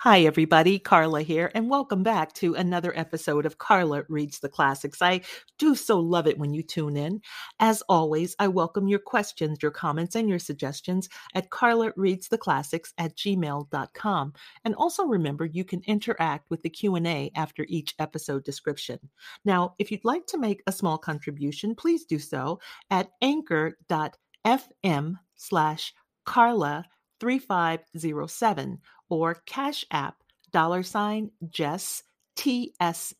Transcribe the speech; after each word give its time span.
Hi, 0.00 0.20
everybody. 0.20 0.78
Karla 0.78 1.22
here, 1.22 1.50
and 1.54 1.70
welcome 1.70 2.02
back 2.02 2.34
to 2.34 2.54
another 2.54 2.92
episode 2.98 3.46
of 3.46 3.56
Karla 3.56 4.02
Reads 4.10 4.40
the 4.40 4.48
Classics. 4.50 5.00
I 5.00 5.22
do 5.58 5.74
so 5.74 5.98
love 5.98 6.26
it 6.26 6.36
when 6.38 6.52
you 6.52 6.62
tune 6.62 6.98
in. 6.98 7.22
As 7.60 7.82
always, 7.88 8.36
I 8.38 8.48
welcome 8.48 8.88
your 8.88 8.98
questions, 8.98 9.56
your 9.62 9.70
comments, 9.70 10.14
and 10.14 10.28
your 10.28 10.38
suggestions 10.38 11.08
at 11.34 11.48
Karla 11.48 11.94
Reads 11.96 12.28
the 12.28 12.36
Classics 12.36 12.92
at 12.98 13.16
gmail.com. 13.16 14.34
And 14.66 14.74
also 14.74 15.06
remember, 15.06 15.46
you 15.46 15.64
can 15.64 15.80
interact 15.86 16.50
with 16.50 16.60
the 16.62 16.68
Q&A 16.70 17.30
after 17.34 17.64
each 17.66 17.94
episode 17.98 18.44
description. 18.44 18.98
Now, 19.46 19.76
if 19.78 19.90
you'd 19.90 20.04
like 20.04 20.26
to 20.26 20.38
make 20.38 20.62
a 20.66 20.72
small 20.72 20.98
contribution, 20.98 21.74
please 21.74 22.04
do 22.04 22.18
so 22.18 22.60
at 22.90 23.08
anchor.fm 23.22 25.14
slash 25.36 25.94
Karla 26.26 26.84
3507 27.20 28.78
or 29.08 29.42
Cash 29.46 29.84
App 29.90 30.16
dollar 30.52 30.82
sign 30.82 31.30
Jess 31.48 32.02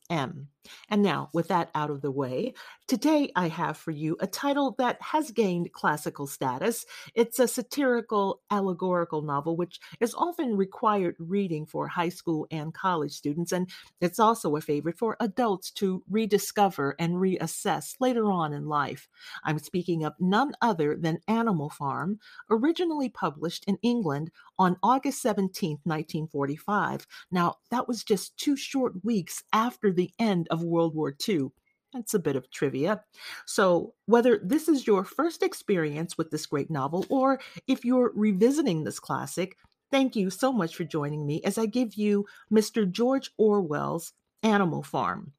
TSM. 0.09 0.47
And 0.89 1.03
now, 1.03 1.31
with 1.33 1.49
that 1.49 1.71
out 1.75 1.91
of 1.91 2.03
the 2.03 2.11
way, 2.11 2.55
today 2.89 3.31
I 3.37 3.49
have 3.49 3.77
for 3.77 3.91
you 3.91 4.17
a 4.21 4.27
title 4.27 4.75
that 4.79 5.01
has 5.01 5.31
gained 5.31 5.73
classical 5.73 6.27
status. 6.27 6.85
It's 7.15 7.39
a 7.39 7.49
satirical, 7.49 8.41
allegorical 8.51 9.23
novel, 9.23 9.57
which 9.57 9.79
is 10.01 10.15
often 10.15 10.57
required 10.57 11.17
reading 11.19 11.67
for 11.67 11.89
high 11.89 12.09
school 12.09 12.47
and 12.51 12.75
college 12.75 13.13
students, 13.13 13.53
and 13.53 13.71
it's 14.01 14.19
also 14.19 14.57
a 14.57 14.61
favorite 14.61 14.99
for 14.99 15.17
adults 15.21 15.71
to 15.73 16.03
rediscover 16.11 16.95
and 16.99 17.15
reassess 17.15 17.95
later 18.01 18.31
on 18.31 18.53
in 18.53 18.67
life. 18.67 19.09
I'm 19.45 19.59
speaking 19.59 20.05
of 20.05 20.15
none 20.19 20.53
other 20.61 20.97
than 20.97 21.21
Animal 21.29 21.71
Farm, 21.71 22.19
originally 22.51 23.09
published 23.09 23.65
in 23.67 23.79
England 23.83 24.31
on 24.59 24.77
August 24.83 25.23
17, 25.23 25.79
1945. 25.85 27.07
Now, 27.31 27.57
that 27.71 27.87
was 27.87 28.03
just 28.03 28.37
two 28.37 28.57
short 28.57 29.05
weeks 29.05 29.43
after 29.53 29.93
the 29.97 30.13
end 30.19 30.47
of 30.51 30.63
World 30.63 30.95
War 30.95 31.15
II. 31.29 31.49
That's 31.93 32.15
a 32.15 32.19
bit 32.19 32.37
of 32.37 32.51
trivia. 32.51 33.03
So, 33.47 33.95
whether 34.05 34.39
this 34.43 34.69
is 34.69 34.87
your 34.87 35.05
first 35.05 35.43
experience 35.43 36.19
with 36.19 36.31
this 36.31 36.47
great 36.47 36.71
novel 36.71 37.07
or 37.09 37.41
if 37.67 37.85
you're 37.85 38.13
revisiting 38.15 38.85
this 38.85 39.01
classic, 39.01 39.57
thank 39.91 40.15
you 40.15 40.31
so 40.31 40.53
much 40.53 40.77
for 40.77 40.85
joining 40.85 41.27
me 41.27 41.43
as 41.43 41.59
I 41.59 41.67
give 41.67 41.95
you 41.95 42.27
Mr. 42.53 42.91
George 42.91 43.31
Orwell's 43.39 44.13
Animal 44.43 44.83
Farm. 44.83 45.33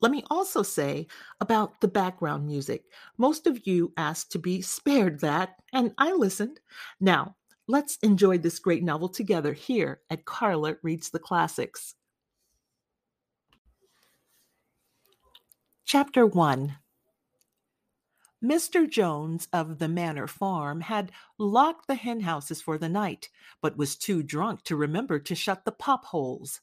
Let 0.00 0.12
me 0.12 0.24
also 0.30 0.62
say 0.62 1.08
about 1.40 1.80
the 1.82 1.88
background 1.88 2.46
music. 2.46 2.84
Most 3.18 3.46
of 3.46 3.66
you 3.66 3.92
asked 3.98 4.32
to 4.32 4.38
be 4.38 4.62
spared 4.62 5.20
that, 5.20 5.56
and 5.74 5.92
I 5.98 6.12
listened. 6.12 6.60
Now, 7.00 7.36
let's 7.68 7.98
enjoy 8.02 8.38
this 8.38 8.58
great 8.58 8.82
novel 8.82 9.10
together 9.10 9.52
here 9.52 10.00
at 10.08 10.24
Karla 10.24 10.76
Reads 10.82 11.10
the 11.10 11.18
Classics. 11.18 11.96
Chapter 15.92 16.24
1 16.24 16.76
Mr. 18.44 18.88
Jones 18.88 19.48
of 19.52 19.80
the 19.80 19.88
Manor 19.88 20.28
Farm 20.28 20.82
had 20.82 21.10
locked 21.36 21.88
the 21.88 21.96
henhouses 21.96 22.62
for 22.62 22.78
the 22.78 22.88
night, 22.88 23.28
but 23.60 23.76
was 23.76 23.96
too 23.96 24.22
drunk 24.22 24.62
to 24.62 24.76
remember 24.76 25.18
to 25.18 25.34
shut 25.34 25.64
the 25.64 25.72
pop 25.72 26.04
holes. 26.04 26.60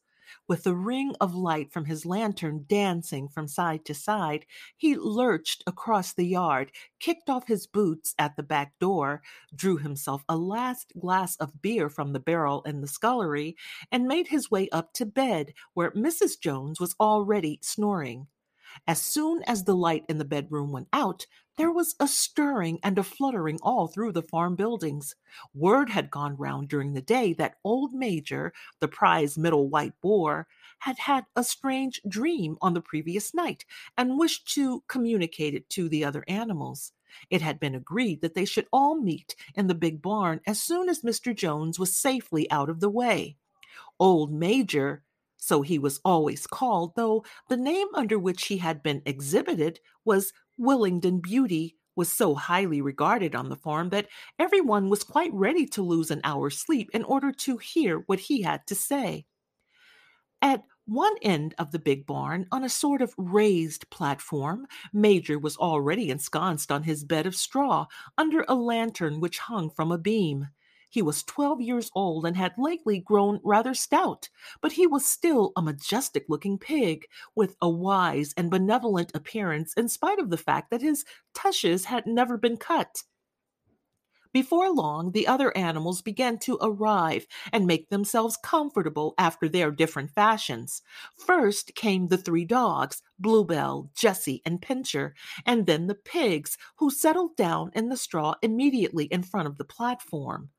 With 0.48 0.64
the 0.64 0.76
ring 0.76 1.14
of 1.20 1.36
light 1.36 1.74
from 1.74 1.84
his 1.84 2.06
lantern 2.06 2.64
dancing 2.70 3.28
from 3.28 3.50
side 3.50 3.84
to 3.88 3.94
side, 3.94 4.46
he 4.78 4.96
lurched 4.96 5.62
across 5.68 6.14
the 6.14 6.26
yard, 6.26 6.72
kicked 7.02 7.30
off 7.30 7.50
his 7.50 7.68
boots 7.68 8.16
at 8.18 8.38
the 8.38 8.44
back 8.44 8.80
door, 8.80 9.22
drew 9.54 9.76
himself 9.76 10.24
a 10.30 10.38
last 10.38 10.94
glass 10.98 11.36
of 11.36 11.62
beer 11.62 11.90
from 11.90 12.14
the 12.14 12.22
barrel 12.22 12.62
in 12.62 12.80
the 12.80 12.88
scullery, 12.88 13.58
and 13.92 14.08
made 14.08 14.30
his 14.30 14.50
way 14.50 14.70
up 14.70 14.94
to 14.94 15.06
bed, 15.06 15.54
where 15.74 15.92
Mrs. 15.92 16.40
Jones 16.40 16.80
was 16.80 16.96
already 16.98 17.60
snoring. 17.62 18.28
As 18.86 19.02
soon 19.02 19.44
as 19.44 19.64
the 19.64 19.76
light 19.76 20.06
in 20.08 20.18
the 20.18 20.26
bedroom 20.26 20.72
went 20.72 20.90
out, 20.94 21.26
there 21.58 21.72
was 21.72 21.96
a 22.00 22.08
stirring 22.08 22.80
and 22.84 23.00
a 23.00 23.04
fluttering 23.04 23.58
all 23.64 23.88
through 23.88 24.12
the 24.12 24.22
farm 24.22 24.56
buildings. 24.56 25.16
Word 25.56 25.90
had 25.90 26.12
gone 26.12 26.38
round 26.38 26.70
during 26.70 26.94
the 26.94 27.02
day 27.02 27.34
that 27.34 27.56
old 27.64 27.94
Major, 27.94 28.54
the 28.80 28.88
prize 28.88 29.38
middle 29.38 29.68
white 29.68 30.00
boar, 30.02 30.48
had 30.80 31.00
had 31.00 31.26
a 31.36 31.44
strange 31.44 32.00
dream 32.08 32.58
on 32.62 32.74
the 32.74 32.82
previous 32.82 33.34
night 33.34 33.66
and 33.98 34.20
wished 34.20 34.54
to 34.54 34.84
communicate 34.88 35.56
it 35.56 35.70
to 35.72 35.90
the 35.90 36.06
other 36.06 36.24
animals. 36.28 36.92
It 37.32 37.42
had 37.42 37.60
been 37.60 37.74
agreed 37.74 38.22
that 38.22 38.36
they 38.36 38.46
should 38.46 38.68
all 38.72 38.96
meet 38.96 39.36
in 39.56 39.68
the 39.68 39.74
big 39.74 40.02
barn 40.02 40.42
as 40.46 40.62
soon 40.62 40.90
as 40.90 41.02
Mr. 41.02 41.36
Jones 41.36 41.80
was 41.80 41.98
safely 41.98 42.50
out 42.52 42.70
of 42.70 42.80
the 42.80 42.90
way. 42.90 43.38
Old 44.00 44.32
Major 44.32 45.04
so 45.38 45.62
he 45.62 45.80
was 45.80 46.00
always 46.04 46.48
called, 46.48 46.96
though 46.96 47.24
the 47.50 47.58
name 47.58 47.88
under 47.94 48.20
which 48.20 48.48
he 48.48 48.58
had 48.58 48.84
been 48.84 49.02
exhibited 49.06 49.80
was 50.06 50.34
Willingdon 50.58 51.22
Beauty 51.22 51.78
was 51.96 52.12
so 52.12 52.36
highly 52.36 52.82
regarded 52.82 53.36
on 53.36 53.50
the 53.50 53.56
farm 53.56 53.90
that 53.90 54.08
everyone 54.38 54.90
was 54.90 55.04
quite 55.04 55.34
ready 55.34 55.66
to 55.66 55.82
lose 55.82 56.12
an 56.12 56.22
hour's 56.24 56.60
sleep 56.60 56.90
in 56.94 57.04
order 57.04 57.32
to 57.32 57.58
hear 57.58 58.00
what 58.06 58.20
he 58.20 58.42
had 58.44 58.66
to 58.68 58.76
say. 58.76 59.26
At 60.42 60.64
one 60.86 61.16
end 61.22 61.54
of 61.58 61.72
the 61.72 61.80
big 61.80 62.06
barn, 62.06 62.48
on 62.52 62.64
a 62.64 62.70
sort 62.70 63.02
of 63.02 63.14
raised 63.18 63.90
platform, 63.90 64.68
Major 64.94 65.38
was 65.38 65.58
already 65.58 66.10
ensconced 66.10 66.72
on 66.72 66.84
his 66.84 67.04
bed 67.04 67.26
of 67.26 67.36
straw 67.36 67.88
under 68.18 68.46
a 68.48 68.56
lantern 68.56 69.20
which 69.20 69.40
hung 69.40 69.70
from 69.70 69.92
a 69.92 69.98
beam. 69.98 70.48
He 70.90 71.02
was 71.02 71.24
12 71.24 71.62
years 71.62 71.92
old 71.96 72.26
and 72.26 72.38
had 72.38 72.54
lately 72.58 73.00
grown 73.00 73.40
rather 73.44 73.74
stout, 73.74 74.30
but 74.62 74.72
he 74.74 74.88
was 74.88 75.06
still 75.06 75.52
a 75.56 75.62
majestic 75.62 76.26
looking 76.30 76.58
pig, 76.58 77.06
with 77.36 77.56
a 77.62 77.70
wise 77.70 78.34
and 78.38 78.50
benevolent 78.50 79.12
appearance 79.14 79.74
in 79.74 79.90
spite 79.90 80.20
of 80.20 80.30
the 80.30 80.38
fact 80.38 80.72
that 80.72 80.82
his 80.82 81.06
tushes 81.34 81.86
had 81.86 82.06
never 82.06 82.38
been 82.38 82.58
cut. 82.58 83.04
Before 84.34 84.70
long, 84.74 85.12
the 85.12 85.28
other 85.28 85.56
animals 85.56 86.02
began 86.02 86.38
to 86.40 86.58
arrive 86.62 87.28
and 87.52 87.66
make 87.66 87.90
themselves 87.90 88.38
comfortable 88.42 89.14
after 89.18 89.48
their 89.48 89.72
different 89.72 90.12
fashions. 90.12 90.82
First 91.16 91.76
came 91.76 92.08
the 92.08 92.18
three 92.18 92.46
dogs, 92.46 93.02
Bluebell, 93.20 93.90
Jessie, 93.96 94.42
and 94.46 94.62
Pincher, 94.62 95.16
and 95.46 95.66
then 95.66 95.88
the 95.88 95.96
pigs, 95.96 96.58
who 96.78 96.90
settled 96.92 97.36
down 97.36 97.72
in 97.74 97.90
the 97.90 97.98
straw 97.98 98.36
immediately 98.42 99.06
in 99.06 99.24
front 99.24 99.48
of 99.48 99.58
the 99.58 99.66
platform. 99.66 100.50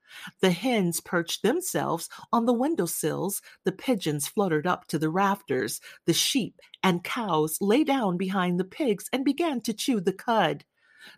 The 0.41 0.53
hens 0.53 1.01
perched 1.01 1.43
themselves 1.43 2.09
on 2.33 2.47
the 2.47 2.55
window 2.55 2.87
sills, 2.87 3.43
the 3.65 3.73
pigeons 3.73 4.27
fluttered 4.27 4.67
up 4.67 4.87
to 4.89 4.99
the 4.99 5.11
rafters, 5.11 5.81
the 6.07 6.15
sheep 6.15 6.61
and 6.83 7.05
cows 7.05 7.59
lay 7.61 7.85
down 7.85 8.17
behind 8.17 8.59
the 8.59 8.65
pigs 8.65 9.09
and 9.13 9.25
began 9.25 9.61
to 9.63 9.75
chew 9.75 10.01
the 10.01 10.13
cud. 10.15 10.65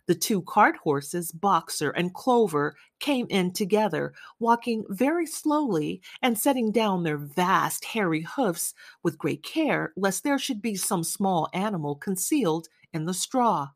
The 0.05 0.15
two 0.15 0.41
cart 0.43 0.77
horses, 0.77 1.31
Boxer 1.31 1.91
and 1.91 2.13
Clover, 2.13 2.75
came 2.99 3.27
in 3.29 3.51
together, 3.53 4.13
walking 4.39 4.85
very 4.89 5.25
slowly 5.25 6.01
and 6.21 6.37
setting 6.37 6.71
down 6.71 7.03
their 7.03 7.17
vast 7.17 7.85
hairy 7.85 8.21
hoofs 8.21 8.73
with 9.03 9.17
great 9.17 9.43
care 9.43 9.93
lest 9.95 10.23
there 10.23 10.39
should 10.39 10.61
be 10.61 10.75
some 10.75 11.03
small 11.03 11.49
animal 11.53 11.95
concealed 11.95 12.67
in 12.93 13.05
the 13.05 13.13
straw. 13.13 13.69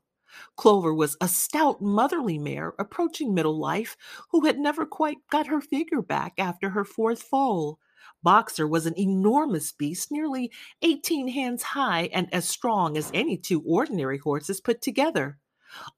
Clover 0.56 0.92
was 0.92 1.16
a 1.20 1.28
stout, 1.28 1.80
motherly 1.80 2.38
mare 2.38 2.74
approaching 2.78 3.32
middle 3.32 3.58
life 3.58 3.96
who 4.30 4.44
had 4.44 4.58
never 4.58 4.84
quite 4.84 5.18
got 5.30 5.46
her 5.46 5.60
figure 5.60 6.02
back 6.02 6.34
after 6.38 6.70
her 6.70 6.84
fourth 6.84 7.22
foal. 7.22 7.78
Boxer 8.22 8.66
was 8.66 8.86
an 8.86 8.98
enormous 8.98 9.72
beast, 9.72 10.10
nearly 10.10 10.52
18 10.82 11.28
hands 11.28 11.62
high 11.62 12.10
and 12.12 12.32
as 12.34 12.48
strong 12.48 12.96
as 12.96 13.10
any 13.14 13.36
two 13.36 13.62
ordinary 13.62 14.18
horses 14.18 14.60
put 14.60 14.82
together. 14.82 15.38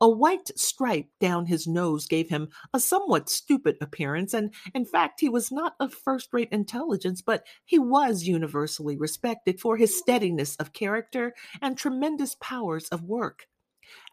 A 0.00 0.08
white 0.08 0.50
stripe 0.58 1.08
down 1.20 1.46
his 1.46 1.66
nose 1.66 2.06
gave 2.06 2.28
him 2.28 2.48
a 2.72 2.80
somewhat 2.80 3.28
stupid 3.28 3.76
appearance, 3.80 4.32
and 4.34 4.54
in 4.74 4.84
fact, 4.84 5.20
he 5.20 5.28
was 5.28 5.52
not 5.52 5.74
of 5.80 5.92
first 5.92 6.32
rate 6.32 6.48
intelligence, 6.50 7.22
but 7.22 7.46
he 7.64 7.78
was 7.78 8.24
universally 8.24 8.96
respected 8.96 9.60
for 9.60 9.76
his 9.76 9.98
steadiness 9.98 10.56
of 10.56 10.72
character 10.72 11.34
and 11.60 11.76
tremendous 11.76 12.34
powers 12.40 12.88
of 12.88 13.04
work. 13.04 13.48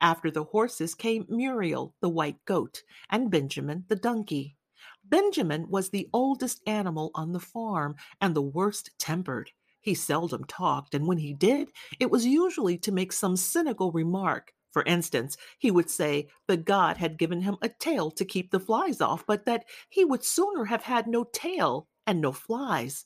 After 0.01 0.31
the 0.31 0.45
horses 0.45 0.95
came 0.95 1.25
Muriel, 1.29 1.95
the 1.99 2.09
white 2.09 2.43
goat, 2.45 2.83
and 3.09 3.29
Benjamin, 3.29 3.85
the 3.87 3.95
donkey. 3.95 4.55
Benjamin 5.03 5.69
was 5.69 5.89
the 5.89 6.09
oldest 6.13 6.61
animal 6.65 7.11
on 7.13 7.31
the 7.31 7.39
farm 7.39 7.95
and 8.21 8.35
the 8.35 8.41
worst 8.41 8.91
tempered. 8.97 9.51
He 9.81 9.93
seldom 9.93 10.45
talked, 10.45 10.95
and 10.95 11.07
when 11.07 11.19
he 11.19 11.33
did, 11.33 11.69
it 11.99 12.09
was 12.09 12.25
usually 12.25 12.77
to 12.79 12.91
make 12.91 13.13
some 13.13 13.37
cynical 13.37 13.91
remark 13.91 14.53
for 14.75 14.83
instance, 14.83 15.37
he 15.57 15.71
would 15.71 15.89
say 15.89 16.27
that 16.49 16.65
God 16.65 16.97
had 16.97 17.17
given 17.17 17.39
him 17.39 17.55
a 17.61 17.69
tail 17.69 18.11
to 18.11 18.25
keep 18.25 18.51
the 18.51 18.59
flies 18.59 18.99
off, 18.99 19.25
but 19.25 19.45
that 19.45 19.63
he 19.87 20.03
would 20.03 20.21
sooner 20.21 20.65
have 20.65 20.83
had 20.83 21.07
no 21.07 21.23
tail 21.31 21.87
and 22.05 22.19
no 22.19 22.33
flies. 22.33 23.05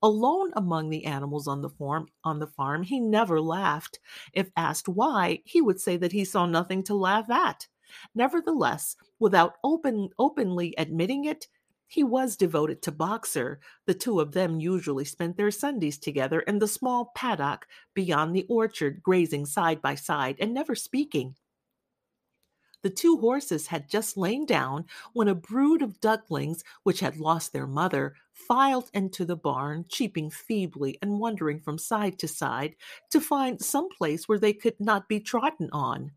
Alone 0.00 0.50
among 0.56 0.88
the 0.88 1.04
animals 1.04 1.46
on 1.46 1.60
the 1.60 1.68
farm, 1.68 2.06
on 2.24 2.38
the 2.38 2.46
farm, 2.46 2.82
he 2.82 3.00
never 3.00 3.38
laughed. 3.38 3.98
If 4.32 4.48
asked 4.56 4.88
why, 4.88 5.42
he 5.44 5.60
would 5.60 5.78
say 5.78 5.98
that 5.98 6.12
he 6.12 6.24
saw 6.24 6.46
nothing 6.46 6.82
to 6.84 6.94
laugh 6.94 7.28
at. 7.28 7.68
Nevertheless, 8.14 8.96
without 9.18 9.56
open, 9.62 10.08
openly 10.18 10.72
admitting 10.78 11.26
it, 11.26 11.48
He 11.94 12.02
was 12.02 12.34
devoted 12.34 12.82
to 12.82 12.90
Boxer. 12.90 13.60
The 13.86 13.94
two 13.94 14.18
of 14.18 14.32
them 14.32 14.58
usually 14.58 15.04
spent 15.04 15.36
their 15.36 15.52
Sundays 15.52 15.96
together 15.96 16.40
in 16.40 16.58
the 16.58 16.66
small 16.66 17.12
paddock 17.14 17.68
beyond 17.94 18.34
the 18.34 18.44
orchard, 18.48 19.00
grazing 19.00 19.46
side 19.46 19.80
by 19.80 19.94
side 19.94 20.34
and 20.40 20.52
never 20.52 20.74
speaking. 20.74 21.36
The 22.82 22.90
two 22.90 23.18
horses 23.18 23.68
had 23.68 23.88
just 23.88 24.16
lain 24.16 24.44
down 24.44 24.86
when 25.12 25.28
a 25.28 25.36
brood 25.36 25.82
of 25.82 26.00
ducklings, 26.00 26.64
which 26.82 26.98
had 26.98 27.18
lost 27.18 27.52
their 27.52 27.68
mother, 27.68 28.16
filed 28.32 28.90
into 28.92 29.24
the 29.24 29.36
barn, 29.36 29.84
cheeping 29.88 30.30
feebly 30.30 30.98
and 31.00 31.20
wandering 31.20 31.60
from 31.60 31.78
side 31.78 32.18
to 32.18 32.26
side 32.26 32.74
to 33.10 33.20
find 33.20 33.62
some 33.62 33.88
place 33.88 34.26
where 34.26 34.40
they 34.40 34.52
could 34.52 34.80
not 34.80 35.08
be 35.08 35.20
trodden 35.20 35.70
on. 35.70 36.10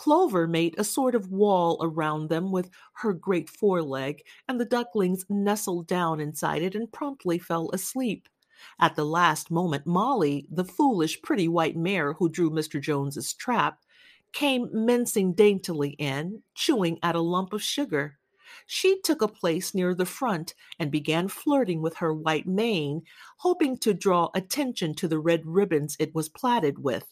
Clover 0.00 0.46
made 0.46 0.74
a 0.78 0.82
sort 0.82 1.14
of 1.14 1.30
wall 1.30 1.76
around 1.82 2.30
them 2.30 2.50
with 2.50 2.70
her 2.94 3.12
great 3.12 3.50
foreleg, 3.50 4.22
and 4.48 4.58
the 4.58 4.64
ducklings 4.64 5.26
nestled 5.28 5.86
down 5.86 6.20
inside 6.20 6.62
it 6.62 6.74
and 6.74 6.90
promptly 6.90 7.38
fell 7.38 7.68
asleep. 7.74 8.26
At 8.80 8.96
the 8.96 9.04
last 9.04 9.50
moment, 9.50 9.84
Molly, 9.86 10.46
the 10.50 10.64
foolish, 10.64 11.20
pretty 11.20 11.48
white 11.48 11.76
mare 11.76 12.14
who 12.14 12.30
drew 12.30 12.48
Mr. 12.48 12.80
Jones's 12.80 13.34
trap, 13.34 13.82
came 14.32 14.70
mincing 14.72 15.34
daintily 15.34 15.90
in, 15.98 16.44
chewing 16.54 16.98
at 17.02 17.14
a 17.14 17.20
lump 17.20 17.52
of 17.52 17.62
sugar. 17.62 18.18
She 18.64 19.02
took 19.02 19.20
a 19.20 19.28
place 19.28 19.74
near 19.74 19.94
the 19.94 20.06
front 20.06 20.54
and 20.78 20.90
began 20.90 21.28
flirting 21.28 21.82
with 21.82 21.96
her 21.96 22.14
white 22.14 22.46
mane, 22.46 23.02
hoping 23.36 23.76
to 23.80 23.92
draw 23.92 24.30
attention 24.34 24.94
to 24.94 25.06
the 25.06 25.18
red 25.18 25.44
ribbons 25.44 25.98
it 26.00 26.14
was 26.14 26.30
plaited 26.30 26.78
with. 26.78 27.06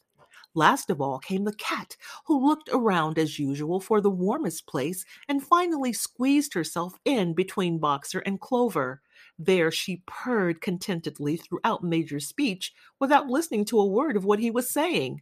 Last 0.54 0.90
of 0.90 1.00
all 1.00 1.18
came 1.18 1.44
the 1.44 1.52
cat, 1.54 1.96
who 2.24 2.44
looked 2.44 2.68
around 2.72 3.18
as 3.18 3.38
usual 3.38 3.80
for 3.80 4.00
the 4.00 4.10
warmest 4.10 4.66
place 4.66 5.04
and 5.28 5.42
finally 5.42 5.92
squeezed 5.92 6.54
herself 6.54 6.98
in 7.04 7.34
between 7.34 7.78
Boxer 7.78 8.20
and 8.20 8.40
Clover. 8.40 9.02
There 9.38 9.70
she 9.70 10.02
purred 10.06 10.60
contentedly 10.60 11.36
throughout 11.36 11.84
Major's 11.84 12.26
speech 12.26 12.72
without 12.98 13.28
listening 13.28 13.66
to 13.66 13.78
a 13.78 13.86
word 13.86 14.16
of 14.16 14.24
what 14.24 14.40
he 14.40 14.50
was 14.50 14.70
saying. 14.70 15.20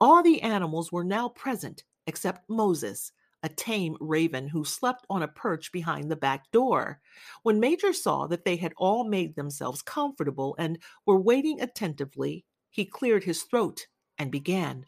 All 0.00 0.22
the 0.22 0.42
animals 0.42 0.90
were 0.90 1.04
now 1.04 1.28
present 1.28 1.84
except 2.06 2.48
Moses, 2.48 3.12
a 3.42 3.48
tame 3.48 3.96
raven 4.00 4.48
who 4.48 4.64
slept 4.64 5.06
on 5.08 5.22
a 5.22 5.28
perch 5.28 5.70
behind 5.70 6.10
the 6.10 6.16
back 6.16 6.50
door. 6.50 7.00
When 7.42 7.60
Major 7.60 7.92
saw 7.92 8.26
that 8.26 8.44
they 8.44 8.56
had 8.56 8.74
all 8.76 9.04
made 9.04 9.36
themselves 9.36 9.82
comfortable 9.82 10.56
and 10.58 10.78
were 11.04 11.20
waiting 11.20 11.60
attentively, 11.60 12.44
he 12.70 12.84
cleared 12.84 13.24
his 13.24 13.42
throat 13.42 13.86
and 14.18 14.30
began. 14.30 14.86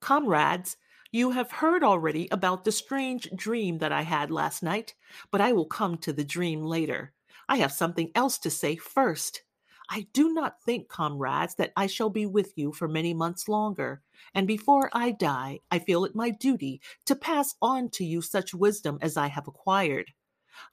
Comrades, 0.00 0.76
you 1.10 1.30
have 1.30 1.50
heard 1.50 1.82
already 1.82 2.28
about 2.30 2.64
the 2.64 2.72
strange 2.72 3.28
dream 3.34 3.78
that 3.78 3.92
I 3.92 4.02
had 4.02 4.30
last 4.30 4.62
night, 4.62 4.94
but 5.30 5.40
I 5.40 5.52
will 5.52 5.64
come 5.66 5.96
to 5.98 6.12
the 6.12 6.24
dream 6.24 6.64
later. 6.64 7.14
I 7.48 7.56
have 7.56 7.72
something 7.72 8.10
else 8.14 8.38
to 8.38 8.50
say 8.50 8.76
first. 8.76 9.42
I 9.90 10.06
do 10.12 10.34
not 10.34 10.62
think, 10.62 10.88
comrades, 10.88 11.54
that 11.54 11.72
I 11.74 11.86
shall 11.86 12.10
be 12.10 12.26
with 12.26 12.52
you 12.56 12.72
for 12.72 12.86
many 12.88 13.14
months 13.14 13.48
longer, 13.48 14.02
and 14.34 14.46
before 14.46 14.90
I 14.92 15.12
die, 15.12 15.60
I 15.70 15.78
feel 15.78 16.04
it 16.04 16.14
my 16.14 16.28
duty 16.28 16.82
to 17.06 17.16
pass 17.16 17.54
on 17.62 17.88
to 17.90 18.04
you 18.04 18.20
such 18.20 18.52
wisdom 18.52 18.98
as 19.00 19.16
I 19.16 19.28
have 19.28 19.48
acquired. 19.48 20.12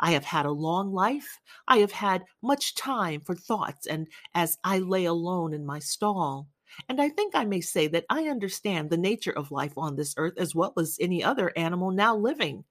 I 0.01 0.12
have 0.12 0.25
had 0.25 0.46
a 0.46 0.51
long 0.51 0.92
life. 0.92 1.40
I 1.68 1.78
have 1.78 1.94
had 1.94 2.25
much 2.42 2.75
time 2.75 3.22
for 3.22 3.36
thoughts, 3.36 3.88
and 3.88 4.10
as 4.34 4.58
I 4.66 4.80
lay 4.80 5.06
alone 5.06 5.54
in 5.54 5.66
my 5.66 5.80
stall, 5.80 6.50
and 6.89 7.01
I 7.01 7.10
think 7.10 7.36
I 7.36 7.45
may 7.45 7.62
say 7.62 7.88
that 7.88 8.06
I 8.10 8.27
understand 8.27 8.89
the 8.89 8.98
nature 8.98 9.31
of 9.31 9.51
life 9.51 9.74
on 9.77 9.95
this 9.95 10.13
earth 10.18 10.38
as 10.38 10.56
well 10.56 10.74
as 10.77 10.98
any 11.00 11.24
other 11.24 11.51
animal 11.56 11.92
now 11.92 12.16
living. 12.16 12.63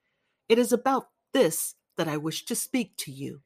It 0.49 0.59
is 0.59 0.73
about 0.73 1.09
this 1.33 1.75
that 1.97 2.09
I 2.09 2.17
wish 2.17 2.45
to 2.47 2.55
speak 2.55 2.97
to 2.99 3.13
you. 3.13 3.41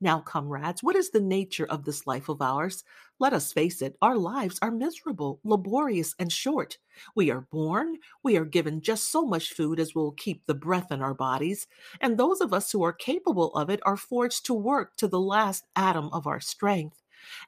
Now, 0.00 0.20
comrades, 0.20 0.82
what 0.82 0.96
is 0.96 1.10
the 1.10 1.20
nature 1.20 1.66
of 1.66 1.84
this 1.84 2.06
life 2.06 2.28
of 2.28 2.42
ours? 2.42 2.84
Let 3.18 3.32
us 3.32 3.52
face 3.52 3.80
it, 3.80 3.96
our 4.02 4.16
lives 4.16 4.58
are 4.60 4.70
miserable, 4.70 5.40
laborious, 5.44 6.14
and 6.18 6.32
short. 6.32 6.78
We 7.14 7.30
are 7.30 7.46
born, 7.50 7.96
we 8.22 8.36
are 8.36 8.44
given 8.44 8.80
just 8.80 9.10
so 9.10 9.24
much 9.24 9.54
food 9.54 9.80
as 9.80 9.94
will 9.94 10.12
keep 10.12 10.44
the 10.46 10.54
breath 10.54 10.92
in 10.92 11.00
our 11.00 11.14
bodies, 11.14 11.66
and 12.00 12.16
those 12.16 12.40
of 12.40 12.52
us 12.52 12.70
who 12.70 12.82
are 12.82 12.92
capable 12.92 13.54
of 13.54 13.70
it 13.70 13.80
are 13.84 13.96
forced 13.96 14.44
to 14.46 14.54
work 14.54 14.96
to 14.96 15.08
the 15.08 15.20
last 15.20 15.64
atom 15.74 16.10
of 16.12 16.26
our 16.26 16.40
strength. 16.40 17.02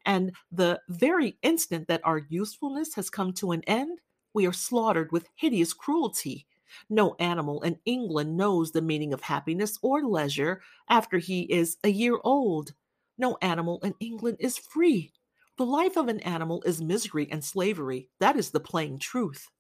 And 0.06 0.32
the 0.50 0.80
very 0.88 1.38
instant 1.42 1.88
that 1.88 2.00
our 2.04 2.18
usefulness 2.28 2.94
has 2.94 3.10
come 3.10 3.32
to 3.34 3.52
an 3.52 3.62
end, 3.64 4.00
we 4.34 4.46
are 4.46 4.52
slaughtered 4.52 5.12
with 5.12 5.28
hideous 5.34 5.72
cruelty. 5.72 6.46
No 6.88 7.16
animal 7.18 7.62
in 7.62 7.78
England 7.84 8.36
knows 8.36 8.70
the 8.70 8.82
meaning 8.82 9.12
of 9.12 9.20
happiness 9.20 9.78
or 9.82 10.02
leisure 10.02 10.62
after 10.88 11.18
he 11.18 11.42
is 11.42 11.76
a 11.82 11.88
year 11.88 12.18
old. 12.22 12.72
No 13.18 13.36
animal 13.42 13.80
in 13.82 13.94
England 14.00 14.36
is 14.40 14.56
free. 14.56 15.12
The 15.58 15.66
life 15.66 15.96
of 15.96 16.08
an 16.08 16.20
animal 16.20 16.62
is 16.64 16.80
misery 16.80 17.28
and 17.30 17.44
slavery. 17.44 18.08
That 18.18 18.36
is 18.36 18.50
the 18.50 18.60
plain 18.60 18.98
truth. 18.98 19.50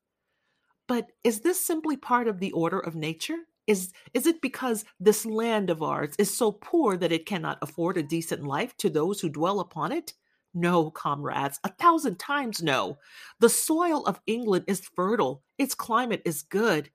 But 0.86 1.12
is 1.24 1.40
this 1.40 1.60
simply 1.60 1.96
part 1.96 2.26
of 2.26 2.40
the 2.40 2.52
order 2.52 2.80
of 2.80 2.94
nature? 2.94 3.38
Is, 3.66 3.92
is 4.14 4.26
it 4.26 4.40
because 4.40 4.84
this 4.98 5.24
land 5.24 5.70
of 5.70 5.82
ours 5.82 6.14
is 6.18 6.36
so 6.36 6.52
poor 6.52 6.96
that 6.96 7.12
it 7.12 7.26
cannot 7.26 7.58
afford 7.62 7.96
a 7.96 8.02
decent 8.02 8.44
life 8.44 8.76
to 8.78 8.90
those 8.90 9.20
who 9.20 9.28
dwell 9.28 9.60
upon 9.60 9.92
it? 9.92 10.14
No, 10.52 10.90
comrades, 10.90 11.60
a 11.62 11.68
thousand 11.68 12.18
times 12.18 12.62
no. 12.62 12.98
The 13.38 13.48
soil 13.48 14.04
of 14.06 14.20
England 14.26 14.64
is 14.66 14.80
fertile, 14.96 15.42
its 15.58 15.74
climate 15.74 16.22
is 16.24 16.42
good. 16.42 16.90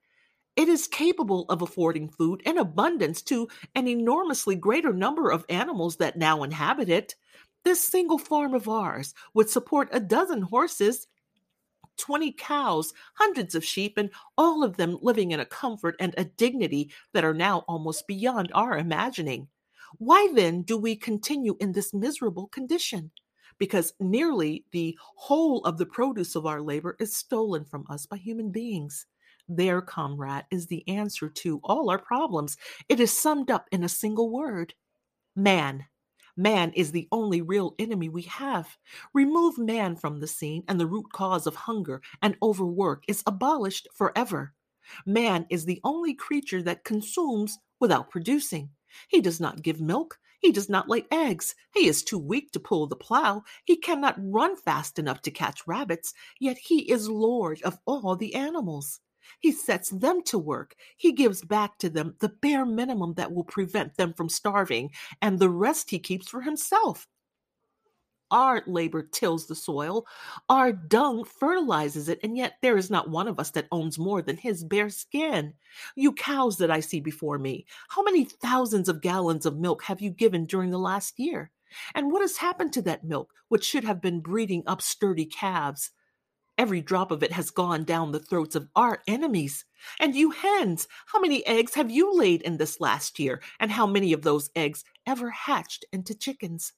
It 0.56 0.70
is 0.70 0.88
capable 0.88 1.46
of 1.50 1.62
affording 1.62 2.10
food 2.10 2.42
in 2.46 2.58
abundance 2.58 3.22
to 3.24 3.48
an 3.76 3.88
enormously 3.88 4.56
greater 4.56 4.94
number 4.94 5.30
of 5.30 5.46
animals 5.50 5.98
that 5.98 6.18
now 6.18 6.44
inhabit 6.44 6.90
it. 6.90 7.16
This 7.64 7.84
single 7.84 8.18
farm 8.18 8.54
of 8.54 8.70
ours 8.70 9.14
would 9.34 9.50
support 9.50 9.90
a 9.92 10.00
dozen 10.00 10.42
horses 10.42 11.08
20 11.98 12.32
cows, 12.34 12.94
hundreds 13.16 13.56
of 13.56 13.64
sheep, 13.64 13.98
and 13.98 14.10
all 14.38 14.64
of 14.64 14.78
them 14.78 14.98
living 15.02 15.32
in 15.32 15.40
a 15.40 15.46
comfort 15.46 15.96
and 16.00 16.14
a 16.18 16.26
dignity 16.26 16.92
that 17.14 17.24
are 17.24 17.34
now 17.34 17.60
almost 17.68 18.08
beyond 18.08 18.52
our 18.54 18.78
imagining. 18.78 19.48
Why 19.98 20.30
then 20.34 20.64
do 20.64 20.78
we 20.78 20.96
continue 20.96 21.56
in 21.60 21.72
this 21.72 21.94
miserable 21.94 22.48
condition? 22.48 23.12
Because 23.58 23.94
nearly 24.00 24.66
the 24.72 24.98
whole 25.16 25.64
of 25.64 25.78
the 25.78 25.86
produce 25.86 26.36
of 26.36 26.46
our 26.46 26.62
labor 26.62 26.98
is 27.00 27.16
stolen 27.16 27.64
from 27.64 27.86
us 27.90 28.06
by 28.06 28.18
human 28.18 28.52
beings. 28.52 29.06
There, 29.48 29.82
comrade, 29.82 30.46
is 30.52 30.68
the 30.68 30.86
answer 30.88 31.30
to 31.30 31.62
all 31.64 31.90
our 31.90 32.00
problems. 32.00 32.58
It 32.90 33.00
is 33.00 33.18
summed 33.18 33.52
up 33.52 33.68
in 33.72 33.84
a 33.84 33.90
single 33.90 34.32
word 34.32 34.74
man. 35.36 35.86
Man 36.38 36.74
is 36.74 36.92
the 36.92 37.08
only 37.12 37.42
real 37.42 37.76
enemy 37.80 38.10
we 38.10 38.24
have. 38.24 38.78
Remove 39.14 39.58
man 39.58 39.96
from 39.96 40.20
the 40.20 40.28
scene, 40.28 40.64
and 40.68 40.80
the 40.80 40.88
root 40.88 41.12
cause 41.14 41.48
of 41.48 41.56
hunger 41.56 42.02
and 42.22 42.36
overwork 42.42 43.06
is 43.08 43.24
abolished 43.26 43.88
forever. 43.94 44.54
Man 45.06 45.46
is 45.50 45.66
the 45.66 45.80
only 45.84 46.14
creature 46.14 46.62
that 46.64 46.84
consumes 46.84 47.58
without 47.80 48.10
producing. 48.10 48.70
He 49.08 49.22
does 49.22 49.40
not 49.40 49.62
give 49.62 49.80
milk. 49.80 50.20
He 50.40 50.52
does 50.52 50.70
not 50.70 50.90
lay 50.90 51.06
eggs. 51.10 51.56
He 51.74 51.88
is 51.88 52.04
too 52.04 52.20
weak 52.20 52.52
to 52.52 52.60
pull 52.60 52.86
the 52.86 52.96
plow. 52.96 53.44
He 53.64 53.78
cannot 53.78 54.16
run 54.20 54.58
fast 54.58 55.00
enough 55.00 55.22
to 55.24 55.32
catch 55.32 55.66
rabbits, 55.66 56.14
yet 56.40 56.58
he 56.58 56.92
is 56.92 57.10
lord 57.10 57.62
of 57.64 57.80
all 57.86 58.16
the 58.16 58.36
animals. 58.36 59.00
He 59.40 59.52
sets 59.52 59.90
them 59.90 60.22
to 60.24 60.38
work. 60.38 60.76
He 60.98 61.12
gives 61.12 61.44
back 61.44 61.78
to 61.80 61.90
them 61.90 62.16
the 62.20 62.30
bare 62.30 62.66
minimum 62.66 63.14
that 63.16 63.32
will 63.32 63.44
prevent 63.44 63.96
them 63.96 64.14
from 64.14 64.30
starving, 64.30 64.92
and 65.22 65.40
the 65.40 65.50
rest 65.50 65.90
he 65.90 66.00
keeps 66.00 66.30
for 66.30 66.42
himself. 66.42 67.08
Our 68.32 68.64
labor 68.66 69.04
tills 69.04 69.46
the 69.46 69.56
soil, 69.56 70.08
our 70.50 70.72
dung 70.74 71.26
fertilizes 71.26 72.10
it, 72.10 72.20
and 72.24 72.36
yet 72.36 72.54
there 72.62 72.76
is 72.76 72.90
not 72.90 73.10
one 73.10 73.28
of 73.28 73.40
us 73.40 73.52
that 73.52 73.68
owns 73.72 74.00
more 74.00 74.22
than 74.24 74.36
his 74.36 74.64
bare 74.64 74.90
skin. 74.90 75.54
You 75.96 76.12
cows 76.12 76.58
that 76.58 76.72
I 76.72 76.80
see 76.80 77.00
before 77.00 77.38
me, 77.38 77.66
how 77.90 78.02
many 78.02 78.26
thousands 78.26 78.90
of 78.90 79.02
gallons 79.02 79.46
of 79.46 79.60
milk 79.60 79.84
have 79.84 80.02
you 80.02 80.10
given 80.10 80.46
during 80.46 80.72
the 80.72 80.80
last 80.80 81.20
year? 81.20 81.52
And 81.94 82.12
what 82.12 82.22
has 82.22 82.38
happened 82.38 82.74
to 82.74 82.82
that 82.84 83.04
milk, 83.04 83.32
which 83.50 83.64
should 83.64 83.84
have 83.84 84.02
been 84.02 84.22
breeding 84.22 84.64
up 84.66 84.82
sturdy 84.82 85.26
calves? 85.26 85.92
Every 86.58 86.80
drop 86.80 87.12
of 87.12 87.22
it 87.22 87.34
has 87.34 87.52
gone 87.52 87.84
down 87.84 88.12
the 88.12 88.20
throats 88.20 88.56
of 88.56 88.70
our 88.78 89.02
enemies. 89.08 89.66
And 90.00 90.16
you 90.16 90.32
hens, 90.32 90.88
how 91.08 91.20
many 91.20 91.46
eggs 91.46 91.74
have 91.74 91.92
you 91.92 92.18
laid 92.18 92.42
in 92.44 92.56
this 92.56 92.80
last 92.80 93.20
year? 93.20 93.42
And 93.60 93.70
how 93.70 93.86
many 93.86 94.14
of 94.14 94.22
those 94.22 94.50
eggs 94.56 94.86
ever 95.06 95.30
hatched 95.30 95.84
into 95.92 96.16
chickens? 96.16 96.72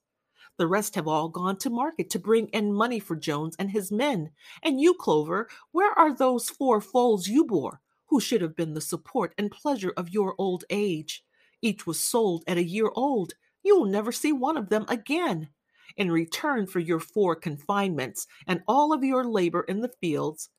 The 0.58 0.66
rest 0.66 0.96
have 0.96 1.08
all 1.08 1.30
gone 1.30 1.58
to 1.60 1.70
market 1.70 2.10
to 2.10 2.20
bring 2.20 2.48
in 2.48 2.74
money 2.74 3.00
for 3.00 3.16
Jones 3.16 3.56
and 3.60 3.70
his 3.70 3.92
men. 3.92 4.32
And 4.64 4.82
you, 4.82 4.96
Clover, 4.96 5.48
where 5.72 5.92
are 5.92 6.12
those 6.12 6.50
four 6.50 6.82
foals 6.82 7.28
you 7.28 7.46
bore, 7.46 7.80
who 8.08 8.20
should 8.20 8.42
have 8.42 8.56
been 8.56 8.74
the 8.74 8.82
support 8.82 9.36
and 9.38 9.52
pleasure 9.52 9.94
of 9.96 10.10
your 10.10 10.34
old 10.40 10.64
age? 10.72 11.24
Each 11.62 11.86
was 11.86 12.04
sold 12.04 12.44
at 12.48 12.58
a 12.58 12.64
year 12.64 12.90
old. 12.96 13.34
You 13.62 13.78
will 13.78 13.86
never 13.86 14.12
see 14.12 14.32
one 14.32 14.58
of 14.58 14.70
them 14.70 14.86
again 14.88 15.50
in 15.98 16.12
return 16.12 16.68
for 16.68 16.80
your 16.80 17.00
four 17.00 17.36
confinements 17.36 18.28
and 18.48 18.62
all 18.68 18.94
of 18.94 19.04
your 19.04 19.24
labor 19.24 19.62
in 19.64 19.82
the 19.82 19.92
fields, 20.00 20.50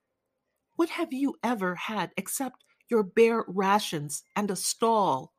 what 0.76 0.90
have 0.90 1.12
you 1.12 1.34
ever 1.42 1.74
had 1.74 2.10
except 2.16 2.64
your 2.88 3.02
bare 3.02 3.44
rations 3.48 4.22
and 4.36 4.50
a 4.50 4.56
stall? 4.56 5.32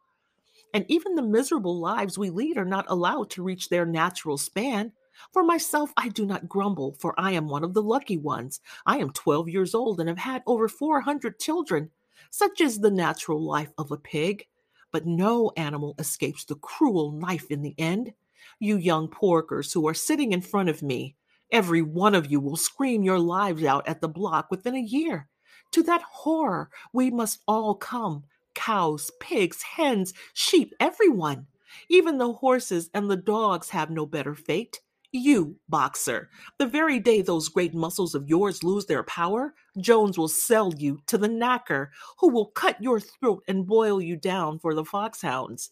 And 0.73 0.85
even 0.87 1.15
the 1.15 1.21
miserable 1.21 1.79
lives 1.79 2.17
we 2.17 2.29
lead 2.29 2.57
are 2.57 2.65
not 2.65 2.85
allowed 2.89 3.29
to 3.31 3.43
reach 3.43 3.69
their 3.69 3.85
natural 3.85 4.37
span. 4.37 4.91
For 5.33 5.43
myself, 5.43 5.91
I 5.97 6.09
do 6.09 6.25
not 6.25 6.47
grumble, 6.47 6.95
for 6.99 7.13
I 7.17 7.31
am 7.31 7.47
one 7.47 7.63
of 7.63 7.73
the 7.73 7.81
lucky 7.81 8.17
ones. 8.17 8.61
I 8.85 8.97
am 8.97 9.11
12 9.11 9.49
years 9.49 9.73
old 9.73 9.99
and 9.99 10.07
have 10.07 10.17
had 10.17 10.43
over 10.45 10.67
400 10.67 11.39
children. 11.39 11.89
Such 12.29 12.61
is 12.61 12.79
the 12.79 12.91
natural 12.91 13.41
life 13.41 13.71
of 13.77 13.91
a 13.91 13.97
pig. 13.97 14.45
But 14.91 15.05
no 15.05 15.51
animal 15.55 15.95
escapes 15.99 16.45
the 16.45 16.55
cruel 16.55 17.11
knife 17.11 17.51
in 17.51 17.61
the 17.61 17.75
end. 17.77 18.13
You 18.59 18.77
young 18.77 19.07
porkers 19.07 19.73
who 19.73 19.87
are 19.87 19.93
sitting 19.93 20.31
in 20.31 20.41
front 20.41 20.69
of 20.69 20.81
me, 20.81 21.15
every 21.51 21.81
one 21.81 22.15
of 22.15 22.31
you 22.31 22.39
will 22.39 22.55
scream 22.55 23.03
your 23.03 23.19
lives 23.19 23.63
out 23.63 23.87
at 23.87 24.01
the 24.01 24.07
block 24.07 24.49
within 24.51 24.75
a 24.75 24.81
year. 24.81 25.27
To 25.71 25.83
that 25.83 26.01
horror 26.01 26.69
we 26.93 27.11
must 27.11 27.39
all 27.47 27.75
come 27.75 28.23
cows, 28.55 29.11
pigs, 29.19 29.61
hens, 29.61 30.13
sheep, 30.33 30.73
everyone. 30.79 31.47
Even 31.89 32.17
the 32.17 32.33
horses 32.33 32.89
and 32.93 33.09
the 33.09 33.15
dogs 33.15 33.69
have 33.69 33.89
no 33.89 34.05
better 34.05 34.35
fate. 34.35 34.81
You, 35.11 35.55
boxer, 35.67 36.29
the 36.59 36.67
very 36.67 36.99
day 36.99 37.21
those 37.21 37.49
great 37.49 37.73
muscles 37.73 38.13
of 38.13 38.27
yours 38.27 38.63
lose 38.63 38.85
their 38.85 39.03
power, 39.03 39.55
Jones 39.79 40.17
will 40.17 40.27
sell 40.27 40.71
you 40.77 40.99
to 41.07 41.17
the 41.17 41.27
knacker, 41.27 41.87
who 42.19 42.29
will 42.29 42.47
cut 42.47 42.81
your 42.81 42.99
throat 42.99 43.43
and 43.47 43.65
boil 43.65 43.99
you 43.99 44.15
down 44.15 44.59
for 44.59 44.75
the 44.75 44.85
foxhounds. 44.85 45.71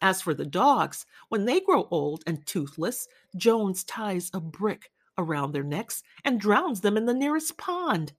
As 0.00 0.22
for 0.22 0.32
the 0.32 0.46
dogs, 0.46 1.06
when 1.28 1.44
they 1.44 1.60
grow 1.60 1.88
old 1.90 2.22
and 2.26 2.46
toothless, 2.46 3.08
Jones 3.36 3.82
ties 3.84 4.30
a 4.32 4.40
brick 4.40 4.90
around 5.16 5.52
their 5.52 5.64
necks 5.64 6.02
and 6.24 6.40
drowns 6.40 6.80
them 6.80 6.96
in 6.96 7.06
the 7.06 7.14
nearest 7.14 7.58
pond. 7.58 8.12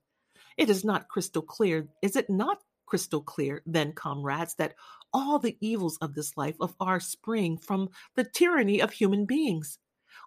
It 0.58 0.68
is 0.68 0.84
not 0.84 1.08
crystal 1.08 1.42
clear, 1.42 1.88
is 2.02 2.16
it 2.16 2.28
not 2.28 2.58
crystal 2.84 3.22
clear, 3.22 3.62
then, 3.64 3.92
comrades, 3.92 4.54
that 4.56 4.74
all 5.12 5.38
the 5.38 5.56
evils 5.60 5.96
of 6.02 6.14
this 6.14 6.36
life 6.36 6.56
of 6.60 6.74
ours 6.80 7.06
spring 7.06 7.56
from 7.56 7.88
the 8.14 8.24
tyranny 8.24 8.80
of 8.80 8.92
human 8.92 9.24
beings. 9.24 9.78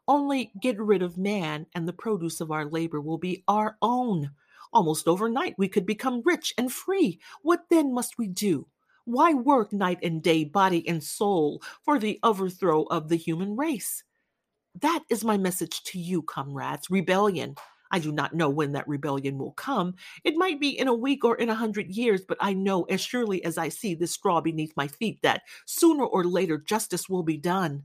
Only 0.07 0.51
get 0.59 0.79
rid 0.79 1.03
of 1.03 1.17
man, 1.17 1.67
and 1.75 1.87
the 1.87 1.93
produce 1.93 2.41
of 2.41 2.51
our 2.51 2.65
labor 2.65 2.99
will 2.99 3.17
be 3.19 3.43
our 3.47 3.77
own. 3.81 4.31
Almost 4.71 5.07
overnight, 5.07 5.55
we 5.57 5.67
could 5.67 5.85
become 5.85 6.23
rich 6.25 6.53
and 6.57 6.71
free. 6.71 7.19
What 7.43 7.65
then 7.69 7.93
must 7.93 8.17
we 8.17 8.27
do? 8.27 8.67
Why 9.05 9.33
work 9.33 9.73
night 9.73 9.99
and 10.01 10.21
day, 10.21 10.45
body 10.45 10.87
and 10.87 11.03
soul, 11.03 11.61
for 11.83 11.99
the 11.99 12.19
overthrow 12.23 12.83
of 12.83 13.09
the 13.09 13.15
human 13.17 13.55
race? 13.55 14.03
That 14.79 15.03
is 15.09 15.23
my 15.23 15.37
message 15.37 15.83
to 15.83 15.99
you, 15.99 16.21
comrades. 16.21 16.89
Rebellion. 16.89 17.55
I 17.91 17.99
do 17.99 18.11
not 18.11 18.33
know 18.33 18.49
when 18.49 18.71
that 18.71 18.87
rebellion 18.87 19.37
will 19.37 19.51
come. 19.51 19.93
It 20.23 20.35
might 20.35 20.59
be 20.59 20.69
in 20.69 20.87
a 20.87 20.95
week 20.95 21.23
or 21.23 21.35
in 21.35 21.49
a 21.49 21.55
hundred 21.55 21.91
years, 21.91 22.21
but 22.27 22.39
I 22.41 22.53
know 22.53 22.83
as 22.83 23.01
surely 23.01 23.43
as 23.45 23.59
I 23.59 23.69
see 23.69 23.93
this 23.93 24.11
straw 24.13 24.41
beneath 24.41 24.73
my 24.75 24.87
feet 24.87 25.21
that 25.21 25.43
sooner 25.67 26.03
or 26.03 26.23
later 26.23 26.57
justice 26.57 27.07
will 27.07 27.21
be 27.21 27.37
done. 27.37 27.83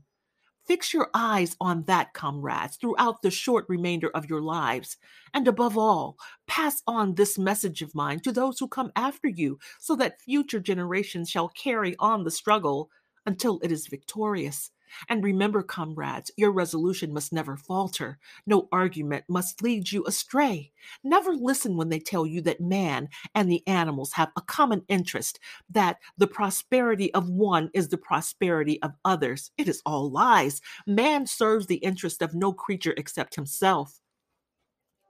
Fix 0.69 0.93
your 0.93 1.09
eyes 1.13 1.57
on 1.59 1.83
that, 1.87 2.13
comrades, 2.13 2.77
throughout 2.77 3.21
the 3.23 3.31
short 3.31 3.65
remainder 3.67 4.09
of 4.11 4.29
your 4.29 4.41
lives. 4.41 4.95
And 5.33 5.47
above 5.49 5.77
all, 5.77 6.17
pass 6.47 6.81
on 6.87 7.15
this 7.15 7.37
message 7.37 7.81
of 7.81 7.93
mine 7.93 8.21
to 8.21 8.31
those 8.31 8.59
who 8.59 8.69
come 8.69 8.91
after 8.95 9.27
you, 9.27 9.59
so 9.79 9.97
that 9.97 10.21
future 10.21 10.61
generations 10.61 11.29
shall 11.29 11.49
carry 11.49 11.95
on 11.99 12.23
the 12.23 12.31
struggle 12.31 12.89
until 13.25 13.59
it 13.63 13.71
is 13.71 13.87
victorious. 13.87 14.69
And 15.07 15.23
remember, 15.23 15.63
comrades, 15.63 16.31
your 16.37 16.51
resolution 16.51 17.13
must 17.13 17.33
never 17.33 17.57
falter. 17.57 18.19
No 18.45 18.67
argument 18.71 19.25
must 19.27 19.61
lead 19.61 19.91
you 19.91 20.05
astray. 20.05 20.71
Never 21.03 21.33
listen 21.33 21.77
when 21.77 21.89
they 21.89 21.99
tell 21.99 22.25
you 22.25 22.41
that 22.41 22.61
man 22.61 23.09
and 23.35 23.51
the 23.51 23.65
animals 23.67 24.13
have 24.13 24.31
a 24.35 24.41
common 24.41 24.83
interest, 24.87 25.39
that 25.69 25.97
the 26.17 26.27
prosperity 26.27 27.13
of 27.13 27.29
one 27.29 27.69
is 27.73 27.89
the 27.89 27.97
prosperity 27.97 28.81
of 28.81 28.93
others. 29.05 29.51
It 29.57 29.67
is 29.67 29.81
all 29.85 30.09
lies. 30.09 30.61
Man 30.87 31.27
serves 31.27 31.67
the 31.67 31.75
interest 31.75 32.21
of 32.21 32.33
no 32.33 32.53
creature 32.53 32.93
except 32.97 33.35
himself 33.35 33.99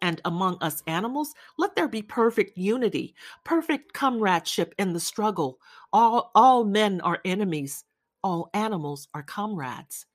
and 0.02 0.22
among 0.26 0.58
us 0.62 0.84
animals, 0.88 1.34
let 1.58 1.76
there 1.76 1.88
be 1.88 2.02
perfect 2.02 2.58
unity, 2.58 3.16
perfect 3.44 3.94
comradeship 3.94 4.74
in 4.78 4.94
the 4.94 5.00
struggle. 5.00 5.60
All, 5.92 6.32
all 6.36 6.64
men 6.64 7.02
are 7.02 7.20
enemies 7.26 7.84
all 8.24 8.50
animals 8.54 9.08
are 9.14 9.24
comrades. 9.24 10.06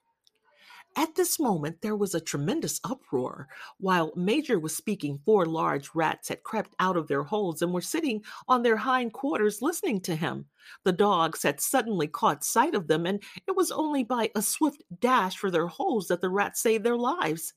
At 0.96 1.16
this 1.16 1.40
moment, 1.40 1.80
there 1.82 1.96
was 1.96 2.14
a 2.14 2.20
tremendous 2.20 2.80
uproar. 2.84 3.48
While 3.78 4.12
Major 4.14 4.60
was 4.60 4.76
speaking, 4.76 5.18
four 5.24 5.44
large 5.44 5.90
rats 5.92 6.28
had 6.28 6.44
crept 6.44 6.74
out 6.78 6.96
of 6.96 7.08
their 7.08 7.24
holes 7.24 7.62
and 7.62 7.72
were 7.72 7.80
sitting 7.80 8.22
on 8.46 8.62
their 8.62 8.76
hind 8.76 9.12
quarters 9.12 9.60
listening 9.60 10.00
to 10.02 10.14
him. 10.14 10.46
The 10.84 10.92
dogs 10.92 11.42
had 11.42 11.60
suddenly 11.60 12.06
caught 12.06 12.44
sight 12.44 12.76
of 12.76 12.86
them, 12.86 13.06
and 13.06 13.20
it 13.48 13.56
was 13.56 13.72
only 13.72 14.04
by 14.04 14.30
a 14.36 14.42
swift 14.42 14.84
dash 15.00 15.36
for 15.36 15.50
their 15.50 15.66
holes 15.66 16.06
that 16.08 16.20
the 16.20 16.30
rats 16.30 16.60
saved 16.60 16.84
their 16.84 16.96
lives. 16.96 17.54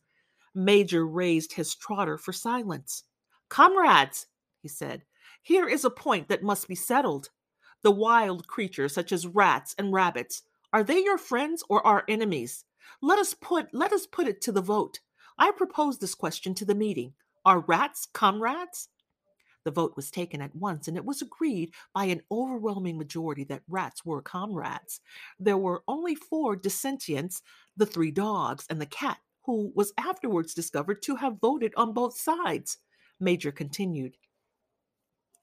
Major 0.56 1.06
raised 1.06 1.54
his 1.54 1.76
trotter 1.76 2.18
for 2.18 2.34
silence. 2.34 3.04
Comrades, 3.50 4.26
he 4.64 4.68
said, 4.68 5.04
here 5.44 5.68
is 5.68 5.86
a 5.86 5.90
point 5.92 6.28
that 6.28 6.44
must 6.44 6.68
be 6.68 6.76
settled 6.76 7.30
the 7.84 7.92
wild 7.92 8.48
creatures 8.48 8.94
such 8.94 9.12
as 9.12 9.28
rats 9.28 9.76
and 9.78 9.94
rabbits 9.94 10.44
are 10.74 10.84
they 10.84 11.00
your 11.00 11.18
friends 11.18 11.64
or 11.70 11.86
our 11.88 12.04
enemies? 12.10 12.66
Let 13.02 13.20
us 13.20 13.34
put 13.34 13.74
let 13.74 13.94
us 13.94 14.06
put 14.06 14.28
it 14.28 14.42
to 14.42 14.52
the 14.52 14.62
vote. 14.62 15.00
I 15.38 15.52
propose 15.52 16.00
this 16.00 16.14
question 16.14 16.54
to 16.56 16.66
the 16.66 16.76
meeting. 16.76 17.14
Are 17.46 17.62
rats 17.62 18.08
comrades? 18.14 18.90
The 19.64 19.72
vote 19.72 19.94
was 19.96 20.12
taken 20.12 20.42
at 20.42 20.56
once 20.56 20.88
and 20.88 20.98
it 20.98 21.06
was 21.06 21.22
agreed 21.22 21.74
by 21.94 22.06
an 22.06 22.22
overwhelming 22.30 22.98
majority 22.98 23.44
that 23.46 23.64
rats 23.68 24.06
were 24.06 24.22
comrades. 24.22 25.00
There 25.40 25.58
were 25.58 25.84
only 25.88 26.16
four 26.16 26.56
dissentients 26.56 27.42
the 27.76 27.86
three 27.86 28.12
dogs 28.12 28.66
and 28.70 28.82
the 28.82 28.86
cat 28.86 29.20
who 29.46 29.72
was 29.74 29.94
afterwards 29.98 30.54
discovered 30.54 31.02
to 31.04 31.16
have 31.16 31.40
voted 31.40 31.74
on 31.78 31.94
both 31.94 32.18
sides. 32.18 32.78
Major 33.20 33.52
continued 33.52 34.18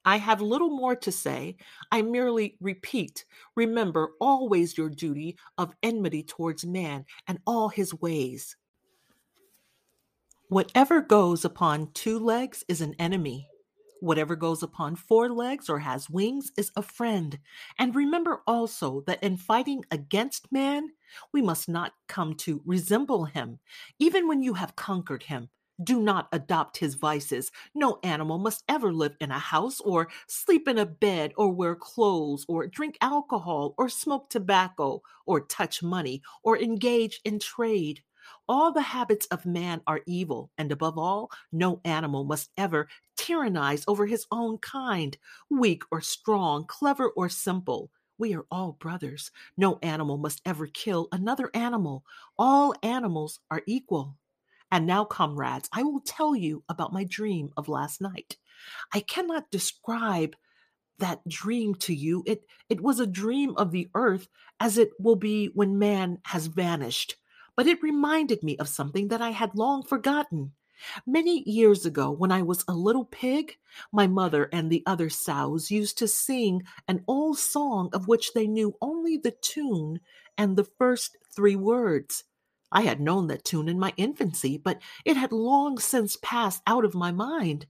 I 0.04 0.18
have 0.18 0.40
little 0.40 0.70
more 0.70 0.96
to 0.96 1.12
say. 1.12 1.56
I 1.90 2.02
merely 2.02 2.56
repeat 2.60 3.24
remember 3.56 4.12
always 4.20 4.76
your 4.76 4.90
duty 4.90 5.36
of 5.58 5.74
enmity 5.82 6.22
towards 6.22 6.64
man 6.64 7.04
and 7.26 7.38
all 7.46 7.68
his 7.68 7.94
ways. 7.94 8.56
Whatever 10.48 11.00
goes 11.00 11.44
upon 11.44 11.90
two 11.94 12.18
legs 12.18 12.64
is 12.68 12.80
an 12.80 12.94
enemy. 12.98 13.48
Whatever 14.00 14.36
goes 14.36 14.62
upon 14.62 14.96
four 14.96 15.30
legs 15.30 15.70
or 15.70 15.78
has 15.78 16.10
wings 16.10 16.52
is 16.58 16.70
a 16.76 16.82
friend. 16.82 17.38
And 17.78 17.94
remember 17.94 18.42
also 18.46 19.00
that 19.06 19.22
in 19.22 19.38
fighting 19.38 19.82
against 19.90 20.52
man, 20.52 20.90
we 21.32 21.40
must 21.40 21.68
not 21.68 21.94
come 22.06 22.34
to 22.34 22.60
resemble 22.66 23.24
him, 23.24 23.58
even 23.98 24.28
when 24.28 24.42
you 24.42 24.52
have 24.54 24.76
conquered 24.76 25.22
him. 25.22 25.48
Do 25.82 26.00
not 26.00 26.28
adopt 26.32 26.76
his 26.78 26.94
vices. 26.94 27.50
No 27.74 27.98
animal 28.04 28.38
must 28.38 28.62
ever 28.68 28.92
live 28.92 29.16
in 29.20 29.30
a 29.32 29.38
house 29.38 29.80
or 29.80 30.08
sleep 30.28 30.68
in 30.68 30.78
a 30.78 30.86
bed 30.86 31.32
or 31.36 31.50
wear 31.52 31.74
clothes 31.74 32.44
or 32.48 32.66
drink 32.68 32.96
alcohol 33.00 33.74
or 33.76 33.88
smoke 33.88 34.28
tobacco 34.30 35.02
or 35.26 35.40
touch 35.40 35.82
money 35.82 36.22
or 36.44 36.58
engage 36.58 37.20
in 37.24 37.38
trade. 37.40 38.02
All 38.48 38.72
the 38.72 38.82
habits 38.82 39.26
of 39.26 39.46
man 39.46 39.82
are 39.86 40.00
evil, 40.06 40.50
and 40.56 40.70
above 40.72 40.96
all, 40.96 41.30
no 41.52 41.80
animal 41.84 42.24
must 42.24 42.50
ever 42.56 42.88
tyrannize 43.16 43.84
over 43.86 44.06
his 44.06 44.26
own 44.30 44.58
kind, 44.58 45.16
weak 45.50 45.82
or 45.90 46.00
strong, 46.00 46.66
clever 46.66 47.10
or 47.10 47.28
simple. 47.28 47.90
We 48.16 48.34
are 48.34 48.46
all 48.50 48.72
brothers. 48.72 49.30
No 49.56 49.78
animal 49.82 50.18
must 50.18 50.40
ever 50.46 50.66
kill 50.66 51.08
another 51.12 51.50
animal. 51.52 52.04
All 52.38 52.74
animals 52.82 53.40
are 53.50 53.62
equal. 53.66 54.16
And 54.74 54.88
now, 54.88 55.04
comrades, 55.04 55.68
I 55.72 55.84
will 55.84 56.00
tell 56.00 56.34
you 56.34 56.64
about 56.68 56.92
my 56.92 57.04
dream 57.04 57.52
of 57.56 57.68
last 57.68 58.00
night. 58.00 58.38
I 58.92 58.98
cannot 58.98 59.52
describe 59.52 60.34
that 60.98 61.20
dream 61.28 61.76
to 61.76 61.94
you. 61.94 62.24
It, 62.26 62.42
it 62.68 62.80
was 62.80 62.98
a 62.98 63.06
dream 63.06 63.54
of 63.56 63.70
the 63.70 63.88
earth 63.94 64.26
as 64.58 64.76
it 64.76 64.90
will 64.98 65.14
be 65.14 65.52
when 65.54 65.78
man 65.78 66.18
has 66.24 66.48
vanished, 66.48 67.14
but 67.54 67.68
it 67.68 67.84
reminded 67.84 68.42
me 68.42 68.56
of 68.58 68.68
something 68.68 69.06
that 69.08 69.22
I 69.22 69.30
had 69.30 69.54
long 69.54 69.84
forgotten. 69.84 70.50
Many 71.06 71.48
years 71.48 71.86
ago, 71.86 72.10
when 72.10 72.32
I 72.32 72.42
was 72.42 72.64
a 72.66 72.74
little 72.74 73.04
pig, 73.04 73.56
my 73.92 74.08
mother 74.08 74.48
and 74.52 74.72
the 74.72 74.82
other 74.86 75.08
sows 75.08 75.70
used 75.70 75.98
to 75.98 76.08
sing 76.08 76.64
an 76.88 77.04
old 77.06 77.38
song 77.38 77.90
of 77.92 78.08
which 78.08 78.32
they 78.32 78.48
knew 78.48 78.76
only 78.82 79.18
the 79.18 79.36
tune 79.40 80.00
and 80.36 80.56
the 80.56 80.64
first 80.64 81.16
three 81.32 81.54
words. 81.54 82.24
I 82.74 82.82
had 82.82 83.00
known 83.00 83.28
that 83.28 83.44
tune 83.44 83.68
in 83.68 83.78
my 83.78 83.94
infancy, 83.96 84.58
but 84.58 84.82
it 85.04 85.16
had 85.16 85.32
long 85.32 85.78
since 85.78 86.16
passed 86.22 86.62
out 86.66 86.84
of 86.84 86.94
my 86.94 87.12
mind. 87.12 87.66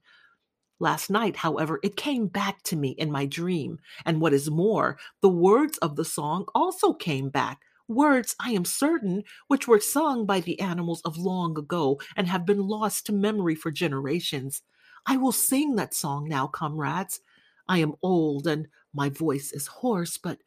Last 0.80 1.10
night, 1.10 1.36
however, 1.36 1.80
it 1.82 1.96
came 1.96 2.26
back 2.28 2.62
to 2.64 2.76
me 2.76 2.90
in 2.90 3.10
my 3.10 3.26
dream, 3.26 3.78
and 4.04 4.20
what 4.20 4.32
is 4.32 4.50
more, 4.50 4.98
the 5.20 5.28
words 5.28 5.78
of 5.78 5.96
the 5.96 6.04
song 6.04 6.46
also 6.54 6.92
came 6.92 7.28
back. 7.30 7.60
Words, 7.88 8.34
I 8.40 8.52
am 8.52 8.64
certain, 8.64 9.24
which 9.48 9.68
were 9.68 9.80
sung 9.80 10.26
by 10.26 10.40
the 10.40 10.60
animals 10.60 11.00
of 11.02 11.16
long 11.18 11.58
ago 11.58 12.00
and 12.16 12.28
have 12.28 12.46
been 12.46 12.66
lost 12.66 13.06
to 13.06 13.12
memory 13.12 13.54
for 13.54 13.70
generations. 13.70 14.62
I 15.06 15.16
will 15.16 15.32
sing 15.32 15.76
that 15.76 15.94
song 15.94 16.28
now, 16.28 16.46
comrades. 16.46 17.20
I 17.68 17.78
am 17.78 17.94
old 18.02 18.46
and 18.46 18.68
my 18.92 19.08
voice 19.10 19.52
is 19.52 19.66
hoarse, 19.66 20.18
but 20.18 20.40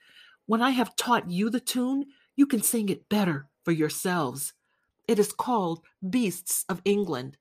When 0.48 0.62
I 0.62 0.72
have 0.72 0.96
taught 0.96 1.30
you 1.30 1.50
the 1.50 1.60
tune, 1.60 2.06
you 2.36 2.48
can 2.48 2.62
sing 2.64 2.90
it 2.90 3.10
better 3.10 3.50
for 3.68 3.74
yourselves. 3.74 4.54
It 5.10 5.20
is 5.20 5.34
called 5.34 5.82
Beasts 6.10 6.64
of 6.70 6.82
England. 6.86 7.36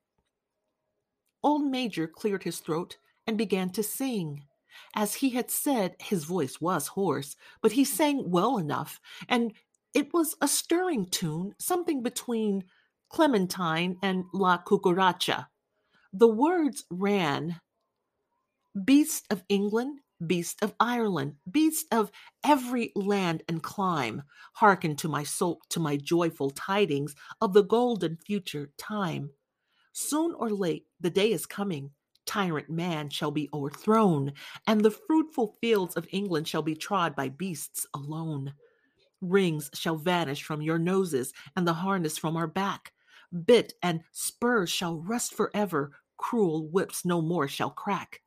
Old 1.40 1.62
Major 1.70 2.08
cleared 2.08 2.42
his 2.42 2.58
throat 2.58 2.96
and 3.28 3.38
began 3.38 3.70
to 3.70 3.84
sing. 3.84 4.42
As 4.92 5.14
he 5.14 5.30
had 5.30 5.52
said, 5.52 5.94
his 6.00 6.24
voice 6.24 6.60
was 6.60 6.88
hoarse, 6.88 7.36
but 7.62 7.70
he 7.70 7.84
sang 7.84 8.28
well 8.28 8.58
enough, 8.58 9.00
and 9.28 9.52
it 9.94 10.12
was 10.12 10.34
a 10.40 10.48
stirring 10.48 11.06
tune, 11.06 11.54
something 11.60 12.02
between 12.02 12.64
Clementine 13.08 13.96
and 14.02 14.24
La 14.34 14.58
Cucaracha. 14.58 15.46
The 16.12 16.26
words 16.26 16.86
ran 16.90 17.60
Beast 18.84 19.28
of 19.30 19.44
England, 19.48 20.00
beast 20.24 20.62
of 20.62 20.74
Ireland, 20.80 21.34
beast 21.50 21.86
of 21.92 22.10
every 22.44 22.92
land 22.94 23.42
and 23.48 23.62
clime, 23.62 24.22
hearken 24.54 24.96
to 24.96 25.08
my 25.08 25.22
soul, 25.22 25.60
to 25.70 25.80
my 25.80 25.96
joyful 25.96 26.50
tidings 26.50 27.14
of 27.40 27.52
the 27.52 27.64
golden 27.64 28.16
future 28.16 28.70
time. 28.78 29.30
Soon 29.92 30.34
or 30.34 30.50
late, 30.50 30.86
the 31.00 31.10
day 31.10 31.32
is 31.32 31.46
coming. 31.46 31.90
Tyrant 32.26 32.68
man 32.68 33.08
shall 33.08 33.30
be 33.30 33.48
overthrown, 33.54 34.32
and 34.66 34.80
the 34.84 34.90
fruitful 34.90 35.56
fields 35.60 35.94
of 35.94 36.08
England 36.10 36.48
shall 36.48 36.62
be 36.62 36.74
trod 36.74 37.14
by 37.14 37.28
beasts 37.28 37.86
alone. 37.94 38.52
Rings 39.20 39.70
shall 39.74 39.96
vanish 39.96 40.42
from 40.42 40.60
your 40.60 40.78
noses, 40.78 41.32
and 41.56 41.66
the 41.66 41.72
harness 41.72 42.18
from 42.18 42.36
our 42.36 42.48
back. 42.48 42.92
Bit 43.44 43.74
and 43.82 44.02
spurs 44.12 44.70
shall 44.70 44.96
rust 44.96 45.34
forever, 45.34 45.92
cruel 46.16 46.68
whips 46.68 47.04
no 47.04 47.20
more 47.22 47.48
shall 47.48 47.70
crack. 47.70 48.22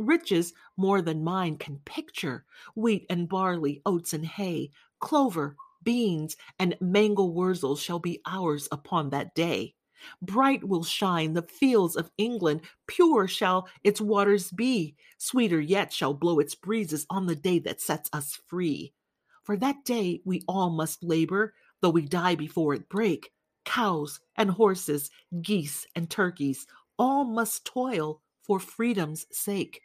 Riches 0.00 0.54
more 0.78 1.02
than 1.02 1.22
mine 1.22 1.58
can 1.58 1.78
picture 1.84 2.46
wheat 2.74 3.04
and 3.10 3.28
barley, 3.28 3.82
oats 3.84 4.14
and 4.14 4.24
hay, 4.24 4.70
clover, 4.98 5.56
beans, 5.82 6.38
and 6.58 6.74
mangel 6.80 7.34
wurzel 7.34 7.76
shall 7.76 7.98
be 7.98 8.18
ours 8.24 8.66
upon 8.72 9.10
that 9.10 9.34
day. 9.34 9.74
Bright 10.22 10.64
will 10.64 10.84
shine 10.84 11.34
the 11.34 11.42
fields 11.42 11.96
of 11.96 12.10
England, 12.16 12.62
pure 12.86 13.28
shall 13.28 13.68
its 13.84 14.00
waters 14.00 14.50
be, 14.50 14.96
sweeter 15.18 15.60
yet 15.60 15.92
shall 15.92 16.14
blow 16.14 16.38
its 16.38 16.54
breezes 16.54 17.04
on 17.10 17.26
the 17.26 17.36
day 17.36 17.58
that 17.58 17.82
sets 17.82 18.08
us 18.14 18.38
free. 18.46 18.94
For 19.42 19.54
that 19.58 19.84
day 19.84 20.22
we 20.24 20.42
all 20.48 20.70
must 20.70 21.04
labor, 21.04 21.52
though 21.82 21.90
we 21.90 22.06
die 22.06 22.36
before 22.36 22.72
it 22.72 22.88
break. 22.88 23.32
Cows 23.66 24.18
and 24.36 24.50
horses, 24.50 25.10
geese 25.42 25.86
and 25.94 26.08
turkeys, 26.08 26.66
all 26.98 27.24
must 27.24 27.66
toil 27.66 28.22
for 28.42 28.58
freedom's 28.58 29.26
sake. 29.30 29.82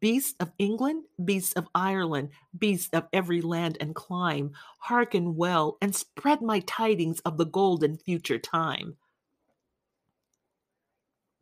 Beasts 0.00 0.34
of 0.40 0.52
England, 0.58 1.04
beasts 1.24 1.52
of 1.54 1.68
Ireland, 1.74 2.30
beasts 2.56 2.90
of 2.92 3.08
every 3.12 3.40
land 3.40 3.76
and 3.80 3.94
clime, 3.94 4.52
hearken 4.78 5.36
well 5.36 5.78
and 5.80 5.94
spread 5.94 6.42
my 6.42 6.60
tidings 6.60 7.20
of 7.20 7.36
the 7.38 7.46
golden 7.46 7.96
future 7.96 8.38
time. 8.38 8.96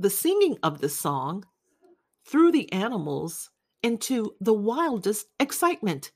The 0.01 0.11
singing 0.11 0.57
of 0.63 0.81
the 0.81 0.89
song 0.89 1.45
threw 2.25 2.53
the 2.53 2.73
animals 2.73 3.51
into 3.83 4.35
the 4.41 4.53
wildest 4.53 5.27
excitement. 5.41 6.13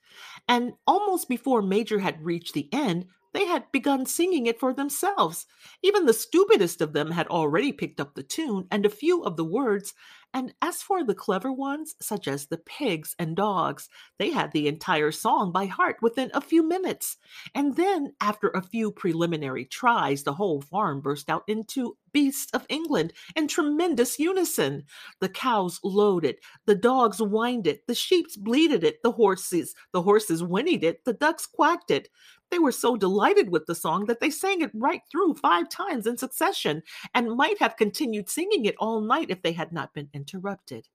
And 0.48 0.72
almost 0.86 1.28
before 1.28 1.62
Major 1.62 1.98
had 1.98 2.24
reached 2.24 2.54
the 2.54 2.68
end, 2.72 3.06
they 3.32 3.46
had 3.46 3.70
begun 3.72 4.06
singing 4.06 4.46
it 4.46 4.60
for 4.60 4.72
themselves. 4.72 5.46
Even 5.82 6.06
the 6.06 6.12
stupidest 6.12 6.80
of 6.80 6.92
them 6.92 7.10
had 7.10 7.26
already 7.28 7.72
picked 7.72 8.00
up 8.00 8.14
the 8.14 8.22
tune 8.22 8.66
and 8.70 8.84
a 8.84 8.90
few 8.90 9.22
of 9.22 9.36
the 9.36 9.44
words, 9.44 9.94
and 10.34 10.54
as 10.62 10.82
for 10.82 11.04
the 11.04 11.14
clever 11.14 11.52
ones, 11.52 11.94
such 12.00 12.26
as 12.26 12.46
the 12.46 12.56
pigs 12.56 13.14
and 13.18 13.36
dogs, 13.36 13.88
they 14.18 14.30
had 14.30 14.52
the 14.52 14.66
entire 14.66 15.12
song 15.12 15.52
by 15.52 15.66
heart 15.66 15.96
within 16.00 16.30
a 16.32 16.40
few 16.40 16.62
minutes. 16.62 17.18
And 17.54 17.76
then, 17.76 18.14
after 18.20 18.48
a 18.48 18.62
few 18.62 18.92
preliminary 18.92 19.66
tries, 19.66 20.22
the 20.22 20.34
whole 20.34 20.62
farm 20.62 21.00
burst 21.02 21.28
out 21.28 21.44
into 21.46 21.96
Beasts 22.12 22.52
of 22.52 22.66
England 22.68 23.12
in 23.34 23.48
tremendous 23.48 24.18
unison. 24.18 24.84
The 25.20 25.28
cows 25.28 25.80
lowed 25.82 26.24
it, 26.24 26.40
the 26.66 26.74
dogs 26.74 27.18
whined 27.18 27.66
it, 27.66 27.86
the 27.86 27.94
sheep 27.94 28.26
bleated 28.36 28.84
it, 28.84 29.02
the 29.02 29.12
horses, 29.12 29.74
the 29.92 30.02
horses 30.02 30.42
whinnied 30.42 30.84
it, 30.84 31.04
the 31.04 31.14
ducks 31.14 31.46
quacked 31.46 31.90
it. 31.90 32.08
They 32.52 32.58
were 32.58 32.70
so 32.70 32.96
delighted 32.96 33.48
with 33.48 33.64
the 33.64 33.74
song 33.74 34.04
that 34.04 34.20
they 34.20 34.28
sang 34.28 34.60
it 34.60 34.70
right 34.74 35.00
through 35.10 35.36
five 35.36 35.70
times 35.70 36.06
in 36.06 36.18
succession 36.18 36.82
and 37.14 37.34
might 37.34 37.58
have 37.60 37.78
continued 37.78 38.28
singing 38.28 38.66
it 38.66 38.74
all 38.78 39.00
night 39.00 39.30
if 39.30 39.40
they 39.40 39.52
had 39.52 39.72
not 39.72 39.94
been 39.94 40.10
interrupted. 40.12 40.86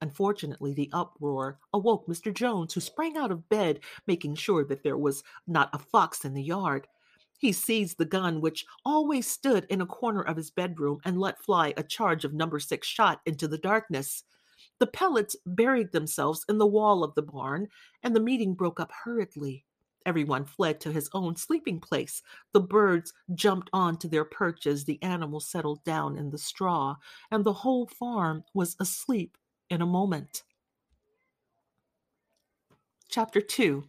Unfortunately, 0.00 0.72
the 0.72 0.88
uproar 0.92 1.58
awoke 1.74 2.06
Mr. 2.06 2.32
Jones, 2.32 2.72
who 2.72 2.80
sprang 2.80 3.16
out 3.16 3.32
of 3.32 3.48
bed, 3.48 3.80
making 4.06 4.36
sure 4.36 4.64
that 4.64 4.84
there 4.84 4.96
was 4.96 5.24
not 5.48 5.70
a 5.72 5.78
fox 5.80 6.24
in 6.24 6.34
the 6.34 6.42
yard. 6.42 6.86
He 7.40 7.50
seized 7.50 7.98
the 7.98 8.04
gun, 8.04 8.40
which 8.40 8.64
always 8.84 9.26
stood 9.26 9.66
in 9.70 9.80
a 9.80 9.86
corner 9.86 10.22
of 10.22 10.36
his 10.36 10.52
bedroom, 10.52 11.00
and 11.04 11.18
let 11.18 11.42
fly 11.42 11.74
a 11.76 11.82
charge 11.82 12.24
of 12.24 12.32
number 12.32 12.60
six 12.60 12.86
shot 12.86 13.22
into 13.26 13.48
the 13.48 13.58
darkness. 13.58 14.22
The 14.78 14.86
pellets 14.86 15.34
buried 15.44 15.90
themselves 15.90 16.44
in 16.48 16.58
the 16.58 16.66
wall 16.66 17.02
of 17.02 17.16
the 17.16 17.22
barn, 17.22 17.66
and 18.04 18.14
the 18.14 18.20
meeting 18.20 18.54
broke 18.54 18.78
up 18.78 18.92
hurriedly. 19.02 19.64
Everyone 20.06 20.44
fled 20.44 20.80
to 20.80 20.92
his 20.92 21.10
own 21.12 21.36
sleeping 21.36 21.80
place. 21.80 22.22
The 22.52 22.60
birds 22.60 23.12
jumped 23.34 23.70
on 23.72 23.98
to 23.98 24.08
their 24.08 24.24
perches, 24.24 24.84
the 24.84 25.02
animals 25.02 25.46
settled 25.46 25.84
down 25.84 26.16
in 26.16 26.30
the 26.30 26.38
straw, 26.38 26.96
and 27.30 27.44
the 27.44 27.52
whole 27.52 27.86
farm 27.86 28.44
was 28.54 28.76
asleep 28.80 29.36
in 29.68 29.82
a 29.82 29.86
moment. 29.86 30.42
Chapter 33.08 33.40
2 33.40 33.84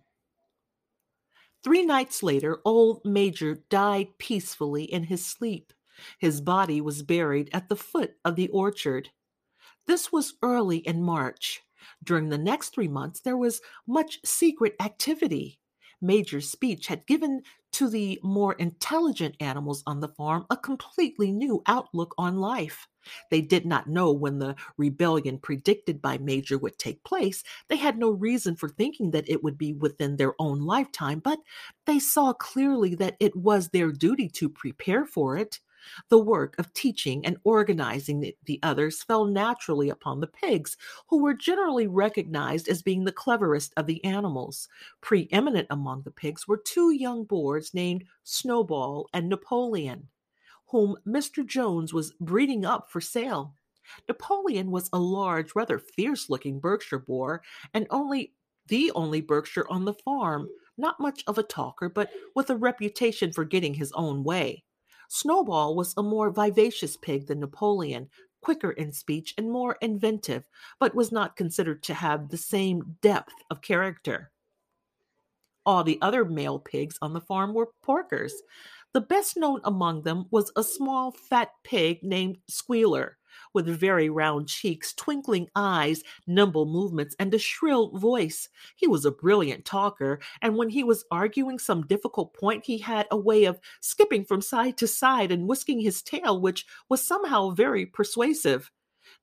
Three 1.63 1.85
nights 1.85 2.23
later, 2.23 2.59
old 2.65 3.05
Major 3.05 3.55
died 3.69 4.17
peacefully 4.17 4.83
in 4.83 5.03
his 5.03 5.23
sleep. 5.23 5.73
His 6.17 6.41
body 6.41 6.81
was 6.81 7.03
buried 7.03 7.49
at 7.53 7.69
the 7.69 7.75
foot 7.75 8.15
of 8.25 8.35
the 8.35 8.47
orchard. 8.49 9.09
This 9.85 10.11
was 10.11 10.33
early 10.41 10.77
in 10.77 11.03
March. 11.03 11.61
During 12.03 12.29
the 12.29 12.37
next 12.37 12.69
three 12.69 12.87
months, 12.87 13.19
there 13.19 13.37
was 13.37 13.61
much 13.87 14.19
secret 14.25 14.75
activity. 14.79 15.59
Major's 16.01 16.49
speech 16.49 16.87
had 16.87 17.05
given 17.05 17.43
to 17.73 17.87
the 17.87 18.19
more 18.23 18.53
intelligent 18.53 19.35
animals 19.39 19.83
on 19.85 19.99
the 19.99 20.07
farm 20.09 20.45
a 20.49 20.57
completely 20.57 21.31
new 21.31 21.61
outlook 21.67 22.13
on 22.17 22.37
life. 22.37 22.87
They 23.29 23.41
did 23.41 23.65
not 23.65 23.87
know 23.87 24.11
when 24.11 24.39
the 24.39 24.55
rebellion 24.77 25.39
predicted 25.39 26.01
by 26.01 26.17
Major 26.17 26.57
would 26.57 26.77
take 26.77 27.03
place. 27.03 27.43
They 27.67 27.77
had 27.77 27.97
no 27.97 28.09
reason 28.09 28.55
for 28.55 28.69
thinking 28.69 29.11
that 29.11 29.29
it 29.29 29.43
would 29.43 29.57
be 29.57 29.73
within 29.73 30.17
their 30.17 30.33
own 30.39 30.61
lifetime, 30.61 31.19
but 31.19 31.39
they 31.85 31.99
saw 31.99 32.33
clearly 32.33 32.95
that 32.95 33.17
it 33.19 33.35
was 33.35 33.69
their 33.69 33.91
duty 33.91 34.27
to 34.29 34.49
prepare 34.49 35.05
for 35.05 35.37
it. 35.37 35.59
The 36.09 36.19
work 36.19 36.57
of 36.57 36.73
teaching 36.73 37.25
and 37.25 37.37
organizing 37.43 38.19
the, 38.19 38.35
the, 38.45 38.59
others 38.63 39.03
fell 39.03 39.25
naturally 39.25 39.89
upon 39.89 40.19
the 40.19 40.27
pigs, 40.27 40.77
who 41.07 41.21
were 41.21 41.33
generally 41.33 41.87
recognized 41.87 42.67
as 42.67 42.81
being 42.81 43.03
the 43.03 43.11
cleverest 43.11 43.73
of 43.77 43.87
the 43.87 44.03
animals. 44.03 44.67
Preeminent 45.01 45.67
among 45.69 46.03
the 46.03 46.11
pigs 46.11 46.47
were 46.47 46.61
two 46.63 46.91
young 46.91 47.23
boars 47.23 47.73
named 47.73 48.05
Snowball 48.23 49.07
and 49.13 49.29
Napoleon, 49.29 50.07
whom 50.67 50.97
Mr. 51.07 51.45
Jones 51.45 51.93
was 51.93 52.13
breeding 52.19 52.65
up 52.65 52.89
for 52.89 53.01
sale. 53.01 53.55
Napoleon 54.07 54.71
was 54.71 54.89
a 54.93 54.99
large, 54.99 55.55
rather 55.55 55.79
fierce 55.79 56.29
looking 56.29 56.59
Berkshire 56.59 56.99
boar, 56.99 57.41
and 57.73 57.87
only 57.89 58.33
the 58.67 58.91
only 58.91 59.21
Berkshire 59.21 59.67
on 59.69 59.85
the 59.85 59.93
farm, 59.93 60.47
not 60.77 60.99
much 60.99 61.23
of 61.27 61.37
a 61.37 61.43
talker, 61.43 61.89
but 61.89 62.09
with 62.35 62.49
a 62.49 62.55
reputation 62.55 63.33
for 63.33 63.43
getting 63.43 63.73
his 63.73 63.91
own 63.93 64.23
way. 64.23 64.63
Snowball 65.13 65.75
was 65.75 65.93
a 65.97 66.03
more 66.03 66.29
vivacious 66.29 66.95
pig 66.95 67.27
than 67.27 67.41
Napoleon, 67.41 68.09
quicker 68.39 68.71
in 68.71 68.93
speech 68.93 69.33
and 69.37 69.51
more 69.51 69.77
inventive, 69.81 70.45
but 70.79 70.95
was 70.95 71.11
not 71.11 71.35
considered 71.35 71.83
to 71.83 71.93
have 71.93 72.29
the 72.29 72.37
same 72.37 72.95
depth 73.01 73.33
of 73.49 73.61
character. 73.61 74.31
All 75.65 75.83
the 75.83 75.99
other 76.01 76.23
male 76.23 76.59
pigs 76.59 76.97
on 77.01 77.11
the 77.11 77.19
farm 77.19 77.53
were 77.53 77.73
porkers. 77.85 78.31
The 78.93 79.01
best 79.01 79.35
known 79.35 79.59
among 79.65 80.03
them 80.03 80.27
was 80.31 80.49
a 80.55 80.63
small 80.63 81.11
fat 81.11 81.49
pig 81.65 82.01
named 82.03 82.37
Squealer, 82.47 83.17
with 83.53 83.67
very 83.67 84.09
round 84.09 84.47
cheeks, 84.47 84.93
twinkling 84.93 85.47
eyes, 85.55 86.03
nimble 86.27 86.65
movements, 86.65 87.15
and 87.19 87.33
a 87.33 87.39
shrill 87.39 87.97
voice. 87.97 88.49
He 88.75 88.87
was 88.87 89.05
a 89.05 89.11
brilliant 89.11 89.65
talker, 89.65 90.19
and 90.41 90.57
when 90.57 90.69
he 90.69 90.83
was 90.83 91.05
arguing 91.11 91.59
some 91.59 91.87
difficult 91.87 92.33
point, 92.33 92.65
he 92.65 92.77
had 92.77 93.07
a 93.11 93.17
way 93.17 93.45
of 93.45 93.59
skipping 93.79 94.25
from 94.25 94.41
side 94.41 94.77
to 94.77 94.87
side 94.87 95.31
and 95.31 95.47
whisking 95.47 95.79
his 95.79 96.01
tail, 96.01 96.39
which 96.41 96.65
was 96.89 97.01
somehow 97.01 97.49
very 97.49 97.85
persuasive. 97.85 98.71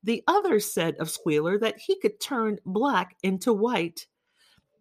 The 0.03 0.23
others 0.27 0.71
said 0.71 0.95
of 0.97 1.09
Squealer 1.09 1.57
that 1.59 1.79
he 1.79 1.99
could 1.99 2.19
turn 2.19 2.59
black 2.65 3.15
into 3.23 3.51
white. 3.53 4.07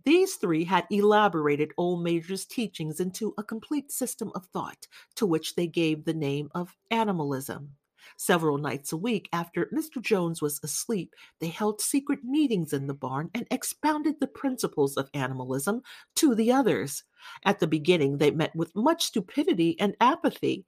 These 0.04 0.36
three 0.36 0.64
had 0.64 0.86
elaborated 0.90 1.72
Old 1.76 2.02
Major's 2.02 2.46
teachings 2.46 3.00
into 3.00 3.34
a 3.36 3.42
complete 3.42 3.90
system 3.90 4.30
of 4.34 4.46
thought, 4.46 4.86
to 5.16 5.26
which 5.26 5.54
they 5.54 5.66
gave 5.66 6.04
the 6.04 6.14
name 6.14 6.50
of 6.54 6.76
animalism. 6.90 7.76
Several 8.20 8.58
nights 8.58 8.92
a 8.92 8.96
week 8.96 9.28
after 9.32 9.66
Mr. 9.66 10.02
Jones 10.02 10.42
was 10.42 10.58
asleep, 10.64 11.14
they 11.38 11.46
held 11.46 11.80
secret 11.80 12.24
meetings 12.24 12.72
in 12.72 12.88
the 12.88 12.92
barn 12.92 13.30
and 13.32 13.46
expounded 13.48 14.16
the 14.18 14.26
principles 14.26 14.96
of 14.96 15.08
animalism 15.14 15.82
to 16.16 16.34
the 16.34 16.50
others. 16.50 17.04
At 17.44 17.60
the 17.60 17.68
beginning, 17.68 18.18
they 18.18 18.32
met 18.32 18.56
with 18.56 18.74
much 18.74 19.04
stupidity 19.04 19.78
and 19.78 19.96
apathy. 20.00 20.66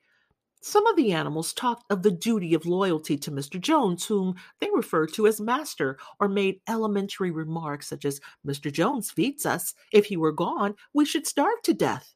Some 0.62 0.86
of 0.86 0.94
the 0.94 1.10
animals 1.10 1.52
talked 1.52 1.90
of 1.90 2.04
the 2.04 2.12
duty 2.12 2.54
of 2.54 2.66
loyalty 2.66 3.18
to 3.18 3.32
Mr. 3.32 3.60
Jones, 3.60 4.06
whom 4.06 4.36
they 4.60 4.68
referred 4.72 5.12
to 5.14 5.26
as 5.26 5.40
master, 5.40 5.98
or 6.20 6.28
made 6.28 6.60
elementary 6.68 7.32
remarks 7.32 7.88
such 7.88 8.04
as, 8.04 8.20
Mr. 8.46 8.72
Jones 8.72 9.10
feeds 9.10 9.44
us. 9.44 9.74
If 9.92 10.06
he 10.06 10.16
were 10.16 10.30
gone, 10.30 10.76
we 10.94 11.04
should 11.04 11.26
starve 11.26 11.60
to 11.64 11.74
death. 11.74 12.14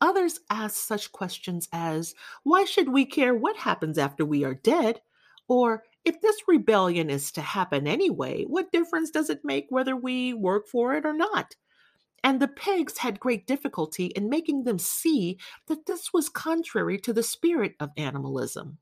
Others 0.00 0.40
ask 0.50 0.76
such 0.76 1.12
questions 1.12 1.68
as, 1.72 2.14
Why 2.42 2.64
should 2.64 2.88
we 2.88 3.04
care 3.04 3.34
what 3.34 3.56
happens 3.56 3.98
after 3.98 4.24
we 4.24 4.44
are 4.44 4.54
dead? 4.54 5.00
Or, 5.48 5.84
if 6.04 6.20
this 6.20 6.36
rebellion 6.48 7.10
is 7.10 7.30
to 7.32 7.42
happen 7.42 7.86
anyway, 7.86 8.44
what 8.44 8.72
difference 8.72 9.10
does 9.10 9.28
it 9.28 9.44
make 9.44 9.66
whether 9.68 9.96
we 9.96 10.32
work 10.32 10.68
for 10.68 10.94
it 10.94 11.04
or 11.04 11.12
not? 11.12 11.54
And 12.22 12.40
the 12.40 12.48
pigs 12.48 12.98
had 12.98 13.20
great 13.20 13.46
difficulty 13.46 14.06
in 14.06 14.28
making 14.28 14.64
them 14.64 14.78
see 14.78 15.38
that 15.68 15.86
this 15.86 16.12
was 16.12 16.28
contrary 16.28 16.98
to 16.98 17.12
the 17.12 17.22
spirit 17.22 17.74
of 17.80 17.90
animalism. 17.96 18.78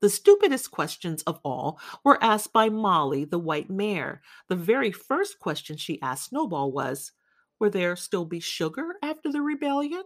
The 0.00 0.10
stupidest 0.10 0.72
questions 0.72 1.22
of 1.24 1.38
all 1.44 1.78
were 2.04 2.22
asked 2.22 2.52
by 2.52 2.68
Molly, 2.68 3.24
the 3.24 3.38
white 3.38 3.70
mare. 3.70 4.20
The 4.48 4.56
very 4.56 4.90
first 4.90 5.38
question 5.38 5.76
she 5.76 6.02
asked 6.02 6.30
Snowball 6.30 6.72
was, 6.72 7.12
Will 7.58 7.70
there 7.70 7.96
still 7.96 8.24
be 8.24 8.40
sugar 8.40 8.94
after 9.02 9.30
the 9.30 9.42
rebellion? 9.42 10.02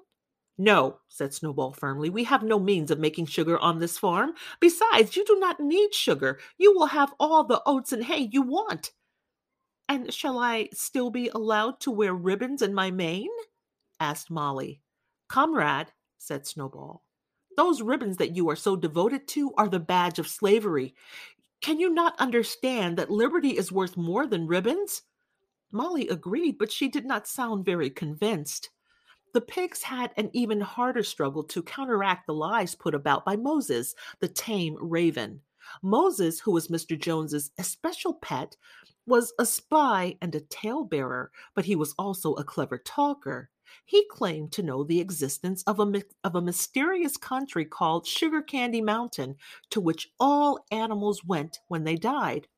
No, 0.58 1.00
said 1.08 1.34
Snowball 1.34 1.72
firmly. 1.72 2.08
We 2.08 2.24
have 2.24 2.42
no 2.42 2.58
means 2.58 2.90
of 2.90 2.98
making 2.98 3.26
sugar 3.26 3.58
on 3.58 3.78
this 3.78 3.98
farm. 3.98 4.32
Besides, 4.60 5.16
you 5.16 5.24
do 5.24 5.38
not 5.38 5.60
need 5.60 5.94
sugar. 5.94 6.38
You 6.56 6.74
will 6.74 6.86
have 6.86 7.14
all 7.20 7.44
the 7.44 7.62
oats 7.66 7.92
and 7.92 8.04
hay 8.04 8.28
you 8.32 8.42
want. 8.42 8.92
And 9.88 10.12
shall 10.12 10.38
I 10.38 10.68
still 10.72 11.10
be 11.10 11.28
allowed 11.28 11.80
to 11.80 11.90
wear 11.90 12.14
ribbons 12.14 12.62
in 12.62 12.74
my 12.74 12.90
mane? 12.90 13.30
asked 14.00 14.30
Molly. 14.30 14.80
Comrade, 15.28 15.92
said 16.18 16.46
Snowball, 16.46 17.02
those 17.56 17.82
ribbons 17.82 18.16
that 18.18 18.36
you 18.36 18.48
are 18.50 18.56
so 18.56 18.76
devoted 18.76 19.28
to 19.28 19.52
are 19.56 19.68
the 19.68 19.80
badge 19.80 20.18
of 20.18 20.28
slavery. 20.28 20.94
Can 21.62 21.80
you 21.80 21.90
not 21.90 22.18
understand 22.20 22.96
that 22.96 23.10
liberty 23.10 23.56
is 23.56 23.72
worth 23.72 23.96
more 23.96 24.26
than 24.26 24.46
ribbons? 24.46 25.02
Molly 25.72 26.08
agreed, 26.08 26.58
but 26.58 26.72
she 26.72 26.88
did 26.88 27.04
not 27.04 27.26
sound 27.26 27.64
very 27.64 27.90
convinced. 27.90 28.70
The 29.34 29.40
pigs 29.40 29.82
had 29.82 30.12
an 30.16 30.30
even 30.32 30.60
harder 30.60 31.02
struggle 31.02 31.44
to 31.44 31.62
counteract 31.62 32.26
the 32.26 32.34
lies 32.34 32.74
put 32.74 32.94
about 32.94 33.24
by 33.24 33.36
Moses, 33.36 33.94
the 34.20 34.28
tame 34.28 34.76
raven. 34.80 35.42
Moses, 35.82 36.40
who 36.40 36.52
was 36.52 36.68
Mr. 36.68 36.98
Jones's 36.98 37.50
especial 37.58 38.14
pet, 38.14 38.56
was 39.06 39.32
a 39.38 39.46
spy 39.46 40.16
and 40.22 40.34
a 40.34 40.40
talebearer, 40.40 41.30
but 41.54 41.64
he 41.64 41.76
was 41.76 41.94
also 41.98 42.34
a 42.34 42.44
clever 42.44 42.78
talker. 42.78 43.50
He 43.84 44.06
claimed 44.10 44.52
to 44.52 44.62
know 44.62 44.84
the 44.84 45.00
existence 45.00 45.62
of 45.64 45.80
a, 45.80 46.02
of 46.24 46.34
a 46.34 46.42
mysterious 46.42 47.16
country 47.16 47.64
called 47.64 48.06
Sugar 48.06 48.42
Candy 48.42 48.80
Mountain, 48.80 49.36
to 49.70 49.80
which 49.80 50.10
all 50.18 50.64
animals 50.70 51.24
went 51.24 51.58
when 51.68 51.84
they 51.84 51.96
died. 51.96 52.48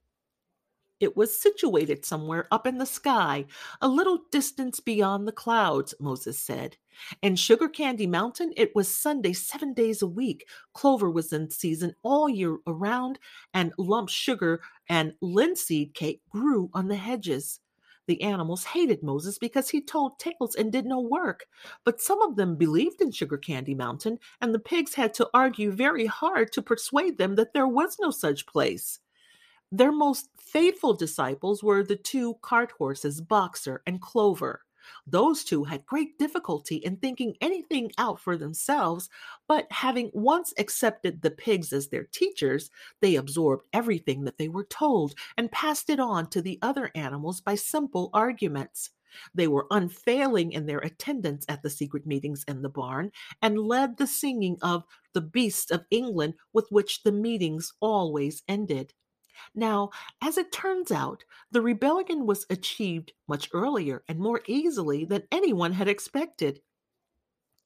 It 1.00 1.16
was 1.16 1.40
situated 1.40 2.04
somewhere 2.04 2.48
up 2.50 2.66
in 2.66 2.78
the 2.78 2.86
sky, 2.86 3.46
a 3.80 3.86
little 3.86 4.24
distance 4.32 4.80
beyond 4.80 5.28
the 5.28 5.32
clouds, 5.32 5.94
Moses 6.00 6.40
said. 6.40 6.76
In 7.22 7.36
Sugar 7.36 7.68
Candy 7.68 8.06
Mountain, 8.08 8.52
it 8.56 8.74
was 8.74 8.88
Sunday 8.88 9.32
seven 9.32 9.74
days 9.74 10.02
a 10.02 10.08
week. 10.08 10.48
Clover 10.72 11.08
was 11.08 11.32
in 11.32 11.50
season 11.50 11.94
all 12.02 12.28
year 12.28 12.58
around, 12.66 13.20
and 13.54 13.72
lump 13.78 14.08
sugar 14.08 14.60
and 14.88 15.14
linseed 15.20 15.94
cake 15.94 16.20
grew 16.30 16.68
on 16.74 16.88
the 16.88 16.96
hedges. 16.96 17.60
The 18.08 18.20
animals 18.22 18.64
hated 18.64 19.02
Moses 19.04 19.38
because 19.38 19.68
he 19.68 19.80
told 19.80 20.18
tales 20.18 20.56
and 20.56 20.72
did 20.72 20.84
no 20.84 20.98
work. 20.98 21.46
But 21.84 22.00
some 22.00 22.20
of 22.22 22.34
them 22.34 22.56
believed 22.56 23.00
in 23.00 23.12
Sugar 23.12 23.36
Candy 23.38 23.74
Mountain, 23.74 24.18
and 24.40 24.52
the 24.52 24.58
pigs 24.58 24.94
had 24.94 25.14
to 25.14 25.30
argue 25.32 25.70
very 25.70 26.06
hard 26.06 26.50
to 26.52 26.62
persuade 26.62 27.18
them 27.18 27.36
that 27.36 27.52
there 27.52 27.68
was 27.68 27.98
no 28.00 28.10
such 28.10 28.46
place. 28.46 28.98
Their 29.70 29.92
most 29.92 30.30
faithful 30.38 30.94
disciples 30.94 31.62
were 31.62 31.82
the 31.82 31.96
two 31.96 32.34
cart 32.42 32.72
horses, 32.78 33.20
Boxer 33.20 33.82
and 33.86 34.00
Clover. 34.00 34.64
Those 35.06 35.44
two 35.44 35.64
had 35.64 35.84
great 35.84 36.18
difficulty 36.18 36.76
in 36.76 36.96
thinking 36.96 37.36
anything 37.42 37.92
out 37.98 38.18
for 38.18 38.38
themselves, 38.38 39.10
but 39.46 39.70
having 39.70 40.10
once 40.14 40.54
accepted 40.58 41.20
the 41.20 41.30
pigs 41.30 41.74
as 41.74 41.88
their 41.88 42.04
teachers, 42.04 42.70
they 43.02 43.16
absorbed 43.16 43.66
everything 43.72 44.24
that 44.24 44.38
they 44.38 44.48
were 44.48 44.64
told 44.64 45.14
and 45.36 45.52
passed 45.52 45.90
it 45.90 46.00
on 46.00 46.30
to 46.30 46.40
the 46.40 46.58
other 46.62 46.90
animals 46.94 47.42
by 47.42 47.54
simple 47.54 48.08
arguments. 48.14 48.90
They 49.34 49.48
were 49.48 49.66
unfailing 49.70 50.52
in 50.52 50.64
their 50.64 50.78
attendance 50.78 51.44
at 51.48 51.62
the 51.62 51.70
secret 51.70 52.06
meetings 52.06 52.44
in 52.48 52.62
the 52.62 52.68
barn 52.70 53.12
and 53.42 53.58
led 53.58 53.98
the 53.98 54.06
singing 54.06 54.58
of 54.62 54.84
the 55.12 55.20
Beasts 55.20 55.70
of 55.70 55.84
England 55.90 56.34
with 56.54 56.68
which 56.70 57.02
the 57.02 57.12
meetings 57.12 57.72
always 57.80 58.42
ended. 58.48 58.94
Now, 59.54 59.90
as 60.20 60.38
it 60.38 60.52
turns 60.52 60.90
out, 60.90 61.24
the 61.50 61.60
rebellion 61.60 62.26
was 62.26 62.46
achieved 62.50 63.12
much 63.26 63.48
earlier 63.52 64.02
and 64.08 64.18
more 64.18 64.42
easily 64.46 65.04
than 65.04 65.28
anyone 65.30 65.72
had 65.72 65.88
expected. 65.88 66.60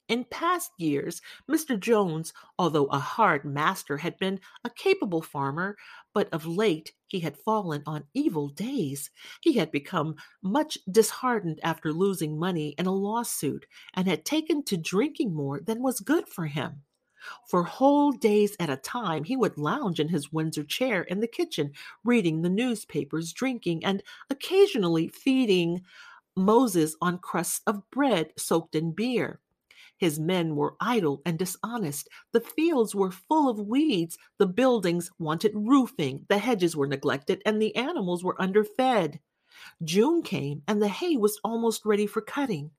In 0.08 0.24
past 0.24 0.72
years, 0.76 1.22
Mr. 1.50 1.80
Jones, 1.80 2.34
although 2.58 2.86
a 2.86 2.98
hard 2.98 3.44
master, 3.44 3.96
had 3.98 4.18
been 4.18 4.40
a 4.62 4.68
capable 4.68 5.22
farmer, 5.22 5.76
but 6.12 6.28
of 6.32 6.44
late 6.44 6.92
he 7.06 7.20
had 7.20 7.38
fallen 7.38 7.82
on 7.86 8.04
evil 8.12 8.48
days. 8.48 9.10
He 9.40 9.54
had 9.54 9.70
become 9.70 10.16
much 10.42 10.76
disheartened 10.90 11.60
after 11.62 11.92
losing 11.92 12.38
money 12.38 12.74
in 12.76 12.86
a 12.86 12.94
lawsuit 12.94 13.64
and 13.94 14.06
had 14.06 14.24
taken 14.24 14.62
to 14.64 14.76
drinking 14.76 15.32
more 15.34 15.60
than 15.60 15.80
was 15.80 16.00
good 16.00 16.28
for 16.28 16.46
him. 16.46 16.82
For 17.46 17.62
whole 17.62 18.12
days 18.12 18.56
at 18.58 18.70
a 18.70 18.76
time, 18.76 19.24
he 19.24 19.36
would 19.36 19.58
lounge 19.58 20.00
in 20.00 20.08
his 20.08 20.32
Windsor 20.32 20.64
chair 20.64 21.02
in 21.02 21.20
the 21.20 21.26
kitchen, 21.26 21.72
reading 22.04 22.42
the 22.42 22.48
newspapers, 22.48 23.32
drinking, 23.32 23.84
and 23.84 24.02
occasionally 24.30 25.08
feeding 25.08 25.82
Moses 26.36 26.96
on 27.00 27.18
crusts 27.18 27.60
of 27.66 27.88
bread 27.90 28.32
soaked 28.36 28.74
in 28.74 28.92
beer. 28.92 29.40
His 29.98 30.18
men 30.18 30.56
were 30.56 30.74
idle 30.80 31.22
and 31.24 31.38
dishonest. 31.38 32.08
The 32.32 32.40
fields 32.40 32.94
were 32.94 33.12
full 33.12 33.48
of 33.48 33.60
weeds. 33.60 34.18
The 34.38 34.46
buildings 34.46 35.10
wanted 35.18 35.52
roofing. 35.54 36.26
The 36.28 36.38
hedges 36.38 36.74
were 36.74 36.88
neglected, 36.88 37.40
and 37.46 37.62
the 37.62 37.76
animals 37.76 38.24
were 38.24 38.40
underfed. 38.40 39.20
June 39.84 40.22
came, 40.22 40.62
and 40.66 40.82
the 40.82 40.88
hay 40.88 41.16
was 41.16 41.38
almost 41.44 41.84
ready 41.84 42.06
for 42.06 42.20
cutting. 42.20 42.72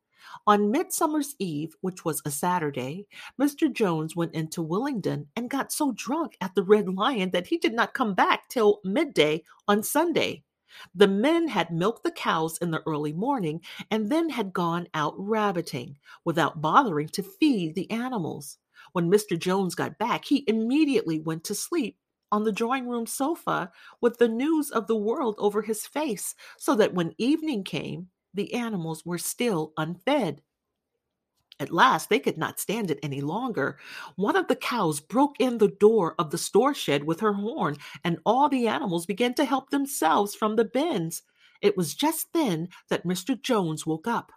On 0.47 0.71
Midsummer's 0.71 1.35
Eve, 1.39 1.75
which 1.81 2.05
was 2.05 2.21
a 2.25 2.31
Saturday, 2.31 3.07
Mr. 3.39 3.71
Jones 3.71 4.15
went 4.15 4.33
into 4.33 4.61
Willingdon 4.61 5.27
and 5.35 5.49
got 5.49 5.71
so 5.71 5.91
drunk 5.93 6.37
at 6.41 6.53
the 6.55 6.63
Red 6.63 6.89
Lion 6.89 7.31
that 7.31 7.47
he 7.47 7.57
did 7.57 7.73
not 7.73 7.93
come 7.93 8.13
back 8.13 8.47
till 8.49 8.79
midday 8.83 9.43
on 9.67 9.83
Sunday. 9.83 10.43
The 10.95 11.07
men 11.07 11.47
had 11.47 11.71
milked 11.71 12.03
the 12.03 12.11
cows 12.11 12.57
in 12.57 12.71
the 12.71 12.81
early 12.87 13.13
morning 13.13 13.61
and 13.91 14.11
then 14.11 14.29
had 14.29 14.53
gone 14.53 14.87
out 14.93 15.13
rabbiting 15.17 15.97
without 16.25 16.61
bothering 16.61 17.09
to 17.09 17.23
feed 17.23 17.75
the 17.75 17.89
animals. 17.91 18.57
When 18.93 19.09
Mr. 19.09 19.37
Jones 19.37 19.75
got 19.75 19.97
back, 19.97 20.25
he 20.25 20.43
immediately 20.47 21.19
went 21.19 21.43
to 21.45 21.55
sleep 21.55 21.97
on 22.31 22.43
the 22.43 22.51
drawing 22.51 22.87
room 22.87 23.05
sofa 23.05 23.71
with 24.01 24.17
the 24.17 24.27
news 24.27 24.71
of 24.71 24.87
the 24.87 24.95
world 24.95 25.35
over 25.37 25.61
his 25.61 25.85
face, 25.85 26.33
so 26.57 26.75
that 26.75 26.93
when 26.93 27.13
evening 27.19 27.63
came, 27.63 28.09
the 28.33 28.53
animals 28.53 29.05
were 29.05 29.17
still 29.17 29.73
unfed. 29.77 30.41
At 31.59 31.71
last, 31.71 32.09
they 32.09 32.19
could 32.19 32.37
not 32.37 32.59
stand 32.59 32.89
it 32.89 32.99
any 33.03 33.21
longer. 33.21 33.77
One 34.15 34.35
of 34.35 34.47
the 34.47 34.55
cows 34.55 34.99
broke 34.99 35.35
in 35.39 35.59
the 35.59 35.67
door 35.67 36.15
of 36.17 36.31
the 36.31 36.37
store 36.37 36.73
shed 36.73 37.03
with 37.03 37.19
her 37.19 37.33
horn, 37.33 37.77
and 38.03 38.19
all 38.25 38.49
the 38.49 38.67
animals 38.67 39.05
began 39.05 39.33
to 39.35 39.45
help 39.45 39.69
themselves 39.69 40.33
from 40.35 40.55
the 40.55 40.65
bins. 40.65 41.21
It 41.61 41.77
was 41.77 41.93
just 41.93 42.33
then 42.33 42.69
that 42.89 43.05
Mr. 43.05 43.39
Jones 43.39 43.85
woke 43.85 44.07
up. 44.07 44.31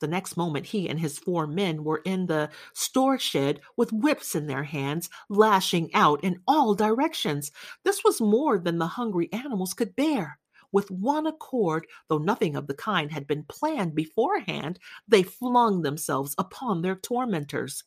The 0.00 0.08
next 0.08 0.36
moment, 0.36 0.66
he 0.66 0.88
and 0.88 1.00
his 1.00 1.18
four 1.18 1.46
men 1.46 1.84
were 1.84 2.02
in 2.04 2.26
the 2.26 2.50
store 2.74 3.18
shed 3.18 3.60
with 3.76 3.92
whips 3.92 4.34
in 4.34 4.46
their 4.46 4.64
hands, 4.64 5.08
lashing 5.28 5.94
out 5.94 6.22
in 6.24 6.42
all 6.46 6.74
directions. 6.74 7.50
This 7.84 8.04
was 8.04 8.20
more 8.20 8.58
than 8.58 8.78
the 8.78 8.88
hungry 8.88 9.32
animals 9.32 9.74
could 9.74 9.96
bear. 9.96 10.38
With 10.72 10.90
one 10.90 11.26
accord, 11.26 11.86
though 12.08 12.18
nothing 12.18 12.56
of 12.56 12.66
the 12.66 12.74
kind 12.74 13.12
had 13.12 13.26
been 13.26 13.44
planned 13.44 13.94
beforehand, 13.94 14.78
they 15.06 15.22
flung 15.22 15.82
themselves 15.82 16.34
upon 16.38 16.82
their 16.82 16.96
tormentors. 16.96 17.84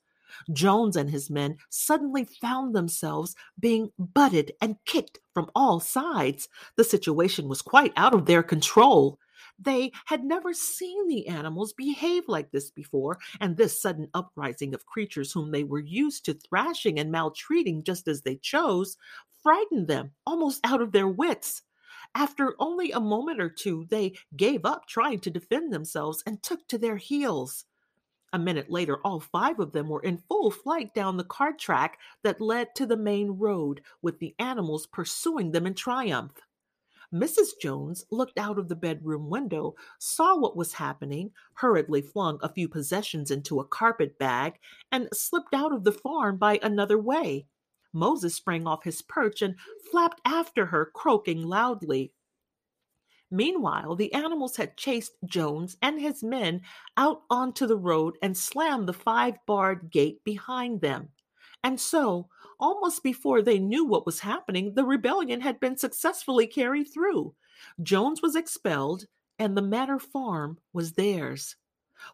Jones 0.52 0.95
and 0.95 1.10
his 1.10 1.30
men 1.30 1.58
suddenly 1.69 2.26
found 2.26 2.76
themselves 2.76 3.36
being 3.60 3.91
butted 3.98 4.54
and 4.62 4.78
kicked 4.86 5.19
from 5.34 5.50
all 5.56 5.80
sides. 5.80 6.48
The 6.76 6.84
situation 6.84 7.48
was 7.48 7.62
quite 7.62 7.93
out 7.95 8.13
of 8.13 8.26
their 8.26 8.43
control. 8.43 9.19
They 9.58 9.91
had 10.06 10.24
never 10.24 10.54
seen 10.54 11.08
the 11.08 11.28
animals 11.28 11.74
behave 11.74 12.24
like 12.28 12.52
this 12.52 12.71
before, 12.71 13.19
and 13.39 13.56
this 13.56 13.82
sudden 13.82 14.10
uprising 14.13 14.74
of 14.74 14.86
creatures 14.86 15.32
whom 15.32 15.52
they 15.52 15.63
were 15.63 15.80
used 15.80 16.26
to 16.26 16.34
thrashing 16.34 17.00
and 17.00 17.12
maltreating 17.12 17.84
just 17.84 18.08
as 18.08 18.21
they 18.21 18.36
chose 18.36 18.98
frightened 19.41 19.88
them 19.88 20.12
almost 20.26 20.60
out 20.65 20.82
of 20.82 20.91
their 20.91 21.08
wits. 21.08 21.62
After 22.15 22.56
only 22.60 22.91
a 22.91 22.99
moment 23.01 23.41
or 23.41 23.49
two, 23.49 23.86
they 23.89 24.17
gave 24.38 24.65
up 24.65 24.88
trying 24.88 25.19
to 25.19 25.30
defend 25.30 25.73
themselves 25.73 26.23
and 26.25 26.41
took 26.41 26.65
to 26.69 26.78
their 26.78 26.95
heels. 26.95 27.65
A 28.32 28.39
minute 28.39 28.71
later, 28.71 28.97
all 29.04 29.19
five 29.19 29.60
of 29.60 29.73
them 29.73 29.89
were 29.89 30.01
in 30.01 30.17
full 30.17 30.49
flight 30.49 30.93
down 30.93 31.17
the 31.17 31.25
cart 31.25 31.60
track 31.60 31.99
that 32.23 32.39
led 32.39 32.73
to 32.75 32.86
the 32.86 32.97
main 32.97 33.32
road, 33.32 33.82
with 34.01 34.19
the 34.19 34.34
animals 34.39 34.88
pursuing 34.88 35.51
them 35.51 35.67
in 35.67 35.73
triumph. 35.73 36.32
Mrs. 37.13 37.58
Jones 37.62 38.06
looked 38.12 38.38
out 38.38 38.58
of 38.58 38.67
the 38.67 38.75
bedroom 38.75 39.30
window, 39.30 39.75
saw 39.99 40.38
what 40.38 40.58
was 40.58 40.73
happening, 40.73 41.32
hurriedly 41.54 42.01
flung 42.01 42.39
a 42.41 42.51
few 42.51 42.67
possessions 42.67 43.30
into 43.30 43.60
a 43.60 43.67
carpet 43.67 44.17
bag, 44.17 44.60
and 44.91 45.10
slipped 45.13 45.54
out 45.54 45.73
of 45.73 45.84
the 45.84 45.91
farm 45.91 46.38
by 46.38 46.60
another 46.63 46.97
way. 46.97 47.45
Moses 47.96 48.36
sprang 48.36 48.68
off 48.68 48.84
his 48.84 49.02
perch 49.02 49.42
and 49.42 49.56
flapped 49.90 50.22
after 50.26 50.68
her, 50.68 50.92
croaking 50.94 51.42
loudly. 51.42 52.12
Meanwhile, 53.32 53.96
the 53.96 54.14
animals 54.14 54.58
had 54.58 54.78
chased 54.78 55.14
Jones 55.26 55.78
and 55.82 56.00
his 56.00 56.22
men 56.22 56.62
out 56.98 57.24
onto 57.30 57.66
the 57.66 57.78
road 57.78 58.18
and 58.22 58.38
slammed 58.38 58.88
the 58.88 58.94
five 58.94 59.36
barred 59.48 59.90
gate 59.90 60.24
behind 60.24 60.82
them. 60.82 61.10
And 61.64 61.80
so, 61.80 62.30
almost 62.60 63.02
before 63.02 63.42
they 63.42 63.58
knew 63.58 63.84
what 63.84 64.06
was 64.06 64.20
happening, 64.20 64.76
the 64.76 64.86
rebellion 64.86 65.42
had 65.42 65.60
been 65.60 65.78
successfully 65.78 66.46
carried 66.46 66.86
through. 66.86 67.34
Jones 67.82 68.22
was 68.22 68.36
expelled, 68.36 69.06
and 69.40 69.58
the 69.58 69.62
Manor 69.62 70.00
Farm 70.00 70.60
was 70.74 70.94
theirs. 70.94 71.56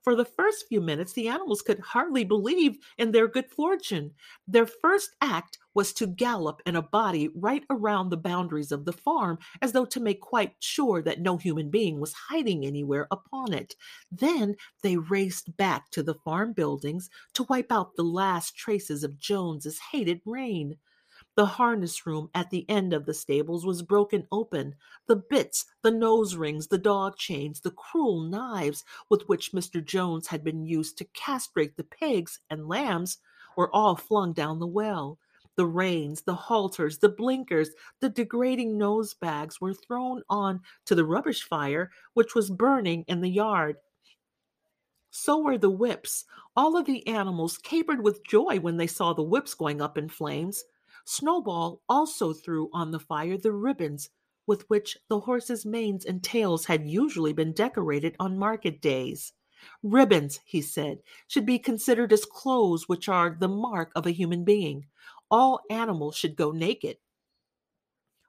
For 0.03 0.15
the 0.15 0.25
first 0.25 0.67
few 0.67 0.81
minutes, 0.81 1.13
the 1.13 1.27
animals 1.27 1.61
could 1.61 1.79
hardly 1.79 2.23
believe 2.23 2.77
in 2.97 3.11
their 3.11 3.27
good 3.27 3.49
fortune. 3.49 4.11
Their 4.47 4.65
first 4.65 5.15
act 5.21 5.57
was 5.73 5.93
to 5.93 6.07
gallop 6.07 6.61
in 6.65 6.75
a 6.75 6.81
body 6.81 7.29
right 7.35 7.63
around 7.69 8.09
the 8.09 8.17
boundaries 8.17 8.71
of 8.71 8.85
the 8.85 8.93
farm, 8.93 9.39
as 9.61 9.71
though 9.71 9.85
to 9.85 9.99
make 9.99 10.21
quite 10.21 10.55
sure 10.59 11.01
that 11.01 11.21
no 11.21 11.37
human 11.37 11.69
being 11.69 11.99
was 11.99 12.13
hiding 12.13 12.65
anywhere 12.65 13.07
upon 13.11 13.53
it. 13.53 13.75
Then 14.11 14.55
they 14.81 14.97
raced 14.97 15.55
back 15.57 15.89
to 15.91 16.03
the 16.03 16.15
farm 16.15 16.53
buildings 16.53 17.09
to 17.33 17.43
wipe 17.43 17.71
out 17.71 17.95
the 17.95 18.03
last 18.03 18.55
traces 18.55 19.03
of 19.03 19.19
Jones's 19.19 19.79
hated 19.91 20.21
reign. 20.25 20.77
The 21.35 21.45
harness 21.45 22.05
room 22.05 22.29
at 22.35 22.49
the 22.49 22.69
end 22.69 22.91
of 22.93 23.05
the 23.05 23.13
stables 23.13 23.65
was 23.65 23.81
broken 23.81 24.27
open. 24.31 24.75
The 25.07 25.15
bits, 25.15 25.65
the 25.81 25.91
nose 25.91 26.35
rings, 26.35 26.67
the 26.67 26.77
dog 26.77 27.15
chains, 27.15 27.61
the 27.61 27.71
cruel 27.71 28.21
knives 28.21 28.83
with 29.09 29.29
which 29.29 29.53
Mr. 29.53 29.83
Jones 29.83 30.27
had 30.27 30.43
been 30.43 30.65
used 30.65 30.97
to 30.97 31.05
castrate 31.13 31.77
the 31.77 31.85
pigs 31.85 32.41
and 32.49 32.67
lambs 32.67 33.19
were 33.55 33.73
all 33.73 33.95
flung 33.95 34.33
down 34.33 34.59
the 34.59 34.67
well. 34.67 35.19
The 35.55 35.65
reins, 35.65 36.21
the 36.21 36.35
halters, 36.35 36.97
the 36.99 37.09
blinkers, 37.09 37.69
the 37.99 38.09
degrading 38.09 38.77
nose 38.77 39.13
bags 39.13 39.61
were 39.61 39.73
thrown 39.73 40.23
on 40.29 40.61
to 40.85 40.95
the 40.95 41.05
rubbish 41.05 41.43
fire 41.43 41.91
which 42.13 42.35
was 42.35 42.49
burning 42.49 43.05
in 43.07 43.21
the 43.21 43.29
yard. 43.29 43.77
So 45.11 45.39
were 45.39 45.57
the 45.57 45.69
whips. 45.69 46.25
All 46.55 46.77
of 46.77 46.85
the 46.85 47.05
animals 47.07 47.57
capered 47.57 48.03
with 48.03 48.25
joy 48.25 48.59
when 48.59 48.77
they 48.77 48.87
saw 48.87 49.13
the 49.13 49.23
whips 49.23 49.53
going 49.53 49.81
up 49.81 49.97
in 49.97 50.09
flames. 50.09 50.63
Snowball 51.05 51.81
also 51.89 52.33
threw 52.33 52.69
on 52.73 52.91
the 52.91 52.99
fire 52.99 53.37
the 53.37 53.51
ribbons 53.51 54.09
with 54.47 54.69
which 54.69 54.97
the 55.07 55.21
horses' 55.21 55.65
manes 55.65 56.05
and 56.05 56.23
tails 56.23 56.65
had 56.65 56.87
usually 56.87 57.33
been 57.33 57.53
decorated 57.53 58.15
on 58.19 58.37
market 58.37 58.81
days. 58.81 59.33
Ribbons, 59.83 60.39
he 60.45 60.61
said, 60.61 60.99
should 61.27 61.45
be 61.45 61.59
considered 61.59 62.11
as 62.11 62.25
clothes 62.25 62.89
which 62.89 63.07
are 63.07 63.37
the 63.39 63.47
mark 63.47 63.91
of 63.95 64.05
a 64.05 64.11
human 64.11 64.43
being. 64.43 64.85
All 65.29 65.61
animals 65.69 66.15
should 66.15 66.35
go 66.35 66.51
naked. 66.51 66.97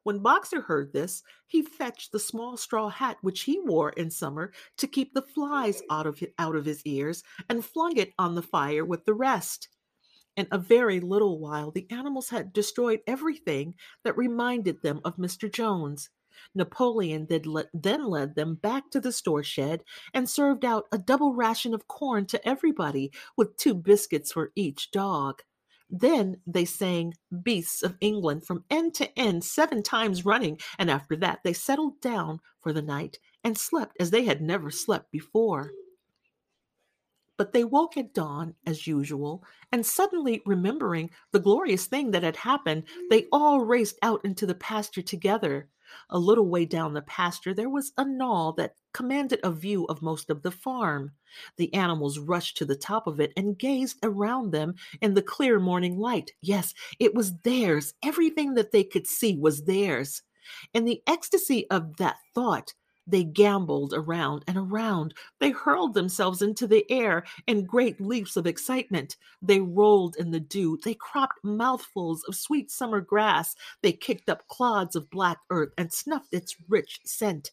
When 0.04 0.18
Boxer 0.18 0.62
heard 0.62 0.92
this, 0.92 1.22
he 1.46 1.62
fetched 1.62 2.10
the 2.10 2.18
small 2.18 2.56
straw 2.56 2.88
hat 2.88 3.18
which 3.22 3.42
he 3.42 3.60
wore 3.60 3.90
in 3.90 4.10
summer 4.10 4.52
to 4.78 4.88
keep 4.88 5.14
the 5.14 5.22
flies 5.22 5.80
out 5.90 6.06
of, 6.06 6.22
out 6.38 6.56
of 6.56 6.64
his 6.64 6.82
ears 6.84 7.22
and 7.48 7.64
flung 7.64 7.96
it 7.96 8.12
on 8.18 8.34
the 8.34 8.42
fire 8.42 8.84
with 8.84 9.04
the 9.04 9.14
rest. 9.14 9.68
In 10.34 10.48
a 10.50 10.58
very 10.58 10.98
little 10.98 11.38
while, 11.38 11.70
the 11.70 11.86
animals 11.90 12.30
had 12.30 12.52
destroyed 12.54 13.00
everything 13.06 13.74
that 14.02 14.16
reminded 14.16 14.80
them 14.82 15.00
of 15.04 15.16
Mr. 15.16 15.52
Jones. 15.52 16.08
Napoleon 16.54 17.28
then 17.74 18.04
led 18.06 18.34
them 18.34 18.54
back 18.54 18.90
to 18.90 19.00
the 19.00 19.12
store 19.12 19.42
shed 19.42 19.84
and 20.14 20.28
served 20.28 20.64
out 20.64 20.86
a 20.90 20.96
double 20.96 21.34
ration 21.34 21.74
of 21.74 21.86
corn 21.86 22.24
to 22.26 22.48
everybody, 22.48 23.12
with 23.36 23.56
two 23.58 23.74
biscuits 23.74 24.32
for 24.32 24.52
each 24.56 24.90
dog. 24.90 25.42
Then 25.90 26.40
they 26.46 26.64
sang 26.64 27.12
Beasts 27.42 27.82
of 27.82 27.98
England 28.00 28.46
from 28.46 28.64
end 28.70 28.94
to 28.94 29.18
end 29.18 29.44
seven 29.44 29.82
times 29.82 30.24
running, 30.24 30.58
and 30.78 30.90
after 30.90 31.14
that 31.16 31.40
they 31.44 31.52
settled 31.52 32.00
down 32.00 32.40
for 32.60 32.72
the 32.72 32.80
night 32.80 33.18
and 33.44 33.58
slept 33.58 33.94
as 34.00 34.10
they 34.10 34.24
had 34.24 34.40
never 34.40 34.70
slept 34.70 35.12
before. 35.12 35.72
But 37.42 37.52
they 37.52 37.64
woke 37.64 37.96
at 37.96 38.14
dawn, 38.14 38.54
as 38.66 38.86
usual, 38.86 39.42
and 39.72 39.84
suddenly 39.84 40.42
remembering 40.46 41.10
the 41.32 41.40
glorious 41.40 41.86
thing 41.86 42.12
that 42.12 42.22
had 42.22 42.36
happened, 42.36 42.84
they 43.10 43.22
mm. 43.22 43.28
all 43.32 43.62
raced 43.62 43.98
out 44.00 44.24
into 44.24 44.46
the 44.46 44.54
pasture 44.54 45.02
together. 45.02 45.68
A 46.10 46.20
little 46.20 46.46
way 46.46 46.66
down 46.66 46.94
the 46.94 47.02
pasture, 47.02 47.52
there 47.52 47.68
was 47.68 47.92
a 47.98 48.04
knoll 48.04 48.52
that 48.52 48.76
commanded 48.94 49.40
a 49.42 49.50
view 49.50 49.86
of 49.86 50.02
most 50.02 50.30
of 50.30 50.42
the 50.42 50.52
farm. 50.52 51.10
The 51.56 51.74
animals 51.74 52.20
rushed 52.20 52.58
to 52.58 52.64
the 52.64 52.76
top 52.76 53.08
of 53.08 53.18
it 53.18 53.32
and 53.36 53.58
gazed 53.58 53.98
around 54.04 54.52
them 54.52 54.74
in 55.00 55.14
the 55.14 55.20
clear 55.20 55.58
morning 55.58 55.98
light. 55.98 56.30
Yes, 56.42 56.72
it 57.00 57.12
was 57.12 57.36
theirs. 57.38 57.92
Everything 58.04 58.54
that 58.54 58.70
they 58.70 58.84
could 58.84 59.08
see 59.08 59.36
was 59.36 59.64
theirs. 59.64 60.22
In 60.74 60.84
the 60.84 61.02
ecstasy 61.08 61.68
of 61.70 61.96
that 61.96 62.18
thought, 62.36 62.72
they 63.12 63.22
gamboled 63.22 63.92
around 63.94 64.42
and 64.48 64.56
around. 64.56 65.14
They 65.38 65.50
hurled 65.50 65.94
themselves 65.94 66.40
into 66.40 66.66
the 66.66 66.90
air 66.90 67.24
in 67.46 67.66
great 67.66 68.00
leaps 68.00 68.36
of 68.36 68.46
excitement. 68.46 69.16
They 69.42 69.60
rolled 69.60 70.16
in 70.16 70.30
the 70.30 70.40
dew. 70.40 70.78
They 70.82 70.94
cropped 70.94 71.44
mouthfuls 71.44 72.24
of 72.24 72.34
sweet 72.34 72.70
summer 72.70 73.02
grass. 73.02 73.54
They 73.82 73.92
kicked 73.92 74.30
up 74.30 74.48
clods 74.48 74.96
of 74.96 75.10
black 75.10 75.38
earth 75.50 75.74
and 75.76 75.92
snuffed 75.92 76.32
its 76.32 76.56
rich 76.68 77.00
scent. 77.04 77.52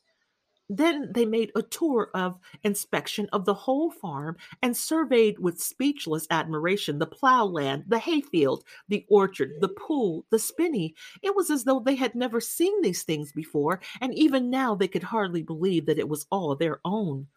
Then 0.70 1.12
they 1.14 1.26
made 1.26 1.52
a 1.56 1.64
tour 1.64 2.12
of 2.14 2.40
inspection 2.64 3.28
of 3.34 3.46
the 3.46 3.56
whole 3.56 3.90
farm 3.90 4.38
and 4.62 4.78
surveyed 4.78 5.40
with 5.40 5.60
speechless 5.60 6.28
admiration 6.30 7.00
the 7.00 7.08
plowland, 7.08 7.86
the 7.88 7.98
hayfield, 7.98 8.64
the 8.88 9.04
orchard, 9.10 9.54
the 9.62 9.70
pool, 9.70 10.26
the 10.30 10.38
spinney. 10.38 10.94
It 11.24 11.36
was 11.36 11.50
as 11.50 11.64
though 11.64 11.80
they 11.80 11.96
had 11.96 12.14
never 12.14 12.40
seen 12.40 12.82
these 12.82 13.02
things 13.02 13.32
before, 13.32 13.80
and 14.00 14.14
even 14.14 14.52
now 14.52 14.76
they 14.76 14.88
could 14.88 15.04
hardly 15.04 15.42
believe 15.42 15.88
that 15.88 16.00
it 16.00 16.08
was 16.08 16.28
all 16.30 16.56
their 16.56 16.80
own. 16.86 17.28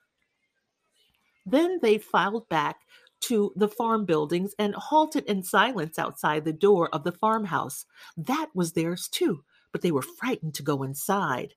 Then 1.46 1.78
they 1.80 1.98
filed 1.98 2.48
back 2.50 2.80
to 3.20 3.52
the 3.56 3.68
farm 3.68 4.04
buildings 4.04 4.54
and 4.58 4.74
halted 4.74 5.24
in 5.24 5.42
silence 5.42 5.98
outside 5.98 6.44
the 6.44 6.52
door 6.52 6.88
of 6.94 7.04
the 7.04 7.12
farmhouse. 7.12 7.86
That 8.16 8.48
was 8.54 8.72
theirs 8.72 9.08
too, 9.08 9.44
but 9.70 9.80
they 9.80 9.92
were 9.92 10.02
frightened 10.02 10.54
to 10.54 10.62
go 10.62 10.82
inside. 10.82 11.54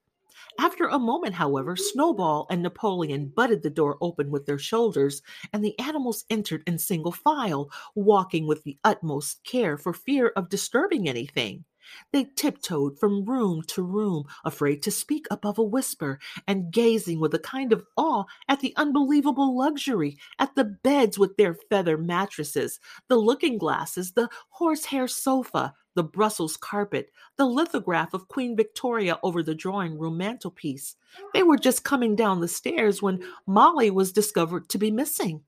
After 0.59 0.85
a 0.85 0.99
moment, 0.99 1.35
however, 1.35 1.75
Snowball 1.75 2.47
and 2.49 2.61
Napoleon 2.61 3.31
butted 3.35 3.63
the 3.63 3.69
door 3.69 3.97
open 4.01 4.31
with 4.31 4.45
their 4.45 4.59
shoulders, 4.59 5.21
and 5.53 5.63
the 5.63 5.77
animals 5.79 6.25
entered 6.29 6.63
in 6.67 6.77
single 6.77 7.11
file, 7.11 7.69
walking 7.95 8.47
with 8.47 8.63
the 8.63 8.77
utmost 8.83 9.43
care 9.43 9.77
for 9.77 9.93
fear 9.93 10.29
of 10.35 10.49
disturbing 10.49 11.07
anything. 11.07 11.65
They 12.11 12.25
tiptoed 12.35 12.97
from 12.97 13.25
room 13.25 13.61
to 13.67 13.83
room, 13.83 14.25
afraid 14.43 14.81
to 14.83 14.91
speak 14.91 15.27
above 15.29 15.59
a 15.59 15.63
whisper, 15.63 16.19
and 16.47 16.71
gazing 16.71 17.19
with 17.19 17.33
a 17.35 17.39
kind 17.39 17.71
of 17.71 17.85
awe 17.95 18.23
at 18.47 18.59
the 18.59 18.73
unbelievable 18.75 19.55
luxury, 19.55 20.17
at 20.39 20.55
the 20.55 20.63
beds 20.63 21.19
with 21.19 21.37
their 21.37 21.55
feather 21.69 21.97
mattresses, 21.97 22.79
the 23.07 23.17
looking 23.17 23.57
glasses, 23.57 24.13
the 24.13 24.29
horsehair 24.49 25.07
sofa, 25.07 25.73
the 25.95 26.03
Brussels 26.03 26.57
carpet, 26.57 27.11
the 27.37 27.45
lithograph 27.45 28.13
of 28.13 28.27
Queen 28.27 28.55
Victoria 28.55 29.17
over 29.23 29.41
the 29.41 29.55
drawing 29.55 29.97
room 29.97 30.17
mantelpiece. 30.17 30.95
They 31.33 31.43
were 31.43 31.57
just 31.57 31.83
coming 31.83 32.15
down 32.15 32.41
the 32.41 32.47
stairs 32.47 33.01
when 33.01 33.23
Molly 33.47 33.89
was 33.89 34.11
discovered 34.11 34.69
to 34.69 34.77
be 34.77 34.91
missing. 34.91 35.41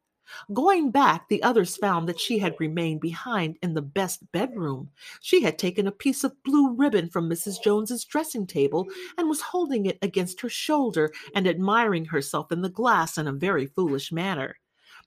Going 0.53 0.91
back, 0.91 1.29
the 1.29 1.41
others 1.41 1.77
found 1.77 2.09
that 2.09 2.19
she 2.19 2.39
had 2.39 2.59
remained 2.59 2.99
behind 2.99 3.57
in 3.61 3.73
the 3.73 3.81
best 3.81 4.29
bedroom. 4.31 4.89
She 5.21 5.41
had 5.41 5.57
taken 5.57 5.87
a 5.87 5.91
piece 5.91 6.23
of 6.23 6.43
blue 6.43 6.73
ribbon 6.73 7.09
from 7.09 7.29
Mrs. 7.29 7.61
Jones's 7.63 8.03
dressing 8.03 8.45
table 8.45 8.87
and 9.17 9.29
was 9.29 9.41
holding 9.41 9.85
it 9.85 9.97
against 10.01 10.41
her 10.41 10.49
shoulder 10.49 11.13
and 11.33 11.47
admiring 11.47 12.05
herself 12.05 12.51
in 12.51 12.61
the 12.61 12.69
glass 12.69 13.17
in 13.17 13.27
a 13.27 13.31
very 13.31 13.67
foolish 13.67 14.11
manner. 14.11 14.57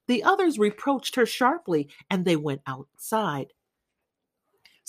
The 0.07 0.25
others 0.25 0.59
reproached 0.59 1.15
her 1.17 1.27
sharply, 1.27 1.89
and 2.09 2.25
they 2.25 2.37
went 2.37 2.63
outside. 2.67 3.53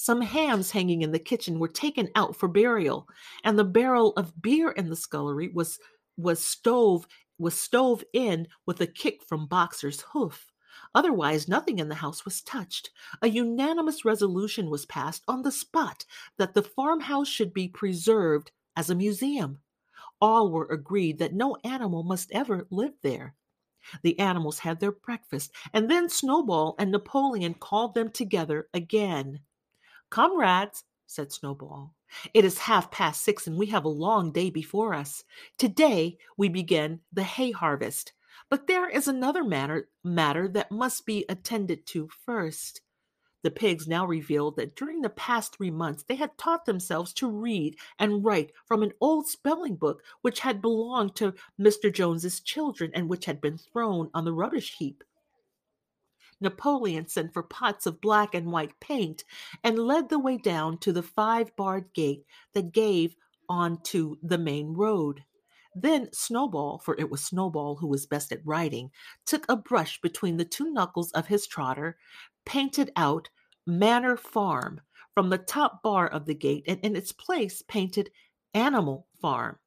Some 0.04 0.22
hams 0.22 0.72
hanging 0.72 1.04
in 1.04 1.12
the 1.12 1.20
kitchen 1.20 1.60
were 1.60 1.68
taken 1.68 2.10
out 2.16 2.36
for 2.36 2.48
burial, 2.48 3.08
and 3.44 3.56
the 3.56 3.64
barrel 3.64 4.14
of 4.14 4.42
beer 4.42 4.72
in 4.72 4.90
the 4.90 4.96
scullery 4.96 5.50
was 5.50 5.78
was 6.18 6.44
stove 6.44 7.06
was 7.38 7.54
stove 7.54 8.04
in 8.12 8.48
with 8.66 8.82
a 8.82 8.88
kick 8.88 9.22
from 9.24 9.46
Boxer's 9.46 10.02
hoof. 10.02 10.52
Otherwise, 10.96 11.48
nothing 11.48 11.78
in 11.78 11.88
the 11.88 11.94
house 11.94 12.26
was 12.26 12.42
touched. 12.42 12.90
A 13.22 13.28
unanimous 13.28 14.04
resolution 14.04 14.72
was 14.72 14.88
passed 14.88 15.24
on 15.28 15.44
the 15.44 15.52
spot 15.52 16.04
that 16.38 16.56
the 16.56 16.64
farmhouse 16.64 17.28
should 17.28 17.54
be 17.54 17.68
preserved 17.68 18.50
as 18.76 18.90
a 18.90 18.96
museum. 18.96 19.60
All 20.20 20.50
were 20.50 20.66
agreed 20.66 21.20
that 21.20 21.36
no 21.36 21.58
animal 21.64 22.02
must 22.02 22.32
ever 22.32 22.66
live 22.72 22.96
there. 23.04 23.36
The 24.02 24.18
animals 24.18 24.58
had 24.58 24.80
their 24.80 24.94
breakfast, 24.94 25.52
and 25.74 25.92
then 25.92 26.10
Snowball 26.10 26.74
and 26.80 26.90
Napoleon 26.92 27.54
called 27.54 27.94
them 27.94 28.10
together 28.10 28.68
again. 28.74 29.42
Comrades, 30.12 30.84
said 31.08 31.32
Snowball, 31.32 31.96
it 32.34 32.44
is 32.44 32.58
half 32.58 32.92
past 32.92 33.22
six 33.24 33.48
and 33.48 33.58
we 33.58 33.68
have 33.68 33.86
a 33.86 33.90
long 33.90 34.34
day 34.34 34.50
before 34.50 34.94
us. 34.94 35.24
Today 35.58 36.18
we 36.36 36.50
begin 36.50 37.00
the 37.14 37.24
hay 37.24 37.52
harvest. 37.52 38.12
But 38.50 38.68
there 38.68 38.90
is 38.90 39.08
another 39.08 39.42
matter, 39.42 39.88
matter 40.04 40.50
that 40.50 40.70
must 40.70 41.06
be 41.06 41.24
attended 41.30 41.86
to 41.88 42.10
first. 42.26 42.82
The 43.44 43.52
pigs 43.52 43.88
now 43.88 44.06
revealed 44.06 44.58
that 44.58 44.76
during 44.76 45.02
the 45.02 45.10
past 45.10 45.56
three 45.56 45.72
months 45.72 46.04
they 46.04 46.16
had 46.16 46.38
taught 46.38 46.66
themselves 46.66 47.14
to 47.14 47.32
read 47.32 47.78
and 47.98 48.26
write 48.26 48.52
from 48.66 48.84
an 48.84 48.92
old 49.00 49.28
spelling 49.28 49.78
book 49.78 50.04
which 50.22 50.42
had 50.42 50.62
belonged 50.62 51.16
to 51.16 51.34
Mr. 51.58 51.92
Jones's 51.92 52.42
children 52.42 52.92
and 52.94 53.10
which 53.10 53.24
had 53.26 53.40
been 53.40 53.58
thrown 53.58 54.10
on 54.14 54.26
the 54.26 54.34
rubbish 54.34 54.76
heap. 54.78 55.06
Napoleon 56.42 57.08
sent 57.08 57.34
for 57.34 57.44
pots 57.44 57.86
of 57.86 58.02
black 58.02 58.34
and 58.36 58.52
white 58.52 58.80
paint 58.80 59.24
and 59.64 59.80
led 59.80 60.10
the 60.10 60.20
way 60.20 60.38
down 60.38 60.78
to 60.80 60.92
the 60.92 61.04
five 61.04 61.56
barred 61.56 61.94
gate 61.94 62.26
that 62.54 62.74
gave 62.74 63.16
on 63.48 63.82
to 63.84 64.18
the 64.24 64.38
main 64.38 64.74
road. 64.74 65.24
Then 65.76 66.10
Snowball, 66.12 66.80
for 66.80 66.96
it 66.98 67.10
was 67.10 67.24
Snowball 67.24 67.76
who 67.76 67.88
was 67.88 68.06
best 68.06 68.32
at 68.32 68.46
writing, 68.46 68.92
took 69.26 69.46
a 69.48 69.56
brush 69.56 70.02
between 70.02 70.38
the 70.38 70.46
two 70.46 70.72
knuckles 70.72 71.12
of 71.12 71.28
his 71.28 71.48
trotter, 71.48 71.98
painted 72.46 72.92
out 72.96 73.30
Manor 73.66 74.18
Farm 74.18 74.82
from 75.14 75.30
the 75.30 75.38
top 75.38 75.82
bar 75.84 76.08
of 76.08 76.26
the 76.26 76.34
gate 76.34 76.66
and 76.68 76.80
in 76.82 76.96
its 76.96 77.12
place 77.12 77.62
painted 77.62 78.10
Animal 78.54 79.08
Farm. 79.22 79.58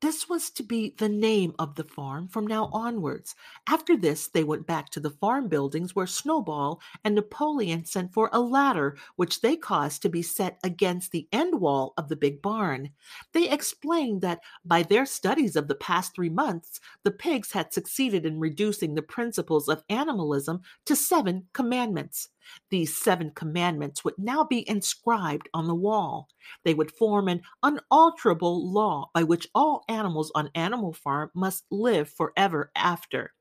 This 0.00 0.30
was 0.30 0.48
to 0.52 0.62
be 0.62 0.94
the 0.96 1.10
name 1.10 1.54
of 1.58 1.74
the 1.74 1.84
farm 1.84 2.28
from 2.28 2.46
now 2.46 2.70
onwards. 2.72 3.34
After 3.68 3.96
this, 3.98 4.28
they 4.28 4.42
went 4.42 4.66
back 4.66 4.88
to 4.90 5.00
the 5.00 5.10
farm 5.10 5.48
buildings 5.48 5.94
where 5.94 6.06
Snowball 6.06 6.80
and 7.04 7.14
Napoleon 7.14 7.84
sent 7.84 8.14
for 8.14 8.30
a 8.32 8.40
ladder, 8.40 8.96
which 9.16 9.42
they 9.42 9.56
caused 9.56 10.00
to 10.02 10.08
be 10.08 10.22
set 10.22 10.58
against 10.64 11.12
the 11.12 11.28
end 11.32 11.60
wall 11.60 11.92
of 11.98 12.08
the 12.08 12.16
big 12.16 12.40
barn. 12.40 12.90
They 13.32 13.50
explained 13.50 14.22
that 14.22 14.40
by 14.64 14.84
their 14.84 15.04
studies 15.04 15.54
of 15.54 15.68
the 15.68 15.74
past 15.74 16.14
three 16.14 16.30
months, 16.30 16.80
the 17.02 17.10
pigs 17.10 17.52
had 17.52 17.74
succeeded 17.74 18.24
in 18.24 18.40
reducing 18.40 18.94
the 18.94 19.02
principles 19.02 19.68
of 19.68 19.84
animalism 19.90 20.62
to 20.86 20.96
seven 20.96 21.48
commandments. 21.52 22.28
These 22.70 22.96
seven 22.96 23.30
commandments 23.30 24.04
would 24.04 24.18
now 24.18 24.44
be 24.44 24.68
inscribed 24.68 25.48
on 25.54 25.66
the 25.66 25.74
wall. 25.74 26.28
They 26.64 26.74
would 26.74 26.92
form 26.92 27.28
an 27.28 27.42
unalterable 27.62 28.72
law 28.72 29.10
by 29.14 29.22
which 29.22 29.48
all 29.54 29.84
animals 29.88 30.30
on 30.34 30.50
Animal 30.54 30.92
Farm 30.92 31.30
must 31.34 31.64
live 31.70 32.08
forever 32.08 32.70
after. 32.74 33.34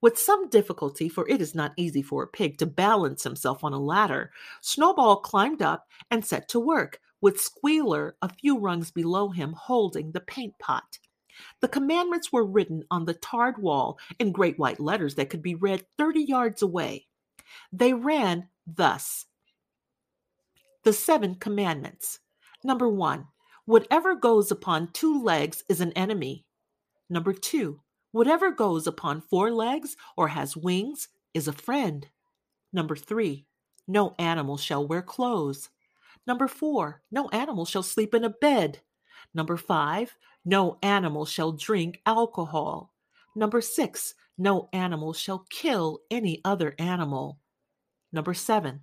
With 0.00 0.18
some 0.18 0.48
difficulty, 0.48 1.08
for 1.08 1.28
it 1.28 1.40
is 1.40 1.54
not 1.54 1.74
easy 1.76 2.02
for 2.02 2.22
a 2.22 2.28
pig 2.28 2.58
to 2.58 2.66
balance 2.66 3.24
himself 3.24 3.62
on 3.62 3.72
a 3.72 3.78
ladder, 3.78 4.32
Snowball 4.62 5.16
climbed 5.16 5.60
up 5.60 5.86
and 6.10 6.24
set 6.24 6.48
to 6.48 6.60
work, 6.60 7.00
with 7.20 7.40
Squealer 7.40 8.16
a 8.22 8.28
few 8.28 8.58
rungs 8.58 8.90
below 8.90 9.30
him 9.30 9.52
holding 9.52 10.12
the 10.12 10.20
paint 10.20 10.58
pot. 10.58 10.98
The 11.60 11.68
commandments 11.68 12.32
were 12.32 12.46
written 12.46 12.84
on 12.90 13.04
the 13.04 13.14
tarred 13.14 13.58
wall 13.58 13.98
in 14.18 14.32
great 14.32 14.58
white 14.58 14.80
letters 14.80 15.16
that 15.16 15.28
could 15.28 15.42
be 15.42 15.54
read 15.54 15.84
30 15.98 16.22
yards 16.22 16.62
away. 16.62 17.06
They 17.72 17.92
ran 17.92 18.48
thus 18.66 19.26
The 20.84 20.92
Seven 20.92 21.36
Commandments. 21.36 22.20
Number 22.64 22.88
one, 22.88 23.26
whatever 23.64 24.14
goes 24.14 24.50
upon 24.50 24.92
two 24.92 25.22
legs 25.22 25.64
is 25.68 25.80
an 25.80 25.92
enemy. 25.92 26.44
Number 27.08 27.32
two, 27.32 27.80
whatever 28.12 28.50
goes 28.50 28.86
upon 28.86 29.20
four 29.20 29.50
legs 29.52 29.96
or 30.16 30.28
has 30.28 30.56
wings 30.56 31.08
is 31.34 31.48
a 31.48 31.52
friend. 31.52 32.06
Number 32.72 32.96
three, 32.96 33.46
no 33.86 34.14
animal 34.18 34.56
shall 34.56 34.86
wear 34.86 35.02
clothes. 35.02 35.70
Number 36.26 36.48
four, 36.48 37.02
no 37.10 37.28
animal 37.28 37.64
shall 37.64 37.84
sleep 37.84 38.14
in 38.14 38.24
a 38.24 38.30
bed. 38.30 38.80
Number 39.34 39.56
five, 39.56 40.16
no 40.44 40.78
animal 40.82 41.24
shall 41.24 41.52
drink 41.52 42.00
alcohol. 42.06 42.92
Number 43.34 43.60
six, 43.60 44.14
no 44.38 44.68
animal 44.72 45.12
shall 45.12 45.46
kill 45.50 46.00
any 46.10 46.40
other 46.44 46.74
animal. 46.78 47.38
Number 48.12 48.34
seven, 48.34 48.80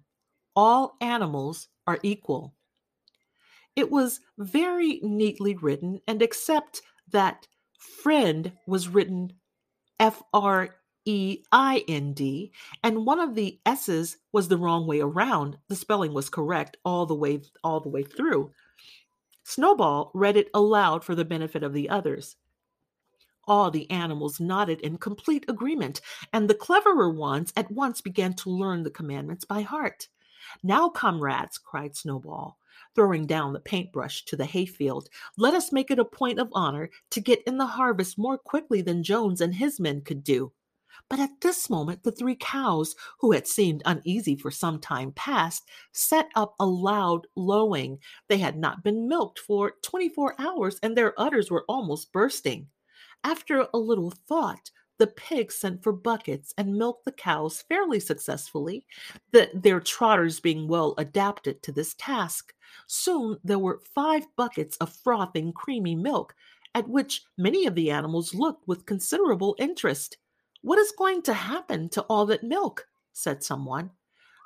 all 0.55 0.97
animals 1.01 1.67
are 1.87 1.99
equal. 2.03 2.53
It 3.75 3.89
was 3.89 4.19
very 4.37 4.99
neatly 5.01 5.55
written, 5.55 5.99
and 6.07 6.21
except 6.21 6.81
that 7.11 7.47
friend 7.77 8.51
was 8.67 8.87
written 8.87 9.33
F 9.99 10.21
R 10.33 10.75
E 11.05 11.39
I 11.51 11.83
N 11.87 12.13
D, 12.13 12.51
and 12.83 13.05
one 13.05 13.19
of 13.19 13.35
the 13.35 13.59
S's 13.65 14.17
was 14.31 14.47
the 14.47 14.57
wrong 14.57 14.87
way 14.87 15.01
around. 15.01 15.57
The 15.67 15.75
spelling 15.75 16.13
was 16.13 16.29
correct 16.29 16.77
all 16.85 17.05
the 17.05 17.15
way 17.15 17.41
all 17.63 17.79
the 17.79 17.89
way 17.89 18.03
through. 18.03 18.51
Snowball 19.43 20.11
read 20.13 20.37
it 20.37 20.49
aloud 20.53 21.03
for 21.03 21.15
the 21.15 21.25
benefit 21.25 21.63
of 21.63 21.73
the 21.73 21.89
others. 21.89 22.37
All 23.45 23.71
the 23.71 23.89
animals 23.91 24.39
nodded 24.39 24.79
in 24.81 24.97
complete 24.97 25.45
agreement, 25.49 25.99
and 26.31 26.49
the 26.49 26.55
cleverer 26.55 27.09
ones 27.09 27.51
at 27.57 27.71
once 27.71 27.99
began 27.99 28.33
to 28.35 28.49
learn 28.49 28.83
the 28.83 28.89
commandments 28.89 29.43
by 29.43 29.61
heart. 29.61 30.07
Now, 30.61 30.89
comrades, 30.89 31.57
cried 31.57 31.95
Snowball, 31.95 32.57
throwing 32.95 33.25
down 33.25 33.53
the 33.53 33.59
paintbrush 33.59 34.25
to 34.25 34.35
the 34.35 34.45
hayfield, 34.45 35.09
let 35.37 35.53
us 35.53 35.71
make 35.71 35.91
it 35.91 35.99
a 35.99 36.05
point 36.05 36.39
of 36.39 36.49
honor 36.53 36.89
to 37.11 37.21
get 37.21 37.43
in 37.43 37.57
the 37.57 37.65
harvest 37.65 38.17
more 38.17 38.37
quickly 38.37 38.81
than 38.81 39.03
Jones 39.03 39.41
and 39.41 39.55
his 39.55 39.79
men 39.79 40.01
could 40.01 40.23
do. 40.23 40.51
But 41.09 41.19
at 41.19 41.41
this 41.41 41.69
moment, 41.69 42.03
the 42.03 42.11
three 42.11 42.35
cows, 42.35 42.95
who 43.19 43.31
had 43.33 43.47
seemed 43.47 43.81
uneasy 43.85 44.35
for 44.35 44.51
some 44.51 44.79
time 44.79 45.11
past, 45.11 45.67
set 45.91 46.29
up 46.35 46.55
a 46.59 46.65
loud 46.65 47.27
lowing. 47.35 47.99
They 48.29 48.37
had 48.37 48.57
not 48.57 48.83
been 48.83 49.07
milked 49.07 49.39
for 49.39 49.73
twenty 49.81 50.07
four 50.07 50.33
hours, 50.39 50.79
and 50.81 50.95
their 50.95 51.19
udders 51.19 51.51
were 51.51 51.65
almost 51.67 52.13
bursting. 52.13 52.69
After 53.23 53.67
a 53.73 53.77
little 53.77 54.11
thought, 54.11 54.71
the 54.99 55.07
pigs 55.07 55.55
sent 55.55 55.81
for 55.83 55.91
buckets 55.91 56.53
and 56.57 56.75
milked 56.75 57.05
the 57.05 57.11
cows 57.11 57.63
fairly 57.67 57.99
successfully, 57.99 58.85
the, 59.31 59.49
their 59.53 59.79
trotters 59.79 60.39
being 60.39 60.67
well 60.67 60.93
adapted 60.97 61.63
to 61.63 61.71
this 61.71 61.95
task. 61.95 62.53
Soon 62.87 63.37
there 63.43 63.59
were 63.59 63.81
five 63.95 64.25
buckets 64.35 64.77
of 64.77 64.93
frothing, 64.93 65.51
creamy 65.51 65.95
milk, 65.95 66.35
at 66.75 66.87
which 66.87 67.23
many 67.37 67.65
of 67.65 67.75
the 67.75 67.91
animals 67.91 68.33
looked 68.33 68.67
with 68.67 68.85
considerable 68.85 69.55
interest. 69.57 70.17
What 70.61 70.79
is 70.79 70.93
going 70.97 71.21
to 71.23 71.33
happen 71.33 71.89
to 71.89 72.01
all 72.03 72.25
that 72.27 72.43
milk? 72.43 72.87
said 73.11 73.43
someone. 73.43 73.91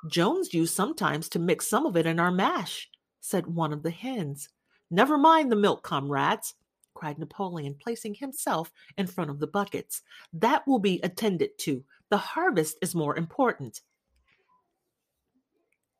Jones 0.08 0.54
used 0.54 0.74
sometimes 0.74 1.28
to 1.30 1.38
mix 1.38 1.66
some 1.66 1.86
of 1.86 1.96
it 1.96 2.06
in 2.06 2.20
our 2.20 2.30
mash, 2.30 2.88
said 3.20 3.46
one 3.46 3.72
of 3.72 3.82
the 3.82 3.90
hens. 3.90 4.48
Never 4.90 5.18
mind 5.18 5.52
the 5.52 5.56
milk, 5.56 5.82
comrades, 5.82 6.54
cried 6.98 7.18
Napoleon, 7.18 7.76
placing 7.80 8.14
himself 8.14 8.72
in 8.96 9.06
front 9.06 9.30
of 9.30 9.38
the 9.38 9.46
buckets. 9.46 10.02
That 10.32 10.66
will 10.66 10.80
be 10.80 11.00
attended 11.04 11.56
to. 11.58 11.84
The 12.10 12.16
harvest 12.16 12.76
is 12.82 12.92
more 12.92 13.16
important. 13.16 13.82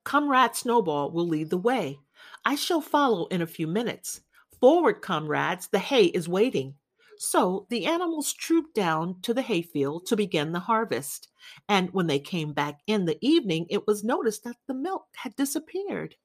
Comrade 0.03 0.57
Snowball 0.57 1.13
will 1.13 1.29
lead 1.29 1.51
the 1.51 1.57
way. 1.57 2.01
I 2.45 2.57
shall 2.57 2.81
follow 2.81 3.27
in 3.27 3.43
a 3.43 3.47
few 3.47 3.69
minutes. 3.69 4.23
Forward, 4.61 5.03
comrades, 5.03 5.69
the 5.69 5.79
hay 5.79 6.07
is 6.07 6.29
waiting. 6.29 6.75
So 7.19 7.67
the 7.71 7.87
animals 7.87 8.33
trooped 8.33 8.75
down 8.75 9.21
to 9.23 9.33
the 9.33 9.43
hayfield 9.43 10.07
to 10.07 10.17
begin 10.17 10.51
the 10.51 10.61
harvest. 10.61 11.29
And 11.69 11.91
when 11.93 12.09
they 12.09 12.19
came 12.19 12.53
back 12.53 12.81
in 12.89 13.05
the 13.05 13.19
evening, 13.21 13.67
it 13.71 13.87
was 13.87 14.03
noticed 14.03 14.43
that 14.45 14.57
the 14.67 14.75
milk 14.75 15.05
had 15.15 15.37
disappeared. 15.37 16.17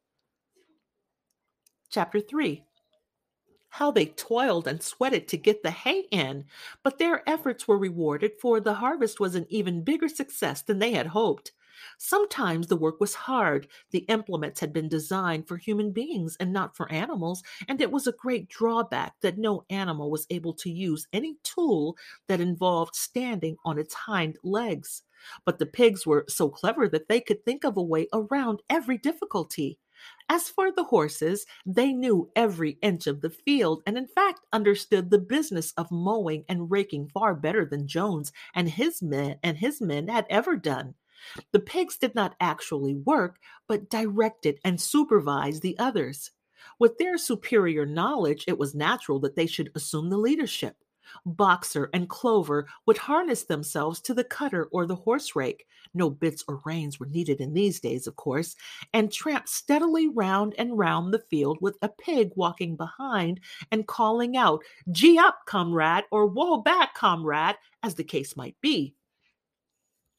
Chapter 1.92 2.22
3 2.22 2.64
how 3.74 3.92
they 3.92 4.06
toiled 4.08 4.68
and 4.68 4.82
sweated 4.84 5.28
to 5.28 5.38
get 5.38 5.64
the 5.64 5.72
hay 5.72 6.02
in, 6.12 6.46
but 6.84 6.98
their 7.00 7.28
efforts 7.30 7.68
were 7.68 7.78
rewarded, 7.78 8.32
for 8.40 8.60
the 8.60 8.76
harvest 8.76 9.20
was 9.20 9.36
an 9.36 9.46
even 9.50 9.84
bigger 9.84 10.08
success 10.10 10.62
than 10.62 10.80
they 10.80 10.92
had 10.94 11.08
hoped. 11.08 11.52
Sometimes 11.98 12.68
the 12.68 12.76
work 12.78 13.00
was 13.00 13.16
hard. 13.16 13.68
The 13.92 14.06
implements 14.10 14.60
had 14.60 14.74
been 14.74 14.88
designed 14.88 15.48
for 15.48 15.58
human 15.58 15.92
beings 15.92 16.38
and 16.40 16.54
not 16.54 16.76
for 16.78 16.92
animals, 16.92 17.42
and 17.68 17.82
it 17.82 17.92
was 17.92 18.06
a 18.06 18.12
great 18.12 18.48
drawback 18.48 19.20
that 19.22 19.38
no 19.40 19.66
animal 19.72 20.12
was 20.12 20.28
able 20.30 20.54
to 20.54 20.70
use 20.70 21.08
any 21.12 21.38
tool 21.44 21.98
that 22.28 22.40
involved 22.40 22.96
standing 22.96 23.58
on 23.66 23.80
its 23.80 23.94
hind 23.96 24.38
legs. 24.44 25.02
But 25.46 25.58
the 25.58 25.66
pigs 25.66 26.06
were 26.06 26.26
so 26.30 26.50
clever 26.50 26.88
that 26.90 27.08
they 27.08 27.22
could 27.22 27.44
think 27.44 27.64
of 27.64 27.76
a 27.78 27.82
way 27.82 28.08
around 28.14 28.62
every 28.70 28.98
difficulty. 28.98 29.80
As 30.30 30.50
for 30.50 30.72
the 30.72 30.84
horses, 30.84 31.46
they 31.66 31.94
knew 31.94 32.32
every 32.36 32.78
inch 32.82 33.08
of 33.08 33.22
the 33.22 33.30
field 33.30 33.84
and, 33.86 33.98
in 33.98 34.08
fact, 34.08 34.42
understood 34.52 35.10
the 35.10 35.20
business 35.20 35.74
of 35.78 35.92
mowing 35.92 36.46
and 36.50 36.72
raking 36.72 37.10
far 37.10 37.36
better 37.36 37.66
than 37.66 37.88
Jones 37.88 38.32
and 38.56 38.70
his 38.70 39.02
men 39.02 39.38
and 39.44 39.58
his 39.58 39.82
men 39.82 40.08
had 40.08 40.26
ever 40.30 40.56
done. 40.56 40.96
The 41.52 41.60
pigs 41.60 41.98
did 41.98 42.16
not 42.16 42.36
actually 42.40 42.96
work, 42.96 43.38
but 43.68 43.90
directed 43.90 44.60
and 44.64 44.80
supervised 44.80 45.62
the 45.62 45.78
others. 45.80 46.32
With 46.80 46.98
their 46.98 47.18
superior 47.18 47.86
knowledge, 47.86 48.46
it 48.48 48.58
was 48.58 48.76
natural 48.76 49.20
that 49.20 49.36
they 49.36 49.48
should 49.48 49.72
assume 49.76 50.10
the 50.10 50.18
leadership. 50.18 50.83
Boxer 51.26 51.90
and 51.94 52.10
Clover 52.10 52.68
would 52.86 52.98
harness 52.98 53.44
themselves 53.44 54.00
to 54.02 54.14
the 54.14 54.24
cutter 54.24 54.70
or 54.72 54.86
the 54.86 54.96
horse 54.96 55.36
rake 55.36 55.66
no 55.94 56.10
bits 56.10 56.44
or 56.48 56.62
reins 56.66 57.00
were 57.00 57.06
needed 57.06 57.40
in 57.42 57.54
these 57.54 57.80
days, 57.80 58.08
of 58.08 58.16
course 58.16 58.56
and 58.94 59.12
tramp 59.12 59.48
steadily 59.48 60.08
round 60.08 60.54
and 60.58 60.78
round 60.78 61.14
the 61.14 61.20
field 61.20 61.58
with 61.62 61.78
a 61.82 61.90
pig 61.90 62.32
walking 62.36 62.76
behind 62.76 63.40
and 63.72 63.88
calling 63.88 64.38
out, 64.38 64.64
Gee 64.92 65.18
up, 65.18 65.40
comrade, 65.46 66.06
or 66.12 66.28
Whoa 66.28 66.58
back, 66.58 66.94
comrade, 66.96 67.56
as 67.82 67.96
the 67.96 68.04
case 68.04 68.36
might 68.36 68.56
be 68.62 68.96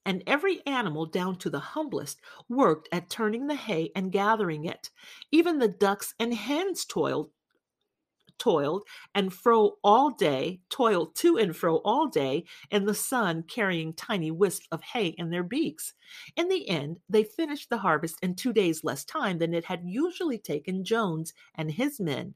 and 0.06 0.22
every 0.26 0.64
animal, 0.66 1.06
down 1.06 1.36
to 1.36 1.50
the 1.50 1.58
humblest, 1.58 2.20
worked 2.48 2.88
at 2.92 3.08
turning 3.08 3.46
the 3.46 3.54
hay 3.54 3.90
and 3.96 4.12
gathering 4.12 4.66
it. 4.66 4.90
Even 5.32 5.58
the 5.58 5.68
ducks 5.68 6.14
and 6.20 6.34
hens 6.34 6.84
toiled 6.84 7.30
toiled 8.38 8.84
and 9.14 9.32
fro 9.32 9.78
all 9.82 10.10
day, 10.10 10.60
toiled 10.68 11.14
to 11.16 11.38
and 11.38 11.56
fro 11.56 11.76
all 11.78 12.06
day 12.08 12.44
in 12.70 12.84
the 12.86 12.94
sun, 12.94 13.42
carrying 13.44 13.92
tiny 13.92 14.30
wisps 14.30 14.66
of 14.72 14.82
hay 14.82 15.08
in 15.08 15.30
their 15.30 15.42
beaks. 15.42 15.94
In 16.36 16.48
the 16.48 16.68
end, 16.68 17.00
they 17.08 17.24
finished 17.24 17.70
the 17.70 17.78
harvest 17.78 18.18
in 18.22 18.34
two 18.34 18.52
days 18.52 18.84
less 18.84 19.04
time 19.04 19.38
than 19.38 19.54
it 19.54 19.64
had 19.64 19.82
usually 19.84 20.38
taken 20.38 20.84
Jones 20.84 21.32
and 21.54 21.70
his 21.70 22.00
men. 22.00 22.34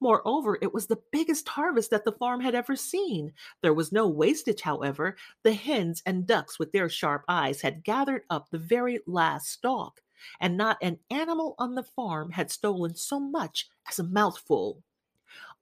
Moreover, 0.00 0.58
it 0.60 0.74
was 0.74 0.88
the 0.88 1.02
biggest 1.12 1.48
harvest 1.48 1.90
that 1.90 2.04
the 2.04 2.12
farm 2.12 2.40
had 2.40 2.54
ever 2.54 2.74
seen. 2.74 3.32
There 3.62 3.74
was 3.74 3.92
no 3.92 4.08
wastage, 4.08 4.62
however. 4.62 5.16
The 5.44 5.52
hens 5.52 6.02
and 6.04 6.26
ducks, 6.26 6.58
with 6.58 6.72
their 6.72 6.88
sharp 6.88 7.24
eyes, 7.28 7.60
had 7.60 7.84
gathered 7.84 8.24
up 8.28 8.50
the 8.50 8.58
very 8.58 8.98
last 9.06 9.48
stalk, 9.48 10.02
and 10.40 10.56
not 10.56 10.78
an 10.82 10.98
animal 11.10 11.54
on 11.58 11.74
the 11.76 11.84
farm 11.84 12.32
had 12.32 12.50
stolen 12.50 12.96
so 12.96 13.20
much 13.20 13.68
as 13.88 14.00
a 14.00 14.04
mouthful. 14.04 14.82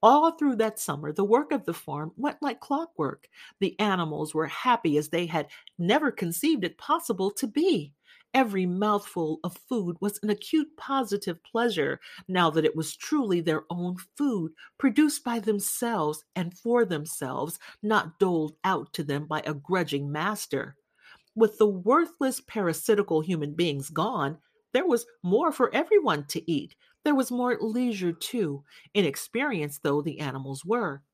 All 0.07 0.31
through 0.31 0.55
that 0.59 0.79
summer, 0.79 1.11
the 1.11 1.25
work 1.25 1.51
of 1.51 1.65
the 1.65 1.75
farm 1.75 2.13
went 2.17 2.41
like 2.41 2.61
clockwork. 2.61 3.29
The 3.59 3.77
animals 3.81 4.37
were 4.37 4.47
happy 4.47 4.99
as 4.99 5.09
they 5.09 5.27
had 5.27 5.49
never 5.81 6.13
conceived 6.13 6.63
it 6.63 6.79
possible 6.79 7.33
to 7.33 7.49
be. 7.49 7.93
Every 8.33 8.67
mouthful 8.67 9.41
of 9.43 9.59
food 9.69 9.97
was 10.01 10.21
an 10.23 10.31
acute 10.31 10.69
positive 10.77 11.43
pleasure 11.43 11.99
now 12.29 12.51
that 12.51 12.65
it 12.65 12.77
was 12.77 12.95
truly 12.95 13.41
their 13.41 13.65
own 13.69 13.97
food, 14.17 14.53
produced 14.79 15.25
by 15.25 15.41
themselves 15.41 16.23
and 16.37 16.57
for 16.57 16.85
themselves, 16.85 17.59
not 17.83 18.21
doled 18.21 18.55
out 18.63 18.93
to 18.93 19.03
them 19.03 19.27
by 19.27 19.43
a 19.45 19.55
grudging 19.55 20.13
master. 20.13 20.77
With 21.35 21.59
the 21.59 21.67
worthless 21.67 22.41
parasitical 22.41 23.23
human 23.23 23.55
beings 23.55 23.91
gone, 23.91 24.39
there 24.73 24.87
was 24.87 25.07
more 25.25 25.51
for 25.51 25.75
everyone 25.75 26.27
to 26.27 26.49
eat. 26.49 26.77
There 27.07 27.15
was 27.15 27.31
more 27.31 27.57
leisure, 27.61 28.13
too, 28.13 28.65
inexperienced 28.93 29.85
though 29.85 30.03
the 30.03 30.19
animals 30.19 30.65
were. 30.65 31.05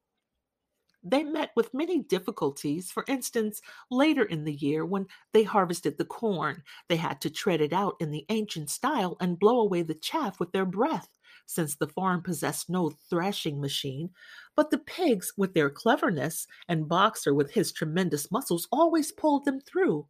They 1.04 1.22
met 1.22 1.50
with 1.54 1.74
many 1.74 1.98
difficulties. 1.98 2.90
For 2.90 3.04
instance, 3.06 3.60
later 3.90 4.24
in 4.24 4.44
the 4.44 4.54
year, 4.54 4.86
when 4.86 5.06
they 5.32 5.42
harvested 5.42 5.98
the 5.98 6.06
corn, 6.06 6.62
they 6.88 6.96
had 6.96 7.20
to 7.20 7.30
tread 7.30 7.60
it 7.60 7.74
out 7.74 7.96
in 8.00 8.10
the 8.10 8.24
ancient 8.30 8.70
style 8.70 9.18
and 9.20 9.38
blow 9.38 9.60
away 9.60 9.82
the 9.82 9.94
chaff 9.94 10.40
with 10.40 10.52
their 10.52 10.64
breath, 10.64 11.10
since 11.46 11.74
the 11.74 11.88
farm 11.88 12.22
possessed 12.22 12.70
no 12.70 12.90
thrashing 13.10 13.60
machine. 13.60 14.10
But 14.54 14.70
the 14.70 14.78
pigs, 14.78 15.32
with 15.36 15.54
their 15.54 15.70
cleverness, 15.70 16.46
and 16.68 16.88
Boxer, 16.88 17.34
with 17.34 17.50
his 17.50 17.72
tremendous 17.72 18.30
muscles, 18.30 18.68
always 18.70 19.12
pulled 19.12 19.44
them 19.44 19.60
through. 19.60 20.06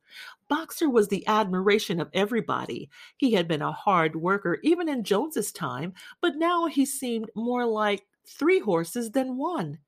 Boxer 0.49 0.89
was 0.91 1.09
the 1.09 1.27
admiration 1.27 2.01
of 2.01 2.11
everybody. 2.13 2.91
He 3.17 3.33
had 3.33 3.49
been 3.49 3.63
a 3.63 3.73
hard 3.73 4.17
worker 4.17 4.59
even 4.63 4.89
in 4.89 5.05
Jones's 5.05 5.53
time, 5.53 5.95
but 6.21 6.37
now 6.37 6.67
he 6.67 6.85
seemed 6.85 7.31
more 7.35 7.67
like 7.67 8.07
three 8.27 8.59
horses 8.59 9.11
than 9.11 9.37
one. 9.37 9.79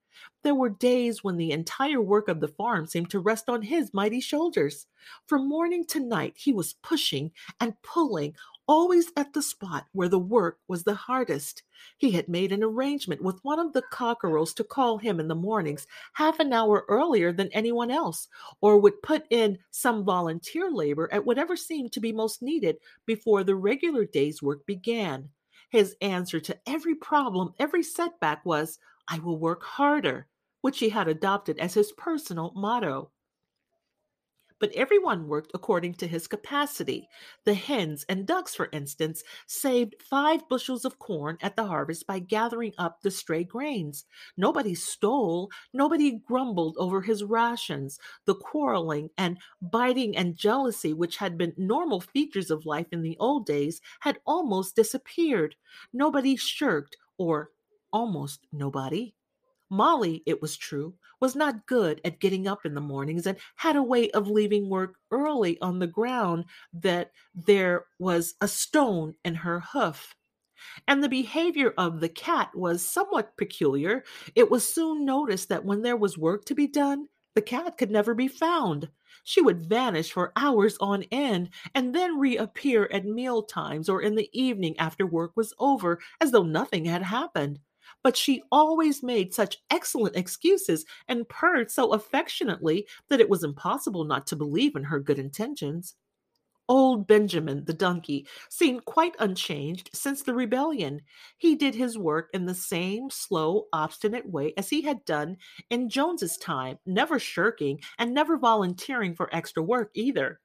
There 0.42 0.54
were 0.54 0.70
days 0.70 1.24
when 1.24 1.36
the 1.36 1.50
entire 1.50 2.00
work 2.00 2.28
of 2.28 2.40
the 2.40 2.48
farm 2.48 2.86
seemed 2.86 3.10
to 3.10 3.18
rest 3.18 3.48
on 3.48 3.62
his 3.62 3.92
mighty 3.92 4.20
shoulders. 4.20 4.86
From 5.26 5.48
morning 5.48 5.84
to 5.86 6.00
night, 6.00 6.34
he 6.36 6.52
was 6.52 6.74
pushing 6.74 7.32
and 7.60 7.80
pulling, 7.82 8.34
always 8.66 9.10
at 9.16 9.32
the 9.32 9.42
spot 9.42 9.86
where 9.92 10.08
the 10.08 10.18
work 10.18 10.58
was 10.68 10.84
the 10.84 10.94
hardest. 10.94 11.62
He 11.98 12.10
had 12.12 12.28
made 12.28 12.52
an 12.52 12.62
arrangement 12.62 13.22
with 13.22 13.42
one 13.42 13.58
of 13.58 13.72
the 13.72 13.82
cockerels 13.90 14.54
to 14.54 14.64
call 14.64 14.98
him 14.98 15.20
in 15.20 15.28
the 15.28 15.34
mornings 15.34 15.86
half 16.14 16.40
an 16.40 16.52
hour 16.52 16.84
earlier 16.88 17.32
than 17.32 17.48
anyone 17.48 17.90
else, 17.90 18.28
or 18.60 18.78
would 18.78 19.02
put 19.02 19.24
in 19.30 19.58
some 19.70 20.04
volunteer 20.04 20.70
labor 20.70 21.08
at 21.12 21.24
whatever 21.24 21.56
seemed 21.56 21.92
to 21.92 22.00
be 22.00 22.12
most 22.12 22.42
needed 22.42 22.76
before 23.06 23.44
the 23.44 23.56
regular 23.56 24.04
day's 24.04 24.42
work 24.42 24.64
began. 24.66 25.28
His 25.70 25.96
answer 26.00 26.40
to 26.40 26.58
every 26.66 26.94
problem, 26.94 27.52
every 27.58 27.82
setback 27.82 28.44
was, 28.46 28.78
I 29.08 29.18
will 29.18 29.38
work 29.38 29.62
harder, 29.62 30.28
which 30.60 30.78
he 30.78 30.88
had 30.88 31.08
adopted 31.08 31.58
as 31.58 31.74
his 31.74 31.92
personal 31.92 32.52
motto 32.54 33.10
but 34.64 34.72
everyone 34.72 35.28
worked 35.28 35.50
according 35.52 35.92
to 35.92 36.06
his 36.06 36.26
capacity. 36.26 37.06
The 37.44 37.52
hens 37.52 38.06
and 38.08 38.26
ducks, 38.26 38.54
for 38.54 38.70
instance, 38.72 39.22
saved 39.46 39.94
five 40.00 40.48
bushels 40.48 40.86
of 40.86 40.98
corn 40.98 41.36
at 41.42 41.54
the 41.54 41.66
harvest 41.66 42.06
by 42.06 42.18
gathering 42.18 42.72
up 42.78 43.02
the 43.02 43.10
stray 43.10 43.44
grains. 43.44 44.06
Nobody 44.38 44.74
stole, 44.74 45.50
nobody 45.74 46.12
grumbled 46.12 46.76
over 46.78 47.02
his 47.02 47.22
rations. 47.22 47.98
The 48.24 48.36
quarreling 48.36 49.10
and 49.18 49.36
biting 49.60 50.16
and 50.16 50.34
jealousy, 50.34 50.94
which 50.94 51.18
had 51.18 51.36
been 51.36 51.52
normal 51.58 52.00
features 52.00 52.50
of 52.50 52.64
life 52.64 52.86
in 52.90 53.02
the 53.02 53.18
old 53.20 53.44
days, 53.44 53.82
had 54.00 54.18
almost 54.24 54.76
disappeared. 54.76 55.56
Nobody 55.92 56.36
shirked, 56.36 56.96
or 57.18 57.50
almost 57.92 58.46
nobody. 58.50 59.12
Molly, 59.70 60.22
it 60.26 60.40
was 60.42 60.56
true, 60.56 60.94
was 61.20 61.34
not 61.34 61.66
good 61.66 62.00
at 62.04 62.20
getting 62.20 62.46
up 62.46 62.66
in 62.66 62.74
the 62.74 62.80
mornings 62.80 63.26
and 63.26 63.38
had 63.56 63.76
a 63.76 63.82
way 63.82 64.10
of 64.10 64.28
leaving 64.28 64.68
work 64.68 64.96
early 65.10 65.60
on 65.60 65.78
the 65.78 65.86
ground 65.86 66.44
that 66.72 67.12
there 67.34 67.86
was 67.98 68.34
a 68.40 68.48
stone 68.48 69.14
in 69.24 69.34
her 69.34 69.60
hoof. 69.60 70.14
And 70.86 71.02
the 71.02 71.08
behavior 71.08 71.74
of 71.76 72.00
the 72.00 72.08
cat 72.08 72.54
was 72.54 72.84
somewhat 72.84 73.36
peculiar. 73.36 74.04
It 74.34 74.50
was 74.50 74.66
soon 74.66 75.04
noticed 75.04 75.48
that 75.48 75.64
when 75.64 75.82
there 75.82 75.96
was 75.96 76.16
work 76.16 76.44
to 76.46 76.54
be 76.54 76.66
done, 76.66 77.08
the 77.34 77.42
cat 77.42 77.76
could 77.76 77.90
never 77.90 78.14
be 78.14 78.28
found. 78.28 78.88
She 79.24 79.40
would 79.40 79.66
vanish 79.66 80.12
for 80.12 80.32
hours 80.36 80.76
on 80.80 81.04
end 81.10 81.50
and 81.74 81.94
then 81.94 82.18
reappear 82.18 82.88
at 82.92 83.04
meal 83.04 83.42
times 83.42 83.88
or 83.88 84.00
in 84.02 84.14
the 84.14 84.30
evening 84.32 84.78
after 84.78 85.06
work 85.06 85.32
was 85.36 85.54
over 85.58 85.98
as 86.20 86.30
though 86.30 86.42
nothing 86.42 86.84
had 86.84 87.02
happened 87.02 87.58
but 88.04 88.16
she 88.16 88.44
always 88.52 89.02
made 89.02 89.34
such 89.34 89.58
excellent 89.70 90.14
excuses 90.16 90.86
and 91.08 91.28
purred 91.28 91.72
so 91.72 91.92
affectionately 91.92 92.86
that 93.08 93.20
it 93.20 93.28
was 93.30 93.42
impossible 93.42 94.04
not 94.04 94.28
to 94.28 94.36
believe 94.36 94.76
in 94.76 94.84
her 94.84 95.00
good 95.00 95.18
intentions. 95.18 95.96
Old 96.68 97.06
Benjamin, 97.06 97.64
the 97.64 97.72
donkey, 97.74 98.26
seemed 98.50 98.84
quite 98.84 99.16
unchanged 99.18 99.90
since 99.94 100.22
the 100.22 100.34
rebellion. 100.34 101.02
He 101.38 101.56
did 101.56 101.74
his 101.74 101.96
work 101.98 102.30
in 102.34 102.46
the 102.46 102.54
same 102.54 103.10
slow, 103.10 103.68
obstinate 103.72 104.28
way 104.30 104.52
as 104.58 104.70
he 104.70 104.82
had 104.82 105.04
done 105.06 105.38
in 105.70 105.88
Jones's 105.88 106.36
time, 106.36 106.78
never 106.86 107.18
shirking 107.18 107.80
and 107.98 108.12
never 108.14 108.36
volunteering 108.38 109.14
for 109.14 109.34
extra 109.34 109.62
work 109.62 109.90
either. 109.94 110.40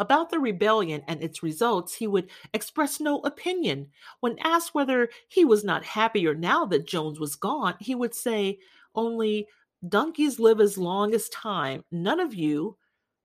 About 0.00 0.30
the 0.30 0.38
rebellion 0.38 1.02
and 1.06 1.22
its 1.22 1.42
results, 1.42 1.94
he 1.94 2.06
would 2.06 2.30
express 2.54 3.00
no 3.00 3.18
opinion. 3.18 3.88
When 4.20 4.38
asked 4.38 4.74
whether 4.74 5.10
he 5.28 5.44
was 5.44 5.62
not 5.62 5.84
happier 5.84 6.34
now 6.34 6.64
that 6.66 6.86
Jones 6.86 7.20
was 7.20 7.36
gone, 7.36 7.74
he 7.80 7.94
would 7.94 8.14
say, 8.14 8.58
Only 8.94 9.46
donkeys 9.86 10.40
live 10.40 10.58
as 10.58 10.78
long 10.78 11.14
as 11.14 11.28
time. 11.28 11.84
None 11.92 12.18
of 12.18 12.34
you, 12.34 12.78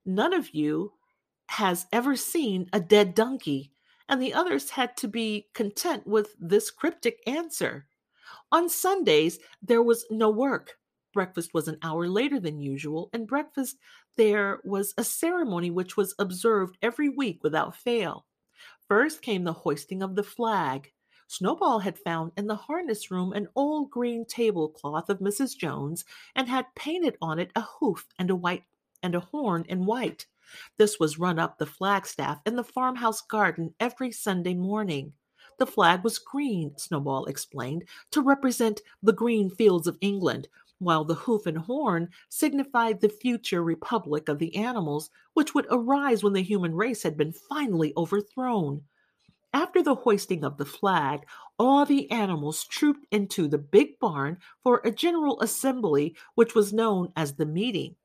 none 0.05 0.33
of 0.33 0.53
you 0.53 0.91
has 1.47 1.85
ever 1.93 2.17
seen 2.17 2.67
a 2.73 2.81
dead 2.81 3.15
donkey. 3.15 3.71
And 4.09 4.21
the 4.21 4.33
others 4.33 4.69
had 4.69 4.97
to 4.97 5.07
be 5.07 5.47
content 5.53 6.05
with 6.05 6.35
this 6.39 6.69
cryptic 6.71 7.23
answer. 7.25 7.87
On 8.51 8.67
Sundays, 8.67 9.39
there 9.61 9.81
was 9.81 10.05
no 10.11 10.29
work. 10.29 10.77
Breakfast 11.15 11.53
was 11.53 11.69
an 11.69 11.77
hour 11.81 12.09
later 12.09 12.41
than 12.41 12.59
usual, 12.59 13.09
and 13.13 13.25
breakfast 13.25 13.77
there 14.17 14.59
was 14.65 14.93
a 14.97 15.03
ceremony 15.05 15.71
which 15.71 15.95
was 15.95 16.13
observed 16.19 16.77
every 16.81 17.07
week 17.07 17.39
without 17.41 17.73
fail. 17.73 18.25
First 18.89 19.21
came 19.21 19.45
the 19.45 19.53
hoisting 19.53 20.03
of 20.03 20.15
the 20.15 20.23
flag. 20.23 20.91
Snowball 21.27 21.79
had 21.79 21.97
found 21.97 22.33
in 22.35 22.47
the 22.47 22.57
harness 22.57 23.09
room 23.11 23.31
an 23.31 23.47
old 23.55 23.89
green 23.89 24.25
tablecloth 24.25 25.09
of 25.09 25.19
Mrs. 25.19 25.57
Jones 25.57 26.03
and 26.35 26.49
had 26.49 26.75
painted 26.75 27.17
on 27.21 27.39
it 27.39 27.51
a 27.55 27.61
hoof 27.61 28.05
and 28.19 28.29
a 28.29 28.35
white 28.35 28.65
and 29.01 29.15
a 29.15 29.21
horn 29.21 29.63
in 29.69 29.85
white. 29.85 30.27
This 30.77 30.99
was 30.99 31.17
run 31.17 31.39
up 31.39 31.57
the 31.57 31.65
flagstaff 31.65 32.41
in 32.45 32.57
the 32.57 32.63
farmhouse 32.63 33.21
garden 33.21 33.73
every 33.79 34.11
Sunday 34.11 34.53
morning. 34.53 35.13
The 35.59 35.65
flag 35.65 36.03
was 36.03 36.19
green, 36.19 36.77
Snowball 36.77 37.25
explained, 37.25 37.85
to 38.11 38.21
represent 38.21 38.81
the 39.01 39.13
green 39.13 39.49
fields 39.49 39.87
of 39.87 39.97
England, 40.01 40.49
while 40.79 41.03
the 41.03 41.15
hoof 41.15 41.45
and 41.45 41.57
horn 41.57 42.09
signified 42.29 42.99
the 42.99 43.09
future 43.09 43.63
republic 43.63 44.27
of 44.29 44.39
the 44.39 44.55
animals, 44.55 45.09
which 45.33 45.53
would 45.55 45.67
arise 45.69 46.23
when 46.23 46.33
the 46.33 46.41
human 46.41 46.75
race 46.75 47.03
had 47.03 47.17
been 47.17 47.31
finally 47.31 47.93
overthrown. 47.95 48.83
After 49.53 49.81
the 49.81 49.95
hoisting 49.95 50.43
of 50.43 50.57
the 50.57 50.65
flag, 50.65 51.25
all 51.57 51.85
the 51.85 52.11
animals 52.11 52.65
trooped 52.65 53.05
into 53.11 53.47
the 53.47 53.57
big 53.57 53.99
barn 53.99 54.37
for 54.63 54.81
a 54.83 54.91
general 54.91 55.39
assembly, 55.41 56.15
which 56.35 56.53
was 56.53 56.73
known 56.73 57.13
as 57.15 57.35
the 57.35 57.45
meeting. 57.45 57.95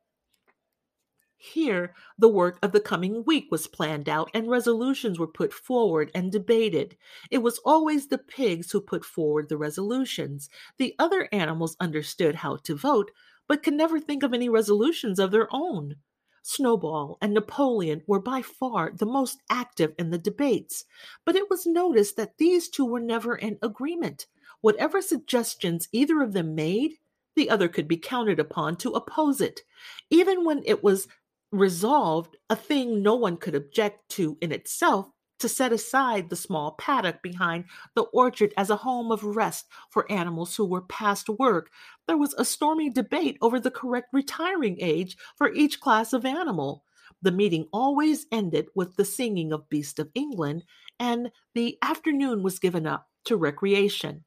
Here, 1.43 1.95
the 2.19 2.29
work 2.29 2.59
of 2.63 2.73
the 2.73 2.81
coming 2.81 3.25
week 3.25 3.49
was 3.51 3.67
planned 3.67 4.11
out 4.11 4.31
and 4.35 4.51
resolutions 4.51 5.19
were 5.19 5.27
put 5.27 5.55
forward 5.55 6.11
and 6.15 6.31
debated. 6.31 6.99
It 7.31 7.39
was 7.39 7.59
always 7.65 8.09
the 8.09 8.19
pigs 8.19 8.71
who 8.71 8.83
put 8.83 9.07
forward 9.07 9.49
the 9.49 9.57
resolutions. 9.57 10.51
The 10.77 10.95
other 10.99 11.31
animals 11.33 11.79
understood 11.81 12.35
how 12.35 12.57
to 12.57 12.77
vote, 12.77 13.11
but 13.49 13.63
could 13.63 13.73
never 13.73 13.99
think 13.99 14.23
of 14.23 14.35
any 14.35 14.51
resolutions 14.51 15.19
of 15.19 15.31
their 15.31 15.49
own. 15.51 15.97
Snowball 16.43 17.17
and 17.23 17.33
Napoleon 17.33 18.03
were 18.07 18.21
by 18.21 18.43
far 18.43 18.93
the 18.93 19.07
most 19.07 19.41
active 19.49 19.95
in 19.99 20.11
the 20.11 20.19
debates, 20.19 20.85
but 21.25 21.37
it 21.37 21.49
was 21.49 21.65
noticed 21.65 22.17
that 22.17 22.37
these 22.37 22.69
two 22.69 22.85
were 22.85 23.01
never 23.01 23.35
in 23.35 23.59
agreement. 23.63 24.27
Whatever 24.61 25.01
suggestions 25.01 25.89
either 25.91 26.21
of 26.21 26.35
them 26.35 26.55
made, 26.55 26.99
the 27.37 27.49
other 27.49 27.69
could 27.69 27.89
be 27.89 27.97
counted 27.97 28.39
upon 28.39 28.77
to 28.77 28.91
oppose 28.91 29.41
it. 29.41 29.63
Even 30.11 30.45
when 30.45 30.63
it 30.67 30.83
was 30.83 31.09
resolved 31.53 32.37
a 32.49 32.57
thing 32.57 33.03
no 33.03 33.15
one 33.15 33.37
could 33.37 33.55
object 33.55 34.09
to 34.11 34.37
in 34.41 34.53
itself 34.53 35.11
to 35.41 35.49
set 35.49 35.73
aside 35.73 36.29
the 36.29 36.37
small 36.37 36.73
paddock 36.73 37.23
behind 37.23 37.65
the 37.95 38.03
orchard 38.03 38.53
as 38.57 38.71
a 38.71 38.77
home 38.77 39.11
of 39.11 39.25
rest 39.25 39.67
for 39.91 40.11
animals 40.13 40.55
who 40.55 40.67
were 40.67 40.83
past 40.83 41.29
work. 41.29 41.71
There 42.07 42.19
was 42.19 42.35
a 42.35 42.45
stormy 42.45 42.91
debate 42.91 43.39
over 43.41 43.59
the 43.59 43.71
correct 43.71 44.09
retiring 44.13 44.77
age 44.81 45.17
for 45.37 45.53
each 45.53 45.81
class 45.81 46.13
of 46.13 46.27
animal. 46.27 46.85
The 47.23 47.33
meeting 47.33 47.67
always 47.73 48.27
ended 48.31 48.69
with 48.75 48.97
the 48.97 49.05
singing 49.05 49.53
of 49.53 49.69
Beasts 49.69 49.99
of 49.99 50.11
England, 50.15 50.65
and 50.99 51.31
the 51.55 51.79
afternoon 51.83 52.43
was 52.43 52.59
given 52.59 52.87
up 52.87 53.09
to 53.25 53.37
recreation. 53.37 54.25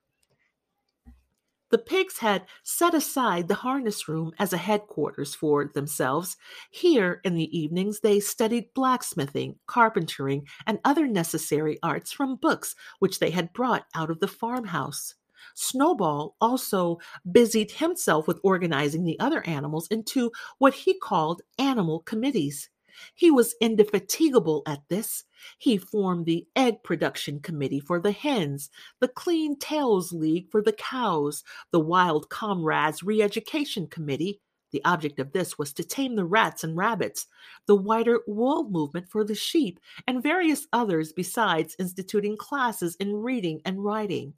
The 1.73 1.79
pigs 1.79 2.19
had 2.19 2.45
set 2.61 2.93
aside 2.93 3.47
the 3.47 3.55
harness 3.55 4.07
room 4.07 4.33
as 4.37 4.53
a 4.53 4.57
headquarters 4.57 5.33
for 5.33 5.65
themselves. 5.65 6.37
Here, 6.69 7.19
in 7.23 7.33
the 7.33 7.49
evenings, 7.57 8.01
they 8.01 8.19
studied 8.19 8.75
blacksmithing, 8.75 9.55
carpentering, 9.65 10.45
and 10.67 10.77
other 10.85 11.07
necessary 11.07 11.79
arts 11.81 12.11
from 12.11 12.35
books 12.35 12.75
which 12.99 13.17
they 13.17 13.31
had 13.31 13.53
brought 13.53 13.87
out 13.95 14.11
of 14.11 14.19
the 14.19 14.27
farmhouse. 14.27 15.15
Snowball 15.55 16.35
also 16.39 16.99
busied 17.31 17.71
himself 17.71 18.27
with 18.27 18.39
organizing 18.43 19.03
the 19.03 19.19
other 19.19 19.41
animals 19.47 19.87
into 19.87 20.31
what 20.59 20.75
he 20.75 20.99
called 20.99 21.41
animal 21.57 22.01
committees. 22.01 22.69
He 23.15 23.31
was 23.31 23.55
indefatigable 23.61 24.63
at 24.65 24.87
this. 24.89 25.23
He 25.57 25.77
formed 25.77 26.25
the 26.25 26.47
Egg 26.55 26.83
Production 26.83 27.39
Committee 27.39 27.79
for 27.79 27.99
the 27.99 28.11
hens, 28.11 28.69
the 28.99 29.07
Clean 29.07 29.57
Tails 29.57 30.11
League 30.11 30.49
for 30.51 30.61
the 30.61 30.73
cows, 30.73 31.43
the 31.71 31.79
Wild 31.79 32.29
Comrades 32.29 33.03
Re 33.03 33.21
Education 33.21 33.87
Committee. 33.87 34.39
The 34.71 34.83
object 34.85 35.19
of 35.19 35.31
this 35.31 35.57
was 35.57 35.71
to 35.73 35.83
tame 35.83 36.15
the 36.15 36.25
rats 36.25 36.63
and 36.63 36.75
rabbits, 36.75 37.27
the 37.67 37.75
Whiter 37.75 38.21
Wool 38.25 38.69
Movement 38.69 39.07
for 39.07 39.23
the 39.23 39.35
sheep, 39.35 39.79
and 40.07 40.23
various 40.23 40.67
others 40.73 41.13
besides 41.13 41.75
instituting 41.77 42.35
classes 42.37 42.95
in 42.95 43.13
reading 43.13 43.61
and 43.65 43.83
writing. 43.83 44.33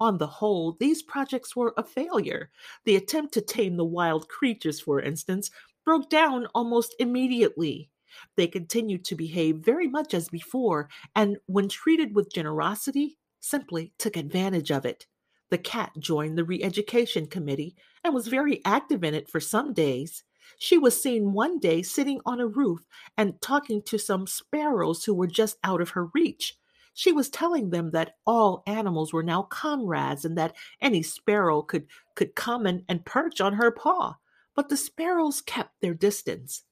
On 0.00 0.18
the 0.18 0.26
whole, 0.26 0.72
these 0.72 1.02
projects 1.02 1.54
were 1.54 1.72
a 1.76 1.84
failure. 1.84 2.50
The 2.84 2.96
attempt 2.96 3.32
to 3.34 3.40
tame 3.40 3.76
the 3.76 3.84
wild 3.84 4.28
creatures, 4.28 4.80
for 4.80 5.00
instance, 5.00 5.50
broke 5.84 6.10
down 6.10 6.46
almost 6.54 6.96
immediately. 6.98 7.88
They 8.36 8.46
continued 8.46 9.04
to 9.06 9.14
behave 9.14 9.56
very 9.58 9.88
much 9.88 10.14
as 10.14 10.28
before, 10.28 10.88
and 11.14 11.38
when 11.46 11.68
treated 11.68 12.14
with 12.14 12.32
generosity, 12.32 13.18
simply 13.40 13.92
took 13.98 14.16
advantage 14.16 14.70
of 14.70 14.84
it. 14.84 15.06
The 15.50 15.58
cat 15.58 15.92
joined 15.98 16.36
the 16.36 16.44
re 16.44 16.62
education 16.62 17.26
committee 17.26 17.76
and 18.02 18.12
was 18.14 18.28
very 18.28 18.60
active 18.64 19.04
in 19.04 19.14
it 19.14 19.28
for 19.28 19.40
some 19.40 19.72
days. 19.72 20.24
She 20.58 20.78
was 20.78 21.00
seen 21.00 21.32
one 21.32 21.58
day 21.58 21.82
sitting 21.82 22.20
on 22.24 22.40
a 22.40 22.46
roof 22.46 22.86
and 23.16 23.40
talking 23.40 23.82
to 23.82 23.98
some 23.98 24.26
sparrows 24.26 25.04
who 25.04 25.14
were 25.14 25.26
just 25.26 25.58
out 25.62 25.80
of 25.80 25.90
her 25.90 26.06
reach. 26.06 26.58
She 26.94 27.12
was 27.12 27.28
telling 27.28 27.70
them 27.70 27.90
that 27.90 28.16
all 28.26 28.62
animals 28.66 29.12
were 29.12 29.22
now 29.22 29.42
comrades 29.42 30.24
and 30.24 30.38
that 30.38 30.56
any 30.80 31.02
sparrow 31.02 31.62
could, 31.62 31.86
could 32.14 32.34
come 32.34 32.64
and, 32.64 32.84
and 32.88 33.04
perch 33.04 33.40
on 33.40 33.54
her 33.54 33.70
paw. 33.70 34.16
But 34.54 34.70
the 34.70 34.78
sparrows 34.78 35.42
kept 35.42 35.80
their 35.80 35.94
distance. 35.94 36.64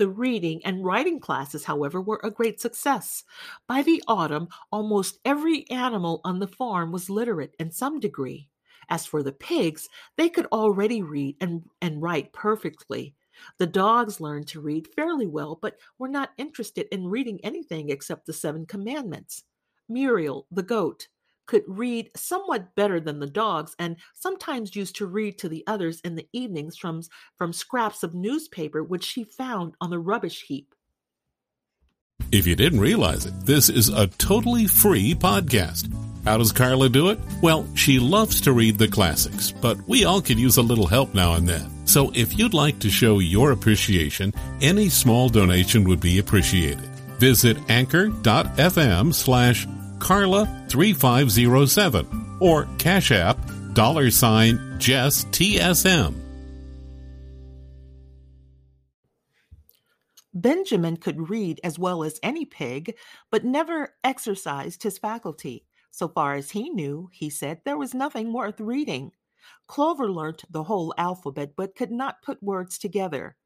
The 0.00 0.08
reading 0.08 0.64
and 0.64 0.82
writing 0.82 1.20
classes, 1.20 1.62
however, 1.62 2.00
were 2.00 2.22
a 2.24 2.30
great 2.30 2.58
success. 2.58 3.22
By 3.66 3.82
the 3.82 4.02
autumn, 4.08 4.48
almost 4.72 5.18
every 5.26 5.68
animal 5.68 6.22
on 6.24 6.38
the 6.38 6.46
farm 6.46 6.90
was 6.90 7.10
literate 7.10 7.54
in 7.58 7.70
some 7.70 8.00
degree. 8.00 8.48
As 8.88 9.04
for 9.04 9.22
the 9.22 9.32
pigs, 9.32 9.90
they 10.16 10.30
could 10.30 10.46
already 10.52 11.02
read 11.02 11.36
and, 11.42 11.68
and 11.82 12.00
write 12.00 12.32
perfectly. 12.32 13.14
The 13.58 13.66
dogs 13.66 14.22
learned 14.22 14.48
to 14.48 14.62
read 14.62 14.88
fairly 14.88 15.26
well, 15.26 15.58
but 15.60 15.76
were 15.98 16.08
not 16.08 16.30
interested 16.38 16.88
in 16.90 17.06
reading 17.06 17.38
anything 17.44 17.90
except 17.90 18.24
the 18.24 18.32
Seven 18.32 18.64
Commandments. 18.64 19.44
Muriel, 19.86 20.46
the 20.50 20.62
goat, 20.62 21.08
could 21.50 21.64
read 21.66 22.12
somewhat 22.14 22.76
better 22.76 23.00
than 23.00 23.18
the 23.18 23.26
dogs 23.26 23.74
and 23.76 23.96
sometimes 24.14 24.76
used 24.76 24.94
to 24.94 25.04
read 25.04 25.36
to 25.36 25.48
the 25.48 25.64
others 25.66 26.00
in 26.04 26.14
the 26.14 26.28
evenings 26.32 26.76
from, 26.76 27.02
from 27.36 27.52
scraps 27.52 28.04
of 28.04 28.14
newspaper 28.14 28.84
which 28.84 29.04
she 29.04 29.24
found 29.24 29.74
on 29.80 29.90
the 29.90 29.98
rubbish 29.98 30.44
heap. 30.46 30.76
If 32.30 32.46
you 32.46 32.54
didn't 32.54 32.78
realize 32.78 33.26
it, 33.26 33.34
this 33.44 33.68
is 33.68 33.88
a 33.88 34.06
totally 34.06 34.68
free 34.68 35.12
podcast. 35.12 35.92
How 36.24 36.38
does 36.38 36.52
Karla 36.52 36.88
do 36.88 37.08
it? 37.08 37.18
Well, 37.42 37.66
she 37.74 37.98
loves 37.98 38.40
to 38.42 38.52
read 38.52 38.78
the 38.78 38.86
classics, 38.86 39.50
but 39.50 39.76
we 39.88 40.04
all 40.04 40.22
could 40.22 40.38
use 40.38 40.56
a 40.56 40.62
little 40.62 40.86
help 40.86 41.14
now 41.14 41.34
and 41.34 41.48
then. 41.48 41.68
So 41.84 42.12
if 42.14 42.38
you'd 42.38 42.54
like 42.54 42.78
to 42.80 42.90
show 42.90 43.18
your 43.18 43.50
appreciation, 43.50 44.32
any 44.60 44.88
small 44.88 45.28
donation 45.28 45.82
would 45.88 46.00
be 46.00 46.20
appreciated. 46.20 46.88
Visit 47.18 47.58
anchor.fm 47.68 49.12
slash 49.12 49.66
Karla 50.00 50.46
3507 50.68 52.38
or 52.40 52.66
Cash 52.78 53.12
App 53.12 53.38
dollar 53.72 54.10
sign 54.10 54.76
Jess 54.78 55.24
TSM. 55.26 56.14
Benjamin 60.32 60.96
could 60.96 61.28
read 61.28 61.60
as 61.64 61.78
well 61.78 62.04
as 62.04 62.20
any 62.22 62.44
pig, 62.44 62.96
but 63.30 63.44
never 63.44 63.94
exercised 64.02 64.82
his 64.82 64.98
faculty. 64.98 65.66
So 65.90 66.08
far 66.08 66.34
as 66.34 66.50
he 66.50 66.70
knew, 66.70 67.10
he 67.12 67.30
said, 67.30 67.60
there 67.64 67.76
was 67.76 67.94
nothing 67.94 68.32
worth 68.32 68.60
reading. 68.60 69.12
Clover 69.66 70.10
learnt 70.10 70.44
the 70.48 70.64
whole 70.64 70.94
alphabet, 70.96 71.54
but 71.56 71.74
could 71.74 71.90
not 71.90 72.22
put 72.22 72.42
words 72.42 72.78
together. 72.78 73.36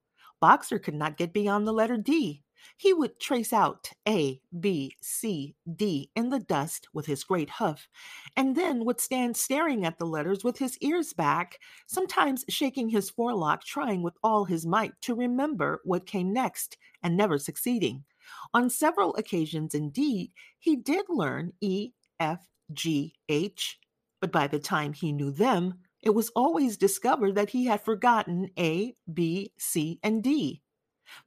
Boxer 0.41 0.79
could 0.79 0.95
not 0.95 1.17
get 1.17 1.33
beyond 1.33 1.67
the 1.67 1.73
letter 1.73 1.97
D. 1.97 2.44
He 2.77 2.93
would 2.93 3.21
trace 3.21 3.53
out 3.53 3.91
A, 4.09 4.41
B, 4.59 4.97
C, 5.01 5.55
D 5.77 6.11
in 6.15 6.31
the 6.31 6.41
dust 6.41 6.89
with 6.93 7.07
his 7.07 7.25
great 7.25 7.51
hoof, 7.51 7.89
and 8.37 8.57
then 8.57 8.85
would 8.85 9.01
stand 9.01 9.37
staring 9.37 9.85
at 9.85 9.99
the 9.99 10.07
letters 10.07 10.45
with 10.45 10.59
his 10.59 10.79
ears 10.79 11.13
back, 11.13 11.59
sometimes 11.87 12.45
shaking 12.49 12.89
his 12.89 13.11
forelock, 13.11 13.65
trying 13.65 14.03
with 14.03 14.15
all 14.23 14.45
his 14.45 14.67
might 14.67 15.01
to 15.03 15.15
remember 15.15 15.81
what 15.85 16.07
came 16.07 16.33
next, 16.33 16.77
and 17.03 17.17
never 17.17 17.39
succeeding. 17.39 18.05
On 18.53 18.71
several 18.71 19.15
occasions, 19.17 19.75
indeed, 19.75 20.33
he 20.59 20.77
did 20.77 21.05
learn 21.09 21.53
E, 21.61 21.93
F, 22.19 22.47
G, 22.73 23.15
H, 23.29 23.79
but 24.21 24.33
by 24.33 24.47
the 24.47 24.59
time 24.59 24.93
he 24.93 25.13
knew 25.13 25.31
them, 25.31 25.75
it 26.03 26.15
was 26.15 26.31
always 26.37 26.77
discovered 26.77 27.35
that 27.35 27.51
he 27.51 27.67
had 27.67 27.83
forgotten 27.83 28.51
A, 28.59 28.95
B, 29.13 29.53
C, 29.59 29.99
and 30.03 30.23
D. 30.23 30.63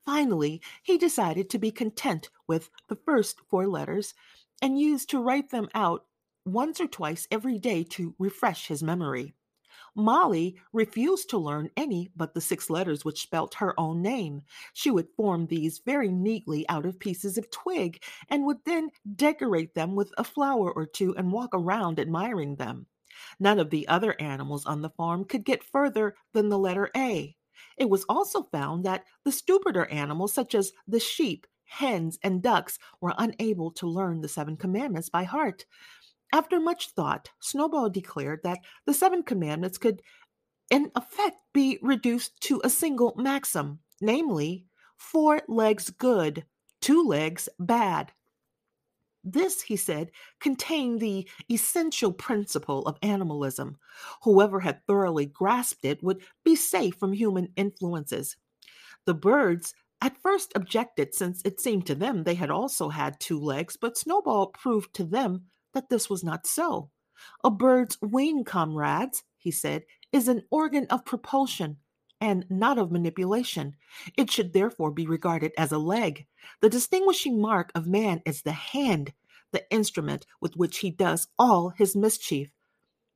Finally, 0.06 0.62
he 0.84 0.98
decided 0.98 1.50
to 1.50 1.60
be 1.60 1.72
content 1.72 2.30
with 2.48 2.70
the 2.88 2.96
first 2.96 3.42
four 3.50 3.68
letters 3.68 4.14
and 4.62 4.80
used 4.80 5.10
to 5.10 5.22
write 5.22 5.50
them 5.50 5.70
out 5.74 6.06
once 6.46 6.80
or 6.80 6.88
twice 6.88 7.28
every 7.30 7.60
day 7.60 7.84
to 7.84 8.16
refresh 8.18 8.68
his 8.68 8.82
memory. 8.82 9.34
Molly 9.96 10.56
refused 10.74 11.30
to 11.30 11.38
learn 11.38 11.72
any 11.76 12.12
but 12.16 12.34
the 12.34 12.42
six 12.42 12.70
letters 12.70 13.04
which 13.04 13.22
spelt 13.22 13.56
her 13.56 13.80
own 13.80 14.02
name. 14.02 14.44
She 14.74 14.92
would 14.92 15.08
form 15.16 15.48
these 15.48 15.80
very 15.80 16.12
neatly 16.12 16.68
out 16.70 16.86
of 16.86 17.00
pieces 17.00 17.38
of 17.38 17.50
twig 17.50 18.04
and 18.30 18.46
would 18.46 18.64
then 18.66 18.92
decorate 19.16 19.74
them 19.74 19.96
with 19.96 20.12
a 20.18 20.24
flower 20.24 20.72
or 20.72 20.86
two 20.86 21.16
and 21.16 21.32
walk 21.32 21.50
around 21.54 22.00
admiring 22.00 22.56
them. 22.56 22.86
None 23.40 23.60
of 23.60 23.70
the 23.70 23.88
other 23.88 24.16
animals 24.20 24.66
on 24.66 24.82
the 24.82 24.92
farm 24.92 25.26
could 25.26 25.44
get 25.44 25.64
further 25.64 26.16
than 26.34 26.50
the 26.50 26.60
letter 26.60 26.90
A. 26.96 27.37
It 27.78 27.90
was 27.90 28.06
also 28.10 28.44
found 28.44 28.84
that 28.86 29.04
the 29.24 29.32
stupider 29.32 29.86
animals, 29.86 30.34
such 30.34 30.56
as 30.56 30.72
the 30.88 31.00
sheep, 31.00 31.46
hens, 31.66 32.18
and 32.24 32.42
ducks 32.42 32.80
were 33.02 33.14
unable 33.18 33.72
to 33.72 33.88
learn 33.88 34.22
the 34.22 34.28
seven 34.28 34.58
commandments 34.58 35.10
by 35.10 35.24
heart. 35.24 35.66
After 36.34 36.60
much 36.60 36.90
thought, 36.90 37.30
Snowball 37.40 37.90
declared 37.90 38.42
that 38.44 38.60
the 38.86 38.94
seven 38.94 39.24
commandments 39.24 39.78
could, 39.78 40.02
in 40.70 40.92
effect, 40.96 41.38
be 41.54 41.80
reduced 41.82 42.40
to 42.42 42.62
a 42.64 42.70
single 42.70 43.14
maxim, 43.18 43.80
namely, 44.02 44.66
four 44.98 45.42
legs 45.48 45.90
good, 45.90 46.46
two 46.82 47.04
legs 47.04 47.48
bad. 47.60 48.12
This, 49.34 49.62
he 49.62 49.76
said, 49.76 50.12
contained 50.40 51.00
the 51.00 51.28
essential 51.52 52.14
principle 52.14 52.88
of 52.88 52.98
animalism. 53.02 53.78
Whoever 54.24 54.62
had 54.62 54.86
thoroughly 54.86 55.26
grasped 55.26 55.84
it 55.84 56.02
would 56.02 56.22
be 56.46 56.56
safe 56.56 56.96
from 56.96 57.12
human 57.12 57.50
influences. 57.58 58.38
The 59.06 59.14
birds 59.14 59.74
at 60.02 60.18
first 60.22 60.54
objected, 60.56 61.14
since 61.14 61.42
it 61.44 61.60
seemed 61.60 61.86
to 61.88 61.96
them 61.96 62.24
they 62.24 62.36
had 62.36 62.52
also 62.52 62.88
had 62.90 63.20
two 63.20 63.40
legs, 63.40 63.76
but 63.76 63.98
Snowball 63.98 64.48
proved 64.48 64.94
to 64.94 65.04
them 65.04 65.46
that 65.74 65.90
this 65.90 66.10
was 66.10 66.24
not 66.24 66.48
so. 66.48 66.90
A 67.44 67.50
bird's 67.50 67.98
wing, 68.02 68.44
comrades, 68.44 69.24
he 69.38 69.52
said, 69.52 69.84
is 70.12 70.28
an 70.28 70.44
organ 70.52 70.86
of 70.90 71.04
propulsion 71.04 71.78
and 72.20 72.46
not 72.50 72.78
of 72.78 72.92
manipulation. 72.92 73.76
It 74.18 74.32
should 74.32 74.54
therefore 74.54 74.92
be 74.92 75.08
regarded 75.08 75.52
as 75.58 75.72
a 75.72 75.78
leg. 75.78 76.26
The 76.62 76.70
distinguishing 76.70 77.40
mark 77.42 77.72
of 77.76 77.88
man 77.88 78.22
is 78.26 78.42
the 78.42 78.52
hand, 78.52 79.14
the 79.52 79.70
instrument 79.72 80.26
with 80.42 80.56
which 80.56 80.80
he 80.80 80.92
does 80.92 81.28
all 81.38 81.70
his 81.70 81.96
mischief. 81.96 82.52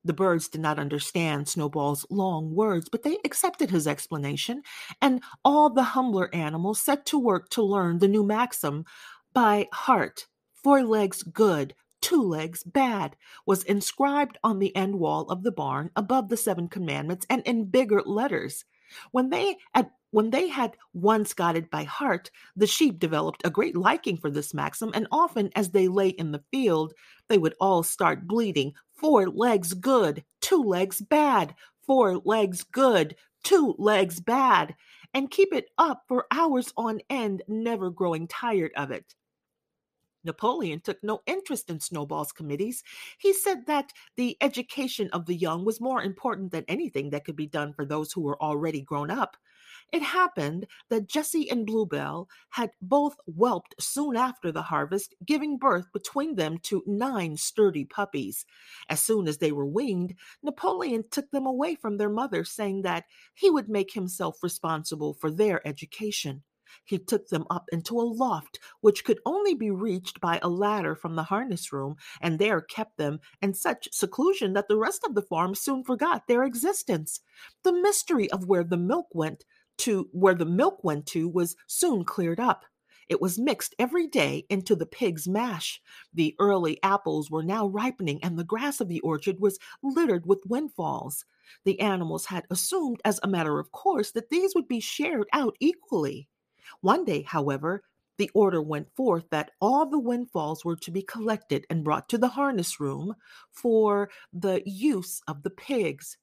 The 0.04 0.12
birds 0.12 0.48
did 0.48 0.60
not 0.60 0.80
understand 0.80 1.48
Snowball's 1.48 2.04
long 2.10 2.54
words, 2.54 2.88
but 2.88 3.04
they 3.04 3.18
accepted 3.24 3.70
his 3.70 3.86
explanation, 3.86 4.62
and 5.00 5.22
all 5.44 5.70
the 5.70 5.82
humbler 5.82 6.34
animals 6.34 6.80
set 6.80 7.06
to 7.06 7.18
work 7.18 7.48
to 7.50 7.62
learn 7.62 7.98
the 7.98 8.08
new 8.08 8.24
maxim 8.24 8.84
by 9.32 9.68
heart. 9.72 10.26
Four 10.54 10.82
legs 10.82 11.22
good, 11.22 11.74
two 12.00 12.20
legs 12.20 12.64
bad 12.64 13.16
was 13.46 13.62
inscribed 13.62 14.38
on 14.42 14.58
the 14.58 14.74
end 14.74 14.98
wall 14.98 15.30
of 15.30 15.44
the 15.44 15.52
barn 15.52 15.90
above 15.94 16.28
the 16.28 16.36
seven 16.36 16.68
commandments 16.68 17.24
and 17.30 17.42
in 17.46 17.66
bigger 17.66 18.02
letters. 18.02 18.64
When 19.10 19.30
they 19.30 19.56
had 19.74 19.90
when 20.10 20.28
they 20.28 20.46
had 20.48 20.76
once 20.92 21.32
got 21.32 21.56
it 21.56 21.70
by 21.70 21.84
heart, 21.84 22.30
the 22.54 22.66
sheep 22.66 22.98
developed 22.98 23.40
a 23.46 23.50
great 23.50 23.76
liking 23.76 24.18
for 24.18 24.30
this 24.30 24.52
maxim, 24.52 24.90
and 24.94 25.08
often 25.10 25.50
as 25.56 25.70
they 25.70 25.88
lay 25.88 26.10
in 26.10 26.32
the 26.32 26.44
field, 26.50 26.92
they 27.28 27.38
would 27.38 27.54
all 27.60 27.82
start 27.82 28.28
bleating, 28.28 28.74
Four 29.02 29.30
legs 29.30 29.74
good, 29.74 30.22
two 30.40 30.62
legs 30.62 31.00
bad, 31.00 31.56
four 31.84 32.18
legs 32.18 32.62
good, 32.62 33.16
two 33.42 33.74
legs 33.76 34.20
bad, 34.20 34.76
and 35.12 35.30
keep 35.30 35.52
it 35.52 35.70
up 35.76 36.04
for 36.06 36.26
hours 36.30 36.72
on 36.76 37.00
end, 37.10 37.42
never 37.48 37.90
growing 37.90 38.28
tired 38.28 38.70
of 38.76 38.92
it. 38.92 39.14
Napoleon 40.24 40.80
took 40.80 41.02
no 41.02 41.20
interest 41.26 41.70
in 41.70 41.80
Snowball's 41.80 42.32
committees. 42.32 42.82
He 43.18 43.32
said 43.32 43.66
that 43.66 43.92
the 44.16 44.36
education 44.40 45.08
of 45.12 45.26
the 45.26 45.34
young 45.34 45.64
was 45.64 45.80
more 45.80 46.02
important 46.02 46.52
than 46.52 46.64
anything 46.68 47.10
that 47.10 47.24
could 47.24 47.36
be 47.36 47.46
done 47.46 47.72
for 47.72 47.84
those 47.84 48.12
who 48.12 48.20
were 48.20 48.40
already 48.42 48.82
grown 48.82 49.10
up. 49.10 49.36
It 49.92 50.02
happened 50.02 50.66
that 50.88 51.06
Jessie 51.06 51.50
and 51.50 51.66
Bluebell 51.66 52.28
had 52.50 52.70
both 52.80 53.16
whelped 53.26 53.74
soon 53.78 54.16
after 54.16 54.50
the 54.50 54.62
harvest, 54.62 55.14
giving 55.24 55.58
birth 55.58 55.92
between 55.92 56.36
them 56.36 56.58
to 56.64 56.82
nine 56.86 57.36
sturdy 57.36 57.84
puppies. 57.84 58.46
As 58.88 59.00
soon 59.00 59.28
as 59.28 59.38
they 59.38 59.52
were 59.52 59.66
weaned, 59.66 60.14
Napoleon 60.42 61.04
took 61.10 61.30
them 61.30 61.44
away 61.44 61.74
from 61.74 61.98
their 61.98 62.08
mother, 62.08 62.42
saying 62.42 62.82
that 62.82 63.04
he 63.34 63.50
would 63.50 63.68
make 63.68 63.92
himself 63.92 64.42
responsible 64.42 65.12
for 65.12 65.30
their 65.30 65.66
education. 65.68 66.42
He 66.84 66.98
took 66.98 67.28
them 67.28 67.46
up 67.50 67.64
into 67.72 68.00
a 68.00 68.02
loft 68.02 68.58
which 68.80 69.04
could 69.04 69.20
only 69.26 69.54
be 69.54 69.70
reached 69.70 70.20
by 70.20 70.38
a 70.42 70.48
ladder 70.48 70.94
from 70.94 71.16
the 71.16 71.24
harness 71.24 71.72
room, 71.72 71.96
and 72.20 72.38
there 72.38 72.60
kept 72.60 72.96
them 72.96 73.20
in 73.40 73.54
such 73.54 73.88
seclusion 73.92 74.52
that 74.54 74.68
the 74.68 74.78
rest 74.78 75.04
of 75.04 75.14
the 75.14 75.22
farm 75.22 75.54
soon 75.54 75.84
forgot 75.84 76.26
their 76.26 76.44
existence. 76.44 77.20
The 77.62 77.72
mystery 77.72 78.30
of 78.30 78.46
where 78.46 78.64
the 78.64 78.76
milk 78.76 79.08
went 79.12 79.44
to 79.78 80.08
where 80.12 80.34
the 80.34 80.46
milk 80.46 80.84
went 80.84 81.06
to 81.06 81.28
was 81.28 81.56
soon 81.66 82.04
cleared 82.04 82.40
up. 82.40 82.64
It 83.08 83.20
was 83.20 83.38
mixed 83.38 83.74
every 83.78 84.06
day 84.06 84.46
into 84.48 84.74
the 84.74 84.86
pig's 84.86 85.28
mash. 85.28 85.82
The 86.14 86.34
early 86.38 86.82
apples 86.82 87.30
were 87.30 87.42
now 87.42 87.66
ripening, 87.66 88.22
and 88.22 88.38
the 88.38 88.44
grass 88.44 88.80
of 88.80 88.88
the 88.88 89.00
orchard 89.00 89.40
was 89.40 89.58
littered 89.82 90.24
with 90.26 90.46
windfalls. 90.46 91.24
The 91.64 91.80
animals 91.80 92.26
had 92.26 92.46
assumed, 92.50 93.00
as 93.04 93.20
a 93.22 93.28
matter 93.28 93.58
of 93.58 93.72
course, 93.72 94.12
that 94.12 94.30
these 94.30 94.54
would 94.54 94.68
be 94.68 94.80
shared 94.80 95.26
out 95.32 95.56
equally. 95.60 96.28
One 96.80 97.04
day, 97.04 97.22
however, 97.22 97.84
the 98.18 98.30
order 98.34 98.62
went 98.62 98.94
forth 98.94 99.24
that 99.30 99.52
all 99.60 99.86
the 99.86 99.98
windfalls 99.98 100.64
were 100.64 100.76
to 100.76 100.90
be 100.90 101.02
collected 101.02 101.66
and 101.70 101.84
brought 101.84 102.08
to 102.10 102.18
the 102.18 102.28
harness 102.28 102.78
room 102.78 103.14
for 103.50 104.10
the 104.32 104.62
use 104.66 105.20
of 105.26 105.42
the 105.42 105.50
pigs. 105.50 106.18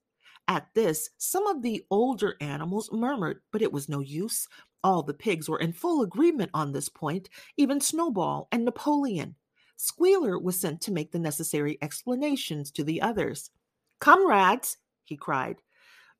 At 0.48 0.68
this, 0.74 1.10
some 1.18 1.46
of 1.48 1.62
the 1.62 1.84
older 1.92 2.36
animals 2.42 2.92
murmured, 2.92 3.42
but 3.52 3.62
it 3.62 3.74
was 3.74 3.90
no 3.90 4.00
use. 4.00 4.48
All 4.84 5.04
the 5.04 5.14
pigs 5.14 5.50
were 5.50 5.60
in 5.60 5.74
full 5.74 6.02
agreement 6.02 6.52
on 6.54 6.72
this 6.72 6.90
point, 6.90 7.30
even 7.58 7.82
Snowball 7.82 8.48
and 8.52 8.66
Napoleon. 8.66 9.36
Squealer 9.76 10.40
was 10.40 10.60
sent 10.60 10.82
to 10.82 10.92
make 10.92 11.12
the 11.12 11.20
necessary 11.20 11.78
explanations 11.82 12.72
to 12.72 12.84
the 12.84 13.02
others. 13.02 13.52
Comrades, 14.00 14.78
he 15.04 15.16
cried, 15.16 15.58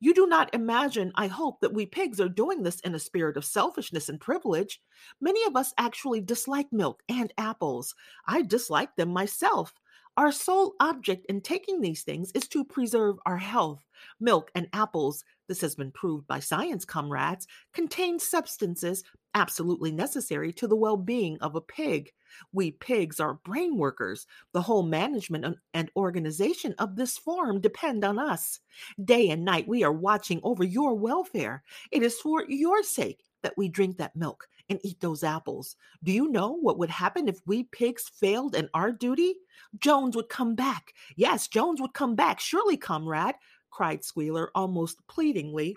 you 0.00 0.14
do 0.14 0.26
not 0.26 0.54
imagine, 0.54 1.12
I 1.14 1.26
hope, 1.26 1.60
that 1.60 1.74
we 1.74 1.86
pigs 1.86 2.20
are 2.20 2.28
doing 2.28 2.62
this 2.62 2.80
in 2.80 2.94
a 2.94 2.98
spirit 2.98 3.36
of 3.36 3.44
selfishness 3.44 4.08
and 4.08 4.18
privilege. 4.18 4.80
Many 5.20 5.44
of 5.44 5.56
us 5.56 5.74
actually 5.76 6.22
dislike 6.22 6.72
milk 6.72 7.02
and 7.08 7.32
apples. 7.36 7.94
I 8.26 8.42
dislike 8.42 8.96
them 8.96 9.10
myself. 9.10 9.74
Our 10.16 10.32
sole 10.32 10.74
object 10.80 11.26
in 11.26 11.40
taking 11.40 11.80
these 11.80 12.02
things 12.02 12.32
is 12.32 12.48
to 12.48 12.64
preserve 12.64 13.16
our 13.26 13.36
health. 13.36 13.84
Milk 14.18 14.50
and 14.54 14.68
apples, 14.72 15.24
this 15.48 15.60
has 15.60 15.74
been 15.74 15.90
proved 15.90 16.26
by 16.26 16.40
science, 16.40 16.84
comrades, 16.84 17.46
contain 17.72 18.18
substances 18.18 19.02
absolutely 19.34 19.92
necessary 19.92 20.52
to 20.52 20.66
the 20.66 20.76
well 20.76 20.96
being 20.96 21.38
of 21.40 21.54
a 21.54 21.60
pig. 21.60 22.10
We 22.52 22.72
pigs 22.72 23.20
are 23.20 23.34
brain 23.34 23.76
workers. 23.76 24.26
The 24.52 24.62
whole 24.62 24.82
management 24.82 25.58
and 25.74 25.90
organization 25.96 26.74
of 26.78 26.96
this 26.96 27.18
farm 27.18 27.60
depend 27.60 28.04
on 28.04 28.18
us. 28.18 28.60
Day 29.04 29.30
and 29.30 29.44
night, 29.44 29.68
we 29.68 29.82
are 29.82 29.92
watching 29.92 30.40
over 30.42 30.64
your 30.64 30.94
welfare. 30.94 31.62
It 31.90 32.02
is 32.02 32.18
for 32.20 32.44
your 32.48 32.82
sake 32.82 33.24
that 33.42 33.56
we 33.56 33.68
drink 33.68 33.96
that 33.96 34.16
milk 34.16 34.48
and 34.68 34.78
eat 34.84 35.00
those 35.00 35.24
apples. 35.24 35.76
Do 36.04 36.12
you 36.12 36.28
know 36.28 36.52
what 36.52 36.78
would 36.78 36.90
happen 36.90 37.28
if 37.28 37.40
we 37.46 37.64
pigs 37.64 38.08
failed 38.08 38.54
in 38.54 38.68
our 38.74 38.92
duty? 38.92 39.34
Jones 39.78 40.14
would 40.14 40.28
come 40.28 40.54
back. 40.54 40.94
Yes, 41.16 41.48
Jones 41.48 41.80
would 41.80 41.94
come 41.94 42.14
back. 42.14 42.38
Surely, 42.38 42.76
comrade, 42.76 43.34
cried 43.70 44.04
Squealer 44.04 44.50
almost 44.54 44.98
pleadingly 45.08 45.76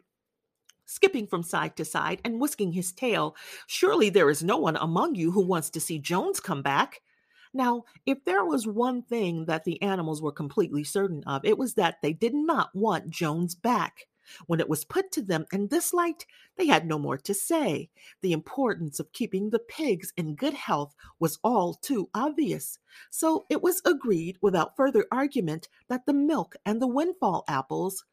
skipping 0.85 1.27
from 1.27 1.43
side 1.43 1.75
to 1.77 1.85
side 1.85 2.21
and 2.23 2.39
whisking 2.39 2.71
his 2.71 2.91
tail. 2.91 3.35
Surely 3.67 4.09
there 4.09 4.29
is 4.29 4.43
no 4.43 4.57
one 4.57 4.75
among 4.75 5.15
you 5.15 5.31
who 5.31 5.41
wants 5.41 5.69
to 5.71 5.79
see 5.79 5.99
Jones 5.99 6.39
come 6.39 6.61
back. 6.61 7.01
Now, 7.53 7.83
if 8.05 8.23
there 8.25 8.43
was 8.43 8.65
one 8.65 9.03
thing 9.03 9.45
that 9.45 9.63
the 9.63 9.81
animals 9.81 10.21
were 10.21 10.31
completely 10.31 10.83
certain 10.83 11.23
of, 11.25 11.45
it 11.45 11.57
was 11.57 11.75
that 11.75 12.01
they 12.01 12.13
did 12.13 12.33
not 12.33 12.75
want 12.75 13.09
Jones 13.09 13.55
back. 13.55 14.07
When 14.47 14.59
it 14.59 14.69
was 14.69 14.86
put 14.86 15.11
to 15.13 15.21
them 15.21 15.45
in 15.51 15.67
this 15.67 15.93
light, 15.93 16.26
they 16.55 16.67
had 16.67 16.86
no 16.86 16.97
more 16.99 17.17
to 17.17 17.34
say. 17.34 17.89
The 18.21 18.32
importance 18.32 18.99
of 18.99 19.11
keeping 19.13 19.49
the 19.49 19.59
pigs 19.59 20.13
in 20.17 20.36
good 20.36 20.53
health 20.53 20.95
was 21.19 21.39
all 21.43 21.74
too 21.74 22.09
obvious. 22.13 22.80
So 23.09 23.45
it 23.49 23.61
was 23.61 23.82
agreed 23.86 24.38
without 24.41 24.76
further 24.76 25.05
argument 25.11 25.67
that 25.88 26.05
the 26.05 26.13
milk 26.13 26.55
and 26.65 26.82
the 26.82 26.88
windfall 26.88 27.43
apples, 27.47 28.05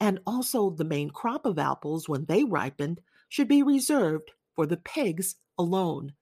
and 0.00 0.20
also 0.26 0.70
the 0.70 0.84
main 0.84 1.10
crop 1.10 1.46
of 1.46 1.58
apples 1.58 2.08
when 2.08 2.24
they 2.26 2.44
ripened, 2.44 3.00
should 3.28 3.48
be 3.48 3.62
reserved 3.62 4.32
for 4.54 4.66
the 4.66 4.76
pigs 4.76 5.36
alone. 5.58 6.14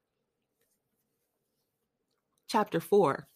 Chapter 2.49 2.81
4 2.81 3.27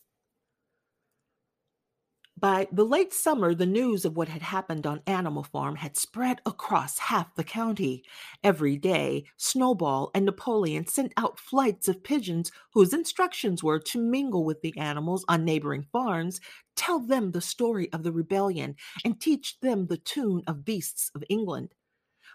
by 2.39 2.69
the 2.71 2.85
late 2.85 3.15
summer, 3.15 3.55
the 3.55 3.65
news 3.65 4.05
of 4.05 4.17
what 4.17 4.29
had 4.29 4.43
happened 4.43 4.87
on 4.87 5.01
Animal 5.07 5.43
Farm 5.43 5.77
had 5.77 5.97
spread 5.97 6.41
across 6.45 6.99
half 6.99 7.35
the 7.35 7.45
county. 7.45 8.05
Every 8.45 8.77
day, 8.77 9.25
Snowball 9.39 10.11
and 10.15 10.27
Napoleon 10.27 10.87
sent 10.87 11.15
out 11.17 11.41
flights 11.41 11.89
of 11.89 12.03
pigeons 12.03 12.53
whose 12.75 12.93
instructions 12.93 13.63
were 13.63 13.79
to 13.79 13.99
mingle 13.99 14.45
with 14.45 14.61
the 14.61 14.77
animals 14.77 15.25
on 15.29 15.45
neighboring 15.45 15.87
farms, 15.91 16.41
tell 16.75 17.01
them 17.01 17.31
the 17.31 17.41
story 17.41 17.91
of 17.93 18.03
the 18.03 18.13
rebellion, 18.13 18.77
and 19.05 19.19
teach 19.19 19.59
them 19.61 19.87
the 19.87 19.97
tune 19.97 20.43
of 20.47 20.65
Beasts 20.65 21.11
of 21.15 21.25
England. 21.31 21.75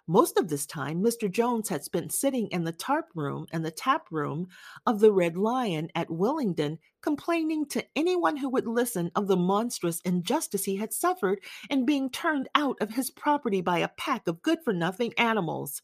Most 0.07 0.37
of 0.37 0.49
this 0.49 0.65
time, 0.65 1.03
Mr. 1.03 1.29
Jones 1.29 1.69
had 1.69 1.83
spent 1.83 2.11
sitting 2.11 2.47
in 2.47 2.63
the 2.63 2.71
tarp 2.71 3.09
room 3.13 3.45
and 3.51 3.63
the 3.63 3.71
tap 3.71 4.07
room 4.09 4.47
of 4.85 4.99
the 4.99 5.11
Red 5.11 5.37
Lion 5.37 5.89
at 5.93 6.09
Willingdon, 6.09 6.79
complaining 7.01 7.67
to 7.67 7.85
anyone 7.95 8.35
who 8.35 8.49
would 8.49 8.67
listen 8.67 9.11
of 9.15 9.27
the 9.27 9.37
monstrous 9.37 10.01
injustice 10.01 10.65
he 10.65 10.75
had 10.75 10.91
suffered 10.91 11.39
in 11.69 11.85
being 11.85 12.09
turned 12.09 12.49
out 12.55 12.77
of 12.81 12.89
his 12.89 13.11
property 13.11 13.61
by 13.61 13.77
a 13.77 13.89
pack 13.89 14.27
of 14.27 14.41
good 14.41 14.59
for 14.63 14.73
nothing 14.73 15.13
animals. 15.17 15.83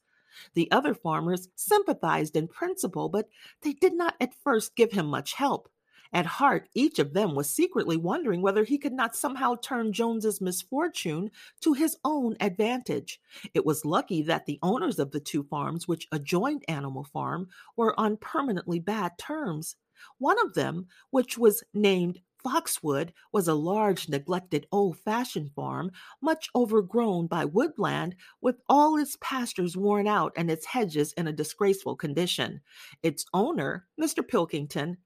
The 0.55 0.70
other 0.72 0.93
farmers 0.93 1.49
sympathized 1.55 2.36
in 2.36 2.47
principle, 2.47 3.09
but 3.09 3.30
they 3.61 3.74
did 3.74 3.93
not 3.93 4.15
at 4.20 4.34
first 4.43 4.76
give 4.76 4.91
him 4.91 5.05
much 5.07 5.34
help. 5.34 5.70
At 6.13 6.25
heart, 6.25 6.69
each 6.73 6.99
of 6.99 7.13
them 7.13 7.35
was 7.35 7.49
secretly 7.49 7.97
wondering 7.97 8.41
whether 8.41 8.63
he 8.63 8.77
could 8.77 8.93
not 8.93 9.15
somehow 9.15 9.55
turn 9.55 9.93
Jones's 9.93 10.41
misfortune 10.41 11.31
to 11.61 11.73
his 11.73 11.97
own 12.05 12.35
advantage. 12.39 13.19
It 13.53 13.65
was 13.65 13.85
lucky 13.85 14.21
that 14.23 14.45
the 14.45 14.59
owners 14.63 14.99
of 14.99 15.11
the 15.11 15.19
two 15.19 15.43
farms 15.43 15.87
which 15.87 16.07
adjoined 16.11 16.63
Animal 16.67 17.03
Farm 17.03 17.49
were 17.75 17.99
on 17.99 18.17
permanently 18.17 18.79
bad 18.79 19.17
terms. 19.17 19.75
One 20.19 20.37
of 20.45 20.53
them, 20.53 20.87
which 21.09 21.37
was 21.37 21.63
named 21.73 22.21
Foxwood, 22.43 23.13
was 23.31 23.47
a 23.47 23.53
large, 23.55 24.07
neglected, 24.07 24.67
old 24.71 24.97
fashioned 24.99 25.51
farm, 25.53 25.91
much 26.21 26.49
overgrown 26.55 27.27
by 27.27 27.45
woodland, 27.45 28.15
with 28.41 28.61
all 28.69 28.97
its 28.97 29.17
pastures 29.19 29.75
worn 29.75 30.07
out 30.07 30.33
and 30.37 30.49
its 30.49 30.65
hedges 30.65 31.13
in 31.13 31.27
a 31.27 31.33
disgraceful 31.33 31.95
condition. 31.95 32.61
Its 33.01 33.25
owner, 33.33 33.87
Mr. 33.99 34.25
Pilkington, 34.25 34.97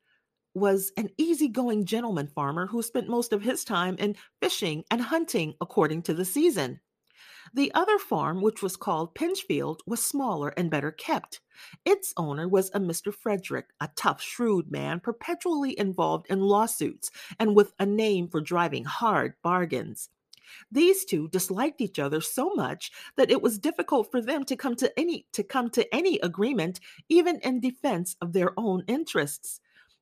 was 0.53 0.91
an 0.97 1.09
easygoing 1.17 1.85
gentleman 1.85 2.27
farmer 2.27 2.67
who 2.67 2.81
spent 2.81 3.07
most 3.07 3.33
of 3.33 3.41
his 3.41 3.63
time 3.63 3.95
in 3.97 4.15
fishing 4.41 4.83
and 4.91 5.01
hunting 5.01 5.55
according 5.61 6.01
to 6.03 6.13
the 6.13 6.25
season. 6.25 6.79
The 7.53 7.73
other 7.73 7.97
farm, 7.97 8.41
which 8.41 8.61
was 8.61 8.77
called 8.77 9.15
Pinchfield, 9.15 9.79
was 9.85 10.03
smaller 10.03 10.49
and 10.49 10.71
better 10.71 10.91
kept. 10.91 11.41
Its 11.83 12.13
owner 12.15 12.47
was 12.47 12.69
a 12.69 12.79
Mr. 12.79 13.13
Frederick, 13.13 13.67
a 13.81 13.89
tough, 13.95 14.21
shrewd 14.21 14.71
man, 14.71 14.99
perpetually 14.99 15.77
involved 15.77 16.27
in 16.29 16.39
lawsuits 16.39 17.11
and 17.39 17.55
with 17.55 17.73
a 17.79 17.85
name 17.85 18.27
for 18.29 18.41
driving 18.41 18.85
hard 18.85 19.33
bargains. 19.43 20.09
These 20.71 21.05
two 21.05 21.29
disliked 21.29 21.81
each 21.81 21.99
other 21.99 22.21
so 22.21 22.53
much 22.53 22.91
that 23.15 23.31
it 23.31 23.41
was 23.41 23.59
difficult 23.59 24.11
for 24.11 24.21
them 24.21 24.43
to 24.45 24.55
come 24.55 24.75
to 24.77 24.99
any 24.99 25.25
to 25.33 25.43
come 25.43 25.69
to 25.71 25.93
any 25.93 26.19
agreement 26.19 26.79
even 27.09 27.39
in 27.39 27.59
defense 27.59 28.15
of 28.21 28.33
their 28.33 28.53
own 28.57 28.83
interests. 28.87 29.61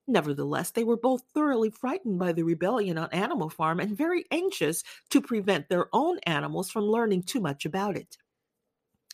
Nevertheless, 0.09 0.71
they 0.71 0.83
were 0.83 0.97
both 0.97 1.23
thoroughly 1.33 1.69
frightened 1.69 2.19
by 2.19 2.33
the 2.33 2.43
rebellion 2.43 2.97
on 2.97 3.09
Animal 3.13 3.49
Farm 3.49 3.79
and 3.79 3.95
very 3.95 4.25
anxious 4.31 4.83
to 5.09 5.21
prevent 5.21 5.69
their 5.69 5.87
own 5.93 6.19
animals 6.23 6.69
from 6.69 6.83
learning 6.83 7.23
too 7.23 7.39
much 7.39 7.63
about 7.65 7.95
it. 7.95 8.17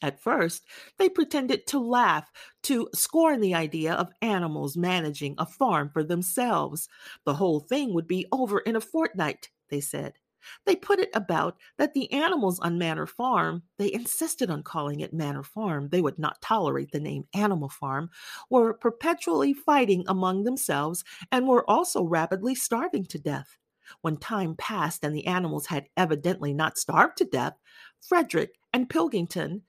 At 0.02 0.22
first, 0.22 0.66
they 0.98 1.10
pretended 1.10 1.68
to 1.68 1.80
laugh, 1.80 2.32
to 2.64 2.88
scorn 2.94 3.42
the 3.42 3.54
idea 3.56 3.94
of 3.94 4.14
animals 4.22 4.78
managing 4.78 5.36
a 5.38 5.46
farm 5.46 5.90
for 5.90 6.02
themselves. 6.04 6.88
The 7.26 7.36
whole 7.36 7.60
thing 7.60 7.94
would 7.94 8.08
be 8.08 8.26
over 8.32 8.60
in 8.60 8.78
a 8.78 8.82
fortnight, 8.82 9.50
they 9.70 9.82
said. 9.82 10.18
They 10.66 10.76
put 10.76 11.00
it 11.00 11.10
about 11.14 11.58
that 11.78 11.94
the 11.94 12.12
animals 12.12 12.60
on 12.60 12.78
Manor 12.78 13.08
Farm, 13.08 13.64
they 13.78 13.92
insisted 13.92 14.50
on 14.50 14.64
calling 14.64 15.00
it 15.00 15.14
Manor 15.14 15.44
Farm, 15.44 15.90
they 15.90 16.02
would 16.02 16.20
not 16.20 16.42
tolerate 16.42 16.92
the 16.92 17.00
name 17.00 17.28
Animal 17.34 17.70
Farm, 17.70 18.10
were 18.50 18.74
perpetually 18.74 19.54
fighting 19.54 20.04
among 20.08 20.44
themselves 20.44 21.04
and 21.32 21.48
were 21.48 21.70
also 21.70 22.04
rapidly 22.04 22.56
starving 22.56 23.06
to 23.06 23.20
death. 23.20 23.58
When 24.02 24.18
time 24.18 24.56
passed 24.56 25.04
and 25.04 25.16
the 25.16 25.28
animals 25.28 25.68
had 25.68 25.90
evidently 25.96 26.54
not 26.54 26.78
starved 26.78 27.18
to 27.18 27.26
death, 27.26 27.54
Frederick 28.02 28.56
and 28.74 28.90
Pilkington 28.90 29.62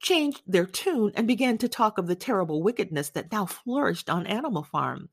changed 0.00 0.42
their 0.46 0.66
tune 0.66 1.12
and 1.14 1.26
began 1.26 1.58
to 1.58 1.68
talk 1.68 1.98
of 1.98 2.06
the 2.06 2.16
terrible 2.16 2.62
wickedness 2.62 3.10
that 3.10 3.30
now 3.30 3.46
flourished 3.46 4.10
on 4.10 4.26
Animal 4.26 4.62
Farm. 4.62 5.08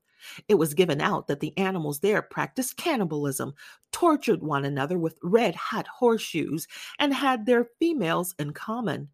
It 0.48 0.56
was 0.56 0.74
given 0.74 1.00
out 1.00 1.26
that 1.26 1.40
the 1.40 1.56
animals 1.56 2.00
there 2.00 2.22
practiced 2.22 2.76
cannibalism, 2.76 3.54
tortured 3.92 4.42
one 4.42 4.64
another 4.64 4.98
with 4.98 5.18
red 5.22 5.54
hot 5.54 5.86
horseshoes, 5.86 6.66
and 6.98 7.14
had 7.14 7.46
their 7.46 7.68
females 7.78 8.34
in 8.38 8.52
common. 8.52 9.10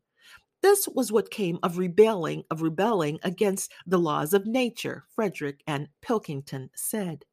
This 0.62 0.88
was 0.88 1.12
what 1.12 1.30
came 1.30 1.58
of 1.62 1.76
rebelling 1.76 2.44
of 2.50 2.62
rebelling 2.62 3.18
against 3.22 3.70
the 3.86 3.98
laws 3.98 4.32
of 4.32 4.46
nature, 4.46 5.04
Frederick 5.14 5.62
and 5.66 5.88
Pilkington 6.00 6.70
said. 6.74 7.26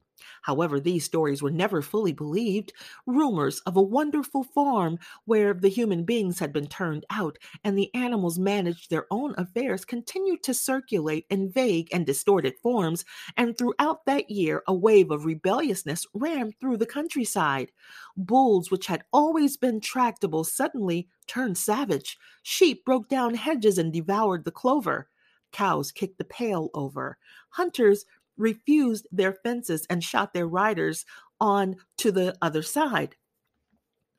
However, 0.43 0.79
these 0.79 1.05
stories 1.05 1.41
were 1.41 1.51
never 1.51 1.81
fully 1.81 2.13
believed. 2.13 2.73
Rumors 3.05 3.59
of 3.61 3.75
a 3.77 3.81
wonderful 3.81 4.43
farm 4.43 4.97
where 5.25 5.53
the 5.53 5.69
human 5.69 6.03
beings 6.03 6.39
had 6.39 6.53
been 6.53 6.67
turned 6.67 7.05
out 7.09 7.37
and 7.63 7.77
the 7.77 7.93
animals 7.93 8.39
managed 8.39 8.89
their 8.89 9.05
own 9.11 9.33
affairs 9.37 9.85
continued 9.85 10.43
to 10.43 10.53
circulate 10.53 11.25
in 11.29 11.51
vague 11.51 11.89
and 11.91 12.05
distorted 12.05 12.55
forms, 12.61 13.05
and 13.37 13.57
throughout 13.57 14.05
that 14.05 14.29
year 14.29 14.63
a 14.67 14.73
wave 14.73 15.11
of 15.11 15.25
rebelliousness 15.25 16.05
ran 16.13 16.51
through 16.53 16.77
the 16.77 16.85
countryside. 16.85 17.71
Bulls, 18.17 18.71
which 18.71 18.87
had 18.87 19.03
always 19.11 19.57
been 19.57 19.79
tractable, 19.81 20.43
suddenly 20.43 21.07
turned 21.27 21.57
savage. 21.57 22.17
Sheep 22.43 22.83
broke 22.85 23.09
down 23.09 23.33
hedges 23.35 23.77
and 23.77 23.91
devoured 23.93 24.45
the 24.45 24.51
clover. 24.51 25.09
Cows 25.51 25.91
kicked 25.91 26.17
the 26.17 26.23
pail 26.23 26.69
over. 26.73 27.17
Hunters 27.49 28.05
refused 28.41 29.07
their 29.11 29.33
fences 29.33 29.85
and 29.89 30.03
shot 30.03 30.33
their 30.33 30.47
riders 30.47 31.05
on 31.39 31.75
to 31.97 32.11
the 32.11 32.35
other 32.41 32.63
side. 32.63 33.15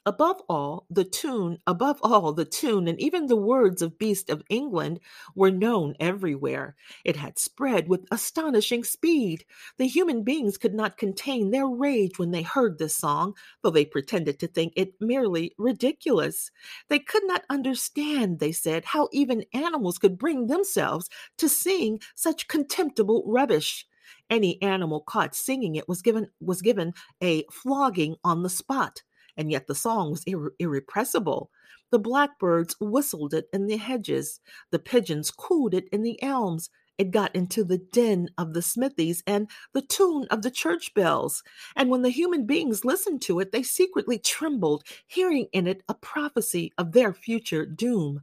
Above 0.05 0.43
all, 0.49 0.85
the 0.91 1.05
tune, 1.05 1.59
above 1.64 2.01
all, 2.03 2.33
the 2.33 2.45
tune 2.45 2.89
and 2.89 3.01
even 3.01 3.27
the 3.27 3.37
words 3.37 3.81
of 3.83 3.99
Beasts 3.99 4.31
of 4.31 4.43
England 4.49 4.99
were 5.37 5.51
known 5.51 5.95
everywhere. 6.01 6.75
It 7.05 7.14
had 7.14 7.39
spread 7.39 7.87
with 7.89 8.07
astonishing 8.11 8.83
speed. 8.83 9.45
The 9.79 9.87
human 9.87 10.25
beings 10.25 10.59
could 10.59 10.75
not 10.75 10.97
contain 10.99 11.51
their 11.51 11.68
rage 11.68 12.18
when 12.18 12.33
they 12.33 12.43
heard 12.43 12.79
this 12.79 12.97
song, 12.97 13.35
though 13.62 13.70
they 13.70 13.85
pretended 13.85 14.41
to 14.41 14.49
think 14.49 14.73
it 14.75 14.95
merely 15.01 15.55
ridiculous. 15.57 16.51
They 16.89 16.99
could 16.99 17.25
not 17.27 17.45
understand, 17.49 18.41
they 18.41 18.53
said, 18.53 18.87
how 18.87 19.09
even 19.12 19.45
animals 19.55 19.99
could 19.99 20.18
bring 20.18 20.49
themselves 20.49 21.09
to 21.39 21.49
sing 21.49 22.01
such 22.16 22.49
contemptible 22.49 23.23
rubbish. 23.25 23.87
Any 24.33 24.61
animal 24.62 25.03
caught 25.03 25.35
singing 25.35 25.76
it 25.76 25.87
was 25.91 26.01
given 26.01 26.30
was 26.41 26.62
given 26.62 26.95
a 27.22 27.45
flogging 27.53 28.16
on 28.24 28.43
the 28.43 28.49
spot, 28.49 29.03
and 29.37 29.51
yet 29.53 29.66
the 29.66 29.74
song 29.74 30.11
was 30.11 30.24
irre- 30.24 30.53
irrepressible. 30.59 31.51
The 31.91 31.99
blackbirds 31.99 32.74
whistled 32.80 33.35
it 33.35 33.51
in 33.53 33.66
the 33.66 33.76
hedges, 33.76 34.41
the 34.70 34.78
pigeons 34.78 35.30
cooed 35.30 35.74
it 35.74 35.87
in 35.93 36.01
the 36.01 36.20
elms. 36.22 36.70
It 36.97 37.11
got 37.11 37.37
into 37.37 37.62
the 37.62 37.76
din 37.76 38.30
of 38.39 38.55
the 38.55 38.62
smithies 38.62 39.22
and 39.26 39.51
the 39.74 39.83
tune 39.83 40.26
of 40.30 40.41
the 40.41 40.51
church 40.51 40.95
bells. 40.95 41.43
And 41.76 41.91
when 41.91 42.01
the 42.01 42.09
human 42.09 42.47
beings 42.47 42.87
listened 42.87 43.20
to 43.22 43.39
it, 43.41 43.53
they 43.53 43.62
secretly 43.62 44.18
trembled, 44.18 44.83
hearing 45.09 45.49
in 45.53 45.66
it 45.66 45.83
a 45.91 45.95
prophecy 45.95 46.72
of 46.78 46.93
their 46.93 47.12
future 47.12 47.66
doom 47.66 48.22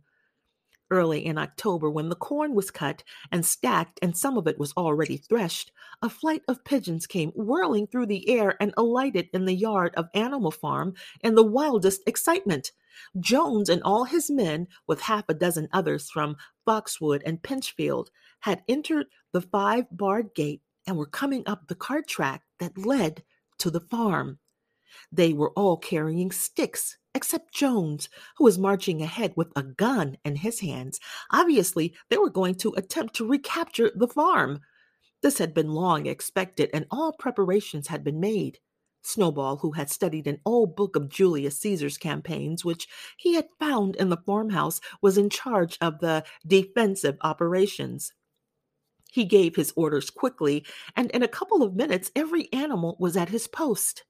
early 0.92 1.26
in 1.26 1.38
October 1.38 1.90
when 1.90 2.10
the 2.10 2.16
corn 2.16 2.54
was 2.54 2.72
cut 2.72 3.04
and 3.32 3.46
stacked 3.46 4.00
and 4.02 4.16
some 4.16 4.38
of 4.38 4.48
it 4.48 4.60
was 4.60 4.74
already 4.74 5.18
threshed, 5.18 5.72
a 6.02 6.10
flight 6.10 6.42
of 6.48 6.64
pigeons 6.64 7.08
came 7.08 7.32
whirling 7.32 7.88
through 7.88 8.06
the 8.06 8.30
air 8.30 8.56
and 8.62 8.74
alighted 8.78 9.30
in 9.34 9.46
the 9.46 9.54
yard 9.54 9.94
of 9.96 10.10
Animal 10.14 10.52
Farm 10.52 10.94
in 11.22 11.36
the 11.36 11.44
wildest 11.44 12.02
excitement. 12.08 12.72
Jones 13.20 13.70
and 13.70 13.82
all 13.84 14.04
his 14.04 14.30
men, 14.30 14.68
with 14.88 15.02
half 15.02 15.26
a 15.30 15.34
dozen 15.34 15.70
others 15.72 16.10
from 16.10 16.36
Foxwood 16.66 17.24
and 17.26 17.42
Pinchfield, 17.42 18.08
had 18.42 18.64
entered 18.68 19.08
the 19.32 19.42
five 19.42 19.86
barred 19.92 20.34
gate 20.36 20.62
and 20.86 20.98
were 20.98 21.06
coming 21.06 21.44
up 21.46 21.68
the 21.68 21.76
cart 21.76 22.08
track 22.08 22.44
that 22.60 22.78
led 22.78 23.24
to 23.60 23.70
the 23.70 23.80
farm. 23.80 24.40
They 25.12 25.34
were 25.34 25.52
all 25.52 25.78
carrying 25.78 26.32
sticks, 26.32 26.98
except 27.16 27.54
Jones, 27.54 28.10
who 28.38 28.44
was 28.44 28.58
marching 28.58 29.02
ahead 29.02 29.34
with 29.36 29.52
a 29.56 29.64
gun 29.64 30.18
in 30.24 30.38
his 30.38 30.60
hands. 30.60 31.00
Obviously, 31.32 31.96
they 32.10 32.18
were 32.18 32.30
going 32.30 32.56
to 32.56 32.74
attempt 32.74 33.16
to 33.16 33.28
recapture 33.28 33.92
the 33.96 34.08
farm. 34.08 34.60
This 35.22 35.38
had 35.38 35.54
been 35.54 35.74
long 35.74 36.06
expected, 36.06 36.70
and 36.74 36.86
all 36.92 37.14
preparations 37.14 37.88
had 37.88 38.04
been 38.04 38.20
made. 38.20 38.60
Snowball, 39.02 39.58
who 39.58 39.72
had 39.72 39.90
studied 39.90 40.28
an 40.28 40.40
old 40.46 40.76
book 40.76 40.96
of 40.96 41.10
Julius 41.10 41.60
Caesar's 41.60 41.98
campaigns, 41.98 42.66
which 42.66 42.88
he 43.18 43.36
had 43.36 43.48
found 43.60 43.96
in 43.96 44.10
the 44.10 44.18
farmhouse, 44.26 44.82
was 45.02 45.18
in 45.18 45.30
charge 45.30 45.78
of 45.82 46.00
the 46.00 46.24
defensive 46.46 47.18
operations. 47.22 48.14
He 49.12 49.26
gave 49.26 49.56
his 49.56 49.74
orders 49.76 50.10
quickly, 50.10 50.66
and 50.96 51.10
in 51.12 51.24
a 51.24 51.28
couple 51.28 51.64
of 51.64 51.76
minutes 51.76 52.12
every 52.16 52.52
animal 52.54 52.96
was 53.00 53.18
at 53.18 53.30
his 53.30 53.48
post. 53.48 54.04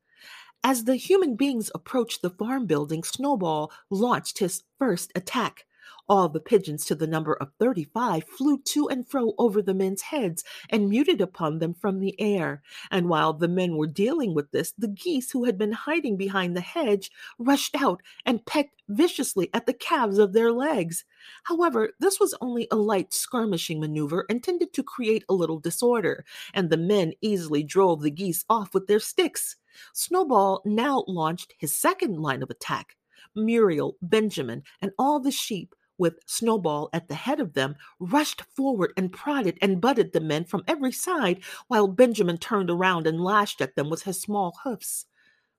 As 0.64 0.84
the 0.84 0.98
human 0.98 1.36
beings 1.38 1.72
approached 1.74 2.22
the 2.22 2.30
farm 2.30 2.66
building, 2.66 3.04
Snowball 3.04 3.72
launched 3.90 4.40
his 4.40 4.64
first 4.78 5.12
attack. 5.16 5.66
All 6.10 6.28
the 6.28 6.42
pigeons, 6.42 6.86
to 6.86 6.96
the 6.96 7.08
number 7.08 7.34
of 7.36 7.54
35, 7.60 8.26
flew 8.26 8.58
to 8.58 8.90
and 8.90 9.08
fro 9.08 9.34
over 9.38 9.62
the 9.62 9.74
men's 9.74 10.02
heads 10.02 10.44
and 10.70 10.90
muted 10.90 11.22
upon 11.22 11.60
them 11.60 11.74
from 11.74 12.00
the 12.00 12.20
air. 12.20 12.62
And 12.92 13.08
while 13.08 13.32
the 13.32 13.48
men 13.48 13.78
were 13.78 13.88
dealing 13.88 14.34
with 14.34 14.52
this, 14.52 14.74
the 14.78 14.90
geese 14.90 15.32
who 15.32 15.46
had 15.46 15.58
been 15.58 15.72
hiding 15.72 16.18
behind 16.18 16.58
the 16.58 16.62
hedge 16.62 17.10
rushed 17.38 17.76
out 17.82 18.02
and 18.26 18.46
pecked 18.46 18.82
viciously 18.90 19.50
at 19.54 19.66
the 19.66 19.74
calves 19.74 20.18
of 20.18 20.34
their 20.34 20.52
legs. 20.52 21.06
However, 21.44 21.92
this 22.00 22.20
was 22.20 22.36
only 22.42 22.68
a 22.70 22.76
light 22.76 23.14
skirmishing 23.14 23.80
maneuver 23.80 24.26
intended 24.30 24.74
to 24.74 24.84
create 24.84 25.24
a 25.30 25.34
little 25.34 25.60
disorder, 25.60 26.26
and 26.54 26.70
the 26.70 26.78
men 26.78 27.14
easily 27.22 27.64
drove 27.64 28.02
the 28.02 28.12
geese 28.12 28.44
off 28.50 28.74
with 28.74 28.88
their 28.88 29.00
sticks. 29.00 29.56
Snowball 29.94 30.62
now 30.66 31.04
launched 31.08 31.54
his 31.58 31.74
second 31.74 32.20
line 32.20 32.44
of 32.44 32.50
attack. 32.50 32.96
Muriel, 33.36 33.96
Benjamin, 34.02 34.64
and 34.82 34.92
all 34.98 35.20
the 35.20 35.32
sheep 35.32 35.76
with 35.98 36.20
Snowball 36.26 36.90
at 36.94 37.08
the 37.08 37.16
head 37.16 37.40
of 37.40 37.54
them, 37.54 37.76
rushed 38.00 38.42
forward 38.56 38.94
and 38.98 39.12
prodded 39.12 39.58
and 39.62 39.82
butted 39.82 40.14
the 40.14 40.22
men 40.22 40.46
from 40.46 40.64
every 40.68 40.92
side, 40.92 41.44
while 41.68 41.88
Benjamin 41.88 42.38
turned 42.38 42.72
around 42.72 43.06
and 43.06 43.22
lashed 43.22 43.62
at 43.62 43.76
them 43.76 43.90
with 43.90 44.04
his 44.04 44.20
small 44.20 44.58
hoofs. 44.64 45.06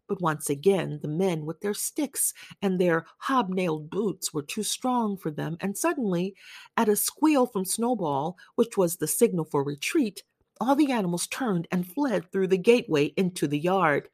But 0.08 0.20
once 0.20 0.50
again, 0.50 0.98
the 1.02 1.08
men 1.08 1.46
with 1.46 1.60
their 1.60 1.74
sticks 1.74 2.34
and 2.60 2.80
their 2.80 3.06
hobnailed 3.18 3.90
boots 3.90 4.34
were 4.34 4.42
too 4.42 4.64
strong 4.64 5.16
for 5.16 5.30
them, 5.30 5.56
and 5.60 5.78
suddenly, 5.78 6.34
at 6.76 6.88
a 6.88 6.96
squeal 6.96 7.46
from 7.46 7.64
Snowball, 7.64 8.36
which 8.56 8.76
was 8.76 8.96
the 8.96 9.06
signal 9.06 9.44
for 9.44 9.62
retreat, 9.62 10.24
all 10.60 10.76
the 10.76 10.92
animals 10.92 11.26
turned 11.26 11.66
and 11.70 11.86
fled 11.86 12.30
through 12.30 12.48
the 12.48 12.58
gateway 12.58 13.06
into 13.16 13.46
the 13.48 13.58
yard. 13.58 14.08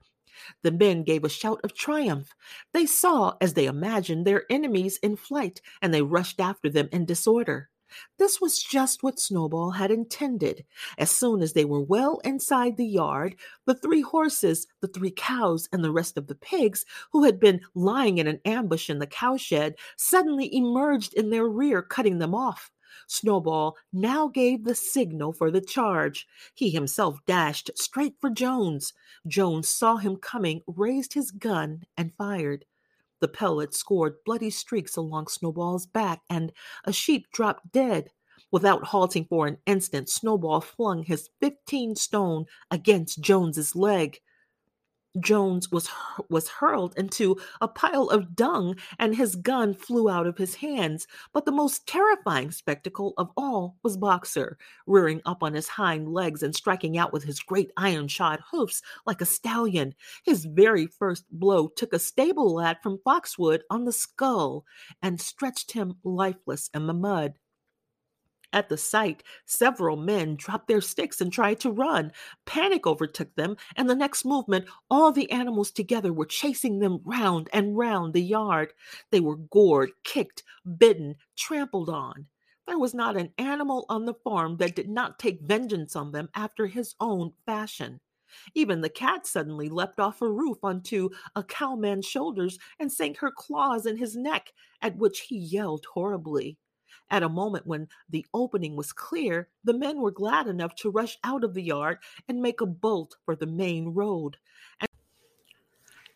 The 0.63 0.71
men 0.73 1.03
gave 1.03 1.25
a 1.25 1.29
shout 1.29 1.61
of 1.65 1.75
triumph. 1.75 2.35
They 2.73 2.87
saw, 2.87 3.37
as 3.41 3.55
they 3.55 3.67
imagined, 3.67 4.27
their 4.27 4.45
enemies 4.51 4.99
in 5.03 5.17
flight, 5.17 5.61
and 5.83 5.93
they 5.93 6.03
rushed 6.03 6.41
after 6.41 6.69
them 6.69 6.89
in 6.93 7.07
disorder. 7.07 7.71
This 8.19 8.41
was 8.41 8.63
just 8.63 9.03
what 9.03 9.19
Snowball 9.21 9.71
had 9.71 9.91
intended. 9.91 10.65
As 10.99 11.11
soon 11.11 11.41
as 11.41 11.53
they 11.53 11.65
were 11.65 11.81
well 11.81 12.21
inside 12.25 12.77
the 12.77 12.87
yard, 12.87 13.37
the 13.65 13.75
three 13.75 14.03
horses, 14.03 14.67
the 14.81 14.89
three 14.89 15.13
cows, 15.13 15.69
and 15.73 15.83
the 15.83 15.93
rest 15.93 16.19
of 16.19 16.27
the 16.27 16.35
pigs, 16.35 16.85
who 17.13 17.25
had 17.25 17.41
been 17.41 17.61
lying 17.75 18.19
in 18.19 18.27
an 18.27 18.41
ambush 18.45 18.91
in 18.91 18.99
the 18.99 19.07
cowshed, 19.07 19.77
suddenly 19.97 20.55
emerged 20.55 21.15
in 21.15 21.31
their 21.31 21.47
rear, 21.47 21.81
cutting 21.81 22.19
them 22.19 22.35
off. 22.35 22.71
Snowball 23.07 23.77
now 23.93 24.29
gave 24.29 24.65
the 24.65 24.75
signal 24.75 25.33
for 25.33 25.51
the 25.51 25.61
charge. 25.61 26.27
He 26.55 26.71
himself 26.71 27.19
dashed 27.27 27.71
straight 27.75 28.15
for 28.21 28.31
Jones. 28.31 28.93
Jones 29.27 29.69
saw 29.69 29.97
him 29.97 30.17
coming, 30.17 30.63
raised 30.67 31.15
his 31.15 31.31
gun, 31.31 31.85
and 31.97 32.13
fired. 32.19 32.65
The 33.21 33.29
pellet 33.29 33.75
scored 33.75 34.17
bloody 34.25 34.51
streaks 34.51 34.97
along 34.97 35.29
Snowball's 35.29 35.87
back, 35.87 36.21
and 36.29 36.53
a 36.85 36.93
sheep 36.93 37.27
dropped 37.33 37.73
dead. 37.73 38.11
Without 38.51 38.85
halting 38.85 39.25
for 39.25 39.47
an 39.47 39.59
instant, 39.67 40.09
Snowball 40.09 40.61
flung 40.61 41.03
his 41.03 41.31
fifteen 41.41 41.97
stone 41.97 42.45
against 42.71 43.21
Jones's 43.21 43.75
leg. 43.75 44.21
Jones 45.21 45.71
was 45.71 45.89
was 46.29 46.49
hurled 46.49 46.95
into 46.97 47.37
a 47.61 47.69
pile 47.69 48.09
of 48.09 48.37
dung 48.37 48.77
and 48.99 49.15
his 49.15 49.37
gun 49.37 49.75
flew 49.75 50.09
out 50.09 50.27
of 50.27 50.39
his 50.39 50.55
hands. 50.57 51.07
But 51.33 51.45
the 51.45 51.53
most 51.53 51.87
terrifying 51.87 52.51
spectacle 52.51 53.15
of 53.17 53.31
all 53.37 53.77
was 53.83 53.97
Boxer, 53.97 54.59
rearing 54.87 55.21
up 55.25 55.43
on 55.43 55.55
his 55.55 55.69
hind 55.69 56.13
legs 56.13 56.43
and 56.43 56.55
striking 56.55 56.99
out 56.99 57.13
with 57.13 57.25
his 57.25 57.41
great 57.41 57.71
iron-shod 57.77 58.41
hoofs 58.51 58.83
like 59.07 59.21
a 59.21 59.27
stallion. 59.27 59.95
His 60.25 60.45
very 60.45 60.87
first 60.87 61.25
blow 61.31 61.69
took 61.69 61.93
a 61.93 61.99
stable 61.99 62.55
lad 62.55 62.79
from 62.83 62.99
Foxwood 63.05 63.63
on 63.71 63.85
the 63.85 63.93
skull 63.93 64.65
and 65.03 65.21
stretched 65.21 65.73
him 65.73 65.97
lifeless 66.05 66.71
in 66.75 66.87
the 66.87 66.95
mud. 66.95 67.35
At 68.53 68.69
the 68.69 68.77
sight, 68.77 69.23
several 69.45 69.97
men 69.97 70.37
dropped 70.37 70.69
their 70.69 70.81
sticks 70.81 71.21
and 71.21 71.33
tried 71.33 71.61
to 71.61 71.71
run. 71.71 72.13
Panic 72.45 72.87
overtook 72.87 73.35
them, 73.35 73.57
and 73.77 73.91
the 73.91 73.95
next 73.95 74.25
movement, 74.25 74.67
all 74.91 75.13
the 75.13 75.31
animals 75.31 75.71
together 75.71 76.13
were 76.13 76.27
chasing 76.27 76.79
them 76.79 77.01
round 77.05 77.49
and 77.53 77.77
round 77.77 78.15
the 78.15 78.23
yard. 78.23 78.73
They 79.11 79.21
were 79.21 79.37
gored, 79.37 79.91
kicked, 80.05 80.43
bitten, 80.79 81.17
trampled 81.37 81.89
on. 81.89 82.27
There 82.67 82.79
was 82.79 82.95
not 82.95 83.17
an 83.17 83.33
animal 83.39 83.87
on 83.89 84.07
the 84.07 84.15
farm 84.15 84.57
that 84.57 84.75
did 84.75 84.89
not 84.89 85.19
take 85.19 85.41
vengeance 85.43 85.95
on 85.95 86.13
them 86.13 86.29
after 86.35 86.67
his 86.67 86.95
own 87.01 87.33
fashion. 87.45 88.01
Even 88.55 88.81
the 88.81 88.89
cat 88.89 89.27
suddenly 89.27 89.69
leapt 89.69 90.01
off 90.01 90.21
a 90.21 90.29
roof 90.29 90.59
onto 90.63 91.11
a 91.37 91.45
cowman's 91.45 92.07
shoulders 92.07 92.59
and 92.81 92.93
sank 92.93 93.19
her 93.19 93.31
claws 93.31 93.87
in 93.87 93.97
his 93.97 94.17
neck, 94.17 94.53
at 94.83 94.97
which 94.97 95.21
he 95.21 95.37
yelled 95.37 95.87
horribly. 95.87 96.59
At 97.11 97.23
a 97.23 97.29
moment 97.29 97.67
when 97.67 97.89
the 98.09 98.27
opening 98.35 98.75
was 98.75 98.93
clear, 98.93 99.49
the 99.63 99.73
men 99.73 100.01
were 100.01 100.11
glad 100.11 100.49
enough 100.49 100.75
to 100.77 100.91
rush 100.91 101.17
out 101.23 101.45
of 101.45 101.55
the 101.55 101.63
yard 101.63 101.99
and 102.29 102.43
make 102.43 102.61
a 102.61 102.67
bolt 102.67 103.17
for 103.25 103.37
the 103.37 103.47
main 103.47 103.91
road. 103.91 104.37
And, 104.81 104.89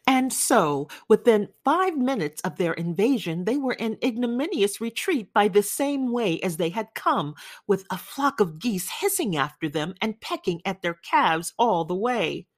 and 0.07 0.33
so, 0.33 0.89
within 1.09 1.49
five 1.65 1.97
minutes 1.97 2.41
of 2.43 2.57
their 2.57 2.73
invasion, 2.73 3.45
they 3.45 3.57
were 3.57 3.75
in 3.75 3.99
ignominious 4.03 4.81
retreat 4.81 5.33
by 5.33 5.47
the 5.47 5.63
same 5.63 6.11
way 6.11 6.41
as 6.41 6.57
they 6.57 6.71
had 6.71 6.95
come, 6.95 7.35
with 7.69 7.87
a 7.91 7.97
flock 7.97 8.41
of 8.41 8.59
geese 8.59 8.91
hissing 8.91 9.37
after 9.37 9.69
them 9.69 9.95
and 10.01 10.21
pecking 10.21 10.61
at 10.65 10.83
their 10.83 10.95
calves 10.95 11.55
all 11.57 11.85
the 11.85 11.95
way. 11.95 12.49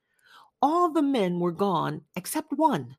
All 0.63 0.91
the 0.91 1.03
men 1.03 1.39
were 1.39 1.53
gone 1.53 2.03
except 2.17 2.53
one. 2.53 2.97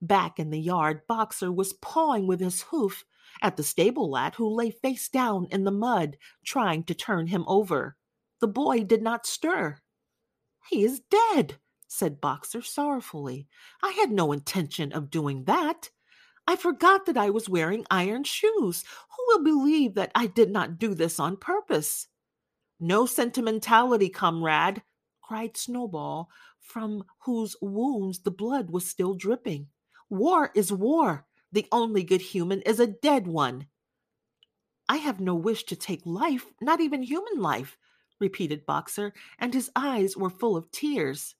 Back 0.00 0.40
in 0.40 0.50
the 0.50 0.60
yard, 0.60 1.06
Boxer 1.06 1.52
was 1.52 1.74
pawing 1.74 2.26
with 2.26 2.40
his 2.40 2.62
hoof 2.62 3.04
at 3.42 3.56
the 3.56 3.62
stable 3.62 4.08
lad 4.08 4.36
who 4.36 4.48
lay 4.48 4.70
face 4.70 5.08
down 5.08 5.46
in 5.50 5.64
the 5.64 5.70
mud, 5.70 6.16
trying 6.44 6.84
to 6.84 6.94
turn 6.94 7.26
him 7.26 7.44
over. 7.46 7.96
The 8.40 8.48
boy 8.48 8.84
did 8.84 9.02
not 9.02 9.26
stir. 9.26 9.78
He 10.70 10.84
is 10.84 11.02
dead, 11.10 11.58
said 11.88 12.20
Boxer 12.20 12.62
sorrowfully. 12.62 13.48
I 13.82 13.90
had 13.90 14.10
no 14.10 14.32
intention 14.32 14.92
of 14.92 15.10
doing 15.10 15.44
that. 15.44 15.90
I 16.46 16.56
forgot 16.56 17.06
that 17.06 17.16
I 17.16 17.30
was 17.30 17.48
wearing 17.48 17.84
iron 17.90 18.24
shoes. 18.24 18.84
Who 19.10 19.24
will 19.28 19.44
believe 19.44 19.94
that 19.94 20.12
I 20.14 20.26
did 20.26 20.50
not 20.50 20.78
do 20.78 20.94
this 20.94 21.20
on 21.20 21.36
purpose? 21.36 22.08
No 22.80 23.06
sentimentality, 23.06 24.08
comrade, 24.08 24.82
cried 25.22 25.56
Snowball, 25.56 26.28
from 26.60 27.04
whose 27.24 27.56
wounds 27.60 28.20
the 28.20 28.30
blood 28.30 28.70
was 28.70 28.88
still 28.88 29.14
dripping. 29.14 29.68
War 30.10 30.50
is 30.54 30.72
war. 30.72 31.26
The 31.52 31.66
only 31.70 32.02
good 32.02 32.22
human 32.22 32.62
is 32.62 32.80
a 32.80 32.86
dead 32.86 33.26
one. 33.26 33.66
I 34.88 34.96
have 34.96 35.20
no 35.20 35.34
wish 35.34 35.64
to 35.64 35.76
take 35.76 36.00
life, 36.06 36.46
not 36.62 36.80
even 36.80 37.02
human 37.02 37.40
life, 37.40 37.76
repeated 38.18 38.64
Boxer, 38.64 39.12
and 39.38 39.52
his 39.52 39.70
eyes 39.76 40.16
were 40.16 40.30
full 40.30 40.56
of 40.56 40.70
tears. 40.70 41.34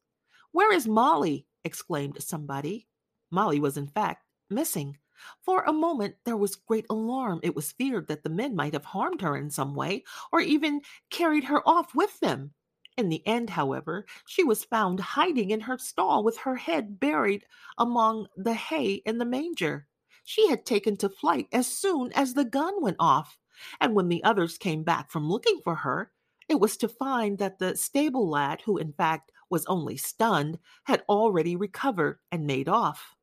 Where 0.50 0.72
is 0.72 0.86
Molly? 0.86 1.46
exclaimed 1.64 2.22
somebody. 2.22 2.88
Molly 3.30 3.58
was, 3.58 3.78
in 3.78 3.86
fact, 3.86 4.26
missing. 4.50 4.98
For 5.40 5.62
a 5.62 5.72
moment 5.72 6.16
there 6.24 6.36
was 6.36 6.56
great 6.56 6.84
alarm. 6.90 7.40
It 7.42 7.56
was 7.56 7.72
feared 7.72 8.08
that 8.08 8.22
the 8.22 8.28
men 8.28 8.54
might 8.54 8.74
have 8.74 8.84
harmed 8.84 9.22
her 9.22 9.36
in 9.36 9.48
some 9.48 9.74
way, 9.74 10.04
or 10.30 10.40
even 10.40 10.82
carried 11.08 11.44
her 11.44 11.66
off 11.66 11.94
with 11.94 12.20
them. 12.20 12.52
In 12.98 13.08
the 13.08 13.26
end, 13.26 13.48
however, 13.48 14.04
she 14.26 14.44
was 14.44 14.64
found 14.64 15.00
hiding 15.00 15.50
in 15.50 15.60
her 15.60 15.78
stall 15.78 16.22
with 16.22 16.36
her 16.38 16.56
head 16.56 17.00
buried 17.00 17.46
among 17.78 18.26
the 18.36 18.52
hay 18.52 18.94
in 19.06 19.16
the 19.16 19.24
manger. 19.24 19.86
She 20.24 20.48
had 20.48 20.66
taken 20.66 20.96
to 20.98 21.08
flight 21.08 21.48
as 21.52 21.66
soon 21.66 22.12
as 22.12 22.34
the 22.34 22.44
gun 22.44 22.82
went 22.82 22.96
off. 22.98 23.38
And 23.80 23.94
when 23.94 24.08
the 24.08 24.24
others 24.24 24.58
came 24.58 24.82
back 24.82 25.10
from 25.10 25.28
looking 25.28 25.60
for 25.62 25.76
her, 25.76 26.12
it 26.48 26.58
was 26.60 26.76
to 26.78 26.88
find 26.88 27.38
that 27.38 27.58
the 27.58 27.76
stable 27.76 28.28
lad, 28.28 28.62
who 28.62 28.76
in 28.78 28.92
fact 28.92 29.32
was 29.50 29.66
only 29.66 29.96
stunned, 29.96 30.58
had 30.84 31.04
already 31.08 31.56
recovered 31.56 32.18
and 32.30 32.46
made 32.46 32.68
off. 32.68 33.14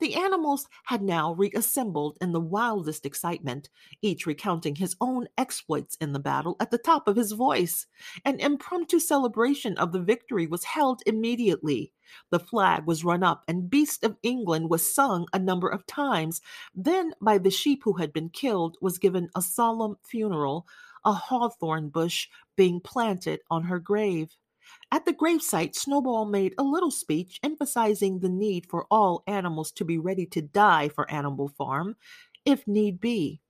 The 0.00 0.14
animals 0.14 0.66
had 0.84 1.02
now 1.02 1.34
reassembled 1.34 2.18
in 2.20 2.32
the 2.32 2.40
wildest 2.40 3.04
excitement, 3.04 3.68
each 4.02 4.26
recounting 4.26 4.76
his 4.76 4.96
own 5.00 5.28
exploits 5.36 5.96
in 6.00 6.12
the 6.12 6.18
battle 6.18 6.56
at 6.60 6.70
the 6.70 6.78
top 6.78 7.08
of 7.08 7.16
his 7.16 7.32
voice. 7.32 7.86
An 8.24 8.40
impromptu 8.40 8.98
celebration 8.98 9.76
of 9.78 9.92
the 9.92 10.00
victory 10.00 10.46
was 10.46 10.64
held 10.64 11.02
immediately. 11.06 11.92
The 12.30 12.38
flag 12.38 12.86
was 12.86 13.04
run 13.04 13.22
up, 13.22 13.44
and 13.46 13.68
Beasts 13.68 14.02
of 14.02 14.16
England 14.22 14.70
was 14.70 14.94
sung 14.94 15.26
a 15.32 15.38
number 15.38 15.68
of 15.68 15.86
times. 15.86 16.40
Then, 16.74 17.14
by 17.20 17.38
the 17.38 17.50
sheep 17.50 17.82
who 17.84 17.94
had 17.94 18.12
been 18.12 18.30
killed, 18.30 18.78
was 18.80 18.98
given 18.98 19.28
a 19.34 19.42
solemn 19.42 19.96
funeral, 20.02 20.66
a 21.04 21.12
hawthorn 21.12 21.90
bush 21.90 22.28
being 22.56 22.80
planted 22.80 23.40
on 23.50 23.64
her 23.64 23.78
grave. 23.78 24.36
At 24.90 25.04
the 25.04 25.12
gravesite, 25.12 25.74
Snowball 25.74 26.24
made 26.24 26.54
a 26.58 26.62
little 26.62 26.90
speech 26.90 27.38
emphasizing 27.42 28.18
the 28.18 28.28
need 28.28 28.66
for 28.66 28.86
all 28.90 29.22
animals 29.26 29.70
to 29.72 29.84
be 29.84 29.98
ready 29.98 30.26
to 30.26 30.42
die 30.42 30.88
for 30.88 31.10
Animal 31.10 31.48
Farm, 31.48 31.96
if 32.44 32.66
need 32.66 33.00
be. 33.00 33.40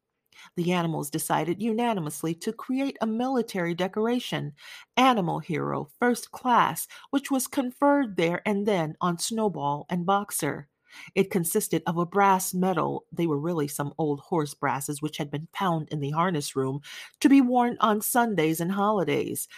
The 0.57 0.73
animals 0.73 1.11
decided 1.11 1.63
unanimously 1.63 2.35
to 2.37 2.53
create 2.53 2.97
a 3.01 3.07
military 3.07 3.75
decoration, 3.75 4.53
Animal 4.97 5.41
Hero 5.41 5.91
First 5.99 6.31
Class, 6.31 6.87
which 7.11 7.31
was 7.31 7.47
conferred 7.47 8.17
there 8.17 8.43
and 8.47 8.67
then 8.67 8.97
on 9.01 9.19
Snowball 9.19 9.87
and 9.89 10.07
Boxer. 10.07 10.69
It 11.15 11.31
consisted 11.31 11.83
of 11.87 11.99
a 11.99 12.07
brass 12.07 12.55
medal, 12.55 13.05
they 13.13 13.27
were 13.27 13.39
really 13.39 13.69
some 13.69 13.93
old 13.99 14.21
horse 14.21 14.55
brasses 14.55 15.03
which 15.03 15.19
had 15.19 15.31
been 15.31 15.49
found 15.57 15.89
in 15.91 16.01
the 16.01 16.11
harness 16.11 16.57
room, 16.57 16.81
to 17.21 17.29
be 17.29 17.41
worn 17.41 17.77
on 17.81 18.01
Sundays 18.01 18.61
and 18.61 18.73
holidays. 18.73 19.49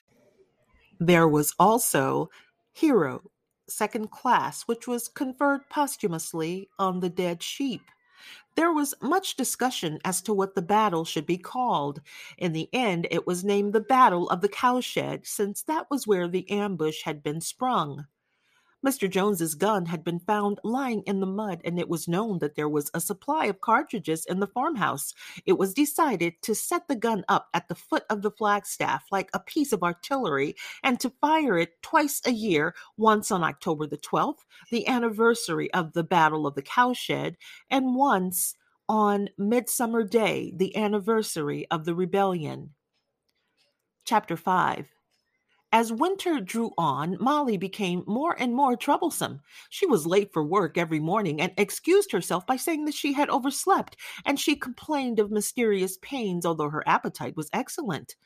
There 1.03 1.27
was 1.27 1.55
also 1.59 2.29
Hero, 2.75 3.31
second 3.67 4.11
class, 4.11 4.65
which 4.65 4.87
was 4.87 5.09
conferred 5.09 5.63
posthumously 5.71 6.69
on 6.79 7.01
the 7.01 7.09
dead 7.09 7.43
sheep. 7.43 7.81
There 8.55 8.71
was 8.71 8.95
much 9.01 9.35
discussion 9.35 9.99
as 10.05 10.21
to 10.23 10.35
what 10.35 10.55
the 10.55 10.61
battle 10.61 11.07
should 11.07 11.25
be 11.25 11.39
called. 11.39 12.03
In 12.37 12.53
the 12.53 12.69
end, 12.75 13.09
it 13.11 13.27
was 13.27 13.43
named 13.43 13.73
the 13.73 13.81
Battle 13.81 14.29
of 14.29 14.43
the 14.43 14.49
Cowshed, 14.49 15.27
since 15.27 15.63
that 15.63 15.91
was 15.91 16.07
where 16.07 16.29
the 16.29 16.49
ambush 16.51 17.03
had 17.05 17.23
been 17.23 17.41
sprung. 17.41 18.07
Mr. 18.85 19.11
Jones's 19.11 19.55
gun 19.55 19.87
had 19.87 20.03
been 20.03 20.19
found 20.19 20.59
lying 20.65 21.03
in 21.03 21.21
the 21.21 21.27
mud, 21.27 21.61
and 21.65 21.79
it 21.79 21.89
was 21.89 22.09
known 22.09 22.39
that 22.39 22.55
there 22.55 22.69
was 22.69 22.91
a 22.95 23.01
supply 23.01 23.45
of 23.47 23.61
cartridges 23.61 24.25
in 24.25 24.41
the 24.41 24.47
farmhouse. 24.47 25.13
It 25.45 25.59
was 25.59 25.75
decided 25.75 26.41
to 26.43 26.55
set 26.55 26.89
the 26.89 26.97
gun 26.97 27.25
up 27.29 27.49
at 27.53 27.69
the 27.69 27.75
foot 27.75 28.05
of 28.09 28.23
the 28.23 28.31
flagstaff 28.31 29.05
like 29.11 29.29
a 29.35 29.41
piece 29.41 29.73
of 29.73 29.83
artillery 29.83 30.57
and 30.83 30.99
to 31.01 31.13
fire 31.21 31.59
it 31.59 31.83
twice 31.83 32.23
a 32.25 32.33
year, 32.33 32.75
once 32.97 33.31
on 33.31 33.45
October 33.45 33.87
the 33.87 33.99
12th, 33.99 34.45
the 34.71 34.89
anniversary 34.89 35.73
of 35.75 35.93
the 35.93 36.05
Battle 36.05 36.47
of 36.47 36.55
the 36.55 36.63
Cowshed, 36.63 37.37
and 37.69 37.95
once 37.95 38.55
on 38.89 39.29
Midsummer 39.37 40.05
Day, 40.05 40.53
the 40.57 40.75
anniversary 40.77 41.67
of 41.71 41.85
the 41.85 41.95
rebellion. 41.95 42.75
Chapter 44.05 44.37
5 44.37 44.89
as 45.73 45.93
winter 45.93 46.41
drew 46.41 46.73
on, 46.77 47.17
Molly 47.21 47.57
became 47.57 48.03
more 48.07 48.35
and 48.39 48.55
more 48.55 48.77
troublesome. 48.77 49.41
She 49.69 49.87
was 49.87 50.07
late 50.07 50.33
for 50.33 50.45
work 50.45 50.77
every 50.77 51.01
morning 51.01 51.41
and 51.41 51.53
excused 51.57 52.13
herself 52.13 52.47
by 52.47 52.57
saying 52.57 52.85
that 52.87 52.95
she 52.95 53.13
had 53.13 53.31
overslept, 53.31 53.97
and 54.25 54.39
she 54.39 54.57
complained 54.57 55.19
of 55.19 55.31
mysterious 55.31 55.97
pains, 56.03 56.45
although 56.45 56.71
her 56.71 56.87
appetite 56.89 57.37
was 57.37 57.51
excellent. 57.53 58.17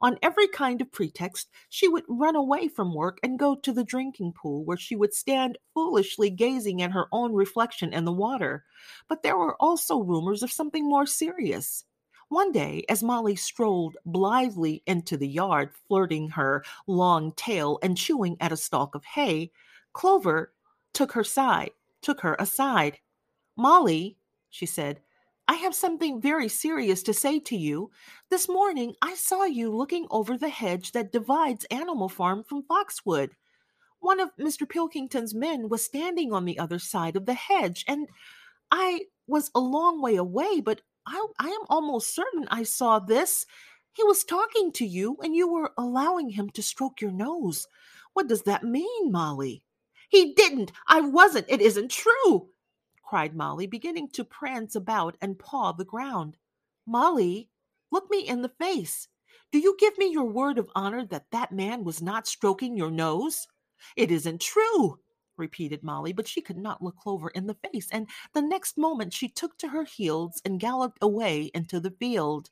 On 0.00 0.18
every 0.22 0.48
kind 0.48 0.80
of 0.80 0.90
pretext, 0.92 1.50
she 1.68 1.88
would 1.88 2.04
run 2.08 2.36
away 2.36 2.68
from 2.68 2.94
work 2.94 3.18
and 3.22 3.38
go 3.38 3.54
to 3.54 3.72
the 3.72 3.84
drinking 3.84 4.32
pool, 4.32 4.64
where 4.64 4.78
she 4.78 4.96
would 4.96 5.12
stand 5.12 5.58
foolishly 5.74 6.30
gazing 6.30 6.80
at 6.80 6.92
her 6.92 7.06
own 7.12 7.34
reflection 7.34 7.92
in 7.92 8.06
the 8.06 8.12
water. 8.12 8.64
But 9.08 9.22
there 9.22 9.36
were 9.36 9.60
also 9.60 9.98
rumors 9.98 10.42
of 10.42 10.50
something 10.52 10.88
more 10.88 11.06
serious. 11.06 11.84
One 12.28 12.52
day, 12.52 12.84
as 12.88 13.02
Molly 13.02 13.36
strolled 13.36 13.96
blithely 14.04 14.82
into 14.86 15.16
the 15.16 15.28
yard, 15.28 15.70
flirting 15.86 16.30
her 16.30 16.64
long 16.86 17.32
tail 17.32 17.78
and 17.82 17.96
chewing 17.96 18.36
at 18.40 18.52
a 18.52 18.56
stalk 18.56 18.94
of 18.94 19.04
hay, 19.04 19.52
Clover 19.92 20.52
took 20.92 21.12
her 21.12 21.24
side, 21.24 21.70
took 22.02 22.20
her 22.20 22.36
aside. 22.38 22.98
Molly, 23.56 24.16
she 24.50 24.66
said, 24.66 25.00
I 25.46 25.54
have 25.54 25.74
something 25.74 26.20
very 26.20 26.48
serious 26.48 27.02
to 27.02 27.12
say 27.12 27.38
to 27.40 27.56
you. 27.56 27.90
This 28.30 28.48
morning 28.48 28.94
I 29.02 29.14
saw 29.14 29.44
you 29.44 29.70
looking 29.70 30.06
over 30.10 30.38
the 30.38 30.48
hedge 30.48 30.92
that 30.92 31.12
divides 31.12 31.66
Animal 31.66 32.08
Farm 32.08 32.44
from 32.44 32.62
Foxwood. 32.62 33.36
One 34.00 34.20
of 34.20 34.30
Mr. 34.38 34.68
Pilkington's 34.68 35.34
men 35.34 35.68
was 35.68 35.84
standing 35.84 36.32
on 36.32 36.44
the 36.44 36.58
other 36.58 36.78
side 36.78 37.16
of 37.16 37.26
the 37.26 37.34
hedge, 37.34 37.84
and 37.86 38.08
I 38.70 39.02
was 39.26 39.50
a 39.54 39.60
long 39.60 40.00
way 40.00 40.16
away, 40.16 40.60
but 40.60 40.80
I, 41.06 41.26
I 41.38 41.48
am 41.48 41.66
almost 41.68 42.14
certain 42.14 42.46
I 42.50 42.62
saw 42.62 42.98
this. 42.98 43.46
He 43.92 44.02
was 44.04 44.24
talking 44.24 44.72
to 44.72 44.86
you, 44.86 45.16
and 45.22 45.36
you 45.36 45.52
were 45.52 45.72
allowing 45.78 46.30
him 46.30 46.50
to 46.50 46.62
stroke 46.62 47.00
your 47.00 47.12
nose. 47.12 47.68
What 48.14 48.28
does 48.28 48.42
that 48.42 48.64
mean, 48.64 49.12
Molly? 49.12 49.62
He 50.08 50.34
didn't. 50.34 50.72
I 50.88 51.00
wasn't. 51.00 51.46
It 51.48 51.60
isn't 51.60 51.90
true, 51.90 52.48
cried 53.02 53.36
Molly, 53.36 53.66
beginning 53.66 54.08
to 54.10 54.24
prance 54.24 54.74
about 54.74 55.16
and 55.20 55.38
paw 55.38 55.72
the 55.72 55.84
ground. 55.84 56.36
Molly, 56.86 57.50
look 57.90 58.10
me 58.10 58.26
in 58.26 58.42
the 58.42 58.52
face. 58.60 59.08
Do 59.52 59.58
you 59.58 59.76
give 59.78 59.96
me 59.98 60.10
your 60.10 60.24
word 60.24 60.58
of 60.58 60.70
honor 60.74 61.06
that 61.06 61.30
that 61.30 61.52
man 61.52 61.84
was 61.84 62.02
not 62.02 62.26
stroking 62.26 62.76
your 62.76 62.90
nose? 62.90 63.46
It 63.96 64.10
isn't 64.10 64.40
true 64.40 64.98
repeated 65.36 65.82
Molly, 65.82 66.12
but 66.12 66.28
she 66.28 66.40
could 66.40 66.56
not 66.56 66.82
look 66.82 66.96
Clover 66.96 67.28
in 67.30 67.46
the 67.46 67.54
face, 67.54 67.88
and 67.90 68.08
the 68.32 68.42
next 68.42 68.78
moment 68.78 69.12
she 69.12 69.28
took 69.28 69.56
to 69.58 69.68
her 69.68 69.84
heels 69.84 70.40
and 70.44 70.60
galloped 70.60 70.98
away 71.00 71.50
into 71.54 71.80
the 71.80 71.90
field. 71.90 72.50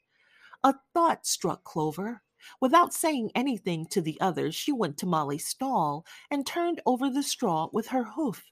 A 0.65 0.75
thought 0.95 1.27
struck 1.27 1.65
Clover. 1.65 2.23
Without 2.61 2.93
saying 2.93 3.31
anything 3.35 3.87
to 3.87 4.01
the 4.01 4.21
others, 4.21 4.55
she 4.55 4.73
went 4.73 4.99
to 4.99 5.07
Molly's 5.07 5.47
stall 5.47 6.05
and 6.31 6.47
turned 6.47 6.81
over 6.87 7.09
the 7.09 7.23
straw 7.23 7.69
with 7.73 7.89
her 7.89 8.05
hoof. 8.05 8.45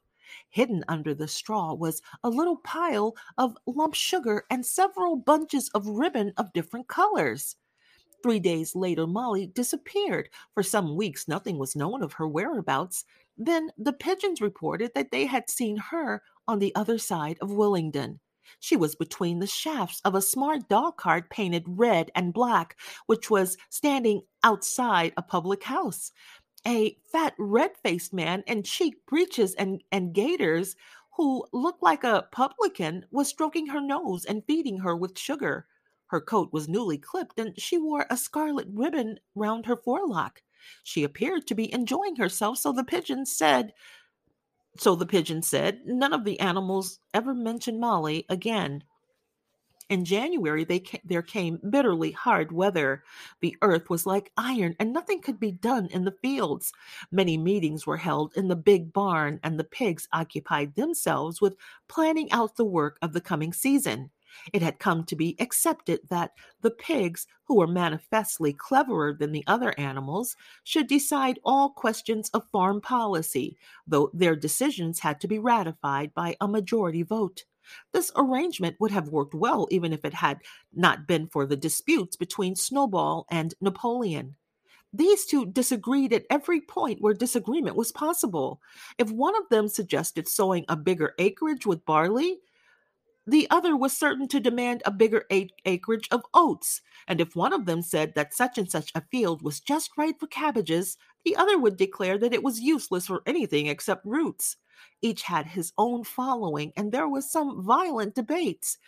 Hidden 0.48 0.84
under 0.88 1.12
the 1.14 1.26
straw 1.26 1.74
was 1.74 2.02
a 2.22 2.30
little 2.30 2.58
pile 2.58 3.16
of 3.36 3.56
lump 3.66 3.94
sugar 3.94 4.44
and 4.48 4.64
several 4.64 5.16
bunches 5.16 5.68
of 5.70 5.86
ribbon 5.86 6.32
of 6.36 6.52
different 6.52 6.86
colors. 6.88 7.56
Three 8.22 8.38
days 8.38 8.76
later, 8.76 9.06
Molly 9.06 9.46
disappeared. 9.46 10.28
For 10.54 10.62
some 10.62 10.94
weeks, 10.94 11.26
nothing 11.26 11.58
was 11.58 11.74
known 11.74 12.02
of 12.02 12.12
her 12.14 12.28
whereabouts. 12.28 13.04
Then 13.36 13.70
the 13.78 13.92
pigeons 13.92 14.40
reported 14.40 14.92
that 14.94 15.10
they 15.10 15.26
had 15.26 15.48
seen 15.48 15.76
her 15.76 16.22
on 16.46 16.58
the 16.58 16.74
other 16.74 16.98
side 16.98 17.38
of 17.40 17.50
Willingdon. 17.50 18.20
She 18.58 18.76
was 18.76 18.96
between 18.96 19.38
the 19.38 19.46
shafts 19.46 20.00
of 20.04 20.14
a 20.14 20.22
smart 20.22 20.68
dog 20.68 20.96
cart 20.96 21.30
painted 21.30 21.64
red 21.66 22.10
and 22.14 22.34
black, 22.34 22.76
which 23.06 23.30
was 23.30 23.56
standing 23.68 24.22
outside 24.42 25.12
a 25.16 25.22
public 25.22 25.62
house. 25.64 26.10
A 26.66 26.98
fat, 27.10 27.34
red 27.38 27.76
faced 27.78 28.12
man 28.12 28.42
in 28.46 28.64
cheap 28.64 29.06
breeches 29.06 29.54
and, 29.54 29.82
and 29.92 30.12
gaiters, 30.12 30.76
who 31.16 31.46
looked 31.52 31.82
like 31.82 32.04
a 32.04 32.26
publican, 32.32 33.06
was 33.10 33.28
stroking 33.28 33.68
her 33.68 33.80
nose 33.80 34.24
and 34.24 34.44
feeding 34.46 34.78
her 34.78 34.96
with 34.96 35.18
sugar. 35.18 35.66
Her 36.06 36.20
coat 36.20 36.52
was 36.52 36.68
newly 36.68 36.98
clipped, 36.98 37.38
and 37.38 37.58
she 37.60 37.78
wore 37.78 38.06
a 38.10 38.16
scarlet 38.16 38.66
ribbon 38.72 39.20
round 39.34 39.66
her 39.66 39.76
forelock. 39.76 40.42
She 40.82 41.04
appeared 41.04 41.46
to 41.46 41.54
be 41.54 41.72
enjoying 41.72 42.16
herself, 42.16 42.58
so 42.58 42.72
the 42.72 42.84
pigeon 42.84 43.26
said, 43.26 43.72
so 44.76 44.94
the 44.94 45.06
pigeon 45.06 45.42
said, 45.42 45.80
none 45.84 46.12
of 46.12 46.24
the 46.24 46.38
animals 46.40 47.00
ever 47.12 47.34
mentioned 47.34 47.80
Molly 47.80 48.24
again. 48.28 48.84
In 49.90 50.04
January, 50.04 50.62
they 50.62 50.78
ca- 50.78 51.00
there 51.04 51.20
came 51.20 51.58
bitterly 51.68 52.12
hard 52.12 52.52
weather. 52.52 53.02
The 53.40 53.56
earth 53.60 53.90
was 53.90 54.06
like 54.06 54.30
iron, 54.36 54.76
and 54.78 54.92
nothing 54.92 55.20
could 55.20 55.40
be 55.40 55.50
done 55.50 55.86
in 55.86 56.04
the 56.04 56.14
fields. 56.22 56.72
Many 57.10 57.36
meetings 57.36 57.88
were 57.88 57.96
held 57.96 58.32
in 58.36 58.46
the 58.46 58.54
big 58.54 58.92
barn, 58.92 59.40
and 59.42 59.58
the 59.58 59.64
pigs 59.64 60.06
occupied 60.12 60.76
themselves 60.76 61.40
with 61.40 61.56
planning 61.88 62.30
out 62.30 62.54
the 62.54 62.64
work 62.64 62.98
of 63.02 63.12
the 63.12 63.20
coming 63.20 63.52
season. 63.52 64.10
It 64.52 64.62
had 64.62 64.78
come 64.78 65.04
to 65.04 65.16
be 65.16 65.36
accepted 65.38 66.00
that 66.08 66.32
the 66.60 66.70
pigs, 66.70 67.26
who 67.44 67.56
were 67.56 67.66
manifestly 67.66 68.52
cleverer 68.52 69.12
than 69.12 69.32
the 69.32 69.44
other 69.46 69.74
animals, 69.78 70.36
should 70.64 70.86
decide 70.86 71.38
all 71.44 71.70
questions 71.70 72.30
of 72.30 72.48
farm 72.50 72.80
policy, 72.80 73.56
though 73.86 74.10
their 74.12 74.36
decisions 74.36 75.00
had 75.00 75.20
to 75.20 75.28
be 75.28 75.38
ratified 75.38 76.14
by 76.14 76.36
a 76.40 76.48
majority 76.48 77.02
vote. 77.02 77.44
This 77.92 78.10
arrangement 78.16 78.76
would 78.80 78.90
have 78.90 79.08
worked 79.08 79.34
well 79.34 79.68
even 79.70 79.92
if 79.92 80.04
it 80.04 80.14
had 80.14 80.40
not 80.72 81.06
been 81.06 81.28
for 81.28 81.46
the 81.46 81.56
disputes 81.56 82.16
between 82.16 82.56
Snowball 82.56 83.26
and 83.30 83.54
Napoleon. 83.60 84.36
These 84.92 85.26
two 85.26 85.46
disagreed 85.46 86.12
at 86.12 86.26
every 86.30 86.60
point 86.60 87.00
where 87.00 87.14
disagreement 87.14 87.76
was 87.76 87.92
possible. 87.92 88.60
If 88.98 89.12
one 89.12 89.36
of 89.36 89.48
them 89.48 89.68
suggested 89.68 90.26
sowing 90.26 90.64
a 90.68 90.76
bigger 90.76 91.14
acreage 91.18 91.64
with 91.64 91.84
barley, 91.84 92.38
the 93.30 93.46
other 93.50 93.76
was 93.76 93.96
certain 93.96 94.28
to 94.28 94.40
demand 94.40 94.82
a 94.84 94.90
bigger 94.90 95.24
acreage 95.64 96.08
of 96.10 96.22
oats, 96.34 96.82
and 97.08 97.20
if 97.20 97.36
one 97.36 97.52
of 97.52 97.66
them 97.66 97.82
said 97.82 98.14
that 98.14 98.34
such 98.34 98.58
and 98.58 98.70
such 98.70 98.90
a 98.94 99.02
field 99.10 99.42
was 99.42 99.60
just 99.60 99.90
right 99.96 100.18
for 100.18 100.26
cabbages, 100.26 100.96
the 101.24 101.36
other 101.36 101.58
would 101.58 101.76
declare 101.76 102.18
that 102.18 102.34
it 102.34 102.42
was 102.42 102.60
useless 102.60 103.06
for 103.06 103.22
anything 103.26 103.66
except 103.66 104.04
roots. 104.04 104.56
Each 105.02 105.22
had 105.22 105.46
his 105.46 105.72
own 105.78 106.04
following, 106.04 106.72
and 106.76 106.92
there 106.92 107.08
was 107.08 107.30
some 107.30 107.62
violent 107.62 108.14
debates. 108.14 108.78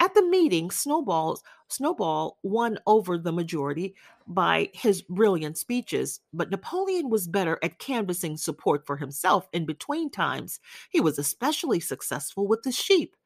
At 0.00 0.14
the 0.14 0.22
meeting, 0.22 0.70
Snowball's, 0.70 1.42
Snowball 1.68 2.38
won 2.42 2.78
over 2.86 3.16
the 3.16 3.32
majority 3.32 3.94
by 4.26 4.70
his 4.74 5.02
brilliant 5.02 5.56
speeches, 5.58 6.20
but 6.32 6.50
Napoleon 6.50 7.08
was 7.08 7.28
better 7.28 7.58
at 7.62 7.78
canvassing 7.78 8.36
support 8.36 8.86
for 8.86 8.96
himself 8.96 9.48
in 9.52 9.64
between 9.64 10.10
times. 10.10 10.60
He 10.90 11.00
was 11.00 11.18
especially 11.18 11.80
successful 11.80 12.46
with 12.46 12.62
the 12.62 12.72
sheep. 12.72 13.16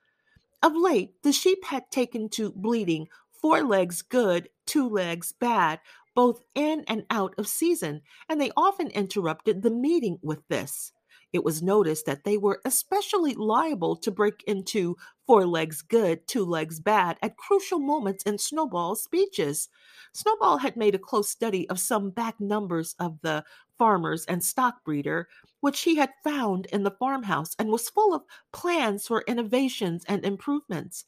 Of 0.63 0.75
late, 0.75 1.23
the 1.23 1.33
sheep 1.33 1.65
had 1.65 1.91
taken 1.91 2.29
to 2.31 2.53
bleating 2.53 3.09
four 3.31 3.63
legs 3.63 4.03
good, 4.03 4.49
two 4.67 4.89
legs 4.89 5.33
bad, 5.33 5.81
both 6.15 6.43
in 6.55 6.85
and 6.89 7.05
out 7.11 7.35
of 7.39 7.47
season, 7.47 8.03
and 8.29 8.41
they 8.41 8.51
often 8.57 8.89
interrupted 8.89 9.63
the 9.63 9.71
meeting 9.71 10.19
with 10.23 10.41
this. 10.49 10.93
It 11.33 11.45
was 11.45 11.63
noticed 11.63 12.07
that 12.07 12.25
they 12.25 12.39
were 12.39 12.61
especially 12.65 13.35
liable 13.35 13.97
to 13.97 14.11
break 14.11 14.43
into 14.47 14.97
four 15.27 15.45
legs 15.47 15.83
good, 15.83 16.27
two 16.27 16.45
legs 16.45 16.81
bad 16.81 17.19
at 17.21 17.37
crucial 17.37 17.79
moments 17.79 18.25
in 18.25 18.39
Snowball's 18.39 19.03
speeches. 19.03 19.69
Snowball 20.15 20.59
had 20.59 20.77
made 20.77 20.95
a 20.95 20.99
close 20.99 21.29
study 21.29 21.69
of 21.69 21.79
some 21.79 22.11
back 22.11 22.41
numbers 22.41 22.95
of 22.99 23.21
the 23.21 23.45
Farmers 23.77 24.25
and 24.25 24.43
Stock 24.43 24.83
Breeder, 24.85 25.29
which 25.67 25.81
he 25.81 25.97
had 25.97 26.12
found 26.23 26.67
in 26.67 26.85
the 26.85 26.93
farmhouse, 26.93 27.57
and 27.59 27.69
was 27.69 27.91
full 27.91 28.14
of 28.14 28.23
plans 28.53 29.05
for 29.05 29.25
innovations 29.27 30.05
and 30.07 30.25
improvements. 30.25 31.07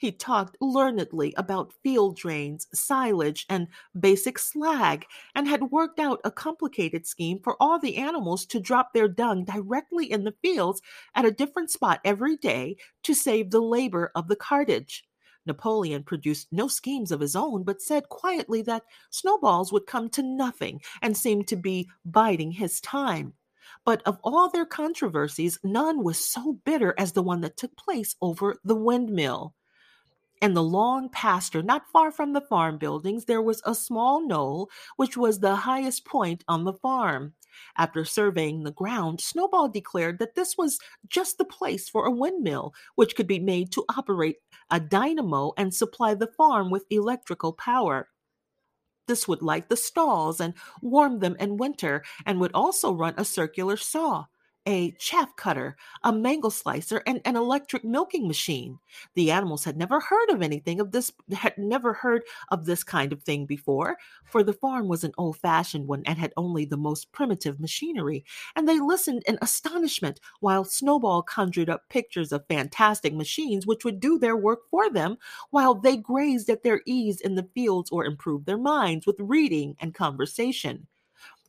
He 0.00 0.10
talked 0.10 0.56
learnedly 0.60 1.32
about 1.36 1.72
field 1.84 2.16
drains, 2.16 2.66
silage, 2.74 3.46
and 3.48 3.68
basic 4.00 4.36
slag, 4.40 5.06
and 5.36 5.46
had 5.46 5.70
worked 5.70 6.00
out 6.00 6.20
a 6.24 6.30
complicated 6.32 7.06
scheme 7.06 7.38
for 7.38 7.56
all 7.60 7.78
the 7.78 7.98
animals 7.98 8.46
to 8.46 8.58
drop 8.58 8.92
their 8.92 9.06
dung 9.06 9.44
directly 9.44 10.10
in 10.10 10.24
the 10.24 10.34
fields 10.42 10.82
at 11.14 11.24
a 11.24 11.30
different 11.30 11.70
spot 11.70 12.00
every 12.04 12.36
day 12.36 12.78
to 13.04 13.14
save 13.14 13.52
the 13.52 13.62
labor 13.62 14.10
of 14.16 14.26
the 14.26 14.34
cartage. 14.34 15.04
Napoleon 15.46 16.02
produced 16.02 16.48
no 16.50 16.66
schemes 16.66 17.12
of 17.12 17.20
his 17.20 17.36
own, 17.36 17.62
but 17.62 17.80
said 17.80 18.08
quietly 18.08 18.60
that 18.62 18.82
Snowball's 19.10 19.72
would 19.72 19.86
come 19.86 20.08
to 20.10 20.22
nothing 20.24 20.80
and 21.00 21.16
seemed 21.16 21.46
to 21.46 21.54
be 21.54 21.88
biding 22.04 22.50
his 22.50 22.80
time. 22.80 23.34
But 23.90 24.04
of 24.06 24.20
all 24.22 24.48
their 24.48 24.66
controversies, 24.66 25.58
none 25.64 26.04
was 26.04 26.16
so 26.16 26.60
bitter 26.64 26.94
as 26.96 27.10
the 27.10 27.24
one 27.24 27.40
that 27.40 27.56
took 27.56 27.76
place 27.76 28.14
over 28.22 28.54
the 28.62 28.76
windmill. 28.76 29.56
In 30.40 30.54
the 30.54 30.62
long 30.62 31.08
pasture, 31.08 31.60
not 31.60 31.90
far 31.92 32.12
from 32.12 32.32
the 32.32 32.40
farm 32.40 32.78
buildings, 32.78 33.24
there 33.24 33.42
was 33.42 33.60
a 33.66 33.74
small 33.74 34.24
knoll, 34.24 34.70
which 34.94 35.16
was 35.16 35.40
the 35.40 35.56
highest 35.56 36.04
point 36.04 36.44
on 36.46 36.62
the 36.62 36.72
farm. 36.72 37.34
After 37.76 38.04
surveying 38.04 38.62
the 38.62 38.70
ground, 38.70 39.20
Snowball 39.20 39.68
declared 39.68 40.20
that 40.20 40.36
this 40.36 40.56
was 40.56 40.78
just 41.08 41.36
the 41.36 41.44
place 41.44 41.88
for 41.88 42.06
a 42.06 42.12
windmill, 42.12 42.72
which 42.94 43.16
could 43.16 43.26
be 43.26 43.40
made 43.40 43.72
to 43.72 43.84
operate 43.96 44.36
a 44.70 44.78
dynamo 44.78 45.52
and 45.56 45.74
supply 45.74 46.14
the 46.14 46.30
farm 46.36 46.70
with 46.70 46.86
electrical 46.90 47.54
power. 47.54 48.08
This 49.10 49.26
would 49.26 49.42
light 49.42 49.68
the 49.68 49.76
stalls 49.76 50.40
and 50.40 50.54
warm 50.80 51.18
them 51.18 51.34
in 51.40 51.56
winter, 51.56 52.04
and 52.24 52.38
would 52.38 52.52
also 52.54 52.94
run 52.94 53.14
a 53.16 53.24
circular 53.24 53.76
saw 53.76 54.26
a 54.66 54.92
chaff 54.92 55.34
cutter, 55.36 55.76
a 56.04 56.12
mangel 56.12 56.50
slicer, 56.50 57.02
and 57.06 57.20
an 57.24 57.36
electric 57.36 57.84
milking 57.84 58.26
machine. 58.28 58.78
The 59.14 59.30
animals 59.30 59.64
had 59.64 59.76
never 59.76 60.00
heard 60.00 60.30
of 60.30 60.42
anything 60.42 60.80
of 60.80 60.92
this, 60.92 61.12
had 61.32 61.56
never 61.58 61.92
heard 61.94 62.22
of 62.50 62.66
this 62.66 62.84
kind 62.84 63.12
of 63.12 63.22
thing 63.22 63.46
before, 63.46 63.96
for 64.24 64.42
the 64.42 64.52
farm 64.52 64.88
was 64.88 65.04
an 65.04 65.12
old 65.18 65.36
fashioned 65.38 65.86
one 65.88 66.02
and 66.06 66.18
had 66.18 66.32
only 66.36 66.64
the 66.64 66.76
most 66.76 67.12
primitive 67.12 67.58
machinery, 67.60 68.24
and 68.56 68.68
they 68.68 68.78
listened 68.80 69.22
in 69.26 69.38
astonishment 69.42 70.20
while 70.40 70.64
Snowball 70.64 71.22
conjured 71.22 71.70
up 71.70 71.88
pictures 71.88 72.32
of 72.32 72.46
fantastic 72.46 73.14
machines 73.14 73.66
which 73.66 73.84
would 73.84 74.00
do 74.00 74.18
their 74.18 74.36
work 74.36 74.60
for 74.70 74.90
them 74.90 75.16
while 75.50 75.74
they 75.74 75.96
grazed 75.96 76.48
at 76.50 76.62
their 76.62 76.82
ease 76.86 77.20
in 77.20 77.34
the 77.34 77.48
fields 77.54 77.90
or 77.90 78.04
improved 78.04 78.46
their 78.46 78.58
minds 78.58 79.06
with 79.06 79.16
reading 79.20 79.76
and 79.80 79.94
conversation. 79.94 80.86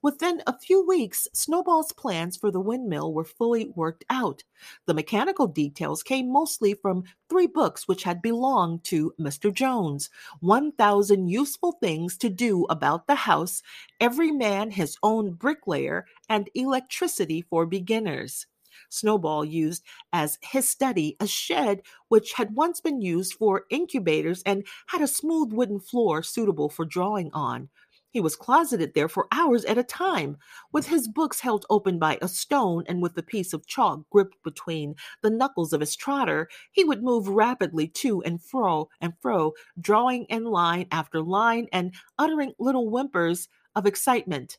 Within 0.03 0.41
a 0.47 0.57
few 0.57 0.83
weeks, 0.83 1.27
Snowball's 1.31 1.91
plans 1.91 2.35
for 2.35 2.49
the 2.49 2.59
windmill 2.59 3.13
were 3.13 3.23
fully 3.23 3.71
worked 3.75 4.03
out. 4.09 4.43
The 4.87 4.95
mechanical 4.95 5.45
details 5.45 6.01
came 6.01 6.31
mostly 6.31 6.73
from 6.73 7.03
three 7.29 7.45
books 7.45 7.87
which 7.87 8.01
had 8.03 8.19
belonged 8.19 8.83
to 8.85 9.13
Mr. 9.19 9.53
Jones 9.53 10.09
1,000 10.39 11.27
Useful 11.27 11.73
Things 11.73 12.17
to 12.17 12.29
Do 12.29 12.65
About 12.65 13.05
the 13.05 13.13
House, 13.13 13.61
Every 13.99 14.31
Man 14.31 14.71
His 14.71 14.97
Own 15.03 15.33
Bricklayer, 15.33 16.07
and 16.27 16.49
Electricity 16.55 17.43
for 17.43 17.67
Beginners. 17.67 18.47
Snowball 18.89 19.45
used 19.45 19.83
as 20.11 20.39
his 20.41 20.67
study 20.67 21.15
a 21.19 21.27
shed 21.27 21.83
which 22.07 22.33
had 22.33 22.55
once 22.55 22.81
been 22.81 23.01
used 23.01 23.33
for 23.33 23.65
incubators 23.69 24.41
and 24.47 24.65
had 24.87 25.01
a 25.01 25.07
smooth 25.07 25.53
wooden 25.53 25.79
floor 25.79 26.23
suitable 26.23 26.69
for 26.69 26.85
drawing 26.85 27.29
on. 27.33 27.69
He 28.11 28.19
was 28.19 28.35
closeted 28.35 28.93
there 28.93 29.07
for 29.07 29.27
hours 29.31 29.63
at 29.63 29.77
a 29.77 29.83
time, 29.83 30.37
with 30.73 30.87
his 30.87 31.07
books 31.07 31.39
held 31.39 31.65
open 31.69 31.97
by 31.97 32.19
a 32.21 32.27
stone 32.27 32.83
and 32.87 33.01
with 33.01 33.17
a 33.17 33.23
piece 33.23 33.53
of 33.53 33.65
chalk 33.65 34.01
gripped 34.09 34.35
between 34.43 34.95
the 35.21 35.29
knuckles 35.29 35.71
of 35.71 35.79
his 35.79 35.95
trotter. 35.95 36.49
He 36.73 36.83
would 36.83 37.03
move 37.03 37.29
rapidly 37.29 37.87
to 37.87 38.21
and 38.23 38.43
fro 38.43 38.89
and 38.99 39.13
fro, 39.21 39.53
drawing 39.79 40.25
in 40.25 40.43
line 40.43 40.87
after 40.91 41.21
line 41.21 41.67
and 41.71 41.93
uttering 42.19 42.53
little 42.59 42.89
whimpers 42.89 43.47
of 43.75 43.85
excitement. 43.85 44.57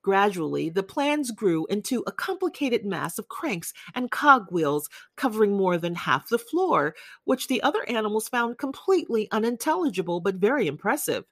Gradually, 0.00 0.70
the 0.70 0.82
plans 0.82 1.30
grew 1.30 1.66
into 1.66 2.04
a 2.06 2.12
complicated 2.12 2.86
mass 2.86 3.18
of 3.18 3.28
cranks 3.28 3.74
and 3.94 4.10
cogwheels 4.10 4.88
covering 5.16 5.56
more 5.56 5.76
than 5.76 5.94
half 5.94 6.28
the 6.28 6.38
floor, 6.38 6.94
which 7.24 7.48
the 7.48 7.62
other 7.62 7.86
animals 7.88 8.28
found 8.28 8.56
completely 8.56 9.28
unintelligible 9.30 10.20
but 10.20 10.36
very 10.36 10.66
impressive. 10.66 11.24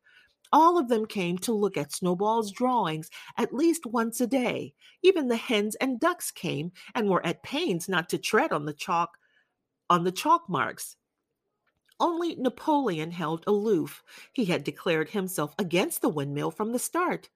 All 0.52 0.78
of 0.78 0.88
them 0.88 1.06
came 1.06 1.38
to 1.38 1.52
look 1.52 1.76
at 1.76 1.92
Snowball's 1.92 2.52
drawings 2.52 3.08
at 3.38 3.54
least 3.54 3.86
once 3.86 4.20
a 4.20 4.26
day. 4.26 4.74
Even 5.02 5.28
the 5.28 5.36
hens 5.36 5.74
and 5.76 5.98
ducks 5.98 6.30
came 6.30 6.72
and 6.94 7.08
were 7.08 7.24
at 7.24 7.42
pains 7.42 7.88
not 7.88 8.08
to 8.10 8.18
tread 8.18 8.52
on 8.52 8.66
the 8.66 8.74
chalk 8.74 9.18
on 9.88 10.04
the 10.04 10.12
chalk 10.12 10.48
marks. 10.48 10.96
Only 12.00 12.34
Napoleon 12.34 13.10
held 13.10 13.44
aloof. 13.46 14.02
He 14.32 14.46
had 14.46 14.64
declared 14.64 15.10
himself 15.10 15.54
against 15.58 16.02
the 16.02 16.08
windmill 16.08 16.50
from 16.50 16.72
the 16.72 16.78
start. 16.78 17.28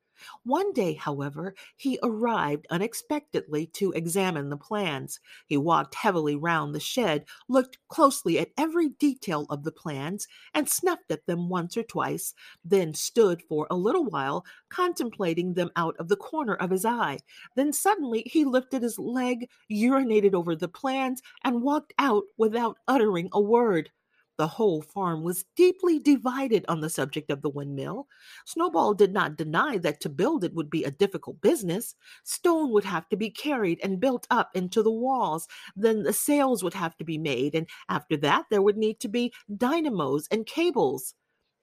One 0.45 0.73
day, 0.73 0.95
however, 0.95 1.55
he 1.77 1.99
arrived 2.03 2.67
unexpectedly 2.71 3.67
to 3.75 3.93
examine 3.93 4.49
the 4.49 4.57
plans. 4.57 5.21
He 5.47 5.57
walked 5.57 5.95
heavily 5.95 6.37
round 6.37 6.75
the 6.75 6.81
shed, 6.81 7.27
looked 7.49 7.79
closely 7.89 8.39
at 8.39 8.51
every 8.57 8.91
detail 8.91 9.47
of 9.51 9.65
the 9.65 9.73
plans, 9.73 10.27
and 10.55 10.69
snuffed 10.69 11.11
at 11.11 11.27
them 11.27 11.49
once 11.49 11.77
or 11.77 11.83
twice, 11.83 12.35
then 12.65 12.95
stood 12.95 13.43
for 13.43 13.67
a 13.71 13.77
little 13.77 14.05
while 14.05 14.45
contemplating 14.69 15.55
them 15.55 15.71
out 15.77 15.97
of 15.99 16.09
the 16.09 16.17
corner 16.17 16.55
of 16.55 16.71
his 16.71 16.85
eye. 16.85 17.19
Then 17.55 17.73
suddenly 17.73 18.23
he 18.27 18.45
lifted 18.45 18.83
his 18.83 18.99
leg, 18.99 19.49
urinated 19.71 20.35
over 20.35 20.55
the 20.57 20.69
plans, 20.69 21.23
and 21.45 21.63
walked 21.63 21.93
out 21.99 22.25
without 22.37 22.79
uttering 22.89 23.29
a 23.33 23.41
word. 23.41 23.91
The 24.39 24.47
whole 24.49 24.83
farm 24.83 25.23
was 25.23 25.45
deeply 25.57 25.99
divided 25.99 26.65
on 26.69 26.81
the 26.81 26.91
subject 26.91 27.31
of 27.31 27.43
the 27.43 27.49
windmill. 27.49 28.07
Snowball 28.45 28.95
did 28.95 29.13
not 29.13 29.37
deny 29.37 29.79
that 29.79 30.01
to 30.03 30.09
build 30.09 30.45
it 30.45 30.55
would 30.55 30.71
be 30.71 30.85
a 30.85 30.91
difficult 30.91 31.41
business. 31.41 31.95
Stone 32.25 32.71
would 32.73 32.85
have 32.85 33.09
to 33.09 33.17
be 33.17 33.31
carried 33.31 33.81
and 33.83 34.01
built 34.01 34.27
up 34.31 34.51
into 34.55 34.83
the 34.83 34.91
walls. 34.91 35.49
Then 35.75 36.03
the 36.03 36.13
sails 36.13 36.63
would 36.63 36.75
have 36.75 36.97
to 36.99 37.05
be 37.05 37.19
made, 37.19 37.55
and 37.55 37.69
after 37.89 38.17
that, 38.19 38.47
there 38.51 38.63
would 38.63 38.77
need 38.77 39.01
to 39.01 39.09
be 39.09 39.33
dynamos 39.57 40.29
and 40.31 40.47
cables. 40.47 41.15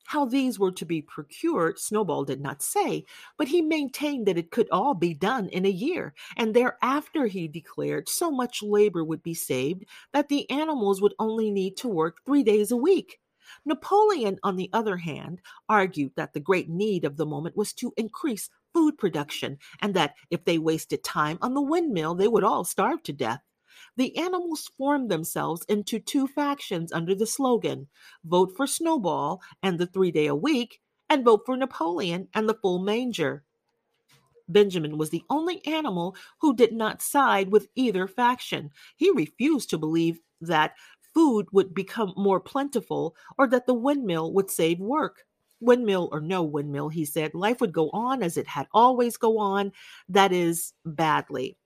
How 0.05 0.25
these 0.25 0.59
were 0.59 0.71
to 0.73 0.85
be 0.85 1.01
procured, 1.01 1.79
Snowball 1.79 2.25
did 2.25 2.41
not 2.41 2.61
say, 2.61 3.05
but 3.37 3.47
he 3.47 3.61
maintained 3.61 4.25
that 4.27 4.37
it 4.37 4.51
could 4.51 4.69
all 4.69 4.93
be 4.93 5.13
done 5.13 5.49
in 5.49 5.65
a 5.65 5.69
year, 5.69 6.13
and 6.37 6.53
thereafter 6.53 7.25
he 7.27 7.47
declared 7.47 8.09
so 8.09 8.29
much 8.29 8.61
labor 8.61 9.03
would 9.03 9.23
be 9.23 9.33
saved 9.33 9.85
that 10.11 10.29
the 10.29 10.49
animals 10.49 11.01
would 11.01 11.15
only 11.19 11.49
need 11.49 11.77
to 11.77 11.87
work 11.87 12.17
three 12.25 12.43
days 12.43 12.71
a 12.71 12.77
week. 12.77 13.19
Napoleon, 13.65 14.39
on 14.43 14.55
the 14.55 14.69
other 14.73 14.97
hand, 14.97 15.41
argued 15.69 16.11
that 16.15 16.33
the 16.33 16.39
great 16.39 16.69
need 16.69 17.05
of 17.05 17.17
the 17.17 17.25
moment 17.25 17.55
was 17.55 17.73
to 17.73 17.93
increase 17.97 18.49
food 18.73 18.97
production, 18.97 19.57
and 19.81 19.93
that 19.93 20.15
if 20.29 20.43
they 20.45 20.57
wasted 20.57 21.03
time 21.03 21.37
on 21.41 21.53
the 21.53 21.61
windmill, 21.61 22.15
they 22.15 22.27
would 22.27 22.43
all 22.43 22.63
starve 22.63 23.03
to 23.03 23.13
death 23.13 23.41
the 23.95 24.17
animals 24.17 24.71
formed 24.77 25.09
themselves 25.09 25.65
into 25.69 25.99
two 25.99 26.27
factions 26.27 26.91
under 26.91 27.13
the 27.15 27.27
slogan 27.27 27.87
Vote 28.25 28.53
for 28.55 28.67
Snowball 28.67 29.41
and 29.61 29.79
the 29.79 29.87
three 29.87 30.11
day 30.11 30.27
a 30.27 30.35
week, 30.35 30.79
and 31.09 31.23
vote 31.23 31.41
for 31.45 31.55
Napoleon 31.55 32.27
and 32.33 32.49
the 32.49 32.55
full 32.55 32.79
manger. 32.79 33.43
Benjamin 34.49 34.97
was 34.97 35.09
the 35.09 35.23
only 35.29 35.65
animal 35.65 36.15
who 36.39 36.55
did 36.55 36.73
not 36.73 37.01
side 37.01 37.51
with 37.51 37.67
either 37.75 38.07
faction. 38.07 38.71
He 38.95 39.11
refused 39.11 39.69
to 39.69 39.77
believe 39.77 40.19
that 40.41 40.73
food 41.13 41.47
would 41.51 41.73
become 41.73 42.13
more 42.17 42.39
plentiful 42.39 43.15
or 43.37 43.47
that 43.47 43.67
the 43.67 43.73
windmill 43.73 44.33
would 44.33 44.49
save 44.49 44.79
work. 44.79 45.23
Windmill 45.59 46.09
or 46.11 46.19
no 46.19 46.43
windmill, 46.43 46.89
he 46.89 47.05
said, 47.05 47.33
life 47.33 47.61
would 47.61 47.71
go 47.71 47.89
on 47.91 48.21
as 48.21 48.35
it 48.35 48.47
had 48.47 48.67
always 48.73 49.15
go 49.15 49.37
on, 49.37 49.71
that 50.09 50.33
is, 50.33 50.73
badly. 50.85 51.57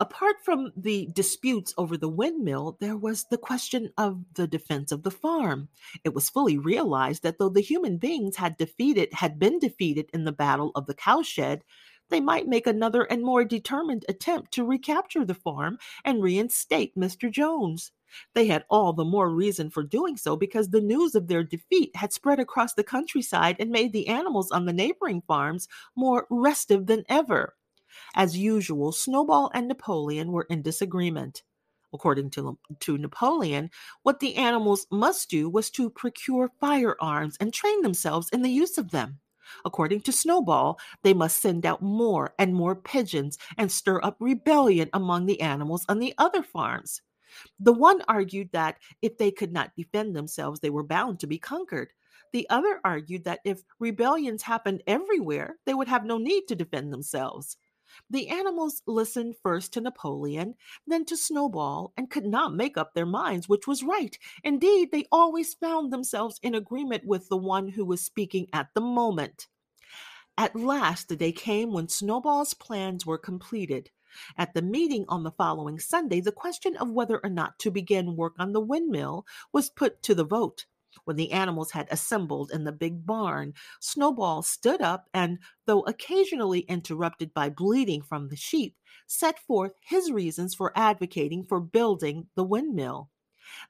Apart 0.00 0.36
from 0.42 0.72
the 0.76 1.10
disputes 1.12 1.74
over 1.76 1.96
the 1.96 2.08
windmill, 2.08 2.78
there 2.80 2.96
was 2.96 3.24
the 3.24 3.36
question 3.36 3.92
of 3.98 4.24
the 4.34 4.48
defense 4.48 4.92
of 4.92 5.02
the 5.02 5.10
farm. 5.10 5.68
It 6.04 6.14
was 6.14 6.30
fully 6.30 6.56
realized 6.56 7.22
that 7.22 7.38
though 7.38 7.50
the 7.50 7.60
human 7.60 7.98
beings 7.98 8.36
had 8.36 8.56
defeated 8.56 9.12
had 9.12 9.38
been 9.38 9.58
defeated 9.58 10.08
in 10.14 10.24
the 10.24 10.32
battle 10.32 10.72
of 10.74 10.86
the 10.86 10.94
cowshed, 10.94 11.64
they 12.08 12.20
might 12.20 12.48
make 12.48 12.66
another 12.66 13.02
and 13.04 13.22
more 13.22 13.44
determined 13.44 14.06
attempt 14.08 14.52
to 14.52 14.64
recapture 14.64 15.24
the 15.24 15.34
farm 15.34 15.78
and 16.04 16.22
reinstate 16.22 16.96
Mr. 16.96 17.30
Jones. 17.30 17.92
They 18.34 18.46
had 18.46 18.64
all 18.70 18.94
the 18.94 19.04
more 19.04 19.30
reason 19.30 19.70
for 19.70 19.82
doing 19.82 20.16
so 20.16 20.34
because 20.34 20.70
the 20.70 20.80
news 20.80 21.14
of 21.14 21.28
their 21.28 21.44
defeat 21.44 21.94
had 21.94 22.12
spread 22.12 22.40
across 22.40 22.72
the 22.72 22.82
countryside 22.82 23.56
and 23.60 23.70
made 23.70 23.92
the 23.92 24.08
animals 24.08 24.50
on 24.50 24.64
the 24.64 24.72
neighboring 24.72 25.22
farms 25.28 25.68
more 25.94 26.26
restive 26.30 26.86
than 26.86 27.04
ever. 27.08 27.54
As 28.14 28.36
usual, 28.36 28.92
Snowball 28.92 29.50
and 29.54 29.68
Napoleon 29.68 30.32
were 30.32 30.46
in 30.50 30.62
disagreement. 30.62 31.42
According 31.92 32.30
to, 32.30 32.58
to 32.80 32.98
Napoleon, 32.98 33.70
what 34.02 34.20
the 34.20 34.36
animals 34.36 34.86
must 34.90 35.28
do 35.28 35.48
was 35.48 35.70
to 35.70 35.90
procure 35.90 36.52
firearms 36.60 37.36
and 37.40 37.52
train 37.52 37.82
themselves 37.82 38.28
in 38.30 38.42
the 38.42 38.50
use 38.50 38.78
of 38.78 38.90
them. 38.90 39.18
According 39.64 40.02
to 40.02 40.12
Snowball, 40.12 40.78
they 41.02 41.12
must 41.12 41.42
send 41.42 41.66
out 41.66 41.82
more 41.82 42.34
and 42.38 42.54
more 42.54 42.76
pigeons 42.76 43.38
and 43.58 43.70
stir 43.70 44.00
up 44.02 44.16
rebellion 44.20 44.88
among 44.92 45.26
the 45.26 45.40
animals 45.40 45.84
on 45.88 45.98
the 45.98 46.14
other 46.18 46.42
farms. 46.42 47.02
The 47.58 47.72
one 47.72 48.02
argued 48.08 48.50
that 48.52 48.78
if 49.02 49.18
they 49.18 49.30
could 49.30 49.52
not 49.52 49.74
defend 49.76 50.14
themselves, 50.14 50.60
they 50.60 50.70
were 50.70 50.84
bound 50.84 51.20
to 51.20 51.26
be 51.26 51.38
conquered. 51.38 51.92
The 52.32 52.48
other 52.50 52.80
argued 52.84 53.24
that 53.24 53.40
if 53.44 53.62
rebellions 53.80 54.42
happened 54.42 54.82
everywhere, 54.86 55.56
they 55.66 55.74
would 55.74 55.88
have 55.88 56.04
no 56.04 56.18
need 56.18 56.46
to 56.48 56.54
defend 56.54 56.92
themselves. 56.92 57.56
The 58.10 58.28
animals 58.28 58.82
listened 58.86 59.36
first 59.40 59.72
to 59.72 59.80
Napoleon, 59.80 60.56
then 60.86 61.04
to 61.04 61.16
Snowball, 61.16 61.92
and 61.96 62.10
could 62.10 62.26
not 62.26 62.52
make 62.52 62.76
up 62.76 62.92
their 62.92 63.06
minds 63.06 63.48
which 63.48 63.68
was 63.68 63.84
right. 63.84 64.18
Indeed, 64.42 64.90
they 64.90 65.06
always 65.12 65.54
found 65.54 65.92
themselves 65.92 66.40
in 66.42 66.54
agreement 66.54 67.06
with 67.06 67.28
the 67.28 67.36
one 67.36 67.68
who 67.68 67.84
was 67.84 68.00
speaking 68.00 68.48
at 68.52 68.68
the 68.74 68.80
moment. 68.80 69.46
At 70.36 70.56
last, 70.56 71.08
the 71.08 71.16
day 71.16 71.32
came 71.32 71.72
when 71.72 71.88
Snowball's 71.88 72.54
plans 72.54 73.06
were 73.06 73.18
completed. 73.18 73.90
At 74.36 74.54
the 74.54 74.62
meeting 74.62 75.04
on 75.08 75.22
the 75.22 75.30
following 75.30 75.78
Sunday, 75.78 76.20
the 76.20 76.32
question 76.32 76.76
of 76.76 76.90
whether 76.90 77.20
or 77.22 77.30
not 77.30 77.60
to 77.60 77.70
begin 77.70 78.16
work 78.16 78.34
on 78.40 78.52
the 78.52 78.60
windmill 78.60 79.24
was 79.52 79.70
put 79.70 80.02
to 80.02 80.16
the 80.16 80.24
vote. 80.24 80.66
When 81.04 81.16
the 81.16 81.32
animals 81.32 81.70
had 81.70 81.88
assembled 81.90 82.50
in 82.52 82.64
the 82.64 82.72
big 82.72 83.06
barn, 83.06 83.54
Snowball 83.80 84.42
stood 84.42 84.80
up 84.80 85.08
and, 85.14 85.38
though 85.66 85.80
occasionally 85.82 86.60
interrupted 86.60 87.32
by 87.34 87.48
bleating 87.50 88.02
from 88.02 88.28
the 88.28 88.36
sheep, 88.36 88.76
set 89.06 89.38
forth 89.38 89.72
his 89.82 90.10
reasons 90.10 90.54
for 90.54 90.72
advocating 90.76 91.44
for 91.44 91.60
building 91.60 92.28
the 92.34 92.44
windmill. 92.44 93.10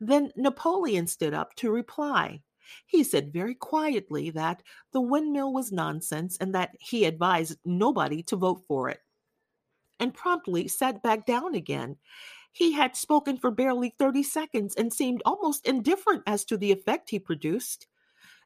Then 0.01 0.33
Napoleon 0.37 1.07
stood 1.07 1.35
up 1.35 1.55
to 1.57 1.71
reply. 1.71 2.43
He 2.87 3.03
said 3.03 3.33
very 3.33 3.55
quietly 3.55 4.31
that 4.31 4.63
the 4.93 5.01
windmill 5.01 5.53
was 5.53 5.73
nonsense 5.73 6.37
and 6.39 6.55
that 6.55 6.77
he 6.79 7.05
advised 7.05 7.59
nobody 7.65 8.23
to 8.25 8.37
vote 8.37 8.63
for 8.69 8.89
it, 8.89 9.01
and 9.99 10.15
promptly 10.15 10.69
sat 10.69 11.03
back 11.03 11.27
down 11.27 11.55
again. 11.55 11.97
He 12.53 12.73
had 12.73 12.97
spoken 12.97 13.37
for 13.37 13.51
barely 13.51 13.95
30 13.99 14.23
seconds 14.23 14.75
and 14.75 14.93
seemed 14.93 15.23
almost 15.25 15.67
indifferent 15.67 16.23
as 16.27 16.45
to 16.47 16.57
the 16.57 16.73
effect 16.73 17.11
he 17.11 17.19
produced. 17.19 17.87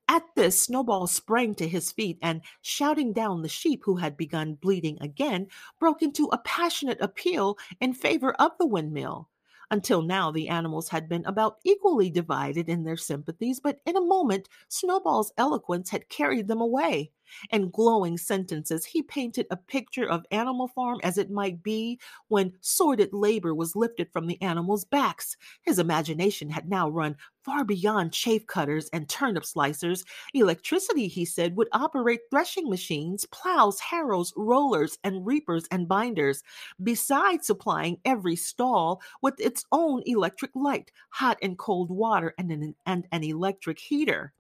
At 0.07 0.25
this, 0.37 0.61
Snowball 0.61 1.07
sprang 1.07 1.55
to 1.55 1.67
his 1.67 1.91
feet 1.91 2.19
and, 2.21 2.43
shouting 2.61 3.15
down 3.15 3.41
the 3.41 3.49
sheep 3.49 3.83
who 3.85 3.97
had 3.97 4.17
begun 4.17 4.55
bleating 4.55 4.99
again, 5.01 5.49
broke 5.81 6.03
into 6.03 6.27
a 6.27 6.39
passionate 6.39 7.01
appeal 7.01 7.57
in 7.81 7.95
favor 7.95 8.35
of 8.35 8.53
the 8.59 8.67
windmill. 8.67 9.31
Until 9.71 10.03
now, 10.03 10.31
the 10.31 10.49
animals 10.49 10.91
had 10.91 11.09
been 11.09 11.25
about 11.25 11.59
equally 11.65 12.11
divided 12.11 12.69
in 12.69 12.85
their 12.85 12.99
sympathies, 12.99 13.61
but 13.61 13.81
in 13.87 13.97
a 13.97 14.05
moment, 14.05 14.49
Snowball's 14.69 15.33
eloquence 15.39 15.89
had 15.89 16.11
carried 16.11 16.49
them 16.49 16.61
away. 16.61 17.13
In 17.51 17.71
glowing 17.71 18.19
sentences, 18.19 18.85
he 18.85 19.03
painted 19.03 19.47
a 19.51 19.57
picture 19.57 20.09
of 20.09 20.27
Animal 20.31 20.69
Farm 20.69 21.01
as 21.03 21.19
it 21.19 21.31
might 21.31 21.63
be 21.63 21.99
when 22.29 22.53
sordid 22.61 23.13
labor 23.13 23.55
was 23.55 23.77
lifted 23.77 24.13
from 24.13 24.27
the 24.27 24.41
animals' 24.43 24.85
backs. 24.85 25.37
His 25.63 25.79
imagination 25.79 26.49
had 26.49 26.69
now 26.69 26.89
run 26.89 27.17
far 27.43 27.65
beyond 27.65 28.13
chaff 28.13 28.47
cutters 28.47 28.89
and 28.93 29.09
turnip 29.09 29.45
slicers. 29.45 30.05
Electricity, 30.33 31.09
he 31.09 31.25
said, 31.25 31.57
would 31.57 31.69
operate 31.73 32.21
threshing 32.31 32.71
machines, 32.71 33.27
plows, 33.27 33.79
harrows, 33.81 34.33
rollers, 34.37 34.99
and 35.05 35.27
reapers 35.27 35.67
and 35.71 35.87
binders, 35.87 36.43
besides 36.83 37.47
supplying 37.47 37.99
every 38.05 38.37
stall 38.37 39.03
with 39.23 39.39
its 39.39 39.65
own 39.73 40.03
electric 40.07 40.51
light, 40.55 40.91
hot 41.11 41.39
and 41.43 41.59
cold 41.59 41.91
water, 41.91 42.35
and 42.39 42.51
an, 42.51 42.75
and 42.87 43.07
an 43.13 43.23
electric 43.23 43.79
heater. 43.79 44.33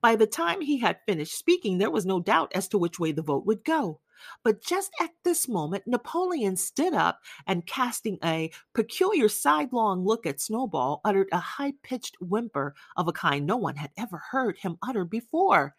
By 0.00 0.16
the 0.16 0.26
time 0.26 0.60
he 0.60 0.78
had 0.78 1.00
finished 1.06 1.36
speaking, 1.36 1.78
there 1.78 1.90
was 1.90 2.06
no 2.06 2.20
doubt 2.20 2.52
as 2.54 2.68
to 2.68 2.78
which 2.78 2.98
way 2.98 3.12
the 3.12 3.22
vote 3.22 3.46
would 3.46 3.64
go. 3.64 4.00
But 4.42 4.60
just 4.60 4.90
at 5.00 5.10
this 5.24 5.48
moment, 5.48 5.86
Napoleon 5.86 6.56
stood 6.56 6.92
up 6.94 7.20
and, 7.46 7.66
casting 7.66 8.18
a 8.24 8.50
peculiar 8.74 9.28
sidelong 9.28 10.04
look 10.04 10.26
at 10.26 10.40
Snowball, 10.40 11.00
uttered 11.04 11.28
a 11.30 11.38
high 11.38 11.74
pitched 11.82 12.16
whimper 12.20 12.74
of 12.96 13.06
a 13.08 13.12
kind 13.12 13.46
no 13.46 13.56
one 13.56 13.76
had 13.76 13.92
ever 13.96 14.18
heard 14.30 14.58
him 14.58 14.76
utter 14.82 15.04
before. 15.04 15.76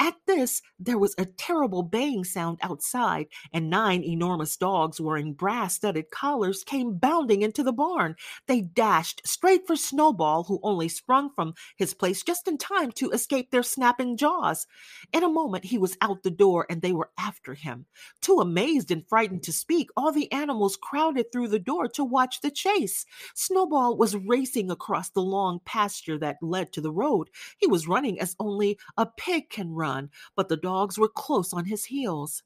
At 0.00 0.14
this, 0.26 0.62
there 0.78 0.96
was 0.98 1.14
a 1.18 1.24
terrible 1.24 1.82
baying 1.82 2.22
sound 2.22 2.58
outside, 2.62 3.26
and 3.52 3.68
nine 3.68 4.04
enormous 4.04 4.56
dogs 4.56 5.00
wearing 5.00 5.32
brass 5.32 5.74
studded 5.74 6.10
collars 6.12 6.62
came 6.62 6.94
bounding 6.98 7.42
into 7.42 7.64
the 7.64 7.72
barn. 7.72 8.14
They 8.46 8.60
dashed 8.60 9.26
straight 9.26 9.66
for 9.66 9.74
Snowball, 9.74 10.44
who 10.44 10.60
only 10.62 10.88
sprung 10.88 11.30
from 11.34 11.54
his 11.76 11.94
place 11.94 12.22
just 12.22 12.46
in 12.46 12.58
time 12.58 12.92
to 12.92 13.10
escape 13.10 13.50
their 13.50 13.64
snapping 13.64 14.16
jaws. 14.16 14.68
In 15.12 15.24
a 15.24 15.28
moment, 15.28 15.64
he 15.64 15.78
was 15.78 15.96
out 16.00 16.22
the 16.22 16.30
door, 16.30 16.64
and 16.70 16.80
they 16.80 16.92
were 16.92 17.10
after 17.18 17.54
him. 17.54 17.86
Too 18.20 18.38
amazed 18.40 18.92
and 18.92 19.06
frightened 19.08 19.42
to 19.44 19.52
speak, 19.52 19.90
all 19.96 20.12
the 20.12 20.30
animals 20.30 20.76
crowded 20.80 21.32
through 21.32 21.48
the 21.48 21.58
door 21.58 21.88
to 21.88 22.04
watch 22.04 22.40
the 22.40 22.52
chase. 22.52 23.04
Snowball 23.34 23.96
was 23.96 24.14
racing 24.14 24.70
across 24.70 25.10
the 25.10 25.22
long 25.22 25.60
pasture 25.64 26.18
that 26.18 26.36
led 26.40 26.72
to 26.72 26.80
the 26.80 26.92
road. 26.92 27.30
He 27.56 27.66
was 27.66 27.88
running 27.88 28.20
as 28.20 28.36
only 28.38 28.78
a 28.96 29.06
pig 29.06 29.50
can 29.50 29.72
run 29.72 29.87
run, 29.88 30.10
but 30.36 30.48
the 30.48 30.56
dogs 30.56 30.98
were 30.98 31.08
close 31.08 31.52
on 31.52 31.64
his 31.64 31.84
heels. 31.86 32.42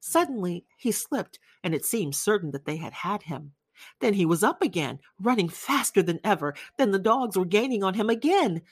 Suddenly 0.00 0.64
he 0.78 0.92
slipped, 0.92 1.38
and 1.62 1.74
it 1.74 1.84
seemed 1.84 2.14
certain 2.14 2.50
that 2.52 2.64
they 2.64 2.76
had 2.76 2.92
had 2.92 3.22
him. 3.22 3.52
Then 4.00 4.14
he 4.14 4.24
was 4.24 4.42
up 4.42 4.62
again, 4.62 5.00
running 5.20 5.48
faster 5.48 6.02
than 6.02 6.20
ever. 6.24 6.54
Then 6.78 6.92
the 6.92 6.98
dogs 6.98 7.36
were 7.36 7.44
gaining 7.44 7.82
on 7.84 7.94
him 7.94 8.08
again. 8.08 8.62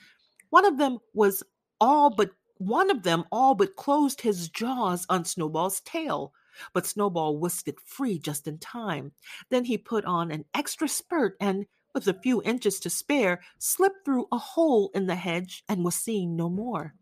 One 0.51 0.65
of 0.65 0.79
them 0.79 0.99
was 1.13 1.43
all 1.81 2.11
but 2.11 2.31
one 2.59 2.91
of 2.91 3.03
them 3.03 3.25
all 3.31 3.55
but 3.55 3.77
closed 3.77 4.21
his 4.21 4.49
jaws 4.49 5.05
on 5.09 5.25
Snowball's 5.25 5.81
tail. 5.81 6.33
But 6.73 6.87
Snowball 6.87 7.39
whisked 7.39 7.69
it 7.69 7.81
free 7.85 8.19
just 8.19 8.47
in 8.47 8.59
time. 8.59 9.13
Then 9.51 9.65
he 9.65 9.77
put 9.77 10.05
on 10.05 10.31
an 10.31 10.45
extra 10.55 10.89
spurt 10.89 11.37
and, 11.41 11.67
with 11.93 12.07
a 12.07 12.15
few 12.23 12.43
inches 12.43 12.81
to 12.81 12.91
spare, 12.91 13.43
slipped 13.59 14.05
through 14.05 14.29
a 14.31 14.39
hole 14.39 14.91
in 14.95 15.07
the 15.07 15.17
hedge 15.17 15.65
and 15.69 15.85
was 15.85 15.97
seen 15.97 16.37
no 16.37 16.49
more. 16.49 16.95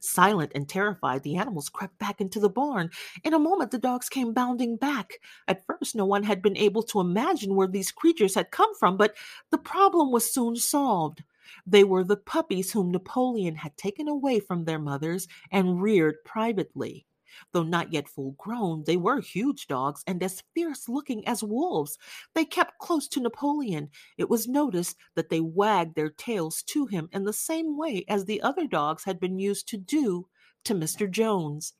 Silent 0.00 0.52
and 0.54 0.68
terrified, 0.68 1.22
the 1.22 1.36
animals 1.36 1.68
crept 1.68 1.98
back 1.98 2.20
into 2.20 2.40
the 2.40 2.48
barn. 2.48 2.90
In 3.22 3.34
a 3.34 3.38
moment, 3.38 3.70
the 3.70 3.78
dogs 3.78 4.08
came 4.08 4.32
bounding 4.32 4.76
back. 4.76 5.20
At 5.48 5.64
first, 5.66 5.94
no 5.94 6.04
one 6.06 6.22
had 6.22 6.42
been 6.42 6.56
able 6.56 6.82
to 6.84 7.00
imagine 7.00 7.54
where 7.54 7.68
these 7.68 7.92
creatures 7.92 8.34
had 8.34 8.50
come 8.50 8.74
from, 8.74 8.96
but 8.96 9.14
the 9.50 9.58
problem 9.58 10.10
was 10.10 10.32
soon 10.32 10.56
solved. 10.56 11.22
They 11.66 11.84
were 11.84 12.04
the 12.04 12.16
puppies 12.16 12.72
whom 12.72 12.90
Napoleon 12.90 13.56
had 13.56 13.76
taken 13.76 14.08
away 14.08 14.40
from 14.40 14.64
their 14.64 14.78
mothers 14.78 15.28
and 15.50 15.82
reared 15.82 16.16
privately. 16.24 17.06
Though 17.52 17.62
not 17.62 17.92
yet 17.92 18.08
full 18.08 18.32
grown, 18.38 18.84
they 18.84 18.96
were 18.96 19.20
huge 19.20 19.66
dogs 19.66 20.02
and 20.06 20.22
as 20.22 20.42
fierce 20.54 20.88
looking 20.88 21.26
as 21.26 21.42
wolves. 21.42 21.98
They 22.34 22.44
kept 22.44 22.78
close 22.78 23.08
to 23.08 23.20
Napoleon. 23.20 23.90
It 24.16 24.28
was 24.28 24.48
noticed 24.48 24.96
that 25.14 25.28
they 25.28 25.40
wagged 25.40 25.94
their 25.94 26.10
tails 26.10 26.62
to 26.68 26.86
him 26.86 27.08
in 27.12 27.24
the 27.24 27.32
same 27.32 27.76
way 27.76 28.04
as 28.08 28.24
the 28.24 28.42
other 28.42 28.66
dogs 28.66 29.04
had 29.04 29.20
been 29.20 29.38
used 29.38 29.68
to 29.68 29.76
do 29.76 30.28
to 30.64 30.74
Mr. 30.74 31.10
Jones. 31.10 31.74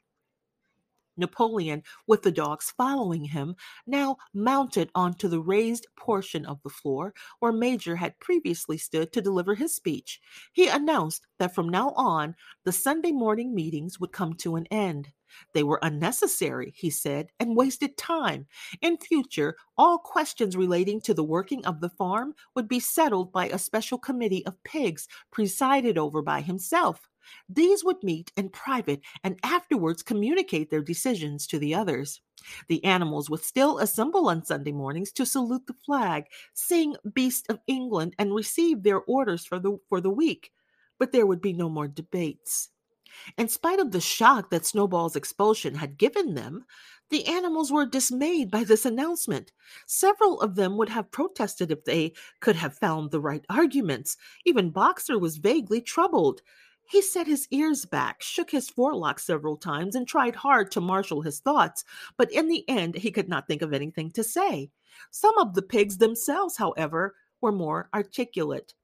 Napoleon, 1.16 1.82
with 2.06 2.22
the 2.22 2.32
dogs 2.32 2.72
following 2.76 3.24
him, 3.24 3.54
now 3.86 4.16
mounted 4.32 4.90
onto 4.94 5.28
the 5.28 5.40
raised 5.40 5.86
portion 5.96 6.44
of 6.44 6.60
the 6.62 6.70
floor 6.70 7.14
where 7.38 7.52
Major 7.52 7.96
had 7.96 8.18
previously 8.18 8.78
stood 8.78 9.12
to 9.12 9.22
deliver 9.22 9.54
his 9.54 9.74
speech. 9.74 10.20
He 10.52 10.68
announced 10.68 11.26
that 11.38 11.54
from 11.54 11.68
now 11.68 11.90
on 11.90 12.34
the 12.64 12.72
Sunday 12.72 13.12
morning 13.12 13.54
meetings 13.54 14.00
would 14.00 14.12
come 14.12 14.34
to 14.34 14.56
an 14.56 14.66
end. 14.70 15.12
They 15.52 15.62
were 15.62 15.78
unnecessary, 15.82 16.72
he 16.76 16.90
said, 16.90 17.28
and 17.40 17.56
wasted 17.56 17.96
time. 17.96 18.46
In 18.80 18.98
future, 18.98 19.56
all 19.76 19.98
questions 19.98 20.56
relating 20.56 21.00
to 21.02 21.14
the 21.14 21.24
working 21.24 21.64
of 21.64 21.80
the 21.80 21.90
farm 21.90 22.34
would 22.54 22.68
be 22.68 22.80
settled 22.80 23.32
by 23.32 23.48
a 23.48 23.58
special 23.58 23.98
committee 23.98 24.44
of 24.46 24.62
pigs 24.64 25.08
presided 25.30 25.98
over 25.98 26.22
by 26.22 26.40
himself. 26.40 27.08
These 27.48 27.84
would 27.84 28.02
meet 28.02 28.32
in 28.36 28.50
private 28.50 29.00
and 29.22 29.38
afterwards 29.42 30.02
communicate 30.02 30.70
their 30.70 30.82
decisions 30.82 31.46
to 31.48 31.58
the 31.58 31.74
others. 31.74 32.20
The 32.68 32.84
animals 32.84 33.30
would 33.30 33.42
still 33.42 33.78
assemble 33.78 34.28
on 34.28 34.44
Sunday 34.44 34.72
mornings 34.72 35.12
to 35.12 35.26
salute 35.26 35.66
the 35.66 35.74
flag, 35.84 36.26
sing 36.52 36.96
Beasts 37.14 37.48
of 37.48 37.60
England, 37.66 38.14
and 38.18 38.34
receive 38.34 38.82
their 38.82 39.00
orders 39.00 39.44
for 39.44 39.58
the, 39.58 39.78
for 39.88 40.00
the 40.00 40.10
week. 40.10 40.52
But 40.98 41.12
there 41.12 41.26
would 41.26 41.40
be 41.40 41.52
no 41.52 41.68
more 41.68 41.88
debates. 41.88 42.70
In 43.36 43.48
spite 43.48 43.80
of 43.80 43.90
the 43.90 44.00
shock 44.00 44.50
that 44.50 44.66
Snowball's 44.66 45.16
expulsion 45.16 45.74
had 45.74 45.98
given 45.98 46.34
them, 46.34 46.64
the 47.10 47.26
animals 47.26 47.70
were 47.70 47.86
dismayed 47.86 48.50
by 48.50 48.64
this 48.64 48.84
announcement. 48.84 49.52
Several 49.86 50.40
of 50.40 50.54
them 50.54 50.76
would 50.76 50.88
have 50.88 51.10
protested 51.10 51.70
if 51.70 51.84
they 51.84 52.12
could 52.40 52.56
have 52.56 52.78
found 52.78 53.10
the 53.10 53.20
right 53.20 53.44
arguments. 53.50 54.16
Even 54.44 54.70
Boxer 54.70 55.18
was 55.18 55.36
vaguely 55.36 55.80
troubled. 55.80 56.40
He 56.86 57.00
set 57.00 57.26
his 57.26 57.48
ears 57.50 57.84
back, 57.84 58.22
shook 58.22 58.50
his 58.50 58.68
forelock 58.68 59.18
several 59.18 59.56
times, 59.56 59.94
and 59.94 60.06
tried 60.06 60.36
hard 60.36 60.70
to 60.72 60.80
marshal 60.80 61.22
his 61.22 61.40
thoughts, 61.40 61.84
but 62.16 62.30
in 62.30 62.48
the 62.48 62.68
end 62.68 62.94
he 62.96 63.10
could 63.10 63.28
not 63.28 63.46
think 63.46 63.62
of 63.62 63.72
anything 63.72 64.10
to 64.12 64.24
say. 64.24 64.70
Some 65.10 65.36
of 65.38 65.54
the 65.54 65.62
pigs 65.62 65.98
themselves, 65.98 66.56
however, 66.56 67.14
were 67.40 67.52
more 67.52 67.88
articulate. 67.94 68.74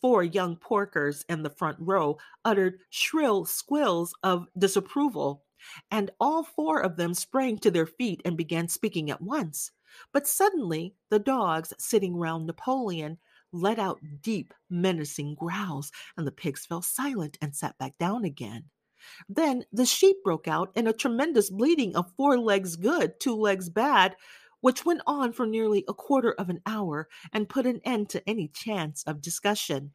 Four 0.00 0.22
young 0.22 0.56
porkers 0.56 1.24
in 1.28 1.42
the 1.42 1.50
front 1.50 1.78
row 1.80 2.18
uttered 2.44 2.80
shrill 2.90 3.44
squeals 3.44 4.14
of 4.22 4.46
disapproval, 4.56 5.44
and 5.90 6.10
all 6.20 6.42
four 6.42 6.80
of 6.80 6.96
them 6.96 7.14
sprang 7.14 7.58
to 7.58 7.70
their 7.70 7.86
feet 7.86 8.20
and 8.24 8.36
began 8.36 8.68
speaking 8.68 9.10
at 9.10 9.22
once. 9.22 9.72
But 10.12 10.26
suddenly 10.26 10.94
the 11.08 11.18
dogs 11.18 11.72
sitting 11.78 12.16
round 12.16 12.46
Napoleon 12.46 13.18
let 13.52 13.78
out 13.78 14.00
deep, 14.20 14.52
menacing 14.68 15.34
growls, 15.36 15.90
and 16.16 16.26
the 16.26 16.32
pigs 16.32 16.66
fell 16.66 16.82
silent 16.82 17.38
and 17.40 17.56
sat 17.56 17.78
back 17.78 17.96
down 17.98 18.24
again. 18.24 18.64
Then 19.28 19.64
the 19.72 19.86
sheep 19.86 20.16
broke 20.24 20.48
out 20.48 20.72
in 20.74 20.86
a 20.86 20.92
tremendous 20.92 21.48
bleating 21.48 21.96
of 21.96 22.12
four 22.16 22.38
legs 22.38 22.76
good, 22.76 23.18
two 23.20 23.34
legs 23.34 23.68
bad, 23.70 24.16
which 24.66 24.84
went 24.84 25.00
on 25.06 25.32
for 25.32 25.46
nearly 25.46 25.84
a 25.86 25.94
quarter 25.94 26.32
of 26.32 26.48
an 26.48 26.60
hour 26.66 27.06
and 27.32 27.48
put 27.48 27.66
an 27.66 27.80
end 27.84 28.08
to 28.08 28.28
any 28.28 28.48
chance 28.48 29.04
of 29.04 29.22
discussion. 29.22 29.92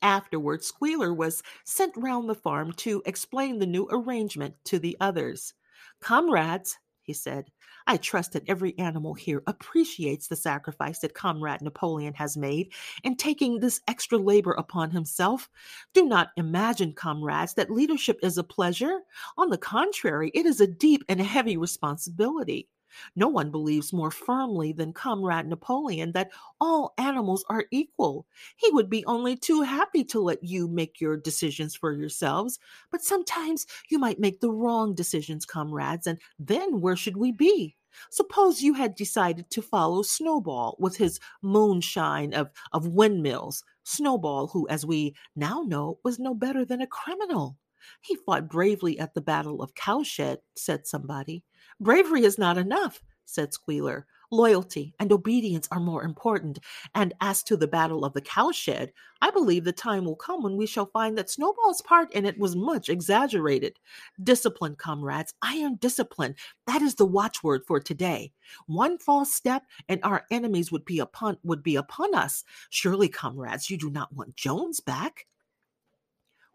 Afterward, 0.00 0.64
Squealer 0.64 1.12
was 1.12 1.42
sent 1.62 1.94
round 1.94 2.26
the 2.26 2.34
farm 2.34 2.72
to 2.72 3.02
explain 3.04 3.58
the 3.58 3.66
new 3.66 3.86
arrangement 3.90 4.54
to 4.64 4.78
the 4.78 4.96
others. 4.98 5.52
Comrades, 6.00 6.78
he 7.02 7.12
said. 7.12 7.50
I 7.86 7.98
trust 7.98 8.32
that 8.32 8.48
every 8.48 8.78
animal 8.78 9.12
here 9.12 9.42
appreciates 9.46 10.26
the 10.26 10.36
sacrifice 10.36 11.00
that 11.00 11.12
Comrade 11.12 11.60
Napoleon 11.60 12.14
has 12.14 12.38
made 12.38 12.72
in 13.02 13.14
taking 13.14 13.60
this 13.60 13.82
extra 13.86 14.16
labor 14.16 14.52
upon 14.52 14.90
himself. 14.90 15.50
Do 15.92 16.06
not 16.06 16.30
imagine, 16.38 16.94
comrades, 16.94 17.52
that 17.56 17.70
leadership 17.70 18.20
is 18.22 18.38
a 18.38 18.42
pleasure. 18.42 19.00
On 19.36 19.50
the 19.50 19.58
contrary, 19.58 20.30
it 20.32 20.46
is 20.46 20.62
a 20.62 20.66
deep 20.66 21.04
and 21.10 21.20
heavy 21.20 21.58
responsibility. 21.58 22.70
No 23.16 23.28
one 23.28 23.50
believes 23.50 23.92
more 23.92 24.10
firmly 24.10 24.72
than 24.72 24.92
Comrade 24.92 25.46
Napoleon 25.46 26.12
that 26.12 26.30
all 26.60 26.94
animals 26.98 27.44
are 27.48 27.66
equal. 27.70 28.26
He 28.56 28.70
would 28.70 28.90
be 28.90 29.04
only 29.06 29.36
too 29.36 29.62
happy 29.62 30.04
to 30.04 30.20
let 30.20 30.42
you 30.42 30.68
make 30.68 31.00
your 31.00 31.16
decisions 31.16 31.74
for 31.74 31.92
yourselves. 31.92 32.58
But 32.90 33.02
sometimes 33.02 33.66
you 33.88 33.98
might 33.98 34.20
make 34.20 34.40
the 34.40 34.50
wrong 34.50 34.94
decisions, 34.94 35.44
comrades, 35.44 36.06
and 36.06 36.18
then 36.38 36.80
where 36.80 36.96
should 36.96 37.16
we 37.16 37.32
be? 37.32 37.76
Suppose 38.10 38.62
you 38.62 38.74
had 38.74 38.94
decided 38.94 39.50
to 39.50 39.62
follow 39.62 40.02
Snowball 40.02 40.76
with 40.78 40.96
his 40.96 41.20
moonshine 41.42 42.34
of, 42.34 42.50
of 42.72 42.88
windmills. 42.88 43.62
Snowball, 43.84 44.48
who, 44.48 44.66
as 44.68 44.84
we 44.84 45.14
now 45.36 45.62
know, 45.62 45.98
was 46.02 46.18
no 46.18 46.34
better 46.34 46.64
than 46.64 46.80
a 46.80 46.86
criminal. 46.86 47.56
He 48.00 48.16
fought 48.16 48.48
bravely 48.48 48.98
at 48.98 49.14
the 49.14 49.20
Battle 49.20 49.62
of 49.62 49.74
Cowshed, 49.74 50.38
said 50.56 50.86
somebody. 50.86 51.44
Bravery 51.84 52.24
is 52.24 52.38
not 52.38 52.56
enough, 52.56 53.02
said 53.26 53.52
Squealer. 53.52 54.06
Loyalty 54.30 54.94
and 54.98 55.12
obedience 55.12 55.68
are 55.70 55.78
more 55.78 56.02
important. 56.02 56.58
And 56.94 57.12
as 57.20 57.42
to 57.42 57.58
the 57.58 57.68
Battle 57.68 58.06
of 58.06 58.14
the 58.14 58.22
Cowshed, 58.22 58.90
I 59.20 59.30
believe 59.30 59.64
the 59.64 59.72
time 59.72 60.06
will 60.06 60.16
come 60.16 60.42
when 60.42 60.56
we 60.56 60.64
shall 60.64 60.86
find 60.86 61.18
that 61.18 61.28
Snowball's 61.28 61.82
part 61.82 62.10
in 62.14 62.24
it 62.24 62.38
was 62.38 62.56
much 62.56 62.88
exaggerated. 62.88 63.78
Discipline, 64.22 64.76
comrades, 64.76 65.34
iron 65.42 65.74
discipline. 65.74 66.34
That 66.66 66.80
is 66.80 66.94
the 66.94 67.04
watchword 67.04 67.66
for 67.66 67.80
today. 67.80 68.32
One 68.66 68.96
false 68.96 69.34
step, 69.34 69.64
and 69.86 70.00
our 70.04 70.24
enemies 70.30 70.72
would 70.72 70.86
be 70.86 71.00
upon 71.00 71.36
would 71.44 71.62
be 71.62 71.76
upon 71.76 72.14
us. 72.14 72.44
Surely, 72.70 73.10
comrades, 73.10 73.68
you 73.68 73.76
do 73.76 73.90
not 73.90 74.10
want 74.10 74.36
Jones 74.36 74.80
back. 74.80 75.26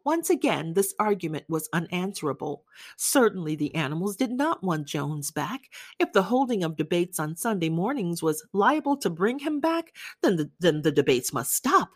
Once 0.10 0.32
again, 0.32 0.74
this 0.74 0.96
argument 0.98 1.46
was 1.48 1.70
unanswerable. 1.72 2.66
Certainly, 2.98 3.56
the 3.58 3.76
animals 3.76 4.16
did 4.16 4.32
not 4.32 4.64
want 4.64 4.88
Jones 4.88 5.30
back. 5.30 5.70
If 6.00 6.14
the 6.14 6.24
holding 6.24 6.64
of 6.64 6.76
debates 6.76 7.20
on 7.20 7.36
Sunday 7.36 7.70
mornings 7.70 8.24
was 8.24 8.44
liable 8.52 8.98
to 8.98 9.10
bring 9.12 9.38
him 9.38 9.60
back, 9.60 9.96
then 10.24 10.38
the, 10.38 10.50
then 10.60 10.82
the 10.82 10.92
debates 10.92 11.32
must 11.32 11.54
stop. 11.54 11.92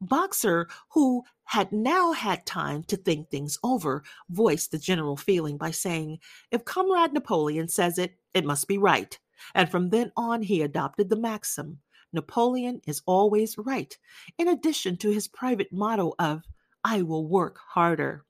Boxer, 0.00 0.66
who 0.92 1.24
had 1.44 1.70
now 1.72 2.12
had 2.12 2.46
time 2.46 2.84
to 2.84 2.96
think 2.96 3.28
things 3.28 3.58
over, 3.62 4.02
voiced 4.30 4.70
the 4.70 4.78
general 4.78 5.18
feeling 5.18 5.58
by 5.58 5.72
saying, 5.72 6.20
If 6.50 6.64
Comrade 6.64 7.12
Napoleon 7.12 7.68
says 7.68 7.98
it, 7.98 8.16
it 8.32 8.46
must 8.46 8.66
be 8.66 8.78
right. 8.78 9.18
And 9.54 9.70
from 9.70 9.90
then 9.90 10.10
on, 10.16 10.40
he 10.40 10.62
adopted 10.62 11.10
the 11.10 11.16
maxim 11.16 11.80
Napoleon 12.12 12.80
is 12.86 13.02
always 13.06 13.56
right, 13.56 13.96
in 14.38 14.48
addition 14.48 14.96
to 14.98 15.10
his 15.10 15.28
private 15.28 15.72
motto 15.72 16.14
of 16.18 16.42
I 16.84 17.02
will 17.02 17.26
work 17.26 17.58
harder. 17.58 18.24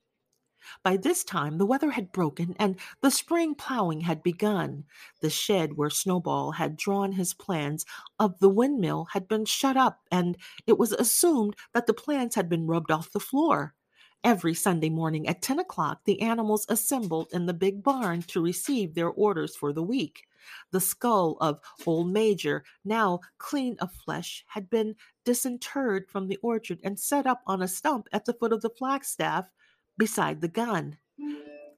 By 0.83 0.97
this 0.97 1.23
time, 1.23 1.57
the 1.57 1.65
weather 1.65 1.91
had 1.91 2.11
broken 2.11 2.55
and 2.59 2.79
the 3.01 3.11
spring 3.11 3.55
plowing 3.55 4.01
had 4.01 4.23
begun. 4.23 4.85
The 5.21 5.29
shed 5.29 5.77
where 5.77 5.89
Snowball 5.89 6.51
had 6.53 6.77
drawn 6.77 7.13
his 7.13 7.33
plans 7.33 7.85
of 8.19 8.39
the 8.39 8.49
windmill 8.49 9.05
had 9.11 9.27
been 9.27 9.45
shut 9.45 9.77
up, 9.77 10.01
and 10.11 10.37
it 10.65 10.77
was 10.77 10.93
assumed 10.93 11.55
that 11.73 11.85
the 11.87 11.93
plans 11.93 12.35
had 12.35 12.49
been 12.49 12.67
rubbed 12.67 12.91
off 12.91 13.11
the 13.11 13.19
floor. 13.19 13.75
Every 14.23 14.53
Sunday 14.53 14.89
morning 14.89 15.27
at 15.27 15.41
10 15.41 15.59
o'clock, 15.59 16.05
the 16.05 16.21
animals 16.21 16.65
assembled 16.69 17.27
in 17.33 17.45
the 17.45 17.53
big 17.53 17.83
barn 17.83 18.21
to 18.23 18.41
receive 18.41 18.93
their 18.95 19.09
orders 19.09 19.55
for 19.55 19.73
the 19.73 19.83
week. 19.83 20.23
The 20.71 20.81
skull 20.81 21.37
of 21.39 21.59
old 21.85 22.09
Major, 22.11 22.63
now 22.83 23.19
clean 23.37 23.77
of 23.79 23.91
flesh, 23.91 24.43
had 24.47 24.69
been 24.69 24.95
disinterred 25.25 26.09
from 26.09 26.27
the 26.27 26.37
orchard 26.37 26.79
and 26.83 26.99
set 26.99 27.25
up 27.25 27.41
on 27.47 27.61
a 27.61 27.67
stump 27.67 28.07
at 28.11 28.25
the 28.25 28.33
foot 28.33 28.53
of 28.53 28.61
the 28.61 28.69
flagstaff 28.69 29.45
beside 29.97 30.41
the 30.41 30.47
gun. 30.47 30.97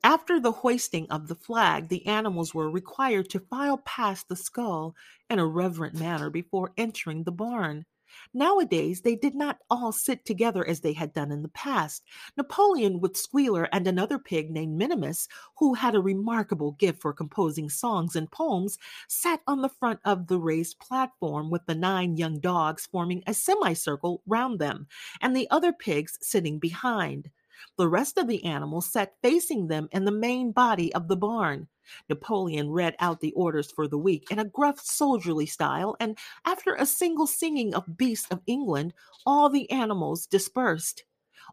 After 0.03 0.39
the 0.39 0.51
hoisting 0.51 1.09
of 1.09 1.27
the 1.27 1.35
flag, 1.35 1.87
the 1.87 2.05
animals 2.05 2.53
were 2.53 2.69
required 2.69 3.29
to 3.31 3.39
file 3.39 3.79
past 3.79 4.27
the 4.27 4.35
skull 4.35 4.95
in 5.29 5.39
a 5.39 5.45
reverent 5.45 5.95
manner 5.95 6.29
before 6.29 6.73
entering 6.77 7.23
the 7.23 7.31
barn. 7.31 7.85
Nowadays, 8.33 9.01
they 9.01 9.15
did 9.15 9.35
not 9.35 9.59
all 9.69 9.91
sit 9.91 10.25
together 10.25 10.67
as 10.67 10.81
they 10.81 10.93
had 10.93 11.13
done 11.13 11.31
in 11.31 11.41
the 11.41 11.49
past. 11.49 12.03
Napoleon, 12.37 12.99
with 12.99 13.17
Squealer 13.17 13.67
and 13.71 13.87
another 13.87 14.19
pig 14.19 14.51
named 14.51 14.77
Minimus, 14.77 15.27
who 15.57 15.73
had 15.73 15.95
a 15.95 16.01
remarkable 16.01 16.73
gift 16.73 17.01
for 17.01 17.13
composing 17.13 17.69
songs 17.69 18.15
and 18.15 18.31
poems, 18.31 18.77
sat 19.07 19.41
on 19.47 19.61
the 19.61 19.69
front 19.69 19.99
of 20.05 20.27
the 20.27 20.39
raised 20.39 20.79
platform 20.79 21.49
with 21.49 21.65
the 21.65 21.75
nine 21.75 22.17
young 22.17 22.39
dogs 22.39 22.87
forming 22.91 23.23
a 23.27 23.33
semicircle 23.33 24.21
round 24.25 24.59
them, 24.59 24.87
and 25.21 25.35
the 25.35 25.49
other 25.49 25.73
pigs 25.73 26.17
sitting 26.21 26.59
behind. 26.59 27.29
The 27.77 27.87
rest 27.87 28.17
of 28.17 28.27
the 28.27 28.43
animals 28.43 28.91
sat 28.91 29.15
facing 29.21 29.67
them 29.67 29.89
in 29.91 30.05
the 30.05 30.11
main 30.11 30.51
body 30.51 30.93
of 30.93 31.07
the 31.07 31.17
barn. 31.17 31.67
Napoleon 32.09 32.69
read 32.71 32.95
out 32.99 33.19
the 33.19 33.33
orders 33.33 33.71
for 33.71 33.87
the 33.87 33.97
week 33.97 34.27
in 34.31 34.39
a 34.39 34.45
gruff 34.45 34.79
soldierly 34.79 35.45
style, 35.45 35.95
and 35.99 36.17
after 36.45 36.75
a 36.75 36.85
single 36.85 37.27
singing 37.27 37.73
of 37.73 37.97
Beasts 37.97 38.31
of 38.31 38.41
England, 38.47 38.93
all 39.25 39.49
the 39.49 39.69
animals 39.71 40.25
dispersed. 40.25 41.03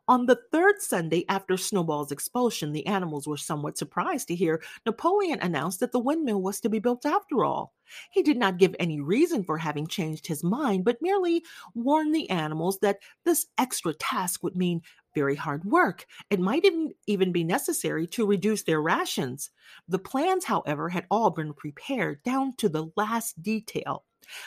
On 0.09 0.27
the 0.27 0.39
third 0.51 0.81
Sunday 0.81 1.25
after 1.29 1.57
Snowball's 1.57 2.13
expulsion, 2.13 2.73
the 2.73 2.87
animals 2.87 3.27
were 3.27 3.37
somewhat 3.37 3.77
surprised 3.77 4.29
to 4.29 4.35
hear 4.35 4.63
Napoleon 4.87 5.39
announce 5.41 5.77
that 5.79 5.93
the 5.93 5.99
windmill 5.99 6.41
was 6.41 6.61
to 6.61 6.69
be 6.69 6.79
built 6.79 7.05
after 7.05 7.45
all. 7.45 7.75
He 8.11 8.23
did 8.23 8.39
not 8.39 8.59
give 8.59 8.75
any 8.79 9.01
reason 9.01 9.45
for 9.45 9.59
having 9.59 9.87
changed 9.87 10.27
his 10.27 10.43
mind, 10.43 10.85
but 10.85 11.03
merely 11.03 11.45
warned 11.75 12.15
the 12.15 12.31
animals 12.31 12.79
that 12.81 13.01
this 13.25 13.47
extra 13.59 13.93
task 13.95 14.43
would 14.43 14.57
mean 14.57 14.81
very 15.15 15.35
hard 15.35 15.65
work. 15.65 16.07
It 16.31 16.41
might 16.41 16.65
even, 16.65 16.93
even 17.07 17.33
be 17.33 17.45
necessary 17.45 18.07
to 18.09 18.27
reduce 18.27 18.63
their 18.63 18.83
rations. 18.83 19.51
The 19.89 19.99
plans, 19.99 20.45
however, 20.45 20.89
had 20.89 21.07
all 21.11 21.31
been 21.31 21.55
prepared 21.55 22.23
down 22.23 22.55
to 22.57 22.69
the 22.69 22.91
last 22.97 23.43
detail. 23.43 24.05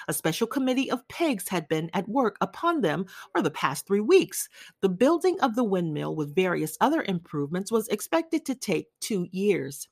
A 0.08 0.14
special 0.14 0.48
committee 0.48 0.90
of 0.90 1.08
pigs 1.10 1.50
had 1.50 1.68
been 1.68 1.90
at 1.94 2.08
work 2.08 2.38
upon 2.42 2.82
them 2.82 3.06
for 3.32 3.42
the 3.42 3.52
past 3.52 3.86
three 3.86 4.00
weeks. 4.00 4.48
The 4.82 4.90
building 4.90 5.40
of 5.42 5.56
the 5.56 5.64
windmill 5.64 6.16
with 6.16 6.36
various 6.36 6.78
other 6.82 7.04
improvements 7.04 7.72
was 7.72 7.88
expected 7.90 8.46
to 8.46 8.56
take 8.56 8.88
two 9.02 9.28
years. 9.32 9.88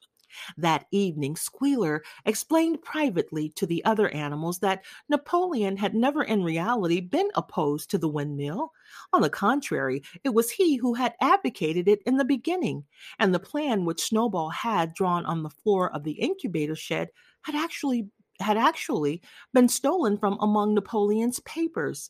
That 0.58 0.86
evening, 0.92 1.36
Squealer 1.36 2.04
explained 2.26 2.82
privately 2.82 3.50
to 3.50 3.66
the 3.66 3.84
other 3.86 4.10
animals 4.10 4.60
that 4.60 4.84
Napoleon 5.10 5.78
had 5.78 5.94
never 5.94 6.24
in 6.24 6.44
reality 6.44 7.02
been 7.02 7.30
opposed 7.36 7.90
to 7.92 7.98
the 7.98 8.10
windmill. 8.10 8.72
On 9.14 9.22
the 9.22 9.30
contrary, 9.30 10.04
it 10.24 10.34
was 10.34 10.52
he 10.52 10.76
who 10.76 10.94
had 10.94 11.16
advocated 11.22 11.88
it 11.88 12.02
in 12.06 12.18
the 12.18 12.26
beginning, 12.26 12.86
and 13.20 13.34
the 13.34 13.40
plan 13.40 13.86
which 13.86 14.04
Snowball 14.04 14.50
had 14.50 14.94
drawn 14.94 15.26
on 15.26 15.44
the 15.44 15.50
floor 15.50 15.94
of 15.94 16.04
the 16.04 16.14
incubator 16.14 16.76
shed 16.76 17.10
had 17.44 17.56
actually 17.56 18.08
had 18.40 18.58
actually 18.58 19.22
been 19.54 19.70
stolen 19.70 20.18
from 20.18 20.38
among 20.42 20.74
Napoleon's 20.74 21.40
papers. 21.42 22.10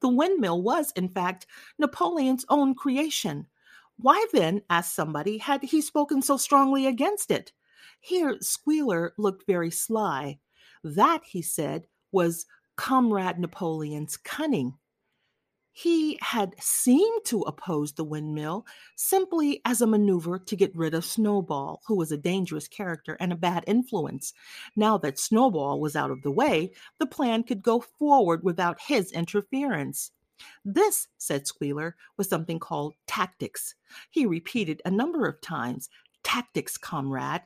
The 0.00 0.08
windmill 0.08 0.62
was, 0.62 0.92
in 0.96 1.08
fact, 1.08 1.46
Napoleon's 1.78 2.44
own 2.48 2.74
creation. 2.74 3.46
Why 4.02 4.24
then, 4.32 4.62
asked 4.70 4.94
somebody, 4.94 5.36
had 5.38 5.62
he 5.62 5.82
spoken 5.82 6.22
so 6.22 6.38
strongly 6.38 6.86
against 6.86 7.30
it? 7.30 7.52
Here 8.00 8.38
Squealer 8.40 9.12
looked 9.18 9.46
very 9.46 9.70
sly. 9.70 10.38
That, 10.82 11.22
he 11.24 11.42
said, 11.42 11.86
was 12.10 12.46
Comrade 12.76 13.38
Napoleon's 13.38 14.16
cunning. 14.16 14.74
He 15.72 16.18
had 16.22 16.54
seemed 16.60 17.24
to 17.26 17.42
oppose 17.42 17.92
the 17.92 18.04
windmill 18.04 18.66
simply 18.96 19.60
as 19.64 19.82
a 19.82 19.86
maneuver 19.86 20.38
to 20.38 20.56
get 20.56 20.74
rid 20.74 20.94
of 20.94 21.04
Snowball, 21.04 21.82
who 21.86 21.94
was 21.94 22.10
a 22.10 22.16
dangerous 22.16 22.68
character 22.68 23.18
and 23.20 23.32
a 23.32 23.36
bad 23.36 23.64
influence. 23.66 24.32
Now 24.76 24.96
that 24.98 25.18
Snowball 25.18 25.78
was 25.78 25.94
out 25.94 26.10
of 26.10 26.22
the 26.22 26.30
way, 26.30 26.72
the 26.98 27.06
plan 27.06 27.42
could 27.42 27.62
go 27.62 27.80
forward 27.80 28.42
without 28.44 28.80
his 28.80 29.12
interference. 29.12 30.10
This, 30.64 31.08
said 31.18 31.46
Squealer, 31.46 31.96
was 32.16 32.28
something 32.28 32.58
called 32.58 32.94
tactics. 33.06 33.74
He 34.10 34.26
repeated 34.26 34.82
a 34.84 34.90
number 34.90 35.26
of 35.26 35.40
times, 35.40 35.88
Tactics, 36.22 36.76
comrade 36.76 37.42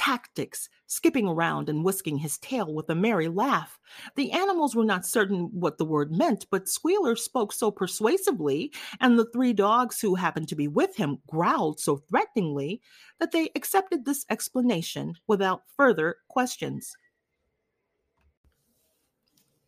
tactics, 0.00 0.70
skipping 0.86 1.28
around 1.28 1.68
and 1.68 1.84
whisking 1.84 2.16
his 2.16 2.38
tail 2.38 2.72
with 2.72 2.88
a 2.88 2.94
merry 2.94 3.28
laugh. 3.28 3.78
The 4.16 4.32
animals 4.32 4.74
were 4.74 4.82
not 4.82 5.04
certain 5.04 5.50
what 5.52 5.76
the 5.76 5.84
word 5.84 6.10
meant, 6.10 6.46
but 6.50 6.70
Squealer 6.70 7.14
spoke 7.16 7.52
so 7.52 7.70
persuasively, 7.70 8.72
and 9.00 9.18
the 9.18 9.26
three 9.26 9.52
dogs 9.52 10.00
who 10.00 10.14
happened 10.14 10.48
to 10.48 10.56
be 10.56 10.68
with 10.68 10.96
him 10.96 11.18
growled 11.26 11.80
so 11.80 11.98
threateningly, 12.08 12.80
that 13.18 13.30
they 13.30 13.50
accepted 13.54 14.06
this 14.06 14.24
explanation 14.30 15.16
without 15.26 15.64
further 15.76 16.16
questions. 16.28 16.96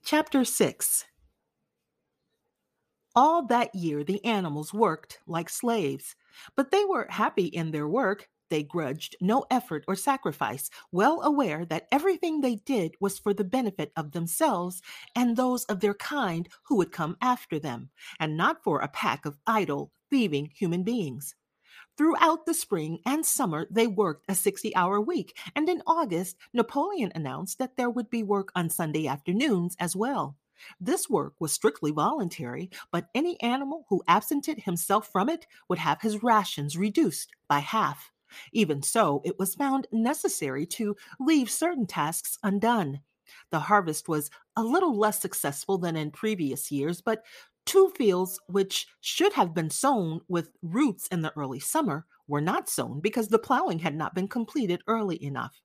Chapter 0.03 0.47
6 0.47 1.05
All 3.15 3.47
that 3.47 3.75
year 3.75 4.05
the 4.05 4.23
animals 4.25 4.75
worked 4.75 5.21
like 5.27 5.49
slaves, 5.49 6.15
but 6.55 6.71
they 6.71 6.85
were 6.85 7.07
happy 7.11 7.47
in 7.47 7.71
their 7.71 7.89
work 7.89 8.29
they 8.51 8.63
grudged 8.63 9.17
no 9.19 9.47
effort 9.51 9.83
or 9.89 9.97
sacrifice, 9.97 10.69
well 10.91 11.23
aware 11.23 11.65
that 11.65 11.89
everything 11.91 12.43
they 12.43 12.57
did 12.57 12.95
was 13.01 13.19
for 13.19 13.33
the 13.33 13.45
benefit 13.45 13.93
of 13.97 14.11
themselves 14.13 14.83
and 15.17 15.39
those 15.39 15.65
of 15.65 15.81
their 15.81 15.95
kind 15.95 16.51
who 16.65 16.77
would 16.77 16.93
come 16.93 17.17
after 17.23 17.59
them, 17.59 17.89
and 18.21 18.37
not 18.37 18.63
for 18.63 18.81
a 18.81 18.89
pack 18.89 19.25
of 19.25 19.39
idle, 19.47 19.91
thieving 20.11 20.51
human 20.55 20.83
beings. 20.83 21.35
Throughout 21.97 22.47
the 22.47 22.55
spring 22.55 23.01
and 23.07 23.25
summer, 23.25 23.67
they 23.71 23.87
worked 23.87 24.27
a 24.29 24.35
60 24.35 24.77
hour 24.77 25.01
week, 25.01 25.37
and 25.57 25.69
in 25.69 25.83
August, 25.87 26.37
Napoleon 26.53 27.13
announced 27.15 27.59
that 27.59 27.77
there 27.77 27.91
would 27.91 28.11
be 28.11 28.23
work 28.23 28.53
on 28.55 28.71
Sunday 28.71 29.07
afternoons 29.07 29.77
as 29.81 29.97
well. 29.97 30.37
This 30.81 31.09
work 31.09 31.35
was 31.39 31.53
strictly 31.53 31.91
voluntary, 31.91 32.71
but 32.91 33.09
any 33.15 33.41
animal 33.41 33.87
who 33.89 34.03
absented 34.09 34.61
himself 34.61 35.09
from 35.11 35.29
it 35.29 35.47
would 35.69 35.79
have 35.79 36.01
his 36.01 36.23
rations 36.23 36.77
reduced 36.77 37.31
by 37.49 37.61
half. 37.61 38.13
Even 38.53 38.83
so, 38.83 39.21
it 39.25 39.39
was 39.39 39.55
found 39.55 39.87
necessary 39.93 40.65
to 40.67 40.97
leave 41.21 41.51
certain 41.51 41.87
tasks 41.87 42.39
undone. 42.43 43.01
The 43.51 43.61
harvest 43.61 44.09
was 44.09 44.31
a 44.57 44.63
little 44.63 44.97
less 44.97 45.21
successful 45.21 45.79
than 45.79 45.97
in 45.97 46.11
previous 46.11 46.71
years, 46.71 47.01
but 47.01 47.25
Two 47.65 47.91
fields 47.91 48.41
which 48.49 48.89
should 49.01 49.33
have 49.35 49.55
been 49.55 49.71
sown 49.71 50.21
with 50.29 50.51
roots 50.63 51.07
in 51.09 51.23
the 51.23 51.33
early 51.37 51.61
summer 51.61 52.07
were 52.27 52.41
not 52.41 52.69
sown 52.69 53.01
because 53.01 53.29
the 53.29 53.39
plowing 53.39 53.79
had 53.79 53.95
not 53.95 54.15
been 54.15 54.27
completed 54.27 54.83
early 54.89 55.23
enough. 55.23 55.61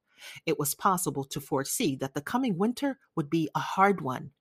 It 0.45 0.59
was 0.59 0.75
possible 0.75 1.23
to 1.25 1.41
foresee 1.41 1.95
that 1.97 2.13
the 2.13 2.21
coming 2.21 2.57
winter 2.57 2.99
would 3.15 3.29
be 3.29 3.49
a 3.55 3.59
hard 3.59 4.01
one. 4.01 4.31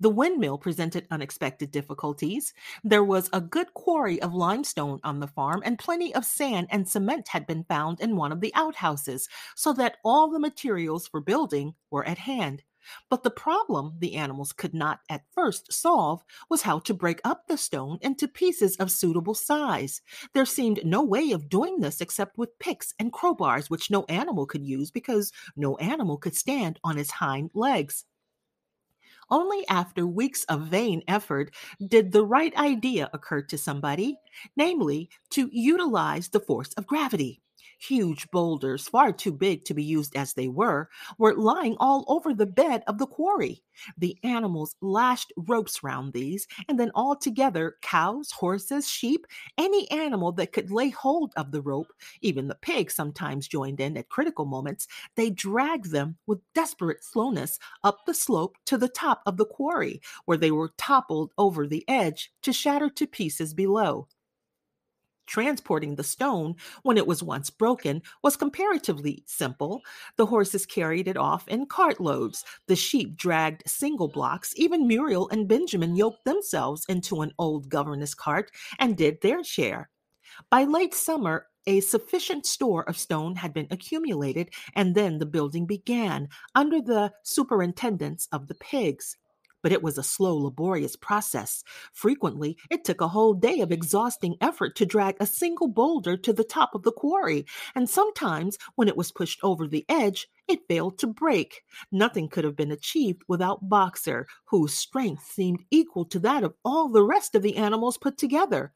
The 0.00 0.10
windmill 0.10 0.58
presented 0.58 1.06
unexpected 1.10 1.70
difficulties. 1.70 2.54
There 2.84 3.04
was 3.04 3.30
a 3.32 3.40
good 3.40 3.74
quarry 3.74 4.20
of 4.22 4.34
limestone 4.34 5.00
on 5.04 5.20
the 5.20 5.26
farm, 5.26 5.62
and 5.64 5.78
plenty 5.78 6.14
of 6.14 6.24
sand 6.24 6.68
and 6.70 6.88
cement 6.88 7.28
had 7.28 7.46
been 7.46 7.64
found 7.64 8.00
in 8.00 8.16
one 8.16 8.32
of 8.32 8.40
the 8.40 8.54
outhouses, 8.54 9.28
so 9.54 9.72
that 9.74 9.98
all 10.04 10.30
the 10.30 10.38
materials 10.38 11.06
for 11.06 11.20
building 11.20 11.74
were 11.90 12.06
at 12.06 12.18
hand. 12.18 12.62
But 13.10 13.22
the 13.22 13.30
problem 13.30 13.96
the 13.98 14.14
animals 14.14 14.52
could 14.52 14.74
not 14.74 15.00
at 15.08 15.26
first 15.32 15.72
solve 15.72 16.22
was 16.48 16.62
how 16.62 16.78
to 16.80 16.94
break 16.94 17.20
up 17.24 17.46
the 17.46 17.58
stone 17.58 17.98
into 18.00 18.28
pieces 18.28 18.76
of 18.76 18.90
suitable 18.90 19.34
size. 19.34 20.00
There 20.32 20.46
seemed 20.46 20.84
no 20.84 21.02
way 21.02 21.32
of 21.32 21.48
doing 21.48 21.80
this 21.80 22.00
except 22.00 22.38
with 22.38 22.58
picks 22.58 22.94
and 22.98 23.12
crowbars, 23.12 23.68
which 23.68 23.90
no 23.90 24.04
animal 24.08 24.46
could 24.46 24.64
use 24.64 24.90
because 24.90 25.32
no 25.56 25.76
animal 25.76 26.16
could 26.16 26.36
stand 26.36 26.78
on 26.82 26.98
its 26.98 27.10
hind 27.10 27.50
legs. 27.54 28.04
Only 29.30 29.66
after 29.68 30.06
weeks 30.06 30.44
of 30.44 30.66
vain 30.68 31.02
effort 31.08 31.54
did 31.86 32.12
the 32.12 32.24
right 32.24 32.54
idea 32.56 33.10
occur 33.12 33.42
to 33.42 33.58
somebody, 33.58 34.16
namely, 34.56 35.10
to 35.30 35.48
utilize 35.52 36.28
the 36.28 36.40
force 36.40 36.72
of 36.74 36.86
gravity. 36.86 37.40
Huge 37.80 38.28
boulders, 38.32 38.88
far 38.88 39.12
too 39.12 39.32
big 39.32 39.64
to 39.66 39.74
be 39.74 39.84
used 39.84 40.16
as 40.16 40.34
they 40.34 40.48
were, 40.48 40.88
were 41.16 41.36
lying 41.36 41.76
all 41.78 42.04
over 42.08 42.34
the 42.34 42.44
bed 42.44 42.82
of 42.88 42.98
the 42.98 43.06
quarry. 43.06 43.62
The 43.96 44.18
animals 44.24 44.74
lashed 44.80 45.32
ropes 45.36 45.84
round 45.84 46.12
these, 46.12 46.48
and 46.68 46.78
then 46.78 46.90
all 46.96 47.14
together 47.14 47.76
cows, 47.80 48.32
horses, 48.32 48.88
sheep, 48.88 49.26
any 49.56 49.88
animal 49.92 50.32
that 50.32 50.52
could 50.52 50.72
lay 50.72 50.88
hold 50.90 51.32
of 51.36 51.52
the 51.52 51.62
rope, 51.62 51.92
even 52.20 52.48
the 52.48 52.56
pig 52.56 52.90
sometimes 52.90 53.46
joined 53.46 53.78
in 53.78 53.96
at 53.96 54.08
critical 54.08 54.44
moments, 54.44 54.88
they 55.14 55.30
dragged 55.30 55.92
them 55.92 56.16
with 56.26 56.40
desperate 56.54 57.04
slowness 57.04 57.60
up 57.84 58.04
the 58.06 58.14
slope 58.14 58.56
to 58.66 58.76
the 58.76 58.88
top 58.88 59.22
of 59.24 59.36
the 59.36 59.46
quarry, 59.46 60.00
where 60.24 60.36
they 60.36 60.50
were 60.50 60.72
toppled 60.78 61.32
over 61.38 61.64
the 61.64 61.84
edge 61.88 62.32
to 62.42 62.52
shatter 62.52 62.90
to 62.90 63.06
pieces 63.06 63.54
below 63.54 64.08
transporting 65.28 65.94
the 65.94 66.02
stone 66.02 66.56
when 66.82 66.96
it 66.96 67.06
was 67.06 67.22
once 67.22 67.50
broken 67.50 68.02
was 68.22 68.36
comparatively 68.36 69.22
simple. 69.26 69.82
The 70.16 70.26
horses 70.26 70.66
carried 70.66 71.06
it 71.06 71.16
off 71.16 71.46
in 71.46 71.66
cartloads. 71.66 72.42
The 72.66 72.74
sheep 72.74 73.16
dragged 73.16 73.68
single 73.68 74.08
blocks. 74.08 74.52
Even 74.56 74.88
Muriel 74.88 75.28
and 75.28 75.46
Benjamin 75.46 75.94
yoked 75.94 76.24
themselves 76.24 76.84
into 76.88 77.20
an 77.20 77.32
old 77.38 77.68
governess 77.68 78.14
cart 78.14 78.50
and 78.80 78.96
did 78.96 79.20
their 79.20 79.44
share. 79.44 79.90
By 80.50 80.64
late 80.64 80.94
summer, 80.94 81.46
a 81.66 81.80
sufficient 81.80 82.46
store 82.46 82.88
of 82.88 82.96
stone 82.96 83.36
had 83.36 83.52
been 83.52 83.66
accumulated, 83.70 84.50
and 84.74 84.94
then 84.94 85.18
the 85.18 85.26
building 85.26 85.66
began 85.66 86.28
under 86.54 86.80
the 86.80 87.12
superintendence 87.22 88.26
of 88.32 88.46
the 88.46 88.54
pigs 88.54 89.16
but 89.68 89.74
it 89.74 89.82
was 89.82 89.98
a 89.98 90.02
slow, 90.02 90.34
laborious 90.34 90.96
process. 90.96 91.62
Frequently, 91.92 92.56
it 92.70 92.84
took 92.84 93.02
a 93.02 93.08
whole 93.08 93.34
day 93.34 93.60
of 93.60 93.70
exhausting 93.70 94.34
effort 94.40 94.74
to 94.74 94.86
drag 94.86 95.14
a 95.20 95.26
single 95.26 95.68
boulder 95.68 96.16
to 96.16 96.32
the 96.32 96.42
top 96.42 96.74
of 96.74 96.84
the 96.84 96.90
quarry, 96.90 97.44
and 97.74 97.90
sometimes, 97.90 98.56
when 98.76 98.88
it 98.88 98.96
was 98.96 99.12
pushed 99.12 99.38
over 99.42 99.68
the 99.68 99.84
edge, 99.90 100.26
it 100.48 100.66
failed 100.68 100.96
to 101.00 101.06
break. 101.06 101.64
Nothing 101.92 102.30
could 102.30 102.44
have 102.44 102.56
been 102.56 102.72
achieved 102.72 103.20
without 103.28 103.68
Boxer, 103.68 104.26
whose 104.46 104.72
strength 104.72 105.30
seemed 105.30 105.62
equal 105.70 106.06
to 106.06 106.18
that 106.20 106.44
of 106.44 106.54
all 106.64 106.88
the 106.88 107.04
rest 107.04 107.34
of 107.34 107.42
the 107.42 107.56
animals 107.56 107.98
put 107.98 108.16
together. 108.16 108.72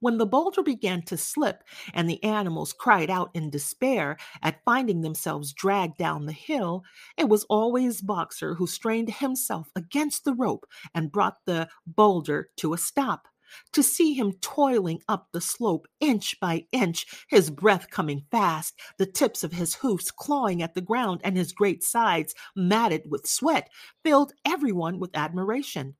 When 0.00 0.16
the 0.16 0.26
boulder 0.26 0.62
began 0.62 1.02
to 1.02 1.16
slip 1.18 1.62
and 1.92 2.08
the 2.08 2.22
animals 2.24 2.72
cried 2.72 3.10
out 3.10 3.30
in 3.34 3.50
despair 3.50 4.16
at 4.42 4.64
finding 4.64 5.02
themselves 5.02 5.52
dragged 5.52 5.98
down 5.98 6.24
the 6.24 6.32
hill, 6.32 6.84
it 7.18 7.28
was 7.28 7.44
always 7.44 8.00
Boxer 8.00 8.54
who 8.54 8.66
strained 8.66 9.10
himself 9.10 9.70
against 9.76 10.24
the 10.24 10.34
rope 10.34 10.66
and 10.94 11.12
brought 11.12 11.44
the 11.44 11.68
boulder 11.86 12.48
to 12.56 12.72
a 12.72 12.78
stop. 12.78 13.28
To 13.72 13.82
see 13.82 14.14
him 14.14 14.32
toiling 14.40 15.02
up 15.08 15.28
the 15.32 15.40
slope 15.40 15.86
inch 15.98 16.38
by 16.40 16.66
inch, 16.72 17.26
his 17.28 17.50
breath 17.50 17.90
coming 17.90 18.24
fast, 18.30 18.78
the 18.96 19.06
tips 19.06 19.44
of 19.44 19.52
his 19.52 19.74
hoofs 19.74 20.10
clawing 20.10 20.62
at 20.62 20.74
the 20.74 20.80
ground, 20.80 21.20
and 21.24 21.36
his 21.36 21.52
great 21.52 21.82
sides 21.82 22.34
matted 22.56 23.02
with 23.10 23.26
sweat, 23.26 23.68
filled 24.04 24.32
everyone 24.46 24.98
with 24.98 25.10
admiration. 25.14 25.96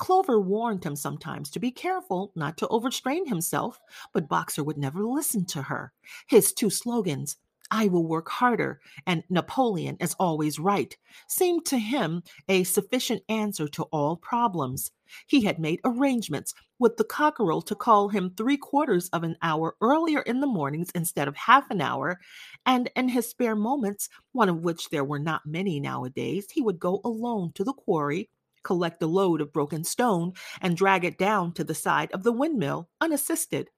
Clover 0.00 0.40
warned 0.40 0.82
him 0.82 0.96
sometimes 0.96 1.50
to 1.50 1.60
be 1.60 1.70
careful 1.70 2.32
not 2.34 2.56
to 2.56 2.68
overstrain 2.68 3.26
himself, 3.26 3.78
but 4.14 4.30
Boxer 4.30 4.64
would 4.64 4.78
never 4.78 5.04
listen 5.04 5.44
to 5.44 5.60
her. 5.60 5.92
His 6.26 6.54
two 6.54 6.70
slogans, 6.70 7.36
I 7.70 7.86
will 7.88 8.06
work 8.06 8.30
harder, 8.30 8.80
and 9.06 9.22
Napoleon 9.28 9.98
is 10.00 10.16
always 10.18 10.58
right, 10.58 10.96
seemed 11.28 11.66
to 11.66 11.78
him 11.78 12.22
a 12.48 12.64
sufficient 12.64 13.22
answer 13.28 13.68
to 13.68 13.82
all 13.92 14.16
problems. 14.16 14.90
He 15.26 15.42
had 15.42 15.58
made 15.58 15.80
arrangements 15.84 16.54
with 16.78 16.96
the 16.96 17.04
cockerel 17.04 17.60
to 17.60 17.74
call 17.74 18.08
him 18.08 18.30
three 18.30 18.56
quarters 18.56 19.10
of 19.10 19.22
an 19.22 19.36
hour 19.42 19.76
earlier 19.82 20.22
in 20.22 20.40
the 20.40 20.46
mornings 20.46 20.90
instead 20.94 21.28
of 21.28 21.36
half 21.36 21.70
an 21.70 21.82
hour, 21.82 22.18
and 22.64 22.90
in 22.96 23.10
his 23.10 23.28
spare 23.28 23.54
moments, 23.54 24.08
one 24.32 24.48
of 24.48 24.62
which 24.62 24.88
there 24.88 25.04
were 25.04 25.18
not 25.18 25.44
many 25.44 25.78
nowadays, 25.78 26.46
he 26.50 26.62
would 26.62 26.78
go 26.78 27.02
alone 27.04 27.52
to 27.52 27.64
the 27.64 27.74
quarry 27.74 28.30
collect 28.62 29.02
a 29.02 29.06
load 29.06 29.40
of 29.40 29.52
broken 29.52 29.84
stone, 29.84 30.32
and 30.60 30.76
drag 30.76 31.04
it 31.04 31.18
down 31.18 31.52
to 31.54 31.64
the 31.64 31.74
side 31.74 32.10
of 32.12 32.22
the 32.22 32.32
windmill 32.32 32.88
unassisted. 33.00 33.70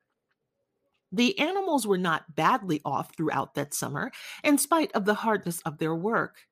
The 1.13 1.39
animals 1.39 1.87
were 1.87 1.99
not 1.99 2.35
badly 2.35 2.81
off 2.85 3.15
throughout 3.15 3.55
that 3.55 3.75
summer, 3.75 4.11
in 4.43 4.57
spite 4.57 4.93
of 4.93 5.05
the 5.05 5.15
hardness 5.15 5.61
of 5.61 5.79
their 5.79 5.95
work. 5.95 6.47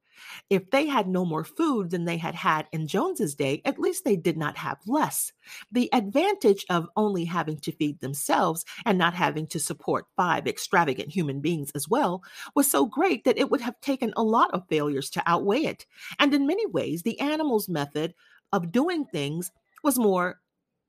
If 0.49 0.71
they 0.71 0.87
had 0.87 1.09
no 1.09 1.25
more 1.25 1.45
food 1.45 1.91
than 1.91 2.05
they 2.05 2.17
had 2.17 2.35
had 2.35 2.67
in 2.73 2.87
Jones's 2.87 3.35
day, 3.35 3.63
at 3.65 3.79
least 3.79 4.05
they 4.05 4.17
did 4.17 4.37
not 4.37 4.57
have 4.59 4.79
less. 4.87 5.33
The 5.71 5.89
advantage 5.93 6.65
of 6.71 6.89
only 6.97 7.25
having 7.25 7.59
to 7.61 7.73
feed 7.73 8.01
themselves 8.01 8.65
and 8.85 8.99
not 8.99 9.15
having 9.15 9.47
to 9.49 9.61
support 9.61 10.07
five 10.17 10.47
extravagant 10.47 11.11
human 11.11 11.41
beings 11.41 11.71
as 11.75 11.89
well 11.89 12.23
was 12.55 12.71
so 12.71 12.87
great 12.87 13.25
that 13.25 13.39
it 13.39 13.51
would 13.51 13.61
have 13.61 13.81
taken 13.81 14.13
a 14.17 14.23
lot 14.23 14.53
of 14.53 14.69
failures 14.69 15.11
to 15.11 15.23
outweigh 15.27 15.65
it. 15.65 15.87
And 16.19 16.35
in 16.35 16.47
many 16.47 16.67
ways, 16.67 17.03
the 17.03 17.21
animals' 17.21 17.69
method 17.69 18.15
of 18.53 18.73
doing 18.73 19.05
things 19.05 19.51
was 19.83 19.99
more 19.99 20.41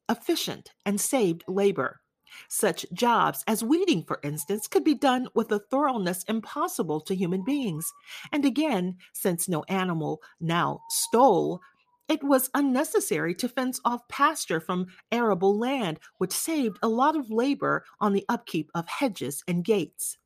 efficient 0.09 0.71
and 0.85 0.99
saved 0.99 1.43
labor. 1.47 2.01
Such 2.47 2.85
jobs 2.93 3.43
as 3.47 3.63
weeding, 3.63 4.03
for 4.03 4.19
instance, 4.23 4.67
could 4.67 4.83
be 4.83 4.95
done 4.95 5.27
with 5.33 5.51
a 5.51 5.59
thoroughness 5.59 6.23
impossible 6.23 7.01
to 7.01 7.15
human 7.15 7.43
beings. 7.43 7.91
And 8.31 8.45
again, 8.45 8.97
since 9.13 9.49
no 9.49 9.63
animal 9.67 10.21
now 10.39 10.81
stole, 10.89 11.61
it 12.07 12.23
was 12.23 12.49
unnecessary 12.53 13.33
to 13.35 13.47
fence 13.47 13.79
off 13.85 14.07
pasture 14.09 14.59
from 14.59 14.87
arable 15.11 15.57
land, 15.57 15.99
which 16.17 16.33
saved 16.33 16.77
a 16.83 16.89
lot 16.89 17.15
of 17.15 17.31
labor 17.31 17.85
on 17.99 18.13
the 18.13 18.25
upkeep 18.27 18.69
of 18.75 18.87
hedges 18.87 19.43
and 19.47 19.63
gates. 19.63 20.17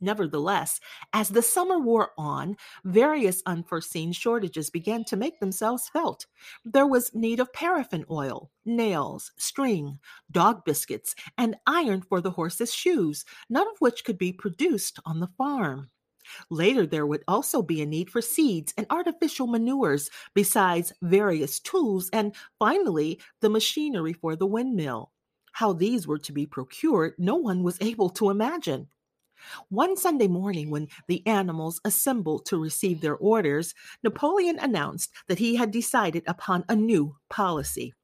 Nevertheless, 0.00 0.80
as 1.12 1.28
the 1.28 1.42
summer 1.42 1.78
wore 1.78 2.12
on, 2.16 2.56
various 2.84 3.42
unforeseen 3.44 4.12
shortages 4.12 4.70
began 4.70 5.04
to 5.04 5.16
make 5.16 5.40
themselves 5.40 5.88
felt. 5.90 6.26
There 6.64 6.86
was 6.86 7.14
need 7.14 7.38
of 7.38 7.52
paraffin 7.52 8.06
oil, 8.10 8.50
nails, 8.64 9.32
string, 9.36 9.98
dog 10.30 10.64
biscuits, 10.64 11.14
and 11.36 11.56
iron 11.66 12.00
for 12.00 12.20
the 12.20 12.30
horses' 12.30 12.72
shoes, 12.72 13.24
none 13.50 13.68
of 13.68 13.80
which 13.80 14.04
could 14.04 14.16
be 14.16 14.32
produced 14.32 14.98
on 15.04 15.20
the 15.20 15.30
farm. 15.36 15.90
Later, 16.48 16.86
there 16.86 17.06
would 17.06 17.24
also 17.28 17.60
be 17.60 17.82
a 17.82 17.86
need 17.86 18.08
for 18.08 18.22
seeds 18.22 18.72
and 18.76 18.86
artificial 18.88 19.46
manures, 19.46 20.10
besides 20.34 20.92
various 21.02 21.60
tools, 21.60 22.08
and 22.12 22.34
finally, 22.58 23.20
the 23.40 23.50
machinery 23.50 24.12
for 24.12 24.36
the 24.36 24.46
windmill. 24.46 25.12
How 25.52 25.72
these 25.72 26.06
were 26.06 26.18
to 26.18 26.32
be 26.32 26.46
procured, 26.46 27.14
no 27.18 27.36
one 27.36 27.62
was 27.62 27.78
able 27.80 28.10
to 28.10 28.30
imagine. 28.30 28.88
One 29.68 29.96
Sunday 29.96 30.28
morning, 30.28 30.70
when 30.70 30.88
the 31.06 31.26
animals 31.26 31.80
assembled 31.84 32.46
to 32.46 32.62
receive 32.62 33.00
their 33.00 33.16
orders, 33.16 33.74
Napoleon 34.02 34.58
announced 34.58 35.10
that 35.28 35.38
he 35.38 35.56
had 35.56 35.70
decided 35.70 36.24
upon 36.26 36.64
a 36.68 36.76
new 36.76 37.16
policy. 37.28 37.94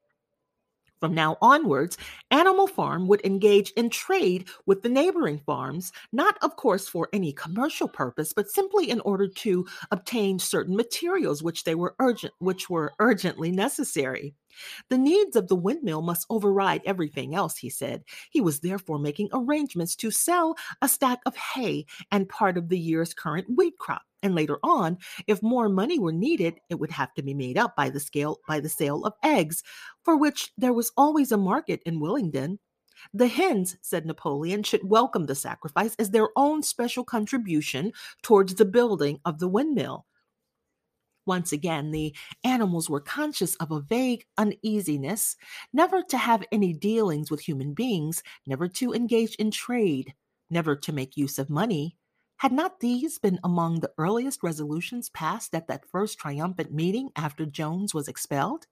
From 0.99 1.15
now 1.15 1.37
onwards, 1.43 1.99
Animal 2.31 2.67
Farm 2.67 3.07
would 3.07 3.25
engage 3.25 3.71
in 3.73 3.91
trade 3.91 4.49
with 4.65 4.83
the 4.83 4.89
neighboring 4.89 5.39
farms, 5.45 5.93
not, 6.11 6.39
of 6.43 6.57
course, 6.57 6.89
for 6.89 7.09
any 7.13 7.33
commercial 7.35 7.87
purpose, 7.87 8.33
but 8.33 8.51
simply 8.51 8.89
in 8.89 9.01
order 9.01 9.29
to 9.29 9.67
obtain 9.91 10.39
certain 10.39 10.75
materials 10.75 11.43
which 11.43 11.65
they 11.65 11.75
were 11.75 11.95
urgent, 12.01 12.33
which 12.39 12.71
were 12.71 12.95
urgently 12.99 13.51
necessary. 13.51 14.35
The 14.89 14.99
needs 14.99 15.37
of 15.37 15.49
the 15.49 15.57
windmill 15.57 16.03
must 16.03 16.27
override 16.31 16.83
everything 16.85 17.35
else, 17.35 17.57
he 17.57 17.71
said. 17.71 18.05
He 18.31 18.41
was 18.41 18.61
therefore 18.61 18.99
making 18.99 19.29
arrangements 19.33 19.97
to 19.97 20.11
sell 20.11 20.57
a 20.83 20.89
stack 20.89 21.21
of 21.27 21.37
hay 21.37 21.87
and 22.11 22.29
part 22.29 22.57
of 22.57 22.69
the 22.69 22.79
year's 22.79 23.15
current 23.15 23.47
wheat 23.57 23.79
crop. 23.79 24.03
And 24.23 24.35
later 24.35 24.59
on, 24.63 24.99
if 25.27 25.43
more 25.43 25.69
money 25.69 25.99
were 25.99 26.13
needed, 26.13 26.55
it 26.69 26.77
would 26.77 26.91
have 26.91 27.15
to 27.15 27.23
be 27.23 27.35
made 27.35 27.59
up 27.59 27.77
by 27.77 27.91
the 27.91 28.01
scale 28.01 28.41
by 28.49 28.61
the 28.61 28.69
sale 28.69 29.05
of 29.05 29.15
eggs, 29.23 29.63
for 30.03 30.17
which 30.17 30.53
there 30.57 30.73
was 30.73 30.91
always 30.97 31.31
a 31.33 31.37
market 31.37 31.81
in 31.87 32.01
Willingdon. 32.01 32.59
The 33.13 33.29
hens, 33.29 33.77
said 33.83 34.07
Napoleon, 34.07 34.63
should 34.63 34.89
welcome 34.89 35.27
the 35.27 35.35
sacrifice 35.35 35.95
as 35.97 36.11
their 36.11 36.29
own 36.35 36.63
special 36.63 37.05
contribution 37.05 37.93
towards 38.23 38.55
the 38.55 38.65
building 38.65 39.21
of 39.25 39.39
the 39.39 39.49
windmill. 39.49 40.07
Once 41.27 41.53
again, 41.53 41.91
the 41.91 42.15
animals 42.45 42.89
were 42.89 43.01
conscious 43.01 43.55
of 43.57 43.71
a 43.71 43.81
vague 43.81 44.25
uneasiness, 44.39 45.37
never 45.73 46.03
to 46.03 46.17
have 46.17 46.45
any 46.53 46.73
dealings 46.73 47.31
with 47.31 47.41
human 47.41 47.75
beings, 47.75 48.23
never 48.47 48.69
to 48.69 48.93
engage 48.95 49.35
in 49.37 49.51
trade, 49.51 50.15
never 50.51 50.77
to 50.77 50.93
make 50.93 51.17
use 51.17 51.39
of 51.39 51.51
money. 51.51 51.97
Had 52.39 52.53
not 52.53 52.81
these 52.81 53.19
been 53.19 53.41
among 53.45 53.81
the 53.81 53.93
earliest 53.99 54.43
resolutions 54.43 55.09
passed 55.11 55.55
at 55.55 55.69
that 55.69 55.89
first 55.91 56.19
triumphant 56.19 56.73
meeting 56.73 57.11
after 57.17 57.47
Jones 57.47 57.93
was 57.95 58.09
expelled? 58.09 58.67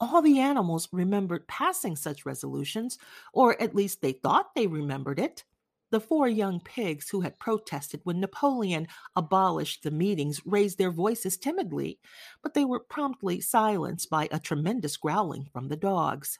All 0.00 0.20
the 0.20 0.38
animals 0.40 0.88
remembered 0.92 1.48
passing 1.48 1.96
such 1.96 2.26
resolutions, 2.26 2.98
or 3.32 3.60
at 3.62 3.74
least 3.74 4.02
they 4.02 4.12
thought 4.12 4.54
they 4.54 4.66
remembered 4.66 5.18
it. 5.18 5.44
The 5.92 6.00
four 6.00 6.26
young 6.26 6.58
pigs 6.58 7.10
who 7.10 7.20
had 7.20 7.38
protested 7.38 8.00
when 8.04 8.18
Napoleon 8.18 8.88
abolished 9.14 9.82
the 9.82 9.90
meetings 9.90 10.40
raised 10.46 10.78
their 10.78 10.90
voices 10.90 11.36
timidly, 11.36 12.00
but 12.42 12.54
they 12.54 12.64
were 12.64 12.80
promptly 12.80 13.42
silenced 13.42 14.08
by 14.08 14.26
a 14.32 14.40
tremendous 14.40 14.96
growling 14.96 15.50
from 15.52 15.68
the 15.68 15.76
dogs. 15.76 16.38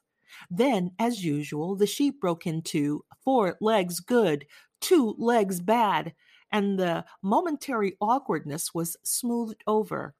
Then, 0.50 0.92
as 0.98 1.22
usual, 1.22 1.76
the 1.76 1.86
sheep 1.86 2.18
broke 2.18 2.46
into 2.46 3.04
four 3.22 3.58
legs 3.60 4.00
good, 4.00 4.46
two 4.80 5.14
legs 5.18 5.60
bad, 5.60 6.14
and 6.50 6.78
the 6.78 7.04
momentary 7.20 7.98
awkwardness 8.00 8.72
was 8.72 8.96
smoothed 9.02 9.62
over. 9.66 10.14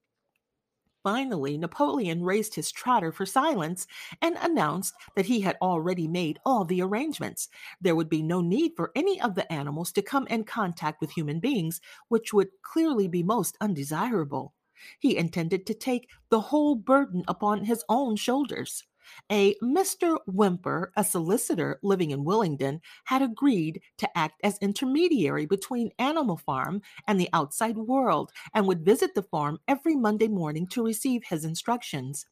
Finally, 1.03 1.59
Napoleon 1.59 2.23
raised 2.23 2.55
his 2.55 2.71
trotter 2.71 3.11
for 3.11 3.27
silence 3.27 3.87
and 4.21 4.37
announced 4.41 4.95
that 5.17 5.27
he 5.27 5.41
had 5.41 5.57
already 5.61 6.07
made 6.07 6.39
all 6.45 6.65
the 6.65 6.81
arrangements. 6.81 7.49
There 7.81 7.97
would 7.97 8.09
be 8.09 8.23
no 8.23 8.41
need 8.41 8.73
for 8.77 8.93
any 8.95 9.21
of 9.21 9.35
the 9.35 9.51
animals 9.53 9.91
to 9.93 10.03
come 10.03 10.27
in 10.29 10.45
contact 10.45 11.01
with 11.01 11.11
human 11.11 11.41
beings, 11.41 11.81
which 12.09 12.33
would 12.33 12.49
clearly 12.63 13.09
be 13.09 13.23
most 13.23 13.57
undesirable. 13.61 14.55
He 15.01 15.17
intended 15.17 15.67
to 15.67 15.75
take 15.75 16.09
the 16.29 16.41
whole 16.41 16.77
burden 16.77 17.25
upon 17.27 17.65
his 17.65 17.85
own 17.89 18.17
shoulders. 18.17 18.85
A 19.31 19.55
Mr. 19.63 20.19
Whymper, 20.27 20.93
a 20.97 21.05
solicitor 21.05 21.79
living 21.83 22.11
in 22.11 22.25
Willingdon, 22.25 22.81
had 23.05 23.23
agreed 23.23 23.81
to 23.99 24.19
act 24.19 24.41
as 24.43 24.59
intermediary 24.59 25.47
between 25.47 25.91
Animal 25.99 26.37
Farm 26.37 26.83
and 27.07 27.19
the 27.19 27.29
outside 27.33 27.77
world 27.77 28.33
and 28.55 28.67
would 28.67 28.85
visit 28.85 29.15
the 29.15 29.23
farm 29.23 29.59
every 29.69 29.97
Monday 29.97 30.29
morning 30.29 30.67
to 30.69 30.85
receive 30.85 31.25
his 31.25 31.45
instructions. 31.45 32.27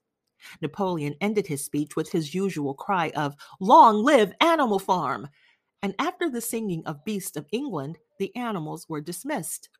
Napoleon 0.63 1.15
ended 1.21 1.47
his 1.47 1.65
speech 1.65 1.97
with 1.97 2.11
his 2.11 2.35
usual 2.35 2.75
cry 2.75 3.11
of, 3.11 3.37
Long 3.61 4.03
live 4.03 4.33
Animal 4.41 4.79
Farm! 4.79 5.29
And 5.83 5.95
after 5.99 6.29
the 6.29 6.41
singing 6.41 6.83
of 6.87 7.05
Beasts 7.05 7.37
of 7.37 7.47
England, 7.53 7.99
the 8.19 8.35
animals 8.37 8.87
were 8.89 9.01
dismissed. 9.01 9.71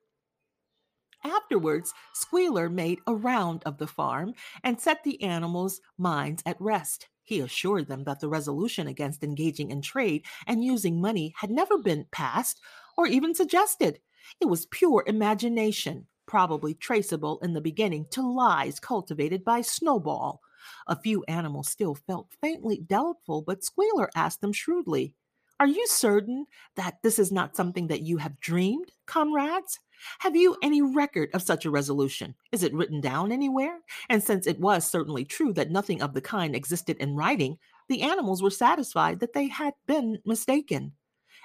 Afterwards, 1.23 1.93
Squealer 2.15 2.71
made 2.71 3.01
a 3.07 3.15
round 3.15 3.63
of 3.65 3.79
the 3.79 3.87
farm 3.87 4.35
and 4.63 4.81
set 4.81 5.05
the 5.05 5.23
animals' 5.23 5.81
minds 5.99 6.43
at 6.47 6.61
rest. 6.61 7.09
He 7.23 7.41
assured 7.41 7.89
them 7.89 8.05
that 8.05 8.21
the 8.21 8.29
resolution 8.29 8.87
against 8.87 9.23
engaging 9.23 9.71
in 9.71 9.83
trade 9.83 10.25
and 10.47 10.65
using 10.65 11.01
money 11.01 11.35
had 11.37 11.51
never 11.51 11.79
been 11.79 12.07
passed 12.11 12.61
or 12.97 13.07
even 13.07 13.35
suggested. 13.35 14.01
It 14.41 14.47
was 14.47 14.67
pure 14.67 15.05
imagination, 15.07 16.07
probably 16.27 16.75
traceable 16.75 17.39
in 17.41 17.53
the 17.53 17.61
beginning 17.61 18.07
to 18.13 18.23
lies 18.23 18.81
cultivated 18.81 19.45
by 19.45 19.61
Snowball. 19.61 20.41
A 20.87 21.01
few 21.01 21.25
animals 21.25 21.69
still 21.69 21.95
felt 21.95 22.35
faintly 22.41 22.79
doubtful, 22.79 23.43
but 23.43 23.65
Squealer 23.65 24.11
asked 24.15 24.41
them 24.41 24.53
shrewdly, 24.53 25.15
Are 25.59 25.67
you 25.67 25.87
certain 25.87 26.47
that 26.77 27.03
this 27.03 27.19
is 27.19 27.31
not 27.31 27.57
something 27.57 27.89
that 27.89 28.03
you 28.03 28.19
have 28.19 28.41
dreamed, 28.41 28.93
comrades? 29.07 29.79
Have 30.21 30.37
you 30.37 30.57
any 30.63 30.83
record 30.83 31.31
of 31.35 31.43
such 31.43 31.65
a 31.65 31.71
resolution? 31.71 32.35
Is 32.53 32.63
it 32.63 32.75
written 32.75 33.01
down 33.01 33.33
anywhere? 33.33 33.81
And 34.09 34.23
since 34.23 34.47
it 34.47 34.61
was 34.61 34.91
certainly 34.91 35.25
true 35.25 35.53
that 35.55 35.71
nothing 35.71 36.03
of 36.03 36.15
the 36.15 36.21
kind 36.21 36.55
existed 36.55 36.97
in 36.99 37.17
writing, 37.17 37.59
the 37.89 38.03
animals 38.03 38.43
were 38.43 38.51
satisfied 38.51 39.21
that 39.21 39.33
they 39.33 39.49
had 39.49 39.75
been 39.87 40.19
mistaken. 40.25 40.93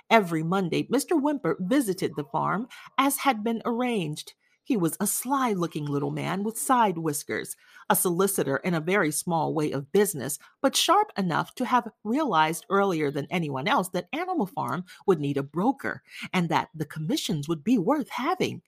Every 0.09 0.43
Monday, 0.43 0.83
Mr. 0.83 1.19
Whymper 1.19 1.57
visited 1.59 2.15
the 2.15 2.25
farm 2.25 2.67
as 2.97 3.17
had 3.17 3.43
been 3.43 3.61
arranged. 3.65 4.33
He 4.65 4.75
was 4.75 4.97
a 4.99 5.05
sly 5.05 5.53
looking 5.53 5.85
little 5.85 6.09
man 6.09 6.43
with 6.43 6.57
side 6.57 6.97
whiskers, 6.97 7.55
a 7.87 7.95
solicitor 7.95 8.57
in 8.57 8.73
a 8.73 8.79
very 8.79 9.11
small 9.11 9.53
way 9.53 9.71
of 9.71 9.91
business, 9.91 10.39
but 10.59 10.75
sharp 10.75 11.11
enough 11.15 11.53
to 11.55 11.65
have 11.65 11.91
realized 12.03 12.65
earlier 12.71 13.11
than 13.11 13.27
anyone 13.29 13.67
else 13.67 13.89
that 13.89 14.09
Animal 14.11 14.47
Farm 14.47 14.83
would 15.05 15.19
need 15.19 15.37
a 15.37 15.43
broker 15.43 16.01
and 16.33 16.49
that 16.49 16.69
the 16.73 16.85
commissions 16.85 17.47
would 17.47 17.63
be 17.63 17.77
worth 17.77 18.09
having. 18.09 18.63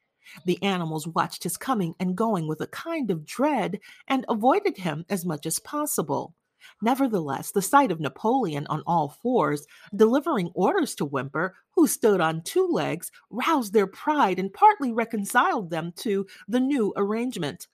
The 0.46 0.62
animals 0.62 1.08
watched 1.08 1.42
his 1.44 1.58
coming 1.58 1.96
and 2.00 2.16
going 2.16 2.48
with 2.48 2.62
a 2.62 2.68
kind 2.68 3.10
of 3.10 3.26
dread 3.26 3.80
and 4.08 4.24
avoided 4.30 4.78
him 4.78 5.04
as 5.10 5.26
much 5.26 5.48
as 5.48 5.58
possible. 5.58 6.36
Nevertheless, 6.80 7.52
the 7.52 7.62
sight 7.62 7.92
of 7.92 8.00
Napoleon 8.00 8.68
on 8.68 8.84
all 8.86 9.10
fours, 9.10 9.66
delivering 9.96 10.52
orders 10.54 10.94
to 10.96 11.06
Whymper, 11.06 11.56
who 11.78 11.86
stood 11.86 12.20
on 12.20 12.42
two 12.42 12.68
legs, 12.68 13.12
roused 13.30 13.72
their 13.72 13.86
pride 13.86 14.40
and 14.40 14.52
partly 14.52 14.92
reconciled 14.92 15.70
them 15.70 15.94
to 15.96 16.26
the 16.48 16.60
new 16.60 16.92
arrangement. 16.98 17.68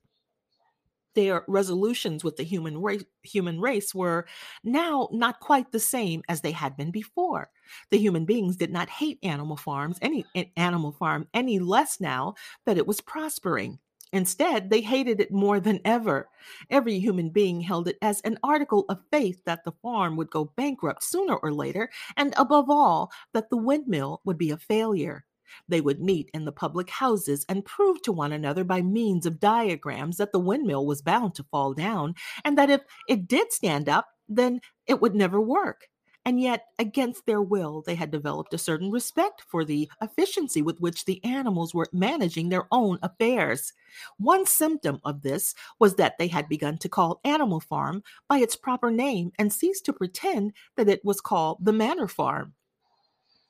Their 1.15 1.45
resolutions 1.47 2.21
with 2.21 2.35
the 2.35 2.43
human 2.43 2.81
race, 2.81 3.05
human 3.21 3.61
race 3.61 3.95
were 3.95 4.25
now 4.61 5.07
not 5.13 5.39
quite 5.39 5.71
the 5.71 5.79
same 5.79 6.21
as 6.27 6.41
they 6.41 6.51
had 6.51 6.75
been 6.75 6.91
before. 6.91 7.49
The 7.91 7.97
human 7.97 8.25
beings 8.25 8.57
did 8.57 8.73
not 8.73 8.89
hate 8.89 9.19
animal 9.23 9.55
farms 9.55 9.99
any 10.01 10.25
animal 10.57 10.91
farm 10.91 11.29
any 11.33 11.59
less 11.59 12.01
now 12.01 12.33
that 12.65 12.77
it 12.77 12.85
was 12.85 12.99
prospering. 12.99 13.79
Instead, 14.13 14.69
they 14.69 14.79
hated 14.79 15.19
it 15.19 15.31
more 15.31 15.59
than 15.59 15.81
ever. 15.83 16.29
Every 16.69 16.99
human 16.99 17.29
being 17.29 17.59
held 17.59 17.89
it 17.89 17.97
as 18.01 18.21
an 18.21 18.37
article 18.43 18.85
of 18.87 19.03
faith 19.11 19.43
that 19.45 19.65
the 19.65 19.73
farm 19.81 20.15
would 20.15 20.29
go 20.29 20.53
bankrupt 20.55 21.03
sooner 21.03 21.35
or 21.35 21.51
later, 21.51 21.89
and 22.15 22.33
above 22.37 22.69
all, 22.69 23.11
that 23.33 23.49
the 23.49 23.57
windmill 23.57 24.21
would 24.23 24.37
be 24.37 24.51
a 24.51 24.57
failure. 24.57 25.25
They 25.67 25.81
would 25.81 25.99
meet 25.99 26.29
in 26.33 26.45
the 26.45 26.51
public 26.51 26.89
houses 26.89 27.45
and 27.49 27.65
prove 27.65 28.01
to 28.03 28.11
one 28.11 28.31
another 28.31 28.63
by 28.63 28.81
means 28.81 29.25
of 29.25 29.39
diagrams 29.39 30.17
that 30.17 30.31
the 30.31 30.39
windmill 30.39 30.85
was 30.85 31.01
bound 31.01 31.35
to 31.35 31.43
fall 31.51 31.73
down, 31.73 32.15
and 32.45 32.57
that 32.57 32.69
if 32.69 32.81
it 33.09 33.27
did 33.27 33.51
stand 33.51 33.89
up, 33.89 34.07
then 34.29 34.61
it 34.87 35.01
would 35.01 35.15
never 35.15 35.41
work. 35.41 35.89
And 36.25 36.39
yet, 36.39 36.67
against 36.79 37.25
their 37.25 37.41
will, 37.41 37.81
they 37.81 37.95
had 37.95 38.09
developed 38.09 38.53
a 38.53 38.57
certain 38.57 38.91
respect 38.91 39.43
for 39.47 39.65
the 39.65 39.89
efficiency 40.01 40.61
with 40.61 40.79
which 40.79 41.03
the 41.03 41.23
animals 41.25 41.73
were 41.73 41.87
managing 41.91 42.47
their 42.49 42.65
own 42.71 42.97
affairs. 43.01 43.73
One 44.17 44.45
symptom 44.45 44.99
of 45.03 45.21
this 45.21 45.53
was 45.79 45.95
that 45.95 46.17
they 46.17 46.27
had 46.27 46.47
begun 46.47 46.77
to 46.79 46.89
call 46.89 47.19
Animal 47.25 47.59
Farm 47.59 48.03
by 48.29 48.37
its 48.37 48.55
proper 48.55 48.89
name 48.89 49.31
and 49.37 49.51
ceased 49.51 49.85
to 49.85 49.93
pretend 49.93 50.53
that 50.77 50.87
it 50.87 51.03
was 51.03 51.19
called 51.19 51.57
the 51.59 51.73
Manor 51.73 52.07
Farm. 52.07 52.53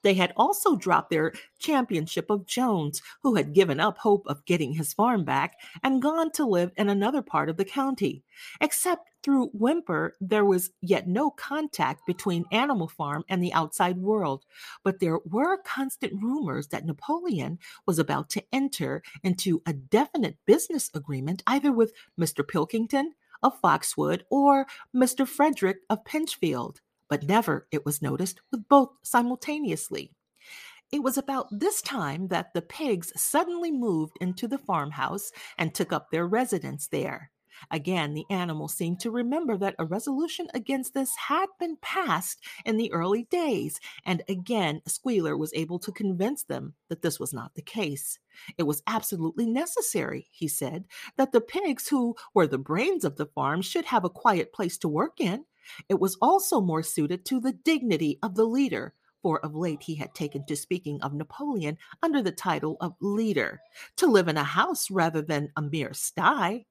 They 0.04 0.14
had 0.14 0.34
also 0.38 0.76
dropped 0.76 1.10
their 1.10 1.34
championship 1.60 2.30
of 2.30 2.46
Jones, 2.46 3.02
who 3.22 3.36
had 3.36 3.54
given 3.54 3.80
up 3.80 3.98
hope 3.98 4.28
of 4.28 4.46
getting 4.46 4.74
his 4.74 4.94
farm 4.94 5.24
back 5.24 5.56
and 5.82 6.02
gone 6.02 6.32
to 6.34 6.46
live 6.46 6.72
in 6.78 6.90
another 6.90 7.22
part 7.22 7.50
of 7.50 7.58
the 7.58 7.66
county. 7.66 8.24
Except 8.62 9.10
through 9.24 9.48
Whymper, 9.54 10.16
there 10.20 10.44
was 10.44 10.72
yet 10.82 11.08
no 11.08 11.32
contact 11.32 12.06
between 12.06 12.44
Animal 12.52 12.90
Farm 12.90 13.24
and 13.30 13.42
the 13.42 13.54
outside 13.54 13.98
world, 13.98 14.44
but 14.84 15.00
there 15.00 15.20
were 15.26 15.58
constant 15.64 16.22
rumors 16.22 16.68
that 16.68 16.86
Napoleon 16.86 17.58
was 17.88 17.98
about 17.98 18.30
to 18.32 18.44
enter 18.52 19.02
into 19.24 19.62
a 19.66 19.72
definite 19.74 20.38
business 20.46 20.90
agreement 20.94 21.42
either 21.48 21.72
with 21.72 21.94
Mr. 22.20 22.46
Pilkington 22.46 23.14
of 23.42 23.60
Foxwood 23.62 24.26
or 24.30 24.66
Mr. 24.94 25.28
Frederick 25.28 25.78
of 25.90 26.04
Pinchfield. 26.04 26.78
But 27.14 27.28
never, 27.28 27.68
it 27.70 27.86
was 27.86 28.02
noticed, 28.02 28.42
with 28.50 28.68
both 28.68 28.90
simultaneously. 29.04 30.10
It 30.92 31.04
was 31.04 31.16
about 31.16 31.46
this 31.52 31.80
time 31.80 32.30
that 32.30 32.56
the 32.56 32.62
pigs 32.64 33.14
suddenly 33.16 33.72
moved 33.72 34.18
into 34.20 34.48
the 34.48 34.58
farmhouse 34.58 35.32
and 35.60 35.76
took 35.76 35.94
up 35.94 36.10
their 36.10 36.26
residence 36.26 36.88
there. 36.88 37.30
Again, 37.70 38.16
the 38.16 38.26
animals 38.32 38.74
seemed 38.74 39.00
to 39.02 39.12
remember 39.12 39.58
that 39.58 39.76
a 39.78 39.86
resolution 39.86 40.48
against 40.56 40.96
this 40.96 41.14
had 41.16 41.46
been 41.60 41.78
passed 41.84 42.44
in 42.66 42.78
the 42.78 42.92
early 42.92 43.26
days, 43.26 43.80
and 44.08 44.24
again, 44.28 44.82
Squealer 44.88 45.38
was 45.38 45.54
able 45.54 45.78
to 45.78 45.92
convince 45.92 46.44
them 46.44 46.74
that 46.90 47.04
this 47.04 47.20
was 47.20 47.32
not 47.32 47.54
the 47.54 47.62
case. 47.62 48.18
It 48.58 48.64
was 48.64 48.82
absolutely 48.88 49.46
necessary, 49.46 50.26
he 50.32 50.48
said, 50.48 50.86
that 51.18 51.32
the 51.32 51.42
pigs, 51.42 51.88
who 51.88 52.16
were 52.34 52.48
the 52.48 52.58
brains 52.58 53.06
of 53.06 53.18
the 53.18 53.28
farm, 53.28 53.62
should 53.62 53.86
have 53.86 54.04
a 54.04 54.10
quiet 54.10 54.52
place 54.52 54.80
to 54.80 54.88
work 54.88 55.22
in. 55.22 55.46
It 55.90 56.00
was 56.00 56.18
also 56.22 56.62
more 56.62 56.84
suited 56.84 57.26
to 57.26 57.40
the 57.40 57.54
dignity 57.54 58.20
of 58.24 58.36
the 58.36 58.46
leader, 58.46 58.94
for 59.22 59.40
of 59.46 59.56
late 59.56 59.82
he 59.84 59.96
had 59.96 60.14
taken 60.14 60.46
to 60.46 60.56
speaking 60.56 61.02
of 61.02 61.14
Napoleon 61.14 61.78
under 62.02 62.22
the 62.22 62.32
title 62.32 62.78
of 62.82 62.96
leader, 63.00 63.62
to 63.98 64.08
live 64.08 64.28
in 64.28 64.38
a 64.38 64.44
house 64.44 64.92
rather 64.92 65.22
than 65.22 65.52
a 65.56 65.62
mere 65.62 65.94
sty. 65.94 66.66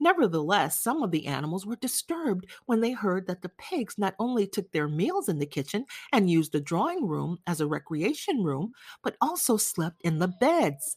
Nevertheless, 0.00 0.80
some 0.80 1.02
of 1.02 1.10
the 1.10 1.26
animals 1.26 1.66
were 1.66 1.76
disturbed 1.76 2.46
when 2.64 2.80
they 2.80 2.92
heard 2.92 3.26
that 3.26 3.42
the 3.42 3.50
pigs 3.50 3.98
not 3.98 4.14
only 4.18 4.46
took 4.46 4.70
their 4.72 4.88
meals 4.88 5.28
in 5.28 5.38
the 5.38 5.46
kitchen 5.46 5.84
and 6.12 6.30
used 6.30 6.52
the 6.52 6.60
drawing 6.60 7.06
room 7.06 7.38
as 7.46 7.60
a 7.60 7.66
recreation 7.66 8.42
room, 8.42 8.72
but 9.02 9.16
also 9.20 9.56
slept 9.56 10.00
in 10.02 10.18
the 10.18 10.28
beds. 10.28 10.96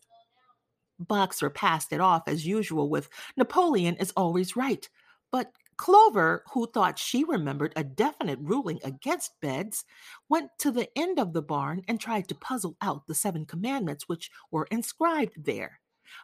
Boxer 1.00 1.50
passed 1.50 1.94
it 1.94 2.02
off 2.02 2.24
as 2.28 2.46
usual 2.46 2.90
with 2.90 3.10
Napoleon 3.38 3.96
is 3.96 4.12
always 4.16 4.56
right. 4.56 4.88
But 5.32 5.52
Clover, 5.80 6.44
who 6.52 6.68
thought 6.68 7.00
she 7.00 7.24
remembered 7.24 7.72
a 7.78 7.86
definite 7.86 8.38
ruling 8.42 8.82
against 8.84 9.40
beds, 9.40 9.86
went 10.28 10.50
to 10.60 10.72
the 10.72 10.90
end 10.98 11.18
of 11.18 11.32
the 11.32 11.42
barn 11.42 11.84
and 11.88 12.02
tried 12.02 12.28
to 12.28 12.36
puzzle 12.36 12.76
out 12.82 13.08
the 13.08 13.16
seven 13.16 13.46
commandments 13.46 14.04
which 14.10 14.30
were 14.52 14.68
inscribed 14.72 15.46
there. 15.46 15.80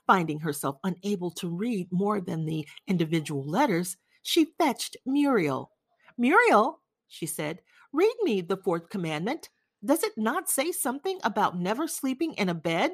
Finding 0.06 0.41
herself 0.41 0.76
unable 0.84 1.32
to 1.32 1.48
read 1.48 1.88
more 1.90 2.19
than 2.19 2.45
the 2.45 2.68
individual 2.86 3.45
letters, 3.45 3.95
she 4.23 4.53
fetched 4.57 4.98
Muriel. 5.06 5.72
Muriel, 6.18 6.82
she 7.07 7.26
said, 7.26 7.61
read 7.94 8.15
me 8.23 8.41
the 8.41 8.57
fourth 8.57 8.90
commandment. 8.90 9.48
Does 9.86 10.03
it 10.03 10.18
not 10.18 10.49
say 10.49 10.73
something 10.73 11.18
about 11.23 11.57
never 11.57 11.88
sleeping 11.88 12.34
in 12.34 12.49
a 12.49 12.53
bed? 12.53 12.91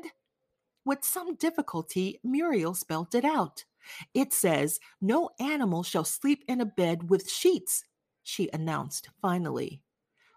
With 0.85 1.03
some 1.03 1.33
difficulty, 1.38 2.19
Muriel 2.23 2.75
spelt 2.75 3.15
it 3.15 3.25
out. 3.25 3.65
It 4.14 4.34
says, 4.34 4.80
No 5.02 5.30
animal 5.40 5.84
shall 5.84 6.03
sleep 6.03 6.44
in 6.48 6.62
a 6.62 6.66
bed 6.66 7.10
with 7.10 7.30
sheets, 7.30 7.84
she 8.24 8.49
announced 8.53 9.10
finally. 9.22 9.82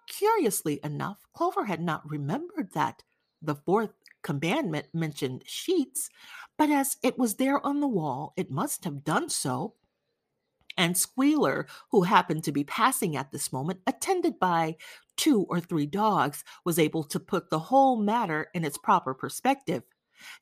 Curiously 0.06 0.80
enough, 0.84 1.26
Clover 1.34 1.64
had 1.64 1.80
not 1.80 2.08
remembered 2.08 2.72
that 2.72 3.02
the 3.40 3.54
fourth 3.54 3.90
commandment 4.22 4.86
mentioned 4.92 5.42
sheets, 5.46 6.08
but 6.56 6.70
as 6.70 6.96
it 7.02 7.18
was 7.18 7.34
there 7.34 7.64
on 7.64 7.80
the 7.80 7.88
wall, 7.88 8.32
it 8.36 8.50
must 8.50 8.84
have 8.84 9.04
done 9.04 9.28
so. 9.28 9.74
And 10.76 10.96
Squealer, 10.96 11.66
who 11.90 12.02
happened 12.02 12.42
to 12.44 12.52
be 12.52 12.64
passing 12.64 13.16
at 13.16 13.30
this 13.30 13.52
moment, 13.52 13.80
attended 13.86 14.40
by 14.40 14.76
two 15.16 15.46
or 15.48 15.60
three 15.60 15.86
dogs, 15.86 16.42
was 16.64 16.78
able 16.78 17.04
to 17.04 17.20
put 17.20 17.48
the 17.48 17.58
whole 17.58 17.96
matter 17.96 18.48
in 18.54 18.64
its 18.64 18.78
proper 18.78 19.14
perspective. 19.14 19.84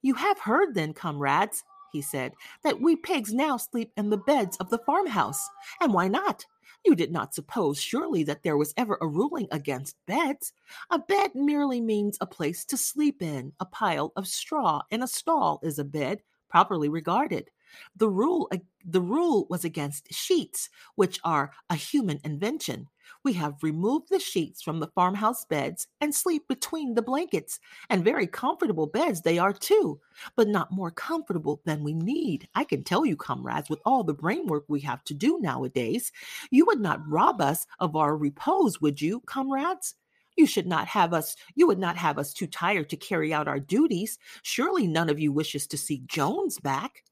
You 0.01 0.15
have 0.15 0.39
heard, 0.39 0.75
then, 0.75 0.95
comrades, 0.95 1.65
he 1.93 2.03
said, 2.03 2.33
that 2.65 2.81
we 2.81 2.97
pigs 2.97 3.33
now 3.33 3.57
sleep 3.57 3.93
in 3.97 4.11
the 4.11 4.17
beds 4.17 4.57
of 4.57 4.71
the 4.71 4.79
farmhouse. 4.79 5.47
And 5.81 5.93
why 5.93 6.09
not? 6.09 6.45
You 6.85 6.97
did 6.97 7.13
not 7.13 7.35
suppose, 7.35 7.81
surely, 7.81 8.25
that 8.25 8.43
there 8.43 8.57
was 8.57 8.75
ever 8.77 8.99
a 9.01 9.07
ruling 9.07 9.47
against 9.53 10.05
beds. 10.07 10.53
A 10.91 10.99
bed 10.99 11.31
merely 11.35 11.81
means 11.81 12.19
a 12.21 12.27
place 12.27 12.65
to 12.65 12.77
sleep 12.77 13.23
in. 13.23 13.53
A 13.61 13.67
pile 13.67 14.13
of 14.17 14.27
straw 14.27 14.83
in 14.91 15.03
a 15.03 15.07
stall 15.07 15.61
is 15.63 15.79
a 15.79 15.85
bed, 15.85 16.23
properly 16.49 16.89
regarded. 16.89 17.51
The 17.97 18.09
rule, 18.09 18.51
the 18.85 19.01
rule 19.01 19.47
was 19.49 19.65
against 19.65 20.13
sheets, 20.13 20.69
which 20.97 21.21
are 21.25 21.53
a 21.71 21.75
human 21.75 22.21
invention. 22.25 22.89
We 23.25 23.33
have 23.35 23.63
removed 23.63 24.09
the 24.11 24.19
sheets 24.19 24.63
from 24.63 24.81
the 24.81 24.89
farmhouse 24.89 25.45
beds 25.45 25.87
and 26.01 26.15
sleep 26.15 26.49
between 26.49 26.95
the 26.95 27.03
blankets, 27.03 27.61
and 27.91 28.05
very 28.05 28.27
comfortable 28.27 28.87
beds 28.87 29.21
they 29.21 29.39
are 29.39 29.53
too, 29.53 30.01
but 30.37 30.49
not 30.49 30.73
more 30.73 30.91
comfortable 30.91 31.61
than 31.65 31.85
we 31.85 31.95
need. 31.95 32.49
I 32.55 32.65
can 32.65 32.85
tell 32.85 33.07
you, 33.07 33.17
comrades, 33.17 33.71
with 33.71 33.81
all 33.85 34.05
the 34.05 34.15
brain 34.15 34.47
work 34.47 34.65
we 34.69 34.81
have 34.81 35.05
to 35.05 35.15
do 35.15 35.39
nowadays, 35.41 36.13
you 36.51 36.67
would 36.67 36.81
not 36.81 37.09
rob 37.09 37.41
us 37.41 37.67
of 37.79 37.97
our 37.97 38.17
repose, 38.17 38.81
would 38.81 39.01
you, 39.01 39.21
comrades? 39.27 39.95
You 40.37 40.47
should 40.47 40.67
not 40.67 40.89
have 40.89 41.13
us, 41.13 41.37
you 41.55 41.67
would 41.67 41.79
not 41.79 41.97
have 41.97 42.19
us 42.19 42.33
too 42.33 42.47
tired 42.47 42.89
to 42.91 42.97
carry 42.97 43.35
out 43.35 43.49
our 43.49 43.61
duties. 43.61 44.19
Surely 44.43 44.87
none 44.87 45.11
of 45.11 45.21
you 45.21 45.31
wishes 45.33 45.67
to 45.69 45.77
see 45.77 46.03
Jones 46.07 46.59
back. 46.59 47.05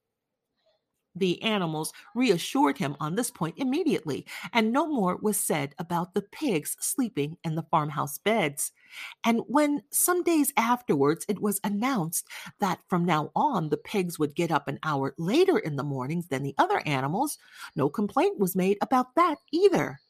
The 1.15 1.43
animals 1.43 1.93
reassured 2.15 2.79
him 2.79 2.97
on 3.01 3.15
this 3.15 3.31
point 3.31 3.59
immediately, 3.59 4.27
and 4.53 4.73
no 4.73 4.87
more 4.87 5.17
was 5.17 5.37
said 5.39 5.75
about 5.79 6.15
the 6.15 6.23
pigs 6.23 6.77
sleeping 6.81 7.37
in 7.45 7.57
the 7.57 7.65
farmhouse 7.65 8.19
beds. 8.19 8.73
And 9.25 9.43
when 9.47 9.83
some 9.91 10.23
days 10.23 10.53
afterwards 10.57 11.25
it 11.29 11.41
was 11.41 11.61
announced 11.65 12.27
that 12.61 12.81
from 12.89 13.05
now 13.05 13.31
on 13.35 13.69
the 13.71 13.77
pigs 13.77 14.19
would 14.19 14.35
get 14.35 14.51
up 14.51 14.69
an 14.69 14.79
hour 14.83 15.15
later 15.19 15.59
in 15.59 15.77
the 15.77 15.83
mornings 15.83 16.29
than 16.29 16.43
the 16.43 16.55
other 16.59 16.83
animals, 16.87 17.39
no 17.75 17.89
complaint 17.89 18.39
was 18.39 18.57
made 18.57 18.79
about 18.81 19.15
that 19.17 19.39
either. 19.53 20.01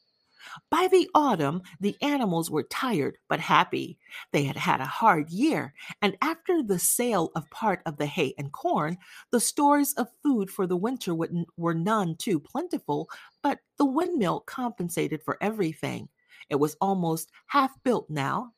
By 0.69 0.87
the 0.91 1.09
autumn, 1.13 1.61
the 1.79 1.95
animals 2.01 2.49
were 2.49 2.63
tired 2.63 3.17
but 3.27 3.39
happy. 3.39 3.97
They 4.31 4.43
had 4.43 4.57
had 4.57 4.81
a 4.81 4.85
hard 4.85 5.29
year, 5.29 5.73
and 6.01 6.17
after 6.21 6.63
the 6.63 6.79
sale 6.79 7.31
of 7.35 7.49
part 7.51 7.81
of 7.85 7.97
the 7.97 8.05
hay 8.05 8.33
and 8.37 8.51
corn, 8.51 8.97
the 9.31 9.39
stores 9.39 9.93
of 9.93 10.07
food 10.23 10.49
for 10.49 10.67
the 10.67 10.77
winter 10.77 11.15
were 11.15 11.73
none 11.73 12.15
too 12.15 12.39
plentiful, 12.39 13.09
but 13.43 13.59
the 13.77 13.85
windmill 13.85 14.41
compensated 14.41 15.21
for 15.23 15.37
everything. 15.41 16.09
It 16.49 16.55
was 16.55 16.75
almost 16.81 17.31
half 17.47 17.71
built 17.83 18.09
now, 18.09 18.53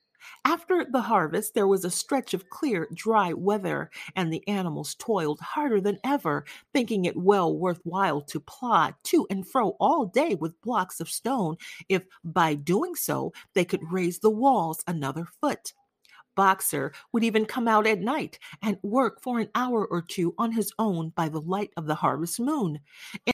after 0.45 0.85
the 0.85 1.01
harvest, 1.01 1.53
there 1.53 1.67
was 1.67 1.85
a 1.85 1.89
stretch 1.89 2.33
of 2.33 2.49
clear, 2.49 2.87
dry 2.93 3.33
weather, 3.33 3.89
and 4.15 4.31
the 4.31 4.47
animals 4.47 4.95
toiled 4.95 5.39
harder 5.39 5.81
than 5.81 5.99
ever, 6.03 6.45
thinking 6.73 7.05
it 7.05 7.17
well 7.17 7.55
worth 7.55 7.81
while 7.83 8.21
to 8.21 8.39
plod 8.39 8.95
to 9.03 9.27
and 9.29 9.47
fro 9.47 9.69
all 9.79 10.05
day 10.05 10.35
with 10.35 10.61
blocks 10.61 10.99
of 10.99 11.09
stone, 11.09 11.57
if 11.89 12.03
by 12.23 12.55
doing 12.55 12.95
so 12.95 13.33
they 13.53 13.65
could 13.65 13.91
raise 13.91 14.19
the 14.19 14.29
walls 14.29 14.83
another 14.87 15.25
foot. 15.41 15.73
Boxer 16.35 16.93
would 17.11 17.23
even 17.23 17.45
come 17.45 17.67
out 17.67 17.85
at 17.85 17.99
night 17.99 18.39
and 18.61 18.77
work 18.81 19.21
for 19.21 19.39
an 19.39 19.49
hour 19.55 19.85
or 19.85 20.01
two 20.01 20.33
on 20.37 20.51
his 20.51 20.71
own 20.79 21.09
by 21.09 21.29
the 21.29 21.41
light 21.41 21.71
of 21.77 21.85
the 21.85 21.95
harvest 21.95 22.39
moon. 22.39 22.79
In 23.25 23.33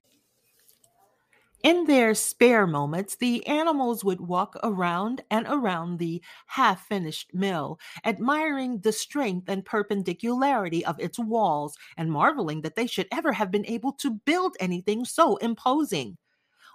their 1.85 2.13
spare 2.15 2.67
moments, 2.67 3.15
the 3.15 3.47
animals 3.47 4.03
would 4.03 4.19
walk 4.19 4.57
around 4.61 5.21
and 5.31 5.45
around 5.47 5.97
the 5.97 6.21
half 6.47 6.85
finished 6.85 7.33
mill, 7.33 7.79
admiring 8.03 8.79
the 8.81 8.91
strength 8.91 9.47
and 9.47 9.63
perpendicularity 9.63 10.85
of 10.85 10.99
its 10.99 11.17
walls 11.17 11.77
and 11.95 12.11
marveling 12.11 12.59
that 12.63 12.75
they 12.75 12.87
should 12.87 13.07
ever 13.09 13.31
have 13.33 13.51
been 13.51 13.65
able 13.67 13.93
to 13.93 14.11
build 14.11 14.57
anything 14.59 15.05
so 15.05 15.37
imposing. 15.37 16.17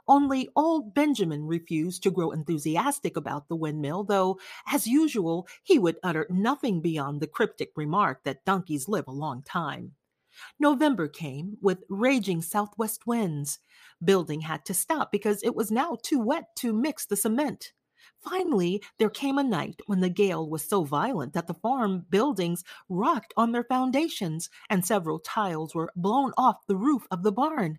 Only 0.09 0.49
old 0.57 0.95
Benjamin 0.95 1.47
refused 1.47 2.03
to 2.05 2.11
grow 2.13 2.31
enthusiastic 2.33 3.17
about 3.17 3.49
the 3.49 3.57
windmill, 3.57 4.05
though, 4.05 4.39
as 4.67 4.87
usual, 4.87 5.49
he 5.63 5.79
would 5.79 5.99
utter 6.03 6.27
nothing 6.31 6.81
beyond 6.81 7.21
the 7.21 7.29
cryptic 7.29 7.73
remark 7.77 8.25
that 8.25 8.45
donkeys 8.47 8.89
live 8.89 9.09
a 9.09 9.13
long 9.13 9.43
time. 9.43 9.97
November 10.59 11.09
came 11.09 11.57
with 11.61 11.85
raging 11.89 12.43
southwest 12.43 13.07
winds. 13.07 13.59
Building 14.05 14.41
had 14.41 14.65
to 14.67 14.75
stop 14.75 15.11
because 15.13 15.43
it 15.43 15.55
was 15.55 15.71
now 15.71 15.97
too 16.03 16.21
wet 16.21 16.55
to 16.57 16.73
mix 16.73 17.07
the 17.07 17.17
cement. 17.17 17.73
Finally, 18.23 18.83
there 18.99 19.11
came 19.11 19.39
a 19.39 19.45
night 19.45 19.81
when 19.87 20.01
the 20.01 20.09
gale 20.09 20.49
was 20.49 20.67
so 20.67 20.85
violent 20.85 21.35
that 21.35 21.47
the 21.47 21.55
farm 21.55 22.07
buildings 22.09 22.65
rocked 22.89 23.35
on 23.37 23.53
their 23.53 23.65
foundations 23.65 24.49
and 24.71 24.85
several 24.85 25.19
tiles 25.19 25.75
were 25.75 25.93
blown 25.95 26.33
off 26.39 26.67
the 26.67 26.77
roof 26.77 27.07
of 27.11 27.23
the 27.23 27.33
barn. 27.33 27.79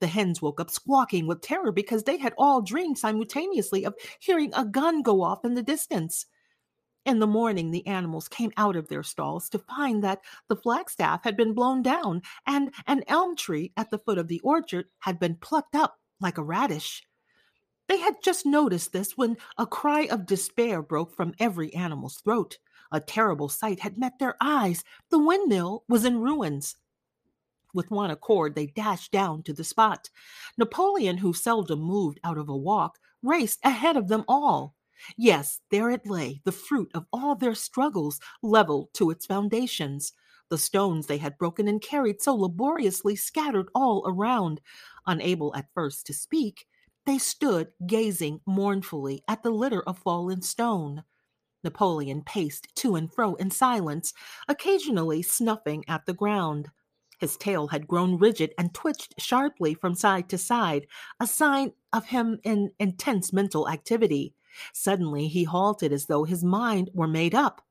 The 0.00 0.06
hens 0.06 0.40
woke 0.40 0.60
up 0.60 0.70
squawking 0.70 1.26
with 1.26 1.40
terror 1.40 1.72
because 1.72 2.04
they 2.04 2.18
had 2.18 2.34
all 2.38 2.62
dreamed 2.62 2.98
simultaneously 2.98 3.84
of 3.84 3.94
hearing 4.20 4.52
a 4.54 4.64
gun 4.64 5.02
go 5.02 5.22
off 5.22 5.44
in 5.44 5.54
the 5.54 5.62
distance. 5.62 6.26
In 7.06 7.20
the 7.20 7.26
morning, 7.28 7.70
the 7.70 7.86
animals 7.86 8.26
came 8.26 8.50
out 8.56 8.74
of 8.74 8.88
their 8.88 9.04
stalls 9.04 9.48
to 9.50 9.60
find 9.60 10.02
that 10.02 10.22
the 10.48 10.56
flagstaff 10.56 11.22
had 11.22 11.36
been 11.36 11.54
blown 11.54 11.80
down 11.80 12.20
and 12.48 12.74
an 12.88 13.04
elm 13.06 13.36
tree 13.36 13.72
at 13.76 13.92
the 13.92 13.98
foot 14.00 14.18
of 14.18 14.26
the 14.26 14.40
orchard 14.40 14.86
had 14.98 15.20
been 15.20 15.36
plucked 15.36 15.76
up 15.76 16.00
like 16.20 16.36
a 16.36 16.42
radish. 16.42 17.04
They 17.88 17.98
had 17.98 18.16
just 18.24 18.44
noticed 18.44 18.92
this 18.92 19.16
when 19.16 19.36
a 19.56 19.66
cry 19.66 20.08
of 20.08 20.26
despair 20.26 20.82
broke 20.82 21.14
from 21.14 21.34
every 21.38 21.72
animal's 21.74 22.16
throat. 22.16 22.58
A 22.90 22.98
terrible 22.98 23.48
sight 23.48 23.78
had 23.78 23.98
met 23.98 24.18
their 24.18 24.34
eyes. 24.40 24.82
The 25.10 25.20
windmill 25.20 25.84
was 25.88 26.04
in 26.04 26.20
ruins. 26.20 26.74
With 27.72 27.92
one 27.92 28.10
accord, 28.10 28.56
they 28.56 28.66
dashed 28.66 29.12
down 29.12 29.44
to 29.44 29.52
the 29.52 29.62
spot. 29.62 30.10
Napoleon, 30.58 31.18
who 31.18 31.32
seldom 31.32 31.78
moved 31.80 32.18
out 32.24 32.38
of 32.38 32.48
a 32.48 32.56
walk, 32.56 32.98
raced 33.22 33.60
ahead 33.62 33.96
of 33.96 34.08
them 34.08 34.24
all. 34.26 34.75
Yes, 35.16 35.60
there 35.70 35.90
it 35.90 36.06
lay, 36.06 36.40
the 36.44 36.52
fruit 36.52 36.90
of 36.94 37.06
all 37.12 37.34
their 37.34 37.54
struggles, 37.54 38.20
leveled 38.42 38.92
to 38.94 39.10
its 39.10 39.26
foundations. 39.26 40.12
The 40.48 40.58
stones 40.58 41.06
they 41.06 41.18
had 41.18 41.38
broken 41.38 41.68
and 41.68 41.80
carried 41.82 42.22
so 42.22 42.34
laboriously 42.34 43.16
scattered 43.16 43.68
all 43.74 44.04
around. 44.06 44.60
Unable 45.06 45.54
at 45.56 45.72
first 45.74 46.06
to 46.06 46.14
speak, 46.14 46.66
they 47.04 47.18
stood 47.18 47.72
gazing 47.86 48.40
mournfully 48.46 49.22
at 49.28 49.42
the 49.42 49.50
litter 49.50 49.82
of 49.82 49.98
fallen 49.98 50.42
stone. 50.42 51.04
Napoleon 51.64 52.22
paced 52.22 52.74
to 52.76 52.94
and 52.94 53.12
fro 53.12 53.34
in 53.34 53.50
silence, 53.50 54.14
occasionally 54.48 55.22
snuffing 55.22 55.84
at 55.88 56.06
the 56.06 56.14
ground. 56.14 56.70
His 57.18 57.36
tail 57.36 57.68
had 57.68 57.88
grown 57.88 58.18
rigid 58.18 58.52
and 58.58 58.72
twitched 58.74 59.14
sharply 59.18 59.74
from 59.74 59.94
side 59.94 60.28
to 60.30 60.38
side, 60.38 60.86
a 61.18 61.26
sign 61.26 61.72
of 61.92 62.06
him 62.06 62.38
in 62.44 62.72
intense 62.78 63.32
mental 63.32 63.68
activity. 63.68 64.34
Suddenly 64.72 65.28
he 65.28 65.44
halted 65.44 65.92
as 65.92 66.06
though 66.06 66.24
his 66.24 66.44
mind 66.44 66.90
were 66.94 67.08
made 67.08 67.34
up. 67.34 67.62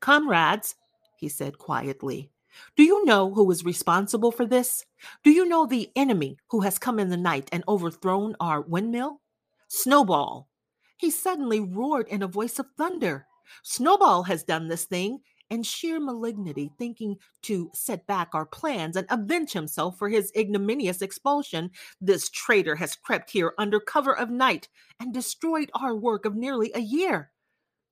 Comrades, 0.00 0.74
he 1.16 1.28
said 1.28 1.58
quietly, 1.58 2.30
do 2.76 2.82
you 2.82 3.04
know 3.04 3.32
who 3.32 3.50
is 3.50 3.64
responsible 3.64 4.32
for 4.32 4.46
this? 4.46 4.84
Do 5.22 5.30
you 5.30 5.46
know 5.46 5.66
the 5.66 5.90
enemy 5.96 6.38
who 6.48 6.60
has 6.60 6.78
come 6.78 6.98
in 6.98 7.10
the 7.10 7.16
night 7.16 7.48
and 7.52 7.64
overthrown 7.68 8.36
our 8.40 8.62
windmill? 8.62 9.20
Snowball. 9.68 10.48
He 10.96 11.10
suddenly 11.10 11.60
roared 11.60 12.08
in 12.08 12.22
a 12.22 12.28
voice 12.28 12.58
of 12.58 12.66
thunder. 12.76 13.26
Snowball 13.62 14.22
has 14.24 14.42
done 14.42 14.68
this 14.68 14.84
thing, 14.84 15.20
in 15.50 15.62
sheer 15.62 16.00
malignity, 16.00 16.72
thinking 16.78 17.16
to 17.42 17.70
set 17.74 18.06
back 18.06 18.30
our 18.34 18.46
plans 18.46 18.96
and 18.96 19.06
avenge 19.10 19.52
himself 19.52 19.98
for 19.98 20.08
his 20.08 20.32
ignominious 20.36 21.02
expulsion, 21.02 21.70
this 22.00 22.28
traitor 22.28 22.76
has 22.76 22.96
crept 22.96 23.30
here 23.30 23.54
under 23.58 23.80
cover 23.80 24.16
of 24.16 24.30
night 24.30 24.68
and 25.00 25.14
destroyed 25.14 25.70
our 25.74 25.94
work 25.94 26.24
of 26.24 26.34
nearly 26.34 26.70
a 26.74 26.80
year. 26.80 27.30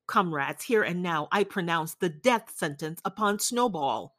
Comrades, 0.07 0.65
here 0.65 0.83
and 0.83 1.03
now 1.03 1.29
I 1.33 1.45
pronounce 1.45 1.95
the 1.95 2.09
death 2.11 2.53
sentence 2.55 3.01
upon 3.05 3.39
Snowball. 3.39 4.15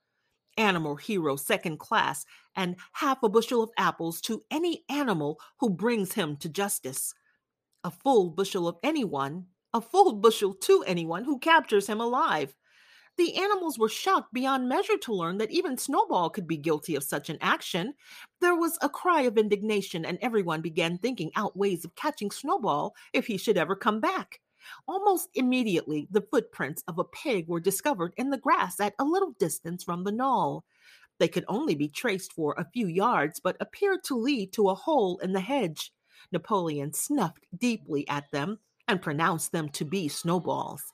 Animal 0.57 0.95
hero 0.95 1.35
second 1.35 1.77
class, 1.77 2.25
and 2.55 2.77
half 2.93 3.21
a 3.21 3.29
bushel 3.29 3.61
of 3.61 3.71
apples 3.77 4.21
to 4.21 4.41
any 4.49 4.85
animal 4.89 5.39
who 5.59 5.69
brings 5.69 6.13
him 6.13 6.37
to 6.37 6.49
justice. 6.49 7.13
A 7.83 7.91
full 7.91 8.29
bushel 8.29 8.67
of 8.67 8.77
anyone, 8.81 9.47
a 9.73 9.81
full 9.81 10.13
bushel 10.13 10.53
to 10.53 10.83
anyone 10.87 11.25
who 11.25 11.39
captures 11.39 11.87
him 11.87 11.99
alive. 11.99 12.55
The 13.17 13.35
animals 13.37 13.79
were 13.79 13.87
shocked 13.87 14.33
beyond 14.33 14.67
measure 14.67 14.97
to 14.97 15.13
learn 15.13 15.37
that 15.37 15.51
even 15.51 15.77
Snowball 15.77 16.29
could 16.29 16.47
be 16.47 16.57
guilty 16.57 16.95
of 16.95 17.03
such 17.03 17.29
an 17.29 17.37
action. 17.39 17.93
There 18.41 18.55
was 18.55 18.77
a 18.81 18.89
cry 18.89 19.21
of 19.21 19.37
indignation, 19.37 20.05
and 20.05 20.17
everyone 20.21 20.61
began 20.61 20.97
thinking 20.97 21.31
out 21.35 21.55
ways 21.55 21.85
of 21.85 21.95
catching 21.95 22.29
Snowball 22.29 22.93
if 23.13 23.27
he 23.27 23.37
should 23.37 23.57
ever 23.57 23.75
come 23.75 24.01
back. 24.01 24.41
Almost 24.87 25.29
immediately, 25.35 26.07
the 26.11 26.25
footprints 26.29 26.83
of 26.87 26.99
a 26.99 27.05
pig 27.05 27.47
were 27.47 27.59
discovered 27.59 28.13
in 28.17 28.31
the 28.31 28.37
grass 28.37 28.79
at 28.79 28.95
a 28.99 29.05
little 29.05 29.31
distance 29.39 29.83
from 29.83 30.03
the 30.03 30.11
knoll. 30.11 30.65
They 31.17 31.27
could 31.29 31.45
only 31.47 31.75
be 31.75 31.87
traced 31.87 32.33
for 32.33 32.53
a 32.57 32.69
few 32.73 32.87
yards, 32.87 33.39
but 33.39 33.57
appeared 33.61 34.03
to 34.05 34.15
lead 34.15 34.51
to 34.53 34.69
a 34.69 34.75
hole 34.75 35.19
in 35.19 35.31
the 35.31 35.39
hedge. 35.39 35.93
Napoleon 36.31 36.91
snuffed 36.93 37.45
deeply 37.57 38.07
at 38.09 38.29
them 38.31 38.59
and 38.87 39.01
pronounced 39.01 39.51
them 39.51 39.69
to 39.69 39.85
be 39.85 40.07
Snowball's. 40.07 40.91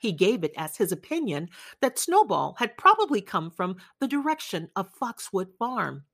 He 0.00 0.12
gave 0.12 0.44
it 0.44 0.54
as 0.56 0.78
his 0.78 0.92
opinion 0.92 1.50
that 1.82 1.98
Snowball 1.98 2.56
had 2.58 2.78
probably 2.78 3.20
come 3.20 3.50
from 3.50 3.76
the 4.00 4.08
direction 4.08 4.70
of 4.74 4.92
Foxwood 4.94 5.48
Farm. 5.58 6.04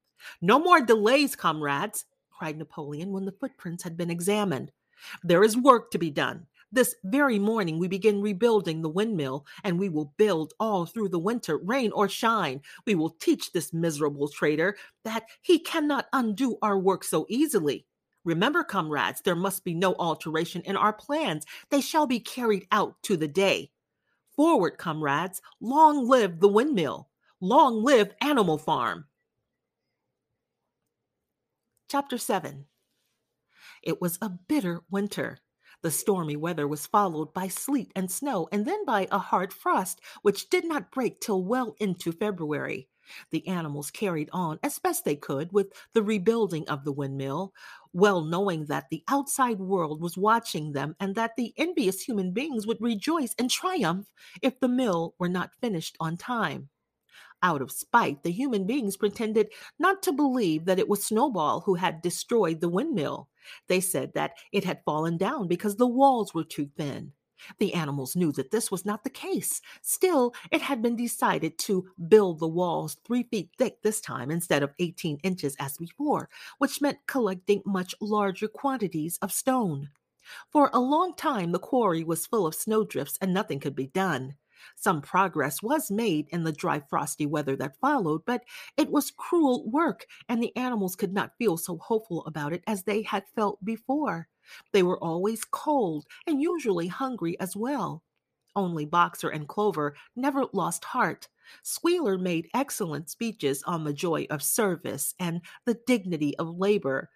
No 0.42 0.58
more 0.58 0.80
delays, 0.80 1.36
comrades, 1.36 2.04
cried 2.30 2.58
Napoleon 2.58 3.12
when 3.12 3.24
the 3.24 3.32
footprints 3.32 3.84
had 3.84 3.96
been 3.96 4.10
examined. 4.10 4.72
There 5.22 5.44
is 5.44 5.56
work 5.56 5.92
to 5.92 5.98
be 5.98 6.10
done. 6.10 6.46
This 6.72 6.96
very 7.04 7.38
morning 7.38 7.78
we 7.78 7.86
begin 7.86 8.20
rebuilding 8.20 8.82
the 8.82 8.88
windmill, 8.88 9.46
and 9.62 9.78
we 9.78 9.88
will 9.88 10.12
build 10.16 10.52
all 10.58 10.84
through 10.84 11.10
the 11.10 11.18
winter, 11.20 11.56
rain 11.58 11.92
or 11.92 12.08
shine. 12.08 12.62
We 12.86 12.96
will 12.96 13.10
teach 13.10 13.52
this 13.52 13.72
miserable 13.72 14.28
traitor 14.28 14.76
that 15.04 15.26
he 15.42 15.60
cannot 15.60 16.08
undo 16.12 16.58
our 16.60 16.76
work 16.76 17.04
so 17.04 17.24
easily. 17.28 17.86
Remember, 18.24 18.64
comrades, 18.64 19.20
there 19.20 19.36
must 19.36 19.62
be 19.62 19.74
no 19.74 19.94
alteration 19.94 20.60
in 20.62 20.76
our 20.76 20.92
plans. 20.92 21.46
They 21.70 21.80
shall 21.80 22.08
be 22.08 22.18
carried 22.18 22.66
out 22.72 23.00
to 23.04 23.16
the 23.16 23.28
day. 23.28 23.70
Forward, 24.36 24.76
comrades! 24.76 25.40
Long 25.60 26.06
live 26.06 26.40
the 26.40 26.48
windmill! 26.48 27.08
Long 27.40 27.82
live 27.82 28.14
Animal 28.20 28.58
Farm! 28.58 29.06
Chapter 31.88 32.18
7 32.18 32.66
It 33.82 33.98
was 33.98 34.18
a 34.20 34.28
bitter 34.28 34.82
winter. 34.90 35.38
The 35.80 35.90
stormy 35.90 36.36
weather 36.36 36.68
was 36.68 36.86
followed 36.86 37.32
by 37.32 37.48
sleet 37.48 37.92
and 37.96 38.10
snow, 38.10 38.46
and 38.52 38.66
then 38.66 38.84
by 38.84 39.08
a 39.10 39.18
hard 39.18 39.54
frost, 39.54 40.02
which 40.20 40.50
did 40.50 40.66
not 40.66 40.90
break 40.90 41.18
till 41.20 41.42
well 41.42 41.74
into 41.80 42.12
February. 42.12 42.88
The 43.30 43.46
animals 43.46 43.90
carried 43.90 44.28
on 44.32 44.58
as 44.62 44.78
best 44.78 45.04
they 45.04 45.16
could 45.16 45.52
with 45.52 45.72
the 45.94 46.02
rebuilding 46.02 46.68
of 46.68 46.84
the 46.84 46.92
windmill, 46.92 47.54
well 47.97 48.23
knowing 48.23 48.66
that 48.66 48.90
the 48.90 49.02
outside 49.09 49.59
world 49.59 50.02
was 50.02 50.18
watching 50.18 50.73
them 50.73 50.94
and 51.01 51.14
that 51.14 51.35
the 51.36 51.55
envious 51.56 52.02
human 52.02 52.31
beings 52.32 52.66
would 52.66 52.81
rejoice 52.81 53.35
and 53.39 53.51
triumph 53.51 54.10
if 54.43 54.60
the 54.60 54.68
mill 54.68 55.14
were 55.18 55.28
not 55.31 55.55
finished 55.60 55.97
on 55.98 56.16
time. 56.16 56.68
Out 57.43 57.62
of 57.62 57.73
spite, 57.73 58.23
the 58.23 58.31
human 58.32 58.66
beings 58.66 58.97
pretended 58.98 59.48
not 59.78 60.02
to 60.02 60.12
believe 60.12 60.66
that 60.66 60.78
it 60.78 60.89
was 60.89 61.05
Snowball 61.05 61.60
who 61.60 61.77
had 61.77 62.02
destroyed 62.02 62.60
the 62.60 62.68
windmill. 62.68 63.28
They 63.68 63.81
said 63.81 64.12
that 64.14 64.32
it 64.52 64.64
had 64.64 64.85
fallen 64.85 65.16
down 65.16 65.48
because 65.48 65.77
the 65.77 65.86
walls 65.86 66.35
were 66.35 66.44
too 66.44 66.70
thin. 66.77 67.12
The 67.58 67.74
animals 67.74 68.16
knew 68.16 68.32
that 68.32 68.50
this 68.50 68.70
was 68.70 68.84
not 68.84 69.04
the 69.04 69.10
case. 69.10 69.60
Still, 69.82 70.34
it 70.50 70.62
had 70.62 70.82
been 70.82 70.96
decided 70.96 71.58
to 71.58 71.88
build 72.08 72.38
the 72.38 72.48
walls 72.48 72.96
three 73.04 73.24
feet 73.24 73.50
thick 73.58 73.82
this 73.82 74.00
time 74.00 74.30
instead 74.30 74.62
of 74.62 74.74
18 74.78 75.18
inches 75.22 75.56
as 75.58 75.76
before, 75.76 76.28
which 76.58 76.80
meant 76.80 77.06
collecting 77.06 77.62
much 77.64 77.94
larger 78.00 78.48
quantities 78.48 79.18
of 79.22 79.32
stone. 79.32 79.90
For 80.50 80.70
a 80.72 80.80
long 80.80 81.14
time, 81.14 81.52
the 81.52 81.58
quarry 81.58 82.02
was 82.02 82.26
full 82.26 82.46
of 82.46 82.54
snowdrifts 82.54 83.18
and 83.20 83.32
nothing 83.32 83.60
could 83.60 83.76
be 83.76 83.86
done. 83.86 84.34
Some 84.74 85.02
progress 85.02 85.62
was 85.62 85.90
made 85.90 86.28
in 86.30 86.44
the 86.44 86.52
dry, 86.52 86.80
frosty 86.80 87.26
weather 87.26 87.56
that 87.56 87.78
followed, 87.80 88.24
but 88.24 88.44
it 88.76 88.90
was 88.90 89.10
cruel 89.10 89.68
work, 89.70 90.06
and 90.28 90.42
the 90.42 90.56
animals 90.56 90.96
could 90.96 91.12
not 91.12 91.36
feel 91.38 91.56
so 91.56 91.78
hopeful 91.78 92.24
about 92.26 92.52
it 92.52 92.64
as 92.66 92.82
they 92.82 93.02
had 93.02 93.28
felt 93.34 93.64
before. 93.64 94.28
They 94.73 94.82
were 94.82 95.02
always 95.02 95.44
cold 95.44 96.06
and 96.27 96.40
usually 96.40 96.89
hungry 96.89 97.39
as 97.40 97.56
well. 97.56 98.02
Only 98.55 98.86
Boxer 98.86 99.28
and 99.28 99.47
Clover 99.47 99.94
never 100.16 100.47
lost 100.52 100.85
heart. 100.85 101.28
Squealer 101.62 102.18
made 102.18 102.48
excellent 102.55 103.10
speeches 103.10 103.62
on 103.64 103.85
the 103.85 103.93
joy 103.93 104.27
of 104.31 104.43
service 104.43 105.14
and 105.20 105.43
the 105.64 105.78
dignity 105.86 106.36
of 106.39 106.59
labor. 106.59 107.10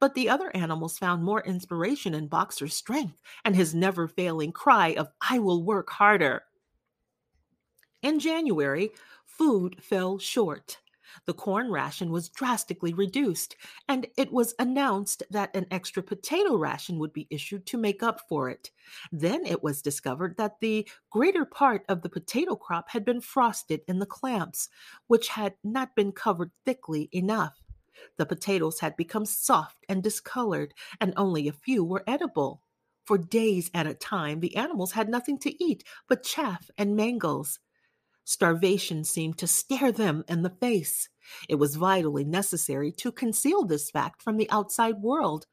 But 0.00 0.14
the 0.14 0.28
other 0.28 0.54
animals 0.54 0.98
found 0.98 1.22
more 1.22 1.42
inspiration 1.42 2.14
in 2.14 2.28
Boxer's 2.28 2.74
strength 2.74 3.20
and 3.44 3.54
his 3.54 3.74
never 3.74 4.08
failing 4.08 4.52
cry 4.52 4.94
of, 4.94 5.08
I 5.20 5.38
will 5.38 5.62
work 5.62 5.90
harder. 5.90 6.42
In 8.02 8.18
January, 8.18 8.90
food 9.24 9.82
fell 9.82 10.18
short. 10.18 10.78
The 11.24 11.34
corn 11.34 11.70
ration 11.70 12.10
was 12.10 12.28
drastically 12.28 12.92
reduced, 12.92 13.56
and 13.88 14.06
it 14.16 14.32
was 14.32 14.54
announced 14.58 15.22
that 15.30 15.54
an 15.56 15.66
extra 15.70 16.02
potato 16.02 16.56
ration 16.56 16.98
would 16.98 17.12
be 17.12 17.26
issued 17.30 17.66
to 17.66 17.78
make 17.78 18.02
up 18.02 18.20
for 18.28 18.50
it. 18.50 18.70
Then 19.10 19.46
it 19.46 19.62
was 19.62 19.82
discovered 19.82 20.36
that 20.36 20.60
the 20.60 20.88
greater 21.10 21.44
part 21.44 21.84
of 21.88 22.02
the 22.02 22.08
potato 22.08 22.56
crop 22.56 22.90
had 22.90 23.04
been 23.04 23.20
frosted 23.20 23.80
in 23.88 23.98
the 23.98 24.06
clamps, 24.06 24.68
which 25.06 25.28
had 25.28 25.54
not 25.64 25.96
been 25.96 26.12
covered 26.12 26.50
thickly 26.64 27.08
enough. 27.12 27.62
The 28.18 28.26
potatoes 28.26 28.80
had 28.80 28.96
become 28.96 29.24
soft 29.24 29.78
and 29.88 30.02
discolored, 30.02 30.74
and 31.00 31.14
only 31.16 31.48
a 31.48 31.52
few 31.52 31.84
were 31.84 32.04
edible. 32.06 32.62
For 33.06 33.18
days 33.18 33.70
at 33.72 33.86
a 33.86 33.94
time, 33.94 34.40
the 34.40 34.56
animals 34.56 34.92
had 34.92 35.08
nothing 35.08 35.38
to 35.38 35.64
eat 35.64 35.84
but 36.08 36.24
chaff 36.24 36.70
and 36.76 36.96
mangels. 36.96 37.60
Starvation 38.26 39.04
seemed 39.04 39.38
to 39.38 39.46
stare 39.46 39.92
them 39.92 40.24
in 40.28 40.42
the 40.42 40.50
face. 40.50 41.08
It 41.48 41.54
was 41.54 41.76
vitally 41.76 42.24
necessary 42.24 42.90
to 42.92 43.12
conceal 43.12 43.64
this 43.64 43.88
fact 43.88 44.20
from 44.20 44.36
the 44.36 44.50
outside 44.50 45.00
world. 45.00 45.46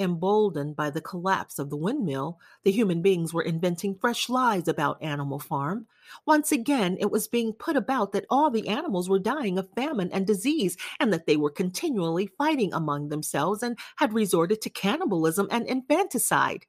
Emboldened 0.00 0.74
by 0.74 0.90
the 0.90 1.00
collapse 1.00 1.56
of 1.60 1.70
the 1.70 1.76
windmill, 1.76 2.40
the 2.64 2.72
human 2.72 3.00
beings 3.00 3.32
were 3.32 3.44
inventing 3.44 3.94
fresh 3.94 4.28
lies 4.28 4.66
about 4.66 5.00
Animal 5.00 5.38
Farm. 5.38 5.86
Once 6.26 6.50
again, 6.50 6.96
it 6.98 7.12
was 7.12 7.28
being 7.28 7.52
put 7.52 7.76
about 7.76 8.10
that 8.10 8.26
all 8.28 8.50
the 8.50 8.66
animals 8.66 9.08
were 9.08 9.20
dying 9.20 9.56
of 9.56 9.72
famine 9.76 10.10
and 10.12 10.26
disease, 10.26 10.76
and 10.98 11.12
that 11.12 11.26
they 11.26 11.36
were 11.36 11.48
continually 11.48 12.26
fighting 12.36 12.74
among 12.74 13.08
themselves 13.08 13.62
and 13.62 13.78
had 13.98 14.12
resorted 14.12 14.60
to 14.62 14.68
cannibalism 14.68 15.46
and 15.48 15.64
infanticide. 15.68 16.66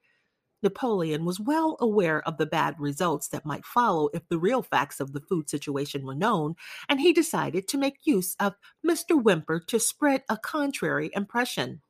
Napoleon 0.64 1.26
was 1.26 1.40
well 1.40 1.78
aware 1.80 2.22
of 2.28 2.38
the 2.38 2.46
bad 2.46 2.76
results 2.80 3.28
that 3.30 3.46
might 3.46 3.66
follow 3.66 4.10
if 4.14 4.28
the 4.30 4.40
real 4.40 4.64
facts 4.64 5.00
of 5.00 5.14
the 5.14 5.22
food 5.22 5.50
situation 5.50 6.06
were 6.06 6.16
known, 6.16 6.56
and 6.90 7.00
he 7.00 7.14
decided 7.14 7.68
to 7.68 7.78
make 7.78 8.06
use 8.06 8.36
of 8.40 8.56
Mr. 8.86 9.22
Whymper 9.22 9.60
to 9.68 9.80
spread 9.80 10.24
a 10.30 10.38
contrary 10.38 11.12
impression. 11.14 11.82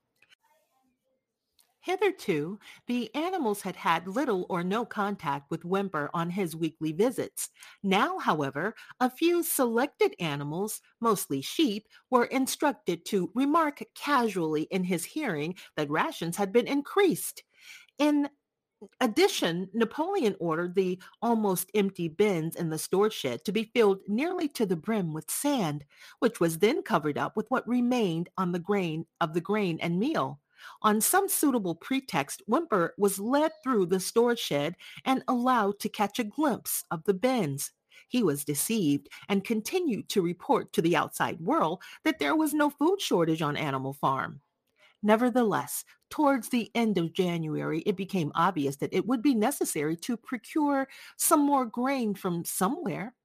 Hitherto, 1.87 2.59
the 2.87 3.15
animals 3.15 3.61
had 3.61 3.77
had 3.77 4.09
little 4.09 4.45
or 4.49 4.61
no 4.61 4.83
contact 4.83 5.49
with 5.49 5.63
Whymper 5.63 6.09
on 6.13 6.29
his 6.29 6.53
weekly 6.53 6.91
visits. 6.91 7.49
Now, 7.81 8.19
however, 8.19 8.75
a 8.99 9.09
few 9.09 9.41
selected 9.41 10.13
animals, 10.19 10.81
mostly 10.99 11.41
sheep, 11.41 11.87
were 12.11 12.25
instructed 12.25 13.05
to 13.05 13.31
remark 13.33 13.81
casually 13.95 14.63
in 14.63 14.83
his 14.83 15.05
hearing 15.05 15.55
that 15.77 15.89
rations 15.89 16.35
had 16.35 16.51
been 16.51 16.67
increased. 16.67 17.43
In 17.99 18.27
addition, 19.01 19.69
Napoleon 19.73 20.35
ordered 20.39 20.75
the 20.75 20.99
almost 21.21 21.69
empty 21.73 22.07
bins 22.07 22.55
in 22.55 22.69
the 22.69 22.77
store 22.77 23.09
shed 23.09 23.43
to 23.45 23.51
be 23.51 23.71
filled 23.73 23.99
nearly 24.07 24.47
to 24.49 24.65
the 24.65 24.75
brim 24.75 25.13
with 25.13 25.31
sand, 25.31 25.85
which 26.19 26.39
was 26.39 26.59
then 26.59 26.81
covered 26.81 27.17
up 27.17 27.35
with 27.35 27.49
what 27.49 27.67
remained 27.67 28.29
on 28.37 28.51
the 28.51 28.59
grain 28.59 29.05
of 29.21 29.33
the 29.33 29.41
grain 29.41 29.79
and 29.81 29.99
meal. 29.99 30.39
On 30.81 30.99
some 31.01 31.29
suitable 31.29 31.75
pretext, 31.75 32.41
Whymper 32.47 32.93
was 32.97 33.19
led 33.19 33.51
through 33.63 33.87
the 33.87 33.99
storage 33.99 34.39
shed 34.39 34.75
and 35.05 35.23
allowed 35.27 35.79
to 35.79 35.89
catch 35.89 36.19
a 36.19 36.23
glimpse 36.23 36.83
of 36.91 37.03
the 37.03 37.13
bins. 37.13 37.71
He 38.09 38.23
was 38.23 38.45
deceived 38.45 39.09
and 39.29 39.43
continued 39.43 40.09
to 40.09 40.21
report 40.21 40.71
to 40.73 40.81
the 40.81 40.95
outside 40.95 41.39
world 41.39 41.81
that 42.03 42.19
there 42.19 42.35
was 42.35 42.53
no 42.53 42.69
food 42.69 43.01
shortage 43.01 43.41
on 43.41 43.57
Animal 43.57 43.93
Farm. 43.93 44.41
Nevertheless, 45.03 45.85
towards 46.09 46.49
the 46.49 46.71
end 46.75 46.97
of 46.97 47.13
January, 47.13 47.81
it 47.85 47.95
became 47.95 48.31
obvious 48.35 48.77
that 48.77 48.93
it 48.93 49.05
would 49.05 49.21
be 49.21 49.35
necessary 49.35 49.95
to 49.97 50.17
procure 50.17 50.87
some 51.17 51.45
more 51.45 51.65
grain 51.65 52.13
from 52.15 52.43
somewhere. 52.45 53.15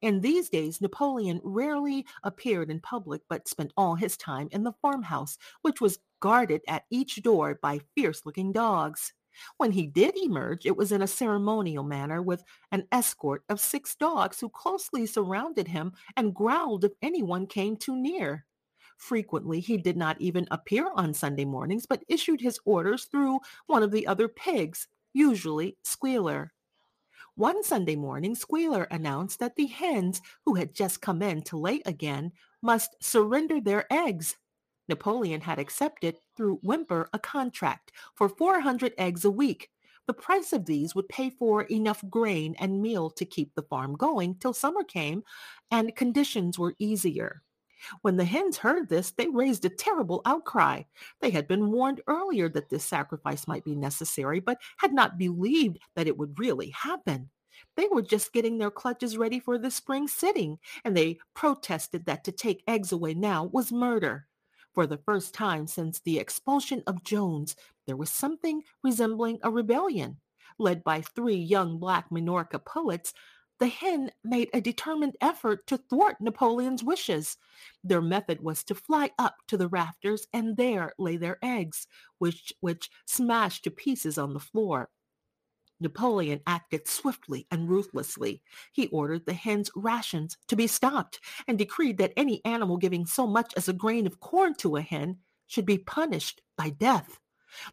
In 0.00 0.20
these 0.20 0.48
days, 0.48 0.80
Napoleon 0.80 1.40
rarely 1.42 2.06
appeared 2.22 2.70
in 2.70 2.80
public, 2.80 3.22
but 3.28 3.48
spent 3.48 3.72
all 3.76 3.94
his 3.96 4.16
time 4.16 4.48
in 4.52 4.62
the 4.62 4.74
farmhouse, 4.80 5.38
which 5.62 5.80
was 5.80 5.98
guarded 6.20 6.62
at 6.68 6.84
each 6.90 7.22
door 7.22 7.58
by 7.60 7.80
fierce-looking 7.96 8.52
dogs. 8.52 9.12
When 9.56 9.72
he 9.72 9.86
did 9.86 10.16
emerge, 10.16 10.66
it 10.66 10.76
was 10.76 10.92
in 10.92 11.02
a 11.02 11.06
ceremonial 11.06 11.82
manner 11.82 12.22
with 12.22 12.44
an 12.70 12.86
escort 12.92 13.42
of 13.48 13.58
six 13.60 13.96
dogs 13.96 14.38
who 14.38 14.48
closely 14.50 15.06
surrounded 15.06 15.68
him 15.68 15.92
and 16.16 16.34
growled 16.34 16.84
if 16.84 16.92
anyone 17.02 17.46
came 17.46 17.76
too 17.76 17.96
near. 17.96 18.44
Frequently, 18.96 19.60
he 19.60 19.76
did 19.76 19.96
not 19.96 20.20
even 20.20 20.46
appear 20.50 20.90
on 20.94 21.14
Sunday 21.14 21.44
mornings, 21.44 21.86
but 21.86 22.04
issued 22.08 22.40
his 22.40 22.58
orders 22.64 23.04
through 23.06 23.40
one 23.66 23.82
of 23.82 23.90
the 23.90 24.06
other 24.06 24.28
pigs, 24.28 24.88
usually 25.12 25.76
Squealer. 25.82 26.52
One 27.34 27.64
Sunday 27.64 27.96
morning, 27.96 28.34
Squealer 28.34 28.84
announced 28.90 29.38
that 29.38 29.56
the 29.56 29.66
hens 29.66 30.20
who 30.44 30.54
had 30.54 30.74
just 30.74 31.00
come 31.00 31.22
in 31.22 31.42
to 31.44 31.56
lay 31.56 31.80
again 31.86 32.32
must 32.60 32.94
surrender 33.02 33.60
their 33.60 33.90
eggs. 33.90 34.36
Napoleon 34.88 35.40
had 35.40 35.58
accepted 35.58 36.18
through 36.36 36.60
Whymper 36.62 37.08
a 37.12 37.18
contract 37.18 37.92
for 38.14 38.28
400 38.28 38.92
eggs 38.98 39.24
a 39.24 39.30
week. 39.30 39.70
The 40.06 40.12
price 40.12 40.52
of 40.52 40.66
these 40.66 40.94
would 40.94 41.08
pay 41.08 41.30
for 41.30 41.62
enough 41.62 42.04
grain 42.10 42.54
and 42.58 42.82
meal 42.82 43.08
to 43.10 43.24
keep 43.24 43.54
the 43.54 43.62
farm 43.62 43.94
going 43.94 44.34
till 44.34 44.52
summer 44.52 44.84
came 44.84 45.22
and 45.70 45.96
conditions 45.96 46.58
were 46.58 46.74
easier. 46.78 47.42
When 48.02 48.16
the 48.16 48.24
hens 48.24 48.58
heard 48.58 48.88
this, 48.88 49.10
they 49.10 49.28
raised 49.28 49.64
a 49.64 49.68
terrible 49.68 50.22
outcry. 50.24 50.82
They 51.20 51.30
had 51.30 51.48
been 51.48 51.70
warned 51.70 52.00
earlier 52.06 52.48
that 52.50 52.68
this 52.68 52.84
sacrifice 52.84 53.46
might 53.48 53.64
be 53.64 53.74
necessary, 53.74 54.40
but 54.40 54.58
had 54.78 54.92
not 54.92 55.18
believed 55.18 55.78
that 55.94 56.06
it 56.06 56.16
would 56.16 56.38
really 56.38 56.70
happen. 56.70 57.30
They 57.76 57.88
were 57.90 58.02
just 58.02 58.32
getting 58.32 58.58
their 58.58 58.70
clutches 58.70 59.16
ready 59.16 59.40
for 59.40 59.58
the 59.58 59.70
spring 59.70 60.08
sitting, 60.08 60.58
and 60.84 60.96
they 60.96 61.18
protested 61.34 62.06
that 62.06 62.24
to 62.24 62.32
take 62.32 62.64
eggs 62.66 62.92
away 62.92 63.14
now 63.14 63.44
was 63.44 63.72
murder. 63.72 64.26
For 64.72 64.86
the 64.86 64.98
first 64.98 65.34
time 65.34 65.66
since 65.66 66.00
the 66.00 66.18
expulsion 66.18 66.82
of 66.86 67.04
Jones, 67.04 67.56
there 67.86 67.96
was 67.96 68.10
something 68.10 68.62
resembling 68.82 69.38
a 69.42 69.50
rebellion. 69.50 70.18
Led 70.58 70.84
by 70.84 71.00
three 71.00 71.36
young 71.36 71.78
black 71.78 72.10
Minorca 72.10 72.58
pullets, 72.64 73.12
the 73.62 73.68
hen 73.68 74.10
made 74.24 74.50
a 74.52 74.60
determined 74.60 75.16
effort 75.20 75.64
to 75.68 75.76
thwart 75.76 76.16
Napoleon's 76.20 76.82
wishes. 76.82 77.36
Their 77.84 78.02
method 78.02 78.42
was 78.42 78.64
to 78.64 78.74
fly 78.74 79.12
up 79.20 79.36
to 79.46 79.56
the 79.56 79.68
rafters 79.68 80.26
and 80.32 80.56
there 80.56 80.92
lay 80.98 81.16
their 81.16 81.38
eggs, 81.44 81.86
which, 82.18 82.52
which 82.58 82.90
smashed 83.06 83.62
to 83.62 83.70
pieces 83.70 84.18
on 84.18 84.34
the 84.34 84.40
floor. 84.40 84.90
Napoleon 85.78 86.40
acted 86.44 86.88
swiftly 86.88 87.46
and 87.52 87.70
ruthlessly. 87.70 88.42
He 88.72 88.88
ordered 88.88 89.26
the 89.26 89.32
hens' 89.32 89.70
rations 89.76 90.36
to 90.48 90.56
be 90.56 90.66
stopped 90.66 91.20
and 91.46 91.56
decreed 91.56 91.98
that 91.98 92.14
any 92.16 92.44
animal 92.44 92.78
giving 92.78 93.06
so 93.06 93.28
much 93.28 93.54
as 93.56 93.68
a 93.68 93.72
grain 93.72 94.08
of 94.08 94.18
corn 94.18 94.56
to 94.56 94.74
a 94.74 94.82
hen 94.82 95.18
should 95.46 95.66
be 95.66 95.78
punished 95.78 96.42
by 96.58 96.70
death. 96.70 97.20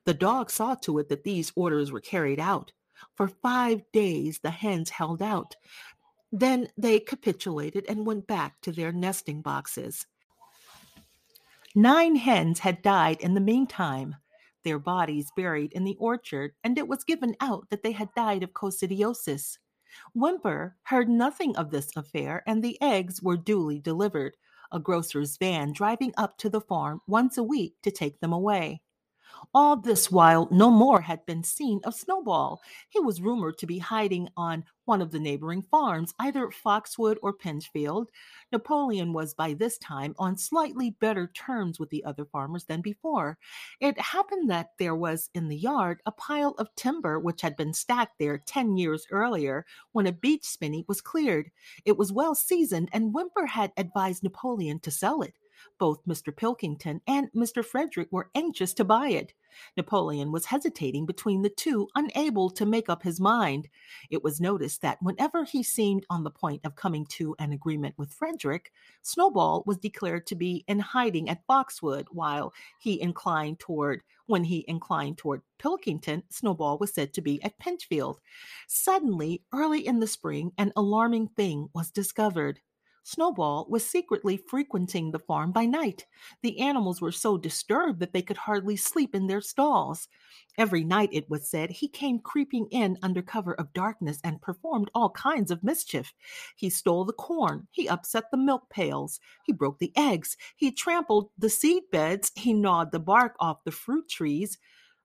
The 0.05 0.13
dog 0.13 0.51
saw 0.51 0.75
to 0.83 0.99
it 0.99 1.09
that 1.09 1.23
these 1.23 1.51
orders 1.55 1.91
were 1.91 1.99
carried 1.99 2.39
out. 2.39 2.73
For 3.15 3.27
five 3.27 3.81
days 3.91 4.39
the 4.39 4.51
hens 4.51 4.89
held 4.89 5.21
out. 5.21 5.55
Then 6.31 6.67
they 6.77 6.99
capitulated 6.99 7.85
and 7.89 8.05
went 8.05 8.27
back 8.27 8.61
to 8.61 8.71
their 8.71 8.91
nesting 8.91 9.41
boxes. 9.41 10.05
Nine 11.75 12.15
hens 12.15 12.59
had 12.59 12.81
died 12.81 13.21
in 13.21 13.33
the 13.35 13.41
meantime, 13.41 14.15
their 14.63 14.79
bodies 14.79 15.31
buried 15.35 15.71
in 15.73 15.83
the 15.83 15.95
orchard, 15.99 16.53
and 16.63 16.77
it 16.77 16.87
was 16.87 17.03
given 17.03 17.35
out 17.39 17.69
that 17.69 17.83
they 17.83 17.91
had 17.91 18.13
died 18.15 18.43
of 18.43 18.53
coccidiosis. 18.53 19.57
Whymper 20.13 20.75
heard 20.83 21.09
nothing 21.09 21.55
of 21.55 21.71
this 21.71 21.89
affair, 21.95 22.43
and 22.45 22.63
the 22.63 22.79
eggs 22.81 23.21
were 23.21 23.37
duly 23.37 23.79
delivered, 23.79 24.35
a 24.71 24.79
grocer's 24.79 25.37
van 25.37 25.71
driving 25.73 26.13
up 26.17 26.37
to 26.37 26.49
the 26.49 26.61
farm 26.61 27.01
once 27.07 27.37
a 27.37 27.43
week 27.43 27.75
to 27.81 27.91
take 27.91 28.19
them 28.19 28.33
away. 28.33 28.81
All 29.53 29.75
this 29.75 30.11
while, 30.11 30.47
no 30.51 30.69
more 30.69 31.01
had 31.01 31.25
been 31.25 31.43
seen 31.43 31.81
of 31.83 31.95
Snowball. 31.95 32.61
He 32.89 32.99
was 32.99 33.21
rumored 33.21 33.57
to 33.59 33.65
be 33.65 33.79
hiding 33.79 34.29
on 34.37 34.63
one 34.85 35.01
of 35.01 35.11
the 35.11 35.19
neighboring 35.19 35.63
farms, 35.63 36.13
either 36.19 36.49
Foxwood 36.51 37.17
or 37.21 37.33
Pinchfield. 37.33 38.07
Napoleon 38.51 39.13
was 39.13 39.33
by 39.33 39.53
this 39.53 39.77
time 39.77 40.15
on 40.17 40.37
slightly 40.37 40.91
better 40.99 41.31
terms 41.35 41.79
with 41.79 41.89
the 41.89 42.03
other 42.05 42.25
farmers 42.25 42.65
than 42.65 42.81
before. 42.81 43.37
It 43.79 43.99
happened 43.99 44.49
that 44.49 44.71
there 44.79 44.95
was 44.95 45.29
in 45.33 45.47
the 45.47 45.57
yard 45.57 46.01
a 46.05 46.11
pile 46.11 46.55
of 46.57 46.73
timber 46.75 47.19
which 47.19 47.41
had 47.41 47.55
been 47.55 47.73
stacked 47.73 48.17
there 48.19 48.39
ten 48.39 48.77
years 48.77 49.05
earlier 49.11 49.65
when 49.91 50.07
a 50.07 50.11
beech 50.11 50.45
spinney 50.45 50.85
was 50.87 51.01
cleared. 51.01 51.51
It 51.85 51.97
was 51.97 52.11
well 52.11 52.35
seasoned, 52.35 52.89
and 52.91 53.13
Whymper 53.13 53.45
had 53.45 53.71
advised 53.77 54.23
Napoleon 54.23 54.79
to 54.79 54.91
sell 54.91 55.21
it. 55.21 55.35
Both 55.77 56.05
Mr. 56.05 56.35
Pilkington 56.35 57.01
and 57.07 57.31
Mr. 57.33 57.63
Frederick 57.63 58.09
were 58.11 58.29
anxious 58.35 58.73
to 58.75 58.83
buy 58.83 59.09
it. 59.09 59.33
Napoleon 59.75 60.31
was 60.31 60.45
hesitating 60.45 61.05
between 61.05 61.41
the 61.41 61.49
two, 61.49 61.87
unable 61.95 62.49
to 62.51 62.65
make 62.65 62.89
up 62.89 63.03
his 63.03 63.19
mind. 63.19 63.67
It 64.09 64.23
was 64.23 64.39
noticed 64.39 64.81
that 64.81 65.01
whenever 65.01 65.43
he 65.43 65.63
seemed 65.63 66.05
on 66.09 66.23
the 66.23 66.31
point 66.31 66.61
of 66.63 66.75
coming 66.75 67.05
to 67.07 67.35
an 67.39 67.51
agreement 67.51 67.95
with 67.97 68.13
Frederick, 68.13 68.71
Snowball 69.01 69.63
was 69.65 69.77
declared 69.77 70.27
to 70.27 70.35
be 70.35 70.63
in 70.67 70.79
hiding 70.79 71.29
at 71.29 71.45
Foxwood, 71.47 72.07
while 72.11 72.53
he 72.79 73.01
inclined 73.01 73.59
toward 73.59 74.03
when 74.29 74.43
he 74.43 74.63
inclined 74.67 75.17
toward 75.17 75.41
Pilkington, 75.57 76.21
Snowball 76.29 76.77
was 76.77 76.93
said 76.93 77.13
to 77.13 77.21
be 77.21 77.41
at 77.41 77.57
Pinchfield. 77.57 78.17
Suddenly, 78.67 79.41
early 79.51 79.87
in 79.87 79.99
the 79.99 80.05
spring, 80.05 80.51
an 80.59 80.71
alarming 80.75 81.29
thing 81.29 81.67
was 81.73 81.89
discovered. 81.89 82.59
Snowball 83.03 83.65
was 83.69 83.85
secretly 83.85 84.37
frequenting 84.37 85.11
the 85.11 85.19
farm 85.19 85.51
by 85.51 85.65
night. 85.65 86.05
The 86.41 86.59
animals 86.59 87.01
were 87.01 87.11
so 87.11 87.37
disturbed 87.37 87.99
that 87.99 88.13
they 88.13 88.21
could 88.21 88.37
hardly 88.37 88.75
sleep 88.75 89.15
in 89.15 89.27
their 89.27 89.41
stalls. 89.41 90.07
Every 90.57 90.83
night, 90.83 91.09
it 91.11 91.29
was 91.29 91.49
said, 91.49 91.69
he 91.69 91.87
came 91.87 92.19
creeping 92.19 92.67
in 92.71 92.97
under 93.01 93.21
cover 93.21 93.53
of 93.53 93.73
darkness 93.73 94.19
and 94.23 94.41
performed 94.41 94.91
all 94.93 95.09
kinds 95.11 95.51
of 95.51 95.63
mischief. 95.63 96.13
He 96.55 96.69
stole 96.69 97.05
the 97.05 97.13
corn, 97.13 97.67
he 97.71 97.87
upset 97.87 98.25
the 98.29 98.37
milk 98.37 98.69
pails, 98.69 99.19
he 99.45 99.53
broke 99.53 99.79
the 99.79 99.93
eggs, 99.95 100.37
he 100.55 100.71
trampled 100.71 101.29
the 101.37 101.49
seed 101.49 101.83
beds, 101.91 102.31
he 102.35 102.53
gnawed 102.53 102.91
the 102.91 102.99
bark 102.99 103.35
off 103.39 103.63
the 103.63 103.71
fruit 103.71 104.09
trees. 104.09 104.57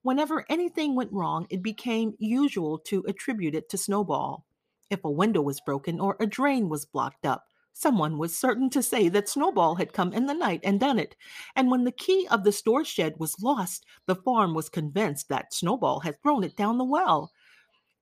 Whenever 0.03 0.45
anything 0.51 0.95
went 0.95 1.13
wrong, 1.13 1.47
it 1.49 1.63
became 1.63 2.15
usual 2.19 2.79
to 2.81 3.05
attribute 3.09 3.55
it 3.55 3.69
to 3.71 3.79
Snowball. 3.79 4.45
If 4.91 5.05
a 5.05 5.11
window 5.11 5.41
was 5.41 5.61
broken 5.61 5.99
or 5.99 6.17
a 6.21 6.27
drain 6.27 6.69
was 6.69 6.85
blocked 6.85 7.25
up, 7.25 7.47
Someone 7.77 8.19
was 8.19 8.39
certain 8.39 8.71
to 8.71 8.83
say 8.85 9.09
that 9.09 9.29
Snowball 9.29 9.75
had 9.75 9.93
come 9.93 10.13
in 10.13 10.27
the 10.27 10.33
night 10.33 10.61
and 10.63 10.79
done 10.79 10.97
it, 10.97 11.17
and 11.57 11.73
when 11.73 11.83
the 11.83 11.91
key 11.91 12.27
of 12.31 12.45
the 12.45 12.53
store 12.53 12.85
shed 12.85 13.17
was 13.19 13.43
lost, 13.43 13.85
the 14.07 14.15
farm 14.15 14.55
was 14.55 14.69
convinced 14.69 15.29
that 15.29 15.53
Snowball 15.53 15.99
had 15.99 16.23
thrown 16.23 16.45
it 16.45 16.57
down 16.57 16.79
the 16.79 16.85
well. 16.85 17.33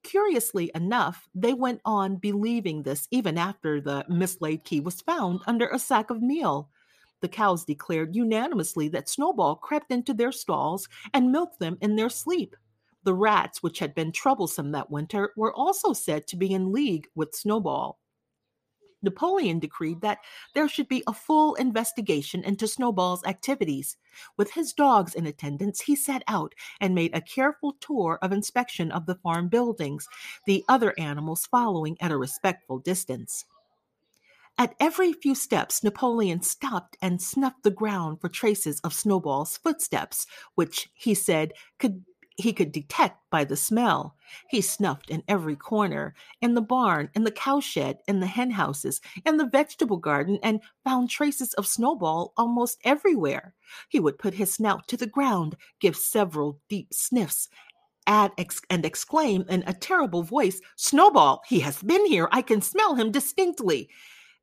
Curiously 0.03 0.71
enough, 0.75 1.27
they 1.35 1.55
went 1.55 1.81
on 1.87 2.17
believing 2.17 2.83
this 2.83 3.09
even 3.11 3.39
after 3.39 3.81
the 3.81 4.05
mislaid 4.11 4.63
key 4.65 4.81
was 4.81 5.01
found 5.01 5.41
under 5.47 5.69
a 5.69 5.79
sack 5.79 6.11
of 6.11 6.21
meal. 6.21 6.69
The 7.23 7.29
cows 7.29 7.65
declared 7.65 8.15
unanimously 8.15 8.89
that 8.89 9.09
Snowball 9.09 9.57
crept 9.57 9.91
into 9.91 10.13
their 10.13 10.33
stalls 10.33 10.87
and 11.15 11.33
milked 11.33 11.61
them 11.61 11.79
in 11.81 11.97
their 11.97 12.11
sleep. 12.11 12.57
The 13.05 13.15
rats, 13.15 13.63
which 13.63 13.79
had 13.79 13.95
been 13.95 14.13
troublesome 14.13 14.73
that 14.73 14.91
winter, 14.91 15.33
were 15.35 15.55
also 15.55 15.95
said 15.95 16.27
to 16.27 16.37
be 16.37 16.53
in 16.53 16.73
league 16.73 17.09
with 17.15 17.35
Snowball. 17.35 17.99
Napoleon 19.03 19.59
decreed 19.59 20.01
that 20.01 20.19
there 20.55 20.69
should 20.69 20.89
be 20.89 21.03
a 21.07 21.13
full 21.13 21.55
investigation 21.57 22.45
into 22.45 22.69
Snowball's 22.69 23.25
activities. 23.25 23.97
With 24.37 24.53
his 24.53 24.73
dogs 24.73 25.15
in 25.15 25.27
attendance, 25.27 25.81
he 25.81 25.97
set 25.97 26.23
out 26.29 26.55
and 26.81 26.95
made 26.95 27.15
a 27.15 27.21
careful 27.21 27.77
tour 27.81 28.19
of 28.23 28.33
inspection 28.33 28.93
of 28.93 29.07
the 29.07 29.17
farm 29.17 29.49
buildings, 29.49 30.09
the 30.47 30.65
other 30.69 30.95
animals 30.99 31.47
following 31.47 31.97
at 32.01 32.13
a 32.13 32.17
respectful 32.17 32.79
distance. 32.79 33.45
At 34.59 34.75
every 34.79 35.13
few 35.13 35.35
steps, 35.35 35.83
Napoleon 35.83 36.43
stopped 36.43 36.97
and 37.01 37.23
snuffed 37.23 37.63
the 37.63 37.71
ground 37.71 38.21
for 38.21 38.29
traces 38.29 38.81
of 38.81 38.93
Snowball's 38.93 39.57
footsteps, 39.57 40.27
which 40.55 40.91
he 40.95 41.15
said 41.15 41.55
could 41.79 42.05
he 42.37 42.53
could 42.53 42.73
detect 42.73 43.19
by 43.31 43.45
the 43.45 43.57
smell. 43.57 44.17
He 44.49 44.61
snuffed 44.61 45.11
in 45.11 45.23
every 45.29 45.57
corner, 45.57 46.15
in 46.41 46.55
the 46.55 46.63
barn, 46.63 47.11
in 47.15 47.25
the 47.25 47.31
cowshed, 47.31 47.97
in 48.09 48.21
the 48.21 48.27
hen 48.27 48.51
houses, 48.51 49.01
in 49.25 49.37
the 49.37 49.47
vegetable 49.47 49.99
garden, 49.99 50.39
and 50.43 50.61
found 50.85 51.11
traces 51.11 51.55
of 51.55 51.67
Snowball 51.67 52.33
almost 52.37 52.79
everywhere. 52.85 53.55
He 53.89 54.01
would 54.01 54.19
put 54.19 54.35
his 54.35 54.55
snout 54.55 54.89
to 54.89 54.97
the 54.97 55.07
ground, 55.07 55.57
give 55.81 55.97
several 55.97 56.61
deep 56.69 56.93
sniffs, 56.93 57.49
add 58.07 58.33
ex- 58.39 58.61
and 58.71 58.85
exclaim 58.85 59.45
in 59.49 59.65
a 59.67 59.75
terrible 59.75 60.23
voice, 60.23 60.61
Snowball, 60.77 61.43
he 61.47 61.61
has 61.61 61.83
been 61.83 62.05
here. 62.07 62.29
I 62.33 62.43
can 62.43 62.61
smell 62.61 62.95
him 62.95 63.11
distinctly. 63.11 63.89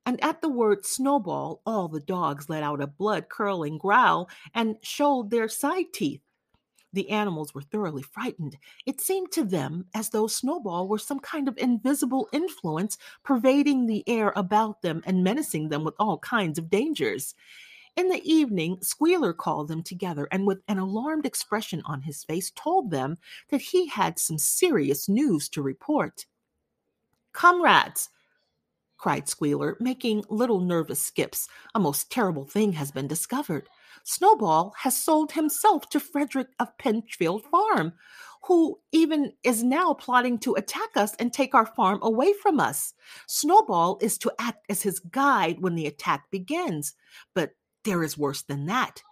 And 0.06 0.24
at 0.24 0.42
the 0.42 0.50
word 0.50 0.86
snowball, 0.86 1.62
all 1.66 1.88
the 1.88 2.00
dogs 2.00 2.50
let 2.50 2.64
out 2.64 2.82
a 2.82 2.88
blood 2.88 3.30
curdling 3.30 3.78
growl 3.78 4.30
and 4.56 4.78
showed 4.82 5.30
their 5.30 5.48
side 5.48 5.94
teeth. 5.94 6.22
The 6.94 7.10
animals 7.10 7.54
were 7.54 7.62
thoroughly 7.62 8.02
frightened. 8.02 8.58
It 8.86 9.00
seemed 9.00 9.32
to 9.34 9.44
them 9.44 9.86
as 9.94 10.10
though 10.10 10.28
Snowball 10.28 10.88
were 10.88 10.98
some 10.98 11.20
kind 11.20 11.48
of 11.48 11.58
invisible 11.58 12.28
influence 12.34 12.98
pervading 13.24 13.86
the 13.86 14.08
air 14.08 14.34
about 14.36 14.82
them 14.82 15.04
and 15.06 15.24
menacing 15.24 15.70
them 15.70 15.84
with 15.84 15.94
all 16.00 16.18
kinds 16.20 16.58
of 16.58 16.70
dangers. 16.70 17.36
In 17.96 18.08
the 18.08 18.22
evening, 18.24 18.80
Squealer 18.82 19.34
called 19.34 19.68
them 19.68 19.84
together 19.84 20.28
and, 20.32 20.48
with 20.48 20.62
an 20.68 20.80
alarmed 20.80 21.26
expression 21.26 21.82
on 21.86 22.02
his 22.02 22.24
face, 22.24 22.52
told 22.56 22.92
them 22.92 23.18
that 23.50 23.62
he 23.62 23.88
had 23.88 24.18
some 24.18 24.38
serious 24.38 25.10
news 25.10 25.50
to 25.50 25.62
report. 25.62 26.26
Comrades, 27.34 28.10
cried 28.98 29.30
Squealer, 29.30 29.78
making 29.80 30.24
little 30.30 30.60
nervous 30.60 31.02
skips, 31.02 31.48
a 31.76 31.80
most 31.80 32.12
terrible 32.12 32.46
thing 32.46 32.74
has 32.74 32.92
been 32.92 33.08
discovered. 33.08 33.68
Snowball 34.04 34.74
has 34.78 34.96
sold 34.96 35.32
himself 35.32 35.90
to 35.90 36.00
Frederick 36.00 36.48
of 36.60 36.78
Pinchfield 36.78 37.44
Farm, 37.44 37.94
who 38.44 38.80
even 38.92 39.34
is 39.44 39.64
now 39.64 39.94
plotting 39.94 40.40
to 40.40 40.56
attack 40.56 40.96
us 40.96 41.14
and 41.16 41.32
take 41.32 41.54
our 41.54 41.66
farm 41.66 42.00
away 42.02 42.34
from 42.34 42.60
us. 42.60 42.94
Snowball 43.28 43.98
is 44.02 44.18
to 44.20 44.32
act 44.40 44.66
as 44.70 44.82
his 44.82 45.00
guide 45.00 45.62
when 45.62 45.76
the 45.76 45.88
attack 45.88 46.32
begins. 46.32 46.96
But 47.36 47.52
there 47.84 48.04
is 48.04 48.18
worse 48.18 48.42
than 48.42 48.66
that. 48.68 49.04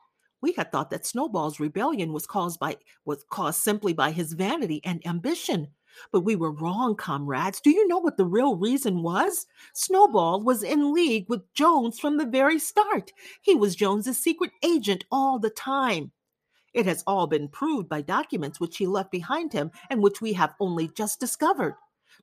We 0.42 0.54
had 0.54 0.72
thought 0.72 0.92
that 0.92 1.06
Snowball's 1.06 1.60
rebellion 1.60 2.14
was 2.14 2.28
caused 2.28 2.60
by 2.60 2.78
was 3.06 3.24
caused 3.30 3.62
simply 3.62 3.94
by 3.94 4.12
his 4.12 4.34
vanity 4.34 4.82
and 4.84 5.06
ambition. 5.06 5.70
But 6.12 6.22
we 6.22 6.36
were 6.36 6.52
wrong, 6.52 6.96
comrades. 6.96 7.62
Do 7.62 7.70
you 7.70 7.88
know 7.88 8.00
what 8.00 8.18
the 8.18 8.26
real 8.26 8.56
reason 8.56 9.02
was? 9.04 9.46
Snowball 9.74 10.42
was 10.42 10.64
in 10.64 10.94
league 10.94 11.28
with 11.30 11.54
Jones 11.54 12.00
from 12.00 12.18
the 12.18 12.26
very 12.26 12.60
start. 12.60 13.12
He 13.42 13.56
was 13.56 13.76
Jones's 13.76 14.18
secret 14.18 14.52
agent 14.64 15.06
all 15.12 15.40
the 15.40 15.50
time. 15.50 16.12
It 16.74 16.86
has 16.86 17.04
all 17.08 17.28
been 17.28 17.48
proved 17.48 17.90
by 17.90 18.02
documents 18.02 18.60
which 18.60 18.78
he 18.78 18.86
left 18.86 19.12
behind 19.12 19.54
him 19.54 19.72
and 19.90 20.04
which 20.04 20.22
we 20.22 20.34
have 20.34 20.54
only 20.60 20.90
just 20.90 21.20
discovered. 21.20 21.76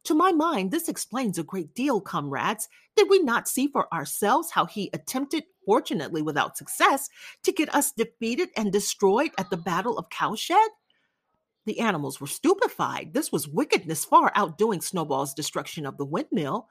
To 0.04 0.14
my 0.14 0.32
mind, 0.32 0.70
this 0.70 0.88
explains 0.88 1.38
a 1.38 1.42
great 1.42 1.74
deal, 1.74 2.00
comrades. 2.00 2.68
Did 2.94 3.08
we 3.08 3.20
not 3.20 3.48
see 3.48 3.68
for 3.68 3.92
ourselves 3.92 4.50
how 4.50 4.66
he 4.66 4.90
attempted, 4.92 5.44
fortunately 5.64 6.20
without 6.20 6.58
success, 6.58 7.08
to 7.42 7.52
get 7.52 7.74
us 7.74 7.90
defeated 7.92 8.50
and 8.56 8.70
destroyed 8.70 9.30
at 9.38 9.48
the 9.50 9.56
Battle 9.56 9.98
of 9.98 10.10
Cowshed? 10.10 10.70
The 11.66 11.80
animals 11.80 12.20
were 12.20 12.26
stupefied. 12.26 13.14
This 13.14 13.32
was 13.32 13.48
wickedness 13.48 14.04
far 14.04 14.32
outdoing 14.34 14.80
Snowball's 14.80 15.34
destruction 15.34 15.86
of 15.86 15.96
the 15.96 16.04
windmill. 16.04 16.68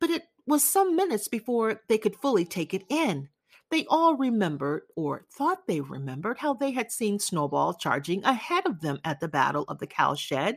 But 0.00 0.10
it 0.10 0.24
was 0.46 0.62
some 0.64 0.96
minutes 0.96 1.28
before 1.28 1.82
they 1.88 1.98
could 1.98 2.16
fully 2.16 2.44
take 2.44 2.74
it 2.74 2.84
in. 2.88 3.28
They 3.70 3.86
all 3.86 4.16
remembered, 4.16 4.82
or 4.94 5.24
thought 5.32 5.66
they 5.66 5.80
remembered, 5.80 6.38
how 6.38 6.54
they 6.54 6.70
had 6.70 6.92
seen 6.92 7.18
Snowball 7.18 7.74
charging 7.74 8.22
ahead 8.24 8.66
of 8.66 8.80
them 8.80 8.98
at 9.04 9.20
the 9.20 9.28
Battle 9.28 9.64
of 9.68 9.78
the 9.78 9.86
Cowshed, 9.86 10.56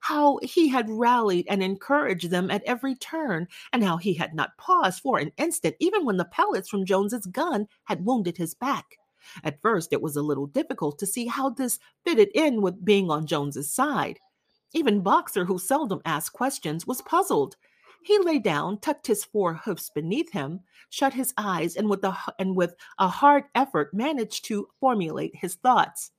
how 0.00 0.38
he 0.42 0.68
had 0.68 0.90
rallied 0.90 1.46
and 1.48 1.62
encouraged 1.62 2.30
them 2.30 2.50
at 2.50 2.62
every 2.64 2.94
turn, 2.94 3.48
and 3.72 3.82
how 3.82 3.96
he 3.96 4.14
had 4.14 4.34
not 4.34 4.56
paused 4.58 5.00
for 5.00 5.18
an 5.18 5.32
instant, 5.38 5.76
even 5.80 6.04
when 6.04 6.18
the 6.18 6.24
pellets 6.24 6.68
from 6.68 6.84
Jones's 6.84 7.26
gun 7.26 7.66
had 7.84 8.04
wounded 8.04 8.36
his 8.36 8.54
back. 8.54 8.98
At 9.44 9.60
first, 9.60 9.92
it 9.92 10.02
was 10.02 10.16
a 10.16 10.22
little 10.22 10.46
difficult 10.46 10.98
to 10.98 11.06
see 11.06 11.26
how 11.26 11.50
this 11.50 11.78
fitted 12.04 12.28
in 12.34 12.62
with 12.62 12.84
being 12.84 13.10
on 13.10 13.26
Jones's 13.26 13.72
side. 13.72 14.18
Even 14.72 15.00
Boxer, 15.00 15.44
who 15.44 15.58
seldom 15.58 16.00
asked 16.04 16.32
questions, 16.32 16.86
was 16.86 17.02
puzzled. 17.02 17.56
He 18.02 18.18
lay 18.18 18.38
down, 18.38 18.78
tucked 18.78 19.06
his 19.06 19.24
four 19.24 19.54
hoofs 19.54 19.90
beneath 19.90 20.32
him, 20.32 20.60
shut 20.90 21.12
his 21.12 21.32
eyes, 21.36 21.76
and 21.76 21.88
with 21.88 22.02
a, 22.04 22.16
and 22.38 22.56
with 22.56 22.74
a 22.98 23.08
hard 23.08 23.44
effort 23.54 23.94
managed 23.94 24.44
to 24.46 24.68
formulate 24.80 25.36
his 25.36 25.54
thoughts. 25.54 26.10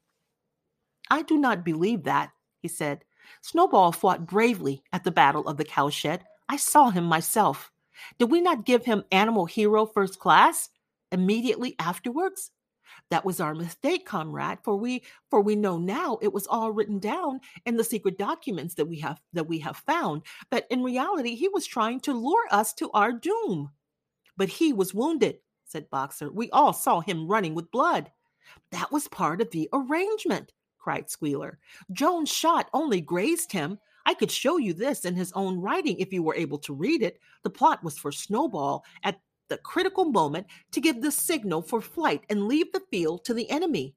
I 1.09 1.23
do 1.23 1.37
not 1.37 1.65
believe 1.65 2.03
that, 2.03 2.31
he 2.61 2.67
said. 2.67 3.03
Snowball 3.41 3.91
fought 3.91 4.25
bravely 4.25 4.83
at 4.93 5.03
the 5.03 5.11
Battle 5.11 5.47
of 5.47 5.57
the 5.57 5.65
Cowshed. 5.65 6.23
I 6.47 6.57
saw 6.57 6.89
him 6.89 7.03
myself. 7.03 7.71
Did 8.17 8.31
we 8.31 8.41
not 8.41 8.65
give 8.65 8.85
him 8.85 9.03
Animal 9.11 9.45
Hero 9.45 9.85
First 9.85 10.19
Class 10.19 10.69
immediately 11.11 11.75
afterwards? 11.79 12.51
That 13.13 13.25
was 13.25 13.39
our 13.39 13.53
mistake, 13.53 14.07
comrade, 14.07 14.57
for 14.63 14.75
we 14.75 15.03
for 15.29 15.39
we 15.39 15.55
know 15.55 15.77
now 15.77 16.17
it 16.23 16.33
was 16.33 16.47
all 16.47 16.71
written 16.71 16.97
down 16.97 17.41
in 17.63 17.77
the 17.77 17.83
secret 17.83 18.17
documents 18.17 18.73
that 18.73 18.87
we 18.87 18.97
have 19.01 19.21
that 19.33 19.47
we 19.47 19.59
have 19.59 19.77
found 19.77 20.23
that 20.49 20.65
in 20.71 20.81
reality 20.81 21.35
he 21.35 21.47
was 21.47 21.67
trying 21.67 21.99
to 21.99 22.13
lure 22.13 22.47
us 22.49 22.73
to 22.73 22.89
our 22.89 23.11
doom. 23.11 23.69
But 24.35 24.49
he 24.49 24.73
was 24.73 24.95
wounded, 24.95 25.37
said 25.63 25.91
Boxer. 25.91 26.31
We 26.31 26.49
all 26.49 26.73
saw 26.73 27.01
him 27.01 27.27
running 27.27 27.53
with 27.53 27.69
blood. 27.69 28.11
That 28.71 28.91
was 28.91 29.07
part 29.09 29.41
of 29.41 29.51
the 29.51 29.69
arrangement, 29.71 30.51
cried 30.79 31.07
Squealer. 31.07 31.59
Jones' 31.91 32.31
shot 32.31 32.67
only 32.73 32.99
grazed 32.99 33.51
him. 33.51 33.77
I 34.07 34.15
could 34.15 34.31
show 34.31 34.57
you 34.57 34.73
this 34.73 35.05
in 35.05 35.13
his 35.15 35.31
own 35.33 35.61
writing 35.61 35.99
if 35.99 36.11
you 36.11 36.23
were 36.23 36.33
able 36.33 36.57
to 36.57 36.73
read 36.73 37.03
it. 37.03 37.19
The 37.43 37.51
plot 37.51 37.83
was 37.83 37.95
for 37.95 38.11
Snowball 38.11 38.83
at 39.03 39.21
the 39.53 39.57
critical 39.59 40.05
moment 40.05 40.47
to 40.71 40.81
give 40.81 40.99
the 40.99 41.11
signal 41.11 41.61
for 41.61 41.79
flight 41.79 42.23
and 42.27 42.47
leave 42.47 42.71
the 42.71 42.81
field 42.89 43.23
to 43.23 43.35
the 43.35 43.47
enemy. 43.51 43.93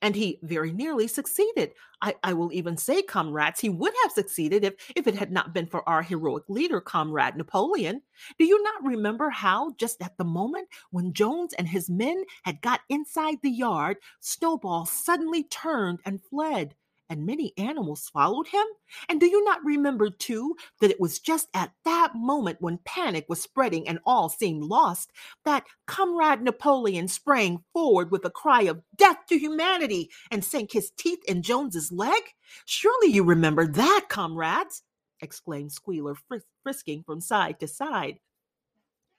And 0.00 0.16
he 0.16 0.38
very 0.42 0.72
nearly 0.72 1.06
succeeded. 1.06 1.72
I, 2.00 2.14
I, 2.22 2.32
will 2.32 2.50
even 2.54 2.78
say, 2.78 3.02
comrades, 3.02 3.60
he 3.60 3.68
would 3.68 3.92
have 4.02 4.12
succeeded 4.12 4.64
if, 4.64 4.74
if 4.96 5.06
it 5.06 5.14
had 5.14 5.30
not 5.30 5.52
been 5.52 5.66
for 5.66 5.86
our 5.86 6.00
heroic 6.00 6.44
leader, 6.48 6.80
Comrade 6.80 7.36
Napoleon. 7.36 8.00
Do 8.38 8.46
you 8.46 8.62
not 8.62 8.82
remember 8.82 9.28
how, 9.28 9.74
just 9.76 10.00
at 10.00 10.16
the 10.16 10.24
moment 10.24 10.68
when 10.90 11.12
Jones 11.12 11.52
and 11.52 11.68
his 11.68 11.90
men 11.90 12.24
had 12.44 12.62
got 12.62 12.80
inside 12.88 13.36
the 13.42 13.50
yard, 13.50 13.98
Snowball 14.20 14.86
suddenly 14.86 15.42
turned 15.42 15.98
and 16.06 16.22
fled? 16.30 16.76
And 17.08 17.26
many 17.26 17.52
animals 17.56 18.08
followed 18.12 18.48
him? 18.48 18.64
And 19.08 19.20
do 19.20 19.26
you 19.26 19.44
not 19.44 19.64
remember, 19.64 20.10
too, 20.10 20.56
that 20.80 20.90
it 20.90 21.00
was 21.00 21.18
just 21.18 21.48
at 21.54 21.72
that 21.84 22.14
moment 22.14 22.58
when 22.60 22.78
panic 22.84 23.26
was 23.28 23.40
spreading 23.40 23.88
and 23.88 23.98
all 24.04 24.28
seemed 24.28 24.64
lost, 24.64 25.12
that 25.44 25.66
Comrade 25.86 26.42
Napoleon 26.42 27.08
sprang 27.08 27.64
forward 27.72 28.10
with 28.10 28.24
a 28.24 28.30
cry 28.30 28.62
of 28.62 28.82
death 28.96 29.18
to 29.28 29.38
humanity 29.38 30.10
and 30.30 30.44
sank 30.44 30.72
his 30.72 30.90
teeth 30.96 31.20
in 31.26 31.42
Jones's 31.42 31.92
leg? 31.92 32.22
Surely 32.64 33.08
you 33.08 33.24
remember 33.24 33.66
that, 33.66 34.06
comrades! 34.08 34.82
exclaimed 35.20 35.72
Squealer, 35.72 36.14
fris- 36.14 36.44
frisking 36.62 37.02
from 37.02 37.20
side 37.20 37.60
to 37.60 37.68
side. 37.68 38.18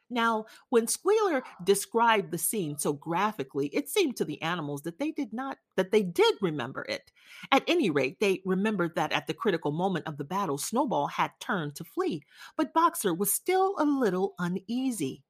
Now, 0.09 0.45
when 0.69 0.87
Squealer 0.87 1.43
described 1.63 2.31
the 2.31 2.37
scene 2.37 2.77
so 2.77 2.93
graphically, 2.93 3.67
it 3.67 3.89
seemed 3.89 4.17
to 4.17 4.25
the 4.25 4.41
animals 4.41 4.81
that 4.81 4.97
they 4.97 5.11
did 5.11 5.33
not, 5.33 5.57
that 5.75 5.91
they 5.91 6.01
did 6.01 6.35
remember 6.41 6.85
it. 6.89 7.11
At 7.51 7.63
any 7.67 7.89
rate, 7.89 8.19
they 8.19 8.41
remembered 8.45 8.95
that 8.95 9.11
at 9.11 9.27
the 9.27 9.33
critical 9.33 9.71
moment 9.71 10.07
of 10.07 10.17
the 10.17 10.23
battle, 10.23 10.57
Snowball 10.57 11.07
had 11.07 11.31
turned 11.39 11.75
to 11.75 11.83
flee, 11.83 12.23
but 12.57 12.73
Boxer 12.73 13.13
was 13.13 13.31
still 13.31 13.75
a 13.77 13.85
little 13.85 14.33
uneasy. 14.39 15.23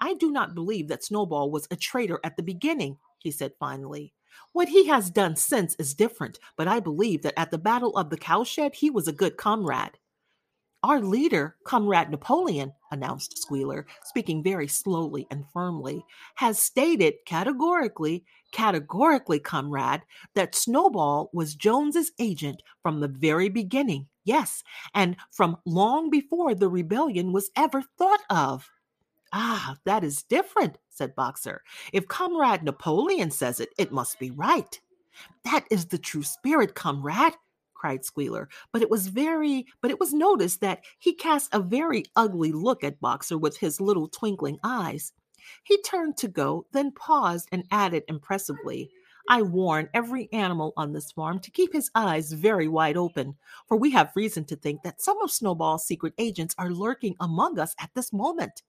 I 0.00 0.14
do 0.14 0.32
not 0.32 0.54
believe 0.54 0.88
that 0.88 1.04
Snowball 1.04 1.50
was 1.50 1.68
a 1.70 1.76
traitor 1.76 2.18
at 2.24 2.36
the 2.36 2.42
beginning, 2.42 2.98
he 3.18 3.30
said 3.30 3.52
finally. 3.60 4.12
What 4.52 4.68
he 4.68 4.88
has 4.88 5.10
done 5.10 5.36
since 5.36 5.76
is 5.76 5.94
different, 5.94 6.40
but 6.56 6.66
I 6.66 6.80
believe 6.80 7.22
that 7.22 7.38
at 7.38 7.52
the 7.52 7.58
Battle 7.58 7.96
of 7.96 8.10
the 8.10 8.16
Cowshed, 8.16 8.74
he 8.74 8.90
was 8.90 9.06
a 9.06 9.12
good 9.12 9.36
comrade. 9.36 9.98
Our 10.84 11.00
leader, 11.00 11.56
Comrade 11.64 12.10
Napoleon, 12.10 12.74
announced 12.90 13.38
Squealer, 13.38 13.86
speaking 14.04 14.42
very 14.42 14.68
slowly 14.68 15.26
and 15.30 15.46
firmly, 15.50 16.04
has 16.34 16.60
stated 16.60 17.14
categorically, 17.24 18.22
categorically, 18.52 19.40
comrade, 19.40 20.02
that 20.34 20.54
Snowball 20.54 21.30
was 21.32 21.54
Jones's 21.54 22.12
agent 22.18 22.62
from 22.82 23.00
the 23.00 23.08
very 23.08 23.48
beginning. 23.48 24.08
Yes, 24.24 24.62
and 24.94 25.16
from 25.30 25.56
long 25.64 26.10
before 26.10 26.54
the 26.54 26.68
rebellion 26.68 27.32
was 27.32 27.50
ever 27.56 27.82
thought 27.96 28.20
of. 28.28 28.68
Ah, 29.32 29.78
that 29.86 30.04
is 30.04 30.22
different, 30.24 30.76
said 30.90 31.14
Boxer. 31.14 31.62
If 31.94 32.08
Comrade 32.08 32.62
Napoleon 32.62 33.30
says 33.30 33.58
it, 33.58 33.70
it 33.78 33.90
must 33.90 34.18
be 34.18 34.32
right. 34.32 34.78
That 35.44 35.64
is 35.70 35.86
the 35.86 35.96
true 35.96 36.24
spirit, 36.24 36.74
comrade, 36.74 37.32
cried 37.74 38.04
Squealer. 38.04 38.48
But 38.72 38.82
it 38.82 38.90
was 38.90 39.08
very, 39.08 39.66
but 39.80 39.90
it 39.90 40.00
was 40.00 40.14
noticed 40.14 40.60
that 40.60 40.84
he 40.98 41.14
cast 41.14 41.54
a 41.54 41.60
very 41.60 42.04
ugly 42.16 42.52
look 42.52 42.84
at 42.84 43.00
Boxer 43.00 43.38
with 43.38 43.58
his 43.58 43.80
little 43.80 44.08
twinkling 44.08 44.58
eyes. 44.62 45.12
He 45.64 45.80
turned 45.82 46.16
to 46.18 46.28
go, 46.28 46.66
then 46.72 46.92
paused 46.92 47.48
and 47.52 47.64
added 47.70 48.04
impressively, 48.08 48.90
I 49.26 49.40
warn 49.40 49.88
every 49.94 50.30
animal 50.32 50.74
on 50.76 50.92
this 50.92 51.10
farm 51.12 51.40
to 51.40 51.50
keep 51.50 51.72
his 51.72 51.90
eyes 51.94 52.32
very 52.32 52.68
wide 52.68 52.98
open, 52.98 53.36
for 53.66 53.76
we 53.76 53.90
have 53.92 54.12
reason 54.14 54.44
to 54.46 54.56
think 54.56 54.82
that 54.82 55.00
some 55.00 55.20
of 55.22 55.30
Snowball's 55.30 55.86
secret 55.86 56.12
agents 56.18 56.54
are 56.58 56.70
lurking 56.70 57.16
among 57.20 57.58
us 57.58 57.74
at 57.80 57.90
this 57.94 58.12
moment. 58.12 58.62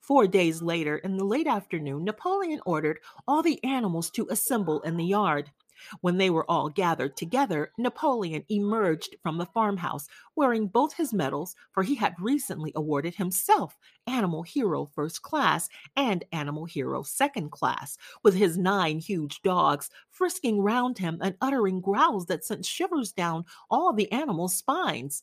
Four 0.00 0.28
days 0.28 0.62
later, 0.62 0.96
in 0.96 1.18
the 1.18 1.24
late 1.24 1.46
afternoon, 1.46 2.04
Napoleon 2.04 2.60
ordered 2.64 3.00
all 3.28 3.42
the 3.42 3.62
animals 3.64 4.10
to 4.12 4.28
assemble 4.30 4.80
in 4.80 4.96
the 4.96 5.04
yard. 5.04 5.50
When 6.00 6.18
they 6.18 6.30
were 6.30 6.48
all 6.50 6.68
gathered 6.68 7.16
together, 7.16 7.72
Napoleon 7.78 8.44
emerged 8.48 9.16
from 9.22 9.38
the 9.38 9.46
farmhouse 9.46 10.08
wearing 10.34 10.68
both 10.68 10.94
his 10.94 11.12
medals, 11.12 11.54
for 11.72 11.82
he 11.82 11.94
had 11.94 12.14
recently 12.20 12.72
awarded 12.74 13.14
himself 13.14 13.76
Animal 14.06 14.42
Hero 14.42 14.86
First 14.86 15.22
Class 15.22 15.68
and 15.96 16.24
Animal 16.32 16.64
Hero 16.64 17.02
Second 17.02 17.50
Class, 17.50 17.98
with 18.22 18.34
his 18.34 18.56
nine 18.56 18.98
huge 18.98 19.42
dogs 19.42 19.90
frisking 20.10 20.60
round 20.60 20.98
him 20.98 21.18
and 21.22 21.36
uttering 21.40 21.80
growls 21.80 22.26
that 22.26 22.44
sent 22.44 22.64
shivers 22.64 23.12
down 23.12 23.44
all 23.70 23.92
the 23.92 24.10
animals' 24.12 24.56
spines. 24.56 25.22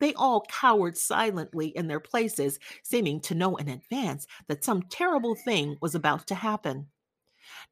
They 0.00 0.14
all 0.14 0.42
cowered 0.48 0.96
silently 0.96 1.68
in 1.68 1.88
their 1.88 2.00
places, 2.00 2.58
seeming 2.84 3.20
to 3.22 3.34
know 3.34 3.56
in 3.56 3.68
advance 3.68 4.26
that 4.46 4.62
some 4.62 4.82
terrible 4.82 5.34
thing 5.34 5.76
was 5.80 5.94
about 5.94 6.26
to 6.28 6.34
happen. 6.36 6.86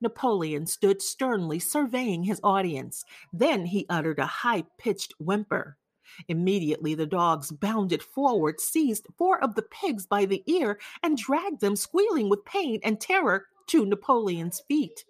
Napoleon 0.00 0.66
stood 0.66 1.02
sternly 1.02 1.58
surveying 1.58 2.24
his 2.24 2.40
audience. 2.42 3.04
Then 3.32 3.66
he 3.66 3.86
uttered 3.88 4.18
a 4.18 4.26
high 4.26 4.64
pitched 4.78 5.14
whimper. 5.18 5.76
Immediately, 6.28 6.94
the 6.94 7.06
dogs 7.06 7.50
bounded 7.50 8.02
forward, 8.02 8.60
seized 8.60 9.06
four 9.18 9.42
of 9.42 9.54
the 9.54 9.62
pigs 9.62 10.06
by 10.06 10.24
the 10.24 10.42
ear, 10.46 10.78
and 11.02 11.16
dragged 11.16 11.60
them, 11.60 11.76
squealing 11.76 12.28
with 12.28 12.44
pain 12.44 12.80
and 12.82 13.00
terror, 13.00 13.46
to 13.66 13.84
Napoleon's 13.84 14.60
feet. 14.68 15.04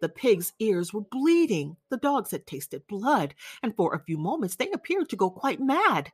The 0.00 0.08
pigs' 0.08 0.52
ears 0.58 0.92
were 0.92 1.02
bleeding. 1.02 1.76
The 1.90 1.98
dogs 1.98 2.30
had 2.30 2.46
tasted 2.46 2.86
blood, 2.88 3.34
and 3.62 3.76
for 3.76 3.94
a 3.94 4.02
few 4.02 4.18
moments 4.18 4.56
they 4.56 4.70
appeared 4.72 5.08
to 5.10 5.16
go 5.16 5.30
quite 5.30 5.60
mad. 5.60 6.10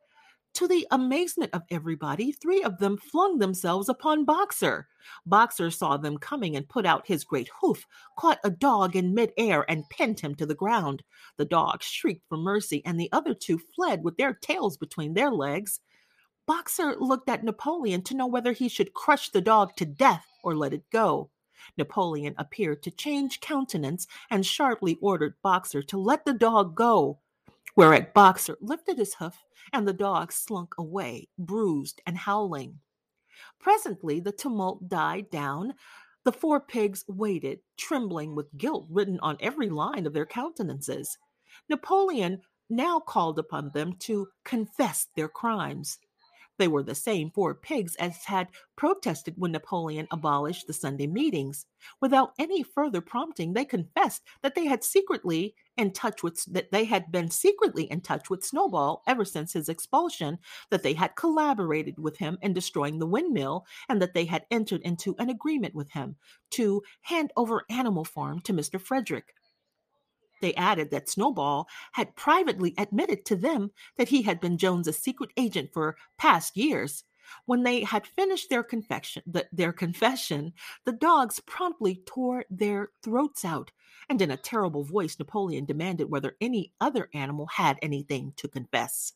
To 0.56 0.66
the 0.66 0.86
amazement 0.90 1.50
of 1.52 1.64
everybody, 1.70 2.32
three 2.32 2.62
of 2.62 2.78
them 2.78 2.96
flung 2.96 3.40
themselves 3.40 3.90
upon 3.90 4.24
Boxer. 4.24 4.88
Boxer 5.26 5.70
saw 5.70 5.98
them 5.98 6.16
coming 6.16 6.56
and 6.56 6.66
put 6.66 6.86
out 6.86 7.06
his 7.06 7.24
great 7.24 7.50
hoof, 7.60 7.86
caught 8.18 8.38
a 8.42 8.48
dog 8.48 8.96
in 8.96 9.12
midair, 9.12 9.70
and 9.70 9.86
pinned 9.90 10.20
him 10.20 10.34
to 10.36 10.46
the 10.46 10.54
ground. 10.54 11.02
The 11.36 11.44
dog 11.44 11.82
shrieked 11.82 12.26
for 12.26 12.38
mercy, 12.38 12.80
and 12.86 12.98
the 12.98 13.10
other 13.12 13.34
two 13.34 13.58
fled 13.58 14.02
with 14.02 14.16
their 14.16 14.32
tails 14.32 14.78
between 14.78 15.12
their 15.12 15.30
legs. 15.30 15.80
Boxer 16.46 16.96
looked 16.98 17.28
at 17.28 17.44
Napoleon 17.44 18.00
to 18.04 18.16
know 18.16 18.26
whether 18.26 18.52
he 18.52 18.70
should 18.70 18.94
crush 18.94 19.28
the 19.28 19.42
dog 19.42 19.76
to 19.76 19.84
death 19.84 20.24
or 20.42 20.56
let 20.56 20.72
it 20.72 20.88
go. 20.90 21.28
Napoleon 21.76 22.34
appeared 22.38 22.82
to 22.84 22.90
change 22.90 23.40
countenance 23.40 24.06
and 24.30 24.46
sharply 24.46 24.96
ordered 25.02 25.34
Boxer 25.42 25.82
to 25.82 25.98
let 25.98 26.24
the 26.24 26.32
dog 26.32 26.74
go. 26.74 27.18
Whereat 27.76 28.14
Boxer 28.14 28.56
lifted 28.62 28.96
his 28.96 29.14
hoof 29.14 29.44
and 29.74 29.86
the 29.86 29.92
dog 29.92 30.32
slunk 30.32 30.74
away, 30.78 31.28
bruised 31.38 32.00
and 32.06 32.16
howling. 32.16 32.80
Presently 33.60 34.18
the 34.18 34.32
tumult 34.32 34.88
died 34.88 35.28
down. 35.30 35.74
The 36.24 36.32
four 36.32 36.58
pigs 36.58 37.04
waited, 37.06 37.60
trembling 37.76 38.34
with 38.34 38.56
guilt 38.56 38.86
written 38.88 39.20
on 39.20 39.36
every 39.40 39.68
line 39.68 40.06
of 40.06 40.14
their 40.14 40.24
countenances. 40.24 41.18
Napoleon 41.68 42.40
now 42.70 42.98
called 42.98 43.38
upon 43.38 43.70
them 43.74 43.92
to 44.00 44.28
confess 44.42 45.08
their 45.14 45.28
crimes. 45.28 45.98
They 46.58 46.68
were 46.68 46.82
the 46.82 46.94
same 46.94 47.30
four 47.30 47.54
pigs 47.54 47.94
as 47.96 48.24
had 48.24 48.48
protested 48.76 49.34
when 49.36 49.52
Napoleon 49.52 50.08
abolished 50.10 50.66
the 50.66 50.72
Sunday 50.72 51.06
meetings. 51.06 51.66
Without 52.00 52.32
any 52.38 52.62
further 52.62 53.02
prompting, 53.02 53.52
they 53.52 53.66
confessed 53.66 54.22
that 54.42 54.54
they 54.54 54.64
had 54.64 54.82
secretly 54.82 55.54
in 55.76 55.92
touch 55.92 56.22
with 56.22 56.44
that 56.52 56.70
they 56.72 56.84
had 56.84 57.10
been 57.12 57.30
secretly 57.30 57.84
in 57.90 58.00
touch 58.00 58.30
with 58.30 58.44
Snowball 58.44 59.02
ever 59.06 59.24
since 59.24 59.52
his 59.52 59.68
expulsion, 59.68 60.38
that 60.70 60.82
they 60.82 60.94
had 60.94 61.16
collaborated 61.16 61.98
with 61.98 62.16
him 62.18 62.38
in 62.42 62.52
destroying 62.52 62.98
the 62.98 63.06
windmill, 63.06 63.66
and 63.88 64.00
that 64.00 64.14
they 64.14 64.24
had 64.24 64.46
entered 64.50 64.82
into 64.82 65.14
an 65.18 65.30
agreement 65.30 65.74
with 65.74 65.90
him 65.90 66.16
to 66.50 66.82
hand 67.02 67.32
over 67.36 67.64
Animal 67.70 68.04
Farm 68.04 68.40
to 68.40 68.52
Mr. 68.52 68.80
Frederick. 68.80 69.34
They 70.40 70.54
added 70.54 70.90
that 70.90 71.08
Snowball 71.08 71.68
had 71.92 72.16
privately 72.16 72.74
admitted 72.76 73.24
to 73.26 73.36
them 73.36 73.70
that 73.96 74.08
he 74.08 74.22
had 74.22 74.40
been 74.40 74.58
Jones's 74.58 74.98
secret 74.98 75.30
agent 75.36 75.70
for 75.72 75.96
past 76.18 76.56
years. 76.56 77.04
When 77.46 77.62
they 77.62 77.82
had 77.82 78.06
finished 78.06 78.50
their 78.50 78.62
confession, 78.62 79.22
the, 79.26 79.46
their 79.52 79.72
confession, 79.72 80.52
the 80.84 80.92
dogs 80.92 81.40
promptly 81.40 82.02
tore 82.06 82.44
their 82.50 82.90
throats 83.02 83.44
out, 83.44 83.72
and 84.08 84.22
in 84.22 84.30
a 84.30 84.36
terrible 84.36 84.84
voice, 84.84 85.18
Napoleon 85.18 85.64
demanded 85.64 86.10
whether 86.10 86.36
any 86.40 86.72
other 86.80 87.08
animal 87.12 87.46
had 87.46 87.78
anything 87.82 88.32
to 88.36 88.48
confess. 88.48 89.12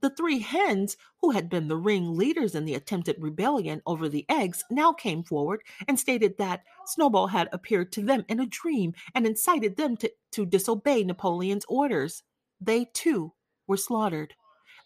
The 0.00 0.10
three 0.10 0.40
hens, 0.40 0.96
who 1.22 1.30
had 1.30 1.48
been 1.48 1.68
the 1.68 1.78
ringleaders 1.78 2.54
in 2.54 2.66
the 2.66 2.74
attempted 2.74 3.16
rebellion 3.18 3.80
over 3.86 4.08
the 4.08 4.26
eggs, 4.28 4.62
now 4.70 4.92
came 4.92 5.24
forward 5.24 5.62
and 5.88 5.98
stated 5.98 6.36
that 6.36 6.64
Snowball 6.84 7.28
had 7.28 7.48
appeared 7.52 7.90
to 7.92 8.02
them 8.02 8.24
in 8.28 8.38
a 8.38 8.46
dream 8.46 8.92
and 9.14 9.26
incited 9.26 9.76
them 9.76 9.96
to, 9.96 10.12
to 10.32 10.44
disobey 10.44 11.04
Napoleon's 11.04 11.64
orders. 11.68 12.22
They, 12.60 12.84
too, 12.92 13.32
were 13.66 13.78
slaughtered. 13.78 14.34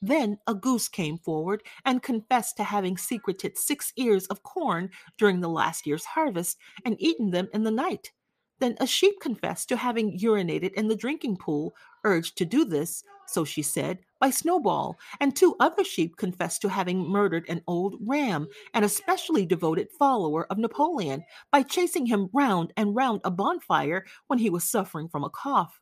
Then 0.01 0.39
a 0.47 0.55
goose 0.55 0.89
came 0.89 1.19
forward 1.19 1.65
and 1.85 2.03
confessed 2.03 2.57
to 2.59 2.65
having 2.65 2.97
secreted 2.97 3.59
six 3.59 3.93
ears 3.97 4.27
of 4.27 4.45
corn 4.45 4.91
during 5.17 5.41
the 5.41 5.49
last 5.49 5.85
year's 5.87 6.05
harvest 6.05 6.59
and 6.85 6.95
eaten 7.01 7.31
them 7.31 7.49
in 7.53 7.65
the 7.65 7.73
night. 7.73 8.13
Then 8.61 8.77
a 8.81 8.87
sheep 8.87 9.21
confessed 9.21 9.69
to 9.69 9.77
having 9.77 10.19
urinated 10.19 10.73
in 10.73 10.89
the 10.89 10.97
drinking 10.97 11.37
pool, 11.37 11.75
urged 12.05 12.37
to 12.39 12.45
do 12.45 12.65
this, 12.65 13.05
so 13.27 13.45
she 13.45 13.63
said, 13.63 14.01
by 14.21 14.31
Snowball, 14.31 14.99
and 15.21 15.37
two 15.37 15.55
other 15.61 15.85
sheep 15.85 16.17
confessed 16.17 16.63
to 16.63 16.69
having 16.69 17.09
murdered 17.09 17.45
an 17.49 17.63
old 17.67 17.97
ram, 18.01 18.49
an 18.75 18.85
especially 18.85 19.47
devoted 19.47 19.89
follower 19.99 20.47
of 20.51 20.59
Napoleon, 20.59 21.25
by 21.53 21.63
chasing 21.63 22.07
him 22.07 22.31
round 22.33 22.73
and 22.77 22.97
round 22.97 23.21
a 23.25 23.31
bonfire 23.31 24.05
when 24.27 24.39
he 24.39 24.51
was 24.51 24.65
suffering 24.65 25.09
from 25.09 25.25
a 25.25 25.31
cough. 25.31 25.81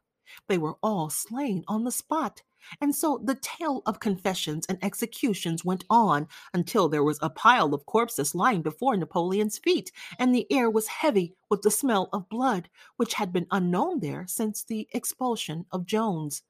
They 0.48 0.58
were 0.58 0.76
all 0.82 1.08
slain 1.08 1.64
on 1.68 1.84
the 1.84 1.92
spot. 1.92 2.42
And 2.80 2.94
so 2.94 3.20
the 3.22 3.36
tale 3.36 3.82
of 3.86 4.00
confessions 4.00 4.66
and 4.68 4.78
executions 4.82 5.64
went 5.64 5.84
on 5.88 6.28
until 6.52 6.88
there 6.88 7.04
was 7.04 7.18
a 7.22 7.30
pile 7.30 7.72
of 7.74 7.86
corpses 7.86 8.34
lying 8.34 8.62
before 8.62 8.96
Napoleon's 8.96 9.58
feet, 9.58 9.92
and 10.18 10.34
the 10.34 10.50
air 10.52 10.68
was 10.68 10.88
heavy 10.88 11.34
with 11.48 11.62
the 11.62 11.70
smell 11.70 12.08
of 12.12 12.28
blood, 12.28 12.68
which 12.96 13.14
had 13.14 13.32
been 13.32 13.46
unknown 13.50 14.00
there 14.00 14.26
since 14.26 14.64
the 14.64 14.88
expulsion 14.92 15.66
of 15.70 15.86
Jones. 15.86 16.42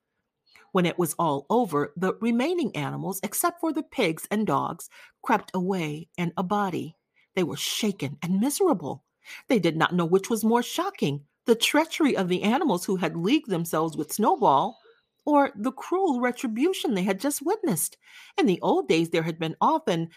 When 0.73 0.87
it 0.87 0.99
was 0.99 1.15
all 1.19 1.47
over, 1.49 1.93
the 1.97 2.15
remaining 2.21 2.75
animals, 2.77 3.21
except 3.23 3.61
for 3.61 3.73
the 3.73 3.83
pigs 3.83 4.27
and 4.31 4.47
dogs, 4.47 4.91
crept 5.23 5.51
away 5.55 6.09
in 6.17 6.33
a 6.37 6.43
body. 6.43 6.97
They 7.35 7.45
were 7.45 7.57
shaken 7.57 8.19
and 8.23 8.41
miserable. 8.41 9.05
They 9.49 9.59
did 9.59 9.77
not 9.77 9.95
know 9.95 10.05
which 10.05 10.31
was 10.31 10.45
more 10.45 10.63
shocking 10.63 11.25
the 11.47 11.55
treachery 11.55 12.17
of 12.17 12.29
the 12.29 12.43
animals 12.43 12.85
who 12.85 12.97
had 12.97 13.17
leagued 13.17 13.49
themselves 13.49 13.97
with 13.97 14.13
Snowball, 14.13 14.79
or 15.27 15.53
the 15.55 15.73
cruel 15.73 16.21
retribution 16.21 16.95
they 16.95 17.03
had 17.03 17.21
just 17.21 17.43
witnessed. 17.43 17.99
In 18.39 18.47
the 18.47 18.61
old 18.63 18.89
days, 18.89 19.11
there 19.11 19.25
had 19.25 19.39
been 19.39 19.57
often 19.61 20.09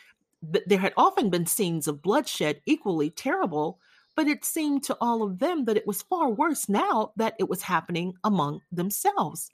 there 0.42 0.80
had 0.80 0.94
often 0.96 1.30
been 1.30 1.46
scenes 1.46 1.88
of 1.88 2.02
bloodshed 2.02 2.62
equally 2.66 3.10
terrible, 3.10 3.80
but 4.16 4.28
it 4.28 4.46
seemed 4.46 4.84
to 4.84 4.98
all 5.02 5.22
of 5.22 5.40
them 5.40 5.66
that 5.66 5.76
it 5.76 5.86
was 5.88 6.02
far 6.04 6.30
worse 6.30 6.70
now 6.70 7.12
that 7.18 7.36
it 7.40 7.50
was 7.50 7.64
happening 7.64 8.14
among 8.24 8.62
themselves. 8.72 9.52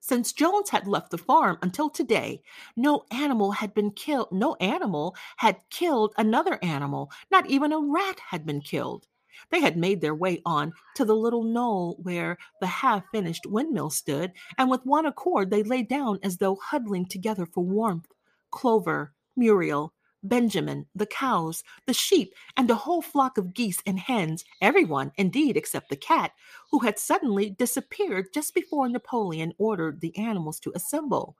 Since 0.00 0.32
Jones 0.32 0.70
had 0.70 0.86
left 0.86 1.10
the 1.10 1.18
farm 1.18 1.58
until 1.62 1.90
today, 1.90 2.42
no 2.76 3.04
animal 3.10 3.52
had 3.52 3.72
been 3.74 3.90
killed. 3.92 4.30
No 4.32 4.54
animal 4.56 5.16
had 5.38 5.62
killed 5.70 6.14
another 6.18 6.58
animal. 6.62 7.10
Not 7.30 7.48
even 7.48 7.72
a 7.72 7.80
rat 7.80 8.18
had 8.30 8.44
been 8.46 8.60
killed. 8.60 9.06
They 9.50 9.60
had 9.60 9.76
made 9.76 10.00
their 10.00 10.14
way 10.14 10.42
on 10.44 10.72
to 10.96 11.04
the 11.04 11.16
little 11.16 11.42
knoll 11.42 11.96
where 12.02 12.36
the 12.60 12.66
half 12.66 13.04
finished 13.12 13.46
windmill 13.46 13.90
stood, 13.90 14.32
and 14.58 14.70
with 14.70 14.84
one 14.84 15.06
accord 15.06 15.50
they 15.50 15.62
lay 15.62 15.82
down 15.82 16.18
as 16.22 16.36
though 16.36 16.56
huddling 16.56 17.06
together 17.06 17.46
for 17.46 17.64
warmth. 17.64 18.12
Clover, 18.50 19.14
Muriel, 19.36 19.94
Benjamin, 20.22 20.86
the 20.94 21.06
cows, 21.06 21.62
the 21.86 21.94
sheep, 21.94 22.34
and 22.56 22.70
a 22.70 22.74
whole 22.74 23.00
flock 23.00 23.38
of 23.38 23.54
geese 23.54 23.80
and 23.86 23.98
hens, 23.98 24.44
everyone, 24.60 25.12
indeed, 25.16 25.56
except 25.56 25.88
the 25.88 25.96
cat, 25.96 26.32
who 26.70 26.80
had 26.80 26.98
suddenly 26.98 27.50
disappeared 27.50 28.26
just 28.34 28.54
before 28.54 28.88
Napoleon 28.88 29.54
ordered 29.56 30.00
the 30.00 30.16
animals 30.18 30.60
to 30.60 30.72
assemble. 30.74 31.36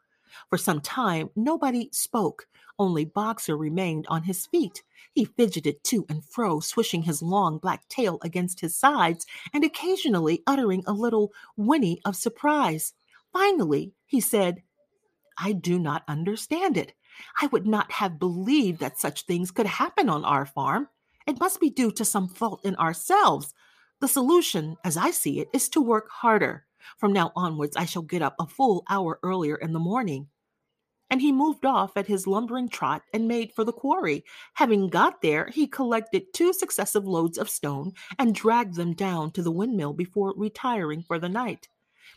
For 0.49 0.59
some 0.59 0.81
time, 0.81 1.31
nobody 1.37 1.89
spoke. 1.93 2.47
Only 2.79 3.05
Boxer 3.05 3.57
remained 3.57 4.07
on 4.09 4.23
his 4.23 4.47
feet. 4.47 4.83
He 5.13 5.25
fidgeted 5.25 5.83
to 5.85 6.07
and 6.09 6.25
fro, 6.25 6.61
swishing 6.61 7.03
his 7.03 7.23
long 7.23 7.59
black 7.59 7.89
tail 7.89 8.19
against 8.23 8.61
his 8.61 8.77
sides 8.77 9.27
and 9.53 9.65
occasionally 9.65 10.43
uttering 10.47 10.83
a 10.87 10.93
little 10.93 11.33
whinny 11.57 12.01
of 12.05 12.17
surprise. 12.17 12.95
Finally, 13.33 13.93
he 14.07 14.21
said, 14.21 14.63
I 15.39 15.53
do 15.53 15.79
not 15.79 16.05
understand 16.09 16.77
it. 16.77 16.95
I 17.41 17.47
would 17.49 17.67
not 17.67 17.91
have 17.93 18.19
believed 18.19 18.81
that 18.81 18.99
such 18.99 19.23
things 19.23 19.51
could 19.51 19.67
happen 19.67 20.09
on 20.09 20.25
our 20.25 20.47
farm. 20.47 20.89
It 21.27 21.41
must 21.41 21.61
be 21.61 21.71
due 21.71 21.91
to 21.93 22.05
some 22.05 22.29
fault 22.29 22.61
in 22.65 22.77
ourselves. 22.77 23.53
The 24.01 24.09
solution, 24.09 24.77
as 24.85 24.97
I 24.97 25.11
see 25.11 25.41
it, 25.41 25.49
is 25.53 25.69
to 25.71 25.81
work 25.81 26.09
harder. 26.11 26.67
From 26.99 27.13
now 27.13 27.33
onwards, 27.37 27.77
I 27.77 27.85
shall 27.85 28.03
get 28.03 28.23
up 28.23 28.37
a 28.39 28.47
full 28.47 28.85
hour 28.89 29.19
earlier 29.23 29.57
in 29.57 29.73
the 29.73 29.79
morning 29.79 30.29
and 31.11 31.21
he 31.21 31.33
moved 31.33 31.67
off 31.67 31.97
at 31.97 32.07
his 32.07 32.27
lumbering 32.27 32.69
trot 32.69 33.03
and 33.13 33.27
made 33.27 33.53
for 33.53 33.65
the 33.65 33.73
quarry. 33.73 34.25
Having 34.55 34.89
got 34.89 35.21
there, 35.21 35.49
he 35.53 35.67
collected 35.67 36.33
two 36.33 36.53
successive 36.53 37.05
loads 37.05 37.37
of 37.37 37.51
stone 37.51 37.93
and 38.19 38.35
dragged 38.35 38.77
them 38.77 38.95
down 38.95 39.33
to 39.33 39.43
the 39.43 39.51
windmill 39.51 39.93
before 39.93 40.33
retiring 40.37 41.03
for 41.03 41.19
the 41.19 41.29
night. 41.29 41.69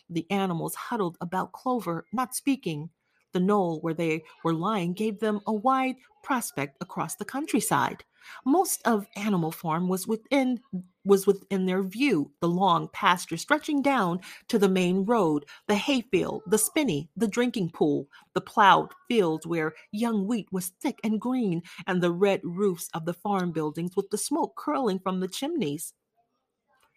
The 0.10 0.30
animals 0.30 0.76
huddled 0.76 1.18
about 1.22 1.54
Clover, 1.54 2.06
not 2.14 2.36
speaking. 2.36 2.92
The 3.32 3.40
knoll 3.40 3.82
where 3.82 3.96
they 3.96 4.24
were 4.44 4.54
lying 4.54 4.94
gave 4.94 5.20
them 5.20 5.42
a 5.48 5.54
wide 5.54 5.96
prospect 6.22 6.78
across 6.80 7.16
the 7.16 7.26
countryside. 7.26 8.04
Most 8.46 8.82
of 8.86 9.08
Animal 9.16 9.52
Farm 9.52 9.88
was 9.88 10.08
within 10.08 10.60
was 11.06 11.28
within 11.28 11.66
their 11.66 11.84
view, 11.84 12.32
the 12.40 12.48
long 12.48 12.88
pasture 12.94 13.38
stretching 13.38 13.82
down 13.82 14.20
to 14.48 14.58
the 14.58 14.70
main 14.70 15.04
road, 15.04 15.46
the 15.68 15.76
hayfield, 15.76 16.44
the 16.48 16.58
spinney, 16.58 17.10
the 17.18 17.28
drinking 17.28 17.70
pool, 17.72 18.08
the 18.34 18.42
plowed 18.42 18.94
fields 19.10 19.46
where 19.46 19.74
young 19.92 20.26
wheat 20.28 20.48
was 20.52 20.70
thick 20.82 21.00
and 21.04 21.20
green, 21.20 21.62
and 21.88 22.02
the 22.02 22.12
red 22.12 22.40
roofs 22.44 22.90
of 22.94 23.06
the 23.06 23.14
farm 23.14 23.52
buildings 23.52 23.96
with 23.96 24.10
the 24.12 24.18
smoke 24.18 24.56
curling 24.56 25.00
from 25.00 25.20
the 25.20 25.28
chimneys. 25.28 25.94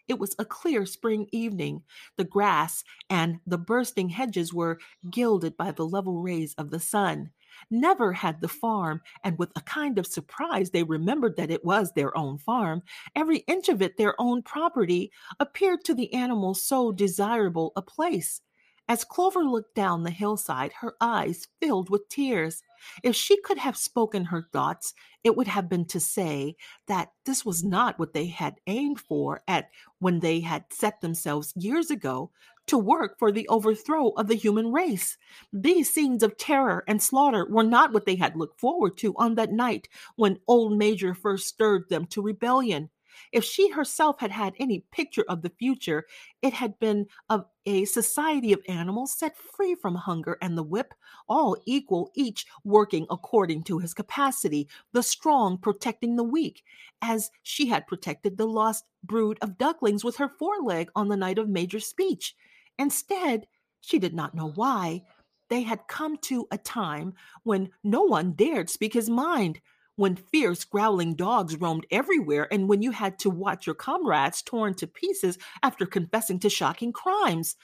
It 0.08 0.18
was 0.20 0.36
a 0.38 0.44
clear 0.44 0.86
spring 0.86 1.26
evening. 1.32 1.82
The 2.16 2.24
grass 2.24 2.84
and 3.10 3.40
the 3.46 3.58
bursting 3.58 4.10
hedges 4.10 4.54
were 4.54 4.78
gilded 5.10 5.56
by 5.56 5.72
the 5.72 5.86
level 5.86 6.22
rays 6.22 6.54
of 6.54 6.70
the 6.70 6.78
sun. 6.80 7.30
Never 7.70 8.12
had 8.12 8.40
the 8.40 8.48
farm, 8.48 9.00
and 9.24 9.38
with 9.38 9.50
a 9.56 9.60
kind 9.62 9.98
of 9.98 10.06
surprise, 10.06 10.70
they 10.70 10.82
remembered 10.82 11.36
that 11.36 11.50
it 11.50 11.64
was 11.64 11.92
their 11.92 12.16
own 12.16 12.38
farm, 12.38 12.82
every 13.14 13.38
inch 13.48 13.68
of 13.68 13.82
it 13.82 13.96
their 13.96 14.14
own 14.20 14.42
property, 14.42 15.10
appeared 15.40 15.84
to 15.84 15.94
the 15.94 16.12
animals 16.12 16.62
so 16.62 16.92
desirable 16.92 17.72
a 17.76 17.82
place. 17.82 18.40
As 18.88 19.04
Clover 19.04 19.42
looked 19.44 19.74
down 19.74 20.04
the 20.04 20.10
hillside, 20.10 20.72
her 20.74 20.94
eyes 21.00 21.48
filled 21.60 21.90
with 21.90 22.08
tears. 22.08 22.62
If 23.02 23.16
she 23.16 23.40
could 23.42 23.58
have 23.58 23.76
spoken 23.76 24.26
her 24.26 24.48
thoughts, 24.52 24.94
it 25.24 25.36
would 25.36 25.48
have 25.48 25.68
been 25.68 25.86
to 25.86 25.98
say 25.98 26.54
that 26.86 27.10
this 27.24 27.44
was 27.44 27.64
not 27.64 27.98
what 27.98 28.12
they 28.12 28.26
had 28.26 28.60
aimed 28.68 29.00
for 29.00 29.42
at 29.48 29.70
when 29.98 30.20
they 30.20 30.38
had 30.38 30.66
set 30.72 31.00
themselves 31.00 31.52
years 31.56 31.90
ago 31.90 32.30
to 32.66 32.78
work 32.78 33.18
for 33.18 33.30
the 33.30 33.48
overthrow 33.48 34.10
of 34.10 34.28
the 34.28 34.34
human 34.34 34.72
race. 34.72 35.16
These 35.52 35.92
scenes 35.92 36.22
of 36.22 36.36
terror 36.36 36.84
and 36.88 37.02
slaughter 37.02 37.46
were 37.48 37.62
not 37.62 37.92
what 37.92 38.06
they 38.06 38.16
had 38.16 38.36
looked 38.36 38.60
forward 38.60 38.96
to 38.98 39.14
on 39.16 39.34
that 39.36 39.52
night 39.52 39.88
when 40.16 40.40
old 40.46 40.76
Major 40.76 41.14
first 41.14 41.46
stirred 41.46 41.88
them 41.88 42.06
to 42.06 42.22
rebellion. 42.22 42.90
If 43.32 43.44
she 43.44 43.70
herself 43.70 44.20
had 44.20 44.30
had 44.30 44.54
any 44.58 44.80
picture 44.92 45.24
of 45.28 45.42
the 45.42 45.50
future, 45.50 46.04
it 46.42 46.52
had 46.52 46.78
been 46.78 47.06
of 47.30 47.46
a 47.64 47.84
society 47.86 48.52
of 48.52 48.62
animals 48.68 49.14
set 49.14 49.36
free 49.36 49.74
from 49.74 49.94
hunger 49.94 50.36
and 50.42 50.56
the 50.56 50.62
whip, 50.62 50.92
all 51.28 51.56
equal, 51.64 52.10
each 52.14 52.46
working 52.64 53.06
according 53.10 53.64
to 53.64 53.78
his 53.78 53.94
capacity, 53.94 54.68
the 54.92 55.02
strong 55.02 55.58
protecting 55.58 56.16
the 56.16 56.24
weak, 56.24 56.62
as 57.00 57.30
she 57.42 57.66
had 57.66 57.86
protected 57.86 58.36
the 58.36 58.46
lost 58.46 58.84
brood 59.02 59.38
of 59.40 59.58
ducklings 59.58 60.04
with 60.04 60.16
her 60.16 60.28
foreleg 60.28 60.90
on 60.94 61.08
the 61.08 61.16
night 61.16 61.38
of 61.38 61.48
Major's 61.48 61.86
speech. 61.86 62.34
Instead, 62.78 63.46
she 63.80 63.98
did 63.98 64.14
not 64.14 64.34
know 64.34 64.50
why, 64.50 65.02
they 65.48 65.62
had 65.62 65.86
come 65.88 66.16
to 66.18 66.46
a 66.50 66.58
time 66.58 67.14
when 67.44 67.70
no 67.84 68.02
one 68.02 68.32
dared 68.32 68.68
speak 68.68 68.94
his 68.94 69.08
mind 69.08 69.60
when 69.96 70.14
fierce 70.14 70.64
growling 70.64 71.14
dogs 71.14 71.56
roamed 71.56 71.86
everywhere 71.90 72.46
and 72.52 72.68
when 72.68 72.82
you 72.82 72.90
had 72.90 73.18
to 73.18 73.30
watch 73.30 73.66
your 73.66 73.74
comrades 73.74 74.42
torn 74.42 74.74
to 74.74 74.86
pieces 74.86 75.38
after 75.62 75.86
confessing 75.86 76.38
to 76.38 76.50
shocking 76.50 76.92
crimes. 76.92 77.56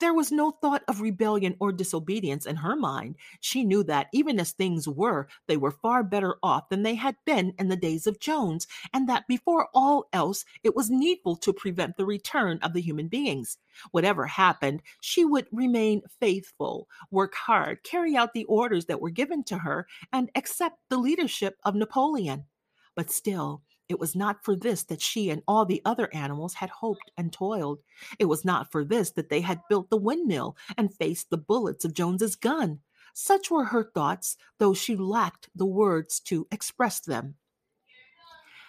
There 0.00 0.14
was 0.14 0.32
no 0.32 0.50
thought 0.50 0.82
of 0.88 1.02
rebellion 1.02 1.56
or 1.60 1.72
disobedience 1.72 2.46
in 2.46 2.56
her 2.56 2.74
mind. 2.74 3.16
She 3.40 3.64
knew 3.64 3.84
that, 3.84 4.08
even 4.14 4.40
as 4.40 4.52
things 4.52 4.88
were, 4.88 5.28
they 5.46 5.58
were 5.58 5.70
far 5.70 6.02
better 6.02 6.36
off 6.42 6.70
than 6.70 6.82
they 6.82 6.94
had 6.94 7.16
been 7.26 7.52
in 7.58 7.68
the 7.68 7.76
days 7.76 8.06
of 8.06 8.18
Jones, 8.18 8.66
and 8.94 9.06
that 9.10 9.28
before 9.28 9.68
all 9.74 10.08
else, 10.14 10.46
it 10.64 10.74
was 10.74 10.88
needful 10.88 11.36
to 11.36 11.52
prevent 11.52 11.98
the 11.98 12.06
return 12.06 12.58
of 12.62 12.72
the 12.72 12.80
human 12.80 13.08
beings. 13.08 13.58
Whatever 13.90 14.26
happened, 14.26 14.80
she 15.02 15.22
would 15.22 15.46
remain 15.52 16.00
faithful, 16.18 16.88
work 17.10 17.34
hard, 17.34 17.82
carry 17.82 18.16
out 18.16 18.32
the 18.32 18.44
orders 18.44 18.86
that 18.86 19.02
were 19.02 19.10
given 19.10 19.44
to 19.44 19.58
her, 19.58 19.86
and 20.14 20.30
accept 20.34 20.78
the 20.88 20.96
leadership 20.96 21.58
of 21.62 21.74
Napoleon. 21.74 22.46
But 22.94 23.10
still, 23.10 23.62
it 23.90 23.98
was 23.98 24.14
not 24.14 24.44
for 24.44 24.54
this 24.54 24.84
that 24.84 25.02
she 25.02 25.30
and 25.30 25.42
all 25.48 25.66
the 25.66 25.82
other 25.84 26.08
animals 26.14 26.54
had 26.54 26.70
hoped 26.70 27.10
and 27.16 27.32
toiled. 27.32 27.80
It 28.18 28.26
was 28.26 28.44
not 28.44 28.70
for 28.70 28.84
this 28.84 29.10
that 29.12 29.28
they 29.28 29.40
had 29.40 29.60
built 29.68 29.90
the 29.90 29.96
windmill 29.96 30.56
and 30.78 30.94
faced 30.94 31.28
the 31.28 31.36
bullets 31.36 31.84
of 31.84 31.92
Jones's 31.92 32.36
gun. 32.36 32.78
Such 33.12 33.50
were 33.50 33.64
her 33.64 33.82
thoughts, 33.82 34.36
though 34.58 34.74
she 34.74 34.94
lacked 34.94 35.50
the 35.54 35.66
words 35.66 36.20
to 36.20 36.46
express 36.52 37.00
them. 37.00 37.34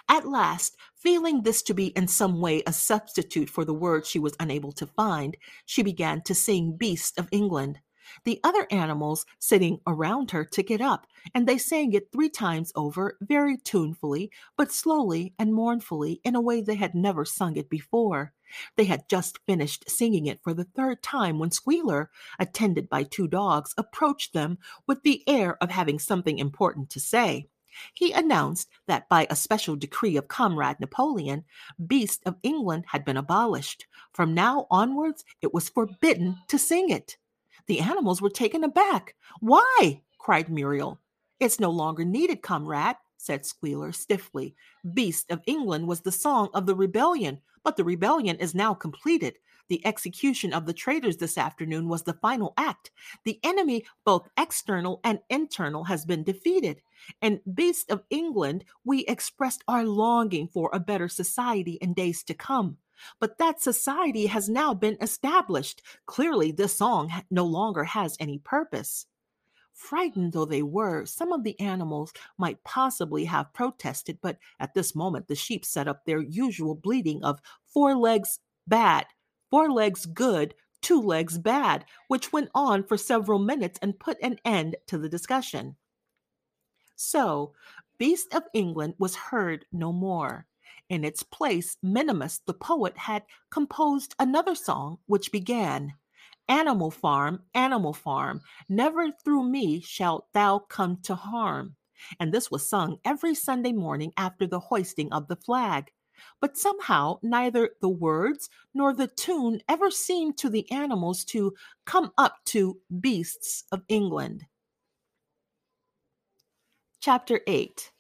At 0.10 0.28
last, 0.28 0.76
feeling 0.96 1.44
this 1.44 1.62
to 1.64 1.74
be 1.76 1.88
in 1.88 2.08
some 2.08 2.42
way 2.42 2.64
a 2.66 2.74
substitute 2.74 3.50
for 3.50 3.64
the 3.64 3.74
words 3.74 4.10
she 4.10 4.20
was 4.20 4.36
unable 4.40 4.72
to 4.74 4.88
find, 4.88 5.38
she 5.66 5.84
began 5.84 6.22
to 6.24 6.34
sing 6.34 6.76
Beasts 6.76 7.18
of 7.18 7.30
England. 7.32 7.80
The 8.24 8.40
other 8.44 8.68
animals 8.72 9.26
sitting 9.40 9.80
around 9.88 10.32
her 10.32 10.46
took 10.46 10.72
it 10.72 10.82
up, 10.82 11.08
and 11.34 11.48
they 11.48 11.58
sang 11.58 11.94
it 11.94 12.12
three 12.12 12.30
times 12.30 12.72
over, 12.76 13.18
very 13.22 13.58
tunefully, 13.58 14.32
but 14.58 14.72
slowly 14.72 15.34
and 15.40 15.54
mournfully, 15.54 16.22
in 16.24 16.36
a 16.36 16.42
way 16.42 16.62
they 16.62 16.76
had 16.76 16.96
never 16.96 17.26
sung 17.26 17.56
it 17.58 17.70
before. 17.70 18.34
They 18.76 18.86
had 18.86 19.08
just 19.08 19.40
finished 19.46 19.90
singing 19.90 20.26
it 20.26 20.42
for 20.44 20.54
the 20.54 20.66
third 20.66 21.02
time 21.02 21.40
when 21.40 21.52
Squealer, 21.52 22.10
attended 22.38 22.90
by 22.90 23.04
two 23.04 23.28
dogs, 23.28 23.74
approached 23.78 24.34
them 24.34 24.58
with 24.88 25.04
the 25.04 25.24
air 25.28 25.58
of 25.64 25.72
having 25.72 26.00
something 26.00 26.38
important 26.38 26.90
to 26.92 27.00
say. 27.00 27.48
He 27.94 28.12
announced 28.12 28.70
that 28.88 29.08
by 29.08 29.28
a 29.30 29.36
special 29.36 29.78
decree 29.78 30.18
of 30.18 30.28
Comrade 30.28 30.82
Napoleon, 30.82 31.46
Beasts 31.88 32.22
of 32.26 32.36
England 32.44 32.86
had 32.88 33.06
been 33.06 33.16
abolished. 33.16 33.88
From 34.12 34.34
now 34.34 34.68
onwards, 34.70 35.24
it 35.42 35.54
was 35.54 35.70
forbidden 35.70 36.38
to 36.50 36.60
sing 36.60 36.90
it. 36.90 37.16
The 37.72 37.80
animals 37.80 38.22
were 38.22 38.30
taken 38.30 38.66
aback. 38.66 39.16
Why? 39.40 40.02
cried 40.20 40.50
Muriel. 40.50 41.00
It's 41.40 41.58
no 41.58 41.72
longer 41.72 42.04
needed, 42.04 42.42
comrade, 42.42 42.98
said 43.16 43.46
Squealer 43.46 43.94
stiffly. 43.94 44.58
Beasts 44.94 45.32
of 45.32 45.40
England 45.46 45.88
was 45.88 46.02
the 46.02 46.12
song 46.12 46.50
of 46.54 46.66
the 46.66 46.76
rebellion, 46.76 47.40
but 47.64 47.78
the 47.78 47.86
rebellion 47.86 48.36
is 48.40 48.54
now 48.54 48.74
completed. 48.74 49.36
The 49.70 49.86
execution 49.86 50.52
of 50.52 50.66
the 50.66 50.74
traitors 50.74 51.16
this 51.16 51.38
afternoon 51.38 51.88
was 51.88 52.04
the 52.04 52.16
final 52.16 52.54
act. 52.58 52.92
The 53.24 53.40
enemy, 53.42 53.86
both 54.04 54.28
external 54.38 55.00
and 55.06 55.20
internal, 55.30 55.86
has 55.86 56.04
been 56.04 56.26
defeated. 56.26 56.82
And 57.22 57.40
Beasts 57.54 57.90
of 57.90 58.04
England, 58.10 58.66
we 58.84 59.06
expressed 59.06 59.64
our 59.70 59.86
longing 59.86 60.50
for 60.50 60.70
a 60.74 60.80
better 60.82 61.08
society 61.08 61.78
in 61.82 61.94
days 61.94 62.22
to 62.24 62.34
come. 62.34 62.76
But 63.20 63.38
that 63.38 63.62
society 63.62 64.28
has 64.28 64.50
now 64.50 64.74
been 64.74 64.98
established. 65.02 65.82
Clearly, 66.06 66.52
this 66.52 66.76
song 66.76 67.12
no 67.30 67.46
longer 67.46 67.84
has 67.84 68.18
any 68.20 68.40
purpose. 68.40 69.06
Frightened 69.74 70.34
though 70.34 70.46
they 70.46 70.62
were, 70.62 71.06
some 71.06 71.32
of 71.32 71.44
the 71.44 71.60
animals 71.60 72.14
might 72.38 72.64
possibly 72.64 73.26
have 73.26 73.54
protested, 73.54 74.20
but 74.22 74.38
at 74.60 74.74
this 74.74 74.94
moment 74.96 75.28
the 75.28 75.36
sheep 75.36 75.66
set 75.66 75.88
up 75.88 76.06
their 76.06 76.22
usual 76.22 76.76
bleating 76.76 77.24
of 77.24 77.40
four 77.66 77.96
legs 77.96 78.40
bad, 78.68 79.06
four 79.50 79.72
legs 79.72 80.06
good, 80.06 80.54
two 80.82 81.02
legs 81.02 81.38
bad, 81.38 81.86
which 82.10 82.32
went 82.32 82.50
on 82.54 82.84
for 82.84 82.98
several 82.98 83.40
minutes 83.40 83.80
and 83.82 84.00
put 84.00 84.18
an 84.22 84.38
end 84.46 84.76
to 84.88 84.98
the 84.98 85.10
discussion. 85.10 85.76
So, 86.96 87.54
Beasts 88.02 88.36
of 88.36 88.42
England 88.56 88.96
was 88.98 89.16
heard 89.16 89.64
no 89.72 89.94
more. 89.94 90.48
In 90.92 91.06
its 91.06 91.24
place, 91.24 91.78
Minimus 91.82 92.42
the 92.46 92.54
poet 92.54 92.98
had 92.98 93.24
composed 93.50 94.14
another 94.20 94.56
song 94.56 94.98
which 95.06 95.32
began, 95.32 95.94
Animal 96.50 96.92
farm, 96.92 97.44
animal 97.54 97.94
farm, 97.94 98.42
never 98.68 99.10
through 99.10 99.46
me 99.46 99.80
shalt 99.80 100.28
thou 100.34 100.60
come 100.60 100.98
to 101.04 101.16
harm. 101.16 101.78
And 102.20 102.34
this 102.34 102.52
was 102.52 102.68
sung 102.68 102.98
every 103.06 103.36
Sunday 103.36 103.72
morning 103.72 104.12
after 104.18 104.46
the 104.46 104.60
hoisting 104.60 105.14
of 105.14 105.30
the 105.30 105.38
flag. 105.38 105.94
but 106.40 106.58
somehow 106.58 107.20
neither 107.22 107.72
the 107.82 107.90
words 107.90 108.50
nor 108.74 108.94
the 108.94 109.08
tune 109.08 109.62
ever 109.70 109.90
seemed 109.92 110.38
to 110.38 110.50
the 110.50 110.70
animals 110.72 111.24
to 111.26 111.54
come 111.86 112.12
up 112.18 112.38
to 112.46 112.80
Beasts 113.00 113.64
of 113.72 113.84
England. 113.88 114.46
Chapter 117.00 117.42
8 117.48 117.91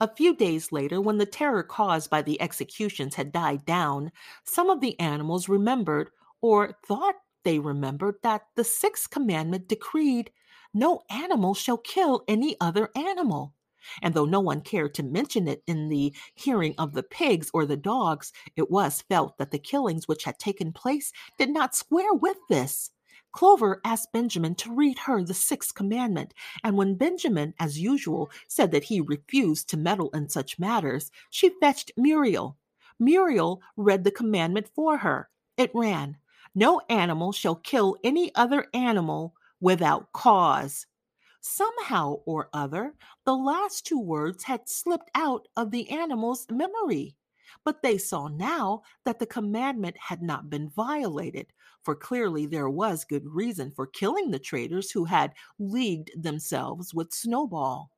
A 0.00 0.14
few 0.14 0.34
days 0.34 0.72
later, 0.72 1.00
when 1.00 1.18
the 1.18 1.26
terror 1.26 1.62
caused 1.62 2.10
by 2.10 2.20
the 2.22 2.40
executions 2.40 3.14
had 3.14 3.32
died 3.32 3.64
down, 3.64 4.12
some 4.44 4.68
of 4.68 4.80
the 4.80 4.98
animals 4.98 5.48
remembered, 5.48 6.10
or 6.40 6.78
thought 6.86 7.14
they 7.44 7.58
remembered, 7.58 8.16
that 8.22 8.42
the 8.56 8.64
sixth 8.64 9.10
commandment 9.10 9.68
decreed, 9.68 10.32
No 10.72 11.02
animal 11.08 11.54
shall 11.54 11.78
kill 11.78 12.24
any 12.26 12.56
other 12.60 12.90
animal. 12.96 13.54
And 14.02 14.14
though 14.14 14.24
no 14.24 14.40
one 14.40 14.62
cared 14.62 14.94
to 14.94 15.02
mention 15.02 15.46
it 15.46 15.62
in 15.66 15.88
the 15.88 16.14
hearing 16.34 16.74
of 16.78 16.94
the 16.94 17.02
pigs 17.02 17.50
or 17.54 17.66
the 17.66 17.76
dogs, 17.76 18.32
it 18.56 18.70
was 18.70 19.02
felt 19.02 19.38
that 19.38 19.50
the 19.50 19.58
killings 19.58 20.08
which 20.08 20.24
had 20.24 20.38
taken 20.38 20.72
place 20.72 21.12
did 21.38 21.50
not 21.50 21.74
square 21.74 22.14
with 22.14 22.38
this. 22.48 22.90
Clover 23.34 23.80
asked 23.84 24.12
Benjamin 24.12 24.54
to 24.54 24.72
read 24.72 24.96
her 24.96 25.20
the 25.20 25.34
sixth 25.34 25.74
commandment, 25.74 26.32
and 26.62 26.76
when 26.76 26.94
Benjamin, 26.94 27.52
as 27.58 27.80
usual, 27.80 28.30
said 28.46 28.70
that 28.70 28.84
he 28.84 29.00
refused 29.00 29.68
to 29.68 29.76
meddle 29.76 30.08
in 30.10 30.28
such 30.28 30.60
matters, 30.60 31.10
she 31.30 31.50
fetched 31.60 31.90
Muriel. 31.96 32.56
Muriel 33.00 33.60
read 33.76 34.04
the 34.04 34.12
commandment 34.12 34.68
for 34.72 34.98
her. 34.98 35.28
It 35.56 35.72
ran, 35.74 36.16
No 36.54 36.80
animal 36.88 37.32
shall 37.32 37.56
kill 37.56 37.96
any 38.04 38.32
other 38.36 38.68
animal 38.72 39.34
without 39.60 40.12
cause. 40.12 40.86
Somehow 41.40 42.20
or 42.26 42.48
other, 42.52 42.94
the 43.24 43.34
last 43.34 43.84
two 43.84 43.98
words 43.98 44.44
had 44.44 44.68
slipped 44.68 45.10
out 45.16 45.48
of 45.56 45.72
the 45.72 45.90
animal's 45.90 46.46
memory. 46.48 47.16
But 47.62 47.82
they 47.82 47.98
saw 47.98 48.28
now 48.28 48.82
that 49.04 49.18
the 49.18 49.26
commandment 49.26 49.96
had 49.98 50.22
not 50.22 50.50
been 50.50 50.70
violated, 50.70 51.52
for 51.82 51.94
clearly 51.94 52.46
there 52.46 52.70
was 52.70 53.04
good 53.04 53.26
reason 53.26 53.70
for 53.70 53.86
killing 53.86 54.30
the 54.30 54.38
traitors 54.38 54.90
who 54.90 55.04
had 55.04 55.34
leagued 55.58 56.10
themselves 56.20 56.94
with 56.94 57.12
Snowball. 57.12 57.90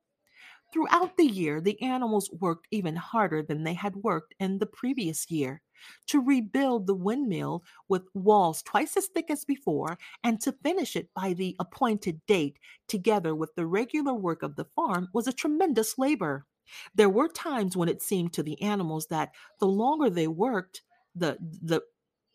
Throughout 0.72 1.16
the 1.16 1.26
year, 1.26 1.60
the 1.60 1.80
animals 1.80 2.30
worked 2.40 2.66
even 2.70 2.96
harder 2.96 3.42
than 3.42 3.64
they 3.64 3.74
had 3.74 3.96
worked 3.96 4.34
in 4.38 4.58
the 4.58 4.66
previous 4.66 5.30
year 5.30 5.62
to 6.08 6.20
rebuild 6.20 6.86
the 6.86 6.94
windmill 6.94 7.64
with 7.88 8.08
walls 8.14 8.62
twice 8.62 8.96
as 8.96 9.06
thick 9.06 9.30
as 9.30 9.44
before, 9.44 9.96
and 10.24 10.40
to 10.40 10.52
finish 10.52 10.96
it 10.96 11.08
by 11.14 11.32
the 11.32 11.56
appointed 11.60 12.20
date, 12.26 12.58
together 12.88 13.34
with 13.34 13.54
the 13.54 13.66
regular 13.66 14.14
work 14.14 14.42
of 14.42 14.56
the 14.56 14.64
farm, 14.64 15.08
was 15.12 15.26
a 15.26 15.32
tremendous 15.32 15.98
labor. 15.98 16.46
There 16.94 17.08
were 17.10 17.28
times 17.28 17.76
when 17.76 17.88
it 17.88 18.02
seemed 18.02 18.32
to 18.34 18.42
the 18.42 18.60
animals 18.62 19.06
that 19.08 19.34
the 19.60 19.66
longer 19.66 20.10
they 20.10 20.28
worked, 20.28 20.82
the 21.14 21.38
the 21.40 21.82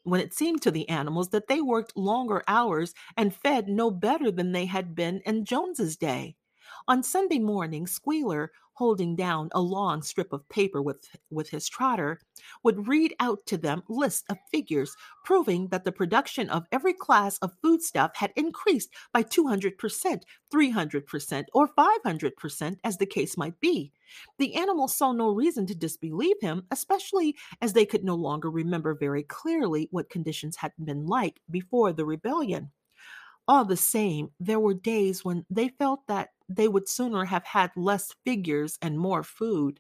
when 0.04 0.22
it 0.22 0.34
seemed 0.34 0.62
to 0.64 0.72
the 0.72 0.90
animals 0.90 1.30
that 1.30 1.48
they 1.48 1.62
worked 1.62 1.96
longer 1.98 2.44
hours 2.48 2.94
and 3.18 3.36
fed 3.36 3.68
no 3.68 3.92
better 3.92 4.32
than 4.32 4.52
they 4.52 4.66
had 4.66 4.96
been 4.96 5.22
in 5.26 5.46
Jones's 5.46 5.96
day. 5.98 6.36
On 6.88 7.04
Sunday 7.04 7.40
morning, 7.40 7.86
Squealer, 7.86 8.52
holding 8.74 9.16
down 9.16 9.50
a 9.52 9.62
long 9.62 10.02
strip 10.02 10.34
of 10.34 10.48
paper 10.50 10.82
with, 10.82 11.08
with 11.30 11.50
his 11.50 11.70
trotter, 11.70 12.20
would 12.64 12.88
read 12.88 13.14
out 13.20 13.46
to 13.46 13.58
them 13.58 13.84
lists 13.88 14.24
of 14.30 14.38
figures 14.52 14.96
proving 15.24 15.68
that 15.68 15.84
the 15.84 15.92
production 15.92 16.50
of 16.50 16.66
every 16.72 16.94
class 16.94 17.38
of 17.40 17.52
foodstuff 17.62 18.12
had 18.16 18.34
increased 18.36 18.90
by 19.14 19.22
200%, 19.22 20.24
300%, 20.52 21.44
or 21.54 21.68
500%, 21.68 22.78
as 22.84 22.98
the 22.98 23.06
case 23.06 23.38
might 23.38 23.60
be. 23.60 23.92
The 24.40 24.56
animals 24.56 24.96
saw 24.96 25.12
no 25.12 25.30
reason 25.30 25.68
to 25.68 25.76
disbelieve 25.76 26.38
him, 26.42 26.64
especially 26.72 27.36
as 27.62 27.74
they 27.74 27.86
could 27.86 28.04
no 28.04 28.16
longer 28.16 28.50
remember 28.50 28.96
very 28.96 29.24
clearly 29.24 29.90
what 29.92 30.10
conditions 30.10 30.56
had 30.56 30.72
been 30.84 31.06
like 31.06 31.40
before 31.52 31.94
the 31.94 32.06
rebellion. 32.06 32.72
All 33.48 33.66
the 33.66 33.78
same, 33.78 34.32
there 34.40 34.60
were 34.60 34.74
days 34.74 35.24
when 35.24 35.46
they 35.48 35.68
felt 35.70 36.08
that 36.08 36.34
they 36.50 36.68
would 36.68 36.90
sooner 36.90 37.26
have 37.26 37.46
had 37.46 37.72
less 37.78 38.14
figures 38.26 38.80
and 38.82 38.98
more 38.98 39.22
food. 39.24 39.80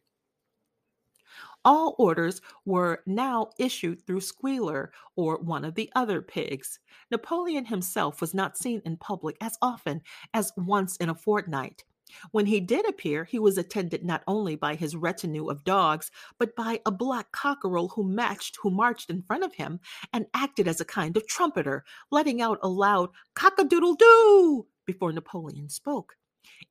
All 1.65 1.95
orders 1.97 2.39
were 2.65 3.01
now 3.07 3.49
issued 3.57 4.05
through 4.05 4.21
Squealer 4.21 4.91
or 5.15 5.37
one 5.39 5.65
of 5.65 5.73
the 5.73 5.91
other 5.95 6.21
pigs. 6.21 6.79
Napoleon 7.09 7.65
himself 7.65 8.21
was 8.21 8.33
not 8.35 8.57
seen 8.57 8.79
in 8.85 8.97
public 8.97 9.37
as 9.41 9.57
often 9.59 10.03
as 10.35 10.53
once 10.55 10.97
in 10.97 11.09
a 11.09 11.15
fortnight. 11.15 11.83
When 12.31 12.45
he 12.45 12.59
did 12.59 12.87
appear, 12.87 13.23
he 13.25 13.39
was 13.39 13.57
attended 13.57 14.03
not 14.03 14.23
only 14.27 14.55
by 14.55 14.75
his 14.75 14.95
retinue 14.95 15.49
of 15.49 15.63
dogs, 15.63 16.11
but 16.37 16.55
by 16.55 16.81
a 16.85 16.91
black 16.91 17.31
cockerel 17.31 17.89
who 17.89 18.03
matched, 18.03 18.57
who 18.61 18.69
marched 18.69 19.09
in 19.09 19.23
front 19.23 19.43
of 19.43 19.53
him 19.53 19.79
and 20.13 20.27
acted 20.33 20.67
as 20.67 20.81
a 20.81 20.85
kind 20.85 21.17
of 21.17 21.27
trumpeter, 21.27 21.83
letting 22.11 22.41
out 22.41 22.59
a 22.61 22.69
loud 22.69 23.09
cock-a-doodle-doo 23.35 24.65
before 24.85 25.11
Napoleon 25.11 25.69
spoke. 25.69 26.15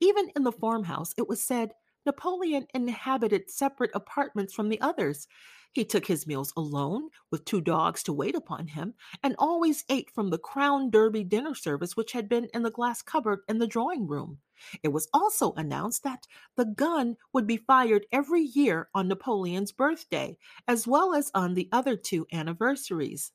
Even 0.01 0.31
in 0.35 0.43
the 0.43 0.53
farmhouse, 0.53 1.15
it 1.17 1.29
was 1.29 1.43
said 1.43 1.73
Napoleon 2.07 2.67
inhabited 2.75 3.51
separate 3.51 3.91
apartments 3.95 4.55
from 4.55 4.69
the 4.69 4.81
others. 4.81 5.29
He 5.73 5.85
took 5.85 6.07
his 6.07 6.27
meals 6.27 6.53
alone, 6.57 7.11
with 7.31 7.45
two 7.45 7.61
dogs 7.61 8.03
to 8.05 8.13
wait 8.13 8.35
upon 8.35 8.67
him, 8.67 8.95
and 9.23 9.37
always 9.39 9.85
ate 9.89 10.11
from 10.11 10.31
the 10.31 10.39
Crown 10.39 10.91
Derby 10.91 11.23
dinner 11.23 11.55
service 11.55 11.97
which 11.97 12.13
had 12.13 12.29
been 12.29 12.49
in 12.53 12.63
the 12.63 12.71
glass 12.71 13.03
cupboard 13.03 13.41
in 13.49 13.59
the 13.59 13.69
drawing 13.69 14.09
room. 14.09 14.39
It 14.83 14.89
was 14.89 15.09
also 15.15 15.53
announced 15.53 16.03
that 16.03 16.27
the 16.57 16.65
gun 16.65 17.17
would 17.33 17.47
be 17.47 17.57
fired 17.57 18.07
every 18.11 18.43
year 18.43 18.89
on 18.95 19.07
Napoleon's 19.07 19.71
birthday, 19.71 20.37
as 20.67 20.87
well 20.89 21.15
as 21.15 21.31
on 21.35 21.55
the 21.55 21.69
other 21.71 21.97
two 21.97 22.27
anniversaries. 22.33 23.33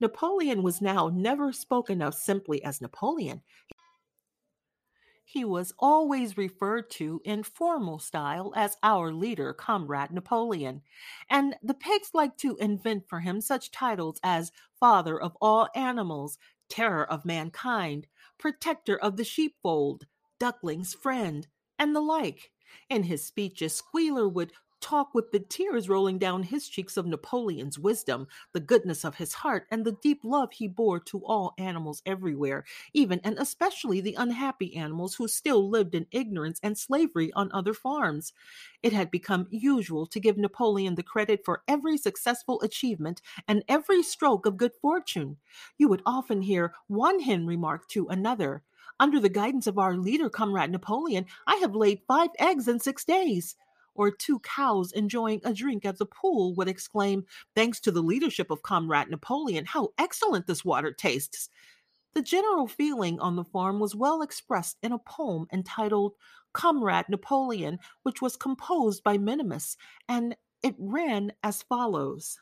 Napoleon 0.00 0.62
was 0.62 0.80
now 0.80 1.08
never 1.08 1.52
spoken 1.52 2.00
of 2.00 2.14
simply 2.14 2.62
as 2.62 2.80
Napoleon 2.80 3.42
he 5.32 5.46
was 5.46 5.72
always 5.78 6.36
referred 6.36 6.90
to 6.90 7.18
in 7.24 7.42
formal 7.42 7.98
style 7.98 8.52
as 8.54 8.76
our 8.82 9.10
leader, 9.10 9.54
Comrade 9.54 10.10
Napoleon. 10.10 10.82
And 11.30 11.54
the 11.62 11.72
pigs 11.72 12.10
liked 12.12 12.38
to 12.40 12.56
invent 12.56 13.08
for 13.08 13.20
him 13.20 13.40
such 13.40 13.70
titles 13.70 14.20
as 14.22 14.52
Father 14.78 15.18
of 15.18 15.34
all 15.40 15.68
animals, 15.74 16.36
Terror 16.68 17.10
of 17.10 17.24
mankind, 17.24 18.06
Protector 18.36 18.98
of 18.98 19.16
the 19.16 19.24
sheepfold, 19.24 20.04
Duckling's 20.38 20.92
friend, 20.92 21.46
and 21.78 21.96
the 21.96 22.02
like. 22.02 22.50
In 22.90 23.04
his 23.04 23.24
speeches, 23.24 23.74
Squealer 23.74 24.28
would 24.28 24.52
talk 24.82 25.14
with 25.14 25.30
the 25.30 25.38
tears 25.38 25.88
rolling 25.88 26.18
down 26.18 26.42
his 26.42 26.68
cheeks 26.68 26.96
of 26.96 27.06
Napoleon's 27.06 27.78
wisdom, 27.78 28.26
the 28.52 28.60
goodness 28.60 29.04
of 29.04 29.14
his 29.14 29.32
heart, 29.32 29.66
and 29.70 29.84
the 29.84 29.96
deep 30.02 30.20
love 30.24 30.52
he 30.52 30.68
bore 30.68 31.00
to 31.00 31.24
all 31.24 31.54
animals 31.56 32.02
everywhere, 32.04 32.64
even 32.92 33.20
and 33.24 33.38
especially 33.38 34.00
the 34.00 34.16
unhappy 34.18 34.76
animals 34.76 35.14
who 35.14 35.28
still 35.28 35.70
lived 35.70 35.94
in 35.94 36.06
ignorance 36.10 36.58
and 36.62 36.76
slavery 36.76 37.32
on 37.34 37.50
other 37.52 37.72
farms. 37.72 38.32
It 38.82 38.92
had 38.92 39.10
become 39.10 39.46
usual 39.50 40.06
to 40.06 40.20
give 40.20 40.36
Napoleon 40.36 40.96
the 40.96 41.02
credit 41.02 41.44
for 41.44 41.62
every 41.68 41.96
successful 41.96 42.60
achievement 42.62 43.22
and 43.48 43.64
every 43.68 44.02
stroke 44.02 44.44
of 44.44 44.56
good 44.56 44.72
fortune. 44.82 45.36
You 45.78 45.88
would 45.88 46.02
often 46.04 46.42
hear 46.42 46.74
one 46.88 47.20
hen 47.20 47.46
remark 47.46 47.88
to 47.90 48.08
another, 48.08 48.62
under 49.00 49.18
the 49.18 49.28
guidance 49.28 49.66
of 49.66 49.78
our 49.78 49.96
leader, 49.96 50.28
Comrade 50.28 50.70
Napoleon, 50.70 51.26
I 51.46 51.56
have 51.56 51.74
laid 51.74 52.02
five 52.06 52.30
eggs 52.38 52.68
in 52.68 52.78
six 52.78 53.04
days 53.04 53.56
or 53.94 54.10
two 54.10 54.38
cows 54.40 54.92
enjoying 54.92 55.40
a 55.44 55.52
drink 55.52 55.84
at 55.84 55.98
the 55.98 56.06
pool 56.06 56.54
would 56.54 56.68
exclaim, 56.68 57.24
Thanks 57.54 57.80
to 57.80 57.90
the 57.90 58.02
leadership 58.02 58.50
of 58.50 58.62
Comrade 58.62 59.10
Napoleon, 59.10 59.64
how 59.64 59.92
excellent 59.98 60.46
this 60.46 60.64
water 60.64 60.92
tastes! 60.92 61.48
The 62.14 62.22
general 62.22 62.66
feeling 62.66 63.18
on 63.20 63.36
the 63.36 63.44
farm 63.44 63.80
was 63.80 63.94
well 63.94 64.22
expressed 64.22 64.78
in 64.82 64.92
a 64.92 64.98
poem 64.98 65.46
entitled 65.52 66.12
Comrade 66.52 67.08
Napoleon, 67.08 67.78
which 68.02 68.20
was 68.20 68.36
composed 68.36 69.02
by 69.02 69.16
Minimus, 69.16 69.76
and 70.08 70.36
it 70.62 70.74
ran 70.78 71.32
as 71.42 71.62
follows 71.62 72.38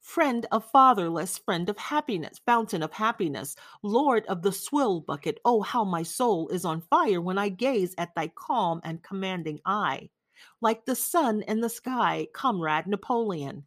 friend 0.00 0.46
of 0.50 0.64
fatherless, 0.70 1.38
friend 1.38 1.68
of 1.68 1.78
happiness, 1.78 2.40
fountain 2.44 2.82
of 2.82 2.92
happiness, 2.92 3.54
Lord 3.82 4.24
of 4.26 4.42
the 4.42 4.52
swill 4.52 5.00
bucket. 5.00 5.38
Oh, 5.44 5.62
how 5.62 5.84
my 5.84 6.02
soul 6.02 6.48
is 6.48 6.64
on 6.64 6.80
fire 6.80 7.20
when 7.20 7.38
I 7.38 7.50
gaze 7.50 7.94
at 7.98 8.14
thy 8.14 8.28
calm 8.28 8.80
and 8.82 9.02
commanding 9.02 9.60
eye. 9.64 10.08
Like 10.60 10.84
the 10.84 10.96
sun 10.96 11.42
in 11.42 11.60
the 11.60 11.68
sky, 11.68 12.28
comrade 12.32 12.86
Napoleon. 12.86 13.64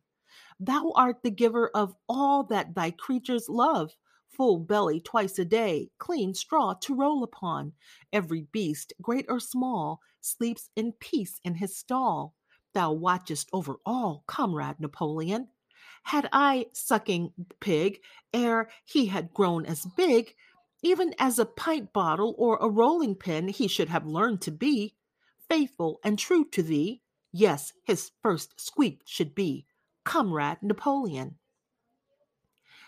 Thou 0.59 0.91
art 0.95 1.17
the 1.23 1.31
giver 1.31 1.69
of 1.69 1.95
all 2.09 2.43
that 2.45 2.73
thy 2.75 2.91
creatures 2.91 3.47
love. 3.47 3.91
Full 4.29 4.59
belly 4.59 4.99
twice 4.99 5.37
a 5.37 5.45
day, 5.45 5.91
clean 5.99 6.33
straw 6.33 6.73
to 6.81 6.95
roll 6.95 7.23
upon. 7.23 7.73
Every 8.11 8.47
beast, 8.51 8.91
great 9.01 9.25
or 9.29 9.39
small, 9.39 9.99
sleeps 10.21 10.69
in 10.75 10.93
peace 10.93 11.39
in 11.43 11.55
his 11.55 11.77
stall. 11.77 12.33
Thou 12.73 12.93
watchest 12.93 13.49
over 13.53 13.77
all, 13.85 14.23
comrade 14.25 14.79
Napoleon. 14.79 15.49
Had 16.03 16.29
I, 16.31 16.67
sucking 16.73 17.33
pig, 17.59 18.01
ere 18.33 18.69
he 18.85 19.07
had 19.07 19.33
grown 19.33 19.65
as 19.65 19.85
big, 19.85 20.35
even 20.81 21.15
as 21.17 21.39
a 21.39 21.45
pint 21.45 21.93
bottle 21.93 22.35
or 22.37 22.57
a 22.57 22.69
rolling 22.69 23.15
pin, 23.15 23.47
he 23.47 23.67
should 23.67 23.89
have 23.89 24.05
learned 24.05 24.41
to 24.41 24.51
be 24.51 24.95
faithful 25.49 25.99
and 26.03 26.19
true 26.19 26.45
to 26.49 26.63
thee, 26.63 27.01
Yes, 27.35 27.73
his 27.83 28.11
first 28.21 28.61
squeak 28.61 29.01
should 29.05 29.33
be 29.33 29.65
Comrade 30.03 30.61
Napoleon. 30.61 31.39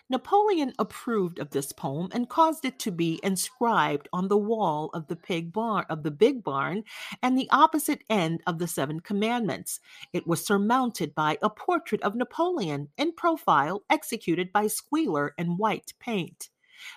Napoleon 0.08 0.72
approved 0.78 1.40
of 1.40 1.50
this 1.50 1.72
poem 1.72 2.10
and 2.12 2.30
caused 2.30 2.64
it 2.64 2.78
to 2.80 2.92
be 2.92 3.20
inscribed 3.24 4.08
on 4.14 4.28
the 4.28 4.38
wall 4.38 4.92
of 4.94 5.08
the 5.08 5.16
pig 5.16 5.52
barn 5.52 5.86
of 5.90 6.04
the 6.04 6.12
big 6.12 6.44
barn 6.44 6.84
and 7.24 7.36
the 7.36 7.50
opposite 7.52 8.04
end 8.08 8.44
of 8.46 8.60
the 8.60 8.68
seven 8.68 9.00
commandments. 9.00 9.80
It 10.14 10.28
was 10.28 10.46
surmounted 10.46 11.16
by 11.16 11.40
a 11.42 11.50
portrait 11.50 12.04
of 12.04 12.16
Napoleon 12.16 12.90
in 12.98 13.14
profile 13.14 13.84
executed 13.90 14.54
by 14.54 14.68
Squealer 14.68 15.34
in 15.40 15.58
white 15.58 15.94
paint. 16.00 16.50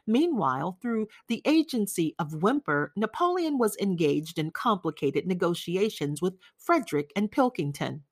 Meanwhile, 0.07 0.79
through 0.83 1.09
the 1.29 1.41
agency 1.47 2.15
of 2.19 2.43
Whymper, 2.43 2.93
Napoleon 2.95 3.57
was 3.57 3.77
engaged 3.79 4.39
in 4.39 4.51
complicated 4.51 5.27
negotiations 5.27 6.21
with 6.21 6.35
Frederick 6.59 7.11
and 7.17 7.31
Pilkington. 7.31 8.03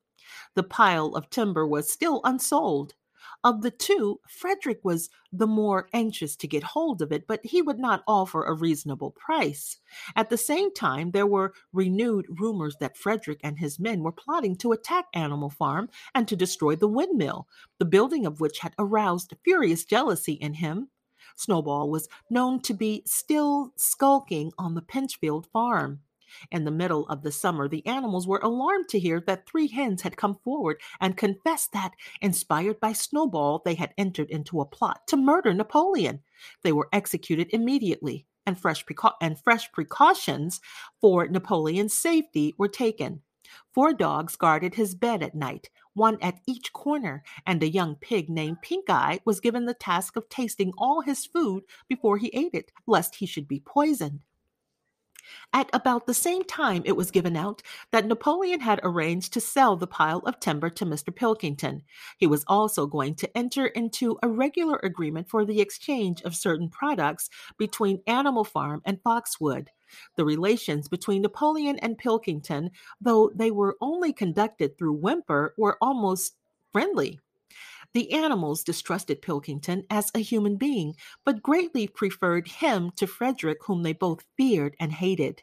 The 0.55 0.63
pile 0.63 1.15
of 1.15 1.29
timber 1.29 1.67
was 1.67 1.89
still 1.89 2.21
unsold. 2.23 2.95
Of 3.43 3.61
the 3.61 3.71
two, 3.71 4.19
Frederick 4.27 4.79
was 4.83 5.09
the 5.31 5.47
more 5.47 5.87
anxious 5.93 6.35
to 6.37 6.47
get 6.47 6.63
hold 6.63 7.01
of 7.01 7.11
it, 7.11 7.27
but 7.27 7.45
he 7.45 7.61
would 7.61 7.79
not 7.79 8.03
offer 8.07 8.43
a 8.43 8.53
reasonable 8.53 9.11
price. 9.11 9.79
At 10.15 10.29
the 10.29 10.37
same 10.37 10.73
time, 10.73 11.11
there 11.11 11.27
were 11.27 11.53
renewed 11.71 12.25
rumors 12.29 12.75
that 12.79 12.97
Frederick 12.97 13.39
and 13.43 13.59
his 13.59 13.79
men 13.79 14.01
were 14.01 14.11
plotting 14.11 14.55
to 14.57 14.71
attack 14.71 15.05
Animal 15.13 15.49
Farm 15.49 15.89
and 16.15 16.27
to 16.27 16.35
destroy 16.35 16.75
the 16.75 16.87
windmill, 16.87 17.47
the 17.77 17.85
building 17.85 18.25
of 18.25 18.39
which 18.39 18.59
had 18.59 18.73
aroused 18.79 19.35
furious 19.43 19.85
jealousy 19.85 20.33
in 20.33 20.55
him. 20.55 20.89
Snowball 21.35 21.89
was 21.89 22.09
known 22.31 22.59
to 22.61 22.73
be 22.73 23.03
still 23.05 23.71
skulking 23.77 24.51
on 24.57 24.73
the 24.73 24.81
Pinchfield 24.81 25.45
farm. 25.45 26.01
In 26.51 26.65
the 26.65 26.71
middle 26.71 27.07
of 27.07 27.23
the 27.23 27.31
summer, 27.31 27.67
the 27.67 27.85
animals 27.85 28.27
were 28.27 28.39
alarmed 28.43 28.89
to 28.89 28.99
hear 28.99 29.21
that 29.27 29.47
three 29.47 29.67
hens 29.67 30.01
had 30.01 30.17
come 30.17 30.35
forward 30.43 30.81
and 30.99 31.17
confessed 31.17 31.71
that, 31.73 31.93
inspired 32.21 32.79
by 32.79 32.93
Snowball, 32.93 33.61
they 33.63 33.75
had 33.75 33.93
entered 33.97 34.29
into 34.29 34.61
a 34.61 34.65
plot 34.65 35.07
to 35.07 35.17
murder 35.17 35.53
Napoleon. 35.53 36.21
They 36.63 36.71
were 36.71 36.89
executed 36.91 37.49
immediately, 37.51 38.25
and 38.45 38.59
fresh, 38.59 38.85
preca- 38.85 39.15
and 39.21 39.39
fresh 39.39 39.71
precautions 39.71 40.61
for 41.01 41.27
Napoleon's 41.27 41.93
safety 41.93 42.55
were 42.57 42.67
taken. 42.67 43.21
Four 43.73 43.93
dogs 43.93 44.35
guarded 44.35 44.75
his 44.75 44.93
bed 44.93 45.23
at 45.23 45.35
night, 45.35 45.69
one 45.93 46.17
at 46.21 46.41
each 46.45 46.73
corner, 46.73 47.23
and 47.45 47.63
a 47.63 47.69
young 47.69 47.95
pig 47.95 48.29
named 48.29 48.61
Pink 48.61 48.89
Eye 48.89 49.19
was 49.25 49.39
given 49.39 49.65
the 49.65 49.73
task 49.73 50.15
of 50.15 50.27
tasting 50.29 50.73
all 50.77 51.01
his 51.01 51.25
food 51.25 51.63
before 51.87 52.17
he 52.17 52.27
ate 52.33 52.53
it, 52.53 52.71
lest 52.85 53.15
he 53.15 53.25
should 53.25 53.47
be 53.47 53.61
poisoned. 53.61 54.19
At 55.53 55.69
about 55.73 56.05
the 56.05 56.13
same 56.13 56.43
time, 56.43 56.81
it 56.85 56.95
was 56.95 57.11
given 57.11 57.35
out 57.35 57.61
that 57.91 58.05
Napoleon 58.05 58.59
had 58.59 58.79
arranged 58.83 59.33
to 59.33 59.41
sell 59.41 59.75
the 59.75 59.87
pile 59.87 60.19
of 60.19 60.39
timber 60.39 60.69
to 60.71 60.85
Mr. 60.85 61.15
Pilkington. 61.15 61.83
He 62.17 62.27
was 62.27 62.43
also 62.47 62.85
going 62.85 63.15
to 63.15 63.37
enter 63.37 63.67
into 63.67 64.17
a 64.21 64.27
regular 64.27 64.79
agreement 64.83 65.29
for 65.29 65.45
the 65.45 65.61
exchange 65.61 66.21
of 66.21 66.35
certain 66.35 66.69
products 66.69 67.29
between 67.57 68.01
Animal 68.07 68.43
Farm 68.43 68.81
and 68.85 69.01
Foxwood. 69.01 69.69
The 70.15 70.25
relations 70.25 70.87
between 70.87 71.21
Napoleon 71.21 71.79
and 71.79 71.97
Pilkington, 71.97 72.71
though 72.99 73.31
they 73.33 73.51
were 73.51 73.77
only 73.81 74.13
conducted 74.13 74.77
through 74.77 74.97
Whymper, 74.97 75.53
were 75.57 75.77
almost 75.81 76.35
friendly. 76.71 77.19
The 77.97 78.11
animals 78.11 78.61
distrusted 78.61 79.23
Pilkington 79.23 79.83
as 79.89 80.11
a 80.13 80.19
human 80.19 80.57
being, 80.57 80.93
but 81.25 81.41
greatly 81.41 81.87
preferred 81.87 82.47
him 82.47 82.91
to 82.95 83.07
Frederick, 83.07 83.57
whom 83.65 83.81
they 83.81 83.93
both 83.93 84.23
feared 84.37 84.75
and 84.79 84.93
hated. 84.93 85.41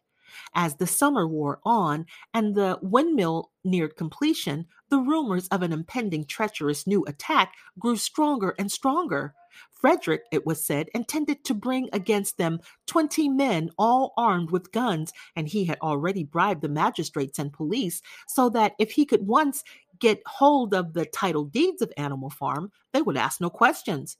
As 0.54 0.76
the 0.76 0.86
summer 0.86 1.26
wore 1.26 1.58
on 1.64 2.06
and 2.32 2.54
the 2.54 2.78
windmill 2.80 3.50
neared 3.64 3.96
completion, 3.96 4.66
the 4.88 5.00
rumors 5.00 5.48
of 5.48 5.62
an 5.62 5.72
impending 5.72 6.26
treacherous 6.26 6.86
new 6.86 7.04
attack 7.06 7.54
grew 7.76 7.96
stronger 7.96 8.54
and 8.56 8.70
stronger. 8.70 9.34
Frederick, 9.72 10.22
it 10.32 10.46
was 10.46 10.64
said, 10.64 10.88
intended 10.94 11.44
to 11.44 11.54
bring 11.54 11.88
against 11.92 12.38
them 12.38 12.58
twenty 12.86 13.28
men, 13.28 13.70
all 13.78 14.12
armed 14.16 14.50
with 14.50 14.72
guns, 14.72 15.12
and 15.36 15.48
he 15.48 15.64
had 15.64 15.78
already 15.80 16.24
bribed 16.24 16.62
the 16.62 16.68
magistrates 16.68 17.38
and 17.38 17.52
police 17.52 18.00
so 18.26 18.48
that 18.48 18.74
if 18.78 18.92
he 18.92 19.04
could 19.04 19.26
once 19.26 19.62
get 20.04 20.22
hold 20.26 20.74
of 20.74 20.92
the 20.92 21.06
title 21.06 21.44
deeds 21.44 21.80
of 21.80 21.90
Animal 21.96 22.28
Farm, 22.28 22.70
they 22.92 23.00
would 23.00 23.16
ask 23.16 23.40
no 23.40 23.48
questions. 23.48 24.18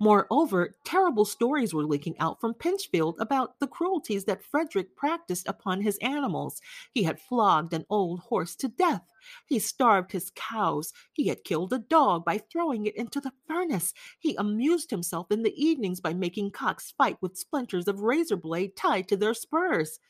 Moreover, 0.00 0.76
terrible 0.86 1.26
stories 1.26 1.74
were 1.74 1.84
leaking 1.84 2.18
out 2.18 2.40
from 2.40 2.54
Pinchfield 2.54 3.16
about 3.20 3.60
the 3.60 3.66
cruelties 3.66 4.24
that 4.24 4.42
Frederick 4.42 4.96
practiced 4.96 5.46
upon 5.46 5.82
his 5.82 5.98
animals. 5.98 6.62
He 6.90 7.02
had 7.02 7.20
flogged 7.20 7.74
an 7.74 7.84
old 7.90 8.20
horse 8.20 8.56
to 8.56 8.68
death. 8.68 9.02
He 9.46 9.58
starved 9.58 10.12
his 10.12 10.32
cows. 10.34 10.94
He 11.12 11.28
had 11.28 11.44
killed 11.44 11.74
a 11.74 11.78
dog 11.78 12.24
by 12.24 12.38
throwing 12.38 12.86
it 12.86 12.96
into 12.96 13.20
the 13.20 13.32
furnace. 13.46 13.92
He 14.18 14.34
amused 14.36 14.88
himself 14.88 15.30
in 15.30 15.42
the 15.42 15.62
evenings 15.62 16.00
by 16.00 16.14
making 16.14 16.52
cocks 16.52 16.94
fight 16.96 17.18
with 17.20 17.36
splinters 17.36 17.88
of 17.88 18.00
razor 18.00 18.36
blade 18.36 18.74
tied 18.74 19.06
to 19.08 19.18
their 19.18 19.34
spurs. 19.34 20.00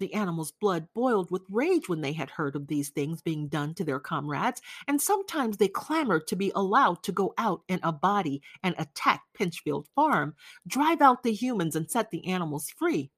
The 0.00 0.14
animals' 0.14 0.50
blood 0.50 0.88
boiled 0.94 1.30
with 1.30 1.42
rage 1.50 1.86
when 1.86 2.00
they 2.00 2.14
had 2.14 2.30
heard 2.30 2.56
of 2.56 2.66
these 2.66 2.88
things 2.88 3.20
being 3.20 3.48
done 3.48 3.74
to 3.74 3.84
their 3.84 4.00
comrades, 4.00 4.62
and 4.88 5.00
sometimes 5.00 5.58
they 5.58 5.68
clamored 5.68 6.26
to 6.28 6.36
be 6.36 6.50
allowed 6.54 7.02
to 7.02 7.12
go 7.12 7.34
out 7.36 7.62
in 7.68 7.80
a 7.82 7.92
body 7.92 8.40
and 8.62 8.74
attack 8.78 9.22
Pinchfield 9.38 9.88
Farm, 9.94 10.34
drive 10.66 11.02
out 11.02 11.22
the 11.22 11.34
humans, 11.34 11.76
and 11.76 11.90
set 11.90 12.10
the 12.10 12.26
animals 12.26 12.70
free. 12.70 13.10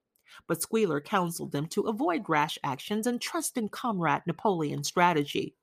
But 0.48 0.60
Squealer 0.60 1.00
counseled 1.00 1.52
them 1.52 1.68
to 1.68 1.82
avoid 1.82 2.28
rash 2.28 2.58
actions 2.64 3.06
and 3.06 3.20
trust 3.20 3.56
in 3.56 3.68
Comrade 3.68 4.22
Napoleon's 4.26 4.88
strategy. 4.88 5.54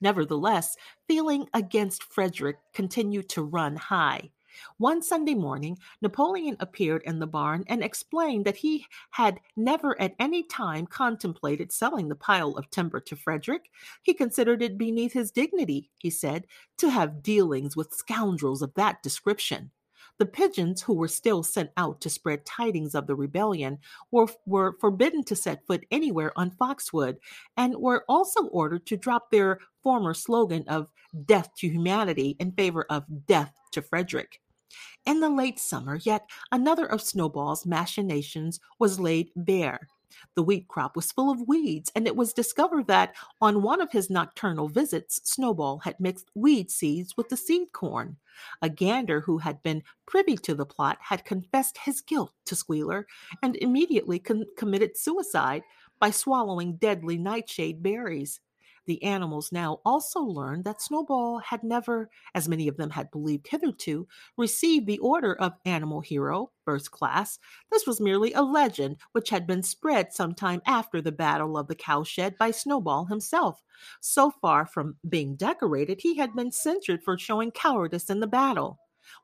Nevertheless, 0.00 0.74
feeling 1.06 1.48
against 1.52 2.02
Frederick 2.04 2.56
continued 2.72 3.28
to 3.30 3.42
run 3.42 3.76
high. 3.76 4.30
One 4.78 5.02
Sunday 5.02 5.34
morning, 5.34 5.78
Napoleon 6.02 6.56
appeared 6.60 7.02
in 7.04 7.18
the 7.18 7.26
barn 7.26 7.64
and 7.68 7.82
explained 7.82 8.44
that 8.44 8.56
he 8.56 8.86
had 9.10 9.40
never 9.56 10.00
at 10.00 10.14
any 10.18 10.42
time 10.42 10.86
contemplated 10.86 11.72
selling 11.72 12.08
the 12.08 12.14
pile 12.14 12.52
of 12.56 12.70
timber 12.70 13.00
to 13.00 13.16
Frederick. 13.16 13.70
He 14.02 14.14
considered 14.14 14.62
it 14.62 14.78
beneath 14.78 15.12
his 15.12 15.30
dignity, 15.30 15.90
he 15.98 16.10
said, 16.10 16.46
to 16.78 16.90
have 16.90 17.22
dealings 17.22 17.76
with 17.76 17.94
scoundrels 17.94 18.62
of 18.62 18.74
that 18.74 19.02
description. 19.02 19.70
The 20.18 20.26
pigeons, 20.26 20.82
who 20.82 20.94
were 20.94 21.06
still 21.06 21.44
sent 21.44 21.70
out 21.76 22.00
to 22.00 22.10
spread 22.10 22.44
tidings 22.44 22.96
of 22.96 23.06
the 23.06 23.14
rebellion, 23.14 23.78
were, 24.10 24.26
were 24.46 24.76
forbidden 24.80 25.22
to 25.24 25.36
set 25.36 25.64
foot 25.64 25.84
anywhere 25.92 26.32
on 26.36 26.50
Foxwood, 26.50 27.18
and 27.56 27.76
were 27.76 28.04
also 28.08 28.46
ordered 28.46 28.84
to 28.86 28.96
drop 28.96 29.30
their 29.30 29.60
former 29.82 30.14
slogan 30.14 30.64
of 30.66 30.88
death 31.24 31.50
to 31.58 31.68
humanity 31.68 32.36
in 32.40 32.50
favor 32.50 32.84
of 32.90 33.04
death 33.26 33.54
to 33.72 33.80
Frederick. 33.80 34.40
In 35.08 35.20
the 35.20 35.30
late 35.30 35.58
summer, 35.58 35.96
yet 35.96 36.28
another 36.52 36.84
of 36.84 37.00
Snowball's 37.00 37.64
machinations 37.64 38.60
was 38.78 39.00
laid 39.00 39.30
bare. 39.34 39.88
The 40.34 40.42
wheat 40.42 40.68
crop 40.68 40.96
was 40.96 41.12
full 41.12 41.30
of 41.30 41.48
weeds, 41.48 41.90
and 41.94 42.06
it 42.06 42.14
was 42.14 42.34
discovered 42.34 42.88
that 42.88 43.14
on 43.40 43.62
one 43.62 43.80
of 43.80 43.90
his 43.90 44.10
nocturnal 44.10 44.68
visits, 44.68 45.22
Snowball 45.24 45.78
had 45.78 45.98
mixed 45.98 46.30
weed 46.34 46.70
seeds 46.70 47.16
with 47.16 47.30
the 47.30 47.38
seed 47.38 47.72
corn. 47.72 48.18
A 48.60 48.68
gander 48.68 49.22
who 49.22 49.38
had 49.38 49.62
been 49.62 49.82
privy 50.04 50.36
to 50.36 50.54
the 50.54 50.66
plot 50.66 50.98
had 51.00 51.24
confessed 51.24 51.78
his 51.78 52.02
guilt 52.02 52.34
to 52.44 52.54
Squealer 52.54 53.06
and 53.42 53.56
immediately 53.56 54.18
committed 54.58 54.94
suicide 54.94 55.62
by 55.98 56.10
swallowing 56.10 56.76
deadly 56.76 57.16
nightshade 57.16 57.82
berries. 57.82 58.40
The 58.88 59.02
animals 59.02 59.52
now 59.52 59.82
also 59.84 60.20
learned 60.20 60.64
that 60.64 60.80
Snowball 60.80 61.40
had 61.40 61.62
never, 61.62 62.08
as 62.34 62.48
many 62.48 62.68
of 62.68 62.78
them 62.78 62.88
had 62.88 63.10
believed 63.10 63.46
hitherto, 63.46 64.08
received 64.38 64.86
the 64.86 64.98
order 65.00 65.34
of 65.34 65.52
Animal 65.66 66.00
Hero, 66.00 66.52
First 66.64 66.90
Class. 66.90 67.38
This 67.70 67.86
was 67.86 68.00
merely 68.00 68.32
a 68.32 68.40
legend 68.40 68.96
which 69.12 69.28
had 69.28 69.46
been 69.46 69.62
spread 69.62 70.14
some 70.14 70.34
time 70.34 70.62
after 70.64 71.02
the 71.02 71.12
Battle 71.12 71.58
of 71.58 71.68
the 71.68 71.74
Cowshed 71.74 72.38
by 72.38 72.50
Snowball 72.50 73.04
himself. 73.04 73.62
So 74.00 74.30
far 74.30 74.64
from 74.64 74.96
being 75.06 75.36
decorated, 75.36 76.00
he 76.00 76.16
had 76.16 76.34
been 76.34 76.50
censured 76.50 77.02
for 77.04 77.18
showing 77.18 77.50
cowardice 77.50 78.08
in 78.08 78.20
the 78.20 78.26
battle. 78.26 78.78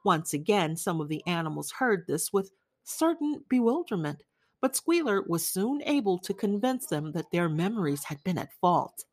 Once 0.04 0.34
again, 0.34 0.76
some 0.76 1.00
of 1.00 1.08
the 1.08 1.26
animals 1.26 1.72
heard 1.72 2.04
this 2.06 2.34
with 2.34 2.50
certain 2.82 3.42
bewilderment, 3.48 4.24
but 4.60 4.76
Squealer 4.76 5.22
was 5.26 5.48
soon 5.48 5.80
able 5.86 6.18
to 6.18 6.34
convince 6.34 6.84
them 6.84 7.12
that 7.12 7.30
their 7.32 7.48
memories 7.48 8.04
had 8.04 8.22
been 8.24 8.36
at 8.36 8.52
fault 8.60 9.06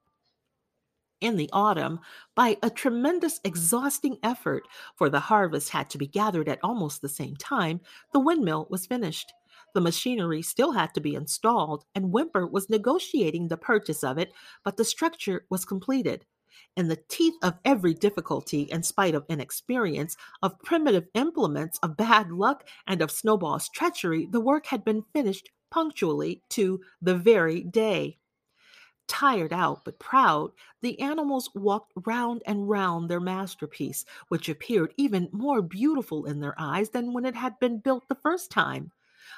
in 1.21 1.37
the 1.37 1.49
autumn 1.53 1.99
by 2.35 2.57
a 2.61 2.69
tremendous, 2.69 3.39
exhausting 3.43 4.17
effort, 4.23 4.63
for 4.95 5.09
the 5.09 5.19
harvest 5.19 5.69
had 5.69 5.89
to 5.91 5.97
be 5.97 6.07
gathered 6.07 6.49
at 6.49 6.59
almost 6.63 7.01
the 7.01 7.09
same 7.09 7.35
time, 7.35 7.79
the 8.11 8.19
windmill 8.19 8.67
was 8.69 8.85
finished. 8.85 9.31
The 9.73 9.81
machinery 9.81 10.41
still 10.41 10.73
had 10.73 10.93
to 10.95 11.01
be 11.01 11.15
installed, 11.15 11.85
and 11.95 12.11
Whymper 12.11 12.45
was 12.45 12.69
negotiating 12.69 13.47
the 13.47 13.57
purchase 13.57 14.03
of 14.03 14.17
it, 14.17 14.33
but 14.65 14.75
the 14.77 14.83
structure 14.83 15.45
was 15.49 15.63
completed. 15.63 16.25
In 16.75 16.87
the 16.87 16.99
teeth 17.07 17.35
of 17.41 17.59
every 17.65 17.93
difficulty, 17.93 18.63
in 18.63 18.83
spite 18.83 19.15
of 19.15 19.25
inexperience, 19.29 20.15
of 20.41 20.59
primitive 20.59 21.07
implements, 21.13 21.79
of 21.83 21.97
bad 21.97 22.31
luck, 22.31 22.67
and 22.87 23.01
of 23.01 23.11
Snowball's 23.11 23.69
treachery, 23.69 24.27
the 24.29 24.39
work 24.39 24.67
had 24.67 24.83
been 24.83 25.03
finished 25.13 25.49
punctually 25.69 26.43
to 26.49 26.81
the 27.01 27.15
very 27.15 27.63
day. 27.63 28.17
Tired 29.11 29.51
out 29.51 29.83
but 29.83 29.99
proud, 29.99 30.53
the 30.81 30.99
animals 31.01 31.53
walked 31.53 31.91
round 32.07 32.41
and 32.47 32.69
round 32.69 33.09
their 33.09 33.19
masterpiece, 33.19 34.05
which 34.29 34.47
appeared 34.47 34.93
even 34.95 35.27
more 35.33 35.61
beautiful 35.61 36.25
in 36.25 36.39
their 36.39 36.55
eyes 36.57 36.89
than 36.91 37.11
when 37.11 37.25
it 37.25 37.35
had 37.35 37.59
been 37.59 37.77
built 37.79 38.07
the 38.07 38.15
first 38.15 38.49
time. 38.49 38.91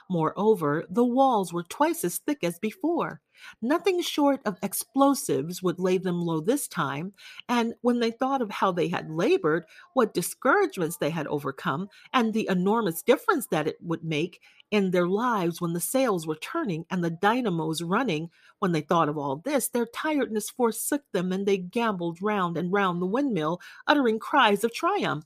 Moreover, 0.10 0.86
the 0.90 1.04
walls 1.04 1.54
were 1.54 1.64
twice 1.64 2.04
as 2.04 2.18
thick 2.20 2.44
as 2.44 2.60
before. 2.60 3.22
Nothing 3.62 4.02
short 4.02 4.42
of 4.46 4.58
explosives 4.62 5.62
would 5.64 5.80
lay 5.80 5.98
them 5.98 6.22
low 6.22 6.40
this 6.40 6.68
time, 6.68 7.14
and 7.50 7.74
when 7.82 8.00
they 8.00 8.12
thought 8.12 8.42
of 8.42 8.52
how 8.52 8.72
they 8.72 8.88
had 8.88 9.10
labored, 9.10 9.66
what 9.94 10.14
discouragements 10.14 10.98
they 10.98 11.10
had 11.10 11.28
overcome, 11.28 11.90
and 12.14 12.34
the 12.34 12.48
enormous 12.50 13.02
difference 13.02 13.48
that 13.48 13.68
it 13.68 13.78
would 13.82 14.04
make 14.04 14.40
in 14.72 14.92
their 14.92 15.08
lives 15.08 15.62
when 15.62 15.74
the 15.74 15.80
sails 15.80 16.26
were 16.26 16.36
turning 16.36 16.86
and 16.90 17.04
the 17.04 17.10
dynamos 17.10 17.82
running, 17.82 18.30
when 18.60 18.72
they 18.72 18.82
thought 18.82 19.10
of 19.10 19.18
all 19.18 19.38
this, 19.38 19.68
their 19.70 19.86
tiredness 19.86 20.50
forsook 20.50 21.04
them 21.12 21.32
and 21.32 21.46
they 21.46 21.58
gamboled 21.58 22.22
round 22.22 22.58
and 22.58 22.72
round 22.72 23.02
the 23.02 23.06
windmill, 23.06 23.62
uttering 23.88 24.20
cries 24.20 24.64
of 24.64 24.74
triumph. 24.74 25.26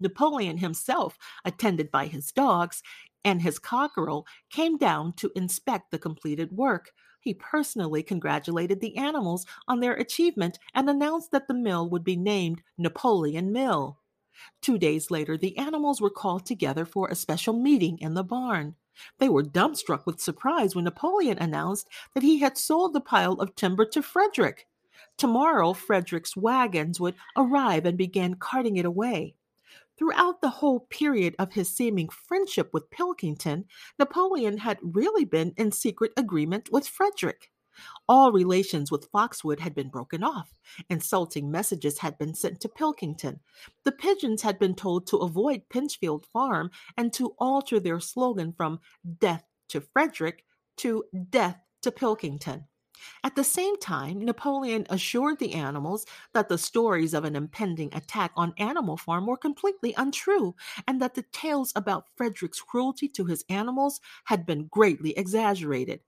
Napoleon 0.00 0.58
himself, 0.58 1.16
attended 1.44 1.90
by 1.90 2.06
his 2.06 2.32
dogs, 2.32 2.82
and 3.24 3.42
his 3.42 3.58
cockerel 3.58 4.26
came 4.50 4.76
down 4.76 5.12
to 5.14 5.32
inspect 5.34 5.90
the 5.90 5.98
completed 5.98 6.52
work. 6.52 6.92
He 7.20 7.34
personally 7.34 8.02
congratulated 8.02 8.80
the 8.80 8.96
animals 8.96 9.46
on 9.66 9.80
their 9.80 9.94
achievement 9.94 10.58
and 10.74 10.88
announced 10.88 11.30
that 11.30 11.48
the 11.48 11.54
mill 11.54 11.88
would 11.88 12.04
be 12.04 12.16
named 12.16 12.62
Napoleon 12.76 13.50
Mill. 13.50 13.98
Two 14.60 14.78
days 14.78 15.10
later, 15.10 15.38
the 15.38 15.56
animals 15.56 16.00
were 16.00 16.10
called 16.10 16.44
together 16.44 16.84
for 16.84 17.08
a 17.08 17.14
special 17.14 17.54
meeting 17.54 17.98
in 17.98 18.14
the 18.14 18.24
barn. 18.24 18.74
They 19.18 19.28
were 19.28 19.42
dumbstruck 19.42 20.06
with 20.06 20.20
surprise 20.20 20.74
when 20.74 20.84
Napoleon 20.84 21.38
announced 21.38 21.88
that 22.14 22.22
he 22.22 22.38
had 22.38 22.58
sold 22.58 22.92
the 22.92 23.00
pile 23.00 23.34
of 23.34 23.54
timber 23.54 23.84
to 23.86 24.02
Frederick. 24.02 24.66
Tomorrow, 25.16 25.72
Frederick's 25.72 26.36
wagons 26.36 27.00
would 27.00 27.14
arrive 27.36 27.86
and 27.86 27.96
begin 27.96 28.34
carting 28.34 28.76
it 28.76 28.84
away. 28.84 29.34
Throughout 29.96 30.40
the 30.40 30.50
whole 30.50 30.80
period 30.80 31.36
of 31.38 31.52
his 31.52 31.74
seeming 31.74 32.08
friendship 32.08 32.70
with 32.72 32.90
Pilkington, 32.90 33.66
Napoleon 33.98 34.58
had 34.58 34.78
really 34.82 35.24
been 35.24 35.52
in 35.56 35.70
secret 35.70 36.12
agreement 36.16 36.70
with 36.72 36.88
Frederick. 36.88 37.50
All 38.08 38.32
relations 38.32 38.90
with 38.90 39.08
Foxwood 39.10 39.60
had 39.60 39.74
been 39.74 39.88
broken 39.88 40.22
off. 40.22 40.54
Insulting 40.90 41.50
messages 41.50 41.98
had 41.98 42.18
been 42.18 42.34
sent 42.34 42.60
to 42.60 42.68
Pilkington. 42.68 43.40
The 43.84 43.92
pigeons 43.92 44.42
had 44.42 44.58
been 44.58 44.74
told 44.74 45.06
to 45.08 45.18
avoid 45.18 45.68
Pinchfield 45.68 46.26
Farm 46.26 46.70
and 46.96 47.12
to 47.14 47.34
alter 47.38 47.80
their 47.80 48.00
slogan 48.00 48.52
from 48.52 48.80
Death 49.18 49.44
to 49.70 49.80
Frederick 49.80 50.44
to 50.78 51.04
Death 51.30 51.58
to 51.82 51.90
Pilkington. 51.90 52.66
At 53.22 53.36
the 53.36 53.44
same 53.44 53.78
time, 53.78 54.24
Napoleon 54.24 54.86
assured 54.90 55.38
the 55.38 55.54
animals 55.54 56.06
that 56.32 56.48
the 56.48 56.58
stories 56.58 57.14
of 57.14 57.24
an 57.24 57.36
impending 57.36 57.94
attack 57.94 58.32
on 58.36 58.54
Animal 58.58 58.96
Farm 58.96 59.26
were 59.26 59.36
completely 59.36 59.94
untrue, 59.96 60.54
and 60.86 61.00
that 61.00 61.14
the 61.14 61.24
tales 61.32 61.72
about 61.76 62.08
Frederick's 62.16 62.60
cruelty 62.60 63.08
to 63.08 63.24
his 63.24 63.44
animals 63.48 64.00
had 64.24 64.46
been 64.46 64.66
greatly 64.66 65.16
exaggerated. 65.18 66.00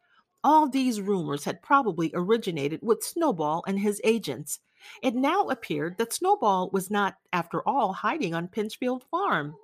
All 0.44 0.68
these 0.68 1.00
rumors 1.00 1.44
had 1.44 1.62
probably 1.62 2.10
originated 2.14 2.80
with 2.82 3.02
Snowball 3.02 3.64
and 3.66 3.80
his 3.80 4.00
agents. 4.04 4.60
It 5.02 5.14
now 5.14 5.48
appeared 5.48 5.98
that 5.98 6.12
Snowball 6.12 6.70
was 6.72 6.90
not, 6.90 7.16
after 7.32 7.66
all, 7.66 7.92
hiding 7.92 8.34
on 8.34 8.48
Pinchfield 8.48 9.02
Farm 9.10 9.56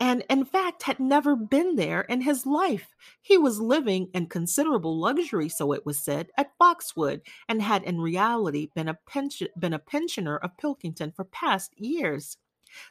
and 0.00 0.24
in 0.30 0.44
fact 0.44 0.82
had 0.82 0.98
never 0.98 1.36
been 1.36 1.76
there 1.76 2.00
in 2.02 2.22
his 2.22 2.46
life. 2.46 2.94
He 3.20 3.38
was 3.38 3.60
living 3.60 4.08
in 4.14 4.26
considerable 4.26 4.98
luxury, 4.98 5.48
so 5.48 5.72
it 5.72 5.86
was 5.86 6.02
said, 6.02 6.30
at 6.36 6.52
Foxwood, 6.58 7.20
and 7.48 7.62
had 7.62 7.84
in 7.84 8.00
reality 8.00 8.70
been 8.74 8.88
a, 8.88 8.98
pension, 9.06 9.48
been 9.58 9.74
a 9.74 9.78
pensioner 9.78 10.38
of 10.38 10.56
Pilkington 10.56 11.12
for 11.12 11.24
past 11.24 11.74
years. 11.78 12.38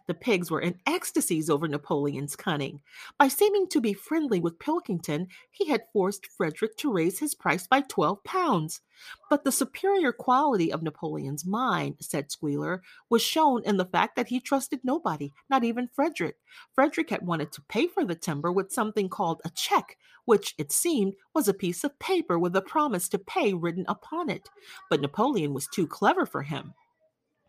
The 0.07 0.13
pigs 0.13 0.49
were 0.51 0.61
in 0.61 0.79
ecstasies 0.85 1.49
over 1.49 1.67
Napoleon's 1.67 2.35
cunning. 2.35 2.81
By 3.17 3.27
seeming 3.27 3.67
to 3.69 3.81
be 3.81 3.93
friendly 3.93 4.39
with 4.39 4.59
Pilkington, 4.59 5.27
he 5.51 5.67
had 5.67 5.87
forced 5.93 6.27
Frederick 6.27 6.77
to 6.77 6.91
raise 6.91 7.19
his 7.19 7.35
price 7.35 7.67
by 7.67 7.81
twelve 7.81 8.23
pounds. 8.23 8.81
But 9.29 9.43
the 9.43 9.51
superior 9.51 10.11
quality 10.11 10.73
of 10.73 10.83
Napoleon's 10.83 11.45
mind, 11.45 11.95
said 12.01 12.31
Squealer, 12.31 12.81
was 13.09 13.21
shown 13.21 13.63
in 13.63 13.77
the 13.77 13.85
fact 13.85 14.15
that 14.15 14.27
he 14.27 14.39
trusted 14.39 14.81
nobody, 14.83 15.31
not 15.49 15.63
even 15.63 15.87
Frederick. 15.87 16.35
Frederick 16.73 17.09
had 17.09 17.25
wanted 17.25 17.51
to 17.53 17.61
pay 17.61 17.87
for 17.87 18.03
the 18.03 18.15
timber 18.15 18.51
with 18.51 18.73
something 18.73 19.07
called 19.07 19.41
a 19.45 19.49
check, 19.51 19.97
which, 20.25 20.53
it 20.57 20.71
seemed, 20.71 21.15
was 21.33 21.47
a 21.47 21.53
piece 21.53 21.83
of 21.83 21.97
paper 21.99 22.37
with 22.37 22.55
a 22.55 22.61
promise 22.61 23.07
to 23.09 23.17
pay 23.17 23.53
written 23.53 23.85
upon 23.87 24.29
it. 24.29 24.49
But 24.89 25.01
Napoleon 25.01 25.53
was 25.53 25.67
too 25.67 25.87
clever 25.87 26.25
for 26.25 26.43
him. 26.43 26.73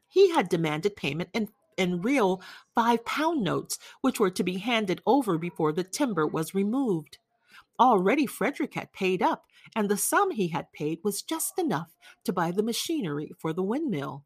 He 0.08 0.30
had 0.30 0.48
demanded 0.48 0.96
payment 0.96 1.30
in 1.32 1.48
in 1.80 2.02
real 2.02 2.42
five 2.74 3.04
pound 3.04 3.42
notes, 3.42 3.78
which 4.02 4.20
were 4.20 4.30
to 4.30 4.44
be 4.44 4.58
handed 4.58 5.00
over 5.06 5.38
before 5.38 5.72
the 5.72 5.82
timber 5.84 6.26
was 6.26 6.54
removed. 6.54 7.18
Already 7.80 8.26
Frederick 8.26 8.74
had 8.74 8.92
paid 8.92 9.22
up, 9.22 9.44
and 9.74 9.88
the 9.88 9.96
sum 9.96 10.30
he 10.30 10.48
had 10.48 10.70
paid 10.72 10.98
was 11.02 11.22
just 11.22 11.58
enough 11.58 11.96
to 12.24 12.32
buy 12.32 12.50
the 12.50 12.62
machinery 12.62 13.32
for 13.38 13.54
the 13.54 13.62
windmill. 13.62 14.24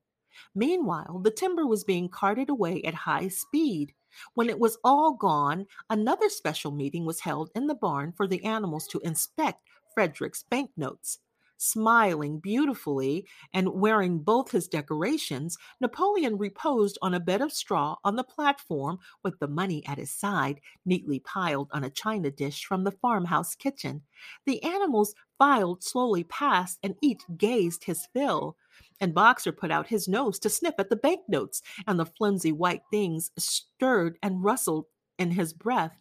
Meanwhile, 0.55 1.20
the 1.22 1.31
timber 1.31 1.64
was 1.64 1.85
being 1.85 2.09
carted 2.09 2.51
away 2.51 2.82
at 2.82 2.94
high 2.94 3.28
speed. 3.28 3.94
When 4.35 4.51
it 4.51 4.59
was 4.59 4.78
all 4.82 5.14
gone, 5.14 5.66
another 5.89 6.28
special 6.28 6.72
meeting 6.72 7.05
was 7.05 7.20
held 7.20 7.51
in 7.55 7.68
the 7.68 7.74
barn 7.74 8.12
for 8.16 8.26
the 8.26 8.44
animals 8.44 8.89
to 8.89 9.01
inspect 9.05 9.60
Frederick's 9.94 10.43
banknotes. 10.43 11.20
Smiling 11.66 12.41
beautifully 12.41 13.27
and 13.55 13.73
wearing 13.73 14.19
both 14.19 14.51
his 14.51 14.69
decorations, 14.69 15.57
Napoleon 15.81 16.36
reposed 16.36 16.99
on 17.01 17.15
a 17.15 17.20
bed 17.20 17.41
of 17.41 17.53
straw 17.53 17.97
on 18.05 18.16
the 18.16 18.23
platform 18.23 18.99
with 19.23 19.39
the 19.39 19.49
money 19.49 19.82
at 19.86 19.97
his 19.97 20.11
side, 20.11 20.61
neatly 20.85 21.20
piled 21.20 21.70
on 21.73 21.82
a 21.82 21.89
china 21.89 22.31
dish 22.31 22.66
from 22.66 22.85
the 22.85 22.91
farmhouse 22.91 23.55
kitchen. 23.55 24.03
The 24.45 24.62
animals 24.62 25.15
filed 25.39 25.82
slowly 25.82 26.23
past 26.24 26.78
and 26.82 26.97
each 27.01 27.23
gazed 27.35 27.85
his 27.85 28.07
fill. 28.12 28.59
And 29.01 29.15
Boxer 29.15 29.51
put 29.51 29.70
out 29.70 29.86
his 29.86 30.07
nose 30.07 30.39
to 30.41 30.51
sniff 30.51 30.74
at 30.78 30.91
the 30.91 30.97
banknotes, 30.97 31.62
and 31.86 31.99
the 31.99 32.05
flimsy 32.05 32.53
white 32.53 32.82
things 32.91 33.31
stirred 33.39 34.19
and 34.23 34.45
rustled 34.45 34.85
in 35.19 35.31
his 35.31 35.55
breath. 35.55 35.97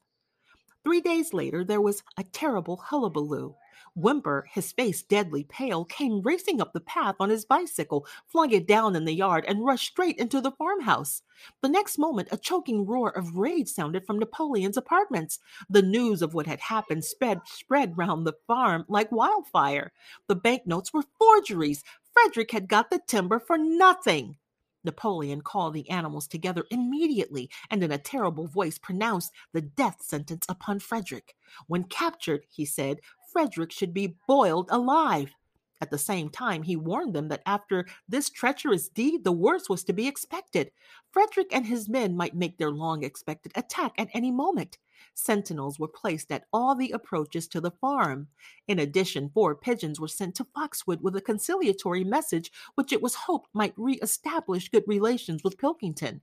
Three 0.83 0.99
days 0.99 1.33
later, 1.33 1.63
there 1.63 1.79
was 1.79 2.03
a 2.17 2.23
terrible 2.23 2.75
hullabaloo. 2.75 3.55
Whymper, 3.95 4.47
his 4.51 4.71
face 4.71 5.03
deadly 5.03 5.43
pale, 5.43 5.85
came 5.85 6.21
racing 6.21 6.59
up 6.59 6.73
the 6.73 6.79
path 6.79 7.15
on 7.19 7.29
his 7.29 7.45
bicycle, 7.45 8.07
flung 8.25 8.51
it 8.51 8.67
down 8.67 8.95
in 8.95 9.05
the 9.05 9.13
yard, 9.13 9.45
and 9.47 9.63
rushed 9.63 9.91
straight 9.91 10.17
into 10.17 10.41
the 10.41 10.51
farmhouse. 10.51 11.21
The 11.61 11.69
next 11.69 11.99
moment, 11.99 12.29
a 12.31 12.37
choking 12.37 12.85
roar 12.85 13.15
of 13.15 13.35
rage 13.35 13.69
sounded 13.69 14.05
from 14.05 14.17
Napoleon's 14.17 14.77
apartments. 14.77 15.39
The 15.69 15.83
news 15.83 16.23
of 16.23 16.33
what 16.33 16.47
had 16.47 16.59
happened 16.59 17.05
spread, 17.05 17.41
spread 17.45 17.97
round 17.97 18.25
the 18.25 18.37
farm 18.47 18.85
like 18.87 19.11
wildfire. 19.11 19.91
The 20.27 20.35
banknotes 20.35 20.91
were 20.91 21.03
forgeries. 21.19 21.83
Frederick 22.13 22.51
had 22.51 22.67
got 22.67 22.89
the 22.89 23.01
timber 23.05 23.39
for 23.39 23.57
nothing. 23.57 24.37
Napoleon 24.83 25.41
called 25.41 25.73
the 25.73 25.89
animals 25.89 26.27
together 26.27 26.65
immediately 26.69 27.49
and 27.69 27.83
in 27.83 27.91
a 27.91 27.97
terrible 27.97 28.47
voice 28.47 28.77
pronounced 28.77 29.31
the 29.53 29.61
death 29.61 30.01
sentence 30.01 30.45
upon 30.49 30.79
Frederick. 30.79 31.35
When 31.67 31.85
captured, 31.85 32.45
he 32.49 32.65
said, 32.65 32.99
Frederick 33.33 33.71
should 33.71 33.93
be 33.93 34.15
boiled 34.27 34.69
alive. 34.71 35.33
At 35.81 35.91
the 35.91 35.97
same 35.97 36.29
time, 36.29 36.63
he 36.63 36.77
warned 36.77 37.13
them 37.13 37.27
that 37.27 37.41
after 37.45 37.85
this 38.07 38.29
treacherous 38.29 38.87
deed, 38.87 39.25
the 39.25 39.33
worst 39.33 39.69
was 39.69 39.83
to 39.83 39.91
be 39.91 40.07
expected. 40.07 40.71
Frederick 41.11 41.47
and 41.51 41.65
his 41.65 41.89
men 41.89 42.15
might 42.15 42.35
make 42.35 42.57
their 42.57 42.71
long 42.71 43.03
expected 43.03 43.51
attack 43.55 43.93
at 43.97 44.07
any 44.13 44.31
moment. 44.31 44.77
Sentinels 45.13 45.79
were 45.79 45.89
placed 45.89 46.31
at 46.31 46.45
all 46.53 46.75
the 46.75 46.91
approaches 46.91 47.47
to 47.49 47.59
the 47.59 47.71
farm. 47.71 48.27
In 48.67 48.79
addition, 48.79 49.29
four 49.33 49.55
pigeons 49.55 49.99
were 49.99 50.07
sent 50.07 50.35
to 50.35 50.47
Foxwood 50.55 51.01
with 51.01 51.15
a 51.17 51.21
conciliatory 51.21 52.03
message 52.03 52.51
which 52.75 52.93
it 52.93 53.01
was 53.01 53.15
hoped 53.15 53.49
might 53.53 53.73
re 53.75 53.99
establish 54.01 54.69
good 54.69 54.85
relations 54.87 55.43
with 55.43 55.57
Pilkington. 55.57 56.21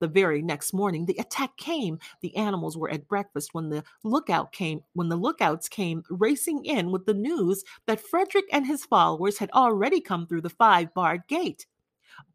The 0.00 0.08
very 0.08 0.42
next 0.42 0.72
morning, 0.72 1.06
the 1.06 1.16
attack 1.18 1.56
came. 1.56 1.98
The 2.20 2.36
animals 2.36 2.76
were 2.76 2.90
at 2.90 3.08
breakfast 3.08 3.54
when 3.54 3.68
the 3.68 3.84
lookout 4.02 4.52
came, 4.52 4.82
when 4.94 5.08
the 5.08 5.16
lookouts 5.16 5.68
came 5.68 6.04
racing 6.10 6.64
in 6.64 6.90
with 6.90 7.06
the 7.06 7.14
news 7.14 7.64
that 7.86 8.00
Frederick 8.00 8.46
and 8.52 8.66
his 8.66 8.84
followers 8.84 9.38
had 9.38 9.50
already 9.52 10.00
come 10.00 10.26
through 10.26 10.42
the 10.42 10.50
five 10.50 10.92
barred 10.94 11.26
gate. 11.28 11.66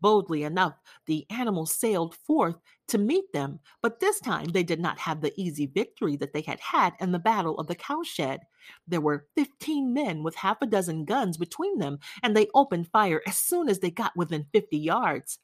Boldly 0.02 0.44
enough, 0.44 0.74
the 1.06 1.26
animals 1.30 1.74
sailed 1.74 2.14
forth 2.14 2.58
to 2.90 2.98
meet 2.98 3.32
them, 3.32 3.60
but 3.82 4.02
this 4.02 4.20
time 4.20 4.48
they 4.48 4.64
did 4.64 4.80
not 4.80 5.00
have 5.00 5.22
the 5.22 5.32
easy 5.42 5.68
victory 5.68 6.18
that 6.18 6.34
they 6.34 6.42
had 6.42 6.60
had 6.60 6.96
in 7.00 7.14
the 7.14 7.20
Battle 7.20 7.58
of 7.58 7.68
the 7.68 7.76
Cowshed. 7.76 8.40
There 8.88 9.00
were 9.00 9.28
fifteen 9.36 9.94
men 9.94 10.22
with 10.22 10.36
half 10.36 10.58
a 10.62 10.66
dozen 10.66 11.06
guns 11.06 11.38
between 11.38 11.80
them, 11.80 12.00
and 12.24 12.36
they 12.36 12.48
opened 12.54 12.90
fire 12.90 13.22
as 13.26 13.38
soon 13.38 13.70
as 13.70 13.80
they 13.80 13.90
got 13.92 14.18
within 14.18 14.48
fifty 14.52 14.78
yards. 14.78 15.40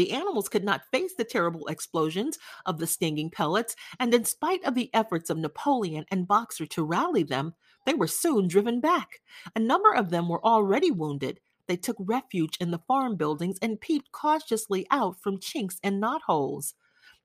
The 0.00 0.12
animals 0.12 0.48
could 0.48 0.64
not 0.64 0.86
face 0.90 1.12
the 1.14 1.24
terrible 1.24 1.66
explosions 1.66 2.38
of 2.64 2.78
the 2.78 2.86
stinging 2.86 3.28
pellets, 3.28 3.76
and 3.98 4.14
in 4.14 4.24
spite 4.24 4.64
of 4.64 4.74
the 4.74 4.88
efforts 4.94 5.28
of 5.28 5.36
Napoleon 5.36 6.06
and 6.10 6.26
Boxer 6.26 6.64
to 6.64 6.82
rally 6.82 7.22
them, 7.22 7.52
They 7.84 7.92
were 7.92 8.06
soon 8.06 8.48
driven 8.48 8.80
back. 8.80 9.20
A 9.54 9.60
number 9.60 9.92
of 9.92 10.08
them 10.08 10.26
were 10.26 10.42
already 10.42 10.90
wounded. 10.90 11.38
They 11.66 11.76
took 11.76 11.98
refuge 12.00 12.56
in 12.62 12.70
the 12.70 12.78
farm 12.78 13.16
buildings 13.16 13.58
and 13.60 13.78
peeped 13.78 14.10
cautiously 14.10 14.86
out 14.90 15.20
from 15.20 15.38
chinks 15.38 15.78
and 15.82 16.00
knot 16.00 16.22
holes. 16.22 16.72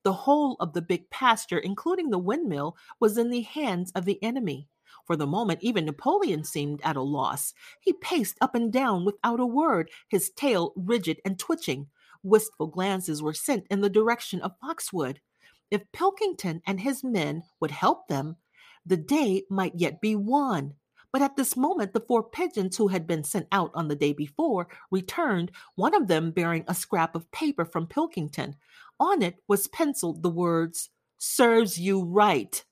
The 0.03 0.11
whole 0.11 0.57
of 0.59 0.73
the 0.73 0.81
big 0.81 1.09
pasture, 1.09 1.59
including 1.59 2.09
the 2.09 2.19
windmill, 2.19 2.75
was 2.99 3.17
in 3.17 3.29
the 3.29 3.43
hands 3.43 3.93
of 3.93 4.03
the 4.03 4.21
enemy. 4.21 4.67
For 5.07 5.15
the 5.15 5.25
moment, 5.25 5.59
even 5.61 5.85
Napoleon 5.85 6.43
seemed 6.43 6.81
at 6.83 6.97
a 6.97 7.01
loss. 7.01 7.53
He 7.79 7.93
paced 7.93 8.37
up 8.41 8.53
and 8.53 8.69
down 8.69 9.05
without 9.05 9.39
a 9.39 9.45
word, 9.45 9.89
his 10.09 10.29
tail 10.29 10.73
rigid 10.75 11.21
and 11.23 11.39
twitching. 11.39 11.87
Wistful 12.25 12.67
glances 12.67 13.21
were 13.21 13.35
sent 13.35 13.67
in 13.69 13.81
the 13.81 13.89
direction 13.89 14.41
of 14.41 14.57
Foxwood. 14.59 15.21
If 15.69 15.91
Pilkington 15.91 16.63
and 16.65 16.79
his 16.79 17.03
men 17.03 17.43
would 17.59 17.69
help 17.69 18.07
them, 18.07 18.37
the 18.83 18.97
day 18.97 19.43
might 19.47 19.75
yet 19.75 20.01
be 20.01 20.15
won. 20.15 20.73
But 21.11 21.21
at 21.21 21.35
this 21.35 21.55
moment, 21.55 21.93
the 21.93 21.99
four 21.99 22.23
pigeons 22.23 22.77
who 22.77 22.87
had 22.87 23.05
been 23.05 23.23
sent 23.23 23.47
out 23.51 23.69
on 23.75 23.89
the 23.89 23.95
day 23.95 24.11
before 24.11 24.67
returned, 24.89 25.51
one 25.75 25.93
of 25.93 26.07
them 26.07 26.31
bearing 26.31 26.65
a 26.67 26.73
scrap 26.73 27.15
of 27.15 27.29
paper 27.31 27.63
from 27.63 27.85
Pilkington. 27.85 28.55
On 28.99 29.21
it 29.21 29.35
was 29.47 29.67
penciled 29.67 30.23
the 30.23 30.29
words, 30.31 30.89
Serves 31.19 31.79
you 31.79 32.03
right. 32.03 32.65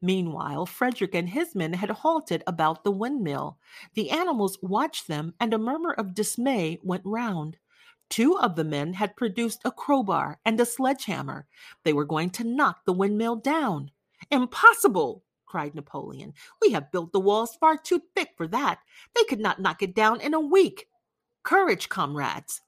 Meanwhile, 0.00 0.64
Frederick 0.64 1.14
and 1.14 1.28
his 1.28 1.54
men 1.54 1.74
had 1.74 1.90
halted 1.90 2.42
about 2.46 2.84
the 2.84 2.90
windmill. 2.90 3.58
The 3.92 4.10
animals 4.10 4.58
watched 4.62 5.08
them, 5.08 5.34
and 5.38 5.52
a 5.52 5.58
murmur 5.58 5.92
of 5.92 6.14
dismay 6.14 6.78
went 6.82 7.02
round. 7.04 7.58
Two 8.10 8.38
of 8.38 8.56
the 8.56 8.64
men 8.64 8.94
had 8.94 9.16
produced 9.16 9.60
a 9.64 9.70
crowbar 9.70 10.40
and 10.44 10.58
a 10.60 10.66
sledgehammer. 10.66 11.46
They 11.84 11.92
were 11.92 12.04
going 12.04 12.30
to 12.30 12.44
knock 12.44 12.84
the 12.84 12.92
windmill 12.92 13.36
down. 13.36 13.90
Impossible! 14.30 15.24
cried 15.46 15.74
Napoleon. 15.74 16.34
We 16.60 16.72
have 16.72 16.92
built 16.92 17.12
the 17.12 17.20
walls 17.20 17.56
far 17.56 17.76
too 17.76 18.02
thick 18.14 18.30
for 18.36 18.46
that. 18.48 18.80
They 19.14 19.24
could 19.24 19.40
not 19.40 19.60
knock 19.60 19.82
it 19.82 19.94
down 19.94 20.20
in 20.20 20.34
a 20.34 20.40
week. 20.40 20.88
Courage, 21.42 21.88
comrades! 21.88 22.60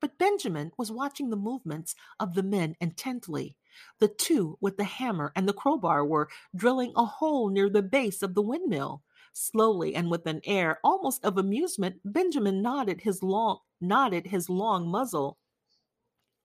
But 0.00 0.18
Benjamin 0.18 0.72
was 0.76 0.92
watching 0.92 1.30
the 1.30 1.36
movements 1.36 1.94
of 2.20 2.34
the 2.34 2.42
men 2.42 2.76
intently. 2.80 3.56
The 3.98 4.08
two 4.08 4.58
with 4.60 4.76
the 4.76 4.84
hammer 4.84 5.32
and 5.34 5.48
the 5.48 5.54
crowbar 5.54 6.04
were 6.04 6.28
drilling 6.54 6.92
a 6.96 7.04
hole 7.04 7.48
near 7.48 7.70
the 7.70 7.82
base 7.82 8.22
of 8.22 8.34
the 8.34 8.42
windmill. 8.42 9.02
Slowly 9.38 9.94
and 9.94 10.10
with 10.10 10.26
an 10.26 10.40
air 10.46 10.80
almost 10.82 11.22
of 11.22 11.36
amusement, 11.36 12.00
Benjamin 12.06 12.62
nodded 12.62 13.02
his 13.02 13.22
long 13.22 13.58
nodded 13.82 14.28
his 14.28 14.48
long 14.48 14.88
muzzle. 14.88 15.36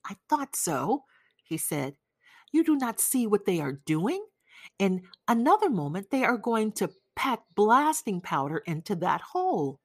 I 0.03 0.17
thought 0.29 0.57
so, 0.57 1.05
he 1.41 1.55
said. 1.55 1.95
You 2.51 2.65
do 2.65 2.75
not 2.75 2.99
see 2.99 3.25
what 3.25 3.45
they 3.45 3.61
are 3.61 3.79
doing? 3.85 4.25
In 4.77 5.03
another 5.25 5.69
moment, 5.69 6.09
they 6.09 6.25
are 6.25 6.35
going 6.35 6.73
to 6.73 6.91
pack 7.15 7.39
blasting 7.55 8.19
powder 8.19 8.57
into 8.57 8.95
that 8.97 9.21
hole. 9.21 9.79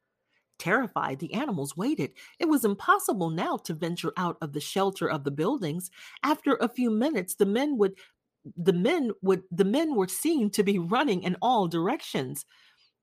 Terrified, 0.58 1.20
the 1.20 1.32
animals 1.32 1.76
waited. 1.76 2.10
It 2.40 2.48
was 2.48 2.64
impossible 2.64 3.30
now 3.30 3.56
to 3.58 3.72
venture 3.72 4.14
out 4.16 4.36
of 4.42 4.52
the 4.52 4.60
shelter 4.60 5.08
of 5.08 5.22
the 5.22 5.30
buildings. 5.30 5.92
After 6.24 6.56
a 6.56 6.68
few 6.68 6.90
minutes, 6.90 7.36
the 7.36 7.46
men 7.46 7.78
would 7.78 7.94
the 8.56 8.72
men 8.72 9.12
would 9.22 9.44
the 9.52 9.64
men 9.64 9.94
were 9.94 10.08
seen 10.08 10.50
to 10.50 10.64
be 10.64 10.80
running 10.80 11.22
in 11.22 11.36
all 11.40 11.68
directions. 11.68 12.46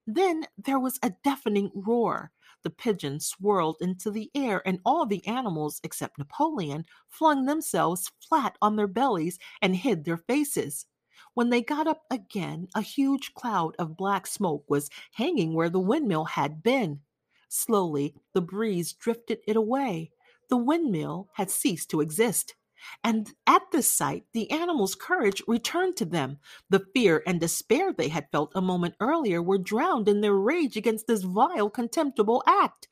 Then 0.07 0.45
there 0.57 0.79
was 0.79 0.99
a 1.01 1.13
deafening 1.23 1.71
roar. 1.73 2.31
The 2.63 2.69
pigeons 2.69 3.25
swirled 3.25 3.77
into 3.81 4.09
the 4.09 4.31
air, 4.33 4.61
and 4.65 4.79
all 4.85 5.05
the 5.05 5.25
animals, 5.27 5.81
except 5.83 6.17
Napoleon, 6.17 6.85
flung 7.09 7.45
themselves 7.45 8.11
flat 8.21 8.57
on 8.61 8.75
their 8.75 8.87
bellies 8.87 9.37
and 9.61 9.75
hid 9.75 10.05
their 10.05 10.17
faces. 10.17 10.85
When 11.33 11.49
they 11.49 11.61
got 11.61 11.87
up 11.87 12.03
again, 12.11 12.67
a 12.75 12.81
huge 12.81 13.33
cloud 13.33 13.75
of 13.79 13.97
black 13.97 14.27
smoke 14.27 14.63
was 14.69 14.89
hanging 15.13 15.53
where 15.53 15.69
the 15.69 15.79
windmill 15.79 16.25
had 16.25 16.63
been. 16.63 17.01
Slowly, 17.49 18.15
the 18.33 18.41
breeze 18.41 18.93
drifted 18.93 19.39
it 19.47 19.55
away. 19.55 20.11
The 20.49 20.57
windmill 20.57 21.29
had 21.33 21.49
ceased 21.49 21.89
to 21.91 22.01
exist. 22.01 22.55
And 23.03 23.31
at 23.47 23.63
this 23.71 23.91
sight, 23.91 24.25
the 24.33 24.49
animals' 24.51 24.95
courage 24.95 25.41
returned 25.47 25.97
to 25.97 26.05
them. 26.05 26.39
The 26.69 26.85
fear 26.93 27.23
and 27.25 27.39
despair 27.39 27.93
they 27.93 28.09
had 28.09 28.31
felt 28.31 28.51
a 28.55 28.61
moment 28.61 28.95
earlier 28.99 29.41
were 29.41 29.57
drowned 29.57 30.07
in 30.07 30.21
their 30.21 30.33
rage 30.33 30.77
against 30.77 31.07
this 31.07 31.23
vile, 31.23 31.69
contemptible 31.69 32.43
act. 32.47 32.87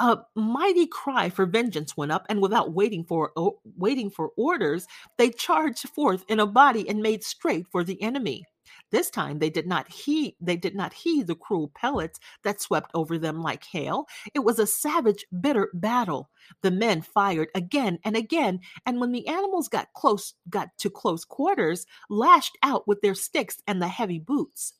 A 0.00 0.18
mighty 0.34 0.86
cry 0.86 1.28
for 1.28 1.46
vengeance 1.46 1.96
went 1.96 2.12
up, 2.12 2.26
and 2.28 2.42
without 2.42 2.72
waiting 2.72 3.04
for 3.04 3.32
uh, 3.36 3.50
waiting 3.76 4.10
for 4.10 4.30
orders, 4.36 4.86
they 5.16 5.30
charged 5.30 5.88
forth 5.90 6.24
in 6.28 6.40
a 6.40 6.46
body 6.46 6.88
and 6.88 7.00
made 7.00 7.22
straight 7.22 7.68
for 7.68 7.84
the 7.84 8.02
enemy. 8.02 8.44
This 8.92 9.10
time 9.10 9.38
they 9.38 9.50
did 9.50 9.66
not 9.66 9.90
heed 9.90 10.36
they 10.40 10.56
did 10.56 10.76
not 10.76 10.92
heed 10.92 11.26
the 11.26 11.34
cruel 11.34 11.72
pellets 11.74 12.20
that 12.44 12.60
swept 12.60 12.90
over 12.94 13.18
them 13.18 13.40
like 13.40 13.64
hail. 13.64 14.06
It 14.34 14.40
was 14.40 14.58
a 14.58 14.66
savage, 14.66 15.24
bitter 15.40 15.70
battle. 15.72 16.30
The 16.60 16.70
men 16.70 17.00
fired 17.00 17.48
again 17.54 17.98
and 18.04 18.16
again, 18.16 18.60
and 18.84 19.00
when 19.00 19.12
the 19.12 19.26
animals 19.26 19.68
got 19.68 19.92
close 19.94 20.34
got 20.50 20.68
to 20.78 20.90
close 20.90 21.24
quarters, 21.24 21.86
lashed 22.10 22.58
out 22.62 22.86
with 22.86 23.00
their 23.00 23.14
sticks 23.14 23.62
and 23.66 23.80
the 23.80 23.88
heavy 23.88 24.18
boots. 24.18 24.74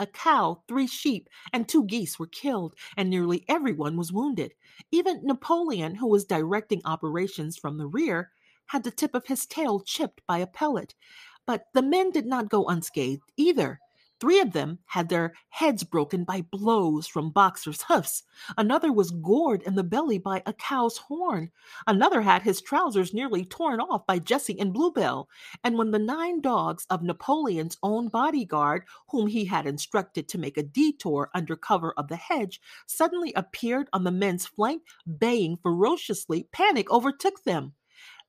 A 0.00 0.06
cow, 0.06 0.62
three 0.66 0.88
sheep, 0.88 1.28
and 1.52 1.68
two 1.68 1.84
geese 1.84 2.18
were 2.18 2.26
killed, 2.26 2.74
and 2.96 3.08
nearly 3.08 3.44
everyone 3.48 3.96
was 3.96 4.12
wounded. 4.12 4.54
Even 4.90 5.20
Napoleon, 5.22 5.94
who 5.94 6.08
was 6.08 6.24
directing 6.24 6.80
operations 6.84 7.56
from 7.56 7.76
the 7.78 7.86
rear, 7.86 8.32
had 8.70 8.82
the 8.82 8.90
tip 8.90 9.14
of 9.14 9.26
his 9.26 9.46
tail 9.46 9.80
chipped 9.80 10.22
by 10.26 10.38
a 10.38 10.46
pellet. 10.46 10.94
But 11.50 11.64
the 11.74 11.82
men 11.82 12.12
did 12.12 12.26
not 12.26 12.48
go 12.48 12.66
unscathed 12.66 13.32
either. 13.36 13.80
Three 14.20 14.38
of 14.38 14.52
them 14.52 14.78
had 14.86 15.08
their 15.08 15.34
heads 15.48 15.82
broken 15.82 16.22
by 16.22 16.42
blows 16.42 17.08
from 17.08 17.32
Boxer's 17.32 17.82
hoofs. 17.88 18.22
Another 18.56 18.92
was 18.92 19.10
gored 19.10 19.62
in 19.62 19.74
the 19.74 19.82
belly 19.82 20.18
by 20.18 20.44
a 20.46 20.52
cow's 20.52 20.98
horn. 20.98 21.50
Another 21.88 22.20
had 22.20 22.42
his 22.42 22.60
trousers 22.60 23.12
nearly 23.12 23.44
torn 23.44 23.80
off 23.80 24.06
by 24.06 24.20
Jessie 24.20 24.60
and 24.60 24.72
Bluebell. 24.72 25.28
And 25.64 25.76
when 25.76 25.90
the 25.90 25.98
nine 25.98 26.40
dogs 26.40 26.86
of 26.88 27.02
Napoleon's 27.02 27.78
own 27.82 28.06
bodyguard, 28.06 28.84
whom 29.08 29.26
he 29.26 29.44
had 29.44 29.66
instructed 29.66 30.28
to 30.28 30.38
make 30.38 30.56
a 30.56 30.62
detour 30.62 31.30
under 31.34 31.56
cover 31.56 31.94
of 31.96 32.06
the 32.06 32.14
hedge, 32.14 32.60
suddenly 32.86 33.32
appeared 33.34 33.88
on 33.92 34.04
the 34.04 34.12
men's 34.12 34.46
flank, 34.46 34.82
baying 35.18 35.58
ferociously, 35.64 36.46
panic 36.52 36.88
overtook 36.92 37.42
them. 37.42 37.72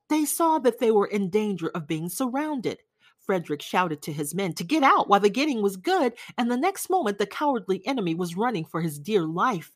They 0.10 0.26
saw 0.26 0.58
that 0.58 0.80
they 0.80 0.90
were 0.90 1.06
in 1.06 1.30
danger 1.30 1.70
of 1.70 1.86
being 1.86 2.10
surrounded. 2.10 2.80
Frederick 3.26 3.62
shouted 3.62 4.02
to 4.02 4.14
his 4.14 4.34
men 4.34 4.54
to 4.54 4.64
get 4.64 4.84
out 4.84 5.08
while 5.08 5.20
the 5.20 5.30
getting 5.30 5.62
was 5.62 5.78
good, 5.78 6.14
and 6.38 6.50
the 6.50 6.58
next 6.58 6.90
moment 6.90 7.18
the 7.18 7.26
cowardly 7.26 7.86
enemy 7.86 8.16
was 8.16 8.36
running 8.36 8.66
for 8.66 8.82
his 8.82 9.00
dear 9.00 9.26
life. 9.26 9.72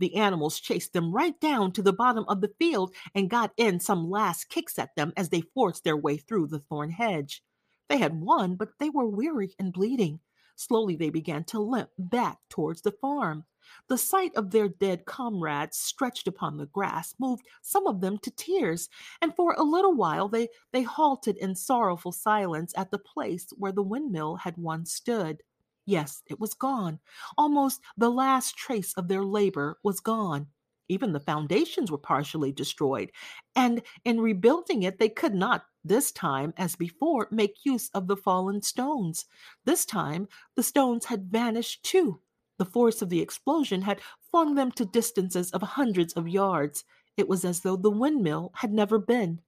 The 0.00 0.16
animals 0.16 0.58
chased 0.58 0.92
them 0.92 1.12
right 1.12 1.38
down 1.40 1.72
to 1.72 1.82
the 1.82 1.92
bottom 1.92 2.24
of 2.28 2.40
the 2.40 2.52
field 2.58 2.94
and 3.14 3.30
got 3.30 3.52
in 3.56 3.78
some 3.80 4.10
last 4.10 4.48
kicks 4.48 4.78
at 4.78 4.96
them 4.96 5.12
as 5.16 5.28
they 5.28 5.40
forced 5.40 5.84
their 5.84 5.96
way 5.96 6.16
through 6.16 6.48
the 6.48 6.58
thorn 6.58 6.90
hedge. 6.90 7.42
They 7.88 7.98
had 7.98 8.20
won, 8.20 8.56
but 8.56 8.70
they 8.78 8.90
were 8.90 9.06
weary 9.06 9.54
and 9.58 9.72
bleeding. 9.72 10.20
Slowly 10.58 10.96
they 10.96 11.10
began 11.10 11.44
to 11.44 11.60
limp 11.60 11.90
back 11.98 12.40
towards 12.50 12.82
the 12.82 12.92
farm. 12.92 13.44
The 13.88 13.96
sight 13.96 14.34
of 14.34 14.50
their 14.50 14.68
dead 14.68 15.04
comrades 15.06 15.76
stretched 15.78 16.26
upon 16.26 16.56
the 16.56 16.66
grass 16.66 17.14
moved 17.18 17.46
some 17.62 17.86
of 17.86 18.00
them 18.00 18.18
to 18.18 18.30
tears, 18.30 18.88
and 19.22 19.34
for 19.36 19.54
a 19.54 19.62
little 19.62 19.94
while 19.94 20.28
they, 20.28 20.48
they 20.72 20.82
halted 20.82 21.36
in 21.38 21.54
sorrowful 21.54 22.12
silence 22.12 22.74
at 22.76 22.90
the 22.90 22.98
place 22.98 23.46
where 23.56 23.72
the 23.72 23.82
windmill 23.82 24.36
had 24.36 24.58
once 24.58 24.92
stood. 24.92 25.42
Yes, 25.86 26.22
it 26.26 26.40
was 26.40 26.54
gone. 26.54 26.98
Almost 27.38 27.80
the 27.96 28.10
last 28.10 28.56
trace 28.56 28.92
of 28.94 29.08
their 29.08 29.24
labor 29.24 29.78
was 29.82 30.00
gone. 30.00 30.48
Even 30.88 31.12
the 31.12 31.20
foundations 31.20 31.90
were 31.90 31.98
partially 31.98 32.52
destroyed, 32.52 33.12
and 33.54 33.82
in 34.04 34.20
rebuilding 34.20 34.82
it, 34.82 34.98
they 34.98 35.08
could 35.08 35.34
not, 35.34 35.66
this 35.88 36.12
time, 36.12 36.54
as 36.56 36.76
before, 36.76 37.28
make 37.30 37.64
use 37.64 37.90
of 37.94 38.06
the 38.06 38.16
fallen 38.16 38.62
stones. 38.62 39.24
This 39.64 39.84
time, 39.84 40.28
the 40.54 40.62
stones 40.62 41.06
had 41.06 41.32
vanished 41.32 41.82
too. 41.82 42.20
The 42.58 42.64
force 42.64 43.02
of 43.02 43.08
the 43.08 43.20
explosion 43.20 43.82
had 43.82 44.00
flung 44.30 44.54
them 44.54 44.70
to 44.72 44.84
distances 44.84 45.50
of 45.50 45.62
hundreds 45.62 46.12
of 46.12 46.28
yards. 46.28 46.84
It 47.16 47.28
was 47.28 47.44
as 47.44 47.60
though 47.60 47.76
the 47.76 47.90
windmill 47.90 48.52
had 48.54 48.72
never 48.72 48.98
been. 48.98 49.40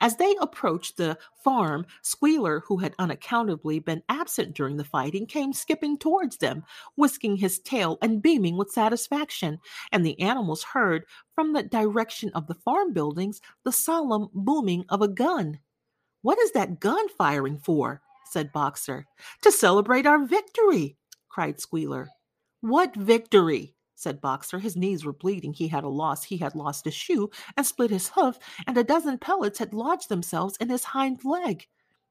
As 0.00 0.16
they 0.16 0.34
approached 0.40 0.96
the 0.96 1.18
farm, 1.42 1.86
Squealer, 2.02 2.60
who 2.60 2.78
had 2.78 2.94
unaccountably 2.98 3.78
been 3.78 4.02
absent 4.08 4.54
during 4.54 4.76
the 4.76 4.84
fighting, 4.84 5.26
came 5.26 5.52
skipping 5.52 5.98
towards 5.98 6.38
them, 6.38 6.64
whisking 6.96 7.36
his 7.36 7.58
tail 7.60 7.98
and 8.02 8.22
beaming 8.22 8.56
with 8.56 8.70
satisfaction, 8.70 9.58
and 9.92 10.04
the 10.04 10.20
animals 10.20 10.62
heard, 10.62 11.04
from 11.34 11.52
the 11.52 11.62
direction 11.62 12.30
of 12.34 12.46
the 12.46 12.54
farm 12.54 12.92
buildings, 12.92 13.40
the 13.64 13.72
solemn 13.72 14.28
booming 14.34 14.84
of 14.88 15.02
a 15.02 15.08
gun. 15.08 15.60
What 16.22 16.38
is 16.38 16.52
that 16.52 16.80
gun 16.80 17.08
firing 17.10 17.58
for? 17.58 18.02
said 18.24 18.52
Boxer. 18.52 19.06
To 19.42 19.52
celebrate 19.52 20.06
our 20.06 20.24
victory, 20.24 20.96
cried 21.28 21.60
Squealer. 21.60 22.08
What 22.60 22.96
victory? 22.96 23.75
Said 23.96 24.20
Boxer. 24.20 24.58
His 24.60 24.76
knees 24.76 25.04
were 25.04 25.12
bleeding. 25.12 25.52
He 25.52 25.68
had 25.68 25.84
a 25.84 25.88
loss. 25.88 26.22
He 26.22 26.36
had 26.36 26.54
lost 26.54 26.86
a 26.86 26.90
shoe 26.90 27.30
and 27.56 27.66
split 27.66 27.90
his 27.90 28.10
hoof, 28.10 28.38
and 28.66 28.76
a 28.78 28.84
dozen 28.84 29.18
pellets 29.18 29.58
had 29.58 29.74
lodged 29.74 30.08
themselves 30.08 30.56
in 30.58 30.68
his 30.68 30.84
hind 30.84 31.24
leg. 31.24 31.66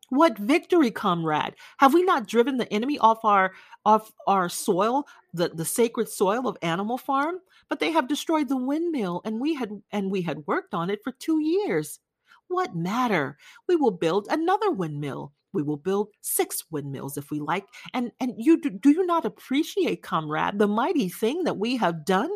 What 0.09 0.37
victory, 0.37 0.91
comrade? 0.91 1.55
Have 1.77 1.93
we 1.93 2.03
not 2.03 2.27
driven 2.27 2.57
the 2.57 2.71
enemy 2.71 2.99
off 2.99 3.23
our 3.23 3.53
off 3.85 4.11
our 4.27 4.49
soil, 4.49 5.07
the, 5.33 5.49
the 5.49 5.65
sacred 5.65 6.09
soil 6.09 6.47
of 6.47 6.57
Animal 6.61 6.97
Farm? 6.97 7.39
But 7.69 7.79
they 7.79 7.91
have 7.91 8.07
destroyed 8.07 8.47
the 8.47 8.57
windmill, 8.57 9.21
and 9.25 9.39
we 9.39 9.55
had 9.55 9.71
and 9.91 10.11
we 10.11 10.21
had 10.21 10.45
worked 10.45 10.73
on 10.73 10.89
it 10.89 10.99
for 11.03 11.11
two 11.11 11.39
years. 11.39 11.99
What 12.47 12.75
matter? 12.75 13.37
We 13.67 13.75
will 13.75 13.91
build 13.91 14.27
another 14.29 14.71
windmill. 14.71 15.33
We 15.53 15.63
will 15.63 15.77
build 15.77 16.09
six 16.19 16.65
windmills 16.69 17.17
if 17.17 17.31
we 17.31 17.39
like. 17.39 17.65
And 17.93 18.11
and 18.19 18.33
you 18.37 18.59
do, 18.59 18.69
do 18.69 18.91
you 18.91 19.05
not 19.05 19.25
appreciate, 19.25 20.03
comrade, 20.03 20.59
the 20.59 20.67
mighty 20.67 21.07
thing 21.07 21.45
that 21.45 21.57
we 21.57 21.77
have 21.77 22.03
done? 22.03 22.29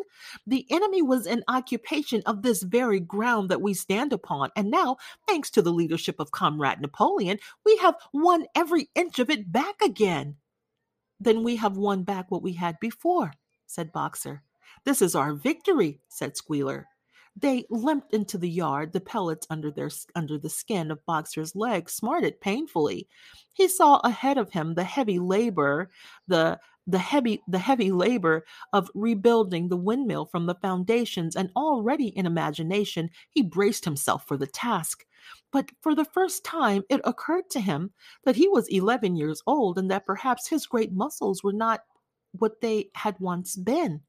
The 0.46 0.66
enemy 0.70 1.02
was 1.02 1.26
in 1.26 1.44
occupation 1.46 2.22
of 2.24 2.42
this 2.42 2.62
very 2.62 2.98
ground 2.98 3.50
that 3.50 3.60
we 3.60 3.74
stand 3.74 4.14
upon, 4.14 4.50
and 4.56 4.70
now, 4.70 4.96
thanks 5.28 5.50
to 5.50 5.62
the 5.62 5.72
leadership 5.72 6.16
of 6.18 6.32
Comrade 6.32 6.80
Napoleon, 6.80 7.38
we 7.66 7.76
have 7.76 7.94
won 8.14 8.46
every 8.54 8.88
inch 8.94 9.18
of 9.18 9.28
it 9.28 9.52
back 9.52 9.82
again. 9.82 10.36
Then 11.20 11.44
we 11.44 11.56
have 11.56 11.76
won 11.76 12.04
back 12.04 12.30
what 12.30 12.42
we 12.42 12.54
had 12.54 12.80
before, 12.80 13.32
said 13.66 13.92
Boxer. 13.92 14.42
This 14.86 15.02
is 15.02 15.14
our 15.14 15.34
victory, 15.34 16.00
said 16.08 16.38
Squealer. 16.38 16.86
They 17.36 17.64
limped 17.70 18.12
into 18.12 18.38
the 18.38 18.50
yard, 18.50 18.92
the 18.92 19.00
pellets 19.00 19.46
under 19.50 19.70
their 19.70 19.90
under 20.14 20.38
the 20.38 20.48
skin 20.48 20.90
of 20.90 21.04
Boxer's 21.06 21.56
leg 21.56 21.88
smarted 21.90 22.40
painfully. 22.40 23.08
He 23.52 23.68
saw 23.68 23.98
ahead 24.04 24.38
of 24.38 24.50
him 24.50 24.74
the 24.74 24.84
heavy 24.84 25.18
labor, 25.18 25.90
the 26.28 26.60
the 26.86 26.98
heavy 26.98 27.42
the 27.48 27.58
heavy 27.58 27.92
labor 27.92 28.44
of 28.72 28.90
rebuilding 28.94 29.68
the 29.68 29.76
windmill 29.76 30.26
from 30.26 30.46
the 30.46 30.54
foundations, 30.56 31.36
and 31.36 31.50
already 31.56 32.08
in 32.08 32.26
imagination 32.26 33.10
he 33.30 33.42
braced 33.42 33.84
himself 33.84 34.26
for 34.26 34.36
the 34.36 34.46
task. 34.46 35.04
But 35.52 35.70
for 35.80 35.94
the 35.94 36.04
first 36.04 36.44
time 36.44 36.82
it 36.88 37.00
occurred 37.04 37.48
to 37.50 37.60
him 37.60 37.92
that 38.24 38.36
he 38.36 38.48
was 38.48 38.68
eleven 38.68 39.16
years 39.16 39.42
old 39.46 39.78
and 39.78 39.90
that 39.90 40.06
perhaps 40.06 40.48
his 40.48 40.66
great 40.66 40.92
muscles 40.92 41.42
were 41.42 41.52
not 41.52 41.80
what 42.32 42.60
they 42.60 42.90
had 42.94 43.18
once 43.20 43.56
been. 43.56 44.02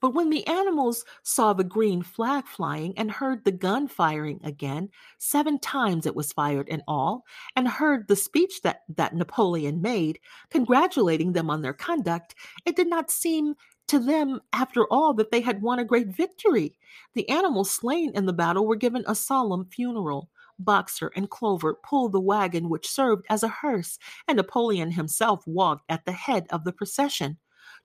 But 0.00 0.14
when 0.14 0.30
the 0.30 0.46
animals 0.46 1.04
saw 1.22 1.52
the 1.52 1.64
green 1.64 2.02
flag 2.02 2.46
flying 2.46 2.96
and 2.96 3.10
heard 3.10 3.44
the 3.44 3.52
gun 3.52 3.88
firing 3.88 4.40
again, 4.44 4.90
seven 5.18 5.58
times 5.58 6.06
it 6.06 6.14
was 6.14 6.32
fired 6.32 6.68
in 6.68 6.82
all, 6.86 7.24
and 7.56 7.66
heard 7.68 8.08
the 8.08 8.16
speech 8.16 8.62
that, 8.62 8.82
that 8.96 9.14
Napoleon 9.14 9.82
made, 9.82 10.18
congratulating 10.50 11.32
them 11.32 11.50
on 11.50 11.62
their 11.62 11.72
conduct, 11.72 12.34
it 12.64 12.76
did 12.76 12.88
not 12.88 13.10
seem 13.10 13.54
to 13.86 13.98
them, 13.98 14.40
after 14.52 14.86
all, 14.90 15.12
that 15.14 15.30
they 15.30 15.40
had 15.40 15.60
won 15.60 15.78
a 15.78 15.84
great 15.84 16.08
victory. 16.08 16.74
The 17.14 17.28
animals 17.28 17.70
slain 17.70 18.12
in 18.14 18.26
the 18.26 18.32
battle 18.32 18.66
were 18.66 18.76
given 18.76 19.04
a 19.06 19.14
solemn 19.14 19.66
funeral. 19.66 20.30
Boxer 20.58 21.12
and 21.16 21.28
Clover 21.28 21.74
pulled 21.74 22.12
the 22.12 22.20
wagon 22.20 22.68
which 22.68 22.88
served 22.88 23.26
as 23.28 23.42
a 23.42 23.48
hearse, 23.48 23.98
and 24.28 24.36
Napoleon 24.36 24.92
himself 24.92 25.46
walked 25.46 25.84
at 25.90 26.04
the 26.04 26.12
head 26.12 26.46
of 26.50 26.64
the 26.64 26.72
procession. 26.72 27.38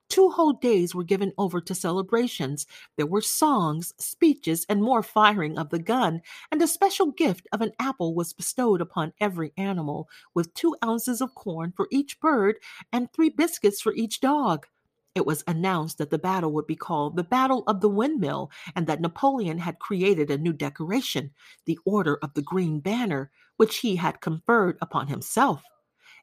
Two 0.10 0.30
whole 0.32 0.54
days 0.54 0.96
were 0.96 1.04
given 1.04 1.34
over 1.38 1.62
to 1.62 1.76
celebrations. 1.76 2.66
There 2.98 3.06
were 3.06 3.22
songs, 3.22 3.94
speeches, 4.00 4.66
and 4.68 4.82
more 4.82 5.04
firing 5.04 5.58
of 5.60 5.70
the 5.70 5.78
gun, 5.78 6.22
and 6.52 6.60
a 6.62 6.68
special 6.68 7.12
gift 7.12 7.48
of 7.52 7.62
an 7.62 7.74
apple 7.80 8.16
was 8.16 8.34
bestowed 8.34 8.82
upon 8.82 9.14
every 9.22 9.54
animal, 9.56 10.10
with 10.34 10.54
two 10.56 10.76
ounces 10.84 11.22
of 11.22 11.36
corn 11.36 11.74
for 11.76 11.88
each 11.92 12.20
bird 12.20 12.56
and 12.92 13.14
three 13.14 13.30
biscuits 13.30 13.82
for 13.82 13.94
each 13.94 14.20
dog. 14.20 14.66
It 15.14 15.28
was 15.28 15.44
announced 15.46 16.00
that 16.00 16.10
the 16.10 16.18
battle 16.18 16.54
would 16.54 16.68
be 16.68 16.76
called 16.76 17.16
the 17.16 17.24
Battle 17.24 17.64
of 17.68 17.82
the 17.82 17.90
Windmill, 17.90 18.50
and 18.76 18.88
that 18.88 19.02
Napoleon 19.02 19.60
had 19.60 19.78
created 19.78 20.32
a 20.32 20.38
new 20.40 20.54
decoration, 20.54 21.32
the 21.66 21.78
Order 21.86 22.18
of 22.24 22.34
the 22.34 22.42
Green 22.42 22.80
Banner, 22.80 23.30
which 23.58 23.78
he 23.78 23.96
had 23.96 24.22
conferred 24.22 24.78
upon 24.82 25.08
himself. 25.08 25.62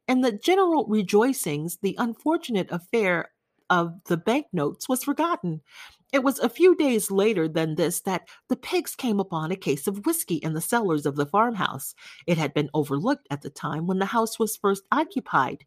In 0.08 0.22
the 0.22 0.32
general 0.32 0.86
rejoicings, 0.86 1.78
the 1.78 1.94
unfortunate 1.98 2.68
affair 2.70 3.30
of 3.70 3.94
the 4.04 4.16
banknotes 4.16 4.88
was 4.88 5.04
forgotten. 5.04 5.60
It 6.12 6.22
was 6.22 6.38
a 6.38 6.48
few 6.48 6.76
days 6.76 7.10
later 7.10 7.48
than 7.48 7.74
this 7.74 8.00
that 8.02 8.28
the 8.48 8.56
pigs 8.56 8.94
came 8.94 9.18
upon 9.18 9.50
a 9.50 9.56
case 9.56 9.86
of 9.86 10.06
whiskey 10.06 10.36
in 10.36 10.54
the 10.54 10.60
cellars 10.60 11.04
of 11.04 11.16
the 11.16 11.26
farmhouse. 11.26 11.94
It 12.26 12.38
had 12.38 12.54
been 12.54 12.70
overlooked 12.74 13.26
at 13.30 13.42
the 13.42 13.50
time 13.50 13.86
when 13.86 13.98
the 13.98 14.06
house 14.06 14.38
was 14.38 14.56
first 14.56 14.84
occupied. 14.92 15.64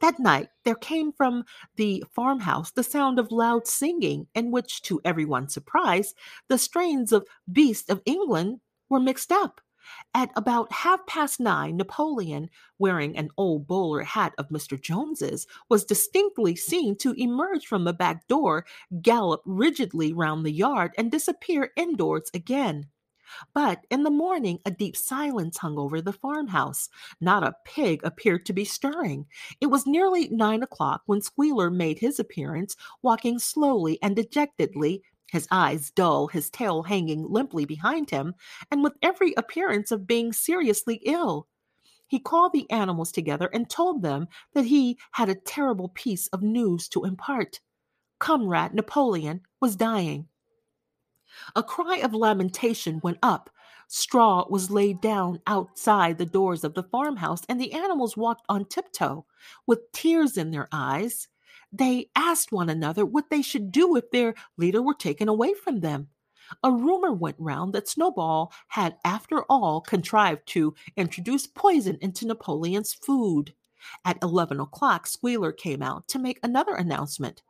That 0.00 0.18
night 0.18 0.48
there 0.64 0.74
came 0.74 1.12
from 1.12 1.44
the 1.76 2.04
farmhouse 2.10 2.70
the 2.70 2.82
sound 2.82 3.18
of 3.18 3.30
loud 3.30 3.66
singing, 3.66 4.26
in 4.34 4.50
which, 4.50 4.82
to 4.82 5.00
everyone's 5.04 5.54
surprise, 5.54 6.14
the 6.48 6.58
strains 6.58 7.12
of 7.12 7.26
Beasts 7.50 7.90
of 7.90 8.02
England 8.04 8.60
were 8.88 9.00
mixed 9.00 9.32
up. 9.32 9.60
At 10.14 10.30
about 10.36 10.72
half 10.72 11.06
past 11.06 11.40
nine, 11.40 11.76
Napoleon, 11.76 12.50
wearing 12.78 13.16
an 13.16 13.30
old 13.36 13.66
bowler 13.66 14.02
hat 14.02 14.34
of 14.38 14.48
Mr. 14.48 14.80
Jones's, 14.80 15.46
was 15.68 15.84
distinctly 15.84 16.56
seen 16.56 16.96
to 16.96 17.12
emerge 17.12 17.66
from 17.66 17.84
the 17.84 17.92
back 17.92 18.26
door, 18.28 18.64
gallop 19.02 19.42
rigidly 19.44 20.12
round 20.12 20.44
the 20.44 20.52
yard, 20.52 20.92
and 20.96 21.10
disappear 21.10 21.72
indoors 21.76 22.30
again. 22.32 22.88
But 23.52 23.86
in 23.90 24.02
the 24.02 24.10
morning, 24.10 24.60
a 24.64 24.70
deep 24.70 24.96
silence 24.96 25.56
hung 25.58 25.78
over 25.78 26.00
the 26.00 26.12
farmhouse. 26.12 26.88
Not 27.20 27.42
a 27.42 27.56
pig 27.64 28.00
appeared 28.04 28.46
to 28.46 28.52
be 28.52 28.64
stirring. 28.64 29.26
It 29.60 29.66
was 29.66 29.86
nearly 29.86 30.28
nine 30.28 30.62
o'clock 30.62 31.02
when 31.06 31.20
Squealer 31.20 31.70
made 31.70 31.98
his 31.98 32.20
appearance, 32.20 32.76
walking 33.02 33.38
slowly 33.38 33.98
and 34.02 34.14
dejectedly 34.14 35.02
his 35.34 35.48
eyes 35.50 35.90
dull, 35.90 36.28
his 36.28 36.48
tail 36.48 36.84
hanging 36.84 37.26
limply 37.28 37.64
behind 37.64 38.08
him, 38.08 38.34
and 38.70 38.84
with 38.84 38.92
every 39.02 39.34
appearance 39.36 39.90
of 39.90 40.06
being 40.06 40.32
seriously 40.32 41.00
ill. 41.04 41.48
He 42.06 42.20
called 42.20 42.52
the 42.52 42.70
animals 42.70 43.10
together 43.10 43.50
and 43.52 43.68
told 43.68 44.00
them 44.00 44.28
that 44.52 44.66
he 44.66 44.96
had 45.10 45.28
a 45.28 45.34
terrible 45.34 45.88
piece 45.88 46.28
of 46.28 46.44
news 46.44 46.88
to 46.90 47.04
impart. 47.04 47.58
Comrade 48.20 48.74
Napoleon 48.74 49.40
was 49.60 49.74
dying. 49.74 50.28
A 51.56 51.64
cry 51.64 51.96
of 51.96 52.14
lamentation 52.14 53.00
went 53.02 53.18
up. 53.20 53.50
Straw 53.88 54.46
was 54.48 54.70
laid 54.70 55.00
down 55.00 55.40
outside 55.48 56.16
the 56.16 56.26
doors 56.26 56.62
of 56.62 56.74
the 56.74 56.84
farmhouse, 56.84 57.42
and 57.48 57.60
the 57.60 57.72
animals 57.72 58.16
walked 58.16 58.46
on 58.48 58.66
tiptoe, 58.66 59.26
with 59.66 59.90
tears 59.90 60.38
in 60.38 60.52
their 60.52 60.68
eyes 60.70 61.26
they 61.76 62.08
asked 62.14 62.52
one 62.52 62.68
another 62.68 63.04
what 63.04 63.30
they 63.30 63.42
should 63.42 63.72
do 63.72 63.96
if 63.96 64.10
their 64.10 64.34
leader 64.56 64.80
were 64.80 64.94
taken 64.94 65.28
away 65.28 65.54
from 65.54 65.80
them. 65.80 66.08
A 66.62 66.70
rumor 66.70 67.12
went 67.12 67.36
round 67.38 67.72
that 67.72 67.88
Snowball 67.88 68.52
had, 68.68 68.96
after 69.04 69.42
all, 69.44 69.80
contrived 69.80 70.46
to 70.48 70.74
introduce 70.96 71.46
poison 71.46 71.98
into 72.00 72.26
Napoleon's 72.26 72.92
food. 72.92 73.54
At 74.04 74.22
11 74.22 74.60
o'clock, 74.60 75.06
Squealer 75.06 75.52
came 75.52 75.82
out 75.82 76.06
to 76.08 76.18
make 76.18 76.38
another 76.42 76.74
announcement. 76.74 77.42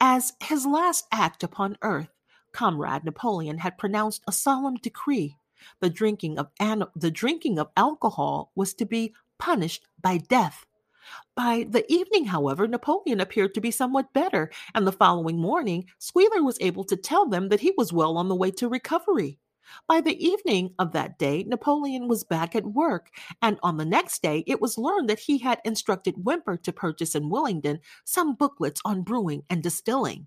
As 0.00 0.34
his 0.40 0.64
last 0.64 1.06
act 1.10 1.42
upon 1.42 1.78
earth, 1.82 2.10
Comrade 2.52 3.04
Napoleon 3.04 3.58
had 3.58 3.78
pronounced 3.78 4.22
a 4.28 4.32
solemn 4.32 4.76
decree. 4.76 5.36
The 5.80 5.90
drinking 5.90 6.38
of 6.38 6.50
an- 6.60 6.84
the 6.94 7.10
drinking 7.10 7.58
of 7.58 7.70
alcohol 7.76 8.52
was 8.54 8.72
to 8.74 8.86
be 8.86 9.14
punished 9.38 9.86
by 10.00 10.18
death. 10.18 10.66
By 11.34 11.66
the 11.68 11.90
evening, 11.92 12.26
however, 12.26 12.66
Napoleon 12.66 13.20
appeared 13.20 13.54
to 13.54 13.60
be 13.60 13.70
somewhat 13.70 14.12
better, 14.12 14.50
and 14.74 14.86
the 14.86 14.92
following 14.92 15.38
morning, 15.38 15.86
Squealer 15.98 16.42
was 16.42 16.58
able 16.60 16.84
to 16.84 16.96
tell 16.96 17.26
them 17.26 17.48
that 17.48 17.60
he 17.60 17.72
was 17.76 17.92
well 17.92 18.16
on 18.16 18.28
the 18.28 18.34
way 18.34 18.50
to 18.52 18.68
recovery. 18.68 19.38
By 19.86 20.00
the 20.00 20.22
evening 20.24 20.74
of 20.78 20.92
that 20.92 21.18
day, 21.18 21.44
Napoleon 21.44 22.08
was 22.08 22.24
back 22.24 22.54
at 22.54 22.66
work, 22.66 23.10
and 23.42 23.58
on 23.62 23.76
the 23.76 23.84
next 23.84 24.22
day, 24.22 24.44
it 24.46 24.60
was 24.60 24.78
learned 24.78 25.08
that 25.10 25.18
he 25.18 25.38
had 25.38 25.60
instructed 25.64 26.24
Whymper 26.24 26.56
to 26.58 26.72
purchase 26.72 27.14
in 27.14 27.30
Willingdon 27.30 27.80
some 28.04 28.34
booklets 28.34 28.80
on 28.84 29.02
brewing 29.02 29.42
and 29.50 29.62
distilling. 29.62 30.26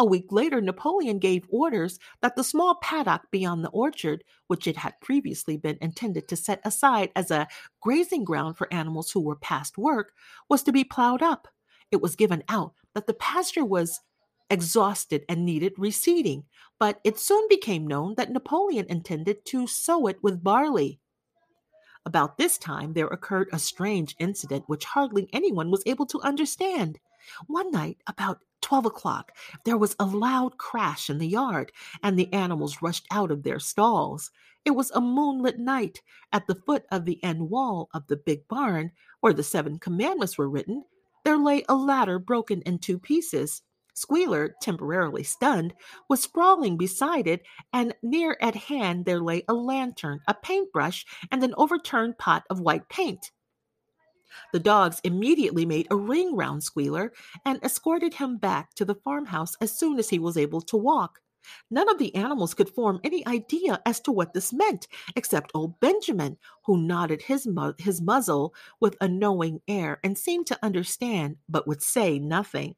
A 0.00 0.04
week 0.04 0.30
later, 0.30 0.60
Napoleon 0.60 1.18
gave 1.18 1.48
orders 1.48 1.98
that 2.20 2.36
the 2.36 2.44
small 2.44 2.76
paddock 2.76 3.22
beyond 3.32 3.64
the 3.64 3.70
orchard, 3.70 4.22
which 4.46 4.68
it 4.68 4.76
had 4.76 5.00
previously 5.00 5.56
been 5.56 5.76
intended 5.80 6.28
to 6.28 6.36
set 6.36 6.60
aside 6.64 7.10
as 7.16 7.32
a 7.32 7.48
grazing 7.80 8.24
ground 8.24 8.56
for 8.56 8.72
animals 8.72 9.10
who 9.10 9.20
were 9.20 9.34
past 9.34 9.76
work, 9.76 10.12
was 10.48 10.62
to 10.62 10.72
be 10.72 10.84
plowed 10.84 11.20
up. 11.20 11.48
It 11.90 12.00
was 12.00 12.14
given 12.14 12.44
out 12.48 12.74
that 12.94 13.08
the 13.08 13.14
pasture 13.14 13.64
was 13.64 14.00
exhausted 14.50 15.24
and 15.28 15.44
needed 15.44 15.74
reseeding, 15.74 16.44
but 16.78 17.00
it 17.02 17.18
soon 17.18 17.46
became 17.48 17.86
known 17.86 18.14
that 18.14 18.30
Napoleon 18.30 18.86
intended 18.88 19.44
to 19.46 19.66
sow 19.66 20.06
it 20.06 20.22
with 20.22 20.44
barley. 20.44 21.00
About 22.06 22.38
this 22.38 22.56
time, 22.56 22.92
there 22.92 23.08
occurred 23.08 23.48
a 23.52 23.58
strange 23.58 24.14
incident 24.20 24.64
which 24.68 24.84
hardly 24.84 25.28
anyone 25.32 25.70
was 25.72 25.82
able 25.86 26.06
to 26.06 26.20
understand. 26.22 27.00
One 27.48 27.70
night, 27.70 27.98
about 28.06 28.40
12 28.62 28.86
o'clock, 28.86 29.32
there 29.64 29.76
was 29.76 29.96
a 29.98 30.04
loud 30.04 30.58
crash 30.58 31.10
in 31.10 31.18
the 31.18 31.28
yard, 31.28 31.72
and 32.02 32.18
the 32.18 32.32
animals 32.32 32.82
rushed 32.82 33.06
out 33.10 33.30
of 33.30 33.42
their 33.42 33.58
stalls. 33.58 34.30
It 34.64 34.72
was 34.72 34.90
a 34.90 35.00
moonlit 35.00 35.58
night. 35.58 36.02
At 36.32 36.46
the 36.46 36.54
foot 36.54 36.84
of 36.90 37.04
the 37.04 37.22
end 37.24 37.48
wall 37.48 37.88
of 37.94 38.06
the 38.06 38.16
big 38.16 38.46
barn, 38.48 38.92
where 39.20 39.32
the 39.32 39.42
seven 39.42 39.78
commandments 39.78 40.36
were 40.36 40.50
written, 40.50 40.84
there 41.24 41.38
lay 41.38 41.64
a 41.68 41.74
ladder 41.74 42.18
broken 42.18 42.62
in 42.62 42.78
two 42.78 42.98
pieces. 42.98 43.62
Squealer, 43.94 44.54
temporarily 44.62 45.24
stunned, 45.24 45.74
was 46.08 46.22
sprawling 46.22 46.76
beside 46.76 47.26
it, 47.26 47.42
and 47.72 47.94
near 48.02 48.36
at 48.40 48.54
hand 48.54 49.04
there 49.04 49.20
lay 49.20 49.42
a 49.48 49.54
lantern, 49.54 50.20
a 50.28 50.34
paintbrush, 50.34 51.04
and 51.32 51.42
an 51.42 51.54
overturned 51.56 52.16
pot 52.18 52.44
of 52.48 52.60
white 52.60 52.88
paint. 52.88 53.30
The 54.52 54.60
dogs 54.60 55.00
immediately 55.04 55.66
made 55.66 55.86
a 55.90 55.96
ring 55.96 56.36
round 56.36 56.62
Squealer 56.62 57.12
and 57.44 57.62
escorted 57.62 58.14
him 58.14 58.36
back 58.36 58.74
to 58.74 58.84
the 58.84 58.94
farmhouse 58.94 59.56
as 59.60 59.76
soon 59.76 59.98
as 59.98 60.08
he 60.08 60.18
was 60.18 60.36
able 60.36 60.60
to 60.62 60.76
walk. 60.76 61.20
None 61.70 61.88
of 61.88 61.98
the 61.98 62.14
animals 62.14 62.54
could 62.54 62.68
form 62.68 63.00
any 63.02 63.26
idea 63.26 63.80
as 63.86 64.00
to 64.00 64.12
what 64.12 64.34
this 64.34 64.52
meant, 64.52 64.86
except 65.16 65.50
old 65.54 65.80
Benjamin, 65.80 66.36
who 66.64 66.76
nodded 66.76 67.22
his, 67.22 67.46
mu- 67.46 67.72
his 67.78 68.02
muzzle 68.02 68.54
with 68.80 68.96
a 69.00 69.08
knowing 69.08 69.60
air 69.66 69.98
and 70.02 70.18
seemed 70.18 70.46
to 70.48 70.58
understand, 70.62 71.36
but 71.48 71.66
would 71.66 71.82
say 71.82 72.18
nothing. 72.18 72.74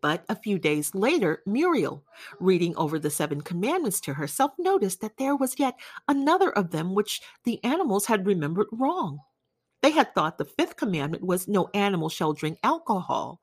But 0.00 0.24
a 0.28 0.34
few 0.34 0.58
days 0.58 0.94
later, 0.96 1.42
Muriel, 1.46 2.04
reading 2.40 2.76
over 2.76 2.98
the 2.98 3.10
seven 3.10 3.40
commandments 3.40 4.00
to 4.02 4.14
herself, 4.14 4.52
noticed 4.58 5.00
that 5.00 5.16
there 5.16 5.36
was 5.36 5.60
yet 5.60 5.78
another 6.08 6.50
of 6.50 6.70
them 6.70 6.94
which 6.94 7.22
the 7.44 7.62
animals 7.62 8.06
had 8.06 8.26
remembered 8.26 8.66
wrong. 8.72 9.20
They 9.82 9.90
had 9.90 10.14
thought 10.14 10.38
the 10.38 10.44
fifth 10.44 10.76
commandment 10.76 11.24
was 11.24 11.48
no 11.48 11.68
animal 11.74 12.08
shall 12.08 12.32
drink 12.32 12.58
alcohol, 12.62 13.40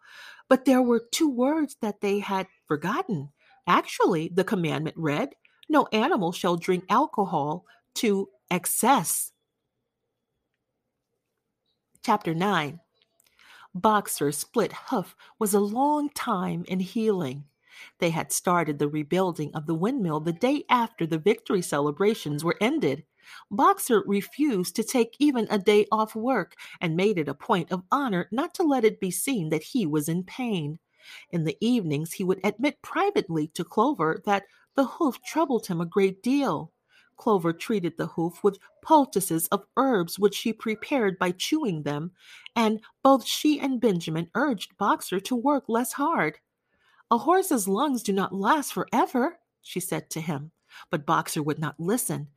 but 0.47 0.65
there 0.65 0.81
were 0.81 1.07
two 1.11 1.29
words 1.29 1.75
that 1.81 2.01
they 2.01 2.19
had 2.19 2.47
forgotten. 2.67 3.29
Actually, 3.67 4.29
the 4.33 4.45
commandment 4.45 4.95
read, 4.97 5.29
No 5.67 5.87
animal 5.91 6.31
shall 6.31 6.55
drink 6.55 6.85
alcohol 6.89 7.65
to 7.95 8.29
excess. 8.49 9.33
Chapter 12.03 12.33
9 12.33 12.79
Boxer's 13.75 14.37
split 14.37 14.71
hoof 14.87 15.15
was 15.37 15.53
a 15.53 15.59
long 15.59 16.09
time 16.09 16.63
in 16.67 16.79
healing. 16.79 17.43
They 17.99 18.09
had 18.09 18.31
started 18.31 18.79
the 18.79 18.87
rebuilding 18.87 19.53
of 19.53 19.67
the 19.67 19.75
windmill 19.75 20.21
the 20.21 20.33
day 20.33 20.63
after 20.69 21.05
the 21.05 21.19
victory 21.19 21.61
celebrations 21.61 22.43
were 22.43 22.57
ended. 22.59 23.03
Boxer 23.51 24.03
refused 24.05 24.75
to 24.75 24.83
take 24.83 25.15
even 25.19 25.47
a 25.49 25.57
day 25.57 25.85
off 25.91 26.15
work 26.15 26.55
and 26.81 26.95
made 26.95 27.17
it 27.17 27.27
a 27.27 27.33
point 27.33 27.71
of 27.71 27.83
honor 27.91 28.27
not 28.31 28.53
to 28.55 28.63
let 28.63 28.83
it 28.83 28.99
be 28.99 29.11
seen 29.11 29.49
that 29.49 29.63
he 29.63 29.85
was 29.85 30.09
in 30.09 30.23
pain. 30.23 30.79
In 31.31 31.43
the 31.43 31.57
evenings, 31.61 32.13
he 32.13 32.23
would 32.23 32.39
admit 32.43 32.81
privately 32.81 33.47
to 33.49 33.63
Clover 33.63 34.21
that 34.25 34.43
the 34.75 34.85
hoof 34.85 35.21
troubled 35.21 35.67
him 35.67 35.81
a 35.81 35.85
great 35.85 36.21
deal. 36.21 36.71
Clover 37.17 37.51
treated 37.51 37.97
the 37.97 38.07
hoof 38.07 38.43
with 38.43 38.59
poultices 38.81 39.47
of 39.47 39.65
herbs 39.75 40.17
which 40.17 40.35
she 40.35 40.53
prepared 40.53 41.19
by 41.19 41.31
chewing 41.31 41.83
them, 41.83 42.11
and 42.55 42.81
both 43.03 43.25
she 43.25 43.59
and 43.59 43.81
Benjamin 43.81 44.29
urged 44.35 44.77
Boxer 44.77 45.19
to 45.19 45.35
work 45.35 45.65
less 45.67 45.93
hard. 45.93 46.39
A 47.11 47.17
horse's 47.17 47.67
lungs 47.67 48.03
do 48.03 48.13
not 48.13 48.33
last 48.33 48.71
forever, 48.71 49.39
she 49.61 49.79
said 49.79 50.09
to 50.11 50.21
him, 50.21 50.51
but 50.89 51.05
Boxer 51.05 51.43
would 51.43 51.59
not 51.59 51.79
listen. 51.79 52.29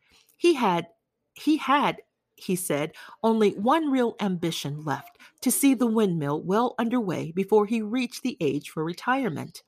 He 0.42 0.54
had 0.54 0.88
he 1.34 1.58
had 1.58 2.02
he 2.34 2.56
said, 2.56 2.96
only 3.22 3.52
one 3.52 3.92
real 3.92 4.16
ambition 4.18 4.84
left 4.84 5.16
to 5.40 5.52
see 5.52 5.72
the 5.72 5.86
windmill 5.86 6.42
well 6.42 6.74
underway 6.80 7.30
before 7.30 7.66
he 7.66 7.80
reached 7.80 8.24
the 8.24 8.36
age 8.40 8.70
for 8.70 8.82
retirement. 8.82 9.62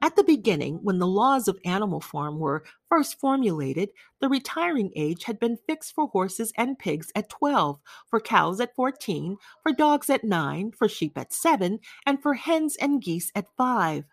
At 0.00 0.16
the 0.16 0.24
beginning, 0.24 0.76
when 0.82 1.00
the 1.00 1.06
laws 1.06 1.48
of 1.48 1.58
Animal 1.66 2.00
Farm 2.00 2.38
were 2.38 2.64
first 2.88 3.20
formulated, 3.20 3.90
the 4.20 4.30
retiring 4.30 4.90
age 4.96 5.24
had 5.24 5.38
been 5.38 5.58
fixed 5.66 5.94
for 5.94 6.06
horses 6.06 6.50
and 6.56 6.78
pigs 6.78 7.12
at 7.14 7.28
12, 7.28 7.78
for 8.08 8.20
cows 8.20 8.58
at 8.58 8.74
14, 8.74 9.36
for 9.62 9.72
dogs 9.72 10.08
at 10.08 10.24
9, 10.24 10.72
for 10.72 10.88
sheep 10.88 11.18
at 11.18 11.34
7, 11.34 11.78
and 12.06 12.22
for 12.22 12.32
hens 12.32 12.74
and 12.76 13.02
geese 13.02 13.30
at 13.34 13.54
5 13.58 14.04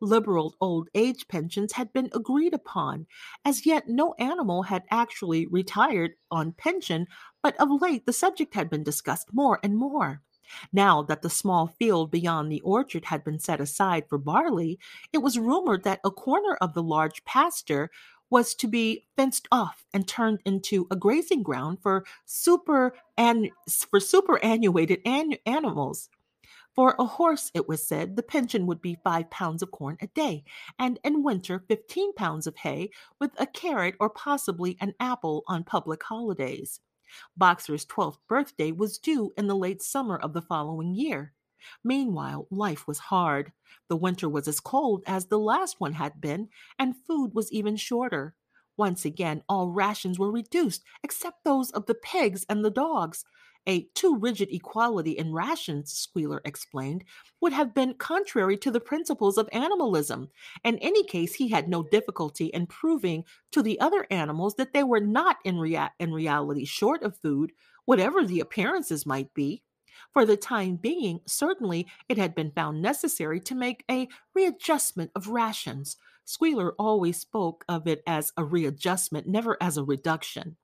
liberal 0.00 0.54
old 0.60 0.88
age 0.94 1.28
pensions 1.28 1.72
had 1.72 1.92
been 1.92 2.10
agreed 2.12 2.54
upon. 2.54 3.06
As 3.44 3.66
yet, 3.66 3.88
no 3.88 4.14
animal 4.18 4.62
had 4.64 4.84
actually 4.90 5.46
retired 5.46 6.12
on 6.30 6.52
pension, 6.52 7.06
but 7.42 7.56
of 7.60 7.80
late 7.82 8.06
the 8.06 8.12
subject 8.12 8.54
had 8.54 8.70
been 8.70 8.82
discussed 8.82 9.32
more 9.32 9.58
and 9.62 9.76
more. 9.76 10.22
Now 10.72 11.02
that 11.02 11.22
the 11.22 11.30
small 11.30 11.66
field 11.66 12.10
beyond 12.10 12.50
the 12.52 12.60
orchard 12.60 13.06
had 13.06 13.24
been 13.24 13.40
set 13.40 13.60
aside 13.60 14.08
for 14.08 14.18
barley, 14.18 14.78
it 15.12 15.18
was 15.18 15.38
rumored 15.38 15.82
that 15.84 16.00
a 16.04 16.10
corner 16.10 16.56
of 16.60 16.74
the 16.74 16.82
large 16.82 17.24
pasture 17.24 17.90
was 18.30 18.54
to 18.56 18.68
be 18.68 19.06
fenced 19.16 19.46
off 19.52 19.84
and 19.94 20.06
turned 20.06 20.40
into 20.44 20.86
a 20.90 20.96
grazing 20.96 21.42
ground 21.42 21.78
for 21.80 22.04
super 22.24 22.94
and 23.16 23.50
for 23.90 24.00
superannuated 24.00 25.00
an- 25.04 25.36
animals. 25.46 26.08
For 26.76 26.94
a 26.98 27.06
horse, 27.06 27.50
it 27.54 27.66
was 27.66 27.88
said, 27.88 28.16
the 28.16 28.22
pension 28.22 28.66
would 28.66 28.82
be 28.82 28.98
five 29.02 29.30
pounds 29.30 29.62
of 29.62 29.70
corn 29.70 29.96
a 30.02 30.08
day, 30.08 30.44
and 30.78 31.00
in 31.02 31.22
winter, 31.22 31.64
fifteen 31.66 32.12
pounds 32.12 32.46
of 32.46 32.54
hay, 32.58 32.90
with 33.18 33.30
a 33.38 33.46
carrot 33.46 33.96
or 33.98 34.10
possibly 34.10 34.76
an 34.78 34.92
apple 35.00 35.42
on 35.48 35.64
public 35.64 36.02
holidays. 36.02 36.80
Boxer's 37.34 37.86
twelfth 37.86 38.18
birthday 38.28 38.72
was 38.72 38.98
due 38.98 39.32
in 39.38 39.46
the 39.46 39.56
late 39.56 39.80
summer 39.80 40.18
of 40.18 40.34
the 40.34 40.42
following 40.42 40.94
year. 40.94 41.32
Meanwhile, 41.82 42.46
life 42.50 42.86
was 42.86 42.98
hard. 42.98 43.52
The 43.88 43.96
winter 43.96 44.28
was 44.28 44.46
as 44.46 44.60
cold 44.60 45.02
as 45.06 45.26
the 45.26 45.38
last 45.38 45.80
one 45.80 45.94
had 45.94 46.20
been, 46.20 46.50
and 46.78 46.94
food 47.06 47.34
was 47.34 47.50
even 47.50 47.76
shorter. 47.76 48.34
Once 48.76 49.06
again, 49.06 49.42
all 49.48 49.70
rations 49.70 50.18
were 50.18 50.30
reduced, 50.30 50.84
except 51.02 51.42
those 51.42 51.70
of 51.70 51.86
the 51.86 51.94
pigs 51.94 52.44
and 52.50 52.62
the 52.62 52.70
dogs. 52.70 53.24
A 53.68 53.82
too 53.94 54.16
rigid 54.16 54.48
equality 54.52 55.12
in 55.12 55.32
rations, 55.32 55.92
Squealer 55.92 56.40
explained, 56.44 57.04
would 57.40 57.52
have 57.52 57.74
been 57.74 57.94
contrary 57.94 58.56
to 58.58 58.70
the 58.70 58.80
principles 58.80 59.36
of 59.36 59.48
animalism. 59.52 60.30
In 60.62 60.78
any 60.78 61.02
case, 61.02 61.34
he 61.34 61.48
had 61.48 61.68
no 61.68 61.82
difficulty 61.82 62.46
in 62.46 62.66
proving 62.68 63.24
to 63.50 63.62
the 63.62 63.80
other 63.80 64.06
animals 64.08 64.54
that 64.54 64.72
they 64.72 64.84
were 64.84 65.00
not 65.00 65.38
in, 65.44 65.58
rea- 65.58 65.90
in 65.98 66.12
reality 66.12 66.64
short 66.64 67.02
of 67.02 67.16
food, 67.16 67.52
whatever 67.86 68.24
the 68.24 68.40
appearances 68.40 69.04
might 69.04 69.34
be. 69.34 69.62
For 70.12 70.24
the 70.24 70.36
time 70.36 70.76
being, 70.76 71.20
certainly 71.26 71.88
it 72.08 72.18
had 72.18 72.34
been 72.34 72.52
found 72.52 72.80
necessary 72.80 73.40
to 73.40 73.54
make 73.54 73.84
a 73.90 74.08
readjustment 74.34 75.10
of 75.16 75.28
rations. 75.28 75.96
Squealer 76.24 76.74
always 76.78 77.18
spoke 77.18 77.64
of 77.68 77.88
it 77.88 78.02
as 78.06 78.32
a 78.36 78.44
readjustment, 78.44 79.26
never 79.26 79.56
as 79.60 79.76
a 79.76 79.84
reduction 79.84 80.56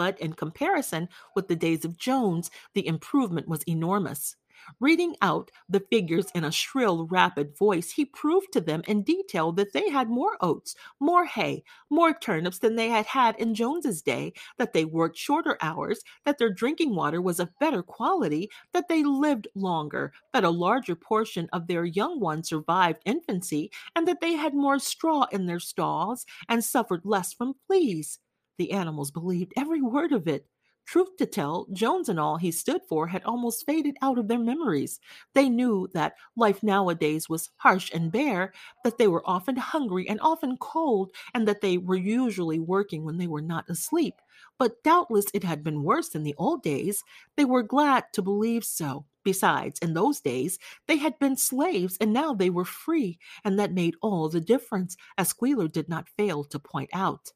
but 0.00 0.18
in 0.18 0.32
comparison 0.32 1.10
with 1.36 1.46
the 1.46 1.54
days 1.54 1.84
of 1.84 1.98
Jones, 1.98 2.50
the 2.72 2.86
improvement 2.86 3.46
was 3.46 3.62
enormous. 3.64 4.34
Reading 4.80 5.14
out 5.20 5.50
the 5.68 5.84
figures 5.90 6.30
in 6.34 6.42
a 6.42 6.50
shrill, 6.50 7.06
rapid 7.08 7.54
voice, 7.54 7.90
he 7.90 8.06
proved 8.06 8.50
to 8.54 8.62
them 8.62 8.80
in 8.86 9.02
detail 9.02 9.52
that 9.52 9.74
they 9.74 9.90
had 9.90 10.08
more 10.08 10.38
oats, 10.40 10.74
more 11.00 11.26
hay, 11.26 11.64
more 11.90 12.14
turnips 12.14 12.60
than 12.60 12.76
they 12.76 12.88
had 12.88 13.04
had 13.04 13.36
in 13.36 13.54
Jones's 13.54 14.00
day, 14.00 14.32
that 14.56 14.72
they 14.72 14.86
worked 14.86 15.18
shorter 15.18 15.58
hours, 15.60 16.00
that 16.24 16.38
their 16.38 16.48
drinking 16.50 16.94
water 16.94 17.20
was 17.20 17.38
of 17.38 17.58
better 17.58 17.82
quality, 17.82 18.48
that 18.72 18.88
they 18.88 19.04
lived 19.04 19.48
longer, 19.54 20.14
that 20.32 20.44
a 20.44 20.48
larger 20.48 20.94
portion 20.94 21.46
of 21.52 21.66
their 21.66 21.84
young 21.84 22.20
ones 22.20 22.48
survived 22.48 23.02
infancy, 23.04 23.70
and 23.94 24.08
that 24.08 24.22
they 24.22 24.32
had 24.32 24.54
more 24.54 24.78
straw 24.78 25.26
in 25.30 25.44
their 25.44 25.60
stalls 25.60 26.24
and 26.48 26.64
suffered 26.64 27.02
less 27.04 27.34
from 27.34 27.52
fleas. 27.66 28.18
The 28.60 28.72
animals 28.72 29.10
believed 29.10 29.54
every 29.56 29.80
word 29.80 30.12
of 30.12 30.28
it. 30.28 30.46
Truth 30.84 31.16
to 31.16 31.24
tell, 31.24 31.66
Jones 31.72 32.10
and 32.10 32.20
all 32.20 32.36
he 32.36 32.50
stood 32.50 32.82
for 32.86 33.06
had 33.06 33.24
almost 33.24 33.64
faded 33.64 33.96
out 34.02 34.18
of 34.18 34.28
their 34.28 34.38
memories. 34.38 35.00
They 35.32 35.48
knew 35.48 35.88
that 35.94 36.12
life 36.36 36.62
nowadays 36.62 37.26
was 37.26 37.48
harsh 37.56 37.90
and 37.94 38.12
bare, 38.12 38.52
that 38.84 38.98
they 38.98 39.08
were 39.08 39.22
often 39.24 39.56
hungry 39.56 40.06
and 40.06 40.20
often 40.20 40.58
cold, 40.58 41.10
and 41.32 41.48
that 41.48 41.62
they 41.62 41.78
were 41.78 41.96
usually 41.96 42.58
working 42.58 43.02
when 43.02 43.16
they 43.16 43.26
were 43.26 43.40
not 43.40 43.70
asleep. 43.70 44.16
But 44.58 44.82
doubtless 44.82 45.24
it 45.32 45.42
had 45.42 45.64
been 45.64 45.82
worse 45.82 46.14
in 46.14 46.22
the 46.22 46.34
old 46.36 46.62
days. 46.62 47.02
They 47.38 47.46
were 47.46 47.62
glad 47.62 48.12
to 48.12 48.20
believe 48.20 48.66
so. 48.66 49.06
Besides, 49.24 49.78
in 49.80 49.94
those 49.94 50.20
days, 50.20 50.58
they 50.86 50.98
had 50.98 51.18
been 51.18 51.38
slaves 51.38 51.96
and 51.98 52.12
now 52.12 52.34
they 52.34 52.50
were 52.50 52.66
free, 52.66 53.18
and 53.42 53.58
that 53.58 53.72
made 53.72 53.94
all 54.02 54.28
the 54.28 54.38
difference, 54.42 54.98
as 55.16 55.28
Squealer 55.28 55.66
did 55.66 55.88
not 55.88 56.10
fail 56.18 56.44
to 56.44 56.58
point 56.58 56.90
out. 56.92 57.32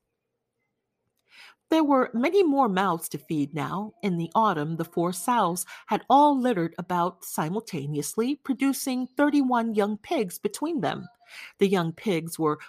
There 1.74 1.82
were 1.82 2.12
many 2.14 2.44
more 2.44 2.68
mouths 2.68 3.08
to 3.08 3.18
feed 3.18 3.52
now. 3.52 3.94
In 4.00 4.16
the 4.16 4.30
autumn, 4.32 4.76
the 4.76 4.84
four 4.84 5.12
sows 5.12 5.66
had 5.86 6.04
all 6.08 6.38
littered 6.38 6.72
about 6.78 7.24
simultaneously, 7.24 8.36
producing 8.36 9.08
31 9.16 9.74
young 9.74 9.98
pigs 9.98 10.38
between 10.38 10.82
them. 10.82 11.08
The 11.58 11.66
young 11.66 11.90
pigs 11.90 12.38
were 12.38 12.60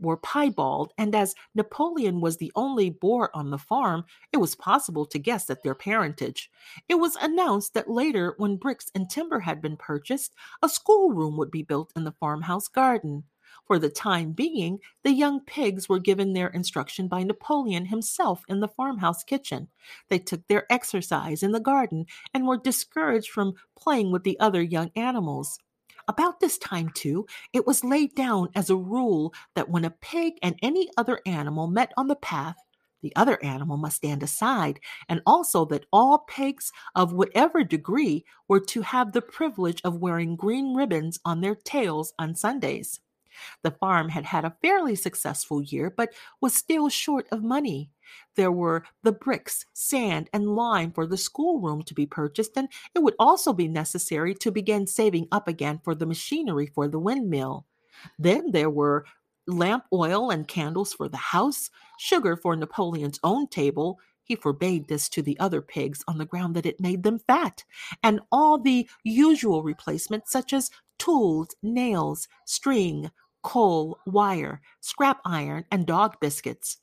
were 0.00 0.16
piebald, 0.16 0.94
and 0.96 1.14
as 1.14 1.34
Napoleon 1.54 2.22
was 2.22 2.38
the 2.38 2.50
only 2.56 2.88
boar 2.88 3.30
on 3.36 3.50
the 3.50 3.58
farm, 3.58 4.06
it 4.32 4.38
was 4.38 4.54
possible 4.54 5.04
to 5.04 5.18
guess 5.18 5.50
at 5.50 5.62
their 5.62 5.74
parentage. 5.74 6.50
It 6.88 6.94
was 6.94 7.16
announced 7.16 7.74
that 7.74 7.90
later, 7.90 8.36
when 8.38 8.56
bricks 8.56 8.90
and 8.94 9.10
timber 9.10 9.40
had 9.40 9.60
been 9.60 9.76
purchased, 9.76 10.34
a 10.62 10.70
schoolroom 10.70 11.36
would 11.36 11.50
be 11.50 11.62
built 11.62 11.92
in 11.94 12.04
the 12.04 12.12
farmhouse 12.12 12.68
garden. 12.68 13.24
For 13.66 13.80
the 13.80 13.90
time 13.90 14.30
being, 14.30 14.78
the 15.02 15.12
young 15.12 15.40
pigs 15.40 15.88
were 15.88 15.98
given 15.98 16.32
their 16.32 16.48
instruction 16.48 17.08
by 17.08 17.24
Napoleon 17.24 17.86
himself 17.86 18.44
in 18.48 18.60
the 18.60 18.68
farmhouse 18.68 19.24
kitchen. 19.24 19.68
They 20.08 20.20
took 20.20 20.46
their 20.46 20.70
exercise 20.72 21.42
in 21.42 21.50
the 21.50 21.58
garden 21.58 22.06
and 22.32 22.46
were 22.46 22.58
discouraged 22.58 23.30
from 23.30 23.54
playing 23.76 24.12
with 24.12 24.22
the 24.22 24.38
other 24.38 24.62
young 24.62 24.92
animals. 24.94 25.58
About 26.06 26.38
this 26.38 26.58
time, 26.58 26.90
too, 26.94 27.26
it 27.52 27.66
was 27.66 27.82
laid 27.82 28.14
down 28.14 28.50
as 28.54 28.70
a 28.70 28.76
rule 28.76 29.34
that 29.56 29.68
when 29.68 29.84
a 29.84 29.90
pig 29.90 30.34
and 30.42 30.56
any 30.62 30.88
other 30.96 31.20
animal 31.26 31.66
met 31.66 31.92
on 31.96 32.06
the 32.06 32.14
path, 32.14 32.56
the 33.02 33.14
other 33.16 33.42
animal 33.44 33.76
must 33.76 33.96
stand 33.96 34.22
aside, 34.22 34.78
and 35.08 35.20
also 35.26 35.64
that 35.64 35.86
all 35.92 36.18
pigs 36.18 36.70
of 36.94 37.12
whatever 37.12 37.64
degree 37.64 38.24
were 38.46 38.60
to 38.60 38.82
have 38.82 39.12
the 39.12 39.22
privilege 39.22 39.80
of 39.82 39.98
wearing 40.00 40.36
green 40.36 40.74
ribbons 40.74 41.18
on 41.24 41.40
their 41.40 41.56
tails 41.56 42.12
on 42.18 42.36
Sundays. 42.36 43.00
The 43.62 43.70
farm 43.70 44.10
had 44.10 44.24
had 44.24 44.44
a 44.44 44.56
fairly 44.62 44.94
successful 44.94 45.62
year, 45.62 45.92
but 45.94 46.12
was 46.40 46.54
still 46.54 46.88
short 46.88 47.26
of 47.30 47.42
money. 47.42 47.90
There 48.36 48.52
were 48.52 48.84
the 49.02 49.12
bricks, 49.12 49.66
sand, 49.72 50.30
and 50.32 50.54
lime 50.54 50.92
for 50.92 51.06
the 51.06 51.16
schoolroom 51.16 51.82
to 51.84 51.94
be 51.94 52.06
purchased, 52.06 52.56
and 52.56 52.68
it 52.94 53.02
would 53.02 53.14
also 53.18 53.52
be 53.52 53.68
necessary 53.68 54.34
to 54.34 54.50
begin 54.50 54.86
saving 54.86 55.28
up 55.32 55.48
again 55.48 55.80
for 55.82 55.94
the 55.94 56.06
machinery 56.06 56.66
for 56.66 56.88
the 56.88 56.98
windmill. 56.98 57.66
Then 58.18 58.52
there 58.52 58.70
were 58.70 59.06
lamp 59.46 59.84
oil 59.92 60.30
and 60.30 60.46
candles 60.46 60.92
for 60.92 61.08
the 61.08 61.16
house, 61.16 61.70
sugar 61.98 62.36
for 62.36 62.56
Napoleon's 62.56 63.20
own 63.22 63.46
table. 63.46 63.98
He 64.24 64.34
forbade 64.34 64.88
this 64.88 65.08
to 65.10 65.22
the 65.22 65.38
other 65.38 65.62
pigs 65.62 66.02
on 66.08 66.18
the 66.18 66.26
ground 66.26 66.56
that 66.56 66.66
it 66.66 66.80
made 66.80 67.04
them 67.04 67.20
fat, 67.20 67.64
and 68.02 68.20
all 68.32 68.58
the 68.58 68.88
usual 69.04 69.62
replacements, 69.62 70.32
such 70.32 70.52
as 70.52 70.70
tools, 70.98 71.54
nails, 71.62 72.26
string, 72.44 73.10
coal, 73.46 74.00
wire, 74.06 74.60
scrap 74.80 75.20
iron, 75.24 75.64
and 75.70 75.86
dog 75.86 76.18
biscuits. 76.20 76.78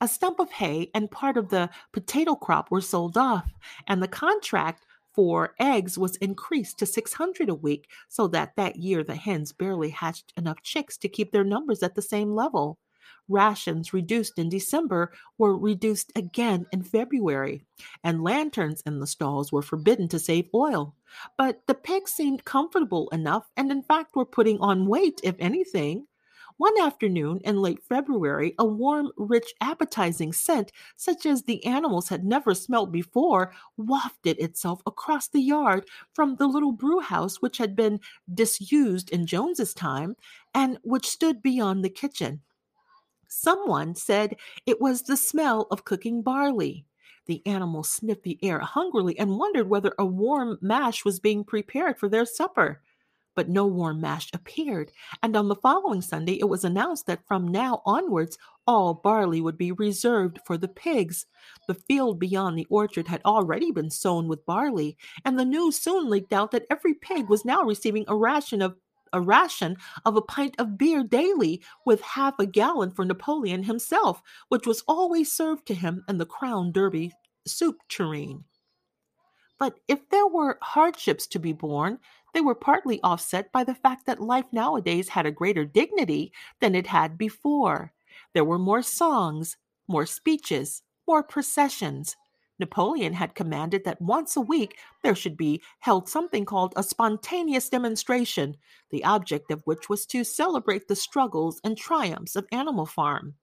A 0.00 0.08
stump 0.08 0.40
of 0.40 0.50
hay 0.50 0.90
and 0.92 1.08
part 1.08 1.36
of 1.36 1.50
the 1.50 1.70
potato 1.92 2.34
crop 2.34 2.68
were 2.68 2.80
sold 2.80 3.16
off, 3.16 3.48
and 3.86 4.02
the 4.02 4.08
contract 4.08 4.84
for 5.14 5.54
eggs 5.60 5.96
was 5.96 6.16
increased 6.16 6.80
to 6.80 6.86
600 6.86 7.48
a 7.48 7.54
week 7.54 7.88
so 8.08 8.26
that 8.26 8.56
that 8.56 8.74
year 8.74 9.04
the 9.04 9.14
hens 9.14 9.52
barely 9.52 9.90
hatched 9.90 10.32
enough 10.36 10.60
chicks 10.62 10.96
to 10.98 11.08
keep 11.08 11.30
their 11.30 11.44
numbers 11.44 11.80
at 11.80 11.94
the 11.94 12.02
same 12.02 12.34
level. 12.34 12.76
Rations 13.30 13.94
reduced 13.94 14.38
in 14.38 14.48
December 14.48 15.12
were 15.38 15.56
reduced 15.56 16.10
again 16.16 16.66
in 16.72 16.82
February, 16.82 17.64
and 18.02 18.24
lanterns 18.24 18.82
in 18.84 18.98
the 18.98 19.06
stalls 19.06 19.52
were 19.52 19.62
forbidden 19.62 20.08
to 20.08 20.18
save 20.18 20.50
oil. 20.52 20.96
But 21.38 21.66
the 21.66 21.74
pigs 21.74 22.10
seemed 22.10 22.44
comfortable 22.44 23.08
enough 23.10 23.48
and, 23.56 23.70
in 23.70 23.82
fact, 23.82 24.16
were 24.16 24.26
putting 24.26 24.58
on 24.58 24.86
weight, 24.86 25.20
if 25.22 25.36
anything. 25.38 26.08
One 26.56 26.78
afternoon 26.78 27.40
in 27.44 27.62
late 27.62 27.82
February, 27.88 28.54
a 28.58 28.66
warm, 28.66 29.12
rich, 29.16 29.54
appetizing 29.62 30.34
scent, 30.34 30.72
such 30.96 31.24
as 31.24 31.42
the 31.44 31.64
animals 31.64 32.10
had 32.10 32.22
never 32.22 32.54
smelt 32.54 32.92
before, 32.92 33.54
wafted 33.78 34.38
itself 34.38 34.82
across 34.84 35.28
the 35.28 35.40
yard 35.40 35.88
from 36.12 36.36
the 36.36 36.46
little 36.46 36.72
brew 36.72 37.00
house 37.00 37.40
which 37.40 37.56
had 37.56 37.74
been 37.74 38.00
disused 38.34 39.08
in 39.08 39.24
Jones's 39.24 39.72
time 39.72 40.16
and 40.52 40.78
which 40.82 41.08
stood 41.08 41.42
beyond 41.42 41.82
the 41.82 41.88
kitchen. 41.88 42.42
Someone 43.32 43.94
said 43.94 44.36
it 44.66 44.80
was 44.80 45.02
the 45.02 45.16
smell 45.16 45.68
of 45.70 45.84
cooking 45.84 46.20
barley. 46.20 46.84
The 47.26 47.46
animals 47.46 47.88
sniffed 47.88 48.24
the 48.24 48.40
air 48.42 48.58
hungrily 48.58 49.16
and 49.20 49.38
wondered 49.38 49.68
whether 49.68 49.94
a 49.98 50.04
warm 50.04 50.58
mash 50.60 51.04
was 51.04 51.20
being 51.20 51.44
prepared 51.44 51.96
for 51.96 52.08
their 52.08 52.26
supper. 52.26 52.82
But 53.36 53.48
no 53.48 53.68
warm 53.68 54.00
mash 54.00 54.28
appeared, 54.34 54.90
and 55.22 55.36
on 55.36 55.46
the 55.46 55.54
following 55.54 56.02
Sunday 56.02 56.40
it 56.40 56.48
was 56.48 56.64
announced 56.64 57.06
that 57.06 57.24
from 57.28 57.46
now 57.46 57.82
onwards 57.86 58.36
all 58.66 58.94
barley 58.94 59.40
would 59.40 59.56
be 59.56 59.70
reserved 59.70 60.40
for 60.44 60.58
the 60.58 60.66
pigs. 60.66 61.26
The 61.68 61.74
field 61.74 62.18
beyond 62.18 62.58
the 62.58 62.66
orchard 62.68 63.06
had 63.06 63.22
already 63.24 63.70
been 63.70 63.90
sown 63.90 64.26
with 64.26 64.44
barley, 64.44 64.96
and 65.24 65.38
the 65.38 65.44
news 65.44 65.76
soon 65.76 66.10
leaked 66.10 66.32
out 66.32 66.50
that 66.50 66.66
every 66.68 66.94
pig 66.94 67.28
was 67.28 67.44
now 67.44 67.62
receiving 67.62 68.04
a 68.08 68.16
ration 68.16 68.60
of 68.60 68.76
a 69.12 69.20
ration 69.20 69.76
of 70.04 70.16
a 70.16 70.22
pint 70.22 70.54
of 70.58 70.78
beer 70.78 71.02
daily, 71.02 71.62
with 71.84 72.00
half 72.00 72.38
a 72.38 72.46
gallon 72.46 72.90
for 72.90 73.04
Napoleon 73.04 73.64
himself, 73.64 74.22
which 74.48 74.66
was 74.66 74.82
always 74.86 75.32
served 75.32 75.66
to 75.66 75.74
him 75.74 76.04
in 76.08 76.18
the 76.18 76.26
Crown 76.26 76.72
Derby 76.72 77.12
soup 77.46 77.78
tureen. 77.88 78.44
But 79.58 79.78
if 79.88 80.08
there 80.08 80.26
were 80.26 80.58
hardships 80.62 81.26
to 81.28 81.38
be 81.38 81.52
borne, 81.52 81.98
they 82.32 82.40
were 82.40 82.54
partly 82.54 83.00
offset 83.02 83.52
by 83.52 83.64
the 83.64 83.74
fact 83.74 84.06
that 84.06 84.20
life 84.20 84.46
nowadays 84.52 85.10
had 85.10 85.26
a 85.26 85.32
greater 85.32 85.64
dignity 85.64 86.32
than 86.60 86.74
it 86.74 86.86
had 86.86 87.18
before. 87.18 87.92
There 88.32 88.44
were 88.44 88.58
more 88.58 88.82
songs, 88.82 89.56
more 89.86 90.06
speeches, 90.06 90.82
more 91.06 91.22
processions, 91.22 92.16
Napoleon 92.60 93.12
had 93.12 93.34
commanded 93.34 93.84
that 93.84 94.00
once 94.00 94.36
a 94.36 94.40
week 94.40 94.78
there 95.02 95.14
should 95.14 95.36
be 95.36 95.60
held 95.80 96.08
something 96.08 96.44
called 96.44 96.72
a 96.76 96.82
spontaneous 96.82 97.68
demonstration, 97.68 98.56
the 98.90 99.02
object 99.02 99.50
of 99.50 99.62
which 99.64 99.88
was 99.88 100.06
to 100.06 100.22
celebrate 100.22 100.86
the 100.86 100.94
struggles 100.94 101.60
and 101.64 101.76
triumphs 101.76 102.36
of 102.36 102.46
Animal 102.52 102.86
Farm. 102.86 103.34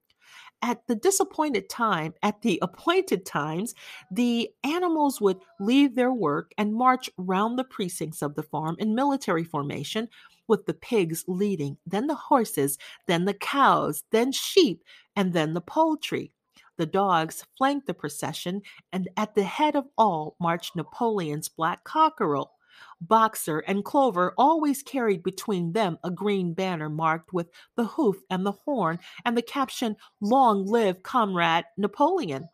At 0.62 0.86
the 0.88 0.96
disappointed 0.96 1.68
time, 1.68 2.14
at 2.22 2.42
the 2.42 2.58
appointed 2.62 3.26
times, 3.26 3.74
the 4.10 4.50
animals 4.64 5.20
would 5.20 5.38
leave 5.60 5.94
their 5.94 6.12
work 6.12 6.52
and 6.58 6.74
march 6.74 7.10
round 7.16 7.58
the 7.58 7.64
precincts 7.64 8.22
of 8.22 8.34
the 8.34 8.42
farm 8.42 8.76
in 8.78 8.94
military 8.94 9.44
formation, 9.44 10.08
with 10.48 10.64
the 10.64 10.74
pigs 10.74 11.24
leading, 11.28 11.76
then 11.86 12.06
the 12.06 12.14
horses, 12.14 12.78
then 13.06 13.26
the 13.26 13.34
cows, 13.34 14.02
then 14.10 14.32
sheep, 14.32 14.82
and 15.14 15.34
then 15.34 15.52
the 15.52 15.60
poultry. 15.60 16.32
The 16.78 16.86
dogs 16.86 17.44
flanked 17.56 17.86
the 17.86 17.94
procession, 17.94 18.62
and 18.92 19.08
at 19.16 19.34
the 19.34 19.42
head 19.42 19.76
of 19.76 19.88
all 19.98 20.36
marched 20.40 20.76
Napoleon's 20.76 21.48
black 21.48 21.84
cockerel. 21.84 22.52
Boxer 23.00 23.58
and 23.58 23.84
Clover 23.84 24.32
always 24.38 24.84
carried 24.84 25.24
between 25.24 25.72
them 25.72 25.98
a 26.04 26.10
green 26.10 26.54
banner 26.54 26.88
marked 26.88 27.32
with 27.32 27.50
the 27.76 27.84
hoof 27.84 28.16
and 28.30 28.46
the 28.46 28.52
horn 28.52 29.00
and 29.24 29.36
the 29.36 29.42
caption, 29.42 29.96
Long 30.20 30.64
live 30.64 31.02
Comrade 31.02 31.64
Napoleon. 31.76 32.48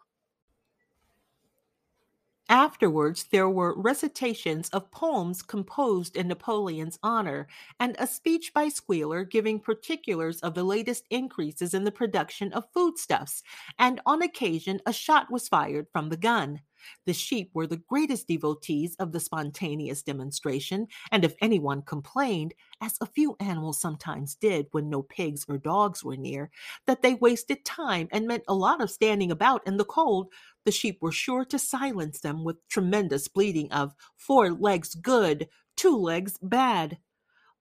Afterwards, 2.50 3.24
there 3.24 3.48
were 3.48 3.74
recitations 3.74 4.68
of 4.68 4.90
poems 4.90 5.40
composed 5.40 6.14
in 6.14 6.28
Napoleon's 6.28 6.98
honor, 7.02 7.48
and 7.80 7.96
a 7.98 8.06
speech 8.06 8.52
by 8.52 8.68
Squealer 8.68 9.24
giving 9.24 9.58
particulars 9.58 10.40
of 10.40 10.54
the 10.54 10.62
latest 10.62 11.06
increases 11.08 11.72
in 11.72 11.84
the 11.84 11.90
production 11.90 12.52
of 12.52 12.70
foodstuffs, 12.74 13.42
and 13.78 13.98
on 14.04 14.20
occasion 14.20 14.82
a 14.84 14.92
shot 14.92 15.30
was 15.30 15.48
fired 15.48 15.86
from 15.90 16.10
the 16.10 16.18
gun. 16.18 16.60
The 17.06 17.14
sheep 17.14 17.50
were 17.54 17.66
the 17.66 17.78
greatest 17.78 18.28
devotees 18.28 18.94
of 18.96 19.12
the 19.12 19.20
spontaneous 19.20 20.02
demonstration, 20.02 20.88
and 21.10 21.24
if 21.24 21.34
anyone 21.40 21.80
complained, 21.80 22.52
as 22.82 22.98
a 23.00 23.06
few 23.06 23.36
animals 23.40 23.80
sometimes 23.80 24.34
did 24.34 24.66
when 24.72 24.90
no 24.90 25.02
pigs 25.02 25.46
or 25.48 25.56
dogs 25.56 26.04
were 26.04 26.18
near, 26.18 26.50
that 26.86 27.00
they 27.00 27.14
wasted 27.14 27.64
time 27.64 28.08
and 28.12 28.26
meant 28.26 28.44
a 28.48 28.54
lot 28.54 28.82
of 28.82 28.90
standing 28.90 29.30
about 29.30 29.66
in 29.66 29.78
the 29.78 29.84
cold, 29.86 30.28
the 30.64 30.72
sheep 30.72 30.98
were 31.00 31.12
sure 31.12 31.44
to 31.44 31.58
silence 31.58 32.20
them 32.20 32.44
with 32.44 32.66
tremendous 32.68 33.28
bleating 33.28 33.70
of 33.72 33.94
four 34.16 34.50
legs 34.52 34.94
good, 34.94 35.48
two 35.76 35.96
legs 35.96 36.38
bad. 36.42 36.98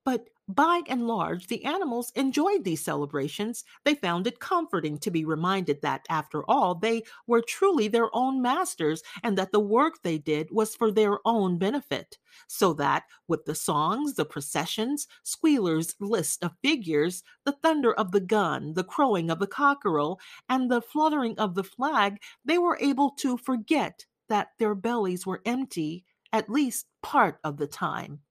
But 0.06 0.30
by 0.48 0.82
and 0.88 1.08
large, 1.08 1.48
the 1.48 1.64
animals 1.66 2.12
enjoyed 2.16 2.64
these 2.64 2.84
celebrations. 2.84 3.64
They 3.86 3.96
found 3.96 4.28
it 4.28 4.40
comforting 4.40 4.98
to 5.00 5.12
be 5.12 5.26
reminded 5.26 5.82
that, 5.82 6.06
after 6.10 6.44
all, 6.50 6.76
they 6.76 7.04
were 7.28 7.42
truly 7.42 7.88
their 7.88 8.14
own 8.16 8.42
masters 8.42 9.04
and 9.24 9.38
that 9.38 9.52
the 9.52 9.60
work 9.60 10.02
they 10.02 10.18
did 10.18 10.50
was 10.52 10.76
for 10.76 10.92
their 10.92 11.20
own 11.26 11.58
benefit. 11.58 12.18
So 12.48 12.74
that, 12.74 13.04
with 13.28 13.46
the 13.46 13.56
songs, 13.56 14.16
the 14.16 14.26
processions, 14.26 15.08
Squealer's 15.24 15.96
list 16.00 16.44
of 16.44 16.58
figures, 16.62 17.24
the 17.46 17.54
thunder 17.54 17.94
of 17.94 18.12
the 18.12 18.20
gun, 18.22 18.74
the 18.74 18.84
crowing 18.84 19.30
of 19.30 19.40
the 19.40 19.48
cockerel, 19.48 20.20
and 20.50 20.70
the 20.70 20.82
fluttering 20.82 21.38
of 21.40 21.56
the 21.56 21.64
flag, 21.64 22.22
they 22.46 22.58
were 22.58 22.78
able 22.82 23.12
to 23.12 23.38
forget 23.38 24.06
that 24.30 24.50
their 24.60 24.76
bellies 24.76 25.26
were 25.26 25.42
empty 25.46 26.06
at 26.32 26.50
least 26.50 26.88
part 27.02 27.40
of 27.44 27.58
the 27.58 27.68
time. 27.68 28.22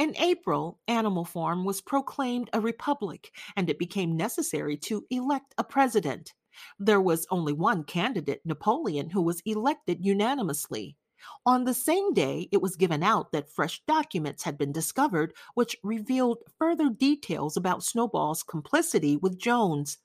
In 0.00 0.16
April, 0.16 0.80
Animal 0.88 1.26
Farm 1.26 1.62
was 1.62 1.82
proclaimed 1.82 2.48
a 2.54 2.60
republic, 2.62 3.32
and 3.54 3.68
it 3.68 3.78
became 3.78 4.16
necessary 4.16 4.78
to 4.78 5.04
elect 5.10 5.52
a 5.58 5.62
president. 5.62 6.32
There 6.78 7.02
was 7.02 7.26
only 7.30 7.52
one 7.52 7.84
candidate, 7.84 8.40
Napoleon, 8.46 9.10
who 9.10 9.20
was 9.20 9.42
elected 9.44 10.02
unanimously. 10.02 10.96
On 11.44 11.64
the 11.64 11.74
same 11.74 12.14
day, 12.14 12.48
it 12.50 12.62
was 12.62 12.76
given 12.76 13.02
out 13.02 13.30
that 13.32 13.52
fresh 13.52 13.82
documents 13.86 14.42
had 14.42 14.56
been 14.56 14.72
discovered, 14.72 15.34
which 15.52 15.76
revealed 15.84 16.38
further 16.58 16.88
details 16.88 17.58
about 17.58 17.84
Snowball's 17.84 18.42
complicity 18.42 19.18
with 19.18 19.38
Jones. 19.38 19.98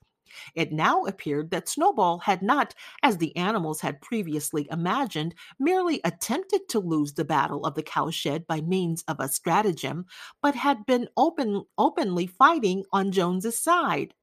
It 0.54 0.72
now 0.72 1.04
appeared 1.04 1.50
that 1.50 1.68
Snowball 1.68 2.18
had 2.18 2.42
not, 2.42 2.74
as 3.02 3.18
the 3.18 3.36
animals 3.36 3.80
had 3.80 4.00
previously 4.00 4.68
imagined, 4.70 5.34
merely 5.58 6.00
attempted 6.04 6.68
to 6.70 6.80
lose 6.80 7.14
the 7.14 7.24
battle 7.24 7.64
of 7.66 7.74
the 7.74 7.82
cowshed 7.82 8.46
by 8.46 8.60
means 8.60 9.04
of 9.08 9.20
a 9.20 9.28
stratagem, 9.28 10.06
but 10.42 10.54
had 10.54 10.86
been 10.86 11.08
open, 11.16 11.64
openly 11.78 12.26
fighting 12.26 12.84
on 12.92 13.12
Jones's 13.12 13.58
side. 13.58 14.14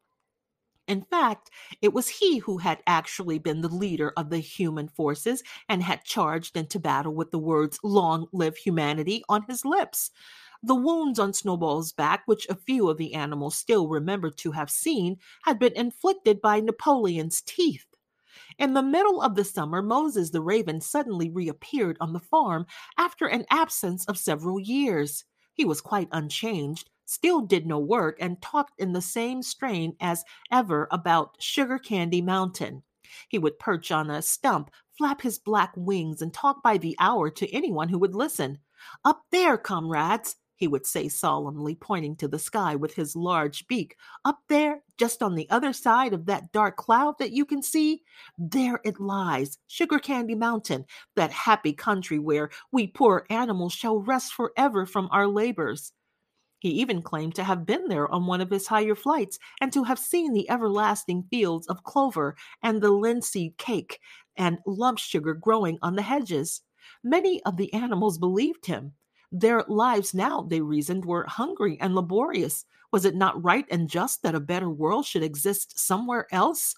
In 0.88 1.04
fact, 1.04 1.50
it 1.82 1.94
was 1.94 2.10
he 2.10 2.40
who 2.40 2.58
had 2.58 2.84
actually 2.86 3.40
been 3.40 3.62
the 3.62 3.70
leader 3.70 4.12
of 4.18 4.30
the 4.30 4.40
human 4.40 4.90
forces 4.90 5.42
and 5.70 5.82
had 5.82 6.04
charged 6.04 6.58
into 6.58 6.80
battle 6.80 7.14
with 7.14 7.32
the 7.32 7.40
words, 7.40 7.80
Long 7.84 8.28
live 8.34 8.58
humanity, 8.58 9.24
on 9.30 9.44
his 9.48 9.64
lips. 9.64 10.12
The 10.66 10.76
wounds 10.76 11.20
on 11.20 11.34
Snowball's 11.34 11.92
back, 11.92 12.24
which 12.26 12.48
a 12.48 12.56
few 12.56 12.90
of 12.90 12.98
the 12.98 13.16
animals 13.16 13.54
still 13.54 13.90
remembered 13.90 14.38
to 14.38 14.52
have 14.54 14.70
seen, 14.70 15.18
had 15.44 15.60
been 15.60 15.74
inflicted 15.74 16.40
by 16.40 16.62
Napoleon's 16.62 17.42
teeth. 17.42 17.86
In 18.58 18.74
the 18.74 18.82
middle 18.82 19.22
of 19.22 19.36
the 19.36 19.44
summer, 19.44 19.82
Moses 19.82 20.30
the 20.30 20.40
raven 20.40 20.80
suddenly 20.80 21.30
reappeared 21.30 21.98
on 22.00 22.14
the 22.14 22.20
farm 22.22 22.66
after 22.98 23.28
an 23.28 23.46
absence 23.50 24.06
of 24.06 24.18
several 24.18 24.58
years. 24.58 25.26
He 25.54 25.66
was 25.66 25.82
quite 25.82 26.08
unchanged, 26.14 26.90
still 27.04 27.42
did 27.42 27.68
no 27.68 27.78
work, 27.78 28.16
and 28.22 28.42
talked 28.42 28.80
in 28.80 28.94
the 28.94 29.02
same 29.02 29.42
strain 29.44 29.98
as 30.00 30.24
ever 30.50 30.88
about 30.92 31.36
Sugar 31.40 31.78
Candy 31.78 32.22
Mountain. 32.22 32.84
He 33.28 33.38
would 33.38 33.60
perch 33.60 33.92
on 33.92 34.10
a 34.10 34.22
stump, 34.22 34.72
flap 34.98 35.22
his 35.22 35.40
black 35.40 35.74
wings, 35.76 36.22
and 36.22 36.34
talk 36.34 36.64
by 36.64 36.78
the 36.78 36.96
hour 37.00 37.30
to 37.32 37.54
anyone 37.54 37.90
who 37.90 38.00
would 38.00 38.16
listen. 38.16 38.60
Up 39.04 39.24
there, 39.30 39.58
comrades, 39.58 40.38
he 40.56 40.68
would 40.68 40.86
say 40.86 41.08
solemnly, 41.08 41.76
pointing 41.76 42.16
to 42.18 42.28
the 42.28 42.40
sky 42.40 42.76
with 42.76 42.94
his 42.94 43.16
large 43.16 43.68
beak. 43.68 43.98
Up 44.26 44.40
there, 44.48 44.84
just 44.98 45.24
on 45.24 45.36
the 45.36 45.50
other 45.50 45.74
side 45.74 46.14
of 46.14 46.26
that 46.28 46.52
dark 46.52 46.78
cloud 46.78 47.16
that 47.20 47.32
you 47.32 47.46
can 47.46 47.62
see, 47.62 48.04
there 48.38 48.80
it 48.84 49.00
lies, 49.00 49.58
Sugar 49.68 50.00
Candy 50.00 50.36
Mountain, 50.36 50.86
that 51.16 51.32
happy 51.32 51.74
country 51.74 52.20
where 52.20 52.50
we 52.72 52.88
poor 52.88 53.26
animals 53.30 53.74
shall 53.74 54.00
rest 54.00 54.34
forever 54.34 54.86
from 54.86 55.10
our 55.12 55.28
labors. 55.28 55.94
He 56.60 56.70
even 56.70 57.02
claimed 57.02 57.36
to 57.36 57.44
have 57.44 57.66
been 57.66 57.90
there 57.90 58.10
on 58.10 58.26
one 58.26 58.40
of 58.40 58.50
his 58.50 58.68
higher 58.68 58.96
flights 58.96 59.38
and 59.60 59.74
to 59.74 59.84
have 59.84 60.00
seen 60.00 60.32
the 60.32 60.50
everlasting 60.50 61.24
fields 61.30 61.68
of 61.68 61.84
clover 61.84 62.38
and 62.62 62.82
the 62.82 62.90
linseed 62.90 63.58
cake 63.58 64.00
and 64.38 64.60
lump 64.66 64.98
sugar 64.98 65.34
growing 65.34 65.78
on 65.82 65.98
the 65.98 66.02
hedges. 66.02 66.62
Many 67.04 67.44
of 67.44 67.58
the 67.58 67.74
animals 67.74 68.18
believed 68.18 68.66
him. 68.66 68.94
Their 69.34 69.66
lives 69.68 70.14
now, 70.14 70.44
they 70.44 70.62
reasoned, 70.62 71.06
were 71.06 71.26
hungry 71.28 71.78
and 71.82 71.96
laborious. 71.96 72.66
Was 72.92 73.04
it 73.04 73.16
not 73.16 73.44
right 73.44 73.66
and 73.72 73.90
just 73.90 74.22
that 74.22 74.36
a 74.36 74.40
better 74.40 74.70
world 74.70 75.06
should 75.08 75.24
exist 75.24 75.78
somewhere 75.78 76.28
else? 76.32 76.76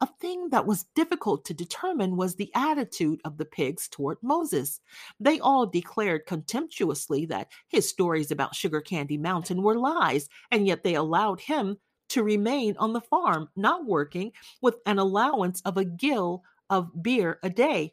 A 0.00 0.06
thing 0.18 0.48
that 0.48 0.64
was 0.64 0.86
difficult 0.94 1.44
to 1.44 1.54
determine 1.54 2.16
was 2.16 2.34
the 2.34 2.50
attitude 2.54 3.20
of 3.26 3.36
the 3.36 3.44
pigs 3.44 3.88
toward 3.88 4.16
Moses. 4.22 4.80
They 5.20 5.38
all 5.38 5.66
declared 5.66 6.24
contemptuously 6.24 7.26
that 7.26 7.52
his 7.68 7.86
stories 7.86 8.30
about 8.30 8.54
Sugar 8.54 8.80
Candy 8.80 9.18
Mountain 9.18 9.62
were 9.62 9.78
lies, 9.78 10.30
and 10.50 10.66
yet 10.66 10.82
they 10.82 10.94
allowed 10.94 11.40
him 11.40 11.76
to 12.08 12.22
remain 12.22 12.74
on 12.78 12.94
the 12.94 13.02
farm, 13.02 13.50
not 13.54 13.84
working, 13.84 14.32
with 14.62 14.76
an 14.86 14.98
allowance 14.98 15.60
of 15.66 15.76
a 15.76 15.84
gill 15.84 16.42
of 16.70 17.02
beer 17.02 17.38
a 17.42 17.50
day. 17.50 17.92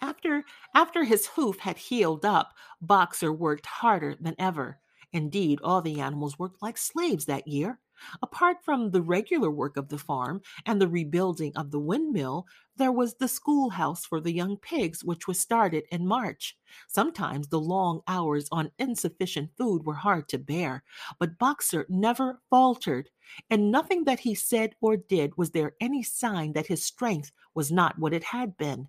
After, 0.00 0.44
after 0.74 1.04
his 1.04 1.26
hoof 1.26 1.58
had 1.58 1.76
healed 1.76 2.24
up, 2.24 2.54
Boxer 2.80 3.32
worked 3.32 3.66
harder 3.66 4.16
than 4.18 4.34
ever. 4.38 4.78
Indeed, 5.12 5.60
all 5.62 5.82
the 5.82 6.00
animals 6.00 6.38
worked 6.38 6.62
like 6.62 6.78
slaves 6.78 7.26
that 7.26 7.48
year. 7.48 7.80
Apart 8.22 8.64
from 8.64 8.92
the 8.92 9.02
regular 9.02 9.50
work 9.50 9.76
of 9.76 9.88
the 9.88 9.98
farm 9.98 10.40
and 10.64 10.80
the 10.80 10.88
rebuilding 10.88 11.54
of 11.54 11.70
the 11.70 11.78
windmill, 11.78 12.46
there 12.76 12.92
was 12.92 13.14
the 13.14 13.28
schoolhouse 13.28 14.06
for 14.06 14.22
the 14.22 14.32
young 14.32 14.56
pigs, 14.56 15.04
which 15.04 15.28
was 15.28 15.38
started 15.38 15.84
in 15.90 16.06
March. 16.06 16.56
Sometimes 16.88 17.48
the 17.48 17.60
long 17.60 18.00
hours 18.08 18.48
on 18.50 18.70
insufficient 18.78 19.50
food 19.58 19.84
were 19.84 19.94
hard 19.94 20.28
to 20.28 20.38
bear, 20.38 20.82
but 21.18 21.38
Boxer 21.38 21.84
never 21.90 22.40
faltered. 22.48 23.10
In 23.50 23.70
nothing 23.70 24.04
that 24.04 24.20
he 24.20 24.34
said 24.34 24.74
or 24.80 24.96
did 24.96 25.36
was 25.36 25.50
there 25.50 25.74
any 25.78 26.02
sign 26.02 26.54
that 26.54 26.68
his 26.68 26.82
strength 26.82 27.32
was 27.54 27.70
not 27.70 27.98
what 27.98 28.14
it 28.14 28.24
had 28.24 28.56
been. 28.56 28.88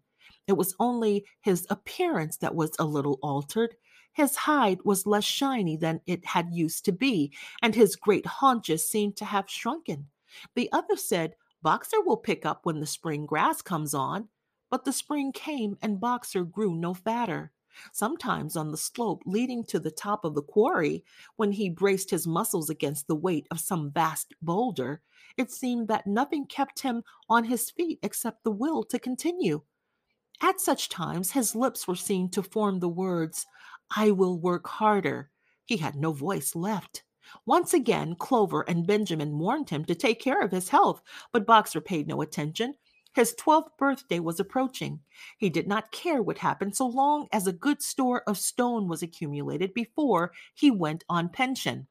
It 0.51 0.57
was 0.57 0.75
only 0.81 1.23
his 1.39 1.65
appearance 1.69 2.35
that 2.39 2.55
was 2.55 2.71
a 2.77 2.83
little 2.83 3.19
altered. 3.23 3.77
His 4.11 4.35
hide 4.35 4.79
was 4.83 5.07
less 5.07 5.23
shiny 5.23 5.77
than 5.77 6.01
it 6.05 6.25
had 6.25 6.49
used 6.51 6.83
to 6.83 6.91
be, 6.91 7.31
and 7.61 7.73
his 7.73 7.95
great 7.95 8.25
haunches 8.25 8.85
seemed 8.85 9.15
to 9.15 9.23
have 9.23 9.49
shrunken. 9.49 10.09
The 10.55 10.69
other 10.73 10.97
said, 10.97 11.35
Boxer 11.61 12.01
will 12.01 12.17
pick 12.17 12.45
up 12.45 12.65
when 12.65 12.81
the 12.81 12.85
spring 12.85 13.25
grass 13.25 13.61
comes 13.61 13.93
on. 13.93 14.27
But 14.69 14.83
the 14.83 14.91
spring 14.91 15.31
came, 15.31 15.77
and 15.81 16.01
Boxer 16.01 16.43
grew 16.43 16.75
no 16.75 16.93
fatter. 16.93 17.53
Sometimes 17.93 18.57
on 18.57 18.71
the 18.71 18.77
slope 18.77 19.23
leading 19.25 19.63
to 19.67 19.79
the 19.79 19.89
top 19.89 20.25
of 20.25 20.35
the 20.35 20.41
quarry, 20.41 21.05
when 21.37 21.53
he 21.53 21.69
braced 21.69 22.11
his 22.11 22.27
muscles 22.27 22.69
against 22.69 23.07
the 23.07 23.15
weight 23.15 23.47
of 23.51 23.61
some 23.61 23.89
vast 23.89 24.33
boulder, 24.41 25.01
it 25.37 25.49
seemed 25.49 25.87
that 25.87 26.07
nothing 26.07 26.45
kept 26.45 26.81
him 26.81 27.03
on 27.29 27.45
his 27.45 27.71
feet 27.71 27.99
except 28.03 28.43
the 28.43 28.51
will 28.51 28.83
to 28.83 28.99
continue. 28.99 29.61
At 30.43 30.59
such 30.59 30.89
times, 30.89 31.31
his 31.31 31.55
lips 31.55 31.87
were 31.87 31.95
seen 31.95 32.27
to 32.31 32.41
form 32.41 32.79
the 32.79 32.89
words, 32.89 33.45
I 33.95 34.09
will 34.09 34.39
work 34.39 34.67
harder. 34.67 35.29
He 35.65 35.77
had 35.77 35.95
no 35.95 36.13
voice 36.13 36.55
left. 36.55 37.03
Once 37.45 37.75
again, 37.75 38.15
Clover 38.15 38.61
and 38.61 38.87
Benjamin 38.87 39.37
warned 39.37 39.69
him 39.69 39.85
to 39.85 39.93
take 39.93 40.19
care 40.19 40.41
of 40.41 40.51
his 40.51 40.69
health, 40.69 41.03
but 41.31 41.45
Boxer 41.45 41.79
paid 41.79 42.07
no 42.07 42.21
attention. 42.21 42.73
His 43.13 43.35
twelfth 43.35 43.77
birthday 43.77 44.19
was 44.19 44.39
approaching. 44.39 45.01
He 45.37 45.49
did 45.49 45.67
not 45.67 45.91
care 45.91 46.23
what 46.23 46.39
happened 46.39 46.75
so 46.75 46.87
long 46.87 47.27
as 47.31 47.45
a 47.45 47.53
good 47.53 47.81
store 47.81 48.23
of 48.25 48.37
stone 48.37 48.87
was 48.87 49.03
accumulated 49.03 49.73
before 49.73 50.31
he 50.55 50.71
went 50.71 51.03
on 51.07 51.29
pension. 51.29 51.87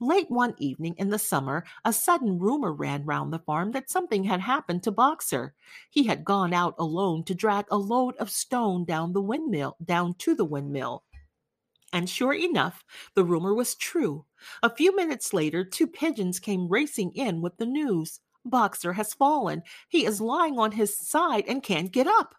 Late 0.00 0.30
one 0.30 0.54
evening 0.58 0.94
in 0.98 1.10
the 1.10 1.18
summer, 1.18 1.64
a 1.84 1.92
sudden 1.92 2.38
rumor 2.38 2.72
ran 2.72 3.04
round 3.04 3.32
the 3.32 3.38
farm 3.38 3.72
that 3.72 3.90
something 3.90 4.24
had 4.24 4.40
happened 4.40 4.82
to 4.82 4.90
Boxer. 4.90 5.54
He 5.90 6.04
had 6.04 6.24
gone 6.24 6.52
out 6.52 6.74
alone 6.78 7.24
to 7.24 7.34
drag 7.34 7.66
a 7.70 7.76
load 7.76 8.16
of 8.16 8.30
stone 8.30 8.84
down 8.84 9.12
the 9.12 9.20
windmill, 9.20 9.76
down 9.84 10.14
to 10.18 10.34
the 10.34 10.44
windmill. 10.44 11.04
And 11.92 12.08
sure 12.08 12.34
enough, 12.34 12.84
the 13.14 13.24
rumor 13.24 13.54
was 13.54 13.74
true. 13.74 14.24
A 14.62 14.74
few 14.74 14.94
minutes 14.94 15.32
later, 15.32 15.64
two 15.64 15.86
pigeons 15.86 16.38
came 16.38 16.68
racing 16.68 17.12
in 17.12 17.40
with 17.40 17.56
the 17.56 17.66
news. 17.66 18.20
Boxer 18.44 18.92
has 18.92 19.14
fallen. 19.14 19.62
He 19.88 20.04
is 20.04 20.20
lying 20.20 20.58
on 20.58 20.72
his 20.72 20.96
side 20.96 21.44
and 21.48 21.62
can't 21.62 21.90
get 21.90 22.06
up. 22.06 22.34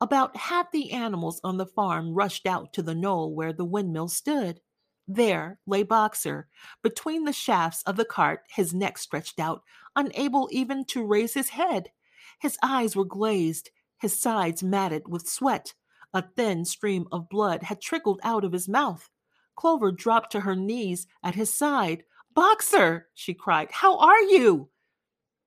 About 0.00 0.36
half 0.36 0.70
the 0.70 0.92
animals 0.92 1.40
on 1.44 1.58
the 1.58 1.66
farm 1.66 2.14
rushed 2.14 2.46
out 2.46 2.72
to 2.72 2.82
the 2.82 2.94
knoll 2.94 3.34
where 3.34 3.52
the 3.52 3.66
windmill 3.66 4.08
stood. 4.08 4.60
There 5.12 5.58
lay 5.66 5.82
Boxer, 5.82 6.46
between 6.84 7.24
the 7.24 7.32
shafts 7.32 7.82
of 7.82 7.96
the 7.96 8.04
cart, 8.04 8.42
his 8.48 8.72
neck 8.72 8.96
stretched 8.96 9.40
out, 9.40 9.64
unable 9.96 10.48
even 10.52 10.84
to 10.84 11.04
raise 11.04 11.34
his 11.34 11.48
head. 11.48 11.90
His 12.38 12.56
eyes 12.62 12.94
were 12.94 13.04
glazed, 13.04 13.70
his 13.98 14.16
sides 14.16 14.62
matted 14.62 15.08
with 15.08 15.28
sweat. 15.28 15.74
A 16.14 16.22
thin 16.22 16.64
stream 16.64 17.08
of 17.10 17.28
blood 17.28 17.64
had 17.64 17.80
trickled 17.80 18.20
out 18.22 18.44
of 18.44 18.52
his 18.52 18.68
mouth. 18.68 19.10
Clover 19.56 19.90
dropped 19.90 20.30
to 20.30 20.40
her 20.40 20.54
knees 20.54 21.08
at 21.24 21.34
his 21.34 21.52
side. 21.52 22.04
Boxer, 22.32 23.08
she 23.12 23.34
cried, 23.34 23.72
how 23.72 23.98
are 23.98 24.22
you? 24.22 24.68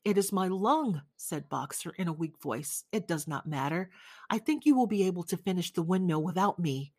It 0.04 0.18
is 0.18 0.34
my 0.34 0.50
lung, 0.50 1.04
said 1.16 1.48
Boxer 1.48 1.92
in 1.92 2.10
a 2.10 2.14
weak 2.14 2.38
voice. 2.42 2.84
It 2.92 3.08
does 3.08 3.30
not 3.30 3.48
matter. 3.48 3.92
I 4.30 4.40
think 4.40 4.66
you 4.66 4.76
will 4.76 4.88
be 4.88 5.08
able 5.08 5.24
to 5.24 5.38
finish 5.38 5.72
the 5.72 5.82
windmill 5.82 6.22
without 6.22 6.60
me. 6.60 6.92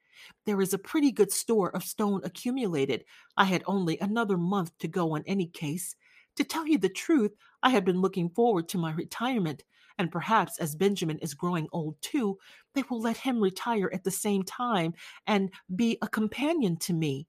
There 0.47 0.60
is 0.60 0.75
a 0.75 0.78
pretty 0.78 1.12
good 1.12 1.33
store 1.33 1.75
of 1.75 1.84
stone 1.84 2.20
accumulated. 2.25 3.05
I 3.36 3.44
had 3.44 3.62
only 3.67 3.99
another 3.99 4.36
month 4.36 4.76
to 4.78 4.89
go 4.89 5.15
in 5.15 5.25
any 5.26 5.47
case. 5.47 5.97
To 6.36 6.44
tell 6.44 6.67
you 6.67 6.78
the 6.78 6.89
truth, 6.89 7.33
I 7.62 7.70
had 7.70 7.84
been 7.84 8.01
looking 8.01 8.31
forward 8.31 8.68
to 8.70 8.78
my 8.78 8.93
retirement, 8.93 9.62
and 9.99 10.10
perhaps 10.10 10.59
as 10.59 10.75
Benjamin 10.75 11.18
is 11.18 11.34
growing 11.34 11.68
old 11.73 11.97
too, 12.02 12.39
they 12.75 12.83
will 12.91 13.01
let 13.01 13.17
him 13.17 13.41
retire 13.41 13.91
at 13.93 14.02
the 14.02 14.10
same 14.10 14.43
time 14.43 14.94
and 15.26 15.51
be 15.76 15.99
a 16.02 16.09
companion 16.09 16.76
to 16.78 16.93
me. 16.93 17.28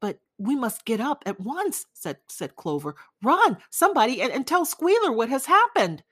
But 0.00 0.18
we 0.36 0.56
must 0.56 0.84
get 0.84 1.00
up 1.00 1.22
at 1.26 1.40
once, 1.40 1.86
said, 1.94 2.18
said 2.28 2.56
Clover. 2.56 2.96
Run, 3.22 3.56
somebody, 3.70 4.20
and, 4.20 4.32
and 4.32 4.46
tell 4.46 4.64
Squealer 4.64 5.12
what 5.12 5.28
has 5.30 5.46
happened. 5.46 6.02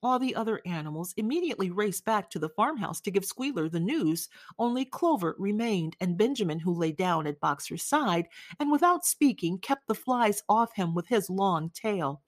All 0.00 0.20
the 0.20 0.36
other 0.36 0.60
animals 0.64 1.12
immediately 1.16 1.70
raced 1.70 2.04
back 2.04 2.30
to 2.30 2.38
the 2.38 2.48
farmhouse 2.48 3.00
to 3.00 3.10
give 3.10 3.24
Squealer 3.24 3.68
the 3.68 3.80
news. 3.80 4.28
Only 4.58 4.84
Clover 4.84 5.34
remained, 5.38 5.96
and 6.00 6.16
Benjamin, 6.16 6.60
who 6.60 6.72
lay 6.72 6.92
down 6.92 7.26
at 7.26 7.40
Boxer's 7.40 7.82
side, 7.82 8.28
and 8.60 8.70
without 8.70 9.04
speaking, 9.04 9.58
kept 9.58 9.88
the 9.88 9.94
flies 9.94 10.42
off 10.48 10.72
him 10.74 10.94
with 10.94 11.08
his 11.08 11.28
long 11.28 11.70
tail. 11.70 12.22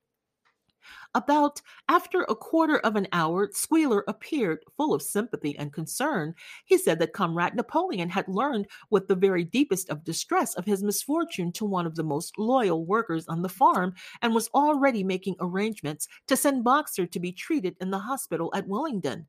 About 1.15 1.61
after 1.89 2.23
a 2.23 2.35
quarter 2.35 2.79
of 2.79 2.97
an 2.97 3.09
hour, 3.13 3.49
Squealer 3.53 4.05
appeared, 4.07 4.65
full 4.77 4.95
of 4.95 5.03
sympathy 5.03 5.57
and 5.59 5.73
concern. 5.73 6.35
He 6.65 6.79
said 6.79 6.99
that 7.01 7.13
Comrade 7.13 7.55
Napoleon 7.55 8.11
had 8.11 8.29
learned 8.29 8.67
with 8.91 9.09
the 9.09 9.15
very 9.15 9.45
deepest 9.45 9.91
of 9.91 10.05
distress 10.05 10.55
of 10.55 10.65
his 10.65 10.83
misfortune 10.83 11.53
to 11.53 11.65
one 11.65 11.87
of 11.87 11.97
the 11.97 12.05
most 12.05 12.39
loyal 12.39 12.85
workers 12.85 13.27
on 13.29 13.43
the 13.43 13.49
farm, 13.49 13.95
and 14.23 14.35
was 14.35 14.49
already 14.55 15.05
making 15.05 15.37
arrangements 15.41 16.09
to 16.27 16.37
send 16.37 16.65
Boxer 16.65 17.07
to 17.07 17.21
be 17.21 17.33
treated 17.33 17.77
in 17.81 17.91
the 17.91 17.99
hospital 17.99 18.51
at 18.55 18.69
Willingdon. 18.69 19.27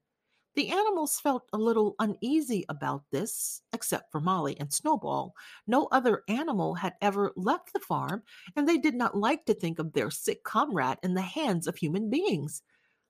The 0.56 0.70
animals 0.70 1.20
felt 1.20 1.48
a 1.54 1.58
little 1.58 1.96
uneasy 2.00 2.66
about 2.68 3.04
this, 3.10 3.62
except 3.72 4.12
for 4.12 4.20
Molly 4.20 4.60
and 4.60 4.72
Snowball. 4.72 5.34
No 5.66 5.88
other 5.92 6.24
animal 6.28 6.76
had 6.76 6.96
ever 7.02 7.32
left 7.38 7.72
the 7.72 7.80
farm, 7.80 8.24
and 8.56 8.68
they 8.68 8.78
did 8.78 8.96
not 8.96 9.16
like 9.16 9.46
to 9.46 9.54
think 9.54 9.80
of 9.80 9.94
their 9.94 10.12
sick 10.12 10.44
comrade 10.44 10.98
in 11.04 11.14
the 11.14 11.22
hands 11.22 11.68
of 11.68 11.78
human 11.78 12.10
beings. 12.10 12.64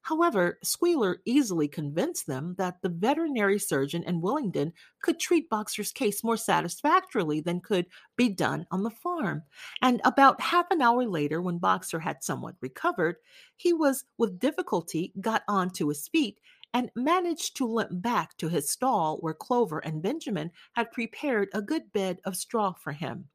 However, 0.03 0.57
Squealer 0.63 1.21
easily 1.25 1.67
convinced 1.67 2.25
them 2.25 2.55
that 2.57 2.81
the 2.81 2.89
veterinary 2.89 3.59
surgeon 3.59 4.03
in 4.03 4.21
Willingdon 4.21 4.73
could 5.01 5.19
treat 5.19 5.49
Boxer's 5.49 5.91
case 5.91 6.23
more 6.23 6.37
satisfactorily 6.37 7.39
than 7.39 7.59
could 7.59 7.85
be 8.15 8.27
done 8.29 8.65
on 8.71 8.81
the 8.81 8.89
farm. 8.89 9.43
And 9.81 10.01
about 10.03 10.41
half 10.41 10.71
an 10.71 10.81
hour 10.81 11.05
later, 11.05 11.39
when 11.39 11.59
Boxer 11.59 11.99
had 11.99 12.23
somewhat 12.23 12.55
recovered, 12.61 13.17
he 13.55 13.73
was 13.73 14.03
with 14.17 14.39
difficulty 14.39 15.13
got 15.21 15.43
on 15.47 15.69
to 15.71 15.89
his 15.89 16.07
feet 16.07 16.39
and 16.73 16.91
managed 16.95 17.55
to 17.57 17.65
limp 17.65 18.01
back 18.01 18.37
to 18.37 18.47
his 18.49 18.69
stall 18.69 19.17
where 19.17 19.33
Clover 19.33 19.79
and 19.79 20.01
Benjamin 20.01 20.51
had 20.73 20.91
prepared 20.91 21.49
a 21.53 21.61
good 21.61 21.91
bed 21.93 22.19
of 22.25 22.35
straw 22.35 22.73
for 22.73 22.91
him. 22.91 23.29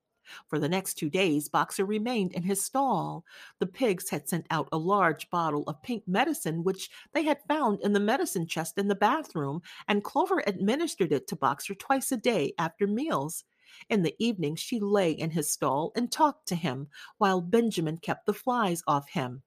For 0.48 0.58
the 0.58 0.68
next 0.68 0.94
two 0.94 1.08
days, 1.08 1.48
Boxer 1.48 1.84
remained 1.84 2.32
in 2.32 2.42
his 2.42 2.64
stall. 2.64 3.24
The 3.60 3.66
pigs 3.66 4.10
had 4.10 4.28
sent 4.28 4.46
out 4.50 4.68
a 4.72 4.78
large 4.78 5.30
bottle 5.30 5.62
of 5.68 5.82
pink 5.82 6.06
medicine, 6.08 6.64
which 6.64 6.90
they 7.12 7.22
had 7.22 7.38
found 7.46 7.80
in 7.80 7.92
the 7.92 8.00
medicine 8.00 8.46
chest 8.46 8.76
in 8.76 8.88
the 8.88 8.94
bathroom, 8.94 9.62
and 9.86 10.02
Clover 10.02 10.42
administered 10.46 11.12
it 11.12 11.28
to 11.28 11.36
Boxer 11.36 11.74
twice 11.74 12.10
a 12.10 12.16
day 12.16 12.54
after 12.58 12.86
meals. 12.86 13.44
In 13.88 14.02
the 14.02 14.14
evening, 14.18 14.56
she 14.56 14.80
lay 14.80 15.12
in 15.12 15.30
his 15.30 15.50
stall 15.50 15.92
and 15.94 16.10
talked 16.10 16.48
to 16.48 16.56
him, 16.56 16.88
while 17.18 17.40
Benjamin 17.40 17.98
kept 17.98 18.26
the 18.26 18.34
flies 18.34 18.82
off 18.86 19.08
him. 19.08 19.42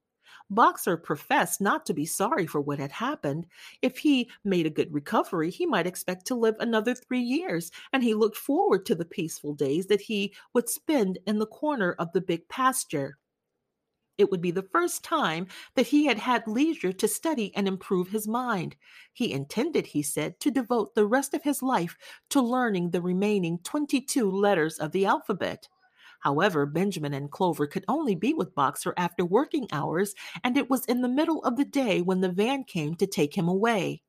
Boxer 0.49 0.97
professed 0.97 1.61
not 1.61 1.85
to 1.85 1.93
be 1.93 2.05
sorry 2.05 2.47
for 2.47 2.59
what 2.59 2.79
had 2.79 2.91
happened. 2.91 3.45
If 3.81 3.99
he 3.99 4.31
made 4.43 4.65
a 4.65 4.71
good 4.71 4.91
recovery, 4.93 5.51
he 5.51 5.65
might 5.65 5.87
expect 5.87 6.25
to 6.27 6.35
live 6.35 6.55
another 6.59 6.95
three 6.95 7.21
years, 7.21 7.71
and 7.93 8.03
he 8.03 8.13
looked 8.13 8.37
forward 8.37 8.85
to 8.87 8.95
the 8.95 9.05
peaceful 9.05 9.53
days 9.53 9.85
that 9.87 10.01
he 10.01 10.33
would 10.53 10.67
spend 10.67 11.19
in 11.27 11.37
the 11.37 11.45
corner 11.45 11.93
of 11.93 12.11
the 12.13 12.21
big 12.21 12.47
pasture. 12.49 13.17
It 14.17 14.31
would 14.31 14.41
be 14.41 14.51
the 14.51 14.63
first 14.63 15.03
time 15.03 15.47
that 15.75 15.87
he 15.87 16.05
had 16.05 16.17
had 16.17 16.45
leisure 16.45 16.91
to 16.91 17.07
study 17.07 17.55
and 17.55 17.67
improve 17.67 18.09
his 18.09 18.27
mind. 18.27 18.75
He 19.13 19.31
intended, 19.31 19.87
he 19.87 20.03
said, 20.03 20.41
to 20.41 20.51
devote 20.51 20.93
the 20.93 21.05
rest 21.05 21.33
of 21.33 21.43
his 21.43 21.63
life 21.63 21.97
to 22.31 22.41
learning 22.41 22.89
the 22.89 23.01
remaining 23.01 23.59
22 23.59 24.29
letters 24.29 24.77
of 24.77 24.91
the 24.91 25.05
alphabet. 25.05 25.69
However, 26.19 26.65
Benjamin 26.65 27.13
and 27.13 27.31
Clover 27.31 27.67
could 27.67 27.85
only 27.87 28.15
be 28.15 28.33
with 28.33 28.55
Boxer 28.55 28.93
after 28.97 29.25
working 29.25 29.67
hours, 29.71 30.15
and 30.43 30.57
it 30.57 30.69
was 30.69 30.85
in 30.85 31.01
the 31.01 31.09
middle 31.09 31.43
of 31.43 31.55
the 31.57 31.65
day 31.65 32.01
when 32.01 32.21
the 32.21 32.31
van 32.31 32.63
came 32.63 32.95
to 32.95 33.07
take 33.07 33.35
him 33.35 33.47
away. 33.47 34.01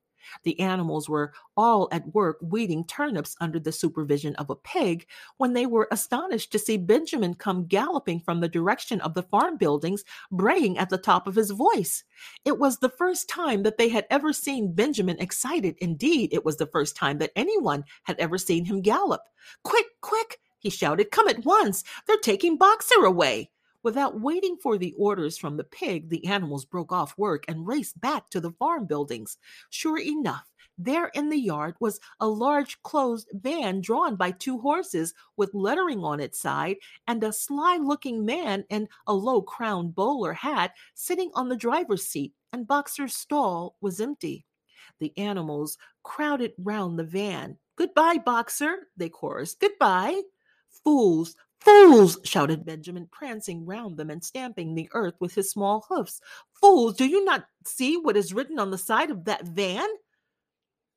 The 0.42 0.58
animals 0.60 1.08
were 1.08 1.32
all 1.56 1.88
at 1.92 2.14
work 2.14 2.38
weeding 2.40 2.84
turnips 2.84 3.36
under 3.40 3.58
the 3.58 3.72
supervision 3.72 4.34
of 4.36 4.50
a 4.50 4.56
pig 4.56 5.06
when 5.38 5.52
they 5.52 5.66
were 5.66 5.88
astonished 5.90 6.52
to 6.52 6.58
see 6.58 6.76
Benjamin 6.76 7.34
come 7.34 7.66
galloping 7.66 8.20
from 8.20 8.40
the 8.40 8.48
direction 8.48 9.00
of 9.00 9.14
the 9.14 9.22
farm 9.22 9.56
buildings, 9.56 10.04
braying 10.30 10.78
at 10.78 10.90
the 10.90 10.98
top 10.98 11.26
of 11.26 11.34
his 11.34 11.50
voice. 11.50 12.04
It 12.44 12.58
was 12.58 12.78
the 12.78 12.90
first 12.90 13.28
time 13.28 13.62
that 13.62 13.78
they 13.78 13.88
had 13.88 14.06
ever 14.10 14.32
seen 14.32 14.74
Benjamin 14.74 15.18
excited. 15.18 15.76
Indeed, 15.78 16.32
it 16.32 16.44
was 16.44 16.56
the 16.56 16.66
first 16.66 16.96
time 16.96 17.18
that 17.18 17.32
anyone 17.34 17.84
had 18.04 18.18
ever 18.18 18.38
seen 18.38 18.64
him 18.64 18.82
gallop. 18.82 19.22
Quick, 19.64 19.86
quick! 20.00 20.38
He 20.60 20.70
shouted. 20.70 21.10
Come 21.10 21.28
at 21.28 21.44
once! 21.44 21.82
They're 22.06 22.16
taking 22.18 22.56
Boxer 22.56 23.04
away! 23.04 23.50
Without 23.82 24.20
waiting 24.20 24.56
for 24.62 24.76
the 24.76 24.94
orders 24.98 25.38
from 25.38 25.56
the 25.56 25.64
pig, 25.64 26.10
the 26.10 26.24
animals 26.26 26.64
broke 26.64 26.92
off 26.92 27.16
work 27.16 27.44
and 27.48 27.66
raced 27.66 27.98
back 28.00 28.28
to 28.30 28.40
the 28.40 28.52
farm 28.52 28.84
buildings. 28.86 29.38
Sure 29.70 29.98
enough, 29.98 30.50
there 30.76 31.08
in 31.08 31.28
the 31.30 31.38
yard 31.38 31.74
was 31.80 32.00
a 32.20 32.28
large 32.28 32.82
closed 32.82 33.28
van 33.32 33.80
drawn 33.80 34.16
by 34.16 34.30
two 34.30 34.58
horses 34.58 35.14
with 35.36 35.54
lettering 35.54 36.04
on 36.04 36.20
its 36.20 36.38
side 36.38 36.76
and 37.06 37.22
a 37.24 37.32
sly 37.32 37.76
looking 37.76 38.24
man 38.24 38.64
in 38.70 38.88
a 39.06 39.14
low 39.14 39.42
crowned 39.42 39.94
bowler 39.94 40.32
hat 40.32 40.72
sitting 40.94 41.30
on 41.34 41.48
the 41.48 41.56
driver's 41.56 42.06
seat, 42.06 42.34
and 42.52 42.66
Boxer's 42.66 43.14
stall 43.14 43.76
was 43.80 44.00
empty. 44.00 44.44
The 44.98 45.12
animals 45.16 45.78
crowded 46.02 46.52
round 46.58 46.98
the 46.98 47.04
van. 47.04 47.56
Goodbye, 47.76 48.18
Boxer, 48.18 48.88
they 48.96 49.08
chorused. 49.08 49.58
Goodbye. 49.58 50.20
Fools! 50.84 51.34
Fools! 51.60 52.18
shouted 52.24 52.64
Benjamin, 52.64 53.08
prancing 53.12 53.66
round 53.66 53.96
them 53.96 54.10
and 54.10 54.24
stamping 54.24 54.74
the 54.74 54.88
earth 54.92 55.14
with 55.20 55.34
his 55.34 55.50
small 55.50 55.84
hoofs. 55.88 56.20
Fools! 56.60 56.96
Do 56.96 57.06
you 57.06 57.24
not 57.24 57.46
see 57.64 57.96
what 57.96 58.16
is 58.16 58.32
written 58.32 58.58
on 58.58 58.70
the 58.70 58.78
side 58.78 59.10
of 59.10 59.24
that 59.24 59.46
van? 59.46 59.88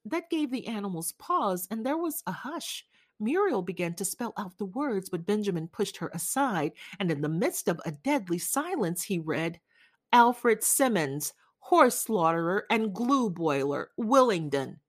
That 0.05 0.29
gave 0.29 0.51
the 0.51 0.67
animals 0.67 1.13
pause, 1.13 1.67
and 1.69 1.85
there 1.85 1.97
was 1.97 2.23
a 2.27 2.31
hush. 2.31 2.85
Muriel 3.19 3.61
began 3.61 3.93
to 3.95 4.05
spell 4.05 4.33
out 4.37 4.57
the 4.57 4.65
words, 4.65 5.09
but 5.09 5.25
Benjamin 5.25 5.67
pushed 5.67 5.97
her 5.97 6.09
aside, 6.13 6.73
and 6.99 7.11
in 7.11 7.21
the 7.21 7.29
midst 7.29 7.67
of 7.67 7.79
a 7.85 7.91
deadly 7.91 8.37
silence, 8.37 9.03
he 9.03 9.19
read 9.19 9.59
Alfred 10.11 10.63
Simmonds, 10.63 11.33
horse 11.59 11.99
slaughterer 11.99 12.65
and 12.69 12.93
glue 12.93 13.29
boiler, 13.29 13.91
Willingdon, 13.97 14.79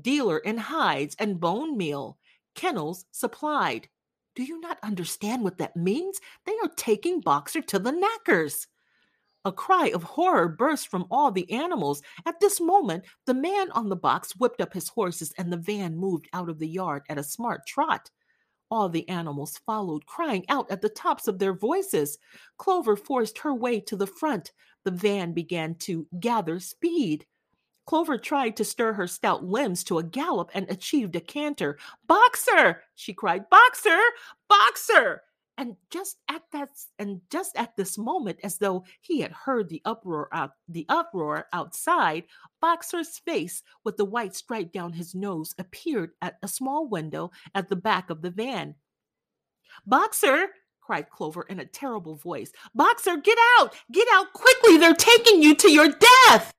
dealer 0.00 0.38
in 0.38 0.58
hides 0.58 1.14
and 1.18 1.40
bone 1.40 1.76
meal, 1.76 2.18
kennels 2.54 3.04
supplied. 3.12 3.88
Do 4.38 4.44
you 4.44 4.60
not 4.60 4.78
understand 4.84 5.42
what 5.42 5.58
that 5.58 5.74
means? 5.74 6.20
They 6.46 6.52
are 6.62 6.70
taking 6.76 7.20
Boxer 7.20 7.60
to 7.60 7.80
the 7.80 7.90
knackers. 7.90 8.68
A 9.44 9.50
cry 9.50 9.88
of 9.88 10.04
horror 10.04 10.48
burst 10.48 10.86
from 10.86 11.06
all 11.10 11.32
the 11.32 11.50
animals. 11.50 12.02
At 12.24 12.38
this 12.38 12.60
moment, 12.60 13.04
the 13.26 13.34
man 13.34 13.68
on 13.72 13.88
the 13.88 13.96
box 13.96 14.36
whipped 14.36 14.60
up 14.60 14.72
his 14.72 14.90
horses 14.90 15.34
and 15.38 15.52
the 15.52 15.56
van 15.56 15.96
moved 15.96 16.28
out 16.32 16.48
of 16.48 16.60
the 16.60 16.68
yard 16.68 17.02
at 17.08 17.18
a 17.18 17.24
smart 17.24 17.66
trot. 17.66 18.12
All 18.70 18.88
the 18.88 19.08
animals 19.08 19.58
followed, 19.66 20.06
crying 20.06 20.44
out 20.48 20.70
at 20.70 20.82
the 20.82 20.88
tops 20.88 21.26
of 21.26 21.40
their 21.40 21.54
voices. 21.54 22.16
Clover 22.58 22.94
forced 22.94 23.38
her 23.38 23.52
way 23.52 23.80
to 23.80 23.96
the 23.96 24.06
front. 24.06 24.52
The 24.84 24.92
van 24.92 25.32
began 25.32 25.74
to 25.80 26.06
gather 26.20 26.60
speed. 26.60 27.26
Clover 27.88 28.18
tried 28.18 28.54
to 28.58 28.66
stir 28.66 28.92
her 28.92 29.06
stout 29.06 29.44
limbs 29.44 29.82
to 29.84 29.96
a 29.96 30.02
gallop 30.02 30.50
and 30.52 30.68
achieved 30.68 31.16
a 31.16 31.22
canter. 31.22 31.78
Boxer! 32.06 32.82
she 32.94 33.14
cried. 33.14 33.48
Boxer! 33.48 33.98
Boxer! 34.46 35.22
And 35.56 35.74
just 35.88 36.18
at 36.28 36.42
that 36.52 36.68
and 36.98 37.22
just 37.30 37.56
at 37.56 37.76
this 37.76 37.96
moment, 37.96 38.40
as 38.44 38.58
though 38.58 38.84
he 39.00 39.20
had 39.20 39.32
heard 39.32 39.70
the 39.70 39.80
uproar 39.86 40.28
out 40.32 40.50
the 40.68 40.84
uproar 40.90 41.46
outside, 41.54 42.24
Boxer's 42.60 43.20
face, 43.20 43.62
with 43.84 43.96
the 43.96 44.04
white 44.04 44.34
stripe 44.34 44.70
down 44.70 44.92
his 44.92 45.14
nose, 45.14 45.54
appeared 45.58 46.10
at 46.20 46.36
a 46.42 46.46
small 46.46 46.86
window 46.86 47.30
at 47.54 47.70
the 47.70 47.76
back 47.76 48.10
of 48.10 48.20
the 48.20 48.30
van. 48.30 48.74
Boxer! 49.86 50.48
cried 50.82 51.08
Clover 51.08 51.42
in 51.44 51.58
a 51.58 51.64
terrible 51.64 52.16
voice. 52.16 52.52
Boxer, 52.74 53.16
get 53.16 53.38
out! 53.58 53.74
Get 53.90 54.08
out 54.12 54.34
quickly! 54.34 54.76
They're 54.76 54.92
taking 54.92 55.42
you 55.42 55.54
to 55.54 55.72
your 55.72 55.88
death! 55.88 56.52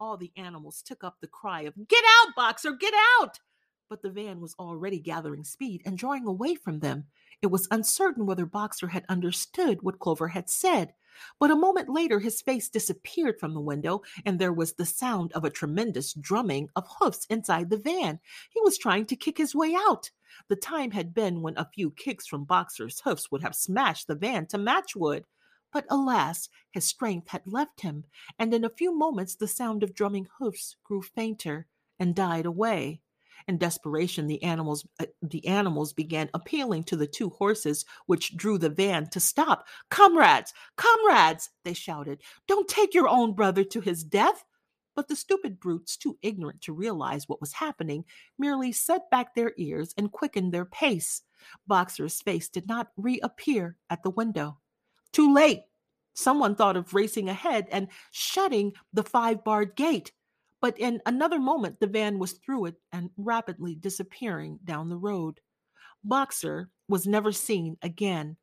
All 0.00 0.16
the 0.16 0.32
animals 0.36 0.82
took 0.82 1.04
up 1.04 1.16
the 1.20 1.26
cry 1.26 1.62
of, 1.62 1.74
Get 1.88 2.04
out, 2.20 2.34
Boxer, 2.36 2.72
get 2.72 2.94
out! 3.20 3.38
But 3.88 4.02
the 4.02 4.10
van 4.10 4.40
was 4.40 4.54
already 4.58 4.98
gathering 4.98 5.44
speed 5.44 5.82
and 5.86 5.96
drawing 5.96 6.26
away 6.26 6.54
from 6.54 6.80
them. 6.80 7.06
It 7.40 7.46
was 7.46 7.68
uncertain 7.70 8.26
whether 8.26 8.44
Boxer 8.44 8.88
had 8.88 9.06
understood 9.08 9.82
what 9.82 9.98
Clover 9.98 10.28
had 10.28 10.50
said. 10.50 10.92
But 11.40 11.50
a 11.50 11.56
moment 11.56 11.88
later, 11.88 12.20
his 12.20 12.42
face 12.42 12.68
disappeared 12.68 13.40
from 13.40 13.54
the 13.54 13.60
window, 13.60 14.02
and 14.24 14.38
there 14.38 14.52
was 14.52 14.74
the 14.74 14.84
sound 14.84 15.32
of 15.32 15.44
a 15.44 15.50
tremendous 15.50 16.12
drumming 16.12 16.68
of 16.76 16.86
hoofs 17.00 17.26
inside 17.30 17.70
the 17.70 17.78
van. 17.78 18.20
He 18.50 18.60
was 18.60 18.78
trying 18.78 19.06
to 19.06 19.16
kick 19.16 19.38
his 19.38 19.54
way 19.54 19.74
out. 19.74 20.10
The 20.48 20.56
time 20.56 20.90
had 20.90 21.14
been 21.14 21.42
when 21.42 21.56
a 21.56 21.68
few 21.74 21.90
kicks 21.92 22.26
from 22.26 22.44
Boxer's 22.44 23.00
hoofs 23.00 23.30
would 23.30 23.42
have 23.42 23.54
smashed 23.54 24.06
the 24.06 24.14
van 24.14 24.46
to 24.48 24.58
matchwood. 24.58 25.24
But 25.72 25.86
alas, 25.90 26.48
his 26.70 26.86
strength 26.86 27.28
had 27.28 27.42
left 27.46 27.82
him, 27.82 28.04
and 28.38 28.54
in 28.54 28.64
a 28.64 28.70
few 28.70 28.96
moments 28.96 29.34
the 29.34 29.48
sound 29.48 29.82
of 29.82 29.94
drumming 29.94 30.28
hoofs 30.38 30.76
grew 30.82 31.02
fainter 31.02 31.66
and 31.98 32.14
died 32.14 32.46
away. 32.46 33.02
In 33.46 33.58
desperation, 33.58 34.26
the 34.26 34.42
animals 34.42 34.86
uh, 34.98 35.06
the 35.22 35.46
animals 35.46 35.92
began 35.92 36.28
appealing 36.34 36.84
to 36.84 36.96
the 36.96 37.06
two 37.06 37.30
horses 37.30 37.84
which 38.06 38.36
drew 38.36 38.58
the 38.58 38.68
van 38.68 39.08
to 39.10 39.20
stop. 39.20 39.68
"Comrades, 39.90 40.52
comrades!" 40.76 41.50
they 41.64 41.74
shouted. 41.74 42.22
"Don't 42.46 42.68
take 42.68 42.94
your 42.94 43.08
own 43.08 43.34
brother 43.34 43.62
to 43.64 43.80
his 43.80 44.02
death!" 44.04 44.44
But 44.94 45.06
the 45.06 45.16
stupid 45.16 45.60
brutes, 45.60 45.96
too 45.96 46.18
ignorant 46.22 46.60
to 46.62 46.72
realize 46.72 47.28
what 47.28 47.40
was 47.40 47.52
happening, 47.52 48.04
merely 48.38 48.72
set 48.72 49.08
back 49.10 49.34
their 49.34 49.52
ears 49.56 49.94
and 49.96 50.10
quickened 50.10 50.52
their 50.52 50.64
pace. 50.64 51.22
Boxer's 51.66 52.20
face 52.20 52.48
did 52.48 52.66
not 52.66 52.90
reappear 52.96 53.76
at 53.88 54.02
the 54.02 54.10
window. 54.10 54.58
Too 55.12 55.32
late. 55.32 55.62
Someone 56.14 56.56
thought 56.56 56.76
of 56.76 56.94
racing 56.94 57.28
ahead 57.28 57.68
and 57.70 57.88
shutting 58.10 58.72
the 58.92 59.04
five 59.04 59.44
barred 59.44 59.76
gate. 59.76 60.12
But 60.60 60.78
in 60.78 61.00
another 61.06 61.38
moment, 61.38 61.78
the 61.78 61.86
van 61.86 62.18
was 62.18 62.32
through 62.32 62.66
it 62.66 62.74
and 62.92 63.10
rapidly 63.16 63.76
disappearing 63.76 64.58
down 64.64 64.88
the 64.88 64.96
road. 64.96 65.40
Boxer 66.02 66.70
was 66.88 67.06
never 67.06 67.30
seen 67.32 67.76
again. 67.82 68.36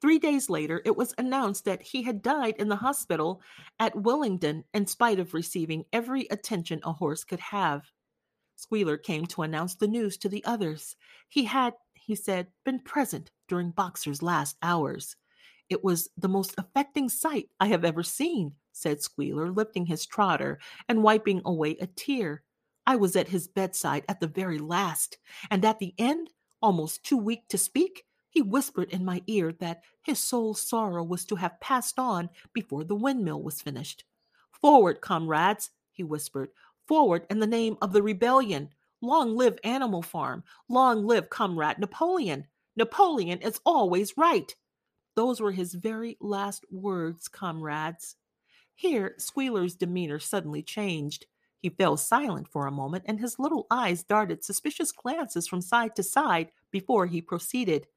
Three 0.00 0.18
days 0.18 0.48
later, 0.48 0.80
it 0.84 0.96
was 0.96 1.14
announced 1.18 1.64
that 1.64 1.82
he 1.82 2.02
had 2.02 2.22
died 2.22 2.54
in 2.58 2.68
the 2.68 2.76
hospital 2.76 3.42
at 3.80 3.96
Willingdon 3.96 4.64
in 4.72 4.86
spite 4.86 5.18
of 5.18 5.34
receiving 5.34 5.84
every 5.92 6.26
attention 6.30 6.80
a 6.84 6.92
horse 6.92 7.24
could 7.24 7.40
have. 7.40 7.90
Squealer 8.54 8.96
came 8.96 9.26
to 9.26 9.42
announce 9.42 9.74
the 9.74 9.88
news 9.88 10.16
to 10.18 10.28
the 10.28 10.44
others. 10.44 10.94
He 11.28 11.44
had, 11.44 11.74
he 11.94 12.14
said, 12.14 12.48
been 12.64 12.80
present 12.80 13.30
during 13.48 13.70
Boxer's 13.70 14.22
last 14.22 14.56
hours. 14.62 15.16
It 15.68 15.84
was 15.84 16.08
the 16.16 16.28
most 16.28 16.54
affecting 16.56 17.08
sight 17.08 17.50
I 17.60 17.66
have 17.66 17.84
ever 17.84 18.02
seen, 18.02 18.54
said 18.72 19.02
Squealer, 19.02 19.50
lifting 19.50 19.86
his 19.86 20.06
trotter 20.06 20.58
and 20.88 21.02
wiping 21.02 21.42
away 21.44 21.76
a 21.80 21.86
tear. 21.86 22.42
I 22.86 22.96
was 22.96 23.16
at 23.16 23.28
his 23.28 23.48
bedside 23.48 24.04
at 24.08 24.20
the 24.20 24.28
very 24.28 24.58
last, 24.58 25.18
and 25.50 25.64
at 25.64 25.78
the 25.78 25.94
end, 25.98 26.30
almost 26.62 27.04
too 27.04 27.18
weak 27.18 27.48
to 27.48 27.58
speak, 27.58 28.04
he 28.30 28.42
whispered 28.42 28.90
in 28.90 29.04
my 29.04 29.22
ear 29.26 29.52
that 29.60 29.82
his 30.02 30.18
soul's 30.18 30.60
sorrow 30.60 31.02
was 31.02 31.24
to 31.26 31.36
have 31.36 31.60
passed 31.60 31.98
on 31.98 32.30
before 32.52 32.84
the 32.84 32.94
windmill 32.94 33.42
was 33.42 33.60
finished. 33.60 34.04
Forward, 34.52 35.00
comrades, 35.00 35.70
he 35.92 36.02
whispered. 36.02 36.50
Forward 36.86 37.26
in 37.30 37.40
the 37.40 37.46
name 37.46 37.76
of 37.82 37.92
the 37.92 38.02
rebellion. 38.02 38.70
Long 39.00 39.36
live 39.36 39.58
Animal 39.64 40.02
Farm. 40.02 40.42
Long 40.68 41.06
live 41.06 41.30
Comrade 41.30 41.78
Napoleon. 41.78 42.46
Napoleon 42.78 43.40
is 43.40 43.60
always 43.66 44.16
right. 44.16 44.54
Those 45.16 45.40
were 45.40 45.50
his 45.50 45.74
very 45.74 46.16
last 46.20 46.64
words, 46.70 47.26
comrades. 47.26 48.14
Here, 48.76 49.16
Squealer's 49.18 49.74
demeanor 49.74 50.20
suddenly 50.20 50.62
changed. 50.62 51.26
He 51.58 51.70
fell 51.70 51.96
silent 51.96 52.46
for 52.46 52.68
a 52.68 52.72
moment, 52.72 53.02
and 53.08 53.18
his 53.18 53.36
little 53.36 53.66
eyes 53.68 54.04
darted 54.04 54.44
suspicious 54.44 54.92
glances 54.92 55.48
from 55.48 55.60
side 55.60 55.96
to 55.96 56.04
side 56.04 56.52
before 56.70 57.06
he 57.06 57.20
proceeded. 57.20 57.88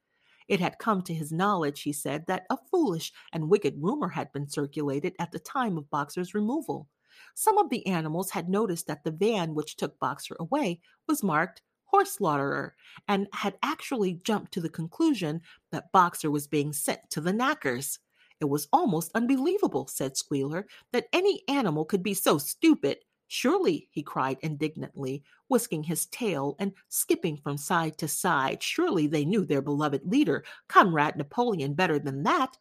It 0.47 0.59
had 0.59 0.79
come 0.79 1.03
to 1.03 1.13
his 1.13 1.31
knowledge, 1.31 1.83
he 1.83 1.93
said, 1.93 2.25
that 2.25 2.47
a 2.49 2.57
foolish 2.71 3.13
and 3.31 3.51
wicked 3.51 3.75
rumor 3.77 4.09
had 4.09 4.33
been 4.33 4.49
circulated 4.49 5.13
at 5.19 5.31
the 5.31 5.37
time 5.37 5.77
of 5.77 5.91
Boxer's 5.91 6.33
removal. 6.33 6.89
Some 7.35 7.59
of 7.59 7.69
the 7.69 7.85
animals 7.85 8.31
had 8.31 8.49
noticed 8.49 8.87
that 8.87 9.03
the 9.03 9.11
van 9.11 9.53
which 9.53 9.75
took 9.75 9.99
Boxer 9.99 10.35
away 10.39 10.81
was 11.07 11.21
marked 11.21 11.61
horse 11.91 12.13
slaughterer 12.13 12.73
and 13.07 13.27
had 13.33 13.57
actually 13.61 14.13
jumped 14.23 14.53
to 14.53 14.61
the 14.61 14.69
conclusion 14.69 15.41
that 15.71 15.91
Boxer 15.91 16.31
was 16.31 16.47
being 16.47 16.71
sent 16.71 17.01
to 17.11 17.21
the 17.21 17.33
knackers. 17.33 17.99
It 18.39 18.45
was 18.45 18.67
almost 18.73 19.11
unbelievable, 19.13 19.87
said 19.87 20.17
Squealer, 20.17 20.65
that 20.93 21.07
any 21.13 21.43
animal 21.47 21.85
could 21.85 22.01
be 22.01 22.13
so 22.13 22.37
stupid. 22.37 22.99
Surely, 23.27 23.87
he 23.91 24.01
cried 24.01 24.37
indignantly, 24.41 25.23
whisking 25.47 25.83
his 25.83 26.05
tail 26.07 26.55
and 26.59 26.73
skipping 26.89 27.37
from 27.37 27.57
side 27.57 27.97
to 27.97 28.07
side, 28.07 28.63
surely 28.63 29.05
they 29.07 29.25
knew 29.25 29.45
their 29.45 29.61
beloved 29.61 30.01
leader, 30.05 30.43
Comrade 30.67 31.17
Napoleon, 31.17 31.73
better 31.73 31.99
than 31.99 32.23
that. 32.23 32.57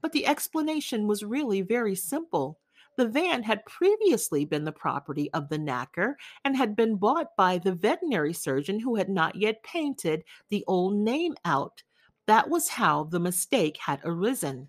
But 0.00 0.12
the 0.12 0.26
explanation 0.26 1.06
was 1.06 1.22
really 1.22 1.62
very 1.62 1.94
simple. 1.94 2.58
The 2.96 3.08
van 3.08 3.42
had 3.42 3.64
previously 3.64 4.44
been 4.44 4.64
the 4.64 4.72
property 4.72 5.32
of 5.32 5.48
the 5.48 5.58
knacker 5.58 6.14
and 6.44 6.56
had 6.56 6.76
been 6.76 6.96
bought 6.96 7.34
by 7.36 7.58
the 7.58 7.72
veterinary 7.72 8.32
surgeon 8.32 8.80
who 8.80 8.96
had 8.96 9.08
not 9.08 9.36
yet 9.36 9.62
painted 9.62 10.24
the 10.50 10.64
old 10.66 10.94
name 10.94 11.34
out. 11.44 11.82
That 12.26 12.50
was 12.50 12.68
how 12.68 13.04
the 13.04 13.20
mistake 13.20 13.78
had 13.78 14.00
arisen. 14.04 14.68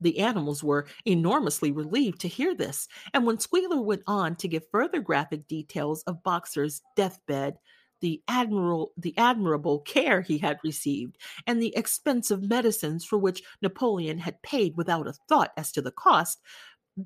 The 0.00 0.18
animals 0.20 0.62
were 0.62 0.86
enormously 1.06 1.72
relieved 1.72 2.20
to 2.20 2.28
hear 2.28 2.54
this, 2.54 2.86
and 3.12 3.26
when 3.26 3.40
Squealer 3.40 3.80
went 3.80 4.02
on 4.06 4.36
to 4.36 4.48
give 4.48 4.70
further 4.70 5.00
graphic 5.00 5.48
details 5.48 6.02
of 6.04 6.22
Boxer's 6.22 6.82
deathbed, 6.94 7.58
the 8.00 8.22
admirable 8.28 8.92
the 8.96 9.16
admirable 9.18 9.80
care 9.80 10.20
he 10.20 10.38
had 10.38 10.60
received, 10.62 11.16
and 11.48 11.60
the 11.60 11.76
expensive 11.76 12.42
medicines 12.42 13.04
for 13.04 13.18
which 13.18 13.42
Napoleon 13.60 14.18
had 14.18 14.40
paid 14.42 14.76
without 14.76 15.08
a 15.08 15.14
thought 15.28 15.52
as 15.56 15.72
to 15.72 15.82
the 15.82 15.90
cost, 15.90 16.40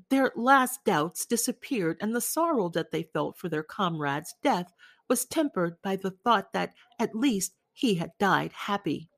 their 0.09 0.31
last 0.35 0.83
doubts 0.85 1.25
disappeared, 1.25 1.97
and 2.01 2.15
the 2.15 2.21
sorrow 2.21 2.69
that 2.69 2.91
they 2.91 3.03
felt 3.03 3.37
for 3.37 3.49
their 3.49 3.63
comrade's 3.63 4.33
death 4.43 4.73
was 5.09 5.25
tempered 5.25 5.81
by 5.81 5.95
the 5.95 6.11
thought 6.11 6.53
that 6.53 6.73
at 6.99 7.15
least 7.15 7.53
he 7.73 7.95
had 7.95 8.11
died 8.19 8.51
happy. 8.53 9.09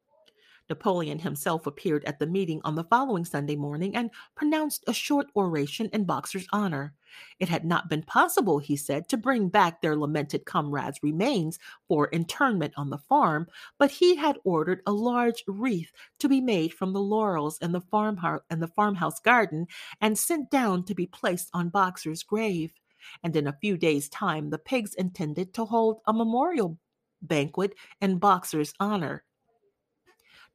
Napoleon 0.70 1.20
himself 1.20 1.68
appeared 1.68 2.04
at 2.06 2.20
the 2.20 2.28
meeting 2.28 2.62
on 2.64 2.76
the 2.76 2.84
following 2.84 3.26
Sunday 3.26 3.56
morning 3.56 3.96
and 3.96 4.10
pronounced 4.36 4.84
a 4.88 4.94
short 4.94 5.28
oration 5.36 5.90
in 5.94 6.06
Boxer's 6.06 6.48
honor. 6.52 6.94
It 7.40 7.50
had 7.50 7.64
not 7.64 7.90
been 7.90 8.04
possible, 8.04 8.60
he 8.60 8.76
said, 8.76 9.08
to 9.10 9.18
bring 9.18 9.50
back 9.50 9.82
their 9.82 9.96
lamented 9.96 10.46
comrade's 10.46 11.00
remains 11.04 11.60
for 11.88 12.08
interment 12.08 12.74
on 12.78 12.90
the 12.90 12.98
farm, 12.98 13.48
but 13.78 13.92
he 13.92 14.16
had 14.16 14.40
ordered 14.44 14.82
a 14.86 14.92
large 14.92 15.44
wreath 15.48 15.92
to 16.20 16.28
be 16.28 16.42
made 16.42 16.74
from 16.74 16.94
the 16.94 17.02
laurels 17.02 17.58
in 17.60 17.72
the 17.72 17.82
farmhouse 17.82 18.42
in 18.50 18.60
the 18.60 18.68
farmhouse 18.68 19.20
garden 19.20 19.68
and 20.02 20.18
sent 20.18 20.50
down 20.50 20.84
to 20.84 20.96
be 20.96 21.06
placed 21.06 21.50
on 21.54 21.70
Boxer's 21.70 22.24
grave. 22.24 22.74
And 23.24 23.36
in 23.36 23.48
a 23.48 23.58
few 23.62 23.78
days' 23.78 24.10
time, 24.10 24.50
the 24.50 24.58
pigs 24.58 24.96
intended 24.96 25.54
to 25.54 25.66
hold 25.66 26.02
a 26.08 26.14
memorial 26.14 26.80
banquet 27.22 27.76
in 28.02 28.18
Boxer's 28.18 28.74
honor. 28.80 29.24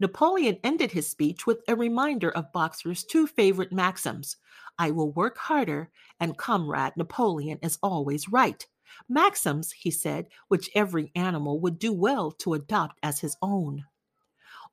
Napoleon 0.00 0.58
ended 0.64 0.92
his 0.92 1.06
speech 1.06 1.46
with 1.46 1.62
a 1.68 1.76
reminder 1.76 2.30
of 2.30 2.52
Boxer's 2.52 3.04
two 3.04 3.26
favorite 3.26 3.70
maxims 3.70 4.38
I 4.78 4.90
will 4.92 5.12
work 5.12 5.36
harder, 5.36 5.90
and 6.18 6.38
Comrade 6.38 6.96
Napoleon 6.96 7.58
is 7.62 7.78
always 7.82 8.30
right. 8.30 8.66
Maxims, 9.10 9.72
he 9.72 9.90
said, 9.90 10.28
which 10.48 10.70
every 10.74 11.12
animal 11.14 11.60
would 11.60 11.78
do 11.78 11.92
well 11.92 12.32
to 12.32 12.54
adopt 12.54 12.98
as 13.02 13.20
his 13.20 13.36
own. 13.42 13.84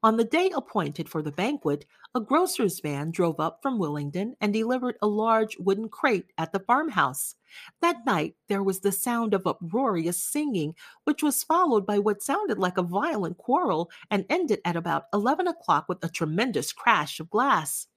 On 0.04 0.16
the 0.16 0.24
day 0.24 0.52
appointed 0.56 1.10
for 1.10 1.24
the 1.24 1.32
banquet, 1.32 1.86
a 2.14 2.22
grocer's 2.22 2.80
van 2.80 3.10
drove 3.10 3.40
up 3.40 3.64
from 3.64 3.80
Willingdon 3.80 4.36
and 4.40 4.54
delivered 4.54 4.96
a 5.02 5.08
large 5.08 5.58
wooden 5.58 5.90
crate 5.90 6.32
at 6.38 6.52
the 6.52 6.60
farmhouse. 6.60 7.34
That 7.82 8.06
night 8.06 8.36
there 8.48 8.62
was 8.62 8.82
the 8.82 8.92
sound 8.92 9.34
of 9.34 9.48
uproarious 9.48 10.24
singing, 10.24 10.76
which 11.06 11.24
was 11.24 11.44
followed 11.44 11.88
by 11.88 11.98
what 11.98 12.22
sounded 12.22 12.60
like 12.60 12.78
a 12.78 12.84
violent 12.84 13.38
quarrel 13.40 13.90
and 14.12 14.26
ended 14.30 14.62
at 14.66 14.76
about 14.76 15.06
eleven 15.14 15.48
o'clock 15.48 15.90
with 15.90 16.04
a 16.04 16.10
tremendous 16.10 16.72
crash 16.72 17.20
of 17.20 17.32
glass. 17.32 17.88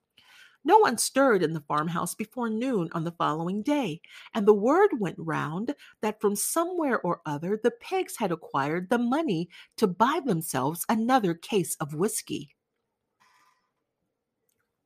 No 0.63 0.79
one 0.79 0.99
stirred 0.99 1.43
in 1.43 1.55
the 1.55 1.63
farmhouse 1.63 2.15
before 2.15 2.51
noon 2.51 2.91
on 2.93 3.05
the 3.05 3.13
following 3.13 3.63
day, 3.63 4.01
and 4.35 4.47
the 4.47 4.55
word 4.55 4.91
went 5.01 5.17
round 5.19 5.75
that 6.03 6.21
from 6.21 6.37
somewhere 6.37 7.01
or 7.01 7.23
other 7.25 7.59
the 7.63 7.71
pigs 7.71 8.17
had 8.17 8.31
acquired 8.31 8.91
the 8.91 8.99
money 8.99 9.49
to 9.79 9.87
buy 9.87 10.21
themselves 10.25 10.85
another 10.89 11.33
case 11.33 11.77
of 11.77 11.95
whiskey. 11.95 12.55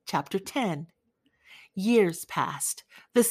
Chapter 0.07 0.39
10 0.39 0.87
Years 1.73 2.23
passed. 2.25 2.85
The, 3.13 3.29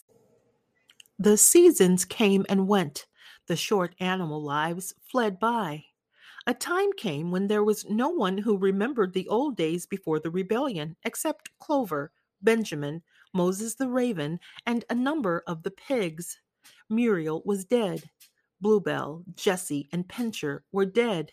the 1.18 1.38
seasons 1.38 2.04
came 2.04 2.44
and 2.48 2.68
went. 2.68 3.06
The 3.46 3.56
short 3.56 3.94
animal 4.00 4.42
lives 4.42 4.92
fled 5.02 5.38
by. 5.38 5.84
A 6.46 6.52
time 6.52 6.92
came 6.98 7.30
when 7.30 7.46
there 7.46 7.64
was 7.64 7.88
no 7.88 8.10
one 8.10 8.36
who 8.36 8.58
remembered 8.58 9.14
the 9.14 9.28
old 9.28 9.56
days 9.56 9.86
before 9.86 10.20
the 10.20 10.30
rebellion, 10.30 10.94
except 11.04 11.48
Clover, 11.58 12.12
Benjamin, 12.44 13.02
Moses 13.32 13.74
the 13.74 13.88
raven, 13.88 14.38
and 14.66 14.84
a 14.88 14.94
number 14.94 15.42
of 15.46 15.62
the 15.62 15.70
pigs. 15.70 16.38
Muriel 16.88 17.42
was 17.44 17.64
dead. 17.64 18.10
Bluebell, 18.60 19.24
Jessie, 19.34 19.88
and 19.92 20.08
Pincher 20.08 20.64
were 20.70 20.86
dead. 20.86 21.32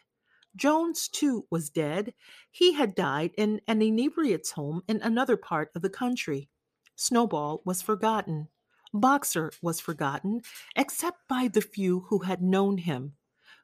Jones, 0.55 1.07
too, 1.07 1.45
was 1.49 1.69
dead. 1.69 2.13
He 2.51 2.73
had 2.73 2.95
died 2.95 3.31
in 3.37 3.61
an 3.67 3.81
inebriate's 3.81 4.51
home 4.51 4.83
in 4.87 5.01
another 5.01 5.37
part 5.37 5.71
of 5.75 5.81
the 5.81 5.89
country. 5.89 6.49
Snowball 6.95 7.61
was 7.65 7.81
forgotten. 7.81 8.49
Boxer 8.93 9.51
was 9.61 9.79
forgotten, 9.79 10.41
except 10.75 11.27
by 11.29 11.47
the 11.47 11.61
few 11.61 12.01
who 12.09 12.19
had 12.19 12.41
known 12.41 12.77
him. 12.79 13.13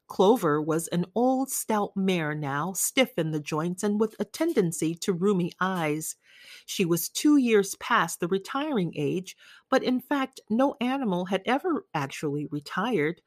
Clover 0.08 0.62
was 0.62 0.88
an 0.88 1.06
old 1.16 1.50
stout 1.52 1.96
mare 1.96 2.34
now, 2.34 2.74
stiff 2.74 3.18
in 3.18 3.32
the 3.32 3.40
joints 3.40 3.84
and 3.84 4.00
with 4.00 4.16
a 4.20 4.26
tendency 4.26 4.96
to 4.96 5.14
rheumy 5.14 5.52
eyes. 5.60 6.16
She 6.66 6.86
was 6.86 7.10
two 7.10 7.38
years 7.38 7.76
past 7.76 8.20
the 8.20 8.28
retiring 8.28 8.94
age, 8.96 9.36
but 9.70 9.84
in 9.84 10.00
fact, 10.00 10.40
no 10.50 10.76
animal 10.80 11.26
had 11.26 11.42
ever 11.46 11.86
actually 11.94 12.46
retired. 12.46 13.22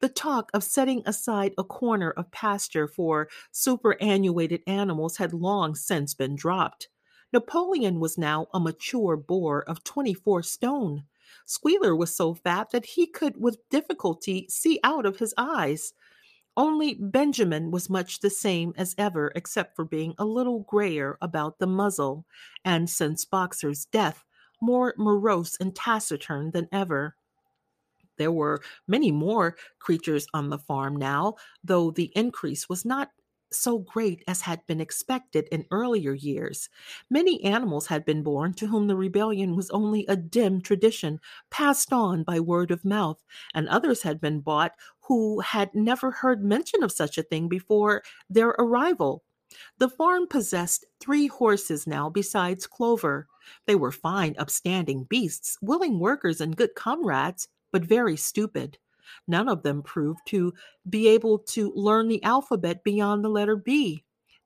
The 0.00 0.08
talk 0.08 0.50
of 0.52 0.64
setting 0.64 1.02
aside 1.06 1.54
a 1.56 1.64
corner 1.64 2.10
of 2.10 2.30
pasture 2.30 2.88
for 2.88 3.28
superannuated 3.52 4.62
animals 4.66 5.18
had 5.18 5.32
long 5.32 5.74
since 5.74 6.14
been 6.14 6.34
dropped. 6.34 6.88
Napoleon 7.32 8.00
was 8.00 8.18
now 8.18 8.48
a 8.52 8.60
mature 8.60 9.16
boar 9.16 9.62
of 9.68 9.84
24 9.84 10.42
stone. 10.42 11.04
Squealer 11.46 11.94
was 11.94 12.14
so 12.14 12.34
fat 12.34 12.70
that 12.70 12.84
he 12.86 13.06
could 13.06 13.40
with 13.40 13.68
difficulty 13.70 14.46
see 14.48 14.78
out 14.84 15.06
of 15.06 15.18
his 15.18 15.34
eyes. 15.36 15.94
Only 16.56 16.94
Benjamin 16.94 17.70
was 17.70 17.90
much 17.90 18.20
the 18.20 18.30
same 18.30 18.74
as 18.76 18.94
ever, 18.96 19.32
except 19.34 19.74
for 19.74 19.84
being 19.84 20.14
a 20.18 20.24
little 20.24 20.60
grayer 20.60 21.18
about 21.20 21.58
the 21.58 21.66
muzzle, 21.66 22.24
and 22.64 22.88
since 22.88 23.24
Boxer's 23.24 23.86
death, 23.86 24.24
more 24.60 24.94
morose 24.96 25.56
and 25.58 25.74
taciturn 25.74 26.52
than 26.52 26.68
ever. 26.70 27.16
There 28.16 28.30
were 28.30 28.62
many 28.86 29.10
more 29.10 29.56
creatures 29.80 30.26
on 30.32 30.48
the 30.48 30.58
farm 30.58 30.94
now, 30.94 31.34
though 31.64 31.90
the 31.90 32.12
increase 32.14 32.68
was 32.68 32.84
not 32.84 33.10
so 33.56 33.78
great 33.78 34.22
as 34.26 34.42
had 34.42 34.66
been 34.66 34.80
expected 34.80 35.48
in 35.50 35.66
earlier 35.70 36.12
years. 36.14 36.68
Many 37.10 37.42
animals 37.44 37.86
had 37.86 38.04
been 38.04 38.22
born 38.22 38.54
to 38.54 38.66
whom 38.66 38.86
the 38.86 38.96
rebellion 38.96 39.56
was 39.56 39.70
only 39.70 40.06
a 40.06 40.16
dim 40.16 40.60
tradition 40.60 41.20
passed 41.50 41.92
on 41.92 42.22
by 42.22 42.40
word 42.40 42.70
of 42.70 42.84
mouth, 42.84 43.22
and 43.54 43.68
others 43.68 44.02
had 44.02 44.20
been 44.20 44.40
bought 44.40 44.72
who 45.00 45.40
had 45.40 45.74
never 45.74 46.10
heard 46.10 46.44
mention 46.44 46.82
of 46.82 46.92
such 46.92 47.18
a 47.18 47.22
thing 47.22 47.48
before 47.48 48.02
their 48.28 48.48
arrival. 48.50 49.22
The 49.78 49.88
farm 49.88 50.26
possessed 50.26 50.84
three 51.00 51.26
horses 51.28 51.86
now 51.86 52.08
besides 52.10 52.66
Clover. 52.66 53.28
They 53.66 53.74
were 53.74 53.92
fine, 53.92 54.34
upstanding 54.38 55.04
beasts, 55.04 55.58
willing 55.60 55.98
workers 56.00 56.40
and 56.40 56.56
good 56.56 56.74
comrades, 56.74 57.48
but 57.70 57.84
very 57.84 58.16
stupid. 58.16 58.78
None 59.26 59.48
of 59.48 59.62
them 59.62 59.82
proved 59.82 60.20
to 60.26 60.52
be 60.88 61.08
able 61.08 61.38
to 61.38 61.72
learn 61.74 62.08
the 62.08 62.22
alphabet 62.22 62.84
beyond 62.84 63.24
the 63.24 63.28
letter 63.28 63.56
B. 63.56 64.04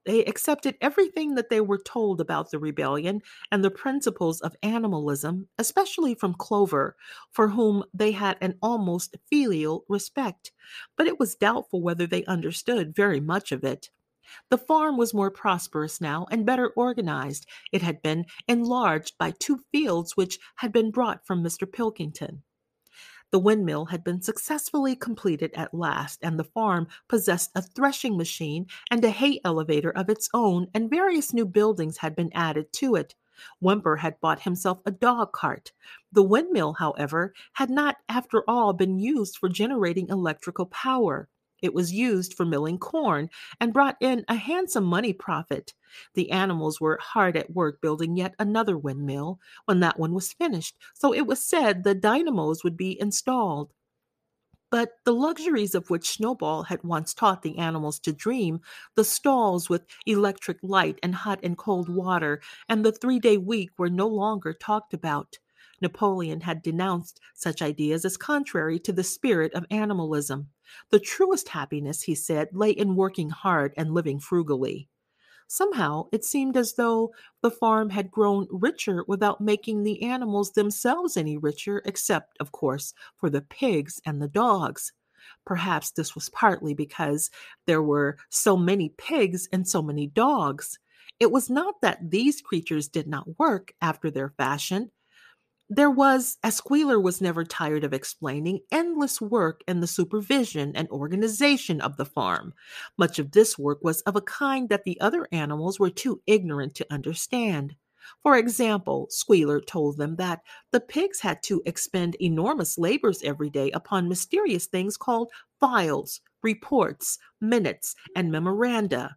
They 0.09 0.25
accepted 0.25 0.77
everything 0.81 1.35
that 1.35 1.51
they 1.51 1.61
were 1.61 1.77
told 1.77 2.21
about 2.21 2.51
the 2.51 2.59
rebellion 2.59 3.21
and 3.53 3.63
the 3.63 3.71
principles 3.71 4.41
of 4.41 4.57
animalism, 4.63 5.49
especially 5.59 6.15
from 6.15 6.33
Clover, 6.33 6.97
for 7.31 7.49
whom 7.49 7.85
they 7.93 8.13
had 8.13 8.39
an 8.41 8.55
almost 8.63 9.17
filial 9.29 9.85
respect, 9.87 10.51
but 10.97 11.07
it 11.07 11.19
was 11.19 11.35
doubtful 11.35 11.83
whether 11.83 12.07
they 12.07 12.25
understood 12.25 12.97
very 12.97 13.21
much 13.21 13.53
of 13.53 13.65
it. 13.65 13.91
The 14.51 14.59
farm 14.59 14.97
was 14.97 15.13
more 15.13 15.31
prosperous 15.31 16.01
now 16.01 16.27
and 16.31 16.47
better 16.47 16.71
organized. 16.71 17.47
It 17.73 17.83
had 17.83 18.01
been 18.01 18.25
enlarged 18.47 19.19
by 19.19 19.33
two 19.33 19.59
fields 19.73 20.17
which 20.17 20.39
had 20.57 20.73
been 20.73 20.91
brought 20.91 21.27
from 21.27 21.43
Mr. 21.43 21.71
Pilkington. 21.71 22.43
The 23.31 23.39
windmill 23.39 23.87
had 23.87 24.03
been 24.05 24.23
successfully 24.23 24.97
completed 24.97 25.53
at 25.55 25.75
last, 25.75 26.21
and 26.23 26.39
the 26.39 26.45
farm 26.45 26.89
possessed 27.09 27.51
a 27.55 27.61
threshing 27.61 28.17
machine 28.17 28.67
and 28.91 29.05
a 29.05 29.11
hay 29.11 29.41
elevator 29.45 29.91
of 29.91 30.09
its 30.09 30.31
own, 30.33 30.69
and 30.73 30.89
various 30.89 31.35
new 31.35 31.45
buildings 31.45 31.99
had 31.99 32.17
been 32.17 32.31
added 32.35 32.73
to 32.75 32.95
it. 32.95 33.15
Whymper 33.61 33.97
had 33.97 34.19
bought 34.21 34.43
himself 34.43 34.81
a 34.87 34.91
dog 34.91 35.33
cart. 35.33 35.73
The 36.11 36.23
windmill, 36.23 36.73
however, 36.75 37.35
had 37.53 37.71
not, 37.71 37.99
after 38.09 38.43
all, 38.49 38.73
been 38.73 38.99
used 38.99 39.37
for 39.37 39.49
generating 39.49 40.09
electrical 40.09 40.67
power. 40.67 41.29
It 41.61 41.75
was 41.75 41.93
used 41.93 42.35
for 42.35 42.45
milling 42.45 42.79
corn 42.79 43.31
and 43.61 43.73
brought 43.73 43.97
in 44.01 44.25
a 44.29 44.37
handsome 44.37 44.85
money 44.85 45.13
profit. 45.13 45.75
The 46.15 46.31
animals 46.31 46.81
were 46.81 46.99
hard 47.03 47.37
at 47.37 47.53
work 47.55 47.81
building 47.81 48.17
yet 48.17 48.35
another 48.39 48.79
windmill 48.79 49.41
when 49.65 49.81
that 49.81 49.99
one 49.99 50.15
was 50.15 50.33
finished, 50.33 50.77
so 50.95 51.13
it 51.13 51.27
was 51.27 51.43
said 51.43 51.83
the 51.83 51.95
dynamos 51.95 52.63
would 52.63 52.77
be 52.77 53.01
installed. 53.01 53.73
But 54.71 54.99
the 55.05 55.15
luxuries 55.15 55.75
of 55.75 55.89
which 55.89 56.11
Snowball 56.11 56.65
had 56.65 56.85
once 56.85 57.15
taught 57.15 57.41
the 57.41 57.57
animals 57.57 57.99
to 58.01 58.13
dream, 58.13 58.61
the 58.97 59.05
stalls 59.05 59.71
with 59.71 59.87
electric 60.05 60.59
light 60.63 60.99
and 61.03 61.15
hot 61.15 61.41
and 61.43 61.57
cold 61.57 61.89
water, 61.89 62.43
and 62.69 62.85
the 62.85 62.93
three 62.93 63.19
day 63.19 63.39
week 63.39 63.71
were 63.79 63.89
no 63.89 64.07
longer 64.07 64.53
talked 64.53 64.93
about. 64.93 65.39
Napoleon 65.81 66.43
had 66.43 66.61
denounced 66.61 67.19
such 67.35 67.63
ideas 67.63 68.05
as 68.05 68.19
contrary 68.19 68.79
to 68.81 68.93
the 68.93 69.05
spirit 69.05 69.55
of 69.55 69.65
animalism. 69.71 70.51
The 70.91 71.01
truest 71.01 71.49
happiness, 71.49 72.03
he 72.03 72.15
said, 72.15 72.49
lay 72.53 72.71
in 72.71 72.97
working 72.97 73.31
hard 73.31 73.75
and 73.77 73.95
living 73.95 74.21
frugally. 74.21 74.89
Somehow 75.47 76.09
it 76.13 76.25
seemed 76.25 76.59
as 76.59 76.75
though 76.75 77.13
the 77.41 77.51
farm 77.51 77.89
had 77.89 78.11
grown 78.11 78.47
richer 78.51 79.03
without 79.09 79.41
making 79.41 79.83
the 79.83 80.03
animals 80.03 80.53
themselves 80.53 81.17
any 81.17 81.39
richer, 81.39 81.81
except, 81.87 82.37
of 82.39 82.53
course, 82.53 82.93
for 83.17 83.31
the 83.31 83.41
pigs 83.41 84.01
and 84.05 84.21
the 84.21 84.29
dogs. 84.29 84.93
Perhaps 85.47 85.93
this 85.93 86.15
was 86.15 86.29
partly 86.29 86.75
because 86.75 87.31
there 87.67 87.83
were 87.83 88.19
so 88.29 88.57
many 88.57 88.91
pigs 88.99 89.49
and 89.51 89.67
so 89.67 89.81
many 89.81 90.07
dogs. 90.07 90.79
It 91.19 91.33
was 91.33 91.49
not 91.49 91.81
that 91.81 92.11
these 92.11 92.43
creatures 92.43 92.87
did 92.87 93.09
not 93.09 93.39
work 93.39 93.73
after 93.81 94.11
their 94.11 94.29
fashion, 94.37 94.91
there 95.71 95.91
was, 95.91 96.39
as 96.43 96.57
Squealer 96.57 96.99
was 96.99 97.21
never 97.21 97.45
tired 97.45 97.85
of 97.85 97.93
explaining, 97.93 98.61
endless 98.73 99.21
work 99.21 99.63
in 99.69 99.81
the 99.81 99.87
supervision 99.87 100.75
and 100.75 100.89
organization 100.89 101.81
of 101.81 101.97
the 101.97 102.07
farm. 102.07 102.55
Much 102.97 103.19
of 103.19 103.33
this 103.33 103.59
work 103.59 103.79
was 103.83 104.01
of 104.03 104.17
a 104.17 104.23
kind 104.23 104.69
that 104.71 104.85
the 104.85 105.01
other 105.01 105.29
animals 105.31 105.79
were 105.79 105.91
too 105.91 106.23
ignorant 106.27 106.75
to 106.77 106.87
understand. 106.93 107.77
For 108.23 108.37
example, 108.37 109.09
Squealer 109.11 109.61
told 109.61 109.99
them 109.99 110.17
that 110.17 110.41
the 110.71 110.81
pigs 110.81 111.21
had 111.21 111.43
to 111.45 111.63
expend 111.67 112.17
enormous 112.21 112.79
labors 112.79 113.23
every 113.23 113.51
day 113.51 113.71
upon 113.73 114.09
mysterious 114.09 114.67
things 114.67 114.97
called 114.97 115.31
files, 115.61 116.21
reports, 116.43 117.19
minutes, 117.41 117.95
and 118.17 118.33
memoranda. 118.33 119.17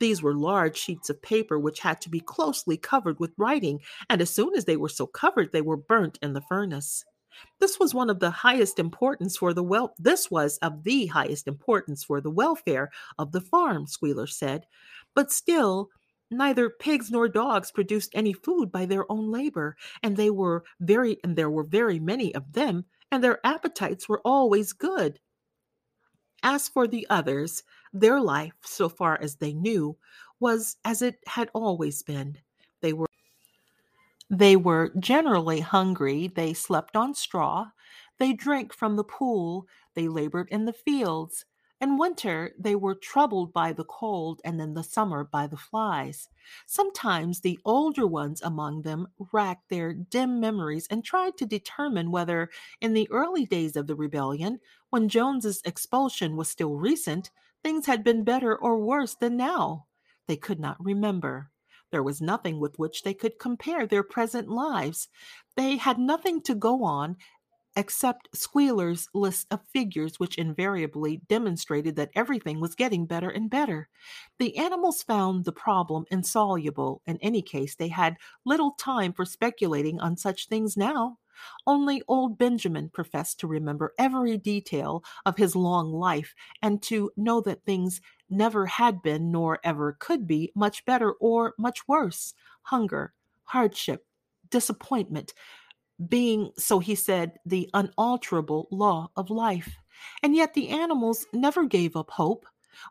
These 0.00 0.22
were 0.22 0.34
large 0.34 0.76
sheets 0.76 1.08
of 1.08 1.22
paper 1.22 1.58
which 1.58 1.80
had 1.80 2.00
to 2.02 2.10
be 2.10 2.20
closely 2.20 2.76
covered 2.76 3.20
with 3.20 3.32
writing, 3.36 3.80
and 4.10 4.20
as 4.20 4.30
soon 4.30 4.54
as 4.56 4.64
they 4.64 4.76
were 4.76 4.88
so 4.88 5.06
covered, 5.06 5.52
they 5.52 5.62
were 5.62 5.76
burnt 5.76 6.18
in 6.22 6.32
the 6.32 6.42
furnace. 6.42 7.04
This 7.58 7.80
was 7.80 7.94
one 7.94 8.10
of 8.10 8.20
the 8.20 8.30
highest 8.30 8.78
importance 8.78 9.36
for 9.36 9.52
the 9.52 9.62
well 9.62 9.94
this 9.98 10.30
was 10.30 10.58
of 10.58 10.84
the 10.84 11.06
highest 11.06 11.48
importance 11.48 12.04
for 12.04 12.20
the 12.20 12.30
welfare 12.30 12.90
of 13.18 13.32
the 13.32 13.40
farm, 13.40 13.86
Squealer 13.86 14.26
said. 14.26 14.66
But 15.14 15.32
still, 15.32 15.90
neither 16.30 16.70
pigs 16.70 17.10
nor 17.10 17.28
dogs 17.28 17.70
produced 17.72 18.10
any 18.14 18.32
food 18.32 18.70
by 18.70 18.86
their 18.86 19.10
own 19.10 19.30
labor, 19.30 19.76
and 20.02 20.16
they 20.16 20.30
were 20.30 20.64
very 20.80 21.18
and 21.24 21.36
there 21.36 21.50
were 21.50 21.64
very 21.64 21.98
many 21.98 22.34
of 22.34 22.52
them, 22.52 22.84
and 23.10 23.22
their 23.22 23.44
appetites 23.44 24.08
were 24.08 24.20
always 24.24 24.72
good. 24.72 25.18
As 26.42 26.68
for 26.68 26.86
the 26.86 27.06
others, 27.08 27.62
their 27.94 28.20
life, 28.20 28.54
so 28.64 28.88
far 28.90 29.18
as 29.20 29.36
they 29.36 29.54
knew, 29.54 29.96
was 30.40 30.76
as 30.84 31.02
it 31.02 31.20
had 31.26 31.50
always 31.54 32.02
been. 32.02 32.38
They 32.82 32.92
were 32.92 33.08
they 34.30 34.56
were 34.56 34.92
generally 34.98 35.60
hungry, 35.60 36.28
they 36.28 36.52
slept 36.54 36.96
on 36.96 37.14
straw, 37.14 37.70
they 38.18 38.32
drank 38.32 38.72
from 38.72 38.96
the 38.96 39.04
pool, 39.04 39.66
they 39.94 40.08
labored 40.08 40.48
in 40.50 40.64
the 40.64 40.72
fields, 40.72 41.44
in 41.80 41.98
winter, 41.98 42.54
they 42.58 42.74
were 42.74 42.94
troubled 42.94 43.52
by 43.52 43.72
the 43.72 43.84
cold, 43.84 44.40
and 44.44 44.60
in 44.60 44.74
the 44.74 44.82
summer 44.84 45.24
by 45.24 45.46
the 45.46 45.56
flies. 45.56 46.28
Sometimes 46.66 47.40
the 47.40 47.58
older 47.64 48.06
ones 48.06 48.40
among 48.42 48.82
them 48.82 49.08
racked 49.32 49.68
their 49.68 49.92
dim 49.92 50.40
memories 50.40 50.86
and 50.88 51.04
tried 51.04 51.36
to 51.38 51.46
determine 51.46 52.10
whether, 52.10 52.48
in 52.80 52.94
the 52.94 53.10
early 53.10 53.44
days 53.44 53.76
of 53.76 53.86
the 53.86 53.96
rebellion, 53.96 54.60
when 54.90 55.08
Jones's 55.08 55.60
expulsion 55.64 56.36
was 56.36 56.48
still 56.48 56.76
recent, 56.76 57.30
things 57.64 57.86
had 57.86 58.04
been 58.04 58.22
better 58.22 58.54
or 58.56 58.78
worse 58.78 59.16
than 59.16 59.36
now. 59.36 59.86
They 60.28 60.36
could 60.36 60.60
not 60.60 60.76
remember. 60.78 61.50
There 61.90 62.02
was 62.02 62.20
nothing 62.20 62.60
with 62.60 62.78
which 62.78 63.02
they 63.02 63.14
could 63.14 63.38
compare 63.38 63.86
their 63.86 64.02
present 64.02 64.48
lives. 64.48 65.08
They 65.56 65.76
had 65.78 65.98
nothing 65.98 66.42
to 66.42 66.54
go 66.54 66.84
on 66.84 67.16
except 67.76 68.28
Squealer's 68.36 69.08
list 69.14 69.46
of 69.50 69.66
figures, 69.72 70.20
which 70.20 70.38
invariably 70.38 71.18
demonstrated 71.28 71.96
that 71.96 72.10
everything 72.14 72.60
was 72.60 72.74
getting 72.74 73.06
better 73.06 73.28
and 73.30 73.50
better. 73.50 73.88
The 74.38 74.56
animals 74.56 75.02
found 75.02 75.44
the 75.44 75.52
problem 75.52 76.04
insoluble. 76.10 77.02
In 77.06 77.18
any 77.18 77.42
case, 77.42 77.74
they 77.74 77.88
had 77.88 78.16
little 78.44 78.72
time 78.72 79.12
for 79.12 79.24
speculating 79.24 80.00
on 80.00 80.16
such 80.16 80.48
things 80.48 80.76
now. 80.76 81.18
Only 81.66 82.02
old 82.06 82.38
Benjamin 82.38 82.90
professed 82.90 83.40
to 83.40 83.48
remember 83.48 83.92
every 83.98 84.38
detail 84.38 85.02
of 85.26 85.36
his 85.36 85.56
long 85.56 85.92
life 85.92 86.34
and 86.62 86.80
to 86.84 87.10
know 87.16 87.40
that 87.40 87.64
things 87.64 88.00
never 88.30 88.66
had 88.66 89.02
been 89.02 89.30
nor 89.32 89.58
ever 89.64 89.96
could 89.98 90.26
be 90.26 90.52
much 90.54 90.84
better 90.84 91.12
or 91.12 91.54
much 91.58 91.88
worse. 91.88 92.34
Hunger, 92.62 93.14
hardship, 93.44 94.06
disappointment, 94.48 95.34
being, 96.08 96.50
so 96.56 96.78
he 96.78 96.94
said, 96.94 97.38
the 97.46 97.70
unalterable 97.74 98.68
law 98.70 99.10
of 99.16 99.30
life. 99.30 99.76
And 100.22 100.34
yet 100.34 100.54
the 100.54 100.68
animals 100.68 101.26
never 101.32 101.64
gave 101.64 101.96
up 101.96 102.10
hope. 102.10 102.46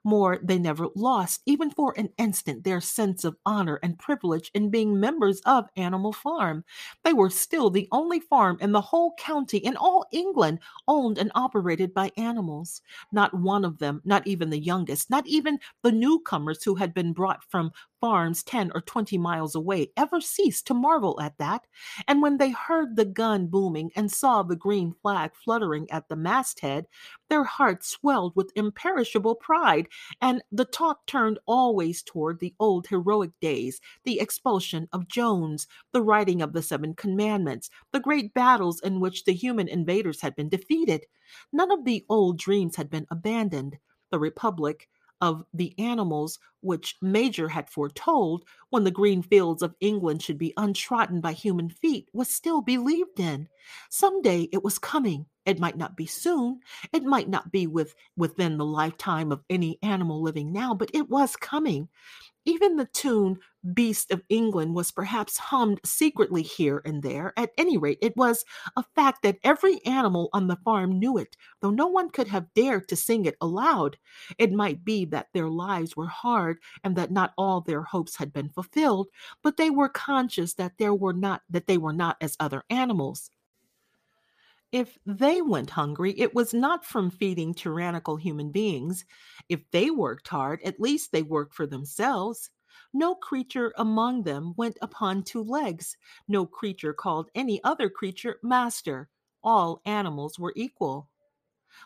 More, 0.06 0.40
they 0.42 0.58
never 0.58 0.88
lost, 0.96 1.42
even 1.46 1.70
for 1.70 1.94
an 1.98 2.10
instant, 2.18 2.64
their 2.64 2.80
sense 2.80 3.26
of 3.26 3.36
honor 3.46 3.80
and 3.84 4.00
privilege 4.00 4.50
in 4.54 4.70
being 4.70 4.98
members 4.98 5.42
of 5.42 5.68
Animal 5.76 6.14
Farm. 6.14 6.64
They 7.04 7.14
were 7.14 7.30
still 7.30 7.70
the 7.70 7.88
only 7.92 8.22
farm 8.22 8.58
in 8.62 8.72
the 8.72 8.82
whole 8.82 9.14
county, 9.18 9.58
in 9.58 9.76
all 9.76 10.06
England, 10.12 10.60
owned 10.88 11.18
and 11.18 11.32
operated 11.36 11.94
by 11.94 12.12
animals. 12.18 12.82
Not 13.12 13.34
one 13.34 13.66
of 13.66 13.78
them, 13.80 14.02
not 14.06 14.26
even 14.26 14.50
the 14.50 14.60
youngest, 14.60 15.10
not 15.10 15.28
even 15.28 15.60
the 15.82 15.92
newcomers 15.92 16.64
who 16.64 16.76
had 16.76 16.94
been 16.94 17.12
brought 17.12 17.44
from 17.50 17.72
farms 18.04 18.44
10 18.44 18.70
or 18.76 18.82
20 18.82 19.18
miles 19.18 19.56
away 19.56 19.90
ever 19.96 20.20
ceased 20.20 20.68
to 20.68 20.74
marvel 20.74 21.18
at 21.22 21.38
that. 21.38 21.66
And 22.06 22.22
when 22.22 22.38
they 22.38 22.52
heard 22.52 22.98
the 22.98 23.06
gun 23.06 23.48
booming 23.48 23.92
and 23.96 24.12
saw 24.12 24.44
the 24.44 24.58
green 24.58 24.94
flag 25.02 25.32
fluttering 25.34 25.90
at 25.90 26.10
the 26.10 26.18
masthead, 26.18 26.88
their 27.30 27.46
hearts 27.46 27.88
swelled 27.88 28.36
with 28.36 28.52
imperishable 28.58 29.36
pride, 29.36 29.88
and 30.20 30.44
the 30.52 30.66
talk 30.66 31.06
turned 31.06 31.40
always 31.46 32.04
toward 32.04 32.42
the 32.42 32.54
old 32.60 32.88
heroic 32.88 33.32
days, 33.40 33.80
the 34.04 34.20
expulsion 34.20 34.90
of 34.92 35.08
Jones, 35.08 35.66
the 35.94 36.02
writing 36.02 36.42
of 36.42 36.52
the 36.52 36.62
Seven 36.62 36.96
Commandments, 36.96 37.70
the 37.94 38.02
great 38.02 38.34
battles 38.34 38.82
in 38.82 39.00
which 39.00 39.24
the 39.24 39.32
human 39.32 39.70
invaders 39.70 40.20
had 40.20 40.36
been 40.36 40.50
defeated. 40.50 41.06
None 41.54 41.72
of 41.72 41.86
the 41.86 42.04
old 42.10 42.38
dreams 42.38 42.76
had 42.76 42.90
been 42.90 43.08
abandoned. 43.10 43.78
The 44.12 44.20
Republic, 44.20 44.90
of 45.22 45.44
the 45.54 45.74
animals 45.80 46.40
which 46.62 46.96
Major 47.02 47.50
had 47.50 47.70
foretold 47.70 48.46
when 48.70 48.84
the 48.84 48.92
green 48.92 49.22
fields 49.22 49.62
of 49.62 49.76
England 49.80 50.22
should 50.22 50.38
be 50.38 50.54
untrodden 50.58 51.22
by 51.22 51.34
human 51.34 51.70
feet 51.70 52.10
was 52.14 52.30
still 52.30 52.62
believed 52.62 53.20
in. 53.20 53.48
Some 53.90 54.22
day 54.22 54.50
it 54.52 54.64
was 54.64 54.80
coming. 54.80 55.26
It 55.46 55.60
might 55.60 55.78
not 55.78 55.98
be 55.98 56.06
soon. 56.06 56.62
It 56.94 57.04
might 57.04 57.30
not 57.30 57.52
be 57.52 57.68
with 57.68 57.96
within 58.16 58.58
the 58.58 58.66
lifetime 58.66 59.32
of 59.32 59.44
any 59.50 59.78
animal 59.82 60.22
living 60.22 60.52
now, 60.54 60.74
but 60.74 60.92
it 60.94 61.10
was 61.10 61.36
coming. 61.36 61.90
Even 62.46 62.76
the 62.76 62.86
tune 62.86 63.40
Beast 63.74 64.12
of 64.12 64.22
England 64.28 64.76
was 64.76 64.92
perhaps 64.92 65.38
hummed 65.38 65.80
secretly 65.86 66.42
here 66.42 66.82
and 66.84 67.02
there. 67.02 67.32
At 67.38 67.52
any 67.58 67.78
rate, 67.78 68.00
it 68.02 68.18
was 68.18 68.44
a 68.76 68.84
fact 68.96 69.24
that 69.24 69.40
every 69.44 69.84
animal 69.86 70.30
on 70.34 70.48
the 70.48 70.58
farm 70.58 71.00
knew 71.00 71.18
it, 71.18 71.38
though 71.62 71.72
no 71.72 71.88
one 71.88 72.10
could 72.10 72.28
have 72.28 72.54
dared 72.54 72.90
to 72.90 72.98
sing 72.98 73.24
it 73.26 73.38
aloud. 73.40 73.98
It 74.38 74.52
might 74.52 74.84
be 74.84 75.06
that 75.06 75.30
their 75.34 75.50
lives 75.50 75.96
were 75.96 76.08
hard 76.08 76.60
and 76.84 76.96
that 76.98 77.12
not 77.12 77.34
all 77.38 77.62
their 77.62 77.84
hopes 77.84 78.18
had 78.18 78.34
been 78.34 78.50
fulfilled, 78.50 79.08
but 79.42 79.56
they 79.56 79.70
were 79.70 79.90
conscious 79.90 80.54
that 80.56 80.78
there 80.78 80.94
were 80.94 81.14
not 81.14 81.42
that 81.50 81.68
they 81.68 81.78
were 81.78 81.94
not 81.94 82.18
as 82.20 82.36
other 82.42 82.64
animals. 82.70 83.30
If 84.74 85.00
they 85.06 85.42
went 85.42 85.70
hungry, 85.70 86.14
it 86.20 86.36
was 86.36 86.54
not 86.54 86.84
from 86.84 87.12
feeding 87.12 87.54
tyrannical 87.54 88.18
human 88.18 88.52
beings. 88.52 89.06
If 89.48 89.72
they 89.72 89.90
worked 89.90 90.28
hard, 90.28 90.62
at 90.64 90.82
least 90.82 91.14
they 91.14 91.24
worked 91.24 91.54
for 91.54 91.66
themselves. 91.66 92.50
No 92.94 93.16
creature 93.16 93.74
among 93.78 94.24
them 94.24 94.54
went 94.58 94.78
upon 94.82 95.24
two 95.24 95.44
legs. 95.44 95.96
No 96.28 96.46
creature 96.46 96.94
called 96.94 97.30
any 97.34 97.64
other 97.64 97.90
creature 97.90 98.38
master. 98.44 99.10
All 99.44 99.82
animals 99.86 100.38
were 100.38 100.52
equal. 100.58 101.10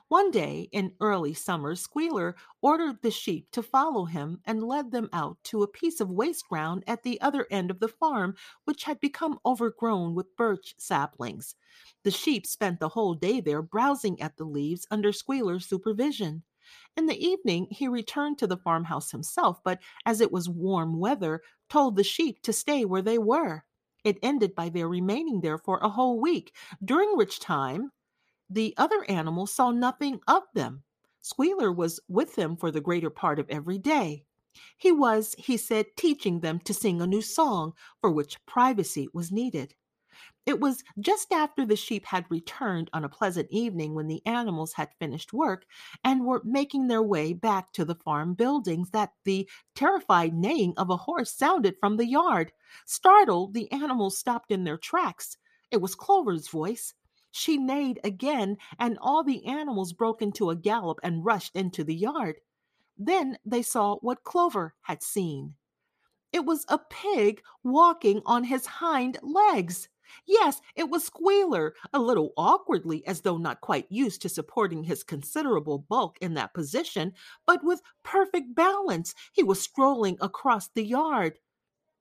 One 0.09 0.32
day 0.32 0.69
in 0.72 0.95
early 0.99 1.33
summer, 1.33 1.75
Squealer 1.75 2.35
ordered 2.61 3.01
the 3.01 3.11
sheep 3.11 3.51
to 3.51 3.64
follow 3.64 4.06
him 4.06 4.41
and 4.45 4.64
led 4.64 4.91
them 4.91 5.09
out 5.14 5.38
to 5.45 5.64
a 5.64 5.67
piece 5.67 5.99
of 5.99 6.09
waste 6.09 6.48
ground 6.48 6.83
at 6.88 7.03
the 7.03 7.19
other 7.22 7.48
end 7.51 7.72
of 7.72 7.80
the 7.80 7.88
farm, 7.88 8.35
which 8.66 8.83
had 8.83 8.99
become 8.99 9.40
overgrown 9.45 10.16
with 10.16 10.35
birch 10.35 10.75
saplings. 10.77 11.56
The 12.03 12.11
sheep 12.11 12.45
spent 12.45 12.80
the 12.80 12.90
whole 12.90 13.14
day 13.14 13.41
there 13.41 13.61
browsing 13.61 14.22
at 14.22 14.38
the 14.38 14.45
leaves 14.45 14.88
under 14.91 15.11
Squealer's 15.11 15.66
supervision. 15.66 16.43
In 16.98 17.06
the 17.06 17.25
evening, 17.25 17.67
he 17.72 17.88
returned 17.88 18.38
to 18.40 18.48
the 18.48 18.57
farmhouse 18.57 19.11
himself, 19.11 19.64
but 19.64 19.80
as 20.06 20.19
it 20.19 20.32
was 20.32 20.49
warm 20.49 20.99
weather, 20.99 21.41
told 21.69 21.95
the 21.95 22.03
sheep 22.03 22.41
to 22.41 22.51
stay 22.51 22.83
where 22.83 23.01
they 23.01 23.17
were. 23.17 23.64
It 24.03 24.19
ended 24.22 24.56
by 24.56 24.69
their 24.69 24.88
remaining 24.88 25.41
there 25.41 25.57
for 25.57 25.80
a 25.80 25.90
whole 25.90 26.19
week, 26.19 26.56
during 26.83 27.16
which 27.17 27.40
time 27.40 27.91
the 28.50 28.74
other 28.77 29.03
animals 29.09 29.53
saw 29.53 29.72
nothing 29.72 30.19
of 30.27 30.43
them. 30.53 30.84
Squealer 31.22 31.72
was 31.72 32.00
with 32.08 32.35
them 32.35 32.56
for 32.56 32.72
the 32.72 32.82
greater 32.82 33.09
part 33.09 33.40
of 33.40 33.50
every 33.50 33.77
day. 33.77 34.24
He 34.77 34.92
was, 34.92 35.35
he 35.38 35.58
said, 35.58 35.95
teaching 35.95 36.40
them 36.40 36.59
to 36.61 36.74
sing 36.74 37.01
a 37.01 37.08
new 37.08 37.22
song 37.22 37.74
for 38.01 38.09
which 38.09 38.43
privacy 38.45 39.08
was 39.14 39.32
needed. 39.32 39.76
It 40.48 40.61
was 40.61 40.84
just 41.00 41.34
after 41.34 41.66
the 41.66 41.76
sheep 41.76 42.06
had 42.06 42.26
returned 42.30 42.90
on 42.93 43.03
a 43.03 43.09
pleasant 43.09 43.50
evening 43.51 43.93
when 43.93 44.08
the 44.08 44.26
animals 44.26 44.74
had 44.74 44.95
finished 44.98 45.34
work 45.34 45.66
and 46.06 46.26
were 46.26 46.42
making 46.45 46.88
their 46.88 47.03
way 47.03 47.34
back 47.34 47.74
to 47.74 47.84
the 47.84 47.95
farm 47.95 48.34
buildings 48.34 48.90
that 48.92 49.11
the 49.26 49.48
terrified 49.76 50.34
neighing 50.34 50.74
of 50.77 50.90
a 50.90 50.95
horse 50.95 51.34
sounded 51.34 51.76
from 51.80 51.98
the 51.98 52.08
yard. 52.08 52.53
Startled, 52.85 53.53
the 53.53 53.69
animals 53.72 54.17
stopped 54.17 54.50
in 54.50 54.64
their 54.64 54.77
tracks. 54.77 55.38
It 55.69 55.82
was 55.82 55.95
Clover's 55.95 56.48
voice. 56.48 56.93
She 57.38 57.59
neighed 57.59 57.99
again, 58.03 58.57
and 58.80 58.98
all 58.99 59.24
the 59.24 59.45
animals 59.45 59.93
broke 59.93 60.24
into 60.24 60.49
a 60.49 60.56
gallop 60.56 60.99
and 61.03 61.24
rushed 61.24 61.56
into 61.56 61.83
the 61.83 61.93
yard. 61.93 62.41
Then 62.98 63.38
they 63.45 63.61
saw 63.61 63.98
what 63.98 64.24
Clover 64.24 64.74
had 64.82 65.03
seen. 65.03 65.53
It 66.33 66.45
was 66.45 66.66
a 66.67 66.80
pig 66.80 67.43
walking 67.64 68.24
on 68.25 68.45
his 68.45 68.66
hind 68.66 69.19
legs. 69.22 69.88
Yes, 70.25 70.61
it 70.75 70.90
was 70.90 71.03
Squealer, 71.03 71.75
a 71.93 71.99
little 71.99 72.33
awkwardly, 72.38 73.06
as 73.06 73.22
though 73.22 73.38
not 73.38 73.61
quite 73.61 73.85
used 73.91 74.24
to 74.24 74.30
supporting 74.30 74.83
his 74.83 75.03
considerable 75.03 75.77
bulk 75.77 76.17
in 76.22 76.33
that 76.33 76.56
position, 76.56 77.14
but 77.45 77.64
with 77.64 77.83
perfect 78.03 78.56
balance. 78.56 79.14
He 79.33 79.43
was 79.43 79.61
strolling 79.61 80.17
across 80.22 80.69
the 80.69 80.83
yard 80.83 81.38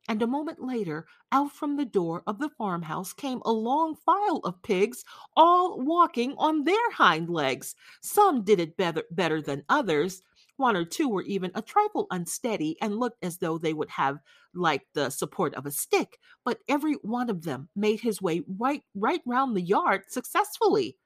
and 0.09 0.23
a 0.23 0.26
moment 0.26 0.60
later, 0.62 1.07
out 1.33 1.52
from 1.52 1.76
the 1.76 1.85
door 1.85 2.23
of 2.26 2.39
the 2.39 2.49
farmhouse 2.49 3.12
came 3.12 3.41
a 3.44 3.52
long 3.52 3.94
file 3.94 4.41
of 4.44 4.62
pigs, 4.62 5.05
all 5.36 5.81
walking 5.81 6.35
on 6.39 6.65
their 6.65 6.91
hind 6.93 7.28
legs. 7.31 7.75
Some 8.02 8.43
did 8.44 8.60
it 8.60 8.76
better, 8.76 9.05
better 9.10 9.41
than 9.43 9.65
others. 9.68 10.23
One 10.57 10.76
or 10.76 10.85
two 10.85 11.09
were 11.09 11.23
even 11.23 11.51
a 11.55 11.62
trifle 11.62 12.07
unsteady 12.10 12.76
and 12.81 12.99
looked 12.99 13.23
as 13.23 13.39
though 13.39 13.59
they 13.59 13.75
would 13.75 13.91
have 13.91 14.18
like 14.55 14.86
the 14.94 15.10
support 15.10 15.55
of 15.55 15.67
a 15.67 15.70
stick, 15.70 16.18
but 16.44 16.60
every 16.68 16.94
one 17.02 17.28
of 17.31 17.43
them 17.43 17.68
made 17.76 18.01
his 18.01 18.23
way 18.23 18.43
right 18.59 18.83
right 18.94 19.20
round 19.26 19.57
the 19.57 19.60
yard 19.62 20.05
successfully. 20.09 20.97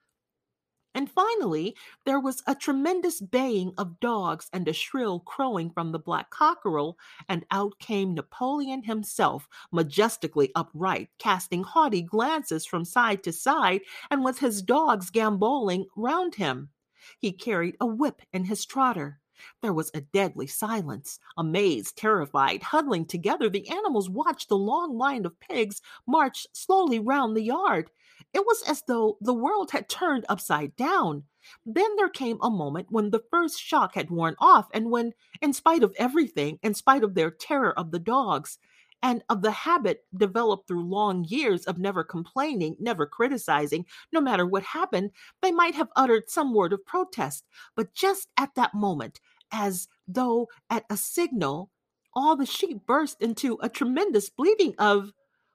And 0.95 1.11
finally, 1.11 1.77
there 2.05 2.19
was 2.19 2.43
a 2.47 2.55
tremendous 2.55 3.21
baying 3.21 3.75
of 3.79 4.01
dogs 4.01 4.49
and 4.53 4.67
a 4.67 4.73
shrill 4.73 5.21
crowing 5.21 5.71
from 5.71 5.93
the 5.93 5.99
black 5.99 6.31
cockerel, 6.31 6.99
and 7.29 7.47
out 7.51 7.79
came 7.79 8.15
Napoleon 8.15 8.83
himself, 8.83 9.49
majestically 9.71 10.51
upright, 10.55 11.11
casting 11.19 11.63
haughty 11.63 12.03
glances 12.03 12.67
from 12.67 12.85
side 12.85 13.23
to 13.25 13.33
side, 13.33 13.83
and 14.11 14.25
with 14.25 14.41
his 14.41 14.63
dogs 14.63 15.11
gambolling 15.11 15.87
round 15.97 16.35
him. 16.35 16.71
He 17.19 17.33
carried 17.33 17.77
a 17.81 17.87
whip 17.87 18.23
in 18.33 18.45
his 18.45 18.67
trotter. 18.67 19.21
There 19.63 19.73
was 19.73 19.91
a 19.95 20.03
deadly 20.03 20.47
silence. 20.47 21.19
Amazed, 21.37 21.97
terrified, 21.97 22.63
huddling 22.63 23.07
together, 23.07 23.49
the 23.49 23.69
animals 23.71 24.11
watched 24.11 24.49
the 24.49 24.59
long 24.59 24.99
line 24.99 25.25
of 25.25 25.39
pigs 25.41 25.81
march 26.07 26.47
slowly 26.53 26.99
round 26.99 27.37
the 27.37 27.43
yard. 27.43 27.91
It 28.33 28.47
was 28.47 28.63
as 28.63 28.83
though 28.87 29.19
the 29.21 29.35
world 29.35 29.73
had 29.73 29.89
turned 29.89 30.25
upside 30.29 30.77
down. 30.77 31.25
Then 31.67 31.97
there 31.97 32.09
came 32.09 32.39
a 32.41 32.51
moment 32.51 32.89
when 32.91 33.11
the 33.11 33.25
first 33.31 33.61
shock 33.61 33.95
had 33.95 34.11
worn 34.11 34.37
off, 34.39 34.69
and 34.73 34.91
when, 34.91 35.15
in 35.41 35.53
spite 35.53 35.83
of 35.83 35.95
everything, 35.99 36.59
in 36.63 36.75
spite 36.75 37.03
of 37.03 37.15
their 37.15 37.31
terror 37.31 37.77
of 37.79 37.91
the 37.91 37.99
dogs, 37.99 38.59
and 39.03 39.23
of 39.29 39.43
the 39.43 39.51
habit 39.51 40.05
developed 40.15 40.69
through 40.69 40.85
long 40.85 41.25
years 41.25 41.65
of 41.65 41.79
never 41.79 42.05
complaining, 42.05 42.77
never 42.79 43.07
criticizing, 43.07 43.87
no 44.13 44.21
matter 44.21 44.47
what 44.47 44.63
happened, 44.63 45.11
they 45.41 45.51
might 45.51 45.75
have 45.75 45.89
uttered 45.97 46.29
some 46.29 46.53
word 46.53 46.73
of 46.73 46.85
protest. 46.85 47.45
But 47.75 47.95
just 47.95 48.29
at 48.37 48.55
that 48.57 48.75
moment, 48.75 49.21
as 49.53 49.89
though 50.07 50.49
at 50.69 50.85
a 50.91 50.97
signal, 50.97 51.71
all 52.15 52.37
the 52.37 52.47
sheep 52.47 52.87
burst 52.87 53.21
into 53.23 53.59
a 53.63 53.69
tremendous 53.69 54.29
bleating 54.29 54.75
of 54.79 55.13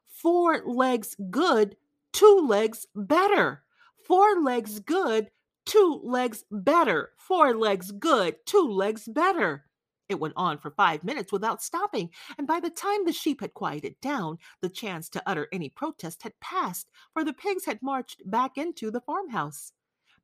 four 0.08 0.64
legs 0.66 1.16
good 1.30 1.76
two 2.16 2.48
legs 2.48 2.88
better. 2.96 3.64
Four 4.08 4.42
legs 4.42 4.80
good, 4.80 5.30
two 5.66 6.00
legs 6.02 6.46
better. 6.50 7.12
Four 7.18 7.54
legs 7.56 7.92
good, 7.92 8.38
two 8.46 8.70
legs 8.70 9.06
better. 9.06 9.66
It 10.08 10.20
went 10.20 10.36
on 10.38 10.60
for 10.60 10.72
five 10.72 11.04
minutes 11.04 11.34
without 11.34 11.62
stopping, 11.62 12.10
and 12.38 12.48
by 12.48 12.62
the 12.62 12.70
time 12.70 13.04
the 13.04 13.12
sheep 13.12 13.42
had 13.42 13.54
quieted 13.54 13.96
down, 14.02 14.38
the 14.62 14.70
chance 14.70 15.10
to 15.10 15.24
utter 15.26 15.50
any 15.52 15.68
protest 15.68 16.24
had 16.24 16.40
passed, 16.40 16.90
for 17.12 17.26
the 17.26 17.34
pigs 17.34 17.66
had 17.66 17.82
marched 17.82 18.22
back 18.30 18.58
into 18.58 18.92
the 18.92 19.02
farmhouse. 19.02 19.74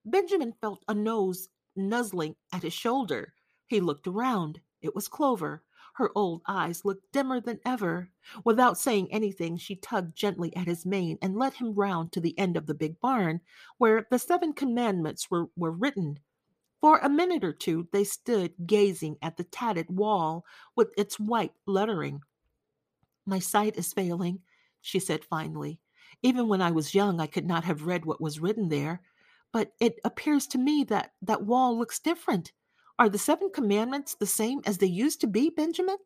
Benjamin 0.06 0.53
felt 0.61 0.86
a 0.88 0.94
nose 0.94 1.50
nuzzling 1.76 2.36
at 2.53 2.64
his 2.64 2.74
shoulder. 2.74 3.34
He 3.68 3.82
looked 3.82 4.08
around. 4.08 4.61
It 4.82 4.95
was 4.95 5.10
Clover. 5.10 5.64
Her 5.94 6.11
old 6.16 6.42
eyes 6.48 6.86
looked 6.86 7.11
dimmer 7.11 7.42
than 7.42 7.60
ever. 7.66 8.10
Without 8.45 8.78
saying 8.78 9.11
anything, 9.11 9.58
she 9.58 9.76
tugged 9.76 10.16
gently 10.16 10.56
at 10.56 10.68
his 10.68 10.86
mane 10.86 11.18
and 11.22 11.38
led 11.38 11.53
him 11.53 11.74
round 11.74 12.11
to 12.14 12.22
the 12.22 12.38
end 12.40 12.56
of 12.56 12.66
the 12.66 12.74
big 12.74 13.00
barn, 13.00 13.42
where 13.78 14.08
the 14.10 14.20
seven 14.20 14.53
commandments 14.53 15.30
were, 15.30 15.48
were 15.56 15.72
written. 15.72 16.20
For 16.80 16.98
a 16.98 17.10
minute 17.10 17.44
or 17.44 17.53
two 17.53 17.88
they 17.92 18.03
stood 18.03 18.53
gazing 18.66 19.18
at 19.22 19.38
the 19.38 19.44
tatted 19.44 19.88
wall 19.90 20.45
with 20.76 20.94
its 20.98 21.20
white 21.20 21.53
lettering. 21.68 22.22
My 23.26 23.40
sight 23.40 23.78
is 23.78 23.94
failing, 23.94 24.40
she 24.82 25.00
said 25.00 25.24
finally. 25.24 25.80
Even 26.24 26.48
when 26.48 26.61
I 26.61 26.72
was 26.72 26.95
young, 26.95 27.20
I 27.20 27.28
could 27.28 27.45
not 27.45 27.64
have 27.66 27.86
read 27.86 28.06
what 28.06 28.22
was 28.22 28.40
written 28.40 28.70
there. 28.70 29.02
But 29.52 29.74
it 29.80 30.00
appears 30.03 30.48
to 30.48 30.58
me 30.58 30.84
that 30.86 31.14
that 31.22 31.45
wall 31.45 31.78
looks 31.78 32.00
different. 32.00 32.52
Are 33.01 33.09
the 33.09 33.17
seven 33.17 33.49
commandments 33.49 34.13
the 34.13 34.27
same 34.27 34.61
as 34.63 34.77
they 34.77 34.85
used 34.85 35.21
to 35.21 35.27
be, 35.27 35.49
Benjamin? 35.49 35.97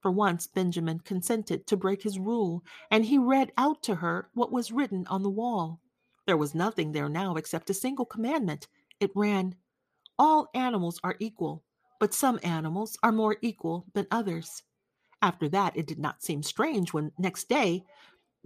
For 0.00 0.10
once, 0.10 0.46
Benjamin 0.46 1.00
consented 1.00 1.66
to 1.66 1.76
break 1.76 2.04
his 2.04 2.18
rule, 2.18 2.64
and 2.90 3.04
he 3.04 3.18
read 3.18 3.52
out 3.58 3.82
to 3.82 3.96
her 3.96 4.30
what 4.32 4.50
was 4.50 4.72
written 4.72 5.06
on 5.08 5.22
the 5.22 5.28
wall. 5.28 5.82
There 6.26 6.38
was 6.38 6.54
nothing 6.54 6.92
there 6.92 7.10
now 7.10 7.36
except 7.36 7.68
a 7.68 7.74
single 7.74 8.06
commandment. 8.06 8.66
It 8.98 9.10
ran, 9.14 9.56
All 10.18 10.48
animals 10.54 10.98
are 11.04 11.16
equal, 11.18 11.64
but 12.00 12.14
some 12.14 12.40
animals 12.42 12.96
are 13.02 13.12
more 13.12 13.36
equal 13.42 13.84
than 13.92 14.06
others. 14.10 14.62
After 15.20 15.50
that, 15.50 15.76
it 15.76 15.86
did 15.86 15.98
not 15.98 16.22
seem 16.22 16.42
strange 16.42 16.94
when 16.94 17.12
next 17.18 17.46
day 17.50 17.84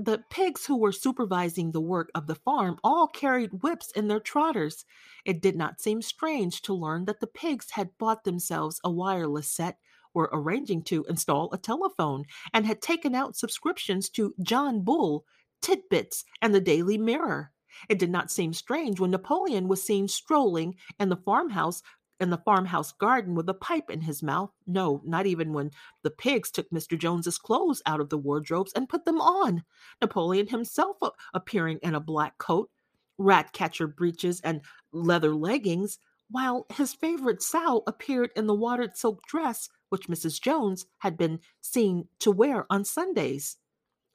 the 0.05 0.25
pigs 0.31 0.67
who 0.67 0.77
were 0.77 0.93
supervising 0.93 1.73
the 1.73 1.81
work 1.81 2.11
of 2.15 2.27
the 2.27 2.35
farm 2.35 2.79
all 2.83 3.07
carried 3.07 3.63
whips 3.63 3.91
in 3.93 4.09
their 4.09 4.21
trotters. 4.21 4.85
It 5.25 5.43
did 5.43 5.57
not 5.57 5.81
seem 5.81 6.01
strange 6.03 6.63
to 6.63 6.75
learn 6.75 7.05
that 7.05 7.21
the 7.21 7.27
pigs 7.27 7.73
had 7.73 7.97
bought 7.99 8.25
themselves 8.25 8.81
a 8.83 8.91
wireless 8.91 9.49
set, 9.49 9.79
were 10.15 10.31
arranging 10.33 10.83
to 10.85 11.05
install 11.09 11.53
a 11.53 11.59
telephone, 11.59 12.25
and 12.53 12.67
had 12.67 12.81
taken 12.81 13.15
out 13.15 13.37
subscriptions 13.37 14.09
to 14.11 14.35
John 14.43 14.83
Bull, 14.83 15.25
Titbits, 15.63 16.25
and 16.41 16.55
the 16.55 16.61
Daily 16.61 16.99
Mirror. 16.99 17.53
It 17.89 17.99
did 17.99 18.11
not 18.11 18.31
seem 18.31 18.53
strange 18.53 18.99
when 18.99 19.11
Napoleon 19.11 19.69
was 19.69 19.83
seen 19.83 20.09
strolling 20.09 20.75
in 20.99 21.09
the 21.09 21.17
farmhouse 21.17 21.83
in 22.21 22.31
the 22.31 22.39
farmhouse 22.39 22.93
garden 22.93 23.35
with 23.35 23.49
a 23.49 23.55
pipe 23.55 23.91
in 23.91 24.01
his 24.01 24.23
mouth. 24.23 24.51
No, 24.67 25.01
not 25.05 25.27
even 25.27 25.53
when 25.53 25.71
the 26.03 26.11
pigs 26.11 26.51
took 26.51 26.71
Mr. 26.71 26.99
Jones's 26.99 27.39
clothes 27.39 27.83
out 27.87 28.01
of 28.01 28.09
the 28.09 28.19
wardrobes 28.19 28.73
and 28.75 28.89
put 28.89 29.05
them 29.05 29.21
on. 29.21 29.65
Napoleon 30.01 30.47
himself 30.47 30.99
appearing 31.35 31.79
in 31.83 31.95
a 31.95 32.01
black 32.01 32.39
coat, 32.39 32.71
rat 33.19 33.53
catcher 33.53 33.87
breeches, 33.87 34.41
and 34.43 34.61
leather 34.93 35.35
leggings, 35.35 35.99
while 36.31 36.67
his 36.73 36.95
favorite 36.95 37.43
sow 37.43 37.83
appeared 37.87 38.31
in 38.37 38.47
the 38.47 38.55
watered 38.55 38.97
silk 38.97 39.27
dress 39.27 39.69
which 39.89 40.09
Mrs. 40.09 40.41
Jones 40.41 40.87
had 40.99 41.17
been 41.17 41.41
seen 41.61 42.07
to 42.21 42.31
wear 42.31 42.65
on 42.71 42.85
Sundays. 42.85 43.57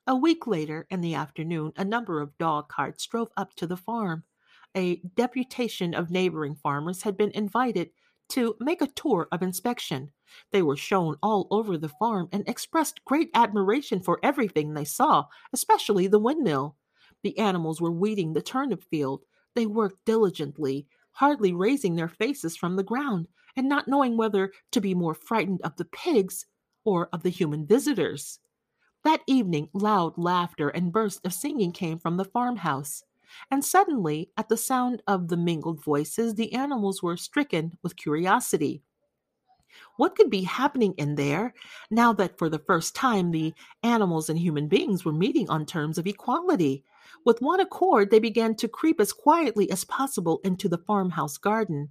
A 0.08 0.16
week 0.16 0.48
later, 0.48 0.88
in 0.90 1.02
the 1.02 1.16
afternoon, 1.16 1.74
a 1.76 1.84
number 1.84 2.22
of 2.22 2.38
dog 2.38 2.70
carts 2.70 3.06
drove 3.06 3.30
up 3.36 3.54
to 3.56 3.68
the 3.68 3.76
farm 3.76 4.24
a 4.76 4.98
deputation 5.16 5.94
of 5.94 6.12
neighboring 6.12 6.56
farmers 6.56 7.04
had 7.04 7.18
been 7.18 7.32
invited 7.32 7.90
to 8.30 8.56
make 8.60 8.82
a 8.82 8.88
tour 8.88 9.28
of 9.32 9.42
inspection. 9.42 10.12
They 10.52 10.62
were 10.62 10.76
shown 10.76 11.16
all 11.22 11.48
over 11.52 11.78
the 11.78 11.90
farm 11.90 12.28
and 12.32 12.48
expressed 12.48 13.06
great 13.06 13.30
admiration 13.34 14.02
for 14.02 14.20
everything 14.24 14.74
they 14.74 14.86
saw, 14.86 15.26
especially 15.54 16.08
the 16.08 16.20
windmill. 16.20 16.76
The 17.24 17.38
animals 17.38 17.80
were 17.80 17.92
weeding 17.92 18.34
the 18.34 18.42
turnip 18.42 18.84
field. 18.84 19.24
They 19.54 19.66
worked 19.66 20.06
diligently, 20.06 20.88
hardly 21.12 21.54
raising 21.54 21.96
their 21.96 22.10
faces 22.10 22.58
from 22.58 22.76
the 22.76 22.84
ground, 22.84 23.28
and 23.56 23.70
not 23.70 23.88
knowing 23.88 24.18
whether 24.18 24.52
to 24.72 24.82
be 24.82 24.94
more 24.94 25.14
frightened 25.14 25.62
of 25.64 25.76
the 25.78 25.86
pigs 25.86 26.46
or 26.84 27.10
of 27.14 27.24
the 27.24 27.30
human 27.30 27.66
visitors. 27.66 28.40
That 29.04 29.22
evening, 29.28 29.70
loud 29.74 30.18
laughter 30.18 30.70
and 30.70 30.92
bursts 30.92 31.22
of 31.24 31.34
singing 31.34 31.72
came 31.72 32.00
from 32.00 32.18
the 32.18 32.26
farmhouse 32.26 33.04
and 33.52 33.64
suddenly, 33.64 34.32
at 34.38 34.50
the 34.50 34.58
sound 34.58 35.02
of 35.08 35.28
the 35.28 35.38
mingled 35.38 35.84
voices, 35.84 36.36
the 36.36 36.54
animals 36.54 37.02
were 37.02 37.18
stricken 37.18 37.78
with 37.84 37.96
curiosity. 37.96 38.84
What 39.98 40.16
could 40.16 40.30
be 40.30 40.44
happening 40.44 40.94
in 40.98 41.16
there 41.16 41.54
now 41.92 42.14
that 42.14 42.38
for 42.38 42.50
the 42.50 42.60
first 42.60 42.96
time 42.96 43.32
the 43.32 43.54
animals 43.84 44.30
and 44.30 44.40
human 44.40 44.68
beings 44.68 45.04
were 45.04 45.14
meeting 45.14 45.50
on 45.50 45.66
terms 45.66 45.98
of 45.98 46.08
equality? 46.08 46.84
With 47.26 47.42
one 47.42 47.60
accord, 47.60 48.12
they 48.12 48.20
began 48.20 48.56
to 48.56 48.68
creep 48.68 49.00
as 49.00 49.14
quietly 49.14 49.70
as 49.72 49.84
possible 49.86 50.40
into 50.44 50.70
the 50.70 50.78
farmhouse 50.78 51.38
garden. 51.38 51.90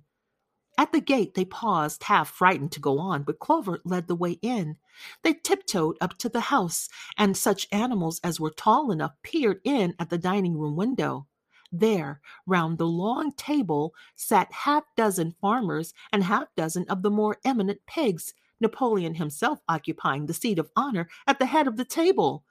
At 0.77 0.91
the 0.91 1.01
gate, 1.01 1.35
they 1.35 1.45
paused, 1.45 2.05
half 2.05 2.29
frightened 2.29 2.73
to 2.73 2.81
go 2.81 2.99
on, 2.99 3.23
but 3.23 3.39
Clover 3.39 3.81
led 3.85 4.09
the 4.09 4.17
way 4.17 4.39
in. 4.43 4.77
They 5.23 5.35
tiptoed 5.35 5.97
up 6.01 6.19
to 6.19 6.29
the 6.29 6.41
house, 6.41 6.89
and 7.17 7.37
such 7.37 7.69
animals 7.71 8.21
as 8.25 8.41
were 8.41 8.51
tall 8.51 8.91
enough 8.91 9.13
peered 9.23 9.61
in 9.63 9.95
at 9.99 10.11
the 10.11 10.19
dining 10.19 10.59
room 10.59 10.75
window. 10.75 11.29
There, 11.71 12.21
round 12.47 12.79
the 12.79 12.87
long 12.87 13.33
table, 13.33 13.95
sat 14.17 14.53
half 14.53 14.85
dozen 14.97 15.37
farmers 15.41 15.95
and 16.13 16.25
half 16.25 16.49
dozen 16.57 16.87
of 16.89 17.03
the 17.03 17.11
more 17.11 17.39
eminent 17.45 17.81
pigs, 17.87 18.35
Napoleon 18.61 19.15
himself 19.15 19.61
occupying 19.69 20.27
the 20.27 20.35
seat 20.35 20.59
of 20.59 20.71
honor 20.75 21.09
at 21.27 21.39
the 21.39 21.47
head 21.47 21.67
of 21.67 21.77
the 21.77 21.85
table. 21.85 22.45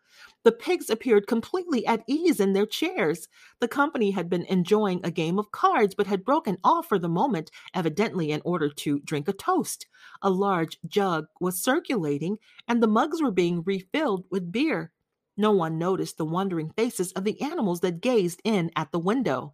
The 0.44 0.52
pigs 0.52 0.90
appeared 0.90 1.28
completely 1.28 1.86
at 1.88 2.04
ease 2.08 2.40
in 2.40 2.54
their 2.54 2.66
chairs. 2.66 3.28
The 3.60 3.68
company 3.68 4.12
had 4.12 4.30
been 4.30 4.46
enjoying 4.46 5.02
a 5.04 5.12
game 5.12 5.40
of 5.40 5.52
cards, 5.52 5.96
but 5.96 6.08
had 6.08 6.26
broken 6.26 6.58
off 6.64 6.88
for 6.88 7.00
the 7.00 7.10
moment, 7.10 7.50
evidently 7.74 8.32
in 8.32 8.42
order 8.44 8.70
to 8.70 9.00
drink 9.00 9.28
a 9.28 9.34
toast. 9.34 9.88
A 10.22 10.30
large 10.30 10.78
jug 10.88 11.28
was 11.40 11.64
circulating, 11.64 12.38
and 12.68 12.84
the 12.84 12.88
mugs 12.88 13.22
were 13.22 13.32
being 13.32 13.64
refilled 13.64 14.26
with 14.30 14.52
beer. 14.52 14.92
No 15.36 15.52
one 15.52 15.78
noticed 15.80 16.18
the 16.18 16.26
wondering 16.26 16.72
faces 16.72 17.12
of 17.14 17.24
the 17.24 17.42
animals 17.42 17.80
that 17.80 18.02
gazed 18.02 18.42
in 18.44 18.70
at 18.76 18.92
the 18.92 19.00
window. 19.00 19.54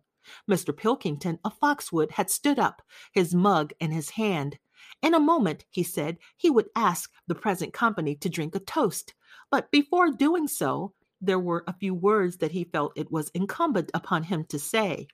Mr. 0.49 0.75
Pilkington 0.75 1.39
of 1.45 1.57
Foxwood 1.57 2.11
had 2.11 2.29
stood 2.29 2.59
up, 2.59 2.81
his 3.11 3.33
mug 3.33 3.71
in 3.79 3.91
his 3.91 4.11
hand. 4.11 4.59
In 5.01 5.13
a 5.13 5.19
moment, 5.19 5.65
he 5.69 5.83
said, 5.83 6.17
he 6.35 6.49
would 6.49 6.69
ask 6.75 7.11
the 7.27 7.35
present 7.35 7.73
company 7.73 8.15
to 8.15 8.29
drink 8.29 8.55
a 8.55 8.59
toast. 8.59 9.13
But 9.51 9.71
before 9.71 10.11
doing 10.11 10.47
so, 10.47 10.93
there 11.21 11.39
were 11.39 11.63
a 11.67 11.73
few 11.73 11.93
words 11.93 12.37
that 12.37 12.51
he 12.51 12.63
felt 12.63 12.93
it 12.95 13.11
was 13.11 13.29
incumbent 13.33 13.91
upon 13.93 14.23
him 14.23 14.45
to 14.45 14.59
say. 14.59 15.07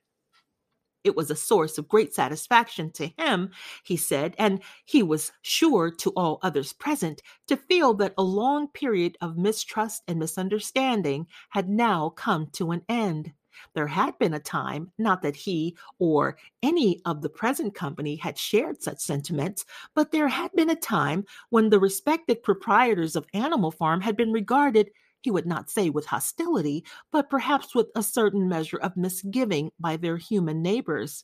It 1.04 1.16
was 1.16 1.30
a 1.30 1.36
source 1.36 1.78
of 1.78 1.88
great 1.88 2.16
satisfaction 2.16 2.92
to 2.94 3.08
him, 3.18 3.52
he 3.84 3.96
said, 3.96 4.34
and 4.40 4.62
he 4.86 5.04
was 5.04 5.32
sure 5.44 5.92
to 5.92 6.10
all 6.12 6.40
others 6.42 6.74
present 6.74 7.22
to 7.48 7.56
feel 7.56 7.94
that 7.96 8.16
a 8.18 8.24
long 8.24 8.68
period 8.70 9.16
of 9.22 9.38
mistrust 9.38 10.02
and 10.08 10.18
misunderstanding 10.18 11.28
had 11.50 11.70
now 11.70 12.10
come 12.10 12.48
to 12.54 12.72
an 12.72 12.82
end. 12.90 13.34
There 13.74 13.88
had 13.88 14.18
been 14.20 14.34
a 14.34 14.40
time, 14.40 14.92
not 14.98 15.22
that 15.22 15.36
he 15.36 15.78
or 16.00 16.38
any 16.64 17.02
of 17.06 17.22
the 17.22 17.30
present 17.30 17.76
company 17.76 18.16
had 18.16 18.38
shared 18.38 18.82
such 18.82 19.00
sentiments, 19.00 19.66
but 19.94 20.12
there 20.12 20.28
had 20.28 20.52
been 20.54 20.70
a 20.70 20.76
time 20.76 21.26
when 21.50 21.70
the 21.70 21.80
respected 21.80 22.44
proprietors 22.44 23.16
of 23.16 23.28
Animal 23.34 23.72
Farm 23.72 24.02
had 24.02 24.18
been 24.18 24.32
regarded 24.32 24.90
he 25.26 25.32
would 25.32 25.48
not 25.48 25.72
say 25.72 25.90
with 25.90 26.06
hostility, 26.06 26.86
but 27.12 27.32
perhaps 27.32 27.74
with 27.74 27.88
a 27.96 28.04
certain 28.04 28.48
measure 28.48 28.78
of 28.78 28.96
misgiving 28.96 29.72
by 29.80 29.98
their 29.98 30.18
human 30.18 30.62
neighbors. 30.62 31.24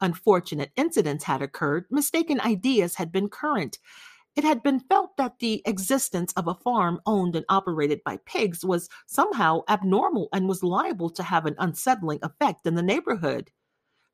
Unfortunate 0.00 0.70
incidents 0.76 1.24
had 1.24 1.42
occurred, 1.42 1.84
mistaken 1.90 2.40
ideas 2.40 2.94
had 2.94 3.10
been 3.10 3.28
current. 3.28 3.78
It 4.36 4.44
had 4.44 4.62
been 4.62 4.80
felt 4.80 5.16
that 5.16 5.38
the 5.38 5.62
existence 5.66 6.32
of 6.34 6.46
a 6.48 6.54
farm 6.54 7.00
owned 7.06 7.36
and 7.36 7.44
operated 7.48 8.02
by 8.04 8.18
pigs 8.26 8.64
was 8.64 8.88
somehow 9.06 9.62
abnormal 9.68 10.28
and 10.32 10.48
was 10.48 10.62
liable 10.62 11.10
to 11.10 11.22
have 11.22 11.46
an 11.46 11.56
unsettling 11.58 12.20
effect 12.22 12.66
in 12.66 12.74
the 12.74 12.82
neighborhood. 12.82 13.50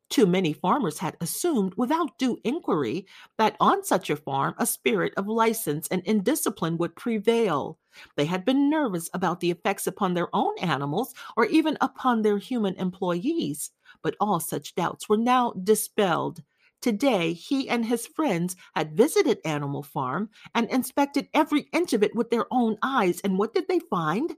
Too 0.09 0.27
many 0.27 0.53
farmers 0.53 0.99
had 0.99 1.17
assumed, 1.21 1.75
without 1.77 2.17
due 2.19 2.39
inquiry, 2.45 3.07
that 3.39 3.57
on 3.59 3.83
such 3.85 4.09
a 4.09 4.17
farm 4.17 4.55
a 4.57 4.67
spirit 4.67 5.13
of 5.17 5.27
license 5.27 5.89
and 5.89 6.03
indiscipline 6.03 6.79
would 6.79 6.95
prevail. 6.95 7.79
They 8.17 8.27
had 8.27 8.45
been 8.45 8.71
nervous 8.71 9.11
about 9.13 9.41
the 9.41 9.51
effects 9.51 9.87
upon 9.87 10.15
their 10.15 10.29
own 10.35 10.57
animals 10.61 11.15
or 11.37 11.47
even 11.47 11.77
upon 11.81 12.23
their 12.23 12.39
human 12.39 12.75
employees, 12.77 13.73
but 14.03 14.17
all 14.21 14.39
such 14.41 14.75
doubts 14.77 15.09
were 15.09 15.17
now 15.19 15.53
dispelled. 15.53 16.43
Today, 16.81 17.33
he 17.33 17.69
and 17.69 17.85
his 17.87 18.07
friends 18.07 18.57
had 18.75 18.97
visited 18.97 19.41
Animal 19.45 19.83
Farm 19.83 20.31
and 20.55 20.71
inspected 20.71 21.29
every 21.35 21.69
inch 21.73 21.93
of 21.93 22.03
it 22.03 22.15
with 22.15 22.31
their 22.31 22.47
own 22.51 22.77
eyes, 22.83 23.21
and 23.23 23.39
what 23.39 23.55
did 23.55 23.69
they 23.69 23.79
find? 23.79 24.37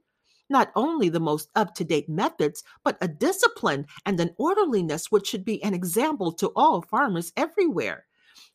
not 0.51 0.73
only 0.75 1.09
the 1.09 1.21
most 1.21 1.51
up 1.55 1.75
to 1.75 1.85
date 1.85 2.09
methods, 2.09 2.63
but 2.83 2.97
a 3.01 3.09
discipline 3.09 3.87
and 4.07 4.19
an 4.19 4.35
orderliness 4.39 5.11
which 5.11 5.27
should 5.27 5.45
be 5.45 5.63
an 5.63 5.75
example 5.75 6.33
to 6.33 6.53
all 6.57 6.83
farmers 6.83 7.33
everywhere. 7.37 8.07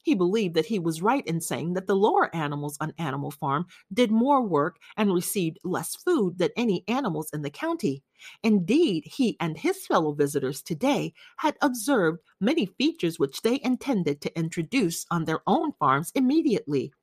He 0.04 0.16
believed 0.16 0.54
that 0.56 0.68
he 0.68 0.80
was 0.80 1.02
right 1.02 1.26
in 1.26 1.42
saying 1.42 1.74
that 1.74 1.88
the 1.88 1.96
lower 1.96 2.34
animals 2.36 2.78
on 2.80 2.94
Animal 2.98 3.32
Farm 3.32 3.66
did 3.92 4.12
more 4.12 4.42
work 4.42 4.78
and 4.98 5.14
received 5.14 5.60
less 5.64 5.96
food 5.96 6.38
than 6.38 6.50
any 6.56 6.84
animals 6.88 7.30
in 7.34 7.42
the 7.42 7.50
county. 7.50 8.04
Indeed, 8.44 9.06
he 9.06 9.38
and 9.40 9.58
his 9.58 9.88
fellow 9.88 10.12
visitors 10.12 10.62
today 10.62 11.14
had 11.38 11.58
observed 11.62 12.20
many 12.40 12.66
features 12.66 13.18
which 13.18 13.42
they 13.42 13.60
intended 13.64 14.22
to 14.22 14.38
introduce 14.38 15.06
on 15.10 15.26
their 15.26 15.42
own 15.48 15.72
farms 15.74 16.12
immediately. 16.14 16.94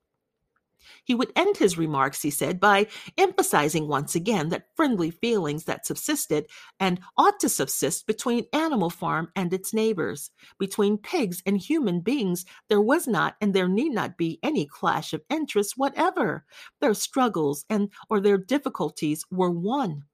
He 1.05 1.15
would 1.15 1.33
end 1.36 1.57
his 1.57 1.78
remarks, 1.78 2.23
he 2.23 2.31
said, 2.31 2.60
by 2.60 2.86
emphasizing 3.18 3.89
once 3.89 4.15
again 4.15 4.49
that 4.50 4.68
friendly 4.76 5.10
feelings 5.10 5.65
that 5.65 5.86
subsisted 5.86 6.47
and 6.78 7.00
ought 7.17 7.41
to 7.41 7.49
subsist 7.49 8.07
between 8.07 8.47
Animal 8.52 8.91
Farm 8.91 9.28
and 9.34 9.52
its 9.52 9.75
neighbors. 9.75 10.31
Between 10.59 10.99
pigs 10.99 11.42
and 11.47 11.59
human 11.59 12.00
beings, 12.00 12.44
there 12.68 12.81
was 12.81 13.07
not 13.07 13.36
and 13.41 13.55
there 13.55 13.68
need 13.68 13.91
not 13.91 14.17
be 14.17 14.39
any 14.42 14.67
clash 14.67 15.12
of 15.12 15.23
interests 15.31 15.76
whatever. 15.76 16.44
Their 16.81 16.94
struggles 16.94 17.65
and 17.68 17.91
or 18.09 18.20
their 18.20 18.39
difficulties 18.39 19.25
were 19.31 19.50
one. 19.50 20.05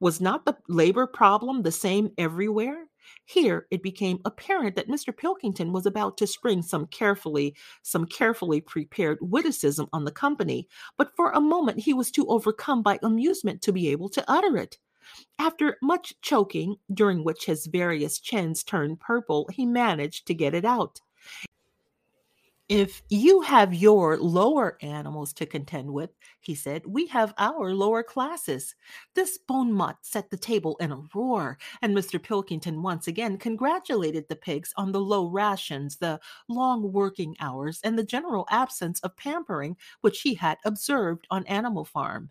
Was 0.00 0.20
not 0.20 0.46
the 0.46 0.56
labor 0.68 1.06
problem 1.06 1.62
the 1.62 1.72
same 1.72 2.10
everywhere? 2.16 2.86
Here 3.24 3.66
it 3.70 3.82
became 3.82 4.20
apparent 4.24 4.76
that 4.76 4.88
Mr. 4.88 5.16
Pilkington 5.16 5.72
was 5.72 5.86
about 5.86 6.16
to 6.18 6.26
spring 6.26 6.62
some 6.62 6.86
carefully, 6.86 7.54
some 7.82 8.06
carefully 8.06 8.60
prepared 8.60 9.18
witticism 9.20 9.88
on 9.92 10.04
the 10.04 10.12
company, 10.12 10.68
but 10.96 11.12
for 11.16 11.30
a 11.30 11.40
moment 11.40 11.80
he 11.80 11.94
was 11.94 12.10
too 12.10 12.26
overcome 12.26 12.82
by 12.82 12.98
amusement 13.02 13.62
to 13.62 13.72
be 13.72 13.88
able 13.88 14.08
to 14.10 14.24
utter 14.28 14.56
it. 14.56 14.78
After 15.38 15.76
much 15.82 16.14
choking, 16.22 16.76
during 16.92 17.24
which 17.24 17.44
his 17.46 17.66
various 17.66 18.18
chins 18.18 18.64
turned 18.64 19.00
purple, 19.00 19.48
he 19.52 19.66
managed 19.66 20.26
to 20.26 20.34
get 20.34 20.54
it 20.54 20.64
out. 20.64 21.00
If 22.70 23.02
you 23.10 23.42
have 23.42 23.74
your 23.74 24.16
lower 24.16 24.78
animals 24.80 25.34
to 25.34 25.44
contend 25.44 25.92
with, 25.92 26.08
he 26.40 26.54
said, 26.54 26.86
we 26.86 27.06
have 27.08 27.34
our 27.36 27.74
lower 27.74 28.02
classes. 28.02 28.74
This 29.14 29.36
bon 29.36 29.70
mot 29.70 29.98
set 30.00 30.30
the 30.30 30.38
table 30.38 30.78
in 30.80 30.90
a 30.90 31.02
roar, 31.14 31.58
and 31.82 31.94
Mr. 31.94 32.22
Pilkington 32.22 32.82
once 32.82 33.06
again 33.06 33.36
congratulated 33.36 34.28
the 34.28 34.36
pigs 34.36 34.72
on 34.78 34.92
the 34.92 35.00
low 35.00 35.26
rations, 35.26 35.98
the 35.98 36.18
long 36.48 36.90
working 36.90 37.36
hours, 37.38 37.80
and 37.84 37.98
the 37.98 38.02
general 38.02 38.46
absence 38.48 38.98
of 39.00 39.14
pampering 39.14 39.76
which 40.00 40.22
he 40.22 40.32
had 40.32 40.56
observed 40.64 41.26
on 41.30 41.46
Animal 41.46 41.84
Farm. 41.84 42.30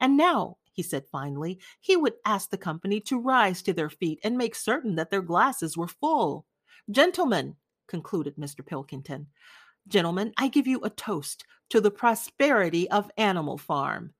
And 0.00 0.16
now, 0.16 0.58
he 0.72 0.84
said 0.84 1.06
finally, 1.10 1.58
he 1.80 1.96
would 1.96 2.14
ask 2.24 2.50
the 2.50 2.56
company 2.56 3.00
to 3.00 3.18
rise 3.18 3.62
to 3.62 3.72
their 3.72 3.90
feet 3.90 4.20
and 4.22 4.38
make 4.38 4.54
certain 4.54 4.94
that 4.94 5.10
their 5.10 5.22
glasses 5.22 5.76
were 5.76 5.88
full. 5.88 6.46
Gentlemen, 6.88 7.56
concluded 7.88 8.36
Mr. 8.36 8.64
Pilkington, 8.64 9.26
gentlemen, 9.88 10.32
I 10.36 10.48
give 10.48 10.66
you 10.66 10.80
a 10.82 10.90
toast 10.90 11.44
to 11.70 11.80
the 11.80 11.90
prosperity 11.90 12.90
of 12.90 13.10
Animal 13.16 13.58
Farm. 13.58 14.14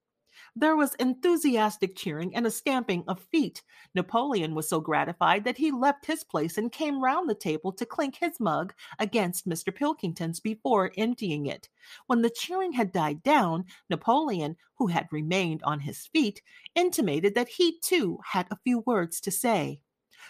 There 0.54 0.76
was 0.76 0.94
enthusiastic 0.96 1.96
cheering 1.96 2.36
and 2.36 2.46
a 2.46 2.50
stamping 2.50 3.04
of 3.08 3.20
feet. 3.30 3.62
Napoleon 3.94 4.54
was 4.54 4.68
so 4.68 4.80
gratified 4.80 5.44
that 5.44 5.56
he 5.56 5.70
left 5.70 6.04
his 6.04 6.24
place 6.24 6.58
and 6.58 6.70
came 6.70 7.02
round 7.02 7.28
the 7.28 7.34
table 7.34 7.72
to 7.72 7.86
clink 7.86 8.16
his 8.16 8.38
mug 8.38 8.74
against 8.98 9.48
Mr. 9.48 9.74
Pilkington's 9.74 10.40
before 10.40 10.92
emptying 10.98 11.46
it. 11.46 11.70
When 12.06 12.20
the 12.20 12.28
cheering 12.28 12.72
had 12.72 12.92
died 12.92 13.22
down, 13.22 13.64
Napoleon, 13.88 14.56
who 14.76 14.88
had 14.88 15.08
remained 15.10 15.62
on 15.62 15.80
his 15.80 16.06
feet, 16.06 16.42
intimated 16.74 17.34
that 17.34 17.48
he 17.48 17.78
too 17.80 18.18
had 18.22 18.46
a 18.50 18.58
few 18.62 18.80
words 18.80 19.22
to 19.22 19.30
say. 19.30 19.80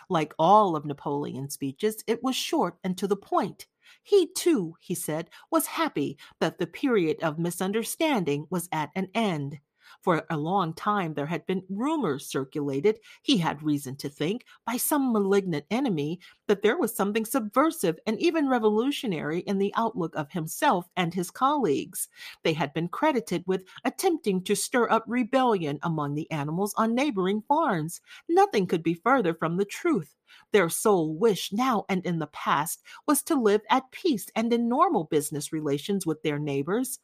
Like 0.09 0.35
all 0.39 0.77
of 0.77 0.85
Napoleon's 0.85 1.55
speeches, 1.55 2.05
it 2.07 2.23
was 2.23 2.37
short 2.37 2.79
and 2.85 2.97
to 2.99 3.09
the 3.09 3.17
point. 3.17 3.67
He 4.03 4.27
too, 4.27 4.77
he 4.81 4.95
said, 4.95 5.31
was 5.51 5.67
happy 5.67 6.19
that 6.41 6.59
the 6.59 6.67
period 6.67 7.23
of 7.23 7.39
misunderstanding 7.39 8.47
was 8.51 8.69
at 8.73 8.91
an 8.95 9.09
end. 9.15 9.61
For 10.03 10.27
a 10.31 10.37
long 10.37 10.75
time 10.75 11.15
there 11.15 11.27
had 11.27 11.47
been 11.47 11.63
rumors 11.69 12.27
circulated, 12.27 12.99
he 13.23 13.39
had 13.39 13.63
reason 13.63 13.95
to 13.99 14.09
think, 14.09 14.45
by 14.67 14.77
some 14.77 15.13
malignant 15.13 15.65
enemy, 15.71 16.19
that 16.49 16.63
there 16.63 16.77
was 16.77 16.95
something 16.95 17.25
subversive 17.25 18.01
and 18.05 18.21
even 18.21 18.49
revolutionary 18.49 19.41
in 19.41 19.59
the 19.59 19.73
outlook 19.77 20.17
of 20.17 20.33
himself 20.33 20.89
and 20.97 21.15
his 21.15 21.31
colleagues. 21.31 22.09
They 22.43 22.53
had 22.53 22.75
been 22.75 22.89
credited 22.89 23.45
with 23.47 23.65
attempting 23.85 24.43
to 24.43 24.57
stir 24.57 24.91
up 24.91 25.05
rebellion 25.07 25.79
among 25.83 26.15
the 26.17 26.29
animals 26.33 26.75
on 26.77 26.97
neighboring 26.97 27.43
farms. 27.43 28.01
Nothing 28.29 28.67
could 28.67 28.83
be 28.83 28.95
further 28.95 29.35
from 29.35 29.57
the 29.57 29.65
truth. 29.65 30.17
Their 30.51 30.69
sole 30.69 31.15
wish 31.15 31.53
now 31.53 31.85
and 31.89 32.05
in 32.05 32.19
the 32.19 32.27
past 32.29 32.83
was 33.07 33.23
to 33.25 33.37
live 33.37 33.61
at 33.71 33.93
peace 33.93 34.27
and 34.35 34.53
in 34.53 34.69
normal 34.69 35.05
business 35.05 35.53
relations 35.53 36.07
with 36.07 36.23
their 36.23 36.41
neighbors. 36.41 36.99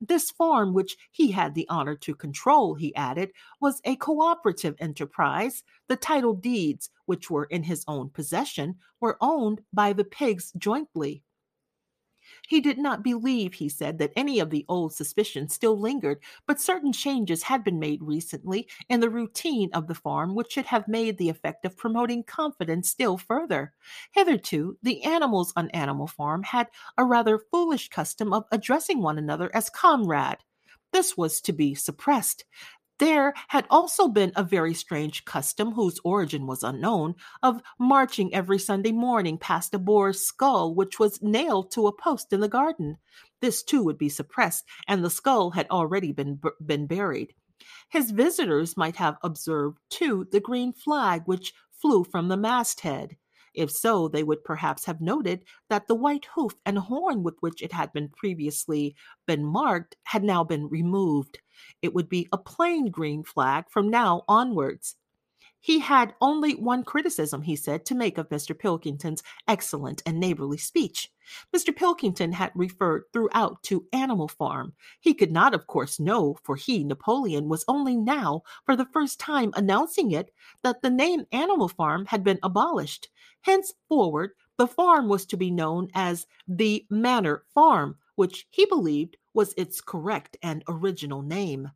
This 0.00 0.30
farm, 0.30 0.74
which 0.74 0.96
he 1.10 1.30
had 1.30 1.54
the 1.54 1.68
honor 1.68 1.96
to 1.96 2.14
control, 2.14 2.74
he 2.74 2.94
added, 2.94 3.30
was 3.60 3.80
a 3.84 3.96
cooperative 3.96 4.74
enterprise. 4.78 5.62
The 5.88 5.96
title 5.96 6.34
deeds, 6.34 6.90
which 7.06 7.30
were 7.30 7.44
in 7.44 7.62
his 7.62 7.84
own 7.88 8.10
possession, 8.10 8.76
were 9.00 9.16
owned 9.20 9.62
by 9.72 9.92
the 9.92 10.04
pigs 10.04 10.52
jointly. 10.58 11.22
He 12.50 12.60
did 12.60 12.78
not 12.78 13.04
believe, 13.04 13.54
he 13.54 13.68
said, 13.68 13.98
that 13.98 14.12
any 14.16 14.40
of 14.40 14.50
the 14.50 14.64
old 14.68 14.92
suspicions 14.92 15.54
still 15.54 15.78
lingered, 15.78 16.20
but 16.48 16.60
certain 16.60 16.92
changes 16.92 17.44
had 17.44 17.62
been 17.62 17.78
made 17.78 18.02
recently 18.02 18.66
in 18.88 18.98
the 18.98 19.08
routine 19.08 19.70
of 19.72 19.86
the 19.86 19.94
farm 19.94 20.34
which 20.34 20.50
should 20.50 20.66
have 20.66 20.88
made 20.88 21.16
the 21.16 21.28
effect 21.28 21.64
of 21.64 21.76
promoting 21.76 22.24
confidence 22.24 22.90
still 22.90 23.16
further. 23.16 23.72
Hitherto, 24.10 24.76
the 24.82 25.04
animals 25.04 25.52
on 25.54 25.70
Animal 25.70 26.08
Farm 26.08 26.42
had 26.42 26.66
a 26.98 27.04
rather 27.04 27.38
foolish 27.52 27.88
custom 27.88 28.32
of 28.32 28.46
addressing 28.50 29.00
one 29.00 29.16
another 29.16 29.48
as 29.54 29.70
comrade. 29.70 30.38
This 30.92 31.16
was 31.16 31.40
to 31.42 31.52
be 31.52 31.76
suppressed. 31.76 32.44
There 33.00 33.32
had 33.48 33.66
also 33.70 34.08
been 34.08 34.30
a 34.36 34.44
very 34.44 34.74
strange 34.74 35.24
custom, 35.24 35.72
whose 35.72 35.98
origin 36.04 36.46
was 36.46 36.62
unknown, 36.62 37.14
of 37.42 37.62
marching 37.78 38.32
every 38.34 38.58
Sunday 38.58 38.92
morning 38.92 39.38
past 39.38 39.72
a 39.72 39.78
boar's 39.78 40.20
skull 40.20 40.74
which 40.74 40.98
was 41.00 41.22
nailed 41.22 41.70
to 41.72 41.86
a 41.86 41.96
post 41.96 42.30
in 42.30 42.40
the 42.40 42.48
garden. 42.48 42.98
This 43.40 43.62
too 43.62 43.82
would 43.84 43.96
be 43.96 44.10
suppressed, 44.10 44.66
and 44.86 45.02
the 45.02 45.08
skull 45.08 45.50
had 45.52 45.66
already 45.70 46.12
been, 46.12 46.40
been 46.64 46.86
buried. 46.86 47.32
His 47.88 48.10
visitors 48.10 48.76
might 48.76 48.96
have 48.96 49.16
observed, 49.22 49.78
too, 49.88 50.26
the 50.30 50.40
green 50.40 50.74
flag 50.74 51.22
which 51.24 51.54
flew 51.72 52.04
from 52.04 52.28
the 52.28 52.36
masthead. 52.36 53.16
If 53.54 53.70
so, 53.70 54.08
they 54.08 54.22
would 54.22 54.44
perhaps 54.44 54.84
have 54.84 55.00
noted 55.00 55.44
that 55.68 55.88
the 55.88 55.94
white 55.94 56.26
hoof 56.34 56.54
and 56.64 56.78
horn 56.78 57.22
with 57.22 57.36
which 57.40 57.62
it 57.62 57.72
had 57.72 57.92
been 57.92 58.08
previously 58.08 58.94
been 59.26 59.44
marked 59.44 59.96
had 60.04 60.22
now 60.22 60.44
been 60.44 60.68
removed. 60.68 61.38
It 61.82 61.94
would 61.94 62.08
be 62.08 62.28
a 62.32 62.38
plain 62.38 62.90
green 62.90 63.24
flag 63.24 63.64
from 63.68 63.90
now 63.90 64.22
onwards. 64.28 64.96
He 65.62 65.78
had 65.80 66.14
only 66.22 66.54
one 66.54 66.84
criticism, 66.84 67.42
he 67.42 67.54
said, 67.54 67.84
to 67.84 67.94
make 67.94 68.16
of 68.16 68.30
Mr. 68.30 68.58
Pilkington's 68.58 69.22
excellent 69.46 70.02
and 70.06 70.18
neighborly 70.18 70.56
speech. 70.56 71.12
Mr. 71.54 71.76
Pilkington 71.76 72.32
had 72.32 72.50
referred 72.54 73.04
throughout 73.12 73.62
to 73.64 73.86
Animal 73.92 74.26
Farm. 74.26 74.72
He 75.00 75.12
could 75.12 75.30
not, 75.30 75.52
of 75.52 75.66
course, 75.66 76.00
know, 76.00 76.38
for 76.44 76.56
he, 76.56 76.82
Napoleon, 76.82 77.48
was 77.48 77.66
only 77.68 77.94
now, 77.94 78.42
for 78.64 78.74
the 78.74 78.86
first 78.86 79.20
time, 79.20 79.52
announcing 79.54 80.12
it, 80.12 80.32
that 80.62 80.80
the 80.80 80.90
name 80.90 81.26
Animal 81.30 81.68
Farm 81.68 82.06
had 82.06 82.24
been 82.24 82.38
abolished. 82.42 83.10
Henceforward, 83.42 84.32
the 84.58 84.66
farm 84.66 85.08
was 85.08 85.24
to 85.26 85.36
be 85.36 85.50
known 85.50 85.88
as 85.94 86.26
the 86.46 86.86
Manor 86.90 87.44
Farm, 87.54 87.96
which 88.16 88.46
he 88.50 88.66
believed 88.66 89.16
was 89.32 89.54
its 89.56 89.80
correct 89.80 90.36
and 90.42 90.62
original 90.68 91.22
name. 91.22 91.70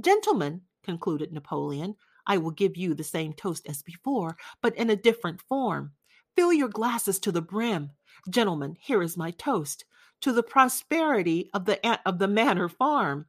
Gentlemen, 0.00 0.62
concluded 0.82 1.32
Napoleon, 1.32 1.94
I 2.26 2.38
will 2.38 2.50
give 2.50 2.76
you 2.76 2.94
the 2.94 3.04
same 3.04 3.32
toast 3.32 3.68
as 3.68 3.82
before, 3.82 4.36
but 4.62 4.74
in 4.76 4.90
a 4.90 4.96
different 4.96 5.42
form. 5.42 5.92
Fill 6.36 6.52
your 6.52 6.68
glasses 6.68 7.20
to 7.20 7.32
the 7.32 7.42
brim. 7.42 7.90
Gentlemen, 8.28 8.76
here 8.80 9.02
is 9.02 9.16
my 9.16 9.30
toast 9.32 9.84
to 10.22 10.32
the 10.32 10.42
prosperity 10.42 11.50
of 11.54 11.66
the 11.66 12.00
of 12.06 12.18
the 12.18 12.28
Manor 12.28 12.68
Farm. 12.68 13.26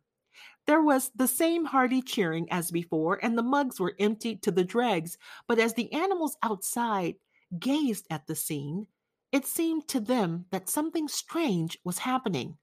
There 0.65 0.81
was 0.81 1.11
the 1.15 1.27
same 1.27 1.65
hearty 1.65 2.01
cheering 2.01 2.51
as 2.51 2.71
before, 2.71 3.19
and 3.23 3.37
the 3.37 3.43
mugs 3.43 3.79
were 3.79 3.95
emptied 3.99 4.41
to 4.43 4.51
the 4.51 4.63
dregs. 4.63 5.17
But 5.47 5.59
as 5.59 5.75
the 5.75 5.91
animals 5.93 6.37
outside 6.41 7.15
gazed 7.59 8.05
at 8.09 8.27
the 8.27 8.35
scene, 8.35 8.87
it 9.31 9.45
seemed 9.45 9.87
to 9.89 9.99
them 9.99 10.45
that 10.51 10.69
something 10.69 11.07
strange 11.07 11.77
was 11.83 11.99
happening. 11.99 12.57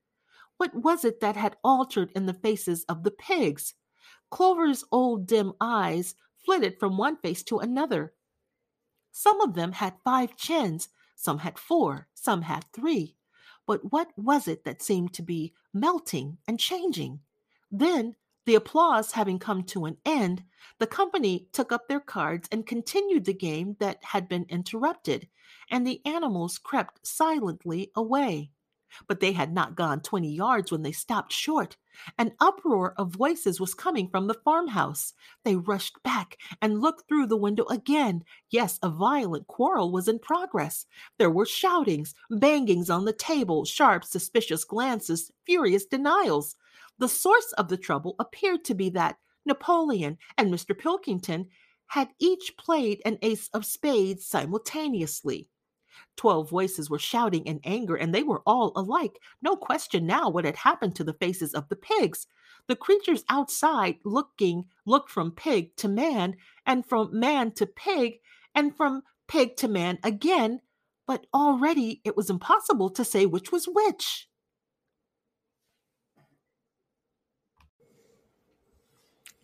What 0.57 0.75
was 0.75 1.05
it 1.05 1.21
that 1.21 1.37
had 1.37 1.57
altered 1.65 2.13
in 2.15 2.27
the 2.27 2.35
faces 2.35 2.85
of 2.89 3.03
the 3.03 3.11
pigs? 3.11 3.75
Clover's 4.31 4.85
old 4.91 5.27
dim 5.27 5.53
eyes 5.61 6.15
flitted 6.45 6.79
from 6.79 6.97
one 6.97 7.17
face 7.17 7.43
to 7.45 7.59
another. 7.59 8.15
Some 9.11 9.41
of 9.41 9.55
them 9.55 9.73
had 9.73 9.95
five 10.05 10.37
chins, 10.37 10.89
some 11.17 11.39
had 11.39 11.59
four, 11.59 12.09
some 12.15 12.43
had 12.43 12.65
three. 12.73 13.17
But 13.67 13.93
what 13.93 14.09
was 14.17 14.49
it 14.49 14.65
that 14.65 14.83
seemed 14.83 15.13
to 15.15 15.23
be 15.23 15.53
melting 15.75 16.39
and 16.49 16.59
changing? 16.59 17.21
Then, 17.71 18.17
the 18.45 18.55
applause 18.55 19.13
having 19.13 19.39
come 19.39 19.63
to 19.65 19.85
an 19.85 19.97
end, 20.05 20.43
the 20.79 20.87
company 20.87 21.49
took 21.53 21.73
up 21.73 21.89
their 21.89 22.01
cards 22.01 22.49
and 22.51 22.67
continued 22.67 23.25
the 23.25 23.35
game 23.35 23.77
that 23.79 24.03
had 24.03 24.29
been 24.29 24.47
interrupted, 24.49 25.29
and 25.71 25.87
the 25.87 26.01
animals 26.05 26.59
crept 26.59 27.07
silently 27.07 27.91
away. 27.95 28.51
But 29.09 29.21
they 29.21 29.33
had 29.33 29.55
not 29.55 29.75
gone 29.75 30.03
twenty 30.03 30.35
yards 30.35 30.71
when 30.71 30.83
they 30.83 30.93
stopped 30.93 31.33
short. 31.33 31.79
An 32.19 32.33
uproar 32.41 32.93
of 32.99 33.15
voices 33.15 33.59
was 33.59 33.73
coming 33.73 34.09
from 34.09 34.27
the 34.27 34.35
farmhouse. 34.35 35.15
They 35.45 35.57
rushed 35.57 36.03
back 36.03 36.37
and 36.61 36.81
looked 36.81 37.09
through 37.09 37.29
the 37.29 37.37
window 37.37 37.65
again. 37.67 38.23
Yes, 38.51 38.79
a 38.83 38.91
violent 38.91 39.47
quarrel 39.47 39.93
was 39.93 40.09
in 40.09 40.19
progress. 40.19 40.85
There 41.19 41.31
were 41.31 41.47
shoutings, 41.47 42.15
bangings 42.31 42.91
on 42.91 43.07
the 43.07 43.15
table, 43.15 43.65
sharp, 43.65 44.05
suspicious 44.05 44.63
glances, 44.65 45.31
furious 45.47 45.87
denials. 45.87 46.57
The 47.03 47.09
source 47.09 47.53
of 47.59 47.67
the 47.67 47.77
trouble 47.77 48.15
appeared 48.21 48.65
to 48.67 48.77
be 48.77 48.89
that 48.91 49.19
Napoleon 49.45 50.19
and 50.39 50.55
Mr. 50.55 50.79
Pilkington 50.79 51.49
had 51.89 52.11
each 52.21 52.57
played 52.57 53.03
an 53.05 53.19
ace 53.23 53.49
of 53.53 53.67
spades 53.67 54.25
simultaneously. 54.25 55.49
Twelve 56.15 56.49
voices 56.49 56.89
were 56.89 57.01
shouting 57.01 57.45
in 57.45 57.59
anger, 57.65 57.97
and 57.97 58.15
they 58.15 58.23
were 58.23 58.45
all 58.47 58.71
alike. 58.77 59.19
No 59.43 59.57
question 59.57 60.07
now 60.07 60.29
what 60.29 60.45
had 60.45 60.59
happened 60.59 60.95
to 60.95 61.03
the 61.03 61.13
faces 61.15 61.55
of 61.55 61.69
the 61.69 61.75
pigs. 61.75 62.29
The 62.69 62.77
creatures 62.77 63.25
outside 63.29 63.97
looking 64.05 64.67
looked 64.87 65.11
from 65.11 65.33
pig 65.33 65.75
to 65.79 65.89
man, 65.89 66.37
and 66.65 66.87
from 66.87 67.19
man 67.19 67.51
to 67.55 67.67
pig, 67.67 68.21
and 68.55 68.77
from 68.77 69.03
pig 69.27 69.57
to 69.57 69.67
man 69.67 69.99
again, 70.05 70.61
but 71.09 71.27
already 71.35 72.01
it 72.05 72.17
was 72.17 72.31
impossible 72.31 72.91
to 72.91 73.05
say 73.05 73.27
which 73.27 73.51
was 73.51 73.67
which. 73.67 74.29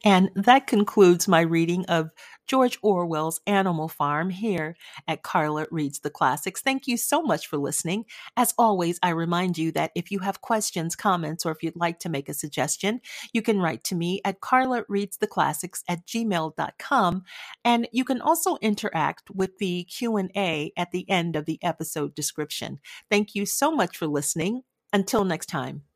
And 0.05 0.31
that 0.35 0.67
concludes 0.67 1.27
my 1.27 1.41
reading 1.41 1.85
of 1.87 2.11
George 2.47 2.79
Orwell's 2.83 3.41
Animal 3.47 3.89
Farm 3.89 4.31
here 4.31 4.75
at 5.07 5.23
Karla 5.23 5.67
Reads 5.71 6.01
the 6.01 6.11
Classics. 6.11 6.63
Thank 6.63 6.87
you 6.87 6.97
so 6.97 7.23
much 7.23 7.47
for 7.47 7.59
listening. 7.59 8.07
As 8.37 8.55
always, 8.57 8.99
I 9.03 9.11
remind 9.11 9.59
you 9.59 9.71
that 9.73 9.91
if 9.95 10.11
you 10.11 10.21
have 10.21 10.41
questions, 10.41 10.97
comments, 10.97 11.45
or 11.45 11.53
if 11.53 11.63
you'd 11.63 11.77
like 11.77 11.99
to 12.01 12.09
make 12.09 12.29
a 12.29 12.35
suggestion, 12.35 13.01
you 13.33 13.43
can 13.43 13.61
write 13.61 13.85
to 13.85 13.95
me 13.95 14.21
at 14.25 14.41
Karla 14.41 14.85
Reads 14.89 15.19
the 15.19 15.27
Classics 15.27 15.85
at 15.89 16.07
gmail.com. 16.07 17.25
And 17.65 17.89
you 17.93 18.05
can 18.05 18.21
also 18.21 18.57
interact 18.63 19.31
with 19.31 19.59
the 19.59 19.85
Q&A 19.85 20.73
at 20.77 20.91
the 20.93 21.09
end 21.11 21.37
of 21.37 21.45
the 21.45 21.59
episode 21.63 22.15
description. 22.15 22.79
Thank 23.11 23.35
you 23.35 23.45
so 23.45 23.71
much 23.71 23.97
for 23.97 24.07
listening. 24.07 24.63
Until 24.91 25.25
next 25.25 25.47
time. 25.47 25.88